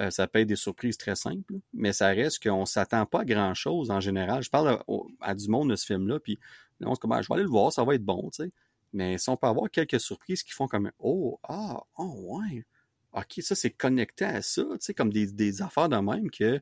Euh, 0.00 0.10
ça 0.10 0.26
peut 0.26 0.40
être 0.40 0.48
des 0.48 0.56
surprises 0.56 0.96
très 0.96 1.16
simples, 1.16 1.54
mais 1.72 1.92
ça 1.92 2.08
reste 2.08 2.42
qu'on 2.42 2.66
s'attend 2.66 3.06
pas 3.06 3.20
à 3.20 3.24
grand 3.24 3.54
chose 3.54 3.90
en 3.90 4.00
général. 4.00 4.42
Je 4.42 4.50
parle 4.50 4.82
à, 5.20 5.34
du 5.34 5.48
monde 5.48 5.70
de 5.70 5.76
ce 5.76 5.86
film-là, 5.86 6.18
puis 6.20 6.38
on 6.82 6.94
se 6.94 7.00
dit, 7.00 7.08
je 7.22 7.28
vais 7.28 7.34
aller 7.34 7.44
le 7.44 7.48
voir, 7.48 7.72
ça 7.72 7.84
va 7.84 7.94
être 7.94 8.04
bon, 8.04 8.28
tu 8.30 8.44
sais. 8.44 8.52
Mais 8.94 9.18
si 9.18 9.28
on 9.28 9.36
peut 9.36 9.48
avoir 9.48 9.70
quelques 9.70 10.00
surprises 10.00 10.42
qui 10.42 10.52
font 10.52 10.68
comme 10.68 10.90
Oh, 10.98 11.38
ah, 11.42 11.82
oh 11.98 12.40
ouais. 12.40 12.64
OK, 13.12 13.40
ça 13.40 13.54
c'est 13.54 13.70
connecté 13.70 14.24
à 14.24 14.40
ça, 14.40 14.62
tu 14.62 14.78
sais, 14.80 14.94
comme 14.94 15.12
des, 15.12 15.26
des 15.32 15.62
affaires 15.62 15.88
de 15.88 15.96
même 15.96 16.30
que, 16.30 16.60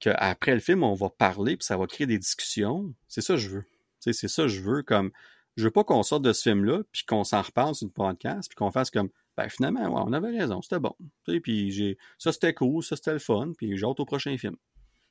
que 0.00 0.10
après 0.16 0.54
le 0.54 0.60
film, 0.60 0.82
on 0.82 0.94
va 0.94 1.10
parler, 1.10 1.56
puis 1.56 1.64
ça 1.66 1.76
va 1.76 1.86
créer 1.86 2.06
des 2.06 2.18
discussions. 2.18 2.94
C'est 3.08 3.20
ça 3.20 3.34
que 3.34 3.40
je 3.40 3.48
veux. 3.48 3.62
Tu 3.62 3.68
sais, 4.00 4.12
c'est 4.12 4.28
ça 4.28 4.42
que 4.42 4.48
je 4.48 4.62
veux, 4.62 4.82
comme 4.82 5.10
je 5.56 5.64
veux 5.64 5.70
pas 5.70 5.84
qu'on 5.84 6.02
sorte 6.02 6.22
de 6.22 6.32
ce 6.32 6.42
film-là, 6.42 6.82
puis 6.90 7.04
qu'on 7.04 7.24
s'en 7.24 7.42
repasse 7.42 7.82
une 7.82 7.90
podcast, 7.90 8.48
puis 8.48 8.56
qu'on 8.56 8.70
fasse 8.70 8.90
comme, 8.90 9.10
ben 9.36 9.48
finalement, 9.48 9.82
ouais, 9.82 10.02
on 10.06 10.12
avait 10.12 10.38
raison, 10.38 10.62
c'était 10.62 10.80
bon. 10.80 10.94
Tu 11.26 11.34
sais, 11.34 11.40
puis 11.40 11.70
j'ai, 11.70 11.98
ça 12.18 12.32
c'était 12.32 12.54
cool, 12.54 12.82
ça 12.82 12.96
c'était 12.96 13.12
le 13.12 13.18
fun, 13.18 13.52
puis 13.56 13.76
j'ai 13.76 13.84
au 13.86 13.94
prochain 13.94 14.36
film. 14.38 14.56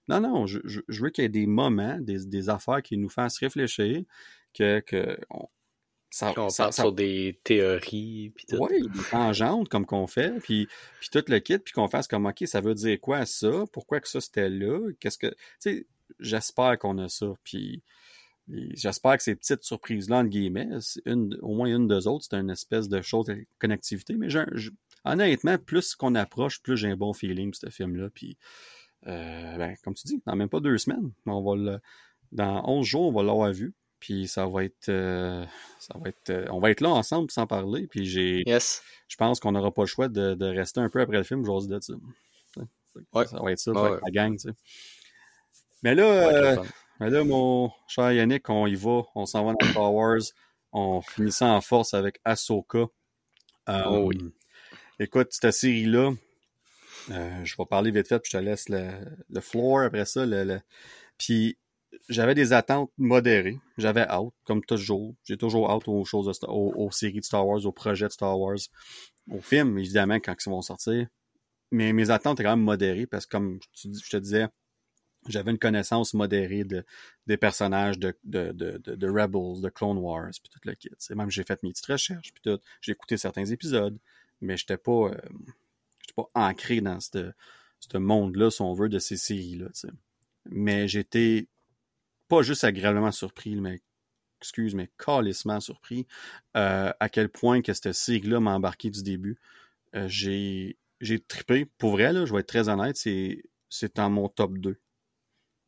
Non, 0.08 0.20
non, 0.20 0.48
je, 0.48 0.60
je, 0.66 1.02
veux 1.02 1.10
qu'il 1.10 1.24
y 1.24 1.26
ait 1.26 1.30
des 1.30 1.46
moments, 1.46 1.98
des, 2.00 2.26
des, 2.26 2.50
affaires 2.50 2.82
qui 2.82 2.98
nous 2.98 3.08
fassent 3.10 3.38
réfléchir, 3.38 4.02
que, 4.54 4.80
que 4.80 5.18
ça, 6.12 6.34
qu'on 6.34 6.50
ça, 6.50 6.72
sur 6.72 6.92
des 6.92 7.40
théories. 7.44 8.34
Oui, 8.52 8.82
des 8.82 9.04
tangentes 9.10 9.70
comme 9.70 9.86
qu'on 9.86 10.08
fait, 10.08 10.40
puis, 10.44 10.68
puis 11.00 11.10
tout 11.10 11.24
le 11.28 11.40
kit, 11.40 11.58
puis 11.58 11.74
qu'on 11.74 11.88
fasse 11.88 12.08
comme, 12.08 12.26
OK, 12.26 12.44
ça 12.46 12.62
veut 12.62 12.76
dire 12.76 13.00
quoi 13.00 13.26
ça? 13.26 13.64
Pourquoi 13.72 14.00
que 14.02 14.10
ça 14.10 14.22
c'était 14.22 14.50
là? 14.50 14.92
Qu'est-ce 15.00 15.18
que... 15.18 15.28
Tu 15.28 15.36
sais, 15.60 15.88
j'espère 16.20 16.78
qu'on 16.78 16.98
a 17.00 17.08
ça, 17.08 17.34
puis 17.44 17.82
J'espère 18.48 19.18
que 19.18 19.24
ces 19.24 19.36
petites 19.36 19.64
surprises-là, 19.64 20.20
entre 20.20 20.30
guillemets, 20.30 20.68
une, 21.06 21.38
au 21.42 21.54
moins 21.54 21.74
une 21.74 21.88
des 21.88 22.08
autres, 22.08 22.26
c'est 22.30 22.36
une 22.36 22.50
espèce 22.50 22.90
de 22.90 23.02
chose 23.02 23.28
de 23.28 23.46
connectivité. 23.60 24.16
Mais 24.16 24.28
honnêtement, 25.06 25.58
plus 25.58 25.96
qu'on 25.96 26.16
approche, 26.16 26.62
plus 26.62 26.76
j'ai 26.76 26.90
un 26.90 26.98
bon 26.98 27.14
feeling 27.14 27.52
pour 27.52 27.60
ce 27.60 27.70
film-là. 27.70 28.10
Puis, 28.14 28.38
euh, 29.08 29.58
ben, 29.58 29.76
comme 29.84 29.94
tu 29.94 30.08
dis, 30.08 30.22
dans 30.26 30.36
même 30.36 30.50
pas 30.50 30.60
deux 30.60 30.78
semaines, 30.78 31.12
on 31.26 31.42
va 31.42 31.56
le, 31.56 31.80
dans 32.32 32.68
11 32.68 32.86
jours, 32.86 33.08
on 33.08 33.14
va 33.14 33.24
l'avoir 33.24 33.54
vu. 33.54 33.74
Puis 34.02 34.28
ça 34.28 34.46
va 34.48 34.66
être, 34.66 34.90
euh, 34.90 35.46
ça 35.80 35.94
va 35.98 36.10
être, 36.10 36.32
euh, 36.32 36.46
on 36.50 36.60
va 36.60 36.72
être 36.72 36.82
là 36.82 36.90
ensemble 36.90 37.32
sans 37.32 37.48
parler. 37.48 37.88
Puis 37.88 38.06
j'ai, 38.06 38.44
yes. 38.46 38.84
je 39.08 39.16
pense 39.16 39.40
qu'on 39.40 39.54
n'aura 39.54 39.72
pas 39.72 39.84
le 39.84 39.88
choix 39.88 40.10
de, 40.10 40.34
de, 40.34 40.46
rester 40.48 40.82
un 40.82 40.90
peu 40.90 41.00
après 41.00 41.18
le 41.18 41.24
film, 41.24 41.46
j'ose 41.46 41.70
dire 41.70 41.82
ça. 41.82 41.94
Ouais. 43.14 43.26
Ça 43.28 43.40
va 43.42 43.52
être 43.54 43.60
ça, 43.60 43.72
la 43.72 44.12
gang, 44.12 44.34
tu 44.34 44.50
sais. 44.50 44.56
Mais 45.84 45.96
là, 45.96 46.62
mais 47.00 47.10
là, 47.10 47.24
mon 47.24 47.72
cher 47.88 48.12
Yannick, 48.12 48.50
on 48.50 48.68
y 48.68 48.76
va. 48.76 49.04
On 49.16 49.26
s'en 49.26 49.46
va 49.46 49.54
dans 49.54 49.68
Star 49.70 49.94
Wars. 49.94 50.20
On 50.72 51.02
finit 51.02 51.32
ça 51.32 51.48
en 51.48 51.62
force 51.62 51.94
avec 51.94 52.20
Ahsoka. 52.26 52.86
Euh, 53.70 53.84
oh 53.88 54.08
oui. 54.08 54.18
Écoute, 55.00 55.30
cette 55.32 55.52
série-là, 55.52 56.12
euh, 57.12 57.46
je 57.46 57.56
vais 57.58 57.66
parler 57.66 57.92
vite 57.92 58.08
fait, 58.08 58.20
puis 58.20 58.32
je 58.34 58.38
te 58.38 58.44
laisse 58.44 58.70
le, 58.70 58.90
le 59.30 59.42
floor 59.42 59.82
après 59.82 60.06
ça. 60.06 60.26
Le, 60.26 60.60
Puis 61.18 61.58
j'avais 62.10 62.36
des 62.36 62.54
attentes 62.54 62.92
modérées. 62.98 63.60
J'avais 63.78 64.02
hâte, 64.02 64.34
comme 64.46 64.64
toujours. 64.64 65.16
J'ai 65.24 65.38
toujours 65.38 65.72
hâte 65.72 65.88
aux 65.88 66.06
choses, 66.06 66.32
aux, 66.48 66.92
séries 66.92 67.20
de 67.20 67.26
Star 67.26 67.46
Wars, 67.48 67.66
aux 67.66 67.72
projets 67.72 68.08
de 68.08 68.12
Star 68.12 68.40
Wars, 68.40 68.58
aux 69.30 69.42
films, 69.42 69.78
évidemment, 69.78 70.20
quand 70.20 70.36
ils 70.46 70.50
vont 70.50 70.62
sortir. 70.62 71.08
Mais 71.72 71.94
mes 71.94 72.10
attentes 72.10 72.40
étaient 72.40 72.44
quand 72.44 72.56
même 72.56 72.66
modérées 72.66 73.08
parce 73.08 73.26
que, 73.26 73.32
comme 73.32 73.60
je 73.74 74.10
te 74.10 74.18
disais, 74.18 74.48
j'avais 75.28 75.52
une 75.52 75.60
connaissance 75.60 76.14
modérée 76.14 76.64
de, 76.64 76.84
des 77.28 77.38
personnages 77.38 78.00
de, 78.00 78.18
de, 78.24 78.52
de, 78.52 78.78
de, 78.78 79.08
Rebels, 79.08 79.62
de 79.62 79.70
Clone 79.70 79.98
Wars, 79.98 80.32
puis 80.32 80.50
tout 80.52 80.60
le 80.64 80.74
kit. 80.74 80.90
Même 81.12 81.30
j'ai 81.30 81.44
fait 81.44 81.62
mes 81.64 81.70
petites 81.70 81.86
recherches, 81.86 82.34
puis 82.34 82.42
tout. 82.44 82.60
J'ai 82.82 82.94
écouté 82.94 83.18
certains 83.18 83.46
épisodes, 83.46 83.98
mais 84.42 84.58
j'étais 84.58 84.78
pas, 84.78 85.12
euh, 85.12 85.18
pas 86.16 86.30
ancré 86.34 86.82
dans 86.82 87.00
ce 87.00 87.32
monde-là, 87.94 88.50
si 88.50 88.62
on 88.62 88.74
veut, 88.74 88.90
de 88.90 89.00
ces 89.00 89.18
séries-là. 89.18 89.68
mais 90.50 90.88
j'étais 90.88 91.48
pas 92.32 92.44
juste 92.44 92.64
agréablement 92.64 93.12
surpris, 93.12 93.58
mais 93.58 93.82
excuse, 94.40 94.74
mais 94.74 94.90
calissement 94.98 95.60
surpris 95.60 96.08
euh, 96.56 96.90
à 96.98 97.10
quel 97.10 97.28
point 97.28 97.62
que 97.62 97.74
cette 97.74 97.92
série-là 97.92 98.40
m'a 98.40 98.56
embarqué 98.56 98.90
du 98.90 99.04
début. 99.04 99.38
Euh, 99.96 100.08
j'ai 100.08 100.78
j'ai 101.02 101.20
trippé. 101.20 101.66
Pour 101.78 101.92
vrai, 101.92 102.14
je 102.26 102.32
vais 102.34 102.40
être 102.40 102.48
très 102.48 102.70
honnête, 102.70 102.96
c'est 102.96 103.44
c'est 103.68 104.00
en 104.00 104.10
mon 104.10 104.30
top 104.30 104.58
2 104.60 104.80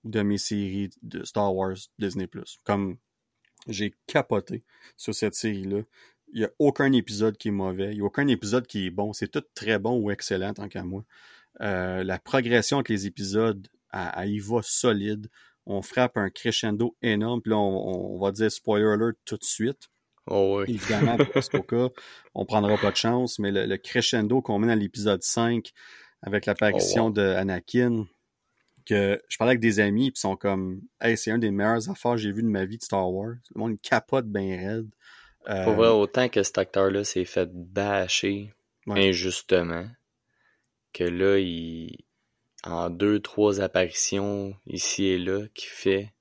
de 0.05 0.21
mes 0.21 0.37
séries 0.37 0.89
de 1.01 1.25
Star 1.25 1.53
Wars 1.53 1.75
Disney+. 1.99 2.29
Comme 2.63 2.95
j'ai 3.67 3.93
capoté 4.07 4.63
sur 4.95 5.13
cette 5.13 5.35
série-là. 5.35 5.81
Il 6.31 6.39
n'y 6.39 6.45
a 6.45 6.51
aucun 6.59 6.93
épisode 6.93 7.37
qui 7.37 7.49
est 7.49 7.51
mauvais. 7.51 7.91
Il 7.91 7.97
n'y 7.97 8.01
a 8.01 8.05
aucun 8.05 8.27
épisode 8.27 8.67
qui 8.67 8.87
est 8.87 8.89
bon. 8.89 9.11
C'est 9.11 9.27
tout 9.27 9.43
très 9.53 9.79
bon 9.79 9.99
ou 9.99 10.11
excellent, 10.11 10.53
tant 10.53 10.69
qu'à 10.69 10.83
moi. 10.83 11.03
Euh, 11.59 12.05
la 12.05 12.19
progression 12.19 12.77
avec 12.77 12.89
les 12.89 13.05
épisodes, 13.05 13.67
elle, 13.91 14.29
y 14.29 14.39
va 14.39 14.61
solide. 14.63 15.29
On 15.65 15.81
frappe 15.81 16.17
un 16.17 16.29
crescendo 16.29 16.95
énorme. 17.01 17.41
Puis 17.41 17.51
là, 17.51 17.57
on, 17.57 18.19
va 18.19 18.31
dire 18.31 18.51
spoiler 18.51 18.85
alert 18.85 19.17
tout 19.25 19.37
de 19.37 19.43
suite. 19.43 19.89
Oh 20.27 20.59
oui. 20.59 20.75
Évidemment, 20.75 21.17
parce 21.33 21.49
qu'au 21.49 21.63
cas, 21.63 21.89
on 22.33 22.45
prendra 22.45 22.77
pas 22.77 22.91
de 22.91 22.95
chance, 22.95 23.39
mais 23.39 23.51
le, 23.51 23.77
crescendo 23.77 24.41
qu'on 24.41 24.59
met 24.59 24.67
dans 24.67 24.79
l'épisode 24.79 25.21
5 25.21 25.71
avec 26.21 26.45
l'apparition 26.45 27.07
oh, 27.07 27.11
de 27.11 27.21
Anakin, 27.21 28.05
que 28.85 29.21
je 29.27 29.37
parlais 29.37 29.51
avec 29.51 29.61
des 29.61 29.79
amis, 29.79 30.11
puis 30.11 30.19
sont 30.19 30.35
comme 30.35 30.81
Hey, 31.01 31.17
c'est 31.17 31.31
un 31.31 31.37
des 31.37 31.51
meilleurs 31.51 31.89
affaires 31.89 32.13
que 32.13 32.17
j'ai 32.17 32.31
vu 32.31 32.43
de 32.43 32.47
ma 32.47 32.65
vie 32.65 32.77
de 32.77 32.83
Star 32.83 33.11
Wars. 33.11 33.35
Le 33.53 33.59
monde 33.59 33.81
capote 33.81 34.27
bien 34.27 34.57
raide. 34.57 34.89
Pour 35.45 35.73
vrai, 35.73 35.87
euh, 35.87 35.93
autant 35.93 36.29
que 36.29 36.41
cet 36.41 36.57
acteur-là 36.57 37.03
s'est 37.03 37.25
fait 37.25 37.49
bâcher 37.53 38.53
injustement, 38.87 39.87
que 40.93 41.03
là, 41.03 41.37
il 41.39 42.02
en 42.63 42.89
deux, 42.89 43.19
trois 43.19 43.61
apparitions 43.61 44.55
ici 44.67 45.05
et 45.05 45.17
là 45.17 45.47
qu'il 45.53 45.69
fait, 45.69 46.13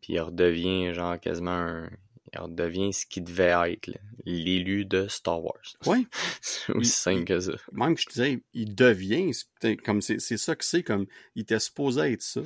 puis 0.00 0.14
il 0.14 0.20
redevient 0.20 0.94
genre 0.94 1.18
quasiment 1.20 1.50
un, 1.50 1.90
il 2.32 2.40
redevient 2.40 2.92
ce 2.92 3.06
qu'il 3.06 3.24
devait 3.24 3.54
être, 3.72 3.90
l'élu 4.24 4.84
de 4.84 5.06
Star 5.08 5.42
Wars. 5.42 5.76
Oui. 5.86 6.06
c'est 6.40 6.72
aussi 6.72 6.90
simple 6.90 7.24
que 7.24 7.40
ça. 7.40 7.52
Même 7.72 7.96
je 7.96 8.06
te 8.06 8.12
disais, 8.12 8.42
il 8.52 8.74
devient, 8.74 9.30
comme 9.84 10.00
c'est 10.00 10.18
ça 10.18 10.56
que 10.56 10.64
c'est, 10.64 10.82
comme 10.82 11.06
il 11.34 11.42
était 11.42 11.60
supposé 11.60 12.12
être 12.12 12.22
ça, 12.22 12.40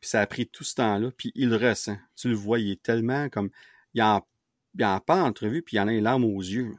puis 0.00 0.10
ça 0.10 0.20
a 0.20 0.26
pris 0.26 0.46
tout 0.46 0.64
ce 0.64 0.74
temps-là, 0.76 1.10
puis 1.16 1.32
il 1.34 1.48
le 1.48 1.56
ressent. 1.56 1.98
Tu 2.16 2.28
le 2.28 2.34
vois, 2.34 2.58
il 2.58 2.70
est 2.70 2.82
tellement 2.82 3.28
comme, 3.28 3.50
il 3.94 4.02
en, 4.02 4.26
il 4.78 4.84
en 4.84 5.00
parle 5.00 5.22
en 5.22 5.28
entrevue, 5.28 5.62
puis 5.62 5.76
il 5.76 5.80
en 5.80 5.88
a 5.88 5.92
les 5.92 6.00
larmes 6.00 6.24
aux 6.24 6.40
yeux. 6.40 6.74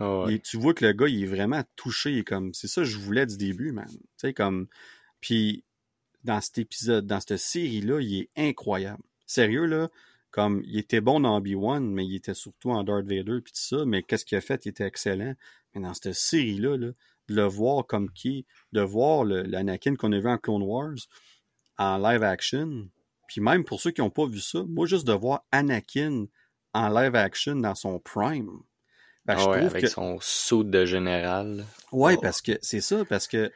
Oh 0.00 0.26
Et 0.28 0.38
tu 0.40 0.56
vois 0.56 0.74
que 0.74 0.84
le 0.84 0.92
gars, 0.92 1.08
il 1.08 1.22
est 1.22 1.26
vraiment 1.26 1.62
touché, 1.76 2.24
comme, 2.24 2.54
c'est 2.54 2.68
ça 2.68 2.82
que 2.82 2.88
je 2.88 2.98
voulais 2.98 3.26
du 3.26 3.36
début, 3.36 3.72
man. 3.72 3.88
Tu 3.88 3.98
sais, 4.16 4.34
comme, 4.34 4.66
puis 5.20 5.64
dans 6.24 6.40
cet 6.40 6.58
épisode, 6.58 7.06
dans 7.06 7.20
cette 7.20 7.38
série-là, 7.38 8.00
il 8.00 8.20
est 8.20 8.30
incroyable. 8.36 9.02
Sérieux, 9.26 9.64
là, 9.64 9.88
comme 10.30 10.62
il 10.64 10.78
était 10.78 11.00
bon 11.00 11.20
dans 11.20 11.36
Obi-Wan, 11.36 11.88
mais 11.90 12.06
il 12.06 12.16
était 12.16 12.34
surtout 12.34 12.70
en 12.70 12.84
Darth 12.84 13.06
Vader 13.06 13.40
puis 13.42 13.52
tout 13.52 13.60
ça, 13.60 13.84
mais 13.84 14.02
qu'est-ce 14.02 14.24
qu'il 14.24 14.38
a 14.38 14.40
fait? 14.40 14.64
Il 14.64 14.70
était 14.70 14.86
excellent. 14.86 15.34
Mais 15.74 15.80
dans 15.80 15.94
cette 15.94 16.12
série-là, 16.12 16.76
de 16.76 16.94
le 17.28 17.44
voir 17.44 17.86
comme 17.86 18.10
qui, 18.10 18.46
de 18.72 18.80
voir 18.80 19.24
l'Anakin 19.24 19.94
qu'on 19.96 20.12
a 20.12 20.18
vu 20.18 20.28
en 20.28 20.38
Clone 20.38 20.62
Wars 20.62 20.96
en 21.78 21.98
live 21.98 22.22
action, 22.22 22.88
puis 23.26 23.40
même 23.40 23.64
pour 23.64 23.80
ceux 23.80 23.90
qui 23.90 24.00
n'ont 24.00 24.10
pas 24.10 24.26
vu 24.26 24.40
ça, 24.40 24.64
moi 24.68 24.86
juste 24.86 25.06
de 25.06 25.12
voir 25.12 25.44
Anakin 25.50 26.26
en 26.74 26.88
live 26.88 27.14
action 27.14 27.56
dans 27.56 27.74
son 27.74 27.98
prime. 27.98 28.50
Ben, 29.24 29.36
ah 29.38 29.52
avec 29.52 29.88
son 29.88 30.18
saut 30.20 30.64
de 30.64 30.84
général. 30.84 31.64
Ouais, 31.92 32.16
oh. 32.16 32.20
parce 32.20 32.42
que 32.42 32.58
c'est 32.62 32.80
ça, 32.80 33.04
parce 33.04 33.28
que 33.28 33.52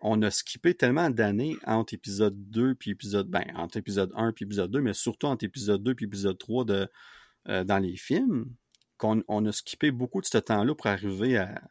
on 0.00 0.22
a 0.22 0.30
skippé 0.30 0.74
tellement 0.74 1.10
d'années 1.10 1.56
entre 1.66 1.94
épisode 1.94 2.34
2 2.50 2.74
puis 2.74 2.90
épisode 2.90 3.28
ben 3.28 3.44
entre 3.56 3.78
épisode 3.78 4.12
1 4.14 4.32
puis 4.32 4.44
épisode 4.44 4.70
2 4.70 4.80
mais 4.80 4.92
surtout 4.92 5.26
entre 5.26 5.44
épisode 5.44 5.82
2 5.82 5.94
puis 5.94 6.06
épisode 6.06 6.38
3 6.38 6.64
de 6.64 6.88
euh, 7.48 7.64
dans 7.64 7.78
les 7.78 7.96
films 7.96 8.46
qu'on 8.98 9.22
on 9.28 9.44
a 9.46 9.52
skippé 9.52 9.90
beaucoup 9.90 10.20
de 10.20 10.26
ce 10.26 10.38
temps-là 10.38 10.74
pour 10.74 10.86
arriver 10.86 11.38
à, 11.38 11.62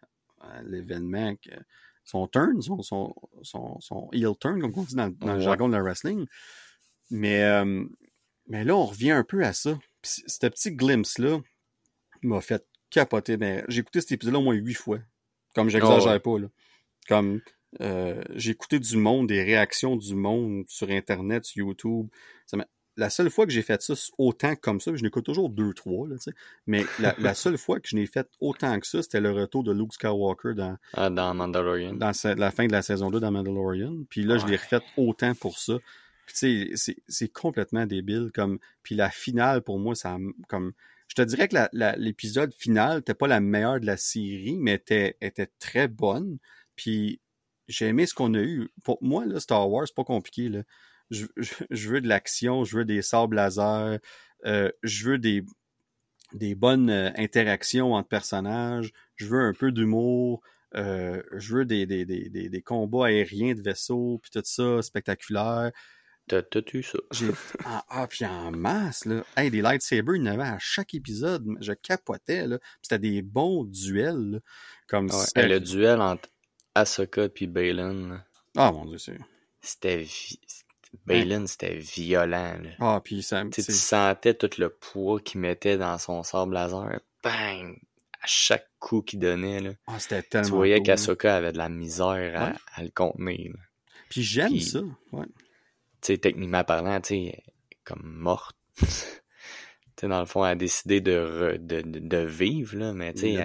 l'événement 0.64 1.34
son 2.04 2.28
turn 2.28 2.62
son, 2.62 2.82
son, 2.84 3.16
son, 3.42 3.80
son, 3.80 4.10
heel 4.12 4.36
turn 4.40 4.62
comme 4.62 4.74
on 4.76 4.84
dit 4.84 4.96
dans, 4.96 5.12
le 5.22 5.40
jargon 5.40 5.68
de 5.68 5.74
la 5.74 5.82
wrestling. 5.82 6.28
Mais 7.10 7.44
euh, 7.44 7.84
mais 8.48 8.64
là 8.64 8.76
on 8.76 8.86
revient 8.86 9.12
un 9.12 9.24
peu 9.24 9.44
à 9.44 9.54
ça. 9.54 9.78
Puis 10.02 10.24
ce 10.28 10.48
petit 10.48 10.72
glimpse 10.72 11.18
là 11.18 11.40
m'a 12.22 12.42
fait 12.42 12.64
capoter. 12.90 13.38
Ben, 13.38 13.66
j'ai 13.68 13.82
écouté 13.82 14.02
cet 14.02 14.12
épisode 14.12 14.34
là 14.34 14.40
au 14.40 14.44
moins 14.44 14.56
huit 14.56 14.76
fois. 14.76 15.00
Comme 15.56 15.70
j'exagère 15.70 16.22
pas 16.22 16.40
là. 16.40 16.48
Comme 17.08 17.42
euh, 17.82 18.22
j'ai 18.36 18.52
écouté 18.52 18.80
du 18.80 18.98
monde, 18.98 19.28
des 19.28 19.44
réactions 19.44 19.96
du 19.96 20.16
monde 20.16 20.66
sur 20.68 20.90
Internet, 20.90 21.46
sur 21.46 21.68
YouTube. 21.68 22.08
la 22.98 23.10
seule 23.10 23.30
fois 23.30 23.46
que 23.46 23.52
j'ai 23.52 23.62
fait 23.62 23.82
ça 23.82 23.94
autant 24.18 24.56
comme 24.56 24.80
ça, 24.80 24.96
je 24.96 25.04
n'écoute 25.04 25.26
toujours 25.26 25.50
deux, 25.50 25.74
trois, 25.74 26.08
là, 26.08 26.16
mais 26.66 26.86
la, 27.00 27.34
seule 27.34 27.58
fois 27.58 27.80
que 27.80 27.90
je 27.90 27.96
n'ai 27.96 28.06
fait 28.06 28.28
autant 28.40 28.80
que 28.80 28.88
ça, 28.88 29.02
c'était 29.02 29.20
le 29.20 29.32
retour 29.32 29.64
de 29.64 29.74
Luke 29.74 29.94
Skywalker 29.94 30.54
dans, 30.56 30.78
ah, 30.94 31.10
dans 31.10 31.34
Mandalorian. 31.34 31.94
Dans 31.94 32.12
la 32.38 32.52
fin 32.52 32.68
de 32.68 32.72
la 32.72 32.82
saison 32.82 33.12
2 33.12 33.20
dans 33.20 33.32
Mandalorian. 33.32 34.04
Puis 34.10 34.24
là, 34.24 34.38
je 34.38 34.46
l'ai 34.46 34.56
refait 34.56 34.82
autant 34.96 35.36
pour 35.36 35.60
ça. 35.60 35.78
Puis 36.26 36.36
tu 36.36 36.78
sais, 36.78 36.96
c'est 37.08 37.28
complètement 37.28 37.86
débile. 37.86 38.32
Comme, 38.34 38.60
puis 38.82 38.96
la 38.96 39.10
finale, 39.10 39.62
pour 39.62 39.80
moi, 39.80 39.96
ça 39.96 40.18
comme. 40.48 40.74
Je 41.08 41.14
te 41.14 41.22
dirais 41.22 41.48
que 41.48 41.56
l'épisode 42.00 42.52
final 42.52 42.98
n'était 42.98 43.14
pas 43.14 43.28
la 43.28 43.40
meilleure 43.40 43.80
de 43.80 43.86
la 43.86 43.96
série, 43.96 44.58
mais 44.58 44.74
était, 44.74 45.18
était 45.22 45.52
très 45.60 45.88
bonne. 45.88 46.40
Puis 46.76 47.22
j'ai 47.68 47.88
aimé 47.88 48.06
ce 48.06 48.14
qu'on 48.14 48.34
a 48.34 48.42
eu. 48.42 48.70
Pour 48.84 48.98
moi, 49.02 49.26
là, 49.26 49.40
Star 49.40 49.70
Wars, 49.70 49.88
c'est 49.88 49.96
pas 49.96 50.04
compliqué. 50.04 50.50
Là. 50.50 50.64
Je, 51.12 51.26
je, 51.38 51.90
veux 51.90 52.02
de 52.02 52.08
l'action, 52.08 52.64
je 52.64 52.78
veux 52.78 52.86
des 52.86 53.02
sables 53.02 53.36
laser, 53.36 54.00
euh, 54.46 54.72
je 54.84 55.10
veux 55.10 55.18
des, 55.18 55.44
des 56.34 56.56
bonnes 56.56 56.90
euh, 56.90 57.12
interactions 57.16 57.94
entre 57.94 58.10
personnages, 58.10 58.92
je 59.16 59.28
veux 59.28 59.42
un 59.42 59.54
peu 59.54 59.72
d'humour, 59.72 60.42
euh, 60.76 61.22
je 61.34 61.58
veux 61.58 61.66
des, 61.66 61.86
des, 61.86 62.06
des, 62.06 62.30
des, 62.30 62.62
combats 62.62 63.08
aériens 63.08 63.54
de 63.54 63.62
vaisseaux, 63.62 64.20
puis 64.22 64.32
tout 64.32 64.42
ça, 64.44 64.82
spectaculaire. 64.82 65.72
T'as 66.28 66.42
eu 66.74 66.82
ça. 66.82 66.98
ah, 67.66 67.86
ah, 67.90 68.08
puis 68.08 68.26
en 68.26 68.50
masse, 68.50 69.06
là. 69.06 69.24
Hey, 69.38 69.52
des 69.52 69.62
lightsabers, 69.62 70.16
il 70.16 70.26
y 70.26 70.30
en 70.30 70.34
avait 70.34 70.44
à 70.44 70.58
chaque 70.60 70.96
épisode. 70.96 71.46
Je 71.62 71.74
capotais, 71.74 72.48
là. 72.48 72.58
C'était 72.82 72.98
des 72.98 73.22
bons 73.22 73.64
duels, 73.64 74.42
Comme 74.88 75.08
Le 75.36 75.60
duel 75.60 76.02
entre 76.02 76.28
Ahsoka 76.76 77.30
puis 77.30 77.48
Balin. 77.48 78.24
Ah 78.56 78.72
mon 78.72 78.86
dieu, 78.86 78.98
c'est. 78.98 79.18
C'était. 79.62 80.06
Balin, 81.06 81.48
c'était 81.48 81.76
violent. 81.76 82.58
Là. 82.62 82.70
Ah, 82.80 83.02
puis 83.04 83.24
ça. 83.24 83.44
tu 83.52 83.62
sentais 83.62 84.34
tout 84.34 84.50
le 84.58 84.70
poids 84.70 85.20
qu'il 85.20 85.42
mettait 85.42 85.78
dans 85.78 85.98
son 85.98 86.24
sable 86.24 86.54
laser. 86.54 87.00
Bang! 87.24 87.78
À 88.22 88.28
chaque 88.28 88.70
coup 88.80 89.02
qu'il 89.02 89.20
donnait. 89.20 89.60
Là. 89.60 89.72
Ah, 89.88 90.00
c'était 90.00 90.22
tellement. 90.22 90.48
Tu 90.48 90.54
voyais 90.54 90.82
qu'Ahsoka 90.82 91.36
avait 91.36 91.52
de 91.52 91.58
la 91.58 91.70
misère 91.70 92.56
à, 92.76 92.84
le 92.84 92.90
contenir. 92.90 93.54
Puis 94.10 94.24
j'aime 94.24 94.60
ça. 94.60 94.82
Ouais. 95.12 95.26
Tu 96.02 96.14
sais, 96.14 96.18
techniquement 96.18 96.64
parlant, 96.64 97.00
tu 97.02 97.16
sais, 97.16 97.44
comme 97.84 98.04
morte. 98.04 98.56
tu 98.78 98.86
sais, 98.86 100.08
dans 100.08 100.20
le 100.20 100.26
fond, 100.26 100.46
elle 100.46 100.52
a 100.52 100.56
décidé 100.56 101.02
de, 101.02 101.58
de, 101.60 101.82
de, 101.82 102.18
vivre, 102.18 102.78
là, 102.78 102.94
mais 102.94 103.14
tu 103.14 103.36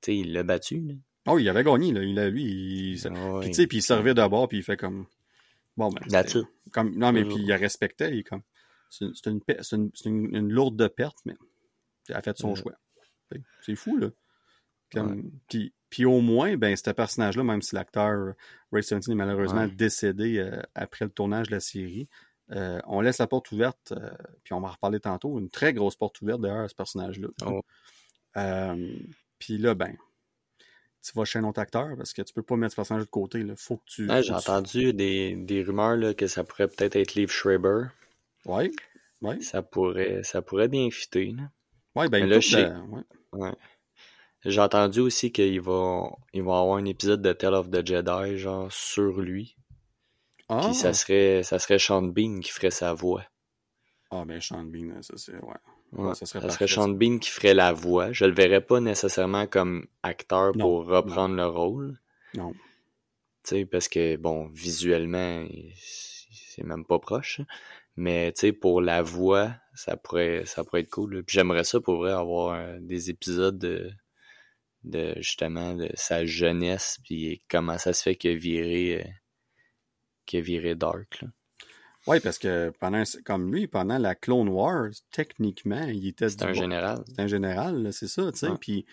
sais, 0.00 0.16
il 0.16 0.32
l'a 0.32 0.42
battu. 0.42 0.80
Là. 0.80 0.94
Oh, 1.26 1.38
il 1.38 1.48
avait 1.48 1.64
gagné, 1.64 1.92
là. 1.92 2.02
Il 2.02 2.18
a, 2.18 2.28
lui, 2.28 2.44
il, 2.44 3.06
ah 3.06 3.38
puis, 3.40 3.48
tu 3.48 3.54
sais, 3.54 3.66
puis 3.66 3.78
il 3.78 3.82
servait 3.82 4.14
d'abord, 4.14 4.48
puis 4.48 4.58
il 4.58 4.62
fait 4.62 4.76
comme, 4.76 5.06
bon, 5.76 5.90
ben. 5.90 6.24
Comme, 6.70 6.96
non, 6.96 7.12
mais 7.12 7.24
puis 7.24 7.38
il 7.38 7.52
respectait, 7.52 8.16
il 8.16 8.24
comme, 8.24 8.42
c'est 8.90 9.06
une, 9.26 9.40
une, 9.72 9.90
une, 10.04 10.36
une, 10.36 10.52
lourde 10.52 10.88
perte, 10.88 11.18
mais 11.24 11.34
il 12.08 12.14
a 12.14 12.22
fait 12.22 12.36
son 12.36 12.54
choix. 12.54 12.74
C'est 13.62 13.74
fou, 13.74 13.96
là. 13.96 14.10
Comme, 14.92 15.30
puis, 15.48 15.72
puis 15.90 16.04
au 16.04 16.20
moins, 16.20 16.56
ben, 16.56 16.76
ce 16.76 16.90
personnage-là, 16.90 17.42
même 17.42 17.62
si 17.62 17.74
l'acteur 17.74 18.34
Ray 18.72 18.82
Stevenson 18.82 19.12
est 19.12 19.16
malheureusement 19.16 19.66
décédé 19.66 20.38
euh, 20.38 20.60
après 20.74 21.04
le 21.04 21.10
tournage 21.10 21.48
de 21.48 21.52
la 21.52 21.60
série, 21.60 22.08
euh, 22.50 22.80
on 22.86 23.00
laisse 23.00 23.18
la 23.18 23.26
porte 23.26 23.50
ouverte, 23.52 23.92
euh, 23.92 24.10
puis 24.42 24.54
on 24.54 24.60
va 24.60 24.68
en 24.68 24.72
reparler 24.72 25.00
tantôt, 25.00 25.38
une 25.38 25.50
très 25.50 25.72
grosse 25.72 25.96
porte 25.96 26.20
ouverte 26.20 26.40
d'ailleurs 26.40 26.64
à 26.64 26.68
ce 26.68 26.74
personnage-là. 26.74 27.28
Oh. 27.46 27.62
puis 29.38 29.58
là, 29.58 29.74
ben, 29.74 29.96
tu 31.04 31.12
vas 31.14 31.24
chez 31.24 31.38
un 31.38 31.44
autre 31.44 31.60
acteur 31.60 31.96
parce 31.96 32.14
que 32.14 32.22
tu 32.22 32.32
peux 32.32 32.42
pas 32.42 32.56
mettre 32.56 32.72
ce 32.72 32.76
personnage 32.76 33.04
de 33.04 33.10
côté. 33.10 33.40
Il 33.40 33.54
faut 33.56 33.76
que 33.76 33.84
tu. 33.86 34.08
j'ai 34.22 34.32
entendu 34.32 34.94
des, 34.94 35.36
des, 35.36 35.62
rumeurs 35.62 35.96
là, 35.96 36.14
que 36.14 36.26
ça 36.26 36.44
pourrait 36.44 36.68
peut-être 36.68 36.96
être 36.96 37.14
Liv 37.14 37.30
Schreiber. 37.30 37.88
Oui. 38.46 38.74
Ouais. 39.20 39.40
Ça 39.40 39.62
pourrait, 39.62 40.22
ça 40.22 40.40
pourrait 40.40 40.68
bien 40.68 40.90
fitter. 40.90 41.34
Oui, 41.94 42.08
ben 42.08 42.26
là, 42.26 42.38
ouais. 43.32 43.52
J'ai 44.44 44.60
entendu 44.60 45.00
aussi 45.00 45.32
qu'il 45.32 45.60
va, 45.60 46.10
il 46.32 46.42
va 46.42 46.58
avoir 46.58 46.76
un 46.76 46.84
épisode 46.84 47.22
de 47.22 47.32
Tale 47.32 47.54
of 47.54 47.70
the 47.70 47.86
Jedi, 47.86 48.38
genre, 48.38 48.70
sur 48.70 49.20
lui. 49.20 49.56
Ah. 50.48 50.60
Puis 50.64 50.74
ça 50.74 50.92
serait, 50.92 51.42
ça 51.42 51.58
serait 51.58 51.78
Sean 51.78 52.02
Bean 52.02 52.40
qui 52.40 52.50
ferait 52.50 52.70
sa 52.70 52.92
voix. 52.92 53.24
Ah, 54.10 54.24
ben 54.26 54.40
Sean 54.40 54.64
Bean, 54.64 55.02
ça 55.02 55.14
c'est, 55.16 55.36
ouais 55.36 55.54
ça 56.14 56.26
serait, 56.26 56.66
Sean 56.66 56.88
Bean 56.88 57.18
qui 57.18 57.30
ferait 57.30 57.54
la 57.54 57.72
voix. 57.72 58.12
Je 58.12 58.24
le 58.24 58.32
verrais 58.32 58.60
pas 58.60 58.80
nécessairement 58.80 59.46
comme 59.46 59.86
acteur 60.02 60.52
pour 60.52 60.86
reprendre 60.86 61.34
le 61.34 61.46
rôle. 61.46 61.98
Non. 62.34 62.52
Tu 63.44 63.50
sais, 63.56 63.66
parce 63.66 63.88
que, 63.88 64.16
bon, 64.16 64.48
visuellement, 64.48 65.46
c'est 65.82 66.64
même 66.64 66.84
pas 66.84 66.98
proche. 66.98 67.40
Mais 67.96 68.32
tu 68.32 68.40
sais, 68.40 68.52
pour 68.52 68.80
la 68.80 69.02
voix, 69.02 69.54
ça 69.74 69.96
pourrait 69.96 70.44
ça 70.46 70.64
pourrait 70.64 70.80
être 70.80 70.90
cool. 70.90 71.22
Puis 71.24 71.34
j'aimerais 71.34 71.64
ça 71.64 71.80
pour 71.80 71.96
vrai 71.98 72.12
avoir 72.12 72.54
euh, 72.54 72.78
des 72.80 73.10
épisodes 73.10 73.58
de, 73.58 73.90
de 74.82 75.14
justement 75.18 75.74
de 75.74 75.88
sa 75.94 76.24
jeunesse 76.24 76.98
puis 77.04 77.42
comment 77.48 77.78
ça 77.78 77.92
se 77.92 78.02
fait 78.02 78.16
qu'il 78.16 78.32
a 78.32 78.34
viré 78.34 79.00
euh, 79.00 79.10
qu'il 80.26 80.40
a 80.40 80.42
viré 80.42 80.74
dark. 80.74 81.22
Là. 81.22 81.28
Oui, 82.06 82.20
parce 82.20 82.38
que 82.38 82.70
pendant 82.80 83.02
comme 83.24 83.52
lui, 83.52 83.66
pendant 83.66 83.98
la 83.98 84.14
Clone 84.14 84.48
Wars, 84.48 84.90
techniquement, 85.10 85.84
il 85.84 86.06
était 86.06 86.28
C'est 86.28 86.42
un 86.42 86.52
général. 86.52 87.02
C'est 87.08 87.20
un 87.20 87.26
général, 87.26 87.92
c'est 87.92 88.08
ça, 88.08 88.30
tu 88.32 88.38
sais. 88.38 88.48
Puis, 88.60 88.84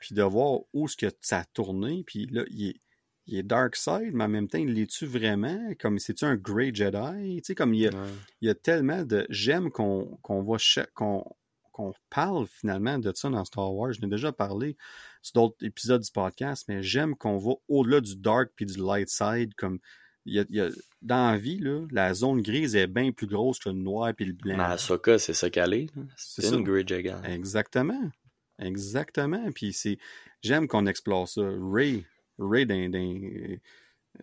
puis 0.00 0.14
de 0.14 0.22
voir 0.22 0.60
où 0.74 0.86
ce 0.88 0.96
que 0.96 1.06
ça 1.20 1.38
a 1.40 1.44
tourné, 1.44 2.04
puis 2.06 2.26
là, 2.26 2.44
il 2.50 2.68
est, 2.68 2.80
il 3.26 3.38
est 3.38 3.42
Dark 3.42 3.76
Side, 3.76 4.10
mais 4.12 4.24
en 4.24 4.28
même 4.28 4.48
temps, 4.48 4.58
il 4.58 4.74
l'est-tu 4.74 5.06
vraiment? 5.06 5.72
Comme 5.78 5.98
c'est-tu 5.98 6.24
un 6.24 6.36
Grey 6.36 6.70
Jedi? 6.74 7.36
Tu 7.36 7.44
sais, 7.44 7.54
comme 7.54 7.72
il 7.74 7.80
y 7.82 7.86
a, 7.86 7.90
Ouais. 7.90 8.08
il 8.40 8.48
y 8.48 8.50
a 8.50 8.54
tellement 8.54 9.04
de. 9.04 9.26
J'aime 9.30 9.70
qu'on 9.70 10.18
qu'on 10.22 10.42
voit 10.42 10.58
qu'on 10.94 11.24
qu'on 11.72 11.94
parle 12.10 12.46
finalement 12.46 12.98
de 12.98 13.10
ça 13.14 13.30
dans 13.30 13.44
Star 13.44 13.72
Wars. 13.72 13.92
Je 13.92 14.00
n'ai 14.02 14.08
déjà 14.08 14.32
parlé 14.32 14.76
sur 15.22 15.34
d'autres 15.34 15.64
épisodes 15.64 16.02
du 16.02 16.10
podcast, 16.10 16.64
mais 16.68 16.82
j'aime 16.82 17.14
qu'on 17.14 17.38
va 17.38 17.52
au-delà 17.68 18.00
du 18.00 18.16
dark 18.16 18.50
puis 18.54 18.66
du 18.66 18.78
light 18.78 19.08
side. 19.08 19.54
Comme 19.54 19.78
il 20.26 20.34
y 20.34 20.38
a, 20.40 20.44
il 20.48 20.56
y 20.56 20.60
a- 20.60 20.68
dans 21.02 21.30
la 21.32 21.38
vie, 21.38 21.58
là, 21.58 21.86
la 21.90 22.12
zone 22.14 22.42
grise 22.42 22.76
est 22.76 22.86
bien 22.86 23.10
plus 23.12 23.26
grosse 23.26 23.58
que 23.58 23.68
le 23.70 23.74
noir 23.76 24.12
puis 24.14 24.26
le 24.26 24.32
blanc. 24.34 24.56
Mais 24.56 24.64
Ahsoka, 24.64 25.18
c'est 25.18 25.32
ça 25.32 25.48
qu'elle 25.50 25.72
est. 25.74 25.86
C'est 26.16 26.48
une 26.54 26.62
Grey 26.64 26.84
Jedi. 26.86 27.10
Exactement. 27.24 28.10
Exactement. 28.58 29.50
Puis 29.52 29.72
c'est. 29.72 29.98
J'aime 30.42 30.68
qu'on 30.68 30.86
explore 30.86 31.28
ça. 31.28 31.42
Ray. 31.42 32.04
Ray 32.38 32.66
d'un. 32.66 32.90
euh, 32.92 33.56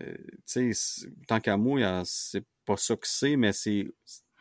euh, 0.02 0.74
tant 1.28 1.40
qu'à 1.40 1.58
moi, 1.58 2.02
c'est 2.06 2.44
pas 2.66 2.78
ça 2.78 2.96
que 2.96 3.08
c'est, 3.08 3.36
mais 3.36 3.54
c'est. 3.54 3.88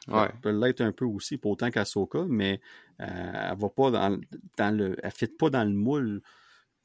Ouais. 0.08 0.28
Elle 0.32 0.40
peut 0.40 0.50
l'être 0.50 0.80
un 0.82 0.92
peu 0.92 1.04
aussi, 1.04 1.36
pas 1.36 1.48
autant 1.48 1.70
qu'Asoka, 1.70 2.24
mais 2.28 2.60
euh, 3.00 3.50
elle 3.50 3.58
va 3.58 3.68
pas 3.68 3.90
dans, 3.90 4.20
dans 4.56 4.76
le. 4.76 4.96
Elle 5.02 5.10
fit 5.10 5.26
pas 5.26 5.50
dans 5.50 5.64
le 5.64 5.72
moule 5.74 6.22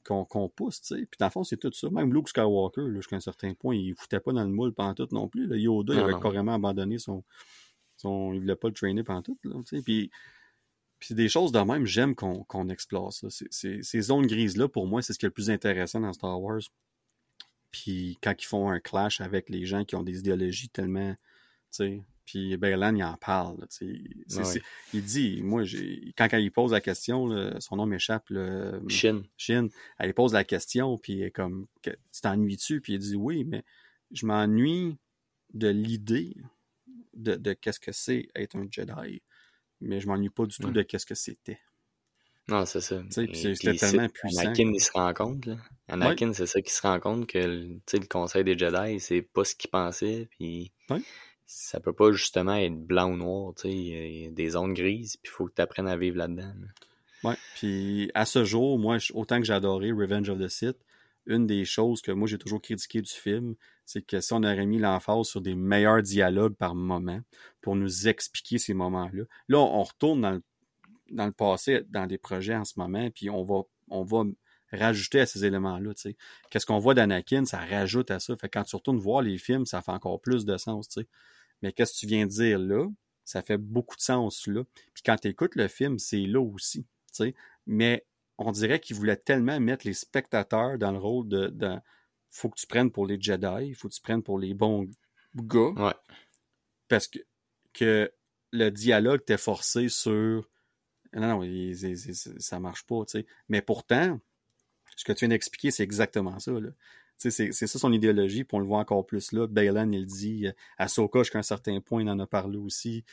qu'on 0.04 0.50
pousse, 0.50 0.82
tu 0.82 0.96
sais. 0.96 1.06
Puis 1.06 1.18
dans 1.20 1.28
le 1.28 1.32
fond, 1.32 1.44
c'est 1.44 1.58
tout 1.58 1.72
ça. 1.74 1.90
Même 1.90 2.14
Luke 2.14 2.30
Skywalker, 2.30 2.94
jusqu'à 2.94 3.16
un 3.16 3.22
certain 3.22 3.54
point, 3.54 3.76
il 3.76 3.96
foutait 3.96 4.20
pas 4.20 4.34
dans 4.34 4.44
le 4.44 4.50
moule 4.50 4.74
pendant 4.74 4.94
tout 4.94 5.08
non 5.12 5.28
plus. 5.28 5.48
là. 5.48 5.56
Yoda, 5.56 5.94
il 5.94 6.00
avait 6.00 6.14
non. 6.14 6.20
carrément 6.20 6.54
abandonné 6.54 6.98
son. 6.98 7.24
son 7.98 8.34
il 8.34 8.42
voulait 8.42 8.56
pas 8.56 8.68
le 8.68 8.74
trainer 8.74 9.04
pendant 9.04 9.22
tout, 9.22 9.38
là, 9.44 9.56
tu 9.68 9.78
sais. 9.78 9.84
Puis. 9.84 10.12
Puis 11.00 11.16
des 11.16 11.30
choses 11.30 11.52
de 11.52 11.58
même, 11.58 11.88
j'aime 11.88 12.14
qu'on 12.14 12.70
explore 12.70 13.12
ça. 13.12 13.28
Ces 13.32 14.02
zones 14.02 14.28
grises-là, 14.28 14.68
pour 14.68 14.86
moi, 14.86 15.02
c'est 15.02 15.14
ce 15.14 15.18
qui 15.18 15.26
est 15.26 15.30
le 15.30 15.34
plus 15.34 15.50
intéressant 15.50 16.00
dans 16.00 16.14
Star 16.14 16.40
Wars. 16.40 16.62
Puis 17.72 18.20
quand 18.22 18.36
ils 18.40 18.46
font 18.46 18.70
un 18.70 18.80
clash 18.80 19.20
avec 19.20 19.50
les 19.50 19.66
gens 19.66 19.84
qui 19.84 19.96
ont 19.96 20.04
des 20.04 20.20
idéologies 20.20 20.70
tellement, 20.70 21.14
tu 21.14 21.18
sais, 21.72 22.04
puis 22.26 22.56
Baylan, 22.58 22.96
il 22.96 23.04
en 23.04 23.18
parle, 23.18 23.60
là, 23.60 23.68
Ouais. 23.82 24.62
Il 24.94 25.04
dit, 25.04 25.42
moi, 25.42 25.64
j'ai 25.64 26.14
quand, 26.18 26.28
quand 26.30 26.38
il 26.38 26.52
pose 26.52 26.72
la 26.72 26.82
question, 26.82 27.28
là, 27.28 27.60
son 27.60 27.76
nom 27.78 27.86
m'échappe, 27.86 28.32
Shin. 28.88 29.24
Shin, 29.38 29.68
elle 30.00 30.14
pose 30.14 30.34
la 30.34 30.44
question, 30.44 30.98
puis 30.98 31.20
elle 31.22 31.28
est 31.28 31.32
comme, 31.32 31.68
tu 31.84 31.92
t'ennuies-tu? 32.22 32.82
Puis 32.82 32.94
il 32.94 33.00
dit 33.00 33.16
oui, 33.16 33.44
mais 33.44 33.64
je 34.12 34.26
m'ennuie 34.26 34.98
de 35.54 35.68
l'idée 35.70 36.36
de, 37.14 37.36
de 37.36 37.54
qu'est-ce 37.54 37.80
que 37.80 37.92
c'est 37.92 38.28
être 38.36 38.56
un 38.56 38.68
Jedi, 38.72 39.22
mais 39.82 40.00
je 40.00 40.08
m'ennuie 40.08 40.30
pas 40.30 40.46
du 40.46 40.56
tout 40.58 40.68
Ouais. 40.68 40.74
de 40.74 40.82
qu'est-ce 40.84 41.06
que 41.06 41.16
c'était. 41.16 41.60
Non, 42.48 42.66
c'est 42.66 42.82
ça. 42.82 43.02
c'était 43.10 43.76
tellement 43.76 44.10
puissant. 44.10 44.42
Anakin, 44.42 44.72
il 44.74 44.80
se 44.82 44.92
rend 44.92 45.14
compte, 45.14 45.46
là. 45.46 45.58
Anakin, 45.88 46.34
c'est 46.34 46.48
ça 46.48 46.62
qu'il 46.62 46.72
se 46.72 46.82
rend 46.82 47.00
compte 47.00 47.28
que 47.28 47.38
le- 47.38 48.08
Conseil 48.10 48.44
des 48.44 48.58
Jedi, 48.58 49.00
c'est 49.00 49.22
pas 49.22 49.44
ce 49.44 49.56
qu'il 49.56 49.70
pensait, 49.70 50.28
puis. 50.32 50.72
Ça 51.54 51.80
peut 51.80 51.94
pas 51.94 52.12
justement 52.12 52.56
être 52.56 52.78
blanc 52.78 53.12
ou 53.12 53.18
noir. 53.18 53.54
Il 53.66 53.72
y 53.72 54.26
a- 54.28 54.32
des 54.32 54.50
zones 54.52 54.74
grises, 54.74 55.18
puis 55.18 55.32
il 55.32 55.36
faut 55.36 55.46
que 55.48 55.54
tu 55.56 55.62
apprennes 55.62 55.88
à 55.88 55.98
vivre 55.98 56.18
là-dedans. 56.18 56.54
là. 56.60 57.30
Ouais. 57.30 57.36
Puis 57.56 58.10
à 58.14 58.26
ce 58.26 58.46
jour, 58.46 58.80
moi, 58.80 58.98
autant 59.14 59.38
que 59.40 59.46
j'ai 59.46 59.54
adoré 59.54 59.92
Revenge 59.92 60.30
of 60.30 60.40
the 60.40 60.48
Sith, 60.48 60.78
une 61.28 61.46
des 61.46 61.66
choses 61.66 62.02
que 62.02 62.12
moi 62.12 62.28
j'ai 62.28 62.40
toujours 62.40 62.62
critiqué 62.62 63.02
du 63.02 63.12
film, 63.12 63.56
c'est 63.86 64.02
que 64.02 64.22
si 64.22 64.34
on 64.34 64.38
aurait 64.44 64.66
mis 64.66 64.80
l'emphase 64.80 65.28
sur 65.28 65.42
des 65.42 65.54
meilleurs 65.54 66.02
dialogues 66.02 66.56
par 66.56 66.74
moment 66.74 67.22
pour 67.62 67.76
nous 67.76 68.08
expliquer 68.08 68.58
ces 68.58 68.74
moments-là. 68.74 69.24
Là, 69.48 69.60
on 69.60 69.84
retourne 69.84 70.22
dans 71.12 71.26
le, 71.26 71.32
passé, 71.32 71.84
dans 71.90 72.08
des 72.08 72.18
projets 72.18 72.56
en 72.56 72.66
ce 72.66 72.74
moment, 72.78 73.10
puis 73.12 73.30
on 73.30 73.44
va, 73.44 73.62
on 73.90 74.04
va 74.04 74.24
rajouter 74.72 75.20
à 75.20 75.26
ces 75.26 75.46
éléments-là. 75.46 75.92
Qu'est-ce 76.50 76.66
qu'on 76.66 76.80
voit 76.80 76.94
d'Anakin, 76.94 77.46
ça 77.46 77.60
rajoute 77.60 78.10
à 78.10 78.20
ça. 78.20 78.36
Fait 78.38 78.48
que 78.50 78.58
quand 78.58 78.64
tu 78.64 78.76
retournes 78.76 78.98
voir 79.00 79.22
les 79.22 79.38
films, 79.38 79.66
ça 79.66 79.82
fait 79.82 79.92
encore 79.92 80.22
plus 80.22 80.46
de 80.46 80.58
sens. 80.58 80.98
Mais 81.62 81.72
qu'est-ce 81.74 81.94
que 81.94 82.00
tu 82.00 82.08
viens 82.08 82.26
de 82.26 82.32
dire 82.32 82.60
là? 82.60 82.88
Ça 83.24 83.42
fait 83.42 83.58
beaucoup 83.58 83.96
de 83.96 84.02
sens 84.02 84.48
là. 84.48 84.64
Puis 84.94 85.04
quand 85.06 85.16
tu 85.18 85.28
écoutes 85.30 85.56
le 85.56 85.68
film, 85.68 86.00
c'est 86.00 86.22
là 86.26 86.42
aussi. 86.42 86.84
tu 86.84 86.88
sais. 87.14 87.36
Mais 87.68 88.06
on 88.38 88.52
dirait 88.52 88.80
qu'il 88.80 88.96
voulait 88.96 89.18
tellement 89.18 89.60
mettre 89.60 89.86
les 89.86 89.94
spectateurs 89.94 90.78
dans 90.78 90.92
le 90.92 90.98
rôle 90.98 91.28
de, 91.28 91.48
de 91.48 91.76
faut 92.32 92.50
que 92.50 92.60
tu 92.60 92.66
prennes 92.68 92.92
pour 92.92 93.06
les 93.06 93.22
Jedi, 93.22 93.68
il 93.68 93.76
faut 93.76 93.90
que 93.90 93.94
tu 93.94 94.02
prennes 94.02 94.24
pour 94.24 94.40
les 94.40 94.54
bons 94.54 94.90
gars, 95.36 95.74
Ouais. 95.76 95.94
parce 96.88 97.08
que, 97.08 97.20
que 97.74 98.12
le 98.52 98.70
dialogue 98.70 99.22
était 99.22 99.38
forcé 99.38 99.90
sur 99.90 100.50
non, 101.14 101.28
non, 101.28 101.44
il- 101.44 101.72
il- 101.76 102.10
il- 102.10 102.16
ça 102.42 102.60
marche 102.60 102.84
pas, 102.86 103.04
tu 103.06 103.20
sais. 103.20 103.26
Mais 103.50 103.62
pourtant, 103.62 104.20
ce 104.96 105.04
que 105.04 105.12
tu 105.12 105.20
viens 105.20 105.30
d'expliquer, 105.30 105.70
c'est 105.72 105.84
exactement 105.84 106.40
ça, 106.40 106.52
là. 106.54 106.70
C'est 107.30 107.52
c'est 107.52 107.68
ça 107.68 107.78
son 107.80 107.94
idéologie, 107.94 108.44
puis 108.44 108.56
on 108.56 108.60
le 108.60 108.66
voit 108.66 108.80
encore 108.80 109.06
plus 109.06 109.32
là. 109.32 109.48
Baylan, 109.48 109.92
il 109.92 110.06
dit. 110.06 110.48
euh, 110.48 110.52
Ahsoka, 110.78 111.20
jusqu'à 111.20 111.40
un 111.40 111.44
certain 111.44 111.80
point, 111.82 112.02
il 112.02 112.10
en 112.10 112.20
a 112.20 112.26
parlé 112.28 112.58
aussi. 112.58 113.04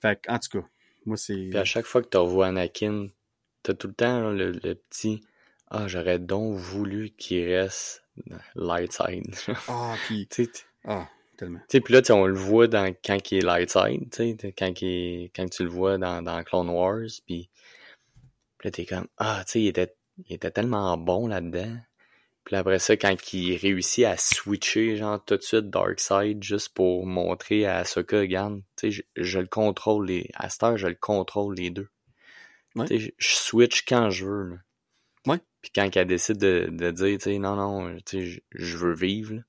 Fait 0.00 0.20
que, 0.20 0.30
en 0.30 0.38
tout 0.38 0.60
cas, 0.60 0.66
moi, 1.06 1.16
c'est... 1.16 1.34
Puis 1.50 1.58
à 1.58 1.64
chaque 1.64 1.86
fois 1.86 2.02
que 2.02 2.08
tu 2.08 2.16
revois 2.16 2.46
Anakin, 2.48 3.08
t'as 3.62 3.74
tout 3.74 3.88
le 3.88 3.94
temps 3.94 4.20
là, 4.20 4.32
le, 4.32 4.52
le 4.52 4.74
petit 4.74 5.20
Ah, 5.70 5.88
j'aurais 5.88 6.18
donc 6.18 6.56
voulu 6.56 7.10
qu'il 7.10 7.44
reste 7.52 8.04
light 8.54 8.92
side. 8.92 9.34
Ah, 9.68 9.94
puis... 10.06 10.28
Ah, 10.84 11.08
tellement. 11.36 11.60
tu 11.68 11.80
puis 11.80 11.94
là, 11.94 12.00
on 12.10 12.26
le 12.26 12.34
voit 12.34 12.66
dans, 12.68 12.92
quand 13.04 13.18
il 13.32 13.38
est 13.38 13.40
light 13.40 13.70
side, 13.70 14.10
tu 14.10 14.36
sais, 14.38 14.52
quand, 14.56 14.80
il 14.82 14.88
est- 14.88 15.32
quand 15.34 15.48
tu 15.48 15.64
le 15.64 15.70
vois 15.70 15.98
dans, 15.98 16.22
dans 16.22 16.42
Clone 16.44 16.68
Wars, 16.70 17.08
puis 17.26 17.48
puis 18.58 18.68
là, 18.68 18.70
t'es 18.70 18.86
comme, 18.86 19.08
ah, 19.18 19.42
tu 19.46 19.52
sais, 19.52 19.60
il 19.62 19.66
était, 19.68 19.94
il 20.28 20.34
était 20.36 20.50
tellement 20.52 20.96
bon 20.96 21.26
là-dedans. 21.26 21.76
Puis 22.44 22.56
après 22.56 22.78
ça, 22.78 22.96
quand 22.96 23.32
il 23.32 23.56
réussit 23.56 24.04
à 24.04 24.16
switcher, 24.16 24.96
genre, 24.96 25.24
tout 25.24 25.36
de 25.36 25.42
suite 25.42 25.70
Dark 25.70 26.00
Side, 26.00 26.42
juste 26.42 26.70
pour 26.70 27.06
montrer 27.06 27.66
à 27.66 27.78
Ahsoka, 27.78 28.18
regarde, 28.18 28.62
tu 28.76 28.90
sais, 28.90 28.90
je, 28.90 29.02
je 29.16 29.38
le 29.38 29.46
contrôle, 29.46 30.06
les, 30.06 30.28
à 30.34 30.48
cette 30.48 30.62
heure, 30.64 30.76
je 30.76 30.88
le 30.88 30.96
contrôle 30.96 31.54
les 31.54 31.70
deux. 31.70 31.88
Ouais. 32.74 32.86
Tu 32.86 32.94
sais, 32.94 32.98
je, 32.98 33.10
je 33.18 33.34
switch 33.36 33.84
quand 33.86 34.10
je 34.10 34.26
veux, 34.26 34.48
là. 34.50 34.56
Ouais. 35.26 35.38
Puis 35.60 35.70
quand 35.72 35.88
elle 35.96 36.06
décide 36.06 36.38
de, 36.38 36.68
de 36.68 36.90
dire, 36.90 37.18
tu 37.18 37.24
sais, 37.24 37.38
non, 37.38 37.54
non, 37.54 37.96
tu 37.98 38.02
sais, 38.06 38.24
je, 38.24 38.40
je 38.52 38.76
veux 38.76 38.94
vivre, 38.94 39.34
là. 39.34 39.42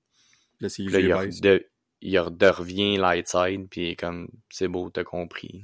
Là, 0.60 0.70
Puis 0.70 0.88
là, 0.88 1.00
il, 1.26 1.42
de, 1.42 1.68
il 2.02 2.14
de 2.14 2.48
revient 2.48 2.98
light 2.98 3.28
side, 3.28 3.68
puis 3.70 3.96
comme, 3.96 4.30
c'est 4.50 4.68
beau, 4.68 4.90
t'as 4.90 5.04
compris. 5.04 5.62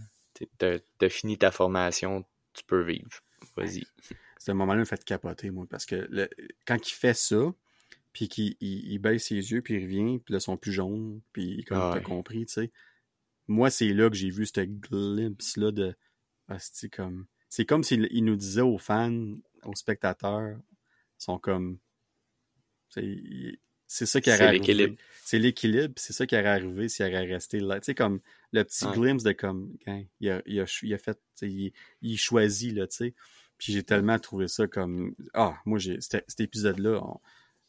T'as 0.57 1.09
fini 1.09 1.37
ta 1.37 1.51
formation, 1.51 2.25
tu 2.53 2.63
peux 2.65 2.81
vivre. 2.81 3.21
Vas-y. 3.55 3.83
Ce 4.39 4.51
moment-là 4.53 4.79
me 4.79 4.85
fait 4.85 5.03
capoter, 5.03 5.51
moi, 5.51 5.67
parce 5.69 5.85
que 5.85 6.07
le- 6.09 6.29
quand 6.65 6.77
il 6.89 6.93
fait 6.93 7.13
ça, 7.13 7.53
puis 8.13 8.27
qu'il 8.27 8.55
il, 8.61 8.91
il 8.91 8.97
baisse 8.99 9.25
ses 9.27 9.35
yeux, 9.51 9.61
puis 9.61 9.75
il 9.75 9.83
revient, 9.83 10.19
puis 10.19 10.31
là, 10.33 10.39
ils 10.39 10.41
sont 10.41 10.57
plus 10.57 10.71
jaunes, 10.71 11.21
puis 11.33 11.63
comme 11.65 11.77
Ah 11.77 11.91
t'as 11.93 11.99
ouais. 11.99 12.03
compris, 12.03 12.45
tu 12.47 12.53
sais. 12.53 12.71
Moi, 13.47 13.69
c'est 13.69 13.93
là 13.93 14.09
que 14.09 14.15
j'ai 14.15 14.29
vu 14.31 14.45
ce 14.45 14.61
glimpse-là 14.61 15.71
de... 15.71 15.95
ah, 16.47 16.57
c'est 16.59 16.89
comme... 16.89 17.27
C'est 17.49 17.65
comme 17.65 17.83
s'il 17.83 18.07
il 18.11 18.23
nous 18.25 18.35
disait 18.35 18.61
aux 18.61 18.77
fans, 18.77 19.35
aux 19.63 19.75
spectateurs, 19.75 20.57
ils 21.19 21.23
sont 21.23 21.37
comme... 21.39 21.77
C'est 22.89 23.59
c'est 23.91 24.05
ça 24.05 24.21
qui 24.21 24.29
C'est 24.29 24.35
aurait 24.35 24.51
l'équilibre. 24.53 24.95
C'est 25.23 25.39
l'équilibre, 25.39 25.93
c'est 25.97 26.13
ça 26.13 26.27
qui 26.27 26.35
aurait 26.35 26.45
arrivé 26.47 26.89
s'il 26.89 27.05
aurait 27.07 27.25
resté 27.25 27.59
là. 27.59 27.79
Tu 27.79 27.85
sais, 27.85 27.95
comme 27.95 28.19
le 28.51 28.63
petit 28.63 28.85
Ouais. 28.85 28.93
glimpse 28.95 29.23
de 29.23 29.31
comme... 29.31 29.75
il, 30.19 30.29
a, 30.29 30.41
il, 30.45 30.59
a, 30.59 30.79
il 30.83 30.93
a 30.93 30.97
fait... 30.99 31.19
Il, 31.41 31.73
il 32.03 32.17
choisit, 32.17 32.73
là, 32.75 32.85
tu 32.87 32.95
sais. 32.97 33.13
Puis 33.59 33.73
j'ai 33.73 33.83
tellement 33.83 34.17
trouvé 34.17 34.47
ça 34.47 34.65
comme... 34.67 35.13
Ah, 35.33 35.55
moi, 35.65 35.77
j'ai 35.79 35.99
cet, 36.01 36.39
épisode-là, 36.39 36.99
on- 37.03 37.19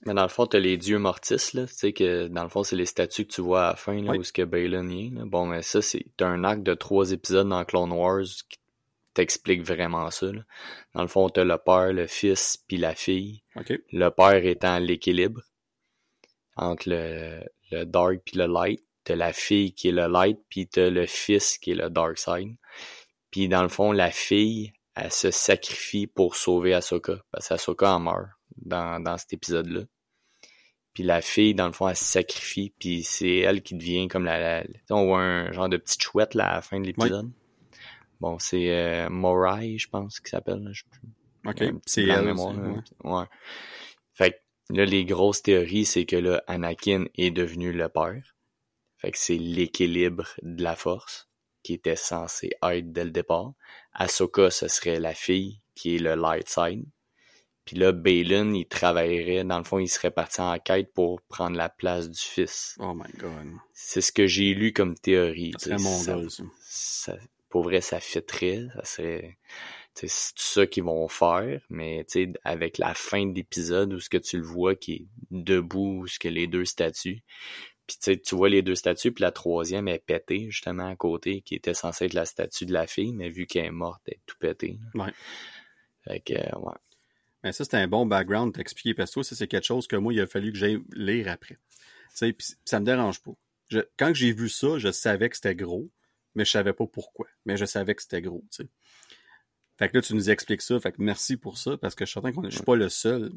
Mais 0.06 0.14
dans 0.14 0.22
le 0.22 0.28
fond, 0.28 0.46
t'as 0.46 0.58
les 0.60 0.76
dieux 0.78 0.98
mortis, 0.98 1.34
là. 1.54 1.66
Tu 1.66 1.74
sais 1.74 1.92
que 1.92 2.28
dans 2.28 2.44
le 2.44 2.48
fond, 2.48 2.62
c'est 2.62 2.76
les 2.76 2.86
statues 2.86 3.26
que 3.26 3.32
tu 3.32 3.40
vois 3.42 3.64
à 3.66 3.70
la 3.70 3.76
fin, 3.76 4.00
là, 4.00 4.12
Oui. 4.12 4.18
où 4.18 4.22
ce 4.22 4.32
que 4.32 4.42
Balin 4.42 4.88
y 4.88 5.08
est. 5.08 5.10
là. 5.10 5.24
Bon, 5.26 5.44
mais 5.46 5.62
ça, 5.62 5.82
c'est 5.82 6.06
t'as 6.16 6.28
un 6.28 6.44
acte 6.44 6.62
de 6.62 6.74
trois 6.74 7.10
épisodes 7.12 7.48
dans 7.48 7.64
Clone 7.64 7.92
Wars 7.92 8.22
qui 8.48 8.58
t'explique 9.12 9.62
vraiment 9.62 10.10
ça. 10.10 10.30
là. 10.32 10.42
Dans 10.94 11.02
le 11.02 11.08
fond, 11.08 11.28
t'as 11.28 11.44
le 11.44 11.58
père, 11.58 11.92
le 11.92 12.06
fils, 12.06 12.56
puis 12.68 12.76
la 12.78 12.94
fille. 12.94 13.42
OK. 13.56 13.72
Le 13.92 14.08
père 14.10 14.46
étant 14.46 14.78
l'équilibre 14.78 15.42
entre 16.56 16.88
le, 16.88 17.40
le 17.72 17.84
dark 17.84 18.20
puis 18.24 18.38
le 18.38 18.46
light. 18.46 18.80
T'as 19.04 19.16
la 19.16 19.32
fille 19.32 19.72
qui 19.72 19.88
est 19.88 19.92
le 19.92 20.06
light, 20.06 20.38
puis 20.50 20.68
t'as 20.68 20.88
le 20.90 21.06
fils 21.06 21.58
qui 21.58 21.72
est 21.72 21.74
le 21.74 21.90
dark 21.90 22.16
side. 22.18 22.54
Puis 23.30 23.48
dans 23.48 23.62
le 23.62 23.68
fond, 23.68 23.92
la 23.92 24.10
fille, 24.10 24.72
elle 24.94 25.12
se 25.12 25.30
sacrifie 25.30 26.06
pour 26.06 26.36
sauver 26.36 26.74
Ahsoka. 26.74 27.22
Parce 27.30 27.48
qu'Ahsoka 27.48 27.94
en 27.94 28.00
meurt 28.00 28.28
dans, 28.56 29.00
dans 29.02 29.16
cet 29.18 29.32
épisode-là. 29.32 29.82
Puis 30.92 31.04
la 31.04 31.20
fille, 31.22 31.54
dans 31.54 31.66
le 31.66 31.72
fond, 31.72 31.88
elle 31.88 31.96
se 31.96 32.04
sacrifie, 32.04 32.74
puis 32.78 33.04
c'est 33.04 33.36
elle 33.36 33.62
qui 33.62 33.76
devient 33.76 34.08
comme 34.08 34.24
la... 34.24 34.64
on 34.90 35.06
voit 35.06 35.20
un 35.20 35.52
genre 35.52 35.68
de 35.68 35.76
petite 35.76 36.02
chouette 36.02 36.34
là, 36.34 36.50
à 36.50 36.54
la 36.56 36.62
fin 36.62 36.80
de 36.80 36.86
l'épisode. 36.86 37.30
Bon, 38.20 38.38
c'est 38.38 38.70
euh, 38.70 39.08
Morai, 39.08 39.78
je 39.78 39.88
pense, 39.88 40.20
qui 40.20 40.30
s'appelle. 40.30 40.72
Ok, 41.46 41.62
c'est 41.86 42.02
elle. 42.02 42.24
Mémoire, 42.24 42.54
ouais. 43.04 43.24
Fait 44.12 44.32
que 44.32 44.74
là, 44.74 44.84
les 44.84 45.04
grosses 45.04 45.42
théories, 45.42 45.86
c'est 45.86 46.04
que 46.04 46.16
là, 46.16 46.42
Anakin 46.48 47.04
est 47.14 47.30
devenu 47.30 47.72
le 47.72 47.88
père. 47.88 48.34
Fait 48.98 49.12
que 49.12 49.16
c'est 49.16 49.38
l'équilibre 49.38 50.26
de 50.42 50.62
la 50.62 50.76
force 50.76 51.30
qui 51.62 51.72
était 51.74 51.96
censé 51.96 52.50
être 52.62 52.92
dès 52.92 53.04
le 53.04 53.10
départ. 53.10 53.52
Ahsoka, 53.92 54.50
ce 54.50 54.68
serait 54.68 55.00
la 55.00 55.14
fille 55.14 55.60
qui 55.74 55.96
est 55.96 55.98
le 55.98 56.14
light 56.14 56.48
side. 56.48 56.84
Puis 57.64 57.76
là, 57.76 57.92
Balin, 57.92 58.52
il 58.52 58.66
travaillerait, 58.66 59.44
dans 59.44 59.58
le 59.58 59.64
fond, 59.64 59.78
il 59.78 59.88
serait 59.88 60.10
parti 60.10 60.40
en 60.40 60.58
quête 60.58 60.92
pour 60.92 61.22
prendre 61.22 61.56
la 61.56 61.68
place 61.68 62.10
du 62.10 62.20
fils. 62.20 62.76
Oh 62.80 62.94
my 62.94 63.12
god. 63.16 63.46
C'est 63.72 64.00
ce 64.00 64.12
que 64.12 64.26
j'ai 64.26 64.54
lu 64.54 64.72
comme 64.72 64.96
théorie. 64.96 65.52
C'est 65.58 65.78
mon 65.78 66.28
ça, 66.58 67.16
Pour 67.48 67.62
vrai, 67.62 67.80
ça 67.80 68.00
fitterait. 68.00 68.66
Ça 68.74 68.84
serait. 68.84 69.38
C'est 69.94 70.06
tout 70.06 70.42
ça 70.42 70.66
qu'ils 70.66 70.84
vont 70.84 71.06
faire, 71.08 71.60
mais 71.68 72.06
avec 72.44 72.78
la 72.78 72.94
fin 72.94 73.26
de 73.26 73.34
l'épisode 73.34 73.92
où 73.92 74.00
ce 74.00 74.08
que 74.08 74.18
tu 74.18 74.38
le 74.38 74.44
vois 74.44 74.74
qui 74.74 74.92
est 74.92 75.06
debout, 75.30 76.02
où 76.02 76.06
ce 76.06 76.18
que 76.18 76.28
les 76.28 76.46
deux 76.46 76.64
statues, 76.64 77.22
puis 77.98 78.20
tu 78.20 78.34
vois 78.34 78.48
les 78.48 78.62
deux 78.62 78.74
statues, 78.74 79.12
puis 79.12 79.22
la 79.22 79.32
troisième 79.32 79.88
est 79.88 79.98
pétée, 79.98 80.50
justement, 80.50 80.88
à 80.88 80.96
côté, 80.96 81.40
qui 81.42 81.54
était 81.54 81.74
censée 81.74 82.06
être 82.06 82.14
la 82.14 82.26
statue 82.26 82.66
de 82.66 82.72
la 82.72 82.86
fille, 82.86 83.12
mais 83.12 83.28
vu 83.28 83.46
qu'elle 83.46 83.66
est 83.66 83.70
morte, 83.70 84.02
elle 84.06 84.14
est 84.14 84.20
tout 84.26 84.36
pétée. 84.38 84.78
Ouais. 84.94 85.12
Fait 86.04 86.20
que, 86.20 86.34
ouais. 86.34 86.74
Mais 87.42 87.52
ça, 87.52 87.64
c'est 87.64 87.74
un 87.74 87.88
bon 87.88 88.06
background 88.06 88.54
t'expliquer, 88.54 88.94
parce 88.94 89.14
que 89.14 89.22
ça, 89.22 89.34
c'est 89.34 89.48
quelque 89.48 89.66
chose 89.66 89.86
que 89.86 89.96
moi, 89.96 90.12
il 90.12 90.20
a 90.20 90.26
fallu 90.26 90.52
que 90.52 90.58
j'aille 90.58 90.80
lire 90.92 91.28
après. 91.28 91.54
Tu 91.54 91.60
sais, 92.14 92.32
puis 92.32 92.46
ça 92.64 92.80
me 92.80 92.86
dérange 92.86 93.20
pas. 93.22 93.32
quand 93.98 94.14
j'ai 94.14 94.32
vu 94.32 94.48
ça, 94.48 94.78
je 94.78 94.92
savais 94.92 95.28
que 95.28 95.36
c'était 95.36 95.54
gros, 95.54 95.90
mais 96.34 96.44
je 96.44 96.50
savais 96.50 96.72
pas 96.72 96.86
pourquoi. 96.86 97.26
Mais 97.46 97.56
je 97.56 97.64
savais 97.64 97.94
que 97.94 98.02
c'était 98.02 98.22
gros, 98.22 98.44
tu 98.50 98.64
sais. 98.64 98.68
Fait 99.78 99.88
que 99.88 99.96
là, 99.96 100.02
tu 100.02 100.14
nous 100.14 100.28
expliques 100.28 100.60
ça. 100.60 100.78
Fait 100.78 100.92
que 100.92 101.00
merci 101.00 101.38
pour 101.38 101.56
ça, 101.56 101.78
parce 101.78 101.94
que 101.94 102.04
je 102.04 102.10
suis 102.10 102.20
certain 102.20 102.32
que 102.38 102.50
je 102.50 102.54
suis 102.56 102.64
pas 102.64 102.76
le 102.76 102.90
seul. 102.90 103.32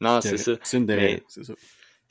Non, 0.00 0.20
c'est 0.20 0.36
ça. 0.36 0.56
C'est 0.62 0.76
une 0.76 0.86
des 0.86 1.22
c'est 1.28 1.44
ça 1.44 1.54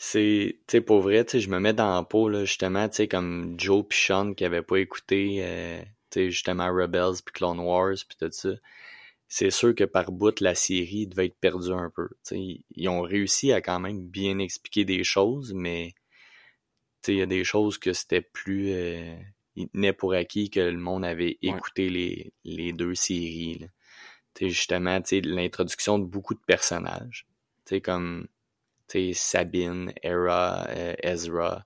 c'est 0.04 0.58
tu 0.66 0.78
sais 0.78 0.82
pour 0.82 1.02
vrai 1.02 1.24
tu 1.24 1.34
sais 1.34 1.40
je 1.42 1.50
me 1.52 1.60
mets 1.60 1.74
dans 1.74 1.94
la 1.94 2.02
peau 2.02 2.28
là 2.28 2.44
justement 2.44 2.90
tu 2.90 2.96
sais 2.96 3.08
comme 3.08 3.54
Joe 3.60 3.86
puis 3.88 4.00
Sean 4.00 4.34
qui 4.34 4.44
avaient 4.44 4.64
pas 4.64 4.78
écouté 4.78 5.42
euh, 5.44 5.80
tu 6.10 6.22
sais 6.22 6.32
justement 6.32 6.74
Rebels 6.74 7.22
puis 7.24 7.34
Clone 7.34 7.60
Wars 7.60 7.94
puis 8.10 8.18
tout 8.20 8.32
ça 8.32 8.50
c'est 9.28 9.52
sûr 9.52 9.76
que 9.76 9.84
par 9.84 10.12
bout 10.12 10.40
la 10.40 10.56
série 10.56 11.06
devait 11.06 11.28
être 11.28 11.38
perdue 11.40 11.72
un 11.72 11.92
peu 11.92 12.10
tu 12.26 12.36
sais. 12.36 12.62
Ils 12.76 12.90
ont 12.90 13.02
réussi 13.02 13.54
à 13.54 13.62
quand 13.62 13.80
même 13.80 14.02
bien 14.02 14.40
expliquer 14.40 14.86
des 14.86 15.04
choses 15.04 15.54
mais 15.54 15.94
tu 17.04 17.06
sais 17.06 17.14
il 17.14 17.20
y 17.20 17.22
a 17.22 17.28
des 17.28 17.44
choses 17.44 17.78
que 17.78 17.94
c'était 17.94 18.22
plus 18.22 18.72
euh, 18.72 19.16
ils 19.56 19.70
tenaient 19.70 19.94
pour 19.94 20.14
acquis 20.14 20.50
que 20.50 20.62
le 20.62 20.80
monde 20.80 21.06
avait 21.06 21.38
écouté 21.44 21.92
les, 21.92 22.34
les 22.44 22.74
deux 22.74 22.96
séries 22.96 23.68
tu 24.34 24.46
sais 24.46 24.50
justement 24.50 25.00
tu 25.00 25.10
sais 25.10 25.22
l'introduction 25.22 26.00
de 26.00 26.06
beaucoup 26.06 26.34
de 26.34 26.42
personnages 26.48 27.28
tu 27.66 27.76
sais 27.76 27.82
comme 27.82 28.28
Sabine, 29.14 29.94
Hera, 30.04 30.68
euh, 30.70 30.94
Ezra. 31.02 31.66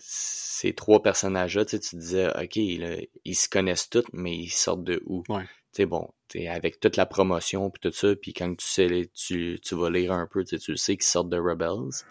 Ces 0.00 0.74
trois 0.74 1.02
personnages-là, 1.02 1.64
tu 1.64 1.78
disais, 1.78 2.28
OK, 2.28 2.56
ils 2.56 3.34
se 3.34 3.48
connaissent 3.48 3.90
tous, 3.90 4.04
mais 4.12 4.36
ils 4.36 4.50
sortent 4.50 4.84
de 4.84 5.02
où? 5.06 5.24
Ouais. 5.28 5.86
bon, 5.86 6.08
avec 6.48 6.78
toute 6.78 6.96
la 6.96 7.06
promotion 7.06 7.70
puis 7.70 7.80
tout 7.80 7.96
ça, 7.96 8.14
puis 8.14 8.32
quand 8.32 8.54
tu 8.54 8.66
sais, 8.66 9.10
tu, 9.12 9.58
tu 9.60 9.74
vas 9.74 9.90
lire 9.90 10.12
un 10.12 10.28
peu, 10.28 10.44
tu 10.44 10.76
sais 10.76 10.96
qu'ils 10.96 11.02
sortent 11.02 11.30
de 11.30 11.38
Rebels. 11.38 12.04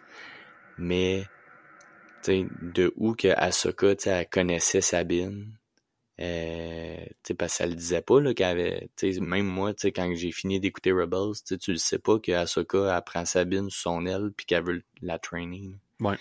Mais, 0.78 1.24
de 2.28 2.94
où 2.98 3.14
que 3.14 3.30
Ahsoka, 3.30 3.96
elle 4.06 4.30
connaissait 4.30 4.82
Sabine, 4.82 5.57
euh, 6.20 7.06
parce 7.38 7.58
qu'elle 7.58 7.70
le 7.72 7.76
disait 7.76 8.02
pas 8.02 8.20
là 8.20 8.34
qu'elle 8.34 8.48
avait 8.48 8.90
même 9.22 9.46
moi 9.46 9.74
quand 9.76 10.14
j'ai 10.16 10.32
fini 10.32 10.60
d'écouter 10.60 10.92
Rebels 10.92 11.36
tu 11.60 11.72
le 11.72 11.78
sais 11.78 12.00
pas 12.00 12.18
que 12.18 12.32
Ahsoka 12.32 12.96
apprend 12.96 13.24
Sabine 13.26 13.70
sous 13.70 13.82
son 13.82 14.06
aile 14.08 14.32
puis 14.36 14.48
qu'elle 14.48 14.64
veut 14.64 14.84
la 15.02 15.20
training 15.20 15.78
ouais. 16.00 16.18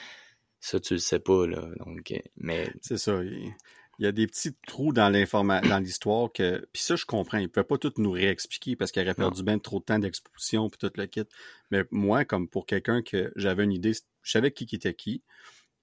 Ça 0.60 0.80
tu 0.80 0.94
le 0.94 1.00
sais 1.00 1.18
pas 1.18 1.46
là 1.46 1.62
donc 1.78 2.12
mais 2.36 2.70
c'est 2.82 2.98
ça 2.98 3.22
il 3.24 4.04
y 4.04 4.06
a 4.06 4.12
des 4.12 4.26
petits 4.26 4.54
trous 4.66 4.92
dans 4.92 5.10
dans 5.10 5.82
l'histoire 5.82 6.30
que 6.30 6.68
puis 6.74 6.82
ça 6.82 6.96
je 6.96 7.06
comprends 7.06 7.38
il 7.38 7.48
peut 7.48 7.64
pas 7.64 7.78
tout 7.78 7.94
nous 7.96 8.10
réexpliquer 8.10 8.76
parce 8.76 8.92
qu'il 8.92 9.02
aurait 9.02 9.14
perdu 9.14 9.42
bien 9.42 9.58
trop 9.58 9.78
de 9.78 9.84
temps 9.84 9.98
d'exposition 9.98 10.68
puis 10.68 10.78
tout 10.78 10.92
le 10.94 11.06
kit 11.06 11.24
mais 11.70 11.84
moi 11.90 12.26
comme 12.26 12.48
pour 12.48 12.66
quelqu'un 12.66 13.00
que 13.00 13.32
j'avais 13.34 13.64
une 13.64 13.72
idée 13.72 13.92
je 13.94 14.30
savais 14.30 14.50
qui 14.50 14.66
qui 14.66 14.76
était 14.76 14.92
qui 14.92 15.22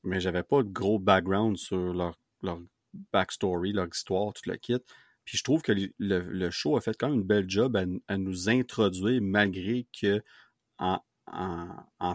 mais 0.04 0.20
j'avais 0.20 0.44
pas 0.44 0.62
de 0.62 0.70
gros 0.70 1.00
background 1.00 1.58
sur 1.58 1.78
leur 1.94 2.20
leur 2.44 2.60
backstory, 3.12 3.74
leur 3.74 3.88
histoire, 3.88 4.34
tout 4.34 4.50
le 4.50 4.58
kit. 4.58 4.80
Puis 5.26 5.38
je 5.38 5.44
trouve 5.44 5.62
que 5.62 5.74
le, 6.00 6.50
show 6.50 6.76
a 6.78 6.82
fait 6.82 6.98
quand 6.98 7.10
même 7.10 7.20
une 7.20 7.24
belle 7.24 7.50
job 7.50 7.78
à, 8.08 8.18
nous 8.18 8.50
introduire, 8.50 9.22
malgré 9.22 9.88
que 10.00 10.22
en, 10.80 11.00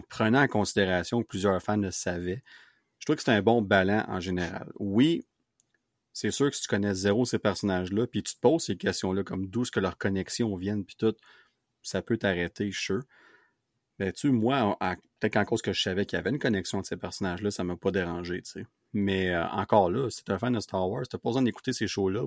prenant 0.09 0.43
en 0.43 0.47
considération 0.47 1.21
que 1.21 1.27
plusieurs 1.27 1.61
fans 1.61 1.77
le 1.77 1.91
savaient. 1.91 2.43
Je 2.99 3.05
trouve 3.05 3.15
que 3.15 3.23
c'est 3.23 3.31
un 3.31 3.41
bon 3.41 3.61
ballon 3.61 4.03
en 4.07 4.19
général. 4.19 4.71
Oui, 4.77 5.25
c'est 6.13 6.31
sûr 6.31 6.49
que 6.49 6.55
si 6.55 6.63
tu 6.63 6.67
connais 6.67 6.93
zéro 6.93 7.25
ces 7.25 7.39
personnages-là, 7.39 8.07
puis 8.07 8.23
tu 8.23 8.35
te 8.35 8.39
poses 8.39 8.65
ces 8.65 8.77
questions-là, 8.77 9.23
comme 9.23 9.47
d'où 9.47 9.63
est-ce 9.63 9.71
que 9.71 9.79
leurs 9.79 9.97
connexions 9.97 10.55
viennent, 10.57 10.85
puis 10.85 10.95
tout, 10.97 11.15
ça 11.81 12.01
peut 12.01 12.17
t'arrêter, 12.17 12.71
sûr. 12.71 13.03
Mais 13.99 14.11
tu 14.13 14.31
moi, 14.31 14.77
peut-être 15.19 15.33
qu'en 15.33 15.45
cause 15.45 15.61
que 15.61 15.73
je 15.73 15.81
savais 15.81 16.05
qu'il 16.05 16.17
y 16.17 16.19
avait 16.19 16.29
une 16.29 16.39
connexion 16.39 16.81
de 16.81 16.85
ces 16.85 16.97
personnages-là, 16.97 17.51
ça 17.51 17.63
m'a 17.63 17.75
pas 17.75 17.91
dérangé, 17.91 18.41
tu 18.41 18.51
sais. 18.51 18.65
Mais 18.93 19.29
euh, 19.29 19.45
encore 19.49 19.91
là, 19.91 20.09
si 20.09 20.23
tu 20.23 20.31
es 20.31 20.33
un 20.33 20.39
fan 20.39 20.53
de 20.53 20.59
Star 20.59 20.89
Wars, 20.89 21.07
tu 21.07 21.17
pas 21.17 21.29
besoin 21.29 21.43
d'écouter 21.43 21.73
ces 21.73 21.87
shows-là. 21.87 22.25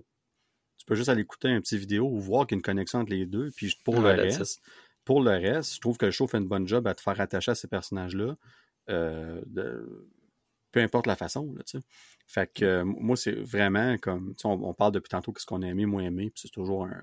Tu 0.79 0.87
peux 0.87 0.95
juste 0.95 1.09
aller 1.09 1.23
écouter 1.23 1.49
un 1.49 1.61
petit 1.61 1.79
vidéo 1.79 2.07
ou 2.07 2.21
voir 2.21 2.47
qu'il 2.47 2.55
y 2.55 2.57
a 2.57 2.59
une 2.59 2.63
connexion 2.63 3.01
entre 3.01 3.13
les 3.13 3.27
deux. 3.27 3.51
Puis 3.57 3.77
pour 3.85 4.01
le 4.01 4.11
reste, 4.11 4.63
pour 5.05 5.23
le 5.23 5.33
reste, 5.33 5.75
je 5.75 5.81
trouve 5.81 5.97
que 5.97 6.07
le 6.07 6.13
show 6.13 6.27
fait 6.27 6.39
une 6.39 6.49
bonne 6.49 6.67
job 6.67 6.87
à 6.87 6.95
te 6.95 7.01
faire 7.01 7.21
attacher 7.21 7.53
à 7.53 7.55
ces 7.55 7.69
personnages-là. 7.69 8.37
Euh, 8.91 9.41
peu 10.71 10.81
importe 10.81 11.07
la 11.07 11.17
façon, 11.17 11.53
là. 11.55 11.81
Fait 12.27 12.51
que 12.53 12.65
euh, 12.65 12.85
moi, 12.85 13.17
c'est 13.17 13.33
vraiment 13.33 13.97
comme, 13.99 14.35
on, 14.45 14.51
on, 14.51 14.75
parle 14.75 14.93
depuis 14.93 15.11
tantôt 15.11 15.33
qu'est-ce 15.33 15.47
qu'on 15.47 15.63
a 15.63 15.67
aimé, 15.67 15.87
moins 15.87 16.03
aimé, 16.03 16.31
puis 16.31 16.43
c'est 16.43 16.51
toujours 16.51 16.87
un... 16.87 17.03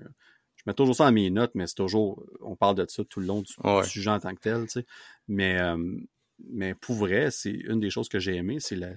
Je 0.56 0.62
mets 0.66 0.74
toujours 0.74 0.94
ça 0.94 1.04
dans 1.04 1.12
mes 1.12 1.30
notes, 1.30 1.52
mais 1.54 1.66
c'est 1.66 1.76
toujours, 1.76 2.22
on 2.40 2.56
parle 2.56 2.74
de 2.74 2.86
ça 2.86 3.02
tout 3.04 3.20
le 3.20 3.26
long 3.26 3.40
du, 3.40 3.52
sujet 3.88 4.10
en 4.10 4.20
tant 4.20 4.34
que 4.34 4.40
tel. 4.40 4.66
Mais, 5.26 5.58
mais 6.50 6.74
pour 6.74 6.96
vrai, 6.96 7.30
c'est 7.30 7.50
une 7.50 7.80
des 7.80 7.88
choses 7.88 8.10
que 8.10 8.18
j'ai 8.18 8.34
aimé, 8.34 8.60
c'est 8.60 8.76
la, 8.76 8.90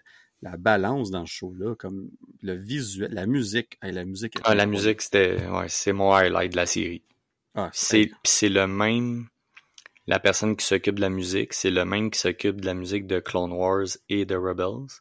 la 0.43 0.57
balance 0.57 1.09
dans 1.09 1.25
ce 1.25 1.31
show-là, 1.31 1.75
comme 1.75 2.11
le 2.41 2.55
visuel, 2.55 3.11
la 3.13 3.25
musique. 3.25 3.77
la 3.81 4.03
musique, 4.03 4.35
ah, 4.43 4.53
la 4.53 4.65
musique, 4.65 5.01
c'était, 5.01 5.47
ouais, 5.47 5.69
c'est 5.69 5.93
mon 5.93 6.13
highlight 6.13 6.51
de 6.51 6.57
la 6.57 6.65
série. 6.65 7.03
Ah, 7.55 7.69
c'est, 7.71 8.11
c'est 8.25 8.49
le 8.49 8.67
même, 8.67 9.29
la 10.05 10.19
personne 10.19 10.57
qui 10.57 10.65
s'occupe 10.65 10.95
de 10.95 11.01
la 11.01 11.09
musique, 11.09 11.53
c'est 11.53 11.71
le 11.71 11.85
même 11.85 12.11
qui 12.11 12.19
s'occupe 12.19 12.59
de 12.59 12.65
la 12.65 12.73
musique 12.73 13.07
de 13.07 13.19
Clone 13.19 13.53
Wars 13.53 13.87
et 14.09 14.25
de 14.25 14.35
Rebels. 14.35 14.91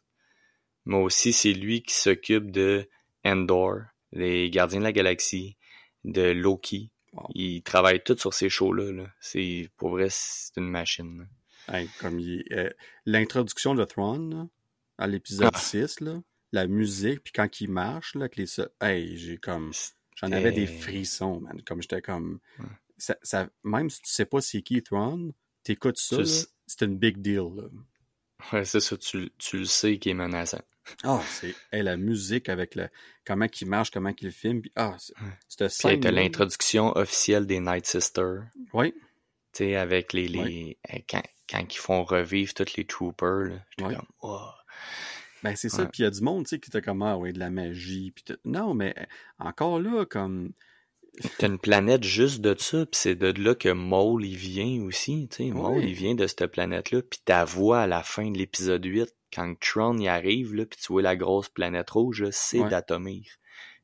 Mais 0.85 0.97
aussi, 0.97 1.33
c'est 1.33 1.53
lui 1.53 1.83
qui 1.83 1.93
s'occupe 1.93 2.49
de 2.49 2.89
Endor, 3.25 3.79
les 4.13 4.49
Gardiens 4.49 4.79
de 4.79 4.85
la 4.85 4.91
Galaxie, 4.93 5.57
de 6.05 6.31
Loki. 6.31 6.89
Il 7.35 7.63
travaille 7.63 8.01
tout 8.01 8.17
sur 8.17 8.33
ces 8.33 8.49
shows-là. 8.49 8.91
Là. 8.93 9.07
C'est, 9.19 9.69
pour 9.77 9.89
vrai, 9.89 10.07
c'est 10.09 10.55
une 10.57 10.69
machine. 10.69 11.27
comme 11.99 12.19
euh, 12.51 12.69
l'introduction 13.05 13.75
de 13.75 13.83
Thrawn, 13.83 14.49
à 14.97 15.07
l'épisode 15.07 15.55
6, 15.55 15.97
ah. 16.01 16.05
là, 16.05 16.21
la 16.51 16.67
musique, 16.67 17.23
puis 17.23 17.33
quand 17.33 17.61
il 17.61 17.69
marche, 17.69 18.15
là, 18.15 18.21
avec 18.21 18.35
les... 18.37 18.47
Hey, 18.79 19.17
j'ai 19.17 19.37
comme... 19.37 19.71
J'en 20.15 20.31
avais 20.31 20.51
des 20.51 20.67
frissons, 20.67 21.39
man. 21.39 21.61
Comme 21.65 21.81
j'étais 21.81 22.01
comme... 22.01 22.39
Ça, 22.97 23.49
même 23.63 23.89
si 23.89 24.01
tu 24.01 24.11
sais 24.11 24.25
pas 24.25 24.39
c'est 24.39 24.61
qui 24.61 24.81
Thrawn, 24.81 25.33
t'écoutes 25.63 25.97
ça, 25.97 26.23
c'est 26.23 26.85
une 26.85 26.97
big 26.97 27.17
deal, 27.21 27.49
là. 27.55 27.63
Ouais, 28.51 28.65
c'est 28.65 28.79
ça, 28.79 28.97
tu, 28.97 29.31
tu 29.37 29.59
le 29.59 29.65
sais 29.65 29.97
qu'il 29.97 30.11
est 30.11 30.15
menaçant. 30.15 30.61
Ah, 31.03 31.21
c'est 31.29 31.55
la 31.71 31.97
musique 31.97 32.49
avec 32.49 32.75
le 32.75 32.89
comment 33.25 33.47
il 33.61 33.67
marche, 33.67 33.91
comment 33.91 34.11
il 34.17 34.31
filme. 34.31 34.61
Puis, 34.61 34.71
ah, 34.75 34.97
scène. 35.47 36.01
l'introduction 36.01 36.95
officielle 36.97 37.45
des 37.45 37.59
Night 37.59 37.85
Sisters. 37.85 38.43
Oui. 38.73 38.93
Tu 39.53 39.59
sais, 39.59 39.75
avec 39.75 40.13
les. 40.13 40.27
les 40.27 40.77
eh, 40.89 41.03
quand, 41.03 41.23
quand, 41.49 41.61
ils 41.73 41.77
font 41.77 42.03
revivre 42.03 42.53
tous 42.53 42.75
les 42.75 42.85
troopers, 42.85 43.59
j'étais 43.77 43.95
comme, 43.95 44.07
oh. 44.21 44.49
Ben, 45.43 45.55
c'est 45.55 45.69
ça. 45.69 45.85
Puis 45.85 46.01
il 46.01 46.03
y 46.03 46.05
a 46.05 46.09
du 46.09 46.21
monde, 46.21 46.45
tu 46.45 46.51
sais, 46.51 46.59
qui 46.59 46.69
t'a 46.69 46.81
comme, 46.81 47.01
ah, 47.01 47.17
ouais, 47.17 47.33
de 47.33 47.39
la 47.39 47.49
magie. 47.49 48.11
Puis 48.11 48.23
non, 48.45 48.73
mais 48.73 48.95
encore 49.39 49.79
là, 49.79 50.05
comme. 50.05 50.53
T'as 51.37 51.47
une 51.47 51.59
planète 51.59 52.03
juste 52.03 52.41
de 52.41 52.55
ça, 52.57 52.85
puis 52.87 52.99
c'est 52.99 53.15
de 53.15 53.39
là 53.39 53.53
que 53.53 53.69
Maul, 53.69 54.25
il 54.25 54.35
vient 54.35 54.81
aussi, 54.83 55.27
tu 55.29 55.43
sais. 55.43 55.51
Maul, 55.51 55.83
il 55.83 55.93
vient 55.93 56.15
de 56.15 56.25
cette 56.25 56.47
planète-là. 56.47 57.01
Puis 57.03 57.19
ta 57.23 57.45
voix 57.45 57.81
à 57.81 57.87
la 57.87 58.01
fin 58.01 58.31
de 58.31 58.37
l'épisode 58.37 58.83
8, 58.83 59.13
quand 59.31 59.53
Tron 59.59 59.97
y 59.97 60.07
arrive, 60.07 60.55
là, 60.55 60.65
puis 60.65 60.79
tu 60.81 60.91
vois 60.91 61.01
la 61.01 61.15
grosse 61.15 61.49
planète 61.49 61.89
rouge, 61.91 62.25
c'est 62.31 62.63
Datomir. 62.69 63.23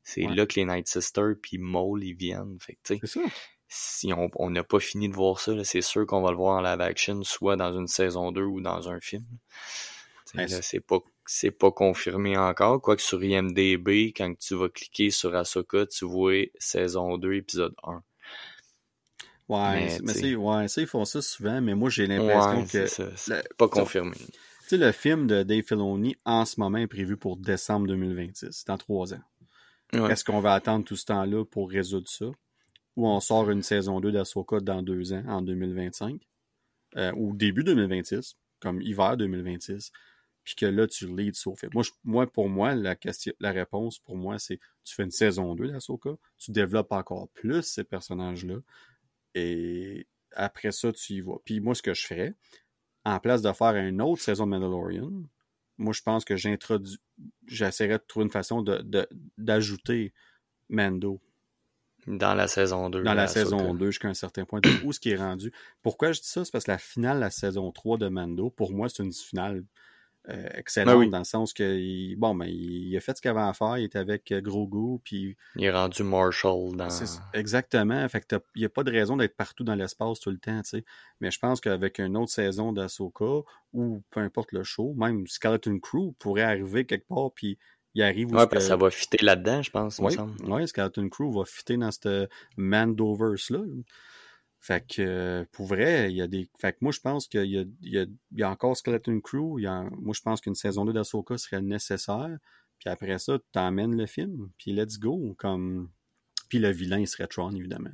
C'est 0.02 0.22
là 0.22 0.46
que 0.46 0.54
les 0.58 0.64
Night 0.64 0.88
Sisters 0.88 1.34
puis 1.40 1.58
Maul, 1.58 2.02
ils 2.02 2.14
viennent. 2.14 2.56
Fait 2.58 2.78
tu 2.82 2.94
sais. 2.94 3.00
C'est 3.02 3.20
ça. 3.20 3.20
si 3.68 4.12
on 4.14 4.50
n'a 4.50 4.64
pas 4.64 4.80
fini 4.80 5.08
de 5.08 5.14
voir 5.14 5.38
ça, 5.38 5.52
c'est 5.62 5.82
sûr 5.82 6.04
qu'on 6.06 6.22
va 6.22 6.30
le 6.30 6.36
voir 6.36 6.58
en 6.58 6.62
live 6.62 6.80
action, 6.80 7.22
soit 7.22 7.54
dans 7.54 7.72
une 7.72 7.86
saison 7.86 8.32
2 8.32 8.42
ou 8.42 8.60
dans 8.60 8.88
un 8.88 8.98
film. 9.00 9.24
C'est 10.62 10.80
pas 10.80 10.98
c'est 11.26 11.50
pas 11.50 11.70
confirmé 11.70 12.36
encore. 12.36 12.80
Quoique 12.80 13.02
sur 13.02 13.22
IMDB, 13.22 14.12
quand 14.16 14.36
tu 14.38 14.56
vas 14.56 14.68
cliquer 14.68 15.10
sur 15.10 15.34
Ahsoka, 15.34 15.86
tu 15.86 16.04
vois 16.04 16.50
saison 16.58 17.18
2, 17.18 17.34
épisode 17.34 17.74
1. 17.84 18.02
Ouais, 19.48 19.98
mais, 20.02 20.34
ouais, 20.36 20.68
ça, 20.68 20.80
ils 20.80 20.86
font 20.86 21.04
ça 21.04 21.20
souvent, 21.20 21.60
mais 21.60 21.74
moi, 21.74 21.90
j'ai 21.90 22.06
l'impression 22.06 22.66
que. 22.66 22.86
C'est 23.16 23.56
pas 23.56 23.68
confirmé. 23.68 24.12
Tu 24.16 24.28
sais, 24.68 24.76
le 24.76 24.92
film 24.92 25.26
de 25.26 25.42
Dave 25.42 25.62
Filoni, 25.62 26.16
en 26.24 26.44
ce 26.44 26.60
moment, 26.60 26.78
est 26.78 26.86
prévu 26.86 27.16
pour 27.16 27.36
décembre 27.36 27.88
2026. 27.88 28.48
C'est 28.50 28.66
dans 28.68 28.78
trois 28.78 29.12
ans. 29.14 29.22
Est-ce 29.92 30.24
qu'on 30.24 30.40
va 30.40 30.54
attendre 30.54 30.84
tout 30.84 30.94
ce 30.94 31.06
temps-là 31.06 31.44
pour 31.44 31.68
résoudre 31.68 32.08
ça? 32.08 32.26
Ou 32.96 33.08
on 33.08 33.18
sort 33.18 33.50
une 33.50 33.62
saison 33.62 34.00
2 34.00 34.12
d'Asoka 34.12 34.60
dans 34.60 34.82
deux 34.82 35.12
ans, 35.12 35.24
en 35.26 35.42
2025? 35.42 36.20
Euh, 36.96 37.12
ou 37.16 37.34
début 37.36 37.64
2026, 37.64 38.36
comme 38.60 38.80
hiver 38.80 39.16
2026? 39.16 39.90
Puis 40.50 40.56
que 40.56 40.66
là, 40.66 40.88
tu 40.88 41.06
leads 41.06 41.38
film. 41.56 41.70
Moi, 41.72 41.84
moi, 42.02 42.26
pour 42.26 42.48
moi, 42.48 42.74
la, 42.74 42.96
question, 42.96 43.32
la 43.38 43.52
réponse, 43.52 44.00
pour 44.00 44.16
moi, 44.16 44.40
c'est 44.40 44.58
tu 44.82 44.96
fais 44.96 45.04
une 45.04 45.12
saison 45.12 45.54
2 45.54 45.68
d'Asoka, 45.68 46.10
tu 46.38 46.50
développes 46.50 46.90
encore 46.90 47.28
plus 47.28 47.62
ces 47.62 47.84
personnages-là, 47.84 48.56
et 49.36 50.08
après 50.32 50.72
ça, 50.72 50.92
tu 50.92 51.12
y 51.12 51.20
vas. 51.20 51.36
Puis 51.44 51.60
moi, 51.60 51.76
ce 51.76 51.82
que 51.82 51.94
je 51.94 52.04
ferais, 52.04 52.34
en 53.04 53.20
place 53.20 53.42
de 53.42 53.52
faire 53.52 53.76
une 53.76 54.02
autre 54.02 54.22
saison 54.22 54.44
de 54.44 54.50
Mandalorian, 54.50 55.12
moi, 55.78 55.92
je 55.92 56.02
pense 56.02 56.24
que 56.24 56.34
j'introduis, 56.34 56.98
j'essaierais 57.46 57.98
de 57.98 58.04
trouver 58.08 58.24
une 58.24 58.32
façon 58.32 58.60
de, 58.60 59.06
d'ajouter 59.38 60.12
Mando. 60.68 61.20
Dans 62.08 62.34
la 62.34 62.48
saison 62.48 62.90
2. 62.90 63.04
Dans 63.04 63.14
la 63.14 63.28
saison 63.28 63.72
2 63.72 63.86
jusqu'à 63.86 64.08
un 64.08 64.14
certain 64.14 64.44
point. 64.44 64.60
où 64.82 64.92
ce 64.92 64.98
qui 64.98 65.10
est 65.10 65.16
rendu. 65.16 65.52
Pourquoi 65.80 66.10
je 66.10 66.20
dis 66.20 66.26
ça? 66.26 66.44
C'est 66.44 66.50
parce 66.50 66.64
que 66.64 66.72
la 66.72 66.78
finale 66.78 67.18
de 67.18 67.20
la 67.20 67.30
saison 67.30 67.70
3 67.70 67.98
de 67.98 68.08
Mando, 68.08 68.50
pour 68.50 68.72
moi, 68.72 68.88
c'est 68.88 69.04
une 69.04 69.12
finale 69.12 69.64
euh, 70.28 70.48
excellent 70.54 71.02
dans 71.06 71.18
le 71.18 71.24
sens 71.24 71.54
que 71.54 72.14
bon 72.16 72.34
ben 72.34 72.46
il, 72.46 72.94
a 72.94 73.00
fait 73.00 73.16
ce 73.16 73.22
qu'il 73.22 73.30
avait 73.30 73.40
à 73.40 73.54
faire, 73.54 73.78
il 73.78 73.84
était 73.84 73.98
avec 73.98 74.30
euh, 74.32 74.42
Grogu 74.42 75.00
puis 75.02 75.34
il 75.56 75.64
est 75.64 75.70
rendu 75.70 76.02
Marshall 76.02 76.76
dans 76.76 76.88
exactement, 77.32 78.06
fait 78.08 78.20
que 78.20 78.36
il 78.54 78.60
n'y 78.60 78.66
a 78.66 78.68
pas 78.68 78.84
de 78.84 78.90
raison 78.90 79.16
d'être 79.16 79.34
partout 79.34 79.64
dans 79.64 79.74
l'espace 79.74 80.20
tout 80.20 80.30
le 80.30 80.36
temps, 80.36 80.60
tu 80.60 80.68
sais. 80.68 80.84
Mais 81.20 81.30
je 81.30 81.38
pense 81.38 81.62
qu'avec 81.62 81.98
une 81.98 82.18
autre 82.18 82.32
saison 82.32 82.72
d'Asoka 82.72 83.46
ou 83.72 84.02
peu 84.10 84.20
importe 84.20 84.52
le 84.52 84.62
show, 84.62 84.92
même 84.94 85.26
Skeleton 85.26 85.78
Crew 85.78 86.12
pourrait 86.18 86.42
arriver 86.42 86.84
quelque 86.84 87.08
part 87.08 87.30
puis 87.34 87.58
il 87.94 88.02
arrive 88.02 88.32
ouais, 88.32 88.60
ça 88.60 88.76
va 88.76 88.90
fitter 88.90 89.24
là-dedans, 89.24 89.62
je 89.62 89.70
pense, 89.70 89.98
oui, 90.00 90.14
Oui, 90.44 90.68
Skeleton 90.68 91.08
Crew 91.08 91.32
va 91.34 91.44
fitter 91.46 91.78
dans 91.78 91.90
ce 91.90 92.28
Mandoverse 92.58 93.48
là. 93.50 93.60
Fait 94.60 94.86
que 94.86 95.46
pour 95.52 95.66
vrai, 95.66 96.10
il 96.10 96.16
y 96.16 96.22
a 96.22 96.26
des. 96.26 96.48
Fait 96.58 96.72
que 96.72 96.78
moi 96.82 96.92
je 96.92 97.00
pense 97.00 97.26
qu'il 97.26 97.46
y 97.46 97.58
a, 97.58 97.64
il 97.82 97.92
y, 97.92 97.98
a, 97.98 98.02
il 98.02 98.38
y 98.38 98.42
a 98.42 98.50
encore 98.50 98.76
Skeleton 98.76 99.20
Crew. 99.20 99.58
Il 99.58 99.62
y 99.62 99.66
a... 99.66 99.88
Moi 99.98 100.12
je 100.14 100.20
pense 100.20 100.42
qu'une 100.42 100.54
saison 100.54 100.84
2 100.84 100.92
d'Asoka 100.92 101.38
serait 101.38 101.62
nécessaire. 101.62 102.38
Puis 102.78 102.88
après 102.88 103.18
ça, 103.18 103.38
tu 103.38 103.44
t'emmènes 103.52 103.96
le 103.96 104.06
film. 104.06 104.50
Puis 104.58 104.72
let's 104.72 104.98
go. 104.98 105.34
Comme. 105.38 105.90
Puis 106.48 106.58
le 106.58 106.70
vilain, 106.70 106.98
il 106.98 107.06
serait 107.06 107.28
Tron, 107.28 107.52
évidemment. 107.52 107.90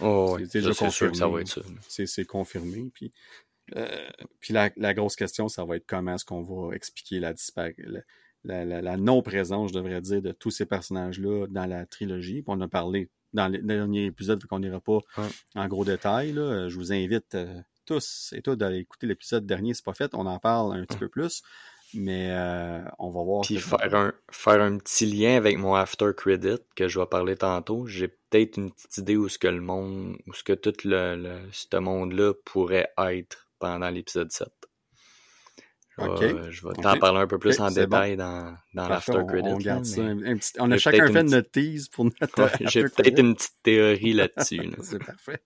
Oh, 0.00 0.36
c'est 0.38 0.60
déjà 0.60 0.72
confirmé. 0.72 1.14
ça 1.14 1.28
va 1.28 1.40
être 1.40 1.48
ça. 1.48 1.60
C'est 1.88 2.24
confirmé. 2.24 2.88
Puis, 2.94 3.12
euh, 3.74 4.08
puis 4.38 4.54
la, 4.54 4.70
la, 4.76 4.94
grosse 4.94 5.16
question, 5.16 5.48
ça 5.48 5.64
va 5.64 5.76
être 5.76 5.86
comment 5.86 6.14
est-ce 6.14 6.24
qu'on 6.24 6.42
va 6.42 6.76
expliquer 6.76 7.18
la 7.18 7.32
disparition. 7.32 7.84
La, 8.44 8.64
la, 8.64 8.80
la 8.80 8.96
non-présence, 8.96 9.70
je 9.70 9.74
devrais 9.74 10.00
dire, 10.02 10.22
de 10.22 10.30
tous 10.30 10.52
ces 10.52 10.66
personnages-là 10.66 11.48
dans 11.48 11.66
la 11.66 11.84
trilogie. 11.84 12.42
Puis 12.42 12.44
on 12.46 12.60
a 12.60 12.68
parlé 12.68 13.10
dans 13.36 13.48
le 13.48 13.58
dernier 13.58 14.06
épisode, 14.06 14.40
vu 14.40 14.48
qu'on 14.48 14.58
n'ira 14.58 14.80
pas 14.80 14.98
en 15.54 15.68
gros 15.68 15.84
détail. 15.84 16.32
Là. 16.32 16.68
Je 16.68 16.74
vous 16.74 16.92
invite 16.92 17.34
euh, 17.34 17.60
tous 17.84 18.32
et 18.34 18.42
tous 18.42 18.56
d'aller 18.56 18.78
écouter 18.78 19.06
l'épisode 19.06 19.46
dernier, 19.46 19.74
c'est 19.74 19.84
pas 19.84 19.94
fait. 19.94 20.12
On 20.14 20.26
en 20.26 20.38
parle 20.38 20.76
un 20.76 20.84
petit 20.84 20.98
peu 20.98 21.08
plus. 21.08 21.42
Mais 21.94 22.30
euh, 22.32 22.80
on 22.98 23.10
va 23.10 23.22
voir. 23.22 23.42
Puis 23.42 23.58
faire 23.58 23.94
un, 23.94 24.12
faire 24.30 24.60
un 24.60 24.76
petit 24.78 25.06
lien 25.06 25.36
avec 25.36 25.56
mon 25.56 25.74
after 25.74 26.10
credit 26.16 26.58
que 26.74 26.88
je 26.88 26.98
vais 26.98 27.06
parler 27.06 27.36
tantôt. 27.36 27.86
J'ai 27.86 28.08
peut-être 28.08 28.56
une 28.56 28.72
petite 28.72 28.98
idée 28.98 29.16
où 29.16 29.28
ce 29.28 29.38
que 29.38 29.46
le 29.46 29.60
monde, 29.60 30.16
où 30.26 30.34
ce 30.34 30.42
que 30.42 30.52
tout 30.52 30.74
le 30.84 31.38
ce 31.52 31.76
monde-là 31.76 32.34
pourrait 32.44 32.90
être 32.98 33.46
pendant 33.60 33.88
l'épisode 33.88 34.32
7. 34.32 34.48
Je 35.98 36.66
vais 36.66 36.74
t'en 36.74 36.98
parler 36.98 37.20
un 37.20 37.26
peu 37.26 37.38
plus 37.38 37.58
en 37.60 37.70
détail 37.70 38.16
dans, 38.16 38.56
dans 38.74 38.88
l'after 38.88 39.24
credit. 39.26 39.70
On, 39.98 40.38
on 40.58 40.70
a 40.70 40.78
chacun 40.78 41.10
fait 41.10 41.22
notre 41.22 41.50
tease 41.50 41.88
pour 41.88 42.04
notre. 42.04 42.50
J'ai 42.68 42.84
peut-être 42.84 43.18
une 43.18 43.34
petite 43.34 43.56
théorie 43.62 44.12
là-dessus. 44.12 44.60
c'est 44.82 45.02
parfait. 45.02 45.40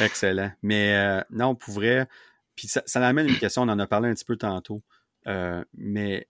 Excellent. 0.00 0.50
Mais 0.62 0.94
euh, 0.96 1.20
non, 1.30 1.50
on 1.50 1.54
pourrait. 1.54 2.08
Puis 2.56 2.68
ça, 2.68 2.82
ça 2.86 3.06
amène 3.06 3.28
une 3.28 3.38
question, 3.38 3.62
on 3.62 3.68
en 3.68 3.78
a 3.78 3.86
parlé 3.86 4.08
un 4.08 4.14
petit 4.14 4.24
peu 4.24 4.36
tantôt. 4.36 4.82
Euh, 5.26 5.62
mais 5.74 6.28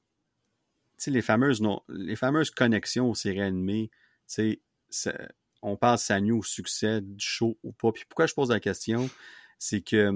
les 1.06 1.22
fameuses, 1.22 1.60
non, 1.60 1.80
les 1.88 2.16
fameuses 2.16 2.50
connexions 2.50 3.10
aux 3.10 3.14
séries 3.14 3.42
animées, 3.42 3.90
on 5.62 5.76
passe 5.76 6.10
à 6.10 6.20
nous 6.20 6.38
au 6.38 6.42
succès 6.42 7.00
du 7.00 7.24
show 7.24 7.58
ou 7.62 7.72
pas. 7.72 7.92
Puis 7.92 8.04
pourquoi 8.08 8.26
je 8.26 8.34
pose 8.34 8.50
la 8.50 8.60
question, 8.60 9.08
c'est 9.58 9.82
que 9.82 10.12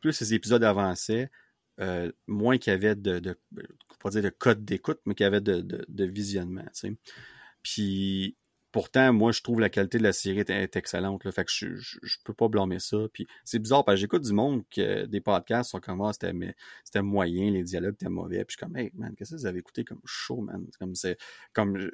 plus 0.00 0.12
ces 0.12 0.34
épisodes 0.34 0.62
avançaient, 0.64 1.30
euh, 1.80 2.12
moins 2.26 2.58
qu'il 2.58 2.72
y 2.72 2.74
avait 2.74 2.94
de, 2.94 3.18
de, 3.18 3.38
dire 4.10 4.22
de 4.22 4.28
code 4.30 4.64
d'écoute, 4.64 5.00
mais 5.06 5.14
qu'il 5.14 5.24
y 5.24 5.26
avait 5.26 5.40
de, 5.40 5.60
de, 5.60 6.04
visionnement. 6.04 6.64
Puis 7.62 8.36
pourtant, 8.72 9.12
moi, 9.12 9.32
je 9.32 9.42
trouve 9.42 9.60
la 9.60 9.70
qualité 9.70 9.98
de 9.98 10.02
la 10.02 10.12
série 10.12 10.40
est, 10.40 10.76
excellente. 10.76 11.24
Là, 11.24 11.32
fait 11.32 11.44
que 11.44 11.52
je, 11.52 11.76
je, 11.76 12.16
peux 12.24 12.34
pas 12.34 12.48
blâmer 12.48 12.78
ça. 12.78 12.98
Puis 13.12 13.26
c'est 13.44 13.58
bizarre 13.58 13.84
parce 13.84 13.96
que 13.96 14.00
j'écoute 14.00 14.22
du 14.22 14.32
monde 14.32 14.64
que 14.70 15.06
des 15.06 15.20
podcasts 15.20 15.70
sont 15.70 15.80
comme 15.80 16.00
ah, 16.02 16.12
c'était 16.12 16.32
c'était 16.84 17.02
moyen, 17.02 17.50
les 17.50 17.62
dialogues 17.62 17.94
étaient 17.94 18.08
mauvais. 18.08 18.44
Puis 18.44 18.56
je 18.56 18.58
suis 18.58 18.66
comme 18.66 18.76
Hey 18.76 18.90
man, 18.94 19.14
qu'est-ce 19.16 19.32
que 19.32 19.36
vous 19.36 19.46
avez 19.46 19.60
écouté 19.60 19.84
comme 19.84 20.00
show, 20.04 20.40
man? 20.40 20.66
Comme 20.78 20.94
c'est 20.94 21.18
comme 21.52 21.90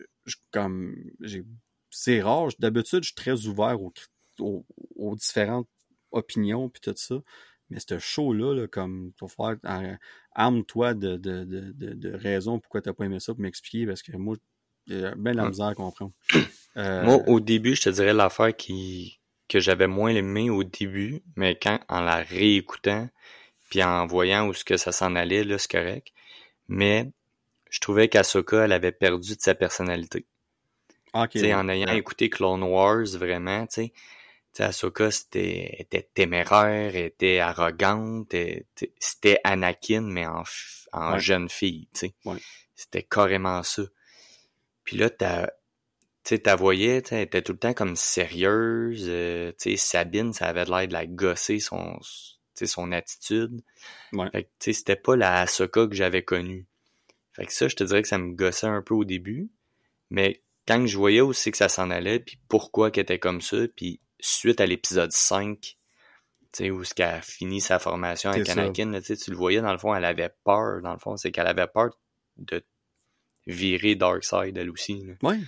comme 0.52 0.94
j'ai 1.20 1.44
c'est 1.90 2.20
rare. 2.20 2.48
D'habitude, 2.58 3.02
je 3.02 3.08
suis 3.08 3.15
très 3.15 3.47
ouvert 3.47 3.81
aux, 3.81 3.92
aux, 4.40 4.66
aux 4.97 5.16
différentes 5.16 5.68
opinions 6.10 6.68
puis 6.68 6.81
tout 6.81 6.94
ça. 6.97 7.16
Mais 7.70 7.78
ce 7.80 7.98
show-là, 7.98 8.66
comme, 8.68 9.12
tu 9.18 9.24
vas 9.26 9.56
faire, 9.60 9.98
arme-toi 10.34 10.94
de, 10.94 11.16
de, 11.16 11.44
de, 11.44 11.72
de, 11.72 12.12
raisons 12.14 12.58
pourquoi 12.58 12.80
t'as 12.80 12.92
pas 12.92 13.05
aimé 13.05 13.20
ça 13.20 13.34
pour 13.34 13.42
m'expliquer, 13.42 13.86
parce 13.86 14.02
que 14.02 14.16
moi, 14.16 14.36
j'ai 14.86 15.10
bien 15.16 15.34
la 15.34 15.48
misère 15.48 15.66
à 15.66 15.74
comprendre. 15.74 16.12
Euh, 16.76 17.02
moi, 17.02 17.16
au 17.26 17.40
début, 17.40 17.74
je 17.74 17.82
te 17.82 17.88
dirais 17.88 18.14
l'affaire 18.14 18.55
qui, 18.55 19.18
que 19.48 19.58
j'avais 19.58 19.88
moins 19.88 20.14
aimé 20.14 20.48
au 20.48 20.62
début, 20.62 21.22
mais 21.34 21.58
quand, 21.60 21.80
en 21.88 22.02
la 22.02 22.18
réécoutant, 22.18 23.08
puis 23.68 23.82
en 23.82 24.06
voyant 24.06 24.47
où 24.47 24.55
ce 24.55 24.64
que 24.64 24.76
ça 24.76 24.92
s'en 24.92 25.16
allait, 25.16 25.42
là, 25.42 25.58
c'est 25.58 25.72
correct. 25.72 26.12
Mais, 26.68 27.10
je 27.70 27.80
trouvais 27.80 28.08
qu'Asoka, 28.08 28.64
elle 28.64 28.72
avait 28.72 28.92
perdu 28.92 29.34
de 29.34 29.40
sa 29.40 29.56
personnalité. 29.56 30.24
Okay, 31.14 31.55
en 31.55 31.68
ayant 31.68 31.92
écouté 31.94 32.30
Clone 32.30 32.62
Wars, 32.62 33.06
vraiment, 33.14 33.66
tu 33.66 33.82
sais, 33.82 33.92
Ahsoka 34.64 35.10
c'était, 35.10 35.76
était 35.78 36.08
téméraire, 36.14 36.96
était 36.96 37.38
arrogante, 37.38 38.34
c'était 38.98 39.40
Anakin, 39.44 40.02
mais 40.02 40.26
en, 40.26 40.42
en 40.92 41.18
jeune 41.18 41.48
fille, 41.48 41.88
tu 41.94 42.08
sais. 42.08 42.14
C'était 42.74 43.02
carrément 43.02 43.62
ça. 43.62 43.82
Puis 44.84 44.96
là, 44.96 45.10
t'as, 45.10 45.48
tu 46.24 46.36
sais, 46.36 46.56
voyais, 46.56 47.02
elle 47.10 47.20
était 47.20 47.42
tout 47.42 47.52
le 47.52 47.58
temps 47.58 47.74
comme 47.74 47.96
sérieuse. 47.96 49.06
Euh, 49.08 49.52
tu 49.52 49.70
sais, 49.70 49.76
Sabine, 49.76 50.32
ça 50.32 50.46
avait 50.46 50.64
l'air 50.64 50.86
de 50.86 50.92
la 50.92 51.06
gosser 51.06 51.58
son, 51.58 51.98
son 52.54 52.92
attitude. 52.92 53.62
Fait 54.32 54.44
que, 54.44 54.48
tu 54.48 54.48
sais, 54.60 54.72
c'était 54.72 54.96
pas 54.96 55.16
la 55.16 55.42
Ahsoka 55.42 55.86
que 55.86 55.94
j'avais 55.94 56.22
connue. 56.22 56.66
Fait 57.32 57.46
que 57.46 57.52
ça, 57.52 57.68
je 57.68 57.76
te 57.76 57.84
dirais 57.84 58.02
que 58.02 58.08
ça 58.08 58.18
me 58.18 58.34
gossait 58.34 58.66
un 58.66 58.82
peu 58.82 58.94
au 58.94 59.04
début. 59.04 59.50
Mais 60.10 60.42
quand 60.66 60.86
je 60.86 60.96
voyais 60.96 61.20
aussi 61.20 61.50
que 61.50 61.56
ça 61.56 61.68
s'en 61.68 61.90
allait, 61.90 62.20
puis 62.20 62.38
pourquoi 62.48 62.90
qu'elle 62.90 63.02
était 63.02 63.18
comme 63.18 63.40
ça, 63.40 63.56
puis 63.74 64.00
suite 64.20 64.60
à 64.60 64.66
l'épisode 64.66 65.12
5, 65.12 65.60
tu 65.60 65.76
sais, 66.52 66.70
où 66.70 66.84
ce 66.84 66.94
qu'elle 66.94 67.14
a 67.14 67.20
fini 67.20 67.60
sa 67.60 67.78
formation 67.78 68.30
avec 68.30 68.48
Anakin, 68.48 69.00
tu 69.00 69.30
le 69.30 69.36
voyais, 69.36 69.60
dans 69.60 69.72
le 69.72 69.78
fond, 69.78 69.94
elle 69.94 70.05
avait 70.05 70.34
peur, 70.44 70.80
dans 70.82 70.92
le 70.92 70.98
fond, 70.98 71.16
c'est 71.16 71.30
qu'elle 71.30 71.47
avait 71.47 71.66
peur 71.66 71.90
de 72.36 72.64
virer 73.47 73.94
Darkseid, 73.94 74.56
elle 74.56 74.70
aussi. 74.70 75.06
Oui. 75.22 75.40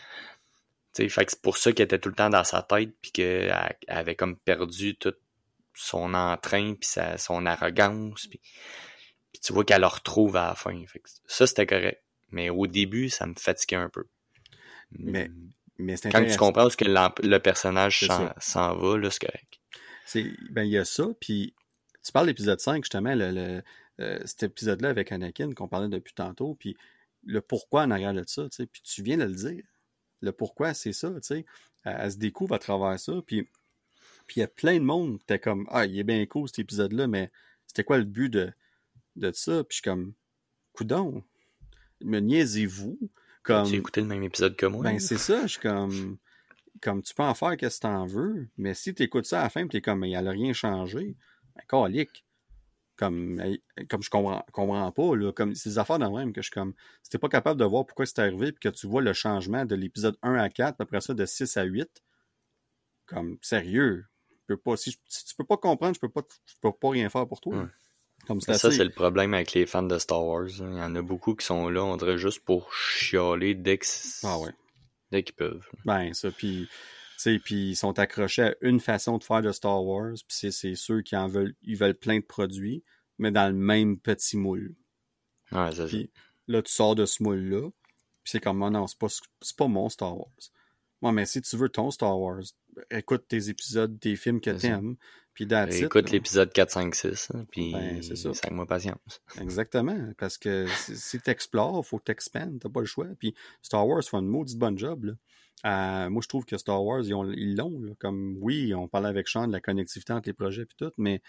Tu 0.92 1.02
sais, 1.04 1.08
fait 1.08 1.24
que 1.24 1.32
c'est 1.32 1.42
pour 1.42 1.56
ça 1.56 1.72
qu'elle 1.72 1.84
était 1.84 1.98
tout 1.98 2.08
le 2.08 2.14
temps 2.14 2.30
dans 2.30 2.44
sa 2.44 2.62
tête, 2.62 2.90
puis 3.00 3.12
qu'elle 3.12 3.54
avait 3.88 4.16
comme 4.16 4.36
perdu 4.36 4.96
tout 4.96 5.14
son 5.72 6.14
entrain, 6.14 6.74
puis 6.74 6.90
son 7.16 7.46
arrogance, 7.46 8.26
puis, 8.26 8.40
tu 9.42 9.52
vois 9.52 9.64
qu'elle 9.64 9.80
le 9.80 9.86
retrouve 9.86 10.36
à 10.36 10.48
la 10.48 10.54
fin. 10.54 10.84
Fait 10.86 10.98
que 10.98 11.08
ça, 11.26 11.46
c'était 11.46 11.66
correct. 11.66 12.02
Mais 12.30 12.50
au 12.50 12.66
début, 12.66 13.08
ça 13.08 13.26
me 13.26 13.34
fatiguait 13.34 13.76
un 13.76 13.88
peu. 13.88 14.06
Mais 14.90 15.30
mm. 15.80 16.10
Quand 16.10 16.24
tu 16.24 16.36
comprends 16.36 16.70
ce 16.70 16.76
que 16.76 16.84
le 16.84 17.38
personnage 17.38 18.08
s'en 18.38 18.76
va, 18.76 18.98
là, 18.98 19.10
c'est 19.10 19.26
correct. 19.26 19.60
Ben, 20.50 20.64
il 20.64 20.70
y 20.70 20.78
a 20.78 20.84
ça, 20.84 21.06
puis 21.20 21.54
tu 22.02 22.12
parles 22.12 22.26
d'épisode 22.26 22.60
5, 22.60 22.84
justement, 22.84 23.14
le, 23.14 23.62
euh, 24.00 24.18
cet 24.24 24.44
épisode-là 24.44 24.88
avec 24.88 25.12
Anakin 25.12 25.52
qu'on 25.52 25.68
parlait 25.68 25.88
depuis 25.88 26.14
tantôt, 26.14 26.54
puis 26.54 26.76
le 27.24 27.40
pourquoi 27.40 27.82
en 27.82 27.90
arrière 27.90 28.14
de 28.14 28.24
ça, 28.26 28.44
tu 28.44 28.56
sais, 28.56 28.66
puis 28.66 28.82
tu 28.82 29.02
viens 29.02 29.18
de 29.18 29.24
le 29.24 29.34
dire. 29.34 29.62
Le 30.22 30.32
pourquoi, 30.32 30.74
c'est 30.74 30.92
ça, 30.92 31.10
tu 31.10 31.20
sais. 31.22 31.46
Elle, 31.84 32.12
se 32.12 32.16
découvre 32.18 32.54
à 32.54 32.58
travers 32.58 32.98
ça, 32.98 33.12
puis, 33.26 33.48
Puis 34.26 34.36
il 34.36 34.40
y 34.40 34.42
a 34.42 34.48
plein 34.48 34.74
de 34.74 34.84
monde 34.84 35.18
qui 35.18 35.24
était 35.24 35.38
comme 35.38 35.66
Ah, 35.70 35.86
il 35.86 35.98
est 35.98 36.04
bien 36.04 36.24
cool 36.26 36.48
cet 36.48 36.60
épisode-là, 36.60 37.06
mais 37.06 37.30
c'était 37.66 37.84
quoi 37.84 37.98
le 37.98 38.04
but 38.04 38.28
de, 38.30 38.52
de 39.16 39.32
ça? 39.32 39.64
Puis 39.64 39.70
je 39.70 39.74
suis 39.76 39.82
comme 39.82 40.14
Coudon, 40.72 41.22
me 42.02 42.20
niaisez-vous? 42.20 42.98
Comme, 43.42 43.66
Tu 43.66 43.74
as 43.74 43.78
écouté 43.78 44.00
le 44.02 44.06
même 44.06 44.22
épisode 44.22 44.54
que 44.54 44.66
moi? 44.66 44.84
ben 44.84 44.98
c'est 44.98 45.18
ça, 45.18 45.42
je 45.42 45.52
suis 45.52 45.60
comme 45.60 46.18
comme 46.80 47.02
tu 47.02 47.14
peux 47.14 47.22
en 47.22 47.34
faire 47.34 47.56
qu'est-ce 47.56 47.78
que 47.78 47.82
t'en 47.82 48.06
veux, 48.06 48.48
mais 48.56 48.74
si 48.74 48.94
tu 48.94 49.02
écoutes 49.02 49.26
ça 49.26 49.40
à 49.40 49.42
la 49.44 49.50
fin, 49.50 49.66
tu 49.66 49.76
es 49.76 49.80
comme, 49.80 50.04
il 50.04 50.08
n'y 50.08 50.16
a 50.16 50.20
rien 50.20 50.52
changé, 50.52 51.16
ben, 51.54 51.62
calique. 51.68 52.24
Comme, 52.96 53.42
comme 53.88 54.02
je 54.02 54.10
comprends, 54.10 54.44
comprends 54.52 54.92
pas, 54.92 55.16
là, 55.16 55.32
comme 55.32 55.54
c'est 55.54 55.70
des 55.70 55.78
affaires 55.78 55.98
de 55.98 56.04
même 56.04 56.34
que 56.34 56.42
je 56.42 56.46
suis 56.46 56.52
comme, 56.52 56.74
si 57.02 57.08
t'es 57.08 57.16
pas 57.16 57.30
capable 57.30 57.58
de 57.58 57.64
voir 57.64 57.86
pourquoi 57.86 58.04
c'est 58.04 58.18
arrivé, 58.18 58.52
puis 58.52 58.60
que 58.60 58.68
tu 58.68 58.86
vois 58.86 59.00
le 59.00 59.14
changement 59.14 59.64
de 59.64 59.74
l'épisode 59.74 60.18
1 60.22 60.34
à 60.34 60.50
4, 60.50 60.76
puis 60.76 60.82
après 60.82 61.00
ça 61.00 61.14
de 61.14 61.24
6 61.24 61.56
à 61.56 61.62
8, 61.62 61.88
comme, 63.06 63.38
sérieux, 63.40 64.04
je 64.28 64.34
peux 64.48 64.58
pas, 64.58 64.76
si, 64.76 64.98
si 65.08 65.24
tu 65.24 65.34
peux 65.34 65.44
pas 65.44 65.56
comprendre, 65.56 65.94
je 65.94 66.00
peux 66.00 66.10
pas, 66.10 66.20
je 66.44 66.54
peux 66.60 66.72
pas 66.72 66.90
rien 66.90 67.08
faire 67.08 67.26
pour 67.26 67.40
toi. 67.40 67.56
Ouais. 67.56 67.68
Comme 68.26 68.40
ça, 68.40 68.52
assez- 68.52 68.70
c'est 68.70 68.84
le 68.84 68.90
problème 68.90 69.34
avec 69.34 69.52
les 69.54 69.66
fans 69.66 69.82
de 69.82 69.98
Star 69.98 70.24
Wars. 70.24 70.46
hein. 70.60 70.70
Il 70.72 70.78
y 70.78 70.82
en 70.82 70.94
a 70.94 71.02
beaucoup 71.02 71.34
qui 71.34 71.44
sont 71.46 71.68
là, 71.68 71.82
on 71.84 71.96
dirait 71.96 72.18
juste 72.18 72.40
pour 72.44 72.72
chialer 72.72 73.54
dès 73.54 73.78
Ah 74.22 74.38
ouais. 74.38 75.22
qu'ils 75.22 75.34
peuvent. 75.34 75.66
Ben, 75.84 76.14
ça, 76.14 76.30
puis, 76.30 76.68
puis 77.44 77.70
ils 77.70 77.76
sont 77.76 77.98
accrochés 77.98 78.42
à 78.42 78.54
une 78.60 78.78
façon 78.80 79.18
de 79.18 79.24
faire 79.24 79.42
de 79.42 79.50
Star 79.52 79.82
Wars, 79.84 80.14
puis 80.28 80.52
c'est, 80.52 80.74
ceux 80.76 81.02
qui 81.02 81.16
en 81.16 81.26
veulent, 81.28 81.54
ils 81.62 81.76
veulent 81.76 81.94
plein 81.98 82.18
de 82.20 82.24
produits, 82.24 82.84
mais 83.18 83.30
dans 83.32 83.48
le 83.48 83.58
même 83.58 83.98
petit 83.98 84.36
moule. 84.36 84.74
Ouais, 85.52 85.70
c'est 85.72 85.76
ça. 85.78 85.86
Puis 85.86 86.10
là, 86.46 86.62
tu 86.62 86.72
sors 86.72 86.94
de 86.94 87.06
ce 87.06 87.22
moule-là, 87.22 87.68
puis 88.22 88.30
c'est 88.32 88.40
comme, 88.40 88.62
Ah 88.62 88.70
non, 88.70 88.86
c'est 88.86 88.98
pas, 88.98 89.08
pas 89.56 89.66
mon 89.66 89.88
Star 89.88 90.16
Wars. 90.16 90.30
Moi, 91.02 91.12
mais 91.12 91.26
si 91.26 91.40
tu 91.42 91.56
veux 91.56 91.68
ton 91.70 91.90
Star 91.90 92.18
Wars, 92.20 92.42
écoute 92.90 93.24
tes 93.26 93.48
épisodes, 93.48 93.98
tes 93.98 94.14
films 94.16 94.40
que 94.40 94.50
t'aimes, 94.50 94.96
puis 95.66 95.84
Écoute 95.84 96.10
l'épisode 96.10 96.52
4, 96.52 96.70
5, 96.70 96.94
6, 96.94 97.30
hein, 97.34 97.46
puis 97.50 97.72
Ben, 97.72 98.02
c'est 98.02 98.16
ça. 98.16 98.32
5 98.34 98.50
mois 98.52 98.66
patience. 98.66 99.22
Exactement, 99.40 100.12
parce 100.18 100.38
que 100.38 100.66
si, 100.68 100.96
si 100.96 101.20
t'explores, 101.20 101.84
faut 101.86 101.98
que 101.98 102.04
t'expandes, 102.04 102.58
t'as 102.60 102.68
pas 102.68 102.80
le 102.80 102.86
choix. 102.86 103.06
Puis 103.18 103.34
Star 103.62 103.86
Wars 103.86 104.02
fait 104.02 104.16
une 104.16 104.26
maudite 104.28 104.58
bonne 104.58 104.78
job, 104.78 105.04
là. 105.04 105.12
Euh, 105.66 106.08
moi, 106.10 106.22
je 106.22 106.28
trouve 106.28 106.46
que 106.46 106.56
Star 106.56 106.82
Wars, 106.82 107.02
ils 107.04 107.12
ont- 107.14 107.30
ils 107.30 107.54
l'ont. 107.54 107.94
Comme, 107.98 108.38
oui, 108.40 108.74
on 108.74 108.88
parlait 108.88 109.08
avec 109.08 109.28
Sean 109.28 109.46
de 109.46 109.52
la 109.52 109.60
connectivité 109.60 110.12
entre 110.14 110.28
les 110.28 110.32
projets 110.32 110.64
puis 110.64 110.76
tout, 110.78 110.92
mais 110.96 111.20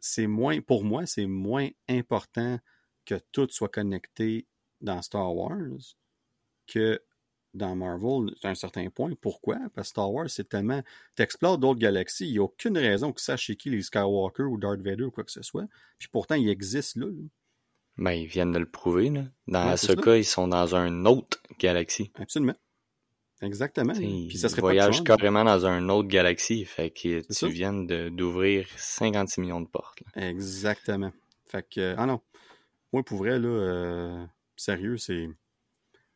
c'est 0.00 0.26
moins, 0.26 0.60
pour 0.60 0.84
moi, 0.84 1.06
c'est 1.06 1.26
moins 1.26 1.68
important 1.88 2.58
que 3.06 3.14
tout 3.32 3.48
soit 3.50 3.70
connecté 3.70 4.46
dans 4.82 5.00
Star 5.02 5.34
Wars 5.34 5.96
que 6.66 7.00
dans 7.54 7.74
Marvel, 7.76 8.34
à 8.44 8.48
un 8.50 8.54
certain 8.54 8.88
point. 8.90 9.12
Pourquoi? 9.20 9.56
Parce 9.74 9.88
que 9.88 9.90
Star 9.90 10.12
Wars, 10.12 10.30
c'est 10.30 10.48
tellement... 10.48 10.82
T'explores 11.16 11.58
d'autres 11.58 11.80
galaxies, 11.80 12.26
il 12.28 12.32
n'y 12.32 12.38
a 12.38 12.42
aucune 12.42 12.78
raison 12.78 13.12
que 13.12 13.20
ça 13.20 13.36
chez 13.36 13.56
qui 13.56 13.70
les 13.70 13.82
Skywalker 13.82 14.44
ou 14.44 14.56
Darth 14.58 14.80
Vader 14.80 15.04
ou 15.04 15.10
quoi 15.10 15.24
que 15.24 15.32
ce 15.32 15.42
soit. 15.42 15.66
Puis 15.98 16.08
pourtant, 16.08 16.36
ils 16.36 16.48
existent 16.48 17.00
là. 17.00 17.06
là. 17.06 17.28
Ben, 17.98 18.12
ils 18.12 18.26
viennent 18.26 18.52
de 18.52 18.58
le 18.58 18.70
prouver, 18.70 19.10
là. 19.10 19.24
Dans 19.46 19.70
Ouais, 19.70 19.76
ce 19.76 19.92
cas, 19.92 20.16
ils 20.16 20.24
sont 20.24 20.48
dans 20.48 20.74
une 20.74 21.06
autre 21.06 21.42
galaxie. 21.58 22.12
Absolument. 22.18 22.54
Exactement. 23.42 23.92
T'sais, 23.94 24.02
Puis 24.28 24.38
ça 24.38 24.48
serait 24.48 25.02
carrément 25.04 25.44
dans 25.44 25.66
une 25.66 25.90
autre 25.90 26.08
galaxie. 26.08 26.64
Fait 26.64 26.90
que 26.90 27.20
tu 27.20 27.24
ça. 27.30 27.48
viens 27.48 27.72
d'ouvrir 27.72 28.66
56 28.76 29.40
millions 29.40 29.60
de 29.60 29.66
portes. 29.66 30.02
là. 30.14 30.28
Exactement. 30.28 31.10
Fait 31.46 31.66
que, 31.68 31.80
euh, 31.80 31.94
ah 31.98 32.06
non. 32.06 32.20
Moi, 32.92 33.02
pour 33.02 33.18
vrai, 33.18 33.38
là, 33.38 33.48
euh, 33.48 34.26
sérieux, 34.56 34.96
c'est. 34.98 35.28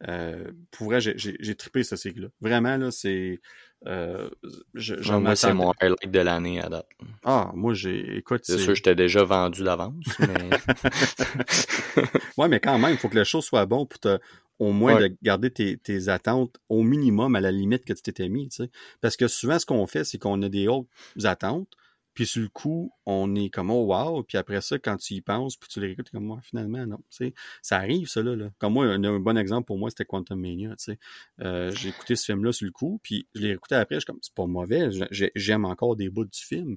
Euh, 0.09 0.51
pour 0.71 0.87
vrai, 0.89 1.01
j'ai- 1.01 1.55
trippé 1.57 1.83
ce 1.83 1.97
cycle-là. 1.97 2.29
Vraiment, 2.41 2.77
là, 2.77 2.91
c'est. 2.91 3.41
Euh, 3.87 4.29
Ouais, 4.75 5.21
moi, 5.21 5.37
c'est 5.37 5.53
mon 5.55 5.73
highlight 5.81 6.11
de 6.11 6.19
l'année 6.21 6.61
à 6.61 6.69
date. 6.69 6.87
Ah, 7.25 7.51
moi, 7.55 7.75
j'ai. 7.75 8.17
Écoute, 8.17 8.41
C'est 8.45 8.57
c'est. 8.59 8.65
sûr, 8.65 8.75
j'étais 8.75 8.95
déjà 8.95 9.25
vendu 9.25 9.63
d'avance, 9.63 10.05
mais 10.21 10.51
Ouais, 12.37 12.49
mais 12.49 12.61
quand 12.61 12.79
même, 12.79 12.93
il 12.93 12.99
faut 12.99 13.09
que 13.09 13.17
le 13.19 13.25
show 13.25 13.41
soit 13.41 13.67
bon 13.67 13.87
pour 13.87 13.99
te, 14.01 14.19
au 14.59 14.73
moins 14.73 14.95
Ouais. 14.97 15.09
de 15.11 15.17
garder 15.23 15.51
tes, 15.51 15.77
tes 15.79 16.09
attentes 16.09 16.57
au 16.69 16.83
minimum 16.83 17.35
à 17.37 17.41
la 17.41 17.51
limite 17.51 17.85
que 17.85 17.93
tu 17.93 18.03
t'étais 18.03 18.29
mis, 18.29 18.49
tu 18.49 18.57
sais. 18.65 18.71
Parce 19.01 19.17
que 19.17 19.29
souvent, 19.29 19.59
ce 19.59 19.67
qu'on 19.67 19.87
fait, 19.87 20.05
c'est 20.05 20.19
qu'on 20.19 20.41
a 20.43 20.49
des 20.49 20.69
hautes 20.69 20.87
attentes, 21.25 21.69
puis 22.15 22.27
sur 22.27 22.43
le 22.43 22.49
coup, 22.49 22.93
on 23.07 23.35
est 23.35 23.51
comme, 23.51 23.71
oh 23.71 23.85
wow, 23.93 24.23
puis 24.23 24.39
après 24.39 24.61
ça, 24.61 24.79
quand 24.79 24.97
tu 24.97 25.15
y 25.15 25.21
penses, 25.21 25.57
puis 25.57 25.69
tu 25.69 25.81
les 25.81 25.87
réécoutes, 25.89 26.07
t'es 26.07 26.13
comme, 26.13 26.25
moi, 26.27 26.41
finalement, 26.43 26.87
non, 26.87 26.99
tu 27.11 27.27
sais. 27.27 27.35
Ça 27.61 27.77
arrive, 27.79 28.07
ça, 28.09 28.23
là. 28.23 28.37
là. 28.37 28.51
Comme 28.59 28.75
moi, 28.75 28.87
un, 28.87 29.03
un 29.03 29.19
bon 29.19 29.37
exemple 29.37 29.67
pour 29.67 29.79
moi, 29.79 29.91
c'était 29.91 30.05
Quantum 30.05 30.41
Mania, 30.41 30.71
tu 30.77 30.85
sais. 30.85 30.99
Euh, 31.43 31.71
j'ai 31.73 31.89
écouté 31.91 32.15
ce 32.17 32.25
film-là 32.27 32.53
sur 32.53 32.67
le 32.67 32.73
coup, 32.73 33.01
puis 33.03 33.27
je 33.35 33.41
l'ai 33.43 33.51
écouté 33.51 33.75
après, 33.75 33.97
je 33.97 34.01
suis 34.01 34.07
comme, 34.07 34.21
c'est 34.23 34.33
pas 34.35 34.47
mauvais, 34.47 34.89
j'ai- 35.11 35.33
j'aime 35.35 35.65
encore 35.65 35.97
des 35.97 36.09
bouts 36.09 36.25
du 36.25 36.39
film, 36.41 36.77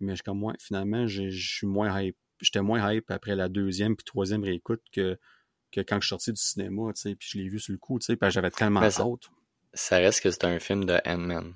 mais 0.00 0.12
je 0.12 0.16
suis 0.16 0.22
comme, 0.24 0.42
ouais, 0.44 0.54
finalement, 0.60 1.06
je 1.06 1.28
suis 1.30 1.66
moins 1.66 2.00
hype. 2.00 2.16
J'étais 2.40 2.60
moins 2.62 2.92
hype 2.92 3.10
après 3.10 3.34
la 3.34 3.48
deuxième 3.48 3.96
puis 3.96 4.04
troisième 4.04 4.44
réécoute 4.44 4.82
que, 4.92 5.18
que 5.72 5.80
quand 5.80 5.96
je 6.00 6.06
suis 6.06 6.10
sorti 6.10 6.32
du 6.32 6.40
cinéma, 6.40 6.92
tu 6.94 7.00
sais, 7.00 7.14
puis 7.16 7.28
je 7.32 7.38
l'ai 7.38 7.48
vu 7.48 7.58
sur 7.58 7.72
le 7.72 7.78
coup, 7.78 7.98
tu 7.98 8.04
sais, 8.06 8.18
j'avais 8.30 8.50
tellement 8.50 8.80
Ben, 8.80 8.90
ça- 8.90 9.02
hâte. 9.02 9.30
ça 9.74 9.96
reste 9.96 10.20
que 10.22 10.30
c'est 10.30 10.44
un 10.44 10.58
film 10.58 10.84
de 10.84 10.96
Ant-Man. 11.06 11.54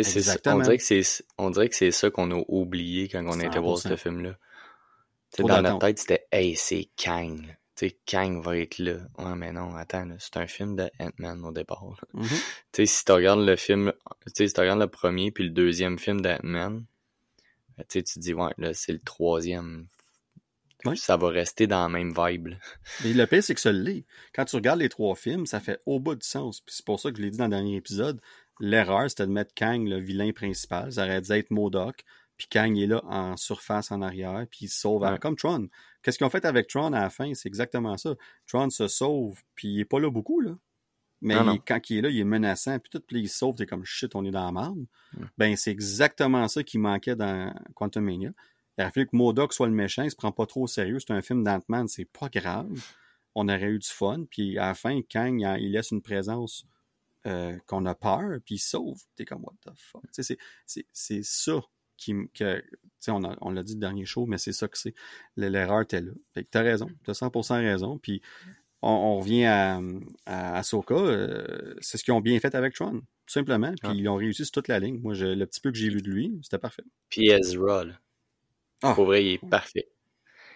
Exactement. 0.00 0.56
On 0.56 0.60
dirait 0.60 0.78
que 0.78 0.84
c'est 0.84 1.02
on 1.38 1.50
dirait 1.50 1.68
que 1.68 1.76
c'est 1.76 1.90
ça 1.90 2.10
qu'on 2.10 2.30
a 2.30 2.42
oublié 2.48 3.08
quand 3.08 3.24
on 3.26 3.40
a 3.40 3.44
été 3.44 3.58
voir 3.58 3.76
100%. 3.78 3.88
ce 3.88 3.96
film-là. 3.96 4.36
Dans 5.38 5.62
notre 5.62 5.78
tête, 5.80 5.98
c'était 5.98 6.26
Hey, 6.30 6.54
c'est 6.56 6.88
Kang. 6.96 7.40
Tu 7.76 7.88
sais, 7.88 7.98
Kang 8.06 8.40
va 8.40 8.56
être 8.56 8.78
là. 8.78 8.98
Ouais, 9.18 9.34
mais 9.34 9.52
non, 9.52 9.74
attends, 9.74 10.04
là, 10.04 10.14
c'est 10.20 10.36
un 10.36 10.46
film 10.46 10.76
de 10.76 10.88
Ant-Man 11.00 11.44
au 11.44 11.50
départ. 11.50 11.82
Tu 12.14 12.28
sais, 12.72 12.86
si 12.86 13.04
tu 13.04 13.10
regardes 13.10 13.44
le 13.44 13.56
film, 13.56 13.92
tu 14.26 14.32
sais, 14.36 14.46
si 14.46 14.54
tu 14.54 14.60
regardes 14.60 14.78
le 14.78 14.86
premier 14.86 15.32
puis 15.32 15.42
le 15.42 15.50
deuxième 15.50 15.98
film 15.98 16.20
d'Ant-Man, 16.20 16.84
ben, 17.76 17.84
tu 17.88 18.04
te 18.04 18.18
dis, 18.20 18.32
ouais, 18.32 18.52
là, 18.58 18.72
c'est 18.74 18.92
le 18.92 19.00
troisième. 19.00 19.88
Ça 20.96 21.16
va 21.16 21.30
rester 21.30 21.66
dans 21.66 21.82
la 21.82 21.88
même 21.88 22.12
vibe. 22.14 22.48
là. 22.48 22.56
Mais 23.02 23.14
le 23.14 23.26
pire, 23.26 23.42
c'est 23.42 23.54
que 23.54 23.60
ça 23.60 23.72
l'est. 23.72 24.04
Quand 24.34 24.44
tu 24.44 24.54
regardes 24.56 24.80
les 24.80 24.90
trois 24.90 25.16
films, 25.16 25.46
ça 25.46 25.58
fait 25.58 25.80
au 25.86 25.98
bout 25.98 26.14
du 26.14 26.26
sens. 26.26 26.60
Puis 26.60 26.74
c'est 26.76 26.84
pour 26.84 27.00
ça 27.00 27.10
que 27.10 27.16
je 27.16 27.22
l'ai 27.22 27.30
dit 27.30 27.38
dans 27.38 27.44
le 27.44 27.50
dernier 27.50 27.76
épisode. 27.76 28.20
L'erreur, 28.60 29.08
c'était 29.10 29.26
de 29.26 29.32
mettre 29.32 29.54
Kang, 29.54 29.86
le 29.86 29.98
vilain 29.98 30.32
principal. 30.32 30.92
Ça 30.92 31.04
aurait 31.04 31.20
dû 31.20 31.32
être 31.32 31.50
Modoc. 31.50 32.04
Puis 32.36 32.48
Kang 32.48 32.76
est 32.76 32.86
là 32.86 33.02
en 33.04 33.36
surface 33.36 33.90
en 33.92 34.02
arrière. 34.02 34.46
Puis 34.50 34.66
il 34.66 34.68
se 34.68 34.80
sauve. 34.80 35.02
Ouais. 35.02 35.18
Comme 35.18 35.36
Tron. 35.36 35.68
Qu'est-ce 36.02 36.18
qu'ils 36.18 36.26
ont 36.26 36.30
fait 36.30 36.44
avec 36.44 36.68
Tron 36.68 36.92
à 36.92 37.00
la 37.00 37.10
fin? 37.10 37.32
C'est 37.34 37.48
exactement 37.48 37.96
ça. 37.96 38.14
Tron 38.46 38.70
se 38.70 38.88
sauve. 38.88 39.42
Puis 39.54 39.68
il 39.68 39.80
est 39.80 39.84
pas 39.84 40.00
là 40.00 40.10
beaucoup, 40.10 40.40
là. 40.40 40.56
Mais 41.20 41.36
Non, 41.36 41.54
il 41.54 41.60
quand 41.60 41.80
il 41.88 41.98
est 41.98 42.02
là, 42.02 42.08
il 42.10 42.18
est 42.18 42.24
menaçant. 42.24 42.78
Puis 42.78 42.90
tout, 42.90 43.00
puis 43.00 43.20
il 43.20 43.28
se 43.28 43.38
sauve. 43.38 43.54
T'es 43.54 43.66
comme 43.66 43.84
shit, 43.84 44.14
on 44.14 44.24
est 44.24 44.30
dans 44.30 44.44
la 44.44 44.52
merde. 44.52 44.84
Ouais. 45.16 45.26
Ben, 45.38 45.56
c'est 45.56 45.70
exactement 45.70 46.46
ça 46.48 46.62
qui 46.62 46.78
manquait 46.78 47.16
dans 47.16 47.54
Quantum 47.74 48.04
Mania. 48.04 48.30
Il 48.76 48.82
aurait 48.82 48.90
fallu 48.90 49.06
que 49.06 49.16
Modoc 49.16 49.52
soit 49.52 49.68
le 49.68 49.72
méchant, 49.72 50.02
il 50.02 50.10
se 50.10 50.16
prend 50.16 50.32
pas 50.32 50.46
trop 50.46 50.64
au 50.64 50.66
sérieux. 50.66 50.98
C'est 50.98 51.12
un 51.12 51.22
film 51.22 51.44
d'Ant-Man, 51.44 51.86
c'est 51.88 52.04
pas 52.04 52.28
grave. 52.28 52.68
On 53.34 53.48
aurait 53.48 53.70
eu 53.70 53.78
du 53.78 53.88
fun. 53.88 54.24
Puis 54.28 54.58
à 54.58 54.66
la 54.66 54.74
fin, 54.74 55.00
Kang, 55.02 55.40
il 55.60 55.72
laisse 55.72 55.92
une 55.92 56.02
présence 56.02 56.66
euh, 57.26 57.56
qu'on 57.66 57.86
a 57.86 57.94
peur, 57.94 58.38
puis 58.44 58.56
il 58.56 58.58
sauve. 58.58 59.00
T'es 59.16 59.24
comme, 59.24 59.42
what 59.44 59.54
the 59.64 59.70
fuck? 59.76 60.02
C'est- 60.12 60.38
c'est 60.66 60.86
c'est 60.92 61.22
ça 61.24 61.60
qui 61.96 62.14
que, 62.34 62.62
on, 63.08 63.24
a- 63.24 63.36
on 63.40 63.50
l'a 63.50 63.62
dit 63.62 63.74
le 63.74 63.80
dernier 63.80 64.04
show, 64.04 64.26
mais 64.26 64.38
c'est 64.38 64.52
ça 64.52 64.68
que 64.68 64.76
c'est. 64.78 64.94
L'erreur 65.36 65.82
était 65.82 66.00
là. 66.00 66.12
Fait 66.34 66.44
que 66.44 66.48
t'as 66.50 66.62
raison. 66.62 66.88
T'as 67.04 67.14
100% 67.14 67.54
raison. 67.62 67.98
Puis 67.98 68.20
on, 68.82 68.90
on 68.90 69.18
revient 69.20 69.44
à, 69.46 69.80
à 70.26 70.58
Ahsoka. 70.58 70.94
euh, 70.94 71.74
c'est 71.80 71.96
ce 71.98 72.04
qu'ils 72.04 72.14
ont 72.14 72.20
bien 72.20 72.38
fait 72.40 72.54
avec 72.54 72.74
Tron. 72.74 73.00
Tout 73.26 73.32
simplement. 73.32 73.72
Puis 73.82 73.98
ils 74.00 74.08
ont 74.08 74.16
réussi 74.16 74.44
sur 74.44 74.52
toute 74.52 74.68
la 74.68 74.78
ligne. 74.80 74.98
Moi, 75.00 75.14
je- 75.14 75.24
le 75.26 75.46
petit 75.46 75.60
peu 75.60 75.70
que 75.72 75.78
j'ai 75.78 75.88
vu 75.90 76.02
de 76.02 76.10
lui, 76.10 76.38
c'était 76.42 76.58
parfait. 76.58 76.84
Puis 77.08 77.30
Ezra, 77.30 77.84
là. 77.84 77.94
Ah. 78.82 78.94
Pour 78.94 79.06
vrai, 79.06 79.24
il 79.24 79.32
est 79.34 79.48
parfait. 79.48 79.88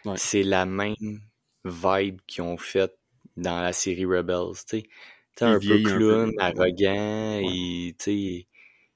Ouais. 0.05 0.17
C'est 0.17 0.43
la 0.43 0.67
même 0.67 0.95
vibe 1.65 2.21
qu'ils 2.27 2.43
ont 2.43 2.59
fait 2.59 2.93
dans 3.37 3.61
la 3.63 3.73
série 3.73 4.05
Rebels, 4.05 4.55
sais. 4.67 4.85
Un 5.47 5.55
peu 5.55 5.59
vieillit 5.59 5.87
un 5.87 5.91
peu. 5.91 5.97
clown, 5.99 6.33
arrogant, 6.39 7.41
il, 7.43 7.95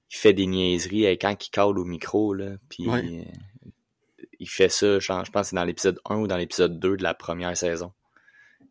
fait 0.09 0.33
des 0.35 0.47
niaiseries 0.47 1.07
euh, 1.07 1.17
quand 1.21 1.35
il 1.47 1.51
cale 1.51 1.79
au 1.79 1.85
micro, 1.85 2.35
là, 2.35 2.57
puis 2.69 2.89
Ouais. 2.89 3.03
euh, 3.05 3.69
il 4.39 4.49
fait 4.49 4.69
ça, 4.69 4.99
je 4.99 5.07
pense 5.09 5.31
que 5.31 5.43
c'est 5.43 5.57
dans 5.57 5.65
l'épisode 5.65 5.99
1 6.09 6.17
ou 6.17 6.27
dans 6.27 6.37
l'épisode 6.37 6.79
2 6.79 6.97
de 6.97 7.03
la 7.03 7.15
première 7.15 7.57
saison. 7.57 7.93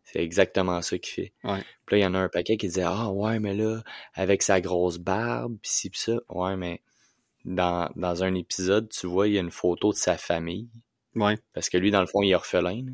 C'est 0.04 0.20
exactement 0.22 0.82
ça 0.82 0.98
qu'il 0.98 1.14
fait. 1.14 1.34
Ouais. 1.44 1.64
Puis 1.86 1.96
là, 1.96 1.98
il 2.00 2.02
y 2.02 2.06
en 2.06 2.14
a 2.16 2.20
un 2.20 2.28
paquet 2.28 2.58
qui 2.58 2.68
disait 2.68 2.84
Ah 2.86 3.10
ouais, 3.12 3.40
mais 3.40 3.54
là, 3.54 3.82
avec 4.14 4.42
sa 4.44 4.60
grosse 4.60 4.98
barbe, 4.98 5.58
pis 5.62 5.70
ci 5.70 5.90
pis 5.90 6.00
ça. 6.00 6.18
Ouais, 6.30 6.58
mais 6.58 6.82
dans, 7.46 7.90
dans 7.96 8.24
un 8.24 8.36
épisode, 8.36 8.90
tu 8.90 9.08
vois, 9.08 9.28
il 9.30 9.36
y 9.36 9.38
a 9.38 9.42
une 9.42 9.52
photo 9.52 9.92
de 9.94 9.98
sa 9.98 10.18
famille. 10.18 10.68
Ouais. 11.16 11.38
Parce 11.54 11.70
que 11.70 11.78
lui, 11.78 11.92
dans 11.92 12.02
le 12.02 12.08
fond, 12.08 12.22
il 12.22 12.32
est 12.32 12.36
orphelin. 12.36 12.86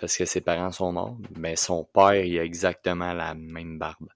Parce 0.00 0.16
que 0.16 0.24
ses 0.24 0.40
parents 0.40 0.72
sont 0.72 0.92
morts. 0.92 1.16
Mais 1.36 1.56
son 1.56 1.84
père, 1.84 2.14
il 2.24 2.38
a 2.38 2.44
exactement 2.44 3.12
la 3.12 3.34
même 3.34 3.78
barbe. 3.78 4.08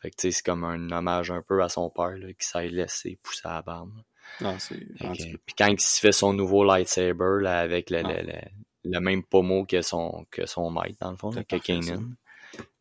Fait 0.00 0.10
que 0.10 0.16
tu 0.16 0.22
sais, 0.22 0.30
c'est 0.30 0.44
comme 0.44 0.62
un 0.64 0.90
hommage 0.92 1.30
un 1.32 1.42
peu 1.42 1.62
à 1.62 1.68
son 1.68 1.90
père 1.90 2.16
là, 2.16 2.32
qui 2.32 2.46
s'est 2.46 2.68
laissé 2.68 3.18
pousser 3.22 3.42
la 3.44 3.62
barbe. 3.62 3.92
Ah, 4.40 4.54
c'est. 4.58 4.78
Puis 4.78 5.54
quand 5.56 5.66
il 5.66 5.80
se 5.80 5.98
fait 6.00 6.12
son 6.12 6.32
nouveau 6.32 6.62
lightsaber 6.64 7.38
là, 7.40 7.60
avec 7.60 7.90
le, 7.90 8.02
Ah. 8.04 8.12
le, 8.12 8.26
le, 8.26 8.38
le 8.84 9.00
même 9.00 9.24
pommeau 9.24 9.64
que 9.64 9.82
son, 9.82 10.24
que 10.30 10.46
son 10.46 10.70
maître, 10.70 10.96
dans 11.00 11.10
le 11.10 11.16
fond, 11.16 11.30
là, 11.32 11.42
que. 11.42 11.56
Kanan. 11.56 12.14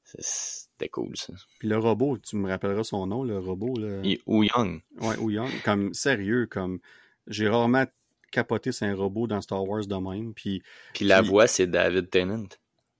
C'était 0.06 0.90
cool, 0.90 1.18
ça. 1.18 1.34
Puis 1.60 1.68
le 1.68 1.78
robot, 1.78 2.18
tu 2.20 2.36
me 2.38 2.50
rappelleras 2.50 2.84
son 2.84 3.08
nom, 3.08 3.24
le 3.24 3.40
robot, 3.40 3.78
là. 3.78 4.02
Ou 4.26 4.44
Young. 4.44 4.82
Ouais, 5.02 5.18
ou 5.18 5.32
Young, 5.32 5.50
comme 5.66 5.94
sérieux, 5.94 6.46
comme 6.46 6.80
J'ai 7.28 7.50
rarement 7.50 7.86
capoté 8.32 8.72
sur 8.72 8.86
un 8.88 8.96
robot 8.96 9.28
dans 9.28 9.42
Star 9.42 9.64
Wars 9.68 9.86
de 9.86 9.96
même. 9.96 10.34
Puis, 10.34 10.62
Puis 10.94 11.06
la 11.06 11.22
Puis- 11.22 11.30
voix, 11.30 11.48
c'est 11.48 11.68
David 11.68 12.10
Tennant. 12.10 12.48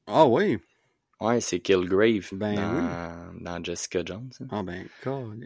ah 0.08 0.26
oui, 0.28 0.58
Ouais, 1.20 1.42
c'est 1.42 1.60
Killgrave 1.60 2.30
Ben 2.34 2.54
dans, 2.56 3.34
dans 3.58 3.64
Jessica 3.64 4.04
Jones. 4.06 4.30
hein. 4.40 4.46
ah 4.52 4.62
ben, 4.62 4.86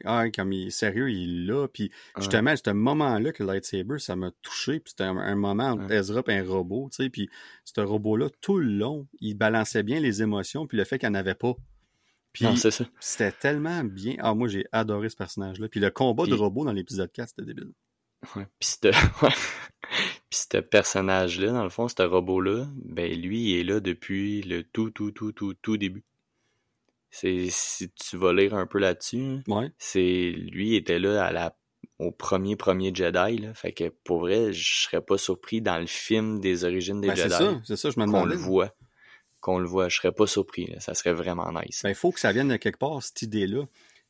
ah, 0.03 0.25
comme 0.29 0.51
il 0.51 0.67
est 0.67 0.69
sérieux, 0.69 1.09
il 1.09 1.45
est 1.45 1.47
là. 1.47 1.65
Puis 1.69 1.83
Ouais. 1.83 1.89
justement, 2.23 2.53
ce 2.57 2.71
moment-là 2.71 3.31
que 3.31 3.41
lightsaber, 3.41 3.97
ça 3.97 4.17
m'a 4.17 4.31
touché. 4.41 4.81
Puis 4.81 4.89
c'était 4.91 5.05
un, 5.05 5.15
un 5.15 5.35
moment 5.35 5.67
entre 5.69 5.85
Ouais. 5.87 5.95
Ezra 5.95 6.23
et 6.27 6.33
un 6.39 6.43
robot, 6.43 6.89
tu 6.91 7.05
sais. 7.05 7.09
Puis 7.09 7.29
ce 7.63 7.79
robot-là, 7.79 8.27
tout 8.41 8.57
le 8.57 8.65
long, 8.67 9.07
il 9.21 9.35
balançait 9.35 9.81
bien 9.83 10.01
les 10.01 10.21
émotions, 10.21 10.67
puis 10.67 10.77
le 10.77 10.83
fait 10.83 10.99
qu'il 10.99 11.07
n'y 11.07 11.15
en 11.15 11.19
avait 11.19 11.35
pas. 11.35 11.53
Puis 12.33 12.43
Non, 12.43 12.57
c'est 12.57 12.71
ça. 12.71 12.83
c'était 12.99 13.31
tellement 13.31 13.81
bien. 13.85 14.15
Ah, 14.19 14.33
moi, 14.35 14.49
j'ai 14.49 14.65
adoré 14.73 15.07
ce 15.07 15.15
personnage-là. 15.15 15.69
Puis 15.69 15.79
le 15.79 15.89
combat 15.89 16.25
de 16.25 16.33
robot 16.33 16.65
dans 16.65 16.73
l'épisode 16.73 17.13
4, 17.13 17.29
c'était 17.29 17.45
débile. 17.45 17.71
Ouais. 18.35 18.45
Puis 20.29 20.39
ce 20.49 20.57
personnage-là, 20.59 21.51
dans 21.51 21.63
le 21.63 21.69
fond, 21.69 21.87
ce 21.87 22.01
robot-là, 22.01 22.65
ben 22.85 23.11
lui, 23.19 23.51
il 23.51 23.59
est 23.59 23.63
là 23.63 23.79
depuis 23.79 24.41
le 24.43 24.63
tout, 24.63 24.89
tout, 24.91 25.11
tout, 25.11 25.31
tout, 25.33 25.53
tout 25.55 25.77
début. 25.77 26.03
C'est 27.09 27.47
si 27.49 27.91
tu 27.91 28.15
vas 28.15 28.31
lire 28.31 28.53
un 28.53 28.65
peu 28.65 28.79
là-dessus, 28.79 29.19
hein, 29.21 29.43
Ouais. 29.47 29.71
c'est 29.77 30.31
lui 30.37 30.75
était 30.75 30.99
là 30.99 31.25
à 31.25 31.31
la 31.33 31.57
au 31.99 32.11
premier 32.11 32.55
premier 32.55 32.93
Jedi 32.95 33.37
là. 33.39 33.53
Fait 33.53 33.73
que 33.73 33.89
pour 34.05 34.19
vrai, 34.21 34.53
je 34.53 34.83
serais 34.83 35.01
pas 35.01 35.17
surpris 35.17 35.61
dans 35.61 35.77
le 35.77 35.87
film 35.87 36.39
des 36.39 36.63
origines 36.63 37.01
des 37.01 37.09
Ben, 37.09 37.15
c'est 37.17 37.23
Jedi 37.23 37.35
ça, 37.35 37.61
c'est 37.65 37.75
ça, 37.75 37.89
je 37.89 37.99
me 37.99 38.05
qu'on 38.05 38.11
demandais. 38.11 38.35
le 38.35 38.39
voit. 38.39 38.73
Qu'on 39.41 39.59
le 39.59 39.67
voit, 39.67 39.89
je 39.89 39.97
serais 39.97 40.11
pas 40.13 40.27
surpris. 40.27 40.67
là. 40.67 40.79
Ça 40.79 40.93
serait 40.93 41.13
vraiment 41.13 41.51
nice. 41.51 41.81
Ben, 41.83 41.89
il 41.89 41.95
faut 41.95 42.11
que 42.11 42.19
ça 42.19 42.31
vienne 42.31 42.47
de 42.47 42.55
quelque 42.57 42.77
part, 42.79 43.01
cette 43.03 43.23
idée-là. 43.23 43.63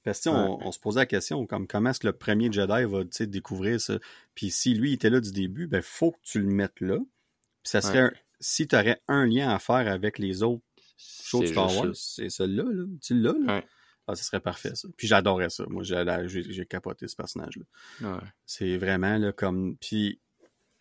Parce 0.03 0.21
que, 0.21 0.29
on, 0.29 0.65
on 0.65 0.71
se 0.71 0.79
posait 0.79 1.01
la 1.01 1.05
question, 1.05 1.45
comme 1.45 1.67
comment 1.67 1.91
est-ce 1.91 1.99
que 1.99 2.07
le 2.07 2.13
premier 2.13 2.51
Jedi 2.51 2.85
va, 2.85 3.03
découvrir 3.27 3.79
ça? 3.79 3.99
Puis 4.33 4.49
si 4.49 4.73
lui 4.73 4.93
était 4.93 5.09
là 5.09 5.19
du 5.19 5.31
début, 5.31 5.67
ben, 5.67 5.81
faut 5.81 6.11
que 6.11 6.19
tu 6.23 6.39
le 6.39 6.47
mettes 6.47 6.79
là. 6.81 6.97
Puis 6.97 7.69
ça 7.69 7.81
serait, 7.81 7.99
un- 7.99 8.13
si 8.39 8.67
tu 8.67 8.75
aurais 8.75 8.99
un 9.07 9.27
lien 9.27 9.49
à 9.49 9.59
faire 9.59 9.87
avec 9.87 10.17
les 10.17 10.41
autres 10.41 10.63
shows 10.97 11.41
de 11.41 11.45
Star 11.47 11.75
Wars, 11.77 11.91
c'est 11.93 12.29
celui-là, 12.29 12.63
là. 12.63 12.83
Tu 13.01 13.19
l'as, 13.19 13.33
là. 13.33 13.55
Ouais. 13.57 13.65
Ah, 14.07 14.15
ça 14.15 14.23
serait 14.23 14.39
parfait, 14.39 14.73
ça. 14.73 14.87
Puis 14.97 15.05
j'adorais 15.07 15.51
ça. 15.51 15.65
Moi, 15.69 15.83
j'ai 15.83 16.65
capoté 16.65 17.07
ce 17.07 17.15
personnage-là. 17.15 17.63
Ouais. 18.01 18.27
C'est 18.47 18.77
vraiment, 18.77 19.17
là, 19.19 19.31
comme... 19.31 19.77
Puis, 19.77 20.19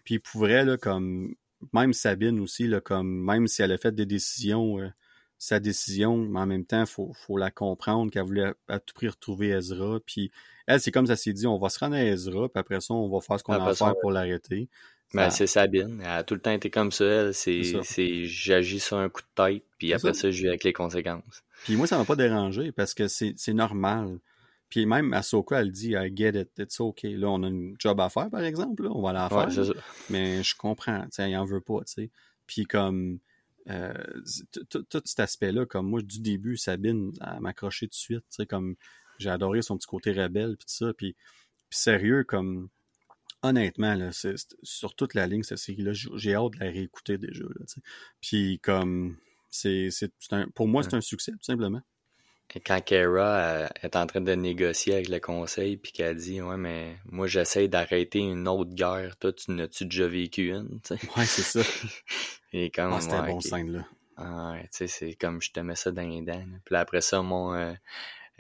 puis 0.05 0.15
il 0.15 0.21
pourrait, 0.21 0.65
là, 0.65 0.79
comme... 0.79 1.35
Même 1.75 1.93
Sabine 1.93 2.41
aussi, 2.41 2.67
là, 2.67 2.81
comme... 2.81 3.23
Même 3.23 3.47
si 3.47 3.61
elle 3.61 3.73
a 3.73 3.77
fait 3.79 3.95
des 3.95 4.07
décisions... 4.07 4.81
euh, 4.81 4.89
sa 5.43 5.59
décision, 5.59 6.19
mais 6.19 6.39
en 6.39 6.47
même 6.47 6.67
temps, 6.67 6.85
faut, 6.85 7.13
faut 7.15 7.39
la 7.39 7.51
comprendre 7.51 8.13
qu'elle 8.13 8.25
voulait 8.25 8.53
à, 8.69 8.75
à 8.75 8.79
tout 8.79 8.93
prix 8.95 9.09
retrouver 9.09 9.49
Ezra. 9.49 9.99
Puis 10.05 10.31
elle, 10.67 10.81
c'est 10.81 10.91
comme 10.93 11.07
ça 11.07 11.17
s'est 11.17 11.33
dit, 11.33 11.47
on 11.47 11.59
va 11.59 11.71
se 11.71 11.79
rendre 11.79 11.97
à 11.97 12.05
Ezra, 12.05 12.49
puis 12.51 12.61
après 12.61 12.81
ça, 12.83 12.93
on 12.93 13.09
va 13.09 13.21
faire 13.21 13.39
ce 13.39 13.45
qu'on 13.45 13.55
a 13.55 13.65
à 13.71 13.75
faire 13.75 13.95
pour 14.01 14.11
l'arrêter. 14.13 14.69
Ben, 15.15 15.31
Ça- 15.31 15.39
c'est 15.39 15.47
Sabine. 15.47 16.01
Elle 16.03 16.09
a 16.11 16.23
tout 16.25 16.35
le 16.35 16.41
temps 16.41 16.51
été 16.53 16.69
comme 16.71 16.93
ça. 16.93 17.05
Elle, 17.05 17.35
c'est, 17.35 18.27
j'agis 18.27 18.81
sur 18.81 18.99
un 18.99 19.09
coup 19.09 19.23
de 19.23 19.43
tête, 19.43 19.65
puis 19.79 19.95
après 19.95 20.13
ça. 20.13 20.21
ça, 20.21 20.31
je 20.31 20.43
vis 20.43 20.49
avec 20.49 20.63
les 20.63 20.75
conséquences. 20.75 21.43
Puis 21.65 21.75
moi, 21.75 21.87
ça 21.87 21.97
m'a 21.97 22.05
pas 22.05 22.17
dérangé 22.17 22.71
parce 22.71 22.93
que 22.95 23.09
c'est 23.09 23.33
c'est 23.37 23.55
normal. 23.55 24.19
Puis 24.69 24.85
même 24.87 25.13
Ahsoka, 25.15 25.61
elle 25.63 25.73
dit 25.73 25.95
I 25.95 26.13
get 26.15 26.39
it, 26.41 26.51
it's 26.59 26.79
okay. 26.81 27.17
Là, 27.17 27.29
on 27.31 27.43
a 27.43 27.49
une 27.49 27.75
job 27.79 27.99
à 28.01 28.09
faire, 28.11 28.29
par 28.31 28.43
exemple. 28.43 28.85
Là, 28.85 28.91
on 28.95 29.03
va 29.03 29.13
la 29.15 29.29
faire. 29.29 29.39
Ouais, 29.39 29.51
c'est 29.51 29.65
ça. 29.65 29.73
mais 30.11 30.43
je 30.45 30.55
comprends, 30.55 31.07
il 31.19 31.37
en 31.37 31.45
veut 31.47 31.61
pas, 31.63 31.79
tu 31.87 31.93
sais. 31.95 32.11
Puis 32.47 32.67
comme 32.67 33.19
tout 33.67 35.03
cet 35.05 35.21
aspect-là, 35.21 35.67
comme 35.67 35.89
moi, 35.89 36.03
du 36.03 36.21
début, 36.21 36.57
Sabine, 36.57 37.13
m'accrochait 37.41 37.87
tout 37.87 37.91
de 37.91 37.95
suite, 37.95 38.25
tu 38.31 38.37
sais, 38.37 38.47
comme 38.47 38.77
j'ai 39.19 39.31
adoré 39.31 39.63
son 39.63 39.77
petit 39.77 39.87
côté 39.87 40.13
rebelle, 40.13 40.57
puis 40.57 40.67
tout 40.67 40.75
ça, 40.75 40.93
puis, 40.95 41.15
sérieux, 41.71 42.25
comme 42.25 42.69
honnêtement, 43.43 43.95
là, 43.95 44.11
sur 44.63 44.95
toute 44.95 45.15
la 45.15 45.27
ligne, 45.27 45.43
cette 45.43 45.59
série-là, 45.59 45.93
j'ai 45.93 46.11
j'ai 46.15 46.35
hâte 46.35 46.53
de 46.55 46.59
la 46.61 46.71
réécouter 46.71 47.19
déjà, 47.19 47.45
là, 47.45 47.65
tu 47.67 47.75
sais. 47.75 47.81
Puis 48.21 48.59
comme, 48.61 49.17
c'est, 49.51 49.91
pour 50.55 50.69
moi, 50.69 50.83
c'est 50.83 50.95
un 50.95 51.01
succès, 51.01 51.33
tout 51.33 51.39
simplement. 51.43 51.83
Quand 52.67 52.81
Kara 52.85 53.69
est 53.83 53.97
en 53.97 54.07
train 54.07 54.21
de 54.21 54.33
négocier 54.33 54.95
avec 54.95 55.09
le 55.09 55.21
conseil, 55.21 55.77
puis 55.77 55.93
qu'elle 55.93 56.17
dit 56.17 56.41
Ouais, 56.43 56.57
mais 56.57 56.97
moi, 57.07 57.27
j'essaie 57.27 57.69
d'arrêter 57.69 58.19
une 58.19 58.49
autre 58.49 58.75
guerre. 58.75 59.17
Toi, 59.19 59.33
tu 59.33 59.53
n'as-tu 59.53 59.85
déjà 59.85 60.09
vécu 60.09 60.49
une 60.51 60.81
tu 60.83 60.97
sais? 60.97 61.01
Ouais, 61.17 61.25
c'est 61.27 61.43
ça. 61.43 61.61
Et 62.53 62.71
comme, 62.71 62.93
Ah, 62.95 63.01
c'était 63.01 63.15
un 63.15 63.27
bon 63.27 63.37
ok. 63.37 63.43
scène, 63.45 63.73
là. 63.73 63.87
Ah, 64.17 64.53
ouais, 64.53 64.63
tu 64.65 64.69
sais, 64.73 64.87
c'est 64.89 65.15
comme 65.15 65.41
je 65.41 65.51
te 65.53 65.61
mets 65.61 65.77
ça 65.77 65.91
dans 65.93 66.03
les 66.03 66.21
dents. 66.23 66.33
là. 66.35 66.59
Puis 66.65 66.75
après 66.77 67.01
ça, 67.01 67.23
mon. 67.23 67.55
euh, 67.55 67.73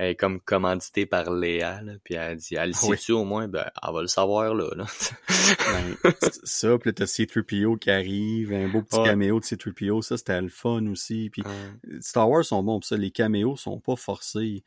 elle 0.03 0.11
est 0.12 0.17
comme 0.17 0.41
commanditée 0.41 1.05
par 1.05 1.31
Léa, 1.31 1.83
là, 1.83 1.93
puis 2.03 2.15
elle 2.15 2.37
dit, 2.39 2.55
elle 2.55 2.70
le 2.70 2.75
oui. 2.89 2.97
sait-tu 2.97 3.12
au 3.12 3.25
moins? 3.25 3.49
Ben, 3.49 3.67
elle 3.87 3.93
va 3.93 4.01
le 4.01 4.07
savoir, 4.09 4.55
là. 4.55 4.69
là. 4.75 4.87
Ben, 6.05 6.12
ça, 6.45 6.79
puis 6.79 6.91
là, 6.91 6.93
t'as 6.95 7.07
C-3PO 7.07 7.79
qui 7.79 7.91
arrive, 7.91 8.53
un 8.53 8.69
beau 8.69 8.83
petit 8.83 8.99
Ouais. 8.99 9.05
caméo 9.09 9.41
de 9.41 9.45
C-3PO, 9.45 10.01
ça, 10.03 10.17
c'était 10.17 10.41
le 10.41 10.49
fun 10.49 10.87
aussi. 10.87 11.29
Puis 11.31 11.43
Ouais. 11.43 11.99
Star 12.01 12.31
Wars 12.31 12.45
sont 12.45 12.62
bons 12.62 12.79
pour 12.81 12.87
ça, 12.87 12.97
les 12.97 13.11
caméos 13.11 13.57
sont 13.57 13.79
pas 13.81 13.97
forcés. 13.97 14.62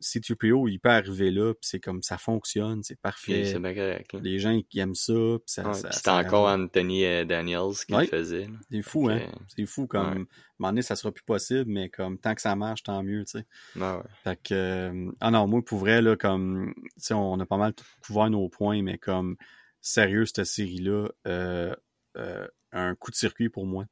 C-3PO, 0.00 0.68
il 0.70 0.78
peut 0.78 0.90
arriver 0.90 1.30
là, 1.30 1.52
puis 1.54 1.62
c'est 1.68 1.80
comme 1.80 2.02
ça 2.02 2.18
fonctionne, 2.18 2.82
c'est 2.82 3.00
parfait. 3.00 3.44
c'est 3.44 3.58
bien 3.58 3.74
correct. 3.74 4.12
là. 4.12 4.20
Les 4.22 4.38
gens 4.38 4.60
qui 4.68 4.78
aiment 4.78 4.94
ça, 4.94 5.12
puis 5.12 5.42
ça, 5.46 5.68
Ouais, 5.68 5.74
c'était 5.90 6.10
encore 6.10 6.48
Anthony 6.48 7.04
euh, 7.04 7.24
Daniels 7.24 7.74
qui 7.86 7.94
Ouais. 7.94 8.02
le 8.02 8.08
faisait. 8.08 8.44
là. 8.46 8.56
C'est 8.70 8.82
fou, 8.82 9.08
hein? 9.08 9.20
C'est 9.56 9.66
fou, 9.66 9.86
comme, 9.86 10.00
à 10.06 10.10
un 10.10 10.14
moment 10.58 10.68
donné, 10.70 10.82
ça 10.82 10.94
sera 10.96 11.10
plus 11.12 11.24
possible, 11.24 11.64
mais 11.70 11.88
comme, 11.88 12.18
tant 12.18 12.34
que 12.34 12.40
ça 12.40 12.54
marche, 12.56 12.82
tant 12.84 13.02
mieux, 13.02 13.24
tu 13.24 13.38
sais. 13.38 13.46
ouais, 13.76 13.82
ouais. 13.96 14.02
Fait 14.24 14.40
que, 14.42 14.54
euh, 14.54 15.10
ah 15.20 15.30
non, 15.30 15.46
moi, 15.46 15.62
pour 15.64 15.78
vrai, 15.78 16.00
là, 16.02 16.16
comme, 16.16 16.72
tu 16.76 16.82
sais, 16.98 17.14
on 17.14 17.38
a 17.40 17.46
pas 17.46 17.56
mal 17.56 17.74
tout 17.74 17.84
couvert 18.06 18.30
nos 18.30 18.48
points, 18.48 18.82
mais 18.82 18.98
comme, 18.98 19.36
sérieux, 19.80 20.26
cette 20.26 20.44
série-là, 20.44 21.08
euh, 21.26 21.74
euh, 22.16 22.46
un 22.72 22.94
coup 22.94 23.10
de 23.10 23.16
circuit 23.16 23.48
pour 23.48 23.64
moi. 23.66 23.84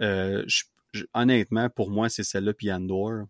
Euh, 0.00 0.42
je- 0.46 0.64
je- 0.92 1.04
honnêtement, 1.14 1.68
pour 1.70 1.90
moi, 1.90 2.08
c'est 2.08 2.22
celle-là, 2.24 2.52
puis 2.54 2.72
Andor, 2.72 3.26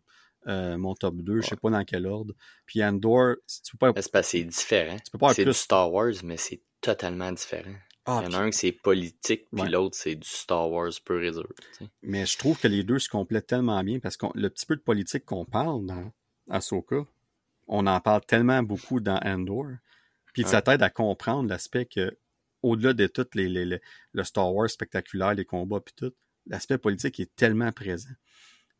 euh, 0.47 0.77
mon 0.77 0.95
top 0.95 1.17
2, 1.17 1.41
je 1.41 1.47
sais 1.47 1.53
Ouais. 1.55 1.59
pas 1.63 1.71
dans 1.71 1.85
quel 1.85 2.07
ordre. 2.07 2.35
Puis 2.67 2.85
Andor, 2.85 3.37
si 3.47 3.63
tu 3.63 3.77
peux 3.77 3.93
pas... 3.93 4.03
C'est 4.03 4.13
parce 4.13 4.27
que 4.27 4.31
c'est 4.39 4.45
différent. 4.45 4.97
Tu 5.05 5.11
peux 5.11 5.19
pas 5.19 5.33
C'est 5.35 5.43
plus- 5.45 5.53
du 5.53 5.59
Star 5.59 5.93
Wars, 5.93 6.13
mais 6.23 6.37
c'est 6.37 6.61
totalement 6.81 7.33
différent. 7.33 7.75
Ah, 8.07 8.19
Il 8.21 8.25
y 8.25 8.27
en 8.27 8.29
puis- 8.29 8.37
a 8.37 8.41
un 8.41 8.51
qui 8.51 8.59
c'est 8.59 8.73
politique, 8.73 9.47
puis 9.51 9.63
Ouais. 9.63 9.71
l'autre 9.71 9.97
c'est 9.97 10.15
du 10.15 10.29
Star 10.29 10.71
Wars 10.71 10.93
pur 11.05 11.23
et 11.23 11.31
dur. 11.31 11.49
tu 11.57 11.85
sais. 11.85 11.91
mais 12.03 12.27
je 12.27 12.37
trouve 12.37 12.59
que 12.59 12.69
les 12.69 12.85
deux 12.85 12.99
se 12.99 13.09
complètent 13.09 13.47
tellement 13.47 13.83
bien, 13.83 13.99
parce 13.99 14.17
que 14.19 14.27
le 14.35 14.51
petit 14.51 14.67
peu 14.67 14.77
de 14.77 14.83
politique 14.83 15.25
qu'on 15.25 15.47
parle 15.47 15.87
dans 15.87 16.13
Ahsoka, 16.51 17.07
on 17.67 17.87
en 17.87 18.01
parle 18.01 18.21
tellement 18.27 18.63
beaucoup 18.63 19.01
dans 19.01 19.19
Andor, 19.25 19.69
puis 20.35 20.43
ça 20.45 20.57
Ouais. 20.57 20.63
t'aide 20.63 20.83
à 20.83 20.91
comprendre 20.91 21.49
l'aspect 21.49 21.87
que, 21.87 22.19
au-delà 22.63 22.93
de 22.93 23.07
tout 23.07 23.27
les, 23.35 23.49
les- 23.49 23.65
les- 23.65 23.81
le 24.13 24.23
Star 24.25 24.53
Wars 24.55 24.69
spectaculaire, 24.69 25.33
les 25.33 25.47
combats, 25.47 25.81
puis 25.81 25.95
tout, 25.97 26.13
l'aspect 26.47 26.77
politique 26.77 27.19
est 27.21 27.35
tellement 27.35 27.73
présent. 27.73 28.11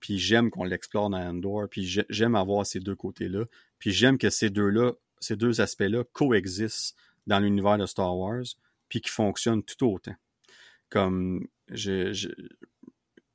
Puis 0.05 0.19
j'aime 0.19 0.51
qu'on 0.51 0.65
l'explore 0.65 1.09
dans 1.09 1.17
Andor, 1.17 1.67
puis 1.71 1.87
j'ai- 1.87 2.05
j'aime 2.11 2.35
avoir 2.35 2.67
ces 2.67 2.79
deux 2.79 2.95
côtés-là, 2.95 3.47
puis 3.79 3.91
j'aime 3.91 4.19
que 4.19 4.29
ces 4.29 4.51
deux-là, 4.51 4.93
ces 5.19 5.35
deux 5.35 5.63
aspects-là 5.63 6.05
coexistent 6.13 6.95
dans 7.27 7.39
l'univers 7.39 7.79
de 7.79 7.87
Star 7.87 8.15
Wars, 8.15 8.45
puis 8.91 9.01
qui 9.01 9.09
fonctionnent 9.09 9.63
tout 9.63 9.83
autant. 9.91 10.15
Comme 10.91 11.47
je, 11.71 12.13
je, 12.13 12.29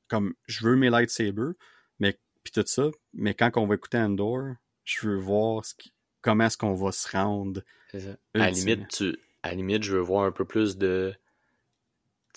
comme 0.08 0.36
je 0.46 0.64
veux 0.64 0.76
mes 0.76 0.92
lightsabers, 0.92 1.54
mais 2.00 2.20
puis 2.44 2.52
tout 2.54 2.64
ça, 2.68 2.92
mais 3.14 3.34
quand 3.34 3.50
on 3.58 3.66
va 3.66 3.74
écouter 3.74 3.98
Andor, 3.98 4.54
je 4.84 5.08
veux 5.08 5.18
voir 5.18 5.66
ce 5.66 5.74
qui- 5.74 5.92
comment 6.22 6.44
est-ce 6.46 6.58
qu'on 6.60 6.76
va 6.76 6.92
se 6.92 7.10
rendre. 7.10 7.64
Ça. 7.92 7.98
À 8.36 8.38
la 8.38 8.52
limite, 8.52 8.88
tu, 8.90 9.18
à 9.42 9.50
la 9.50 9.56
limite, 9.56 9.82
je 9.82 9.96
veux 9.96 10.02
voir 10.02 10.26
un 10.26 10.32
peu 10.32 10.46
plus 10.46 10.78
de, 10.78 11.16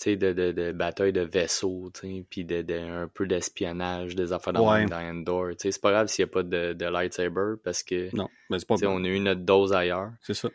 de, 0.05 0.33
de, 0.33 0.51
de 0.51 0.71
bataille 0.71 1.13
de 1.13 1.21
vaisseaux, 1.21 1.89
tu 1.93 2.01
sais, 2.01 2.25
puis 2.29 2.45
de, 2.45 2.61
de, 2.61 2.75
un 2.77 3.07
peu 3.07 3.25
d'espionnage, 3.27 4.15
des 4.15 4.31
affaires 4.33 4.53
dans, 4.53 4.71
Ouais. 4.71 4.85
dans 4.85 4.97
Endor. 4.99 5.49
Tu 5.51 5.55
sais, 5.59 5.71
c'est 5.71 5.81
pas 5.81 5.91
grave 5.91 6.07
s'il 6.07 6.25
n'y 6.25 6.29
a 6.29 6.33
pas 6.33 6.43
de, 6.43 6.73
de 6.73 6.85
lightsaber 6.85 7.55
parce 7.63 7.83
que, 7.83 8.15
Non, 8.15 8.29
mais 8.49 8.59
c'est 8.59 8.67
pas 8.67 8.75
on 8.85 9.03
a 9.03 9.07
eu 9.07 9.19
notre 9.19 9.41
dose 9.41 9.73
ailleurs. 9.73 10.11
C'est 10.21 10.33
ça. 10.33 10.49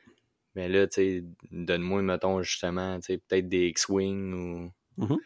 Mais 0.55 0.68
là, 0.68 0.86
donne-moi, 1.52 2.02
mettons, 2.02 2.43
justement, 2.43 2.97
tu 3.01 3.07
sais, 3.07 3.18
peut-être 3.18 3.49
des 3.49 3.67
X-Wing 3.68 4.33
ou. 4.35 4.73
Mhm. 5.05 5.17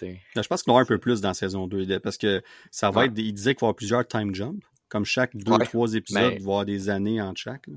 Ben, 0.00 0.16
je 0.36 0.46
pense 0.46 0.62
qu'il 0.62 0.70
y 0.70 0.72
en 0.72 0.74
aura 0.74 0.82
un 0.82 0.86
peu 0.86 0.98
plus 0.98 1.20
dans 1.20 1.34
saison 1.34 1.66
2, 1.66 1.98
parce 1.98 2.16
que 2.16 2.40
ça 2.70 2.90
va 2.90 3.00
Ouais. 3.00 3.06
être. 3.06 3.18
Il 3.18 3.32
disait 3.32 3.54
qu'il 3.54 3.60
va 3.62 3.64
y 3.64 3.68
avoir 3.68 3.74
plusieurs 3.76 4.06
time 4.06 4.32
jumps. 4.34 4.62
Comme 4.88 5.04
chaque 5.04 5.36
deux, 5.36 5.52
Ouais. 5.52 5.64
trois 5.66 5.92
épisodes, 5.94 6.22
Mais- 6.22 6.28
il 6.28 6.34
va 6.34 6.38
y 6.38 6.42
avoir 6.44 6.64
des 6.64 6.88
années 6.88 7.20
entre 7.20 7.40
chaque. 7.40 7.66
là. 7.66 7.74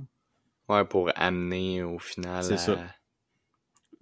Ouais, 0.69 0.85
pour 0.85 1.11
amener 1.15 1.83
au 1.83 1.98
final 1.99 2.43
C'est 2.43 2.53
à, 2.53 2.57
ça. 2.57 2.80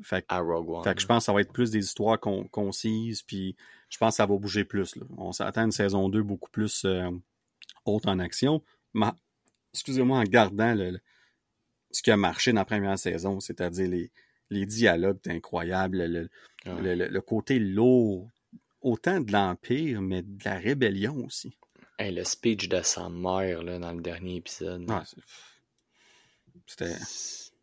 Fait, 0.01 0.21
que- 0.21 0.27
à 0.29 0.39
Rogue 0.39 0.69
One. 0.69 0.83
fait 0.83 0.95
que 0.95 1.01
je 1.01 1.05
pense 1.07 1.23
que 1.23 1.25
ça 1.25 1.33
va 1.33 1.41
être 1.41 1.51
plus 1.51 1.71
des 1.71 1.79
histoires 1.83 2.19
con- 2.19 2.47
concises, 2.47 3.21
puis 3.21 3.55
je 3.89 3.97
pense 3.97 4.13
que 4.13 4.17
ça 4.17 4.25
va 4.25 4.37
bouger 4.37 4.63
plus. 4.63 4.95
là. 4.95 5.03
On 5.17 5.31
s'attend 5.31 5.61
à 5.61 5.65
une 5.65 5.71
saison 5.71 6.07
2 6.09 6.23
beaucoup 6.23 6.49
plus 6.49 6.85
euh, 6.85 7.09
haute 7.85 8.07
en 8.07 8.19
action. 8.19 8.63
Mais, 8.93 9.07
excusez-moi, 9.73 10.19
en 10.19 10.23
gardant 10.23 10.73
le, 10.73 10.91
le- 10.91 10.99
ce 11.91 12.01
qui 12.01 12.11
a 12.11 12.17
marché 12.17 12.51
dans 12.53 12.61
la 12.61 12.65
première 12.65 12.97
saison, 12.99 13.39
c'est-à-dire 13.39 13.89
les, 13.89 14.11
les 14.49 14.65
dialogues 14.65 15.19
incroyables, 15.27 16.05
le, 16.05 16.29
le- 16.65 17.21
côté 17.21 17.59
lourd, 17.59 18.29
autant 18.81 19.19
de 19.19 19.31
l'Empire, 19.31 20.01
mais 20.01 20.21
de 20.21 20.43
la 20.45 20.55
rébellion 20.55 21.15
aussi. 21.25 21.51
Hey, 21.97 22.13
le 22.15 22.23
speech 22.23 22.69
de 22.69 22.81
sa 22.81 23.09
mère 23.09 23.63
là, 23.63 23.77
dans 23.79 23.91
le 23.91 24.01
dernier 24.01 24.35
épisode. 24.37 24.85
C'était. 26.65 26.95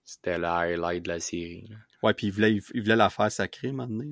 c'était 0.05 0.39
le 0.39 0.45
highlight 0.45 1.03
de 1.05 1.09
la 1.09 1.21
série. 1.21 1.67
Là. 1.71 1.77
Ouais, 2.07 2.15
puis 2.15 2.29
il 2.29 2.33
voulait, 2.33 2.55
il 2.75 2.81
voulait 2.83 2.97
la 2.97 3.11
faire 3.11 3.31
sacrée, 3.33 3.73
maintenant. 3.73 4.05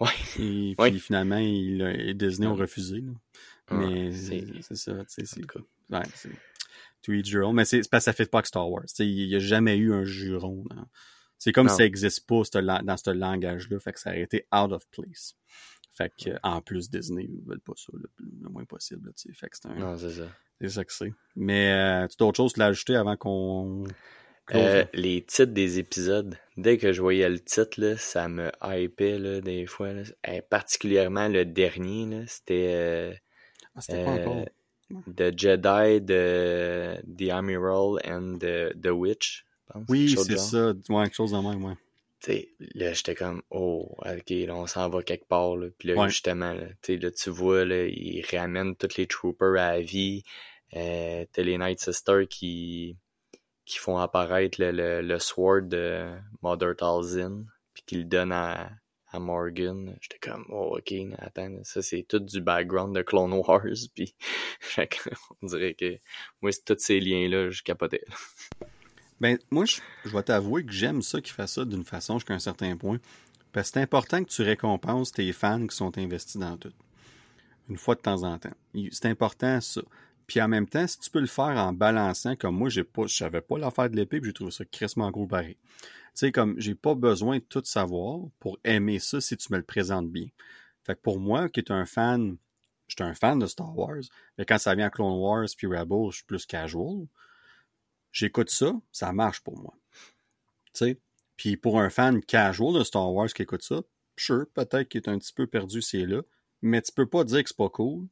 Ouais. 0.00 0.08
Et 0.08 0.08
puis 0.36 0.74
Ouais. 0.78 0.92
finalement, 0.98 1.36
il, 1.38 1.82
a- 1.82 1.92
et 1.94 2.14
Disney 2.14 2.46
ont 2.46 2.54
refusé. 2.54 3.00
là. 3.00 3.12
Mais 3.72 4.12
c'est- 4.12 4.62
ça, 4.74 4.94
tu 5.04 5.04
sais, 5.08 5.24
c'est 5.24 5.40
ouais, 5.90 6.02
to 7.02 7.12
each 7.12 7.30
your 7.30 7.48
own. 7.48 7.54
Mais 7.54 7.64
c'est 7.64 7.88
parce 7.88 8.02
que 8.04 8.10
ça 8.10 8.12
fait 8.12 8.30
pas 8.30 8.42
que 8.42 8.48
Star 8.48 8.68
Wars. 8.68 8.84
Il 8.98 9.28
n'y 9.28 9.34
a 9.36 9.38
jamais 9.38 9.76
eu 9.76 9.92
un 9.92 10.04
juron. 10.04 10.64
C'est 11.38 11.52
comme 11.52 11.66
Non. 11.66 11.72
si 11.72 11.76
ça 11.78 11.82
n'existe 11.84 12.26
pas 12.26 12.42
dans 12.82 12.96
ce 12.96 13.10
langage-là. 13.10 13.78
Fait 13.80 13.92
que 13.92 14.00
ça 14.00 14.10
aurait 14.10 14.22
été 14.22 14.46
out 14.54 14.72
of 14.72 14.86
place. 14.90 15.34
Fait 15.92 16.12
que, 16.22 16.30
en 16.42 16.60
plus, 16.62 16.90
Disney 16.90 17.28
ne 17.28 17.48
veulent 17.48 17.60
pas 17.60 17.72
ça 17.76 17.92
le, 17.94 18.08
moins 18.48 18.64
possible. 18.64 19.06
là. 19.06 19.12
Fait 19.34 19.48
que 19.48 19.56
c'est 19.56 19.68
un- 19.68 19.74
Non, 19.74 19.96
c'est 19.96 20.10
ça. 20.10 20.28
c'est 20.60 20.68
ça 20.68 20.84
que 20.84 20.92
c'est. 20.92 21.12
Mais 21.36 21.72
euh, 21.72 22.06
tu 22.08 22.22
as 22.22 22.26
autre 22.26 22.36
chose 22.38 22.52
à 22.56 22.60
l'ajouter 22.60 22.96
avant 22.96 23.16
qu'on. 23.16 23.84
Euh, 24.54 24.84
les 24.94 25.22
titres 25.22 25.52
des 25.52 25.78
épisodes, 25.78 26.36
dès 26.56 26.76
que 26.76 26.92
je 26.92 27.00
voyais 27.00 27.28
le 27.28 27.38
titre, 27.38 27.80
là, 27.80 27.96
ça 27.96 28.28
me 28.28 28.50
hypait 28.64 29.18
là, 29.18 29.40
des 29.40 29.66
fois. 29.66 29.92
là. 29.92 30.02
Euh, 30.28 30.40
particulièrement 30.50 31.28
le 31.28 31.44
dernier, 31.44 32.24
c'était 32.26 32.72
euh, 32.74 33.12
Ah, 33.76 33.80
euh. 33.90 34.44
The 35.16 35.38
Jedi, 35.38 36.04
the, 36.04 37.00
the 37.16 37.30
Amiral 37.30 38.00
and 38.04 38.38
the, 38.40 38.74
the 38.80 38.88
Witch, 38.90 39.46
je 39.68 39.72
pense. 39.72 39.84
Oui, 39.88 40.16
c'est 40.18 40.36
ça. 40.36 40.72
Ouais, 40.88 41.04
quelque 41.04 41.14
chose 41.14 41.30
de 41.30 41.36
même, 41.38 41.64
ouais. 41.64 41.74
Là, 42.74 42.92
j'étais 42.92 43.14
comme, 43.14 43.40
oh, 43.50 43.96
ok, 44.00 44.30
là, 44.30 44.56
on 44.56 44.66
s'en 44.66 44.88
va 44.90 45.02
quelque 45.04 45.26
part, 45.28 45.56
là. 45.56 45.68
Puis 45.78 45.88
là, 45.88 45.94
Ouais. 45.94 46.08
justement, 46.08 46.52
là, 46.52 46.66
tu 46.82 46.94
sais, 46.94 46.96
là, 46.98 47.10
tu 47.12 47.30
vois, 47.30 47.64
là, 47.64 47.86
ils 47.86 48.24
ramènent 48.32 48.74
tous 48.74 48.96
les 48.96 49.06
troopers 49.06 49.52
à 49.60 49.74
la 49.74 49.80
vie. 49.80 50.24
T'as 50.72 51.24
les 51.42 51.56
Night 51.56 51.78
Sisters 51.80 52.26
qui, 52.28 52.96
qui 53.70 53.78
font 53.78 53.98
apparaître 53.98 54.60
le, 54.60 54.72
le, 54.72 55.00
le 55.00 55.18
sword 55.20 55.62
de 55.62 56.04
Mother 56.42 56.74
Talzin, 56.74 57.44
puis 57.72 57.84
qui 57.86 57.96
le 57.98 58.04
donnent 58.04 58.32
à, 58.32 58.68
à 59.12 59.20
Morgan. 59.20 59.96
J'étais 60.00 60.18
comme, 60.18 60.44
oh, 60.48 60.76
ok, 60.76 60.92
attends, 61.18 61.62
ça, 61.62 61.80
c'est 61.80 62.02
tout 62.02 62.18
du 62.18 62.40
background 62.40 62.96
de 62.96 63.02
Clone 63.02 63.32
Wars, 63.32 63.62
puis 63.94 64.12
on 65.40 65.46
dirait 65.46 65.74
que, 65.74 66.00
moi, 66.42 66.50
c'est 66.50 66.64
tous 66.64 66.80
ces 66.80 66.98
liens-là, 66.98 67.50
je 67.50 67.62
capotais. 67.62 68.04
Ben, 69.20 69.38
moi, 69.52 69.66
je, 69.66 69.76
je 70.04 70.10
vais 70.10 70.22
t'avouer 70.24 70.66
que 70.66 70.72
j'aime 70.72 71.00
ça 71.00 71.20
qui 71.20 71.30
fait 71.30 71.46
ça 71.46 71.64
d'une 71.64 71.84
façon 71.84 72.18
jusqu'à 72.18 72.34
un 72.34 72.40
certain 72.40 72.76
point. 72.76 72.98
Parce 73.52 73.68
que 73.68 73.74
c'est 73.74 73.82
important 73.82 74.24
que 74.24 74.30
tu 74.30 74.42
récompenses 74.42 75.12
tes 75.12 75.32
fans 75.32 75.64
qui 75.64 75.76
sont 75.76 75.96
investis 75.96 76.38
dans 76.38 76.56
tout. 76.56 76.72
Une 77.68 77.76
fois 77.76 77.94
de 77.94 78.00
temps 78.00 78.24
en 78.24 78.36
temps. 78.36 78.54
C'est 78.90 79.06
important, 79.06 79.60
ça. 79.60 79.82
Puis 80.30 80.40
en 80.40 80.46
même 80.46 80.68
temps, 80.68 80.86
si 80.86 80.96
tu 81.00 81.10
peux 81.10 81.18
le 81.18 81.26
faire 81.26 81.56
en 81.56 81.72
balançant, 81.72 82.36
comme 82.36 82.56
moi, 82.56 82.68
j'ai 82.68 82.84
pas, 82.84 83.08
je 83.08 83.16
savais 83.16 83.40
pas 83.40 83.58
l'affaire 83.58 83.90
de 83.90 83.96
l'épée, 83.96 84.20
puis 84.20 84.28
j'ai 84.28 84.34
trouvé 84.34 84.52
ça 84.52 84.64
crissement 84.64 85.10
gros 85.10 85.26
pareil. 85.26 85.56
Tu 85.56 85.88
sais, 86.14 86.30
comme, 86.30 86.54
j'ai 86.56 86.76
pas 86.76 86.94
besoin 86.94 87.38
de 87.38 87.42
tout 87.42 87.64
savoir 87.64 88.20
pour 88.38 88.56
aimer 88.62 89.00
ça 89.00 89.20
si 89.20 89.36
tu 89.36 89.52
me 89.52 89.58
le 89.58 89.64
présentes 89.64 90.08
bien. 90.08 90.28
Fait 90.84 90.94
que 90.94 91.00
pour 91.00 91.18
moi, 91.18 91.48
qui 91.48 91.58
est 91.58 91.72
un 91.72 91.84
fan, 91.84 92.36
j'étais 92.86 93.02
un 93.02 93.14
fan 93.14 93.40
de 93.40 93.46
Star 93.48 93.76
Wars, 93.76 94.02
mais 94.38 94.44
quand 94.44 94.58
ça 94.58 94.76
vient 94.76 94.86
à 94.86 94.90
Clone 94.90 95.18
Wars 95.18 95.48
puis 95.56 95.66
Rebels, 95.66 96.12
je 96.12 96.18
suis 96.18 96.24
plus 96.26 96.46
casual 96.46 97.08
j'écoute 98.12 98.50
ça, 98.50 98.72
ça 98.92 99.12
marche 99.12 99.40
pour 99.40 99.58
moi. 99.58 99.74
Tu 100.66 100.70
sais? 100.74 101.00
Puis 101.36 101.56
pour 101.56 101.80
un 101.80 101.90
fan 101.90 102.22
casual 102.22 102.78
de 102.78 102.84
Star 102.84 103.12
Wars 103.12 103.32
qui 103.32 103.42
écoute 103.42 103.64
ça, 103.64 103.82
sure, 104.16 104.46
peut-être 104.54 104.88
qu'il 104.88 105.00
est 105.00 105.08
un 105.08 105.18
petit 105.18 105.32
peu 105.32 105.48
perdu, 105.48 105.82
c'est 105.82 106.06
là, 106.06 106.22
mais 106.62 106.82
tu 106.82 106.92
peux 106.92 107.06
pas 107.06 107.24
dire 107.24 107.42
que 107.42 107.48
c'est 107.48 107.56
pas 107.56 107.68
cool, 107.68 108.06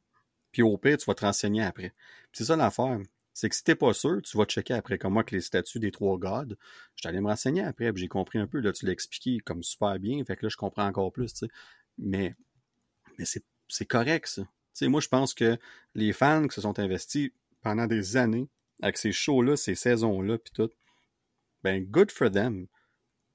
puis 0.51 0.61
au 0.61 0.77
pire, 0.77 0.97
tu 0.97 1.05
vas 1.05 1.15
te 1.15 1.25
renseigner 1.25 1.63
après. 1.63 1.93
C'est 2.31 2.45
ça 2.45 2.55
l'affaire. 2.55 2.99
C'est 3.33 3.49
que 3.49 3.55
si 3.55 3.63
t'es 3.63 3.75
pas 3.75 3.93
sûr, 3.93 4.21
tu 4.21 4.37
vas 4.37 4.45
checker 4.45 4.73
après, 4.73 4.97
comme 4.97 5.13
moi, 5.13 5.23
que 5.23 5.33
les 5.33 5.41
statuts 5.41 5.79
des 5.79 5.91
trois 5.91 6.17
gods, 6.17 6.55
je 6.95 7.07
allé 7.07 7.21
me 7.21 7.27
renseigner 7.27 7.63
après, 7.63 7.93
puis 7.93 8.01
j'ai 8.01 8.07
compris 8.07 8.37
un 8.37 8.47
peu, 8.47 8.59
là, 8.59 8.73
tu 8.73 8.85
l'as 8.85 8.91
expliqué 8.91 9.39
comme 9.39 9.63
super 9.63 9.97
bien, 9.99 10.23
fait 10.25 10.35
que 10.35 10.45
là, 10.45 10.49
je 10.49 10.57
comprends 10.57 10.85
encore 10.85 11.11
plus, 11.13 11.33
tu 11.33 11.45
sais. 11.45 11.51
Mais, 11.97 12.35
mais 13.17 13.25
c'est, 13.25 13.85
correct, 13.85 14.27
ça. 14.27 14.41
Tu 14.41 14.49
sais, 14.73 14.87
moi, 14.87 14.99
je 14.99 15.07
pense 15.07 15.33
que 15.33 15.57
les 15.95 16.11
fans 16.11 16.47
qui 16.47 16.55
se 16.55 16.61
sont 16.61 16.79
investis 16.79 17.29
pendant 17.61 17.87
des 17.87 18.17
années 18.17 18.49
avec 18.81 18.97
ces 18.97 19.11
shows-là, 19.11 19.55
ces 19.55 19.75
saisons-là, 19.75 20.37
puis 20.37 20.51
tout, 20.53 20.69
ben, 21.63 21.83
good 21.85 22.11
for 22.11 22.31
them. 22.31 22.67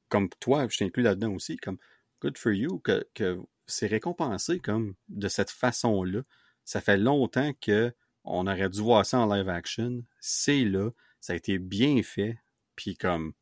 Comme 0.08 0.28
toi, 0.40 0.66
je 0.68 0.78
t'inclus 0.78 1.02
là-dedans 1.02 1.32
aussi, 1.32 1.56
comme 1.56 1.78
good 2.20 2.36
for 2.38 2.52
you, 2.52 2.78
que, 2.80 3.06
que 3.14 3.40
c'est 3.66 3.86
récompensé 3.86 4.58
comme 4.58 4.94
de 5.08 5.28
cette 5.28 5.50
façon-là. 5.50 6.20
Ça 6.64 6.80
fait 6.80 6.96
longtemps 6.96 7.52
que 7.60 7.92
on 8.24 8.46
aurait 8.46 8.70
dû 8.70 8.80
voir 8.80 9.04
ça 9.04 9.18
en 9.20 9.32
live 9.32 9.48
action. 9.48 10.02
C'est 10.18 10.64
là, 10.64 10.90
ça 11.20 11.34
a 11.34 11.36
été 11.36 11.58
bien 11.58 12.02
fait, 12.02 12.38
puis 12.76 12.96
comme 12.96 13.32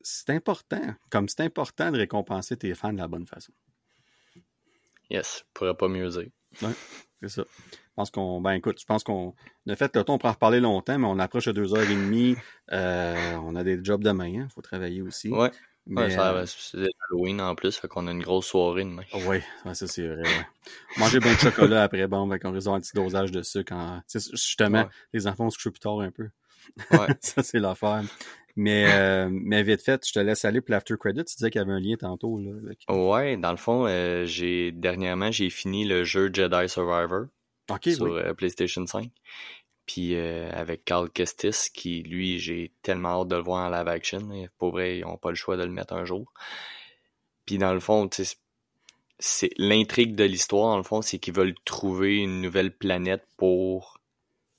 c'est 0.00 0.30
important, 0.30 0.94
comme 1.10 1.28
c'est 1.28 1.42
important 1.42 1.90
de 1.90 1.98
récompenser 1.98 2.56
tes 2.56 2.74
fans 2.74 2.92
de 2.92 2.98
la 2.98 3.08
bonne 3.08 3.26
façon. 3.26 3.52
Yes, 5.10 5.38
je 5.38 5.52
pourrais 5.54 5.76
pas 5.76 5.88
mieux 5.88 6.08
dire. 6.08 6.28
C'est 7.20 7.28
ça. 7.28 7.44
Je 7.66 7.76
pense 7.96 8.10
qu'on, 8.10 8.40
ben 8.40 8.52
écoute, 8.52 8.80
je 8.80 8.86
pense 8.86 9.02
qu'on 9.02 9.34
a 9.68 9.74
fait 9.74 9.94
le 9.96 10.04
temps, 10.04 10.14
on 10.14 10.18
pourra 10.18 10.30
en 10.30 10.34
reparler 10.34 10.60
longtemps, 10.60 10.98
mais 10.98 11.08
on 11.08 11.18
approche 11.18 11.46
de 11.46 11.52
deux 11.52 11.74
heures 11.74 11.90
et 11.90 11.94
demie. 11.94 12.36
Euh, 12.70 13.34
on 13.42 13.56
a 13.56 13.64
des 13.64 13.82
jobs 13.82 14.04
demain, 14.04 14.28
il 14.28 14.48
faut 14.50 14.62
travailler 14.62 15.02
aussi. 15.02 15.30
Ouais, 15.30 15.50
mais, 15.88 16.02
ouais 16.02 16.10
ça, 16.10 16.34
euh, 16.34 16.46
c'est 16.46 16.86
Halloween 17.10 17.40
en 17.40 17.54
plus, 17.54 17.76
fait 17.76 17.88
qu'on 17.88 18.06
a 18.06 18.12
une 18.12 18.22
grosse 18.22 18.46
soirée 18.46 18.84
demain. 18.84 19.02
ouais, 19.26 19.42
ouais, 19.64 19.74
ça 19.74 19.86
c'est 19.86 20.06
vrai. 20.06 20.22
Ouais. 20.22 20.46
Manger 20.98 21.18
bien 21.20 21.32
de 21.34 21.38
chocolat 21.38 21.82
après, 21.84 22.06
bon, 22.06 22.30
fait 22.30 22.38
qu'on 22.38 22.52
risque 22.52 22.68
un 22.68 22.80
petit 22.80 22.92
dosage 22.94 23.32
de 23.32 23.42
sucre. 23.42 23.72
En... 23.72 24.02
Justement, 24.12 24.82
Ouais. 24.82 24.88
les 25.12 25.26
enfants 25.26 25.48
se 25.50 25.56
couchent 25.56 25.72
plus 25.72 25.80
tard 25.80 26.00
un 26.00 26.10
peu. 26.10 26.28
Ouais. 26.92 27.06
ça, 27.20 27.42
c'est 27.42 27.58
l'affaire. 27.58 28.02
Mais, 28.56 28.86
euh, 28.92 29.28
mais 29.30 29.62
vite 29.62 29.82
fait, 29.82 30.04
je 30.06 30.12
te 30.12 30.18
laisse 30.18 30.44
aller 30.44 30.60
pour 30.60 30.72
l'after 30.72 30.94
credit. 30.98 31.24
Tu 31.24 31.36
disais 31.36 31.50
qu'il 31.50 31.60
y 31.60 31.62
avait 31.62 31.72
un 31.72 31.80
lien 31.80 31.96
tantôt. 31.96 32.38
Là, 32.40 32.50
avec... 32.64 32.84
Ouais, 32.88 33.36
dans 33.36 33.52
le 33.52 33.56
fond, 33.56 33.86
euh, 33.86 34.24
j'ai 34.26 34.72
dernièrement 34.72 35.30
j'ai 35.30 35.48
fini 35.48 35.84
le 35.84 36.02
jeu 36.04 36.28
Jedi 36.32 36.68
Survivor 36.68 37.26
sur 37.86 38.02
oui. 38.02 38.10
euh, 38.20 38.34
PlayStation 38.34 38.84
5. 38.86 39.10
Puis 39.88 40.14
euh, 40.16 40.50
avec 40.52 40.84
Carl 40.84 41.08
Kestis, 41.08 41.70
qui 41.72 42.02
lui, 42.02 42.38
j'ai 42.38 42.72
tellement 42.82 43.22
hâte 43.22 43.28
de 43.28 43.36
le 43.36 43.42
voir 43.42 43.66
en 43.66 43.70
live 43.74 43.88
action. 43.88 44.30
Et 44.34 44.50
Pour 44.58 44.72
vrai, 44.72 44.98
ils 44.98 45.00
n'ont 45.00 45.16
pas 45.16 45.30
le 45.30 45.34
choix 45.34 45.56
de 45.56 45.62
le 45.64 45.70
mettre 45.70 45.94
un 45.94 46.04
jour. 46.04 46.30
Puis 47.46 47.56
dans 47.56 47.72
le 47.72 47.80
fond, 47.80 48.06
c'est 49.18 49.50
l'intrigue 49.56 50.14
de 50.14 50.24
l'histoire, 50.24 50.72
dans 50.72 50.76
le 50.76 50.82
fond, 50.82 51.00
c'est 51.00 51.18
qu'ils 51.18 51.32
veulent 51.34 51.54
trouver 51.64 52.18
une 52.18 52.42
nouvelle 52.42 52.70
planète 52.70 53.24
pour 53.38 53.98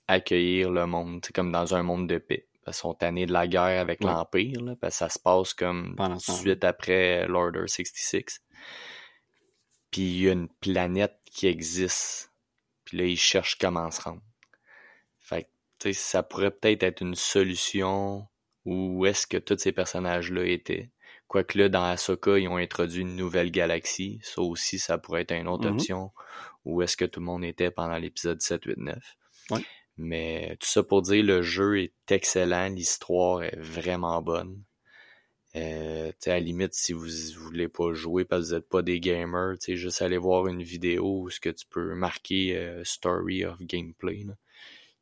accueillir 0.08 0.72
le 0.72 0.88
monde, 0.88 1.22
c'est 1.24 1.32
comme 1.34 1.52
dans 1.52 1.76
un 1.76 1.84
monde 1.84 2.08
de 2.10 2.18
paix. 2.18 2.48
Parce 2.66 2.78
qu'ils 2.78 2.82
sont 2.82 2.94
tannés 2.96 3.28
de 3.28 3.32
la 3.32 3.48
guerre 3.48 3.80
avec 3.80 4.02
Ouais. 4.02 4.08
l'Empire, 4.08 4.62
là, 4.62 4.76
parce 4.82 4.96
que 4.96 4.98
ça 4.98 5.10
se 5.10 5.20
passe 5.20 5.54
comme 5.54 5.96
suite 6.20 6.64
après 6.64 7.28
l'Order 7.28 7.68
66. 7.68 8.42
Puis 9.92 10.02
il 10.02 10.22
y 10.24 10.30
a 10.30 10.32
une 10.34 10.50
planète 10.50 11.16
qui 11.32 11.46
existe. 11.46 12.32
Puis 12.86 12.98
là, 12.98 13.06
ils 13.06 13.18
cherchent 13.18 13.58
comment 13.60 13.90
se 13.92 14.02
rendre. 14.02 14.22
Ça 15.94 16.24
pourrait 16.24 16.52
peut-être 16.52 16.84
être 16.84 17.02
une 17.02 17.16
solution 17.16 18.28
où 18.66 19.06
est-ce 19.06 19.26
que 19.28 19.38
tous 19.38 19.58
ces 19.58 19.72
personnages-là 19.72 20.46
étaient. 20.46 20.92
Quoique 21.28 21.58
là, 21.58 21.70
dans 21.70 21.84
Ahsoka, 21.84 22.38
ils 22.40 22.48
ont 22.48 22.58
introduit 22.58 23.02
une 23.02 23.16
nouvelle 23.16 23.52
galaxie. 23.52 24.20
Ça 24.24 24.42
aussi, 24.42 24.80
ça 24.80 24.98
pourrait 24.98 25.22
être 25.22 25.32
une 25.34 25.48
autre 25.48 25.68
Mhm. 25.68 25.76
option. 25.76 26.12
Où 26.66 26.82
est-ce 26.82 26.98
que 26.98 27.06
tout 27.06 27.20
le 27.20 27.26
monde 27.28 27.44
était 27.46 27.72
pendant 27.72 27.98
l'épisode 27.98 28.42
7, 28.42 28.64
8, 28.66 28.78
9. 28.78 29.18
Ouais. 29.52 29.62
Mais 29.98 30.58
tout 30.60 30.68
ça 30.68 30.82
pour 30.84 31.02
dire, 31.02 31.24
le 31.24 31.42
jeu 31.42 31.80
est 31.82 31.94
excellent. 32.12 32.70
L'histoire 32.70 33.44
est 33.44 33.58
vraiment 33.60 34.22
bonne. 34.22 34.64
Euh, 35.56 36.12
à 36.26 36.30
la 36.30 36.40
limite, 36.40 36.74
si 36.76 36.94
vous 36.94 37.08
voulez 37.38 37.68
pas 37.68 37.94
jouer 37.94 38.24
parce 38.24 38.44
que 38.44 38.48
vous 38.50 38.56
n'êtes 38.56 38.70
pas 38.70 38.82
des 38.84 39.00
gamers, 39.00 39.56
juste 39.68 40.02
aller 40.02 40.18
voir 40.18 40.48
une 40.48 40.62
vidéo 40.62 41.22
où 41.24 41.30
ce 41.30 41.40
que 41.40 41.50
tu 41.50 41.66
peux 41.70 41.96
marquer 41.96 42.56
euh, 42.56 42.84
Story 42.84 43.46
of 43.46 43.58
Gameplay. 43.62 44.24
là. 44.28 44.34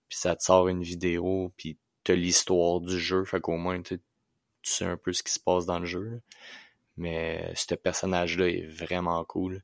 Puis 0.10 0.18
ça 0.20 0.36
te 0.36 0.44
sort 0.44 0.68
une 0.68 0.84
vidéo, 0.84 1.52
puis 1.58 1.78
t'as 2.04 2.14
l'histoire 2.16 2.80
du 2.82 2.98
jeu, 3.00 3.26
fait 3.26 3.42
qu'au 3.42 3.58
moins 3.58 3.82
tu 3.82 3.96
sais- 3.96 4.02
tu 4.62 4.72
sais 4.72 4.86
un 4.86 4.98
peu 4.98 5.14
ce 5.14 5.24
qui 5.24 5.32
se 5.32 5.40
passe 5.40 5.66
dans 5.66 5.80
le 5.80 5.86
jeu. 5.86 6.04
là. 6.04 6.18
Mais 6.98 7.52
ce 7.56 7.76
personnage-là 7.76 8.48
est 8.50 8.66
vraiment 8.68 9.24
cool. 9.26 9.62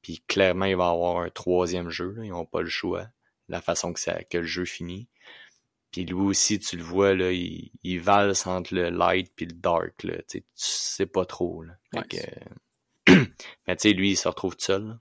Puis 0.00 0.22
clairement, 0.26 0.64
il 0.64 0.76
va 0.76 0.88
avoir 0.90 1.18
un 1.18 1.30
troisième 1.30 1.90
jeu. 1.90 2.12
là. 2.12 2.24
Ils 2.24 2.30
n'ont 2.30 2.46
pas 2.46 2.62
le 2.62 2.68
choix. 2.68 3.06
La 3.48 3.60
façon 3.60 3.92
que, 3.92 4.00
ça, 4.00 4.22
que 4.24 4.38
le 4.38 4.44
jeu 4.46 4.64
finit. 4.64 5.08
Puis 5.90 6.04
lui 6.06 6.14
aussi, 6.14 6.58
tu 6.58 6.76
le 6.78 6.82
vois, 6.82 7.14
là, 7.14 7.32
il, 7.32 7.70
il 7.82 8.00
valse 8.00 8.46
entre 8.46 8.74
le 8.74 8.88
light 8.88 9.30
puis 9.36 9.44
le 9.46 9.52
dark. 9.52 10.02
Là. 10.04 10.16
Tu 10.22 10.24
sais, 10.28 10.40
tu 10.40 10.46
sais 10.54 11.06
pas 11.06 11.26
trop. 11.26 11.62
Là. 11.62 11.74
Que, 12.08 13.12
Mais 13.68 13.76
tu 13.76 13.88
sais, 13.88 13.92
lui, 13.92 14.12
il 14.12 14.16
se 14.16 14.26
retrouve 14.28 14.56
tout 14.56 14.64
seul. 14.64 14.86
là. 14.88 14.98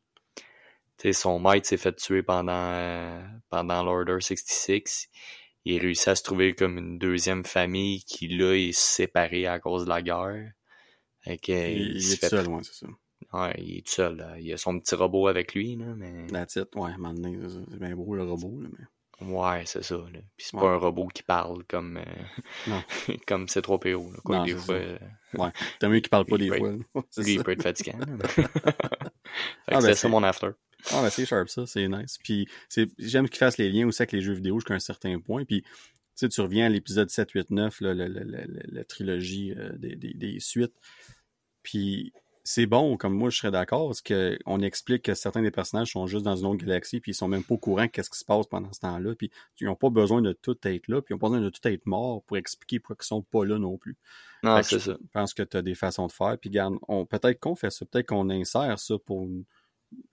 Tu 1.02 1.08
sais, 1.08 1.14
son 1.14 1.40
maître 1.40 1.68
s'est 1.68 1.78
fait 1.78 1.96
tuer 1.96 2.22
pendant, 2.22 2.52
euh, 2.54 3.20
pendant 3.50 3.82
l'Order 3.82 4.18
66. 4.20 5.10
Il 5.66 5.82
réussit 5.82 6.10
à 6.10 6.16
se 6.16 6.22
trouver 6.22 6.54
comme 6.54 6.78
une 6.78 7.00
deuxième 7.00 7.44
famille 7.44 8.04
qui, 8.04 8.28
là, 8.28 8.54
est 8.54 8.72
séparée 8.72 9.48
à 9.48 9.58
cause 9.60 9.86
de 9.86 9.90
la 9.90 10.04
guerre. 10.04 10.52
Fait 11.22 11.40
que, 11.40 11.52
Il, 11.52 11.82
il, 11.82 11.98
il 11.98 12.14
est 12.14 12.18
fait 12.18 12.30
seul, 12.30 12.48
ouais, 12.50 12.62
c'est 12.62 12.86
ça. 12.86 12.88
Ouais, 13.34 13.56
il 13.58 13.78
est 13.78 13.88
tout 13.88 13.94
seul. 13.94 14.18
là. 14.18 14.40
Il 14.40 14.54
a 14.54 14.58
son 14.58 14.80
petit 14.80 14.94
robot 14.94 15.28
avec 15.28 15.56
lui, 15.56 15.76
là, 15.76 15.88
mais... 15.98 16.28
La 16.28 16.46
titre, 16.46 16.78
ouais, 16.78 16.92
donné, 17.00 17.36
c'est 17.72 17.80
bien 17.80 17.96
beau 17.96 18.14
le 18.14 18.24
robot, 18.24 18.62
là, 18.62 18.70
mais. 18.72 18.86
Ouais, 19.22 19.64
c'est 19.66 19.84
ça. 19.84 19.96
Là. 19.96 20.20
Puis 20.36 20.48
c'est 20.48 20.60
pas 20.60 20.70
un 20.70 20.78
robot 20.78 21.08
qui 21.08 21.22
parle 21.24 21.64
comme 21.66 21.98
euh, 21.98 22.80
comme 23.28 23.46
C3PO. 23.46 24.14
Là, 24.14 24.20
quoi, 24.24 24.38
non, 24.38 24.46
des 24.46 24.56
fois. 24.56 24.76
Euh... 24.76 24.98
Ouais. 25.36 25.52
T'as 25.80 25.90
mieux 25.90 26.00
qu'il 26.00 26.10
parle 26.10 26.26
pas 26.26 26.38
des 26.40 26.48
fois. 26.48 26.70
lui, 27.18 27.34
il 27.34 27.44
peut 27.44 27.52
être 27.52 27.62
fatigant. 27.62 28.00
ah, 28.00 29.80
ben, 29.80 29.82
c'est 29.82 29.94
ça 29.94 30.08
mon 30.08 30.24
after. 30.24 30.50
Ah 30.92 31.02
ben 31.02 31.10
c'est 31.10 31.26
sharp 31.26 31.50
ça, 31.50 31.66
c'est 31.66 31.88
nice. 31.88 32.18
Puis 32.24 32.48
j'aime 32.98 33.30
qu'il 33.30 33.38
fasse 33.38 33.58
les 33.58 33.70
liens 33.70 33.88
aussi 33.88 34.02
avec 34.02 34.12
les 34.12 34.22
jeux 34.22 34.34
vidéo 34.34 34.60
jusqu'à 34.60 34.74
un 34.74 34.80
certain 34.80 35.20
point. 35.20 35.46
Puis 35.46 35.62
tu 35.62 35.70
sais, 36.16 36.30
tu 36.30 36.42
reviens 36.42 36.66
à 36.66 36.70
l'épisode 36.70 37.10
7, 37.10 37.32
8, 37.32 37.50
9, 37.52 37.82
là, 37.82 37.94
la, 37.94 38.08
la, 38.08 38.24
la, 38.24 38.46
la, 38.46 38.84
trilogie 38.84 39.54
euh, 39.58 39.72
des, 39.78 39.96
des, 39.96 40.14
des, 40.14 40.40
suites. 40.40 40.76
Puis 41.64 42.12
c'est 42.44 42.66
bon, 42.66 42.98
comme 42.98 43.14
moi 43.14 43.30
je 43.30 43.38
serais 43.38 43.52
d'accord, 43.52 43.88
parce 43.88 44.02
qu'on 44.02 44.62
explique 44.62 45.04
que 45.04 45.14
certains 45.14 45.42
des 45.42 45.52
personnages 45.52 45.92
sont 45.92 46.08
juste 46.08 46.26
dans 46.26 46.36
une 46.36 46.46
autre 46.46 46.66
galaxie, 46.66 47.00
puis 47.00 47.12
ils 47.12 47.16
sont 47.16 47.28
même 47.28 47.44
pas 47.44 47.54
au 47.56 47.58
courant 47.58 47.88
qu'est-ce 47.88 48.10
qui 48.10 48.18
se 48.18 48.26
passe 48.26 48.48
pendant 48.48 48.72
ce 48.74 48.80
temps-là, 48.80 49.16
puis 49.16 49.32
ils 49.60 49.68
n'ont 49.68 49.76
pas 49.76 49.90
besoin 49.90 50.22
de 50.22 50.34
tout 50.34 50.58
être 50.64 50.88
là, 50.88 51.02
puis 51.02 51.14
ils 51.14 51.16
n'ont 51.16 51.20
pas 51.20 51.30
besoin 51.30 51.46
de 51.46 51.50
tout 51.50 51.66
être 51.68 51.86
mort 51.86 52.24
pour 52.24 52.38
expliquer 52.38 52.80
pourquoi 52.80 52.98
ils 53.00 53.06
sont 53.06 53.22
pas 53.22 53.46
là 53.46 53.60
non 53.60 53.78
plus. 53.78 53.98
Non, 54.44 54.62
c'est 54.64 54.80
ça. 54.80 54.98
Je 55.00 55.08
pense 55.14 55.34
que 55.34 55.44
tu 55.44 55.56
as 55.56 55.62
des 55.62 55.76
façons 55.76 56.08
de 56.08 56.12
faire, 56.12 56.38
puis 56.40 56.50
garde, 56.50 56.76
on, 56.88 57.06
peut-être 57.06 57.40
qu'on 57.40 57.56
fait 57.56 57.70
ça, 57.70 57.86
peut-être 57.86 58.08
qu'on 58.08 58.30
insère 58.30 58.80
ça 58.80 58.96
pour 59.06 59.28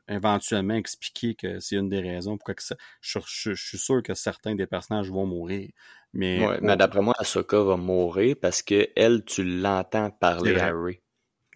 éventuellement 0.09 0.75
expliquer 0.75 1.35
que 1.35 1.61
c'est 1.61 1.77
une 1.77 1.89
des 1.89 2.01
raisons 2.01 2.37
pourquoi 2.37 2.55
que 2.55 2.63
ça, 2.63 2.77
je, 3.01 3.19
suis 3.55 3.79
sûr 3.79 4.03
que 4.03 4.15
certains 4.15 4.55
des 4.55 4.67
personnages 4.67 5.11
vont 5.11 5.27
mourir. 5.27 5.71
Mais, 6.15 6.47
ouais, 6.47 6.59
mais 6.63 6.77
d'après 6.77 7.03
moi, 7.03 7.15
Ahsoka 7.19 7.61
va 7.63 7.77
mourir 7.77 8.37
parce 8.41 8.63
que 8.63 8.89
elle, 8.97 9.25
tu 9.25 9.45
l'entends 9.45 10.11
parler 10.11 10.59
à 10.59 10.73
Ray. 10.73 11.03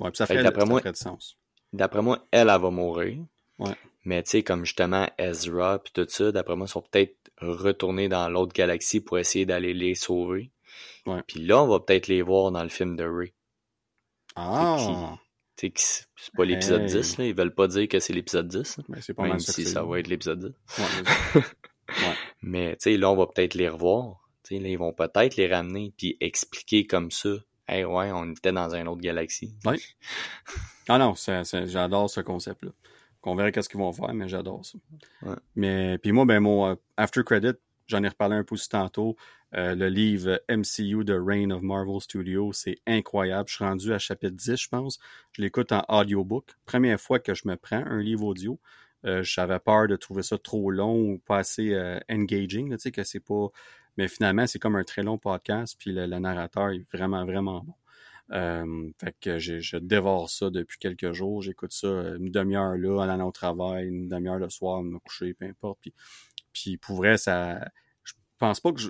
Ouais, 0.00 0.10
puis 0.10 0.16
ça 0.16 0.26
fait, 0.26 0.42
d'après 0.42 0.66
moi, 0.66 0.80
de 0.80 0.94
sens. 0.94 1.38
D'après 1.72 2.02
moi, 2.02 2.26
elle, 2.30 2.50
elle 2.50 2.60
va 2.60 2.70
mourir. 2.70 3.24
Ouais. 3.58 3.74
Mais 4.04 4.22
tu 4.22 4.30
sais, 4.30 4.42
comme 4.42 4.64
justement 4.64 5.08
Ezra 5.16 5.78
puis 5.78 5.92
tout 5.92 6.06
ça, 6.08 6.32
d'après 6.32 6.56
moi, 6.56 6.66
ils 6.66 6.70
sont 6.70 6.82
peut-être 6.82 7.16
retournés 7.38 8.08
dans 8.08 8.28
l'autre 8.28 8.52
galaxie 8.52 9.00
pour 9.00 9.18
essayer 9.18 9.46
d'aller 9.46 9.74
les 9.74 9.94
sauver. 9.94 10.50
Puis 11.26 11.40
là, 11.40 11.62
on 11.62 11.66
va 11.66 11.80
peut-être 11.80 12.08
les 12.08 12.22
voir 12.22 12.52
dans 12.52 12.62
le 12.62 12.68
film 12.68 12.96
de 12.96 13.04
Ray. 13.04 13.32
Ah! 14.36 15.16
C'est 15.62 16.34
pas 16.34 16.44
l'épisode 16.44 16.86
10, 16.86 17.18
là. 17.18 17.26
Ils 17.26 17.34
veulent 17.34 17.54
pas 17.54 17.68
dire 17.68 17.88
que 17.88 18.00
c'est 18.00 18.12
l'épisode 18.12 18.48
10. 18.48 18.80
Mais 18.88 19.00
c'est 19.00 19.14
pas 19.14 19.22
même 19.22 19.32
mal 19.32 19.40
si 19.40 19.64
ça 19.64 19.82
va 19.82 19.98
être 19.98 20.08
l'épisode 20.08 20.40
10. 20.40 20.82
Ouais, 20.82 21.40
ouais. 21.88 22.14
Mais 22.42 22.76
tu 22.76 22.90
sais, 22.90 22.96
là, 22.96 23.10
on 23.10 23.16
va 23.16 23.26
peut-être 23.26 23.54
les 23.54 23.68
revoir. 23.68 24.18
Là, 24.50 24.68
ils 24.68 24.78
vont 24.78 24.92
peut-être 24.92 25.36
les 25.36 25.48
ramener 25.48 25.94
puis 25.96 26.18
expliquer 26.20 26.86
comme 26.86 27.10
ça 27.10 27.30
Hey, 27.68 27.84
ouais, 27.84 28.10
on 28.12 28.32
était 28.32 28.52
dans 28.52 28.74
une 28.74 28.88
autre 28.88 29.00
galaxie. 29.00 29.54
Oui. 29.64 29.82
Ah 30.88 30.98
non, 30.98 31.14
j'adore 31.16 32.10
ce 32.10 32.20
concept-là. 32.20 32.70
Qu'on 33.20 33.36
verra 33.36 33.52
qu'est-ce 33.52 33.68
qu'ils 33.68 33.78
vont 33.78 33.92
faire, 33.92 34.12
mais 34.12 34.28
j'adore 34.28 34.64
ça. 34.64 34.78
Ouais. 35.22 35.36
Mais 35.54 35.96
puis 35.98 36.10
moi, 36.10 36.24
ben 36.24 36.40
mon 36.40 36.66
euh, 36.66 36.74
After 36.96 37.22
Credit, 37.24 37.52
j'en 37.86 38.02
ai 38.02 38.08
reparlé 38.08 38.36
un 38.36 38.44
peu 38.44 38.56
aussi 38.56 38.68
tantôt. 38.68 39.16
Euh, 39.54 39.74
le 39.74 39.88
livre 39.88 40.40
MCU 40.48 41.04
The 41.04 41.14
Reign 41.18 41.52
of 41.52 41.62
Marvel 41.62 42.00
Studios, 42.00 42.52
c'est 42.52 42.78
incroyable. 42.86 43.48
Je 43.48 43.54
suis 43.56 43.64
rendu 43.64 43.92
à 43.92 43.98
chapitre 43.98 44.34
10, 44.34 44.56
je 44.56 44.68
pense. 44.68 44.98
Je 45.32 45.42
l'écoute 45.42 45.72
en 45.72 45.84
audiobook. 45.88 46.50
Première 46.64 47.00
fois 47.00 47.18
que 47.18 47.34
je 47.34 47.46
me 47.46 47.56
prends 47.56 47.84
un 47.84 48.00
livre 48.00 48.24
audio. 48.24 48.58
Euh, 49.04 49.22
j'avais 49.22 49.58
peur 49.58 49.88
de 49.88 49.96
trouver 49.96 50.22
ça 50.22 50.38
trop 50.38 50.70
long 50.70 51.12
ou 51.12 51.18
pas 51.18 51.38
assez 51.38 51.76
engaging, 52.08 52.70
tu 52.70 52.78
sais, 52.78 52.92
que 52.92 53.02
c'est 53.02 53.20
pas 53.20 53.48
mais 53.96 54.08
finalement, 54.08 54.46
c'est 54.46 54.58
comme 54.58 54.76
un 54.76 54.84
très 54.84 55.02
long 55.02 55.18
podcast, 55.18 55.76
puis 55.78 55.92
le, 55.92 56.06
narrateur 56.06 56.70
est 56.70 56.84
vraiment, 56.92 57.24
vraiment 57.24 57.60
bon. 57.60 57.74
Euh, 58.32 58.90
fait 58.98 59.14
que 59.20 59.38
je 59.38 59.76
dévore 59.76 60.30
ça 60.30 60.48
depuis 60.48 60.78
quelques 60.78 61.12
jours. 61.12 61.42
J'écoute 61.42 61.72
ça 61.72 61.88
une 61.88 62.30
demi-heure 62.30 62.76
là, 62.76 63.00
en 63.00 63.08
allant 63.08 63.28
au 63.28 63.32
travail, 63.32 63.88
une 63.88 64.08
demi-heure 64.08 64.38
le 64.38 64.48
soir, 64.48 64.82
me 64.82 64.98
coucher, 64.98 65.34
peu 65.34 65.44
importe. 65.44 65.80
Puis, 65.80 65.94
puis 66.52 66.76
pour 66.78 66.96
vrai, 66.96 67.18
ça. 67.18 67.60
Je 68.04 68.12
pense 68.38 68.60
pas 68.60 68.72
que 68.72 68.80
je. 68.80 68.88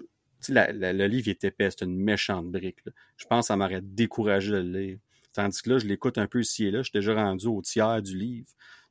Le 0.48 1.06
livre 1.06 1.28
est 1.28 1.44
épais, 1.44 1.70
c'est 1.70 1.84
une 1.84 1.96
méchante 1.96 2.50
brique. 2.50 2.78
Je 3.16 3.26
pense 3.26 3.44
que 3.44 3.46
ça 3.48 3.56
m'aurait 3.56 3.82
découragé 3.82 4.50
de 4.50 4.56
le 4.56 4.78
lire. 4.78 4.98
Tandis 5.32 5.62
que 5.62 5.70
là, 5.70 5.78
je 5.78 5.86
l'écoute 5.86 6.18
un 6.18 6.26
peu 6.26 6.40
ici 6.40 6.66
et 6.66 6.70
là. 6.70 6.78
Je 6.78 6.90
suis 6.90 6.98
déjà 6.98 7.14
rendu 7.14 7.46
au 7.46 7.62
tiers 7.62 8.02
du 8.02 8.16
livre. 8.16 8.48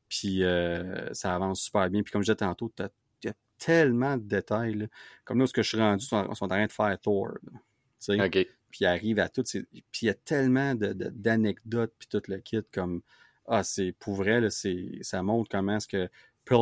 Puis 0.09 0.43
euh, 0.43 1.13
ça 1.13 1.35
avance 1.35 1.61
super 1.61 1.89
bien. 1.89 2.03
Puis 2.03 2.11
comme 2.11 2.21
je 2.21 2.31
disais 2.31 2.35
tantôt, 2.35 2.71
tu 2.75 2.83
tellement 3.57 4.17
de 4.17 4.23
détails. 4.23 4.89
Comme 5.23 5.39
là, 5.39 5.45
ce 5.45 5.53
que 5.53 5.61
je 5.61 5.69
suis 5.69 5.77
rendu, 5.77 6.03
ils 6.03 6.07
sont, 6.07 6.43
en 6.43 6.47
train 6.47 6.65
de 6.65 6.71
faire 6.71 6.99
Thor. 6.99 7.37
Puis 8.71 8.79
il 8.81 8.85
arrive 8.87 9.19
à 9.19 9.29
tout. 9.29 9.43
Puis 9.43 9.83
il 10.01 10.05
y 10.05 10.09
a 10.09 10.15
tellement 10.15 10.73
d'anecdotes, 10.75 11.93
puis 11.99 12.07
tout 12.09 12.23
le 12.27 12.39
kit, 12.39 12.63
comme 12.73 13.01
Ah, 13.47 13.63
c'est 13.63 13.91
pour 13.99 14.15
vrai, 14.15 14.41
là, 14.41 14.49
ça 14.49 15.21
montre 15.21 15.49
comment 15.49 15.77
est-ce 15.77 15.87
que 15.87 16.09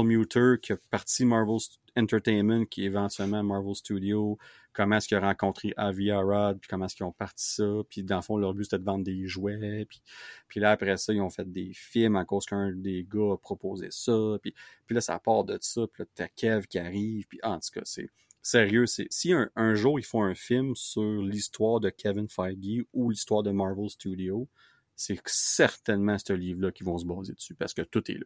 Muter, 0.04 0.56
qui 0.62 0.74
a 0.74 0.78
parti 0.92 1.26
Marvel 1.26 1.58
Entertainment, 1.96 2.66
qui 2.66 2.84
est 2.84 2.88
éventuellement 2.88 3.44
Marvel 3.44 3.76
Studio, 3.76 4.38
comment 4.74 4.98
est-ce 4.98 5.08
qu'ils 5.08 5.18
ont 5.18 5.22
rencontré 5.22 5.74
Avi 5.78 6.12
Arad, 6.12 6.60
puis 6.60 6.68
comment 6.70 6.86
est-ce 6.86 6.96
qu'ils 6.96 7.06
ont 7.06 7.12
parti 7.12 7.54
ça, 7.54 7.68
puis 7.90 8.04
dans 8.04 8.18
le 8.18 8.22
fond, 8.22 8.38
leur 8.38 8.54
but 8.54 8.66
c'était 8.66 8.80
de 8.80 8.86
vendre 8.86 9.04
des 9.04 9.28
jouets, 9.28 9.86
puis, 9.86 10.02
puis 10.48 10.60
là, 10.60 10.72
après 10.72 10.98
ça, 10.98 11.14
ils 11.14 11.22
ont 11.22 11.30
fait 11.30 11.52
des 11.52 11.72
films 11.74 12.16
à 12.16 12.26
cause 12.26 12.46
qu'un 12.46 12.72
des 12.72 13.06
gars 13.10 13.34
a 13.34 13.38
proposé 13.38 13.88
ça, 13.92 14.38
puis, 14.42 14.54
puis 14.86 14.96
là, 14.96 15.02
ça 15.02 15.20
part 15.20 15.44
de 15.44 15.58
ça, 15.62 15.82
puis 15.92 16.04
là, 16.04 16.10
t'as 16.16 16.28
Kev 16.28 16.68
qui 16.68 16.80
arrive, 16.80 17.28
puis 17.28 17.40
en 17.44 17.60
tout 17.60 17.70
cas, 17.74 17.82
c'est 17.84 18.10
sérieux, 18.42 18.86
c'est 18.86 19.08
si 19.10 19.34
un, 19.34 19.76
jour 19.76 20.00
ils 20.00 20.06
font 20.06 20.24
un 20.24 20.36
film 20.36 20.76
sur 20.76 21.22
l'histoire 21.22 21.80
de 21.80 21.90
Kevin 21.90 22.30
Feige 22.30 22.86
ou 22.94 23.10
l'histoire 23.10 23.44
de 23.44 23.52
Marvel 23.52 23.90
Studio, 23.90 24.48
c'est 24.96 25.20
certainement 25.26 26.18
ce 26.18 26.34
livre-là 26.34 26.72
qu'ils 26.72 26.86
vont 26.86 26.98
se 26.98 27.06
baser 27.06 27.34
dessus, 27.34 27.56
parce 27.56 27.74
que 27.74 27.82
tout 27.82 28.10
est 28.12 28.16
là. 28.16 28.26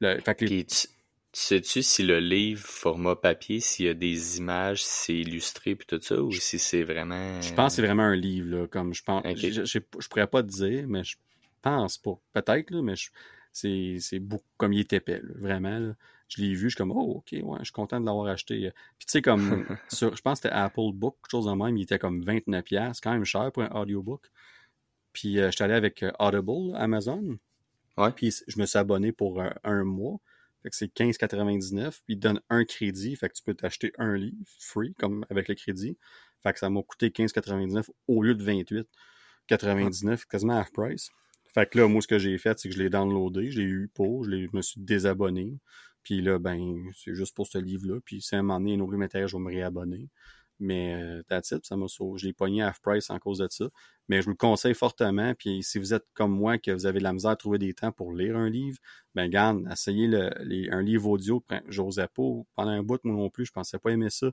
Le, 0.00 0.20
Sais-tu 1.34 1.82
si 1.82 2.02
le 2.02 2.20
livre 2.20 2.60
format 2.60 3.16
papier, 3.16 3.60
s'il 3.60 3.86
y 3.86 3.88
a 3.88 3.94
des 3.94 4.36
images, 4.36 4.84
si 4.84 5.04
c'est 5.04 5.16
illustré 5.16 5.74
puis 5.74 5.86
tout 5.86 5.98
ça, 6.02 6.20
ou 6.22 6.30
si 6.30 6.58
c'est 6.58 6.82
vraiment. 6.82 7.40
Je 7.40 7.54
pense 7.54 7.72
que 7.72 7.76
c'est 7.76 7.86
vraiment 7.86 8.02
un 8.02 8.14
livre, 8.14 8.54
là. 8.54 8.66
Comme 8.66 8.92
je 8.92 9.02
pense. 9.02 9.22
Je, 9.36 9.64
je, 9.64 10.08
pourrais 10.08 10.26
pas 10.26 10.42
te 10.42 10.48
dire, 10.48 10.84
mais 10.86 11.04
je 11.04 11.16
pense 11.62 11.96
pas. 11.96 12.18
Peut-être, 12.34 12.70
là, 12.70 12.82
mais 12.82 12.94
c'est 13.52 14.18
beaucoup 14.18 14.44
comme 14.58 14.74
il 14.74 14.80
est 14.80 14.92
épais, 14.92 15.22
vraiment. 15.36 15.94
Je 16.28 16.42
l'ai 16.42 16.52
vu, 16.54 16.64
je 16.64 16.68
suis 16.68 16.76
comme 16.76 16.92
Oh, 16.92 17.16
ok, 17.18 17.32
ouais, 17.32 17.58
je 17.60 17.64
suis 17.64 17.72
content 17.72 17.98
de 17.98 18.04
l'avoir 18.04 18.26
acheté. 18.26 18.70
Puis 18.98 19.06
tu 19.06 19.12
sais, 19.12 19.22
comme 19.22 19.64
sur, 19.88 20.14
je 20.14 20.20
pense 20.20 20.40
que 20.40 20.48
c'était 20.48 20.54
Apple 20.54 20.92
Book, 20.92 21.16
quelque 21.22 21.30
chose 21.30 21.46
de 21.46 21.52
même, 21.52 21.76
il 21.78 21.82
était 21.82 21.98
comme 21.98 22.22
29$, 22.22 23.00
quand 23.02 23.12
même 23.12 23.24
cher 23.24 23.50
pour 23.52 23.62
un 23.62 23.70
audiobook. 23.70 24.30
Puis 25.14 25.38
euh, 25.38 25.46
je 25.46 25.56
suis 25.56 25.64
allé 25.64 25.74
avec 25.74 26.02
euh, 26.02 26.12
Audible, 26.18 26.74
Amazon. 26.76 27.38
Ouais. 27.96 28.10
Puis 28.12 28.34
je 28.46 28.58
me 28.58 28.66
suis 28.66 28.78
abonné 28.78 29.12
pour 29.12 29.42
un 29.64 29.84
mois. 29.84 30.18
Fait 30.62 30.70
que 30.70 30.76
c'est 30.76 30.92
15,99. 30.92 31.90
Puis 31.90 32.14
il 32.14 32.18
donne 32.18 32.40
un 32.50 32.64
crédit. 32.64 33.16
Fait 33.16 33.28
que 33.28 33.34
tu 33.34 33.42
peux 33.42 33.54
t'acheter 33.54 33.92
un 33.98 34.14
livre 34.14 34.36
free, 34.58 34.94
comme 34.94 35.26
avec 35.30 35.48
le 35.48 35.54
crédit. 35.54 35.98
Fait 36.42 36.52
que 36.52 36.58
ça 36.58 36.70
m'a 36.70 36.82
coûté 36.82 37.10
15,99 37.10 37.88
au 38.08 38.22
lieu 38.22 38.34
de 38.34 38.44
28,99, 38.44 40.26
quasiment 40.26 40.58
half 40.58 40.72
price. 40.72 41.10
Fait 41.54 41.68
que 41.68 41.78
là, 41.78 41.86
moi, 41.86 42.00
ce 42.00 42.08
que 42.08 42.18
j'ai 42.18 42.38
fait, 42.38 42.58
c'est 42.58 42.68
que 42.68 42.74
je 42.74 42.82
l'ai 42.82 42.88
downloadé, 42.88 43.50
j'ai 43.50 43.62
eu 43.62 43.90
pour, 43.92 44.24
je, 44.24 44.48
me 44.52 44.62
suis 44.62 44.80
désabonné. 44.80 45.58
Puis 46.02 46.22
là, 46.22 46.38
ben, 46.38 46.90
c'est 46.94 47.14
juste 47.14 47.36
pour 47.36 47.46
ce 47.46 47.58
livre-là. 47.58 48.00
Puis 48.04 48.22
si 48.22 48.34
à 48.34 48.38
un 48.38 48.42
moment 48.42 48.58
donné, 48.58 48.72
il 48.72 48.78
y 48.78 48.80
a 48.80 48.84
un 48.84 49.26
je 49.26 49.36
vais 49.36 49.42
me 49.42 49.50
réabonner. 49.50 50.08
Mais 50.62 50.94
euh, 50.94 51.22
that's 51.28 51.52
ça 51.64 51.76
m'a 51.76 51.88
sauvé. 51.88 52.18
Je 52.18 52.26
l'ai 52.26 52.32
pogné 52.32 52.62
à 52.62 52.68
half 52.68 52.80
price 52.80 53.10
en 53.10 53.18
cause 53.18 53.38
de 53.38 53.48
ça. 53.50 53.68
Mais 54.08 54.20
je 54.20 54.26
vous 54.26 54.30
le 54.30 54.36
conseille 54.36 54.74
fortement. 54.74 55.34
Puis 55.34 55.64
si 55.64 55.78
vous 55.80 55.92
êtes 55.92 56.06
comme 56.14 56.30
moi, 56.32 56.56
que 56.58 56.70
vous 56.70 56.86
avez 56.86 57.00
de 57.00 57.04
la 57.04 57.12
misère 57.12 57.32
à 57.32 57.36
trouver 57.36 57.58
des 57.58 57.74
temps 57.74 57.90
pour 57.90 58.12
lire 58.12 58.36
un 58.36 58.48
livre, 58.48 58.78
ben 59.16 59.28
garde, 59.28 59.66
essayez 59.70 60.06
le, 60.06 60.30
un 60.72 60.82
livre 60.82 61.08
audio. 61.08 61.44
J'osais 61.66 62.06
pas. 62.06 62.22
Pendant 62.54 62.70
un 62.70 62.82
bout, 62.84 63.02
moi 63.04 63.16
non 63.16 63.28
plus, 63.28 63.46
je 63.46 63.52
pensais 63.52 63.78
pas 63.78 63.90
aimer 63.90 64.10
ça. 64.10 64.30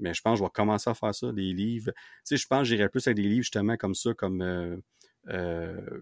Mais 0.00 0.12
je 0.12 0.20
pense 0.20 0.34
que 0.34 0.38
je 0.40 0.44
vais 0.44 0.50
commencer 0.52 0.90
à 0.90 0.94
faire 0.94 1.14
ça, 1.14 1.32
des 1.32 1.52
livres. 1.54 1.92
Tu 1.94 2.02
sais, 2.24 2.36
je 2.36 2.46
pense 2.46 2.60
que 2.60 2.64
j'irais 2.66 2.90
plus 2.90 3.06
avec 3.06 3.16
des 3.16 3.22
livres 3.22 3.42
justement 3.42 3.76
comme 3.78 3.94
ça, 3.94 4.12
comme 4.12 4.42
euh, 4.42 4.76
euh, 5.28 6.00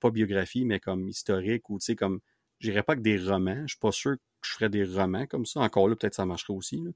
pas 0.00 0.10
biographie, 0.10 0.64
mais 0.66 0.80
comme 0.80 1.08
historique, 1.08 1.70
ou 1.70 1.78
tu 1.78 1.86
sais, 1.86 1.96
comme 1.96 2.20
j'irais 2.62 2.82
pas 2.82 2.94
avec 2.94 3.02
des 3.02 3.18
romans. 3.18 3.62
Je 3.62 3.74
suis 3.74 3.80
pas 3.80 3.92
sûr 3.92 4.16
je 4.44 4.50
ferais 4.50 4.68
des 4.68 4.84
romans 4.84 5.26
comme 5.26 5.46
ça. 5.46 5.60
Encore 5.60 5.88
là, 5.88 5.96
peut-être 5.96 6.14
ça 6.14 6.26
marcherait 6.26 6.54
aussi. 6.54 6.78
Là. 6.78 6.90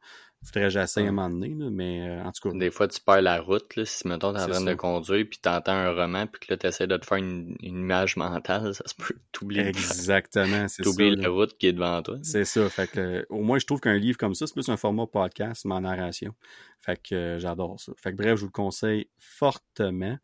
Faudrait 0.44 0.64
que 0.64 0.70
j'essaye 0.70 1.06
à 1.06 1.08
un 1.08 1.12
moment 1.12 1.30
donné, 1.30 1.54
là, 1.56 1.70
mais 1.70 2.08
euh, 2.08 2.24
en 2.24 2.32
tout 2.32 2.48
cas. 2.48 2.56
Des 2.56 2.70
fois, 2.70 2.88
tu 2.88 3.00
perds 3.00 3.22
la 3.22 3.40
route, 3.40 3.76
là, 3.76 3.84
si 3.84 4.06
mettons 4.06 4.32
t'es 4.32 4.40
en 4.40 4.48
train 4.48 4.60
de 4.60 4.74
conduire, 4.74 5.26
puis 5.28 5.38
t'entends 5.40 5.72
un 5.72 5.92
roman, 5.92 6.26
puis 6.26 6.40
que 6.40 6.52
là, 6.52 6.56
t'essaies 6.56 6.86
de 6.86 6.96
te 6.96 7.06
faire 7.06 7.18
une, 7.18 7.56
image 7.60 8.16
mentale, 8.16 8.74
ça 8.74 8.84
se 8.86 8.94
peut 8.94 9.14
t'oublier. 9.32 9.62
Exactement, 9.68 10.68
c'est 10.68 10.82
ça. 10.82 10.90
T'oublies 10.90 11.16
la 11.16 11.28
route 11.28 11.56
qui 11.56 11.68
est 11.68 11.72
devant 11.72 12.02
toi. 12.02 12.18
C'est 12.22 12.44
ça. 12.44 12.68
Fait 12.68 12.88
que, 12.88 13.24
au 13.28 13.42
moins, 13.42 13.58
je 13.58 13.66
trouve 13.66 13.80
qu'un 13.80 13.96
livre 13.96 14.18
comme 14.18 14.34
ça, 14.34 14.46
c'est 14.46 14.54
plus 14.54 14.68
un 14.68 14.76
format 14.76 15.06
podcast, 15.06 15.64
mais 15.64 15.74
en 15.74 15.80
narration. 15.82 16.34
Fait 16.80 17.00
que 17.00 17.14
euh, 17.14 17.38
j'adore 17.38 17.80
ça. 17.80 17.92
Fait 17.96 18.12
que 18.12 18.16
bref, 18.16 18.36
je 18.36 18.40
vous 18.40 18.46
le 18.46 18.52
conseille 18.52 19.08
fortement. 19.18 20.18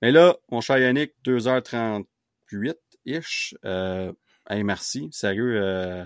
Mais 0.00 0.10
là, 0.10 0.36
mon 0.50 0.60
cher 0.60 0.78
Yannick, 0.78 1.12
2h38-ish. 1.24 3.54
Euh, 3.64 4.12
hey, 4.48 4.62
merci. 4.64 5.08
Sérieux, 5.12 5.60
euh, 5.60 6.04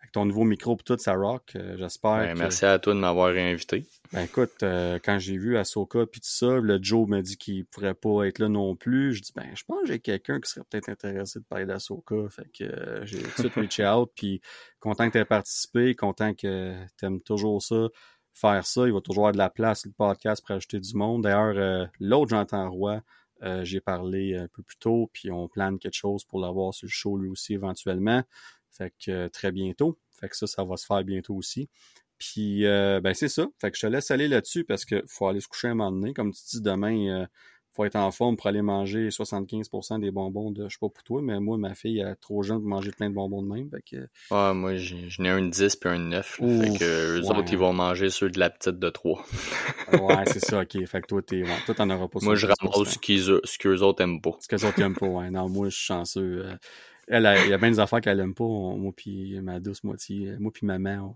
avec 0.00 0.12
ton 0.12 0.24
nouveau 0.24 0.44
micro 0.44 0.76
pour 0.76 0.84
tout, 0.84 0.96
ça 0.98 1.14
rock. 1.14 1.52
Euh, 1.56 1.76
j'espère. 1.78 2.18
Ben, 2.18 2.38
merci 2.38 2.64
à 2.64 2.78
toi 2.78 2.94
de 2.94 2.98
m'avoir 2.98 3.28
invité. 3.28 3.86
Ben 4.12 4.22
écoute, 4.22 4.62
euh, 4.62 4.98
quand 5.02 5.18
j'ai 5.18 5.36
vu 5.36 5.56
Ahsoka 5.56 6.06
puis 6.06 6.20
tout 6.20 6.28
ça, 6.28 6.58
le 6.58 6.78
Joe 6.80 7.08
m'a 7.08 7.22
dit 7.22 7.36
qu'il 7.36 7.64
pourrait 7.66 7.94
pas 7.94 8.24
être 8.24 8.38
là 8.38 8.48
non 8.48 8.76
plus. 8.76 9.14
Je 9.14 9.22
dis 9.22 9.32
ben 9.34 9.46
je 9.54 9.64
pense 9.64 9.80
que 9.82 9.88
j'ai 9.88 9.98
quelqu'un 9.98 10.40
qui 10.40 10.50
serait 10.50 10.64
peut-être 10.68 10.88
intéressé 10.88 11.40
de 11.40 11.44
parler 11.44 11.66
d'Ahsoka. 11.66 12.28
Fait 12.30 12.48
que 12.56 13.04
j'ai 13.04 13.18
tout 13.18 13.42
de 13.42 13.48
suite 13.48 13.54
reach 13.54 13.80
out 13.80 14.10
puis 14.14 14.40
content 14.80 15.06
que 15.08 15.12
tu 15.12 15.18
aies 15.18 15.24
participé, 15.24 15.94
content 15.94 16.34
que 16.34 16.74
tu 16.98 17.04
aimes 17.04 17.20
toujours 17.20 17.62
ça. 17.62 17.88
Faire 18.32 18.66
ça, 18.66 18.86
il 18.86 18.92
va 18.92 19.00
toujours 19.00 19.24
avoir 19.24 19.32
de 19.32 19.38
la 19.38 19.48
place 19.48 19.86
le 19.86 19.92
podcast 19.92 20.44
pour 20.46 20.54
ajouter 20.54 20.78
du 20.78 20.94
monde. 20.94 21.22
D'ailleurs, 21.22 21.88
l'autre 22.00 22.30
J'entends 22.30 22.68
Roi, 23.42 23.64
j'ai 23.64 23.80
parlé 23.80 24.36
un 24.36 24.48
peu 24.48 24.62
plus 24.62 24.76
tôt, 24.76 25.10
puis 25.12 25.30
on 25.30 25.48
plane 25.48 25.78
quelque 25.78 25.94
chose 25.94 26.24
pour 26.24 26.40
l'avoir 26.40 26.74
sur 26.74 26.86
le 26.86 26.90
show 26.90 27.18
lui 27.18 27.28
aussi 27.28 27.54
éventuellement. 27.54 28.22
Fait 28.70 28.92
que 29.04 29.28
très 29.28 29.52
bientôt. 29.52 29.98
Fait 30.12 30.28
que 30.28 30.36
ça, 30.36 30.46
ça 30.46 30.64
va 30.64 30.76
se 30.76 30.86
faire 30.86 31.02
bientôt 31.04 31.34
aussi. 31.34 31.68
Puis 32.18 32.66
euh, 32.66 33.00
ben 33.00 33.14
c'est 33.14 33.28
ça. 33.28 33.46
Fait 33.60 33.70
que 33.70 33.76
je 33.76 33.82
te 33.82 33.86
laisse 33.86 34.10
aller 34.10 34.28
là-dessus 34.28 34.64
parce 34.64 34.84
que 34.84 35.02
faut 35.06 35.26
aller 35.28 35.40
se 35.40 35.48
coucher 35.48 35.68
un 35.68 35.74
moment 35.74 35.92
donné. 35.92 36.14
Comme 36.14 36.32
tu 36.32 36.42
dis, 36.50 36.62
demain, 36.62 37.22
euh, 37.22 37.26
faut 37.76 37.84
être 37.84 37.96
en 37.96 38.10
forme 38.10 38.36
pour 38.36 38.46
aller 38.46 38.62
manger 38.62 39.08
75% 39.08 40.00
des 40.00 40.10
bonbons 40.10 40.50
de, 40.50 40.64
je 40.68 40.74
sais 40.74 40.78
pas 40.80 40.88
pour 40.88 41.02
toi, 41.04 41.20
mais 41.22 41.38
moi, 41.40 41.58
ma 41.58 41.74
fille 41.74 42.00
est 42.00 42.14
trop 42.16 42.42
jeune 42.42 42.58
pour 42.58 42.68
manger 42.68 42.90
plein 42.90 43.10
de 43.10 43.14
bonbons 43.14 43.42
de 43.42 43.48
même. 43.48 43.70
Fait 43.70 43.82
que... 43.82 44.08
Ah, 44.30 44.52
moi, 44.54 44.76
j'en 44.76 45.24
ai 45.24 45.28
un 45.28 45.42
10 45.42 45.76
puis 45.76 45.90
un 45.90 45.98
9. 45.98 46.26
fait 46.26 46.78
que 46.78 47.18
eux 47.18 47.26
autres, 47.26 47.52
ils 47.52 47.58
vont 47.58 47.72
manger 47.72 48.10
ceux 48.10 48.30
de 48.30 48.38
la 48.38 48.50
petite 48.50 48.78
de 48.78 48.88
3. 48.88 49.24
ouais, 49.92 50.24
c'est 50.26 50.44
ça, 50.44 50.62
ok. 50.62 50.86
Fait 50.86 51.00
que 51.02 51.06
toi, 51.06 51.22
t'es, 51.22 51.42
ouais, 51.42 51.58
toi, 51.66 51.74
t'en 51.74 51.90
auras 51.90 52.08
pas 52.08 52.18
Moi, 52.22 52.34
je 52.34 52.46
ramasse 52.46 52.88
ce, 52.88 52.98
qu'ils, 52.98 53.40
ce 53.44 53.58
qu'eux 53.58 53.80
autres 53.82 54.02
aiment 54.02 54.20
pas. 54.20 54.36
Ce 54.40 54.48
qu'eux 54.48 54.66
autres 54.66 54.80
aiment 54.80 54.96
pas, 54.96 55.06
ouais. 55.06 55.30
Non, 55.30 55.48
moi, 55.48 55.68
je 55.68 55.76
suis 55.76 55.86
chanceux. 55.86 56.46
Euh, 56.46 56.54
elle, 57.08 57.30
il 57.44 57.50
y 57.50 57.52
a 57.52 57.58
bien 57.58 57.70
des 57.70 57.80
affaires 57.80 58.00
qu'elle 58.00 58.20
aime 58.20 58.34
pas. 58.34 58.44
moi 58.44 58.92
puis 58.96 59.40
ma 59.40 59.60
douce 59.60 59.84
moitié, 59.84 60.36
moi 60.38 60.50
puis 60.52 60.66
ma 60.66 60.78
mère, 60.78 61.08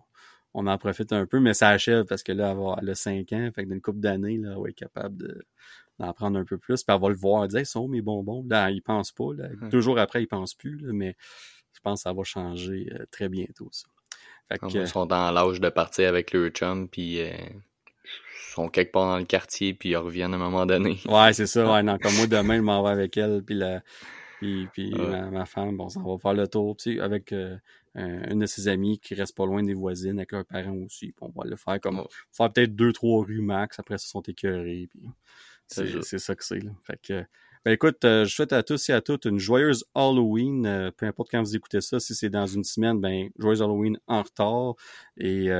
on, 0.55 0.66
en 0.66 0.78
profite 0.78 1.12
un 1.12 1.26
peu, 1.26 1.40
mais 1.40 1.55
ça 1.55 1.68
achève 1.70 2.05
parce 2.05 2.22
que 2.22 2.32
là, 2.32 2.55
elle, 2.80 2.90
a 2.90 2.94
5 2.94 3.32
ans, 3.32 3.50
fait 3.55 3.64
que 3.64 3.70
d'une 3.70 3.80
couple 3.80 4.00
d'années, 4.00 4.39
là, 4.39 4.52
elle 4.55 4.62
va 4.62 4.68
être 4.68 4.76
capable 4.76 5.16
de, 5.16 5.44
d'en 6.00 6.12
prendre 6.12 6.38
un 6.38 6.44
peu 6.44 6.58
plus, 6.58 6.82
puis 6.82 6.94
elle 6.94 7.00
va 7.00 7.08
le 7.08 7.14
voir, 7.14 7.46
hey, 7.54 7.66
sont 7.66 7.88
mes 7.88 8.00
bonbons. 8.00 8.44
Là, 8.48 8.70
il 8.70 8.82
pense 8.82 9.12
pas, 9.12 9.32
là. 9.36 9.48
Hum. 9.62 9.68
Deux 9.68 9.80
jours 9.80 9.98
après, 9.98 10.22
il 10.22 10.26
pense 10.26 10.54
plus, 10.54 10.78
mais 10.92 11.16
je 11.72 11.80
pense 11.80 12.00
que 12.00 12.02
ça 12.04 12.12
va 12.12 12.24
changer 12.24 12.90
euh, 12.92 13.04
très 13.10 13.28
bientôt, 13.28 13.68
ça. 13.70 13.86
Fait 14.48 14.58
que, 14.58 14.66
ils 14.66 14.88
sont 14.88 15.06
dans 15.06 15.30
l'âge 15.30 15.60
de 15.60 15.68
partir 15.68 16.08
avec 16.08 16.32
leur 16.32 16.50
chum, 16.50 16.88
puis 16.88 17.20
euh, 17.20 17.30
sont 18.52 18.68
quelque 18.68 18.90
part 18.90 19.06
dans 19.06 19.18
le 19.18 19.24
quartier, 19.24 19.74
puis 19.74 19.90
ils 19.90 19.96
reviennent 19.96 20.32
à 20.32 20.36
un 20.36 20.40
moment 20.40 20.66
donné. 20.66 20.98
Ouais, 21.06 21.32
c'est 21.32 21.46
ça. 21.46 21.70
Ouais, 21.70 21.82
non, 21.82 21.98
comme 21.98 22.14
moi, 22.16 22.26
demain, 22.26 22.56
je 22.56 22.62
m'en 22.62 22.82
vais 22.82 22.90
avec 22.90 23.16
elle, 23.16 23.44
puis 23.44 23.54
la, 23.54 23.80
puis, 24.40 24.68
puis 24.72 24.90
ma, 24.92 25.44
femme, 25.44 25.76
bon, 25.76 25.90
ça 25.90 26.00
va 26.00 26.16
faire 26.16 26.32
le 26.32 26.48
tour. 26.48 26.74
Puis 26.76 26.98
avec 26.98 27.30
euh, 27.32 27.58
une 27.94 28.38
de 28.38 28.46
ses 28.46 28.68
amies 28.68 28.98
qui 28.98 29.14
reste 29.14 29.36
pas 29.36 29.44
loin 29.44 29.62
des 29.62 29.74
voisines, 29.74 30.18
avec 30.18 30.32
leurs 30.32 30.46
parents 30.46 30.76
aussi. 30.76 31.12
Puis 31.12 31.20
on 31.20 31.28
va 31.28 31.46
le 31.46 31.56
faire 31.56 31.78
comme 31.80 32.04
faire 32.32 32.50
peut-être 32.50 32.74
deux, 32.74 32.92
trois 32.92 33.24
rues 33.24 33.42
max, 33.42 33.78
après 33.78 33.98
ça 33.98 34.06
sont 34.06 34.22
écœurés. 34.22 34.88
Puis 34.90 35.02
c'est 35.70 36.18
ça 36.18 36.34
que 36.34 36.44
c'est. 36.44 36.60
Fait 36.84 37.00
que 37.02 37.24
ben 37.65 37.73
écoute, 37.73 38.02
euh, 38.07 38.24
je 38.24 38.34
souhaite 38.34 38.55
à 38.55 38.62
tous 38.62 38.89
et 38.89 38.94
à 38.94 39.02
toutes 39.02 39.26
une 39.26 39.39
joyeuse 39.39 39.84
Halloween. 39.94 40.65
Euh, 40.65 40.90
peu 40.97 41.05
importe 41.05 41.31
quand 41.31 41.42
vous 41.42 41.55
écoutez 41.55 41.82
ça, 41.82 42.00
si 42.00 42.15
c'est 42.15 42.31
dans 42.31 42.47
une 42.47 42.65
semaine, 42.65 42.99
ben 43.00 43.28
joyeuse 43.39 43.60
Halloween 43.60 43.99
en 44.07 44.23
retard. 44.23 44.74
Et 45.18 45.50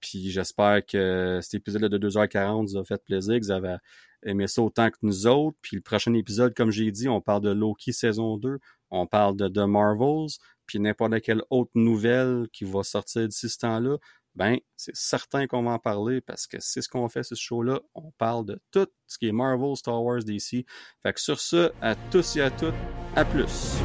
puis 0.00 0.30
j'espère 0.30 0.84
que 0.86 1.40
cet 1.42 1.54
épisode 1.54 1.82
de 1.82 1.98
2h40 1.98 2.70
vous 2.70 2.76
a 2.78 2.84
fait 2.84 3.02
plaisir, 3.04 3.38
que 3.38 3.44
vous 3.44 3.50
avez 3.50 3.76
aimé 4.24 4.46
ça 4.46 4.62
autant 4.62 4.90
que 4.90 4.96
nous 5.02 5.26
autres. 5.26 5.56
Puis 5.62 5.76
le 5.76 5.82
prochain 5.82 6.14
épisode, 6.14 6.54
comme 6.54 6.70
j'ai 6.70 6.90
dit, 6.90 7.08
on 7.08 7.20
parle 7.20 7.42
de 7.42 7.50
Loki 7.50 7.92
saison 7.92 8.36
2, 8.38 8.58
on 8.90 9.06
parle 9.06 9.36
de 9.36 9.48
The 9.48 9.66
Marvels, 9.66 10.38
puis 10.66 10.80
n'importe 10.80 11.20
quelle 11.20 11.42
autre 11.50 11.70
nouvelle 11.74 12.46
qui 12.52 12.64
va 12.64 12.82
sortir 12.82 13.28
d'ici 13.28 13.48
ce 13.48 13.58
temps-là, 13.58 13.98
ben 14.36 14.58
c'est 14.76 14.94
certain 14.94 15.46
qu'on 15.46 15.62
va 15.62 15.72
en 15.72 15.78
parler 15.78 16.20
parce 16.20 16.46
que 16.46 16.58
c'est 16.60 16.82
ce 16.82 16.88
qu'on 16.88 17.08
fait 17.08 17.22
ce 17.22 17.34
show-là. 17.34 17.80
On 17.94 18.12
parle 18.12 18.44
de 18.44 18.60
tout 18.70 18.86
ce 19.06 19.18
qui 19.18 19.28
est 19.28 19.32
Marvel, 19.32 19.74
Star 19.76 20.02
Wars, 20.02 20.22
DC. 20.22 20.66
Fait 21.02 21.12
que 21.12 21.20
sur 21.20 21.40
ce, 21.40 21.72
à 21.80 21.94
tous 22.10 22.36
et 22.36 22.42
à 22.42 22.50
toutes, 22.50 22.74
à 23.14 23.24
plus. 23.24 23.78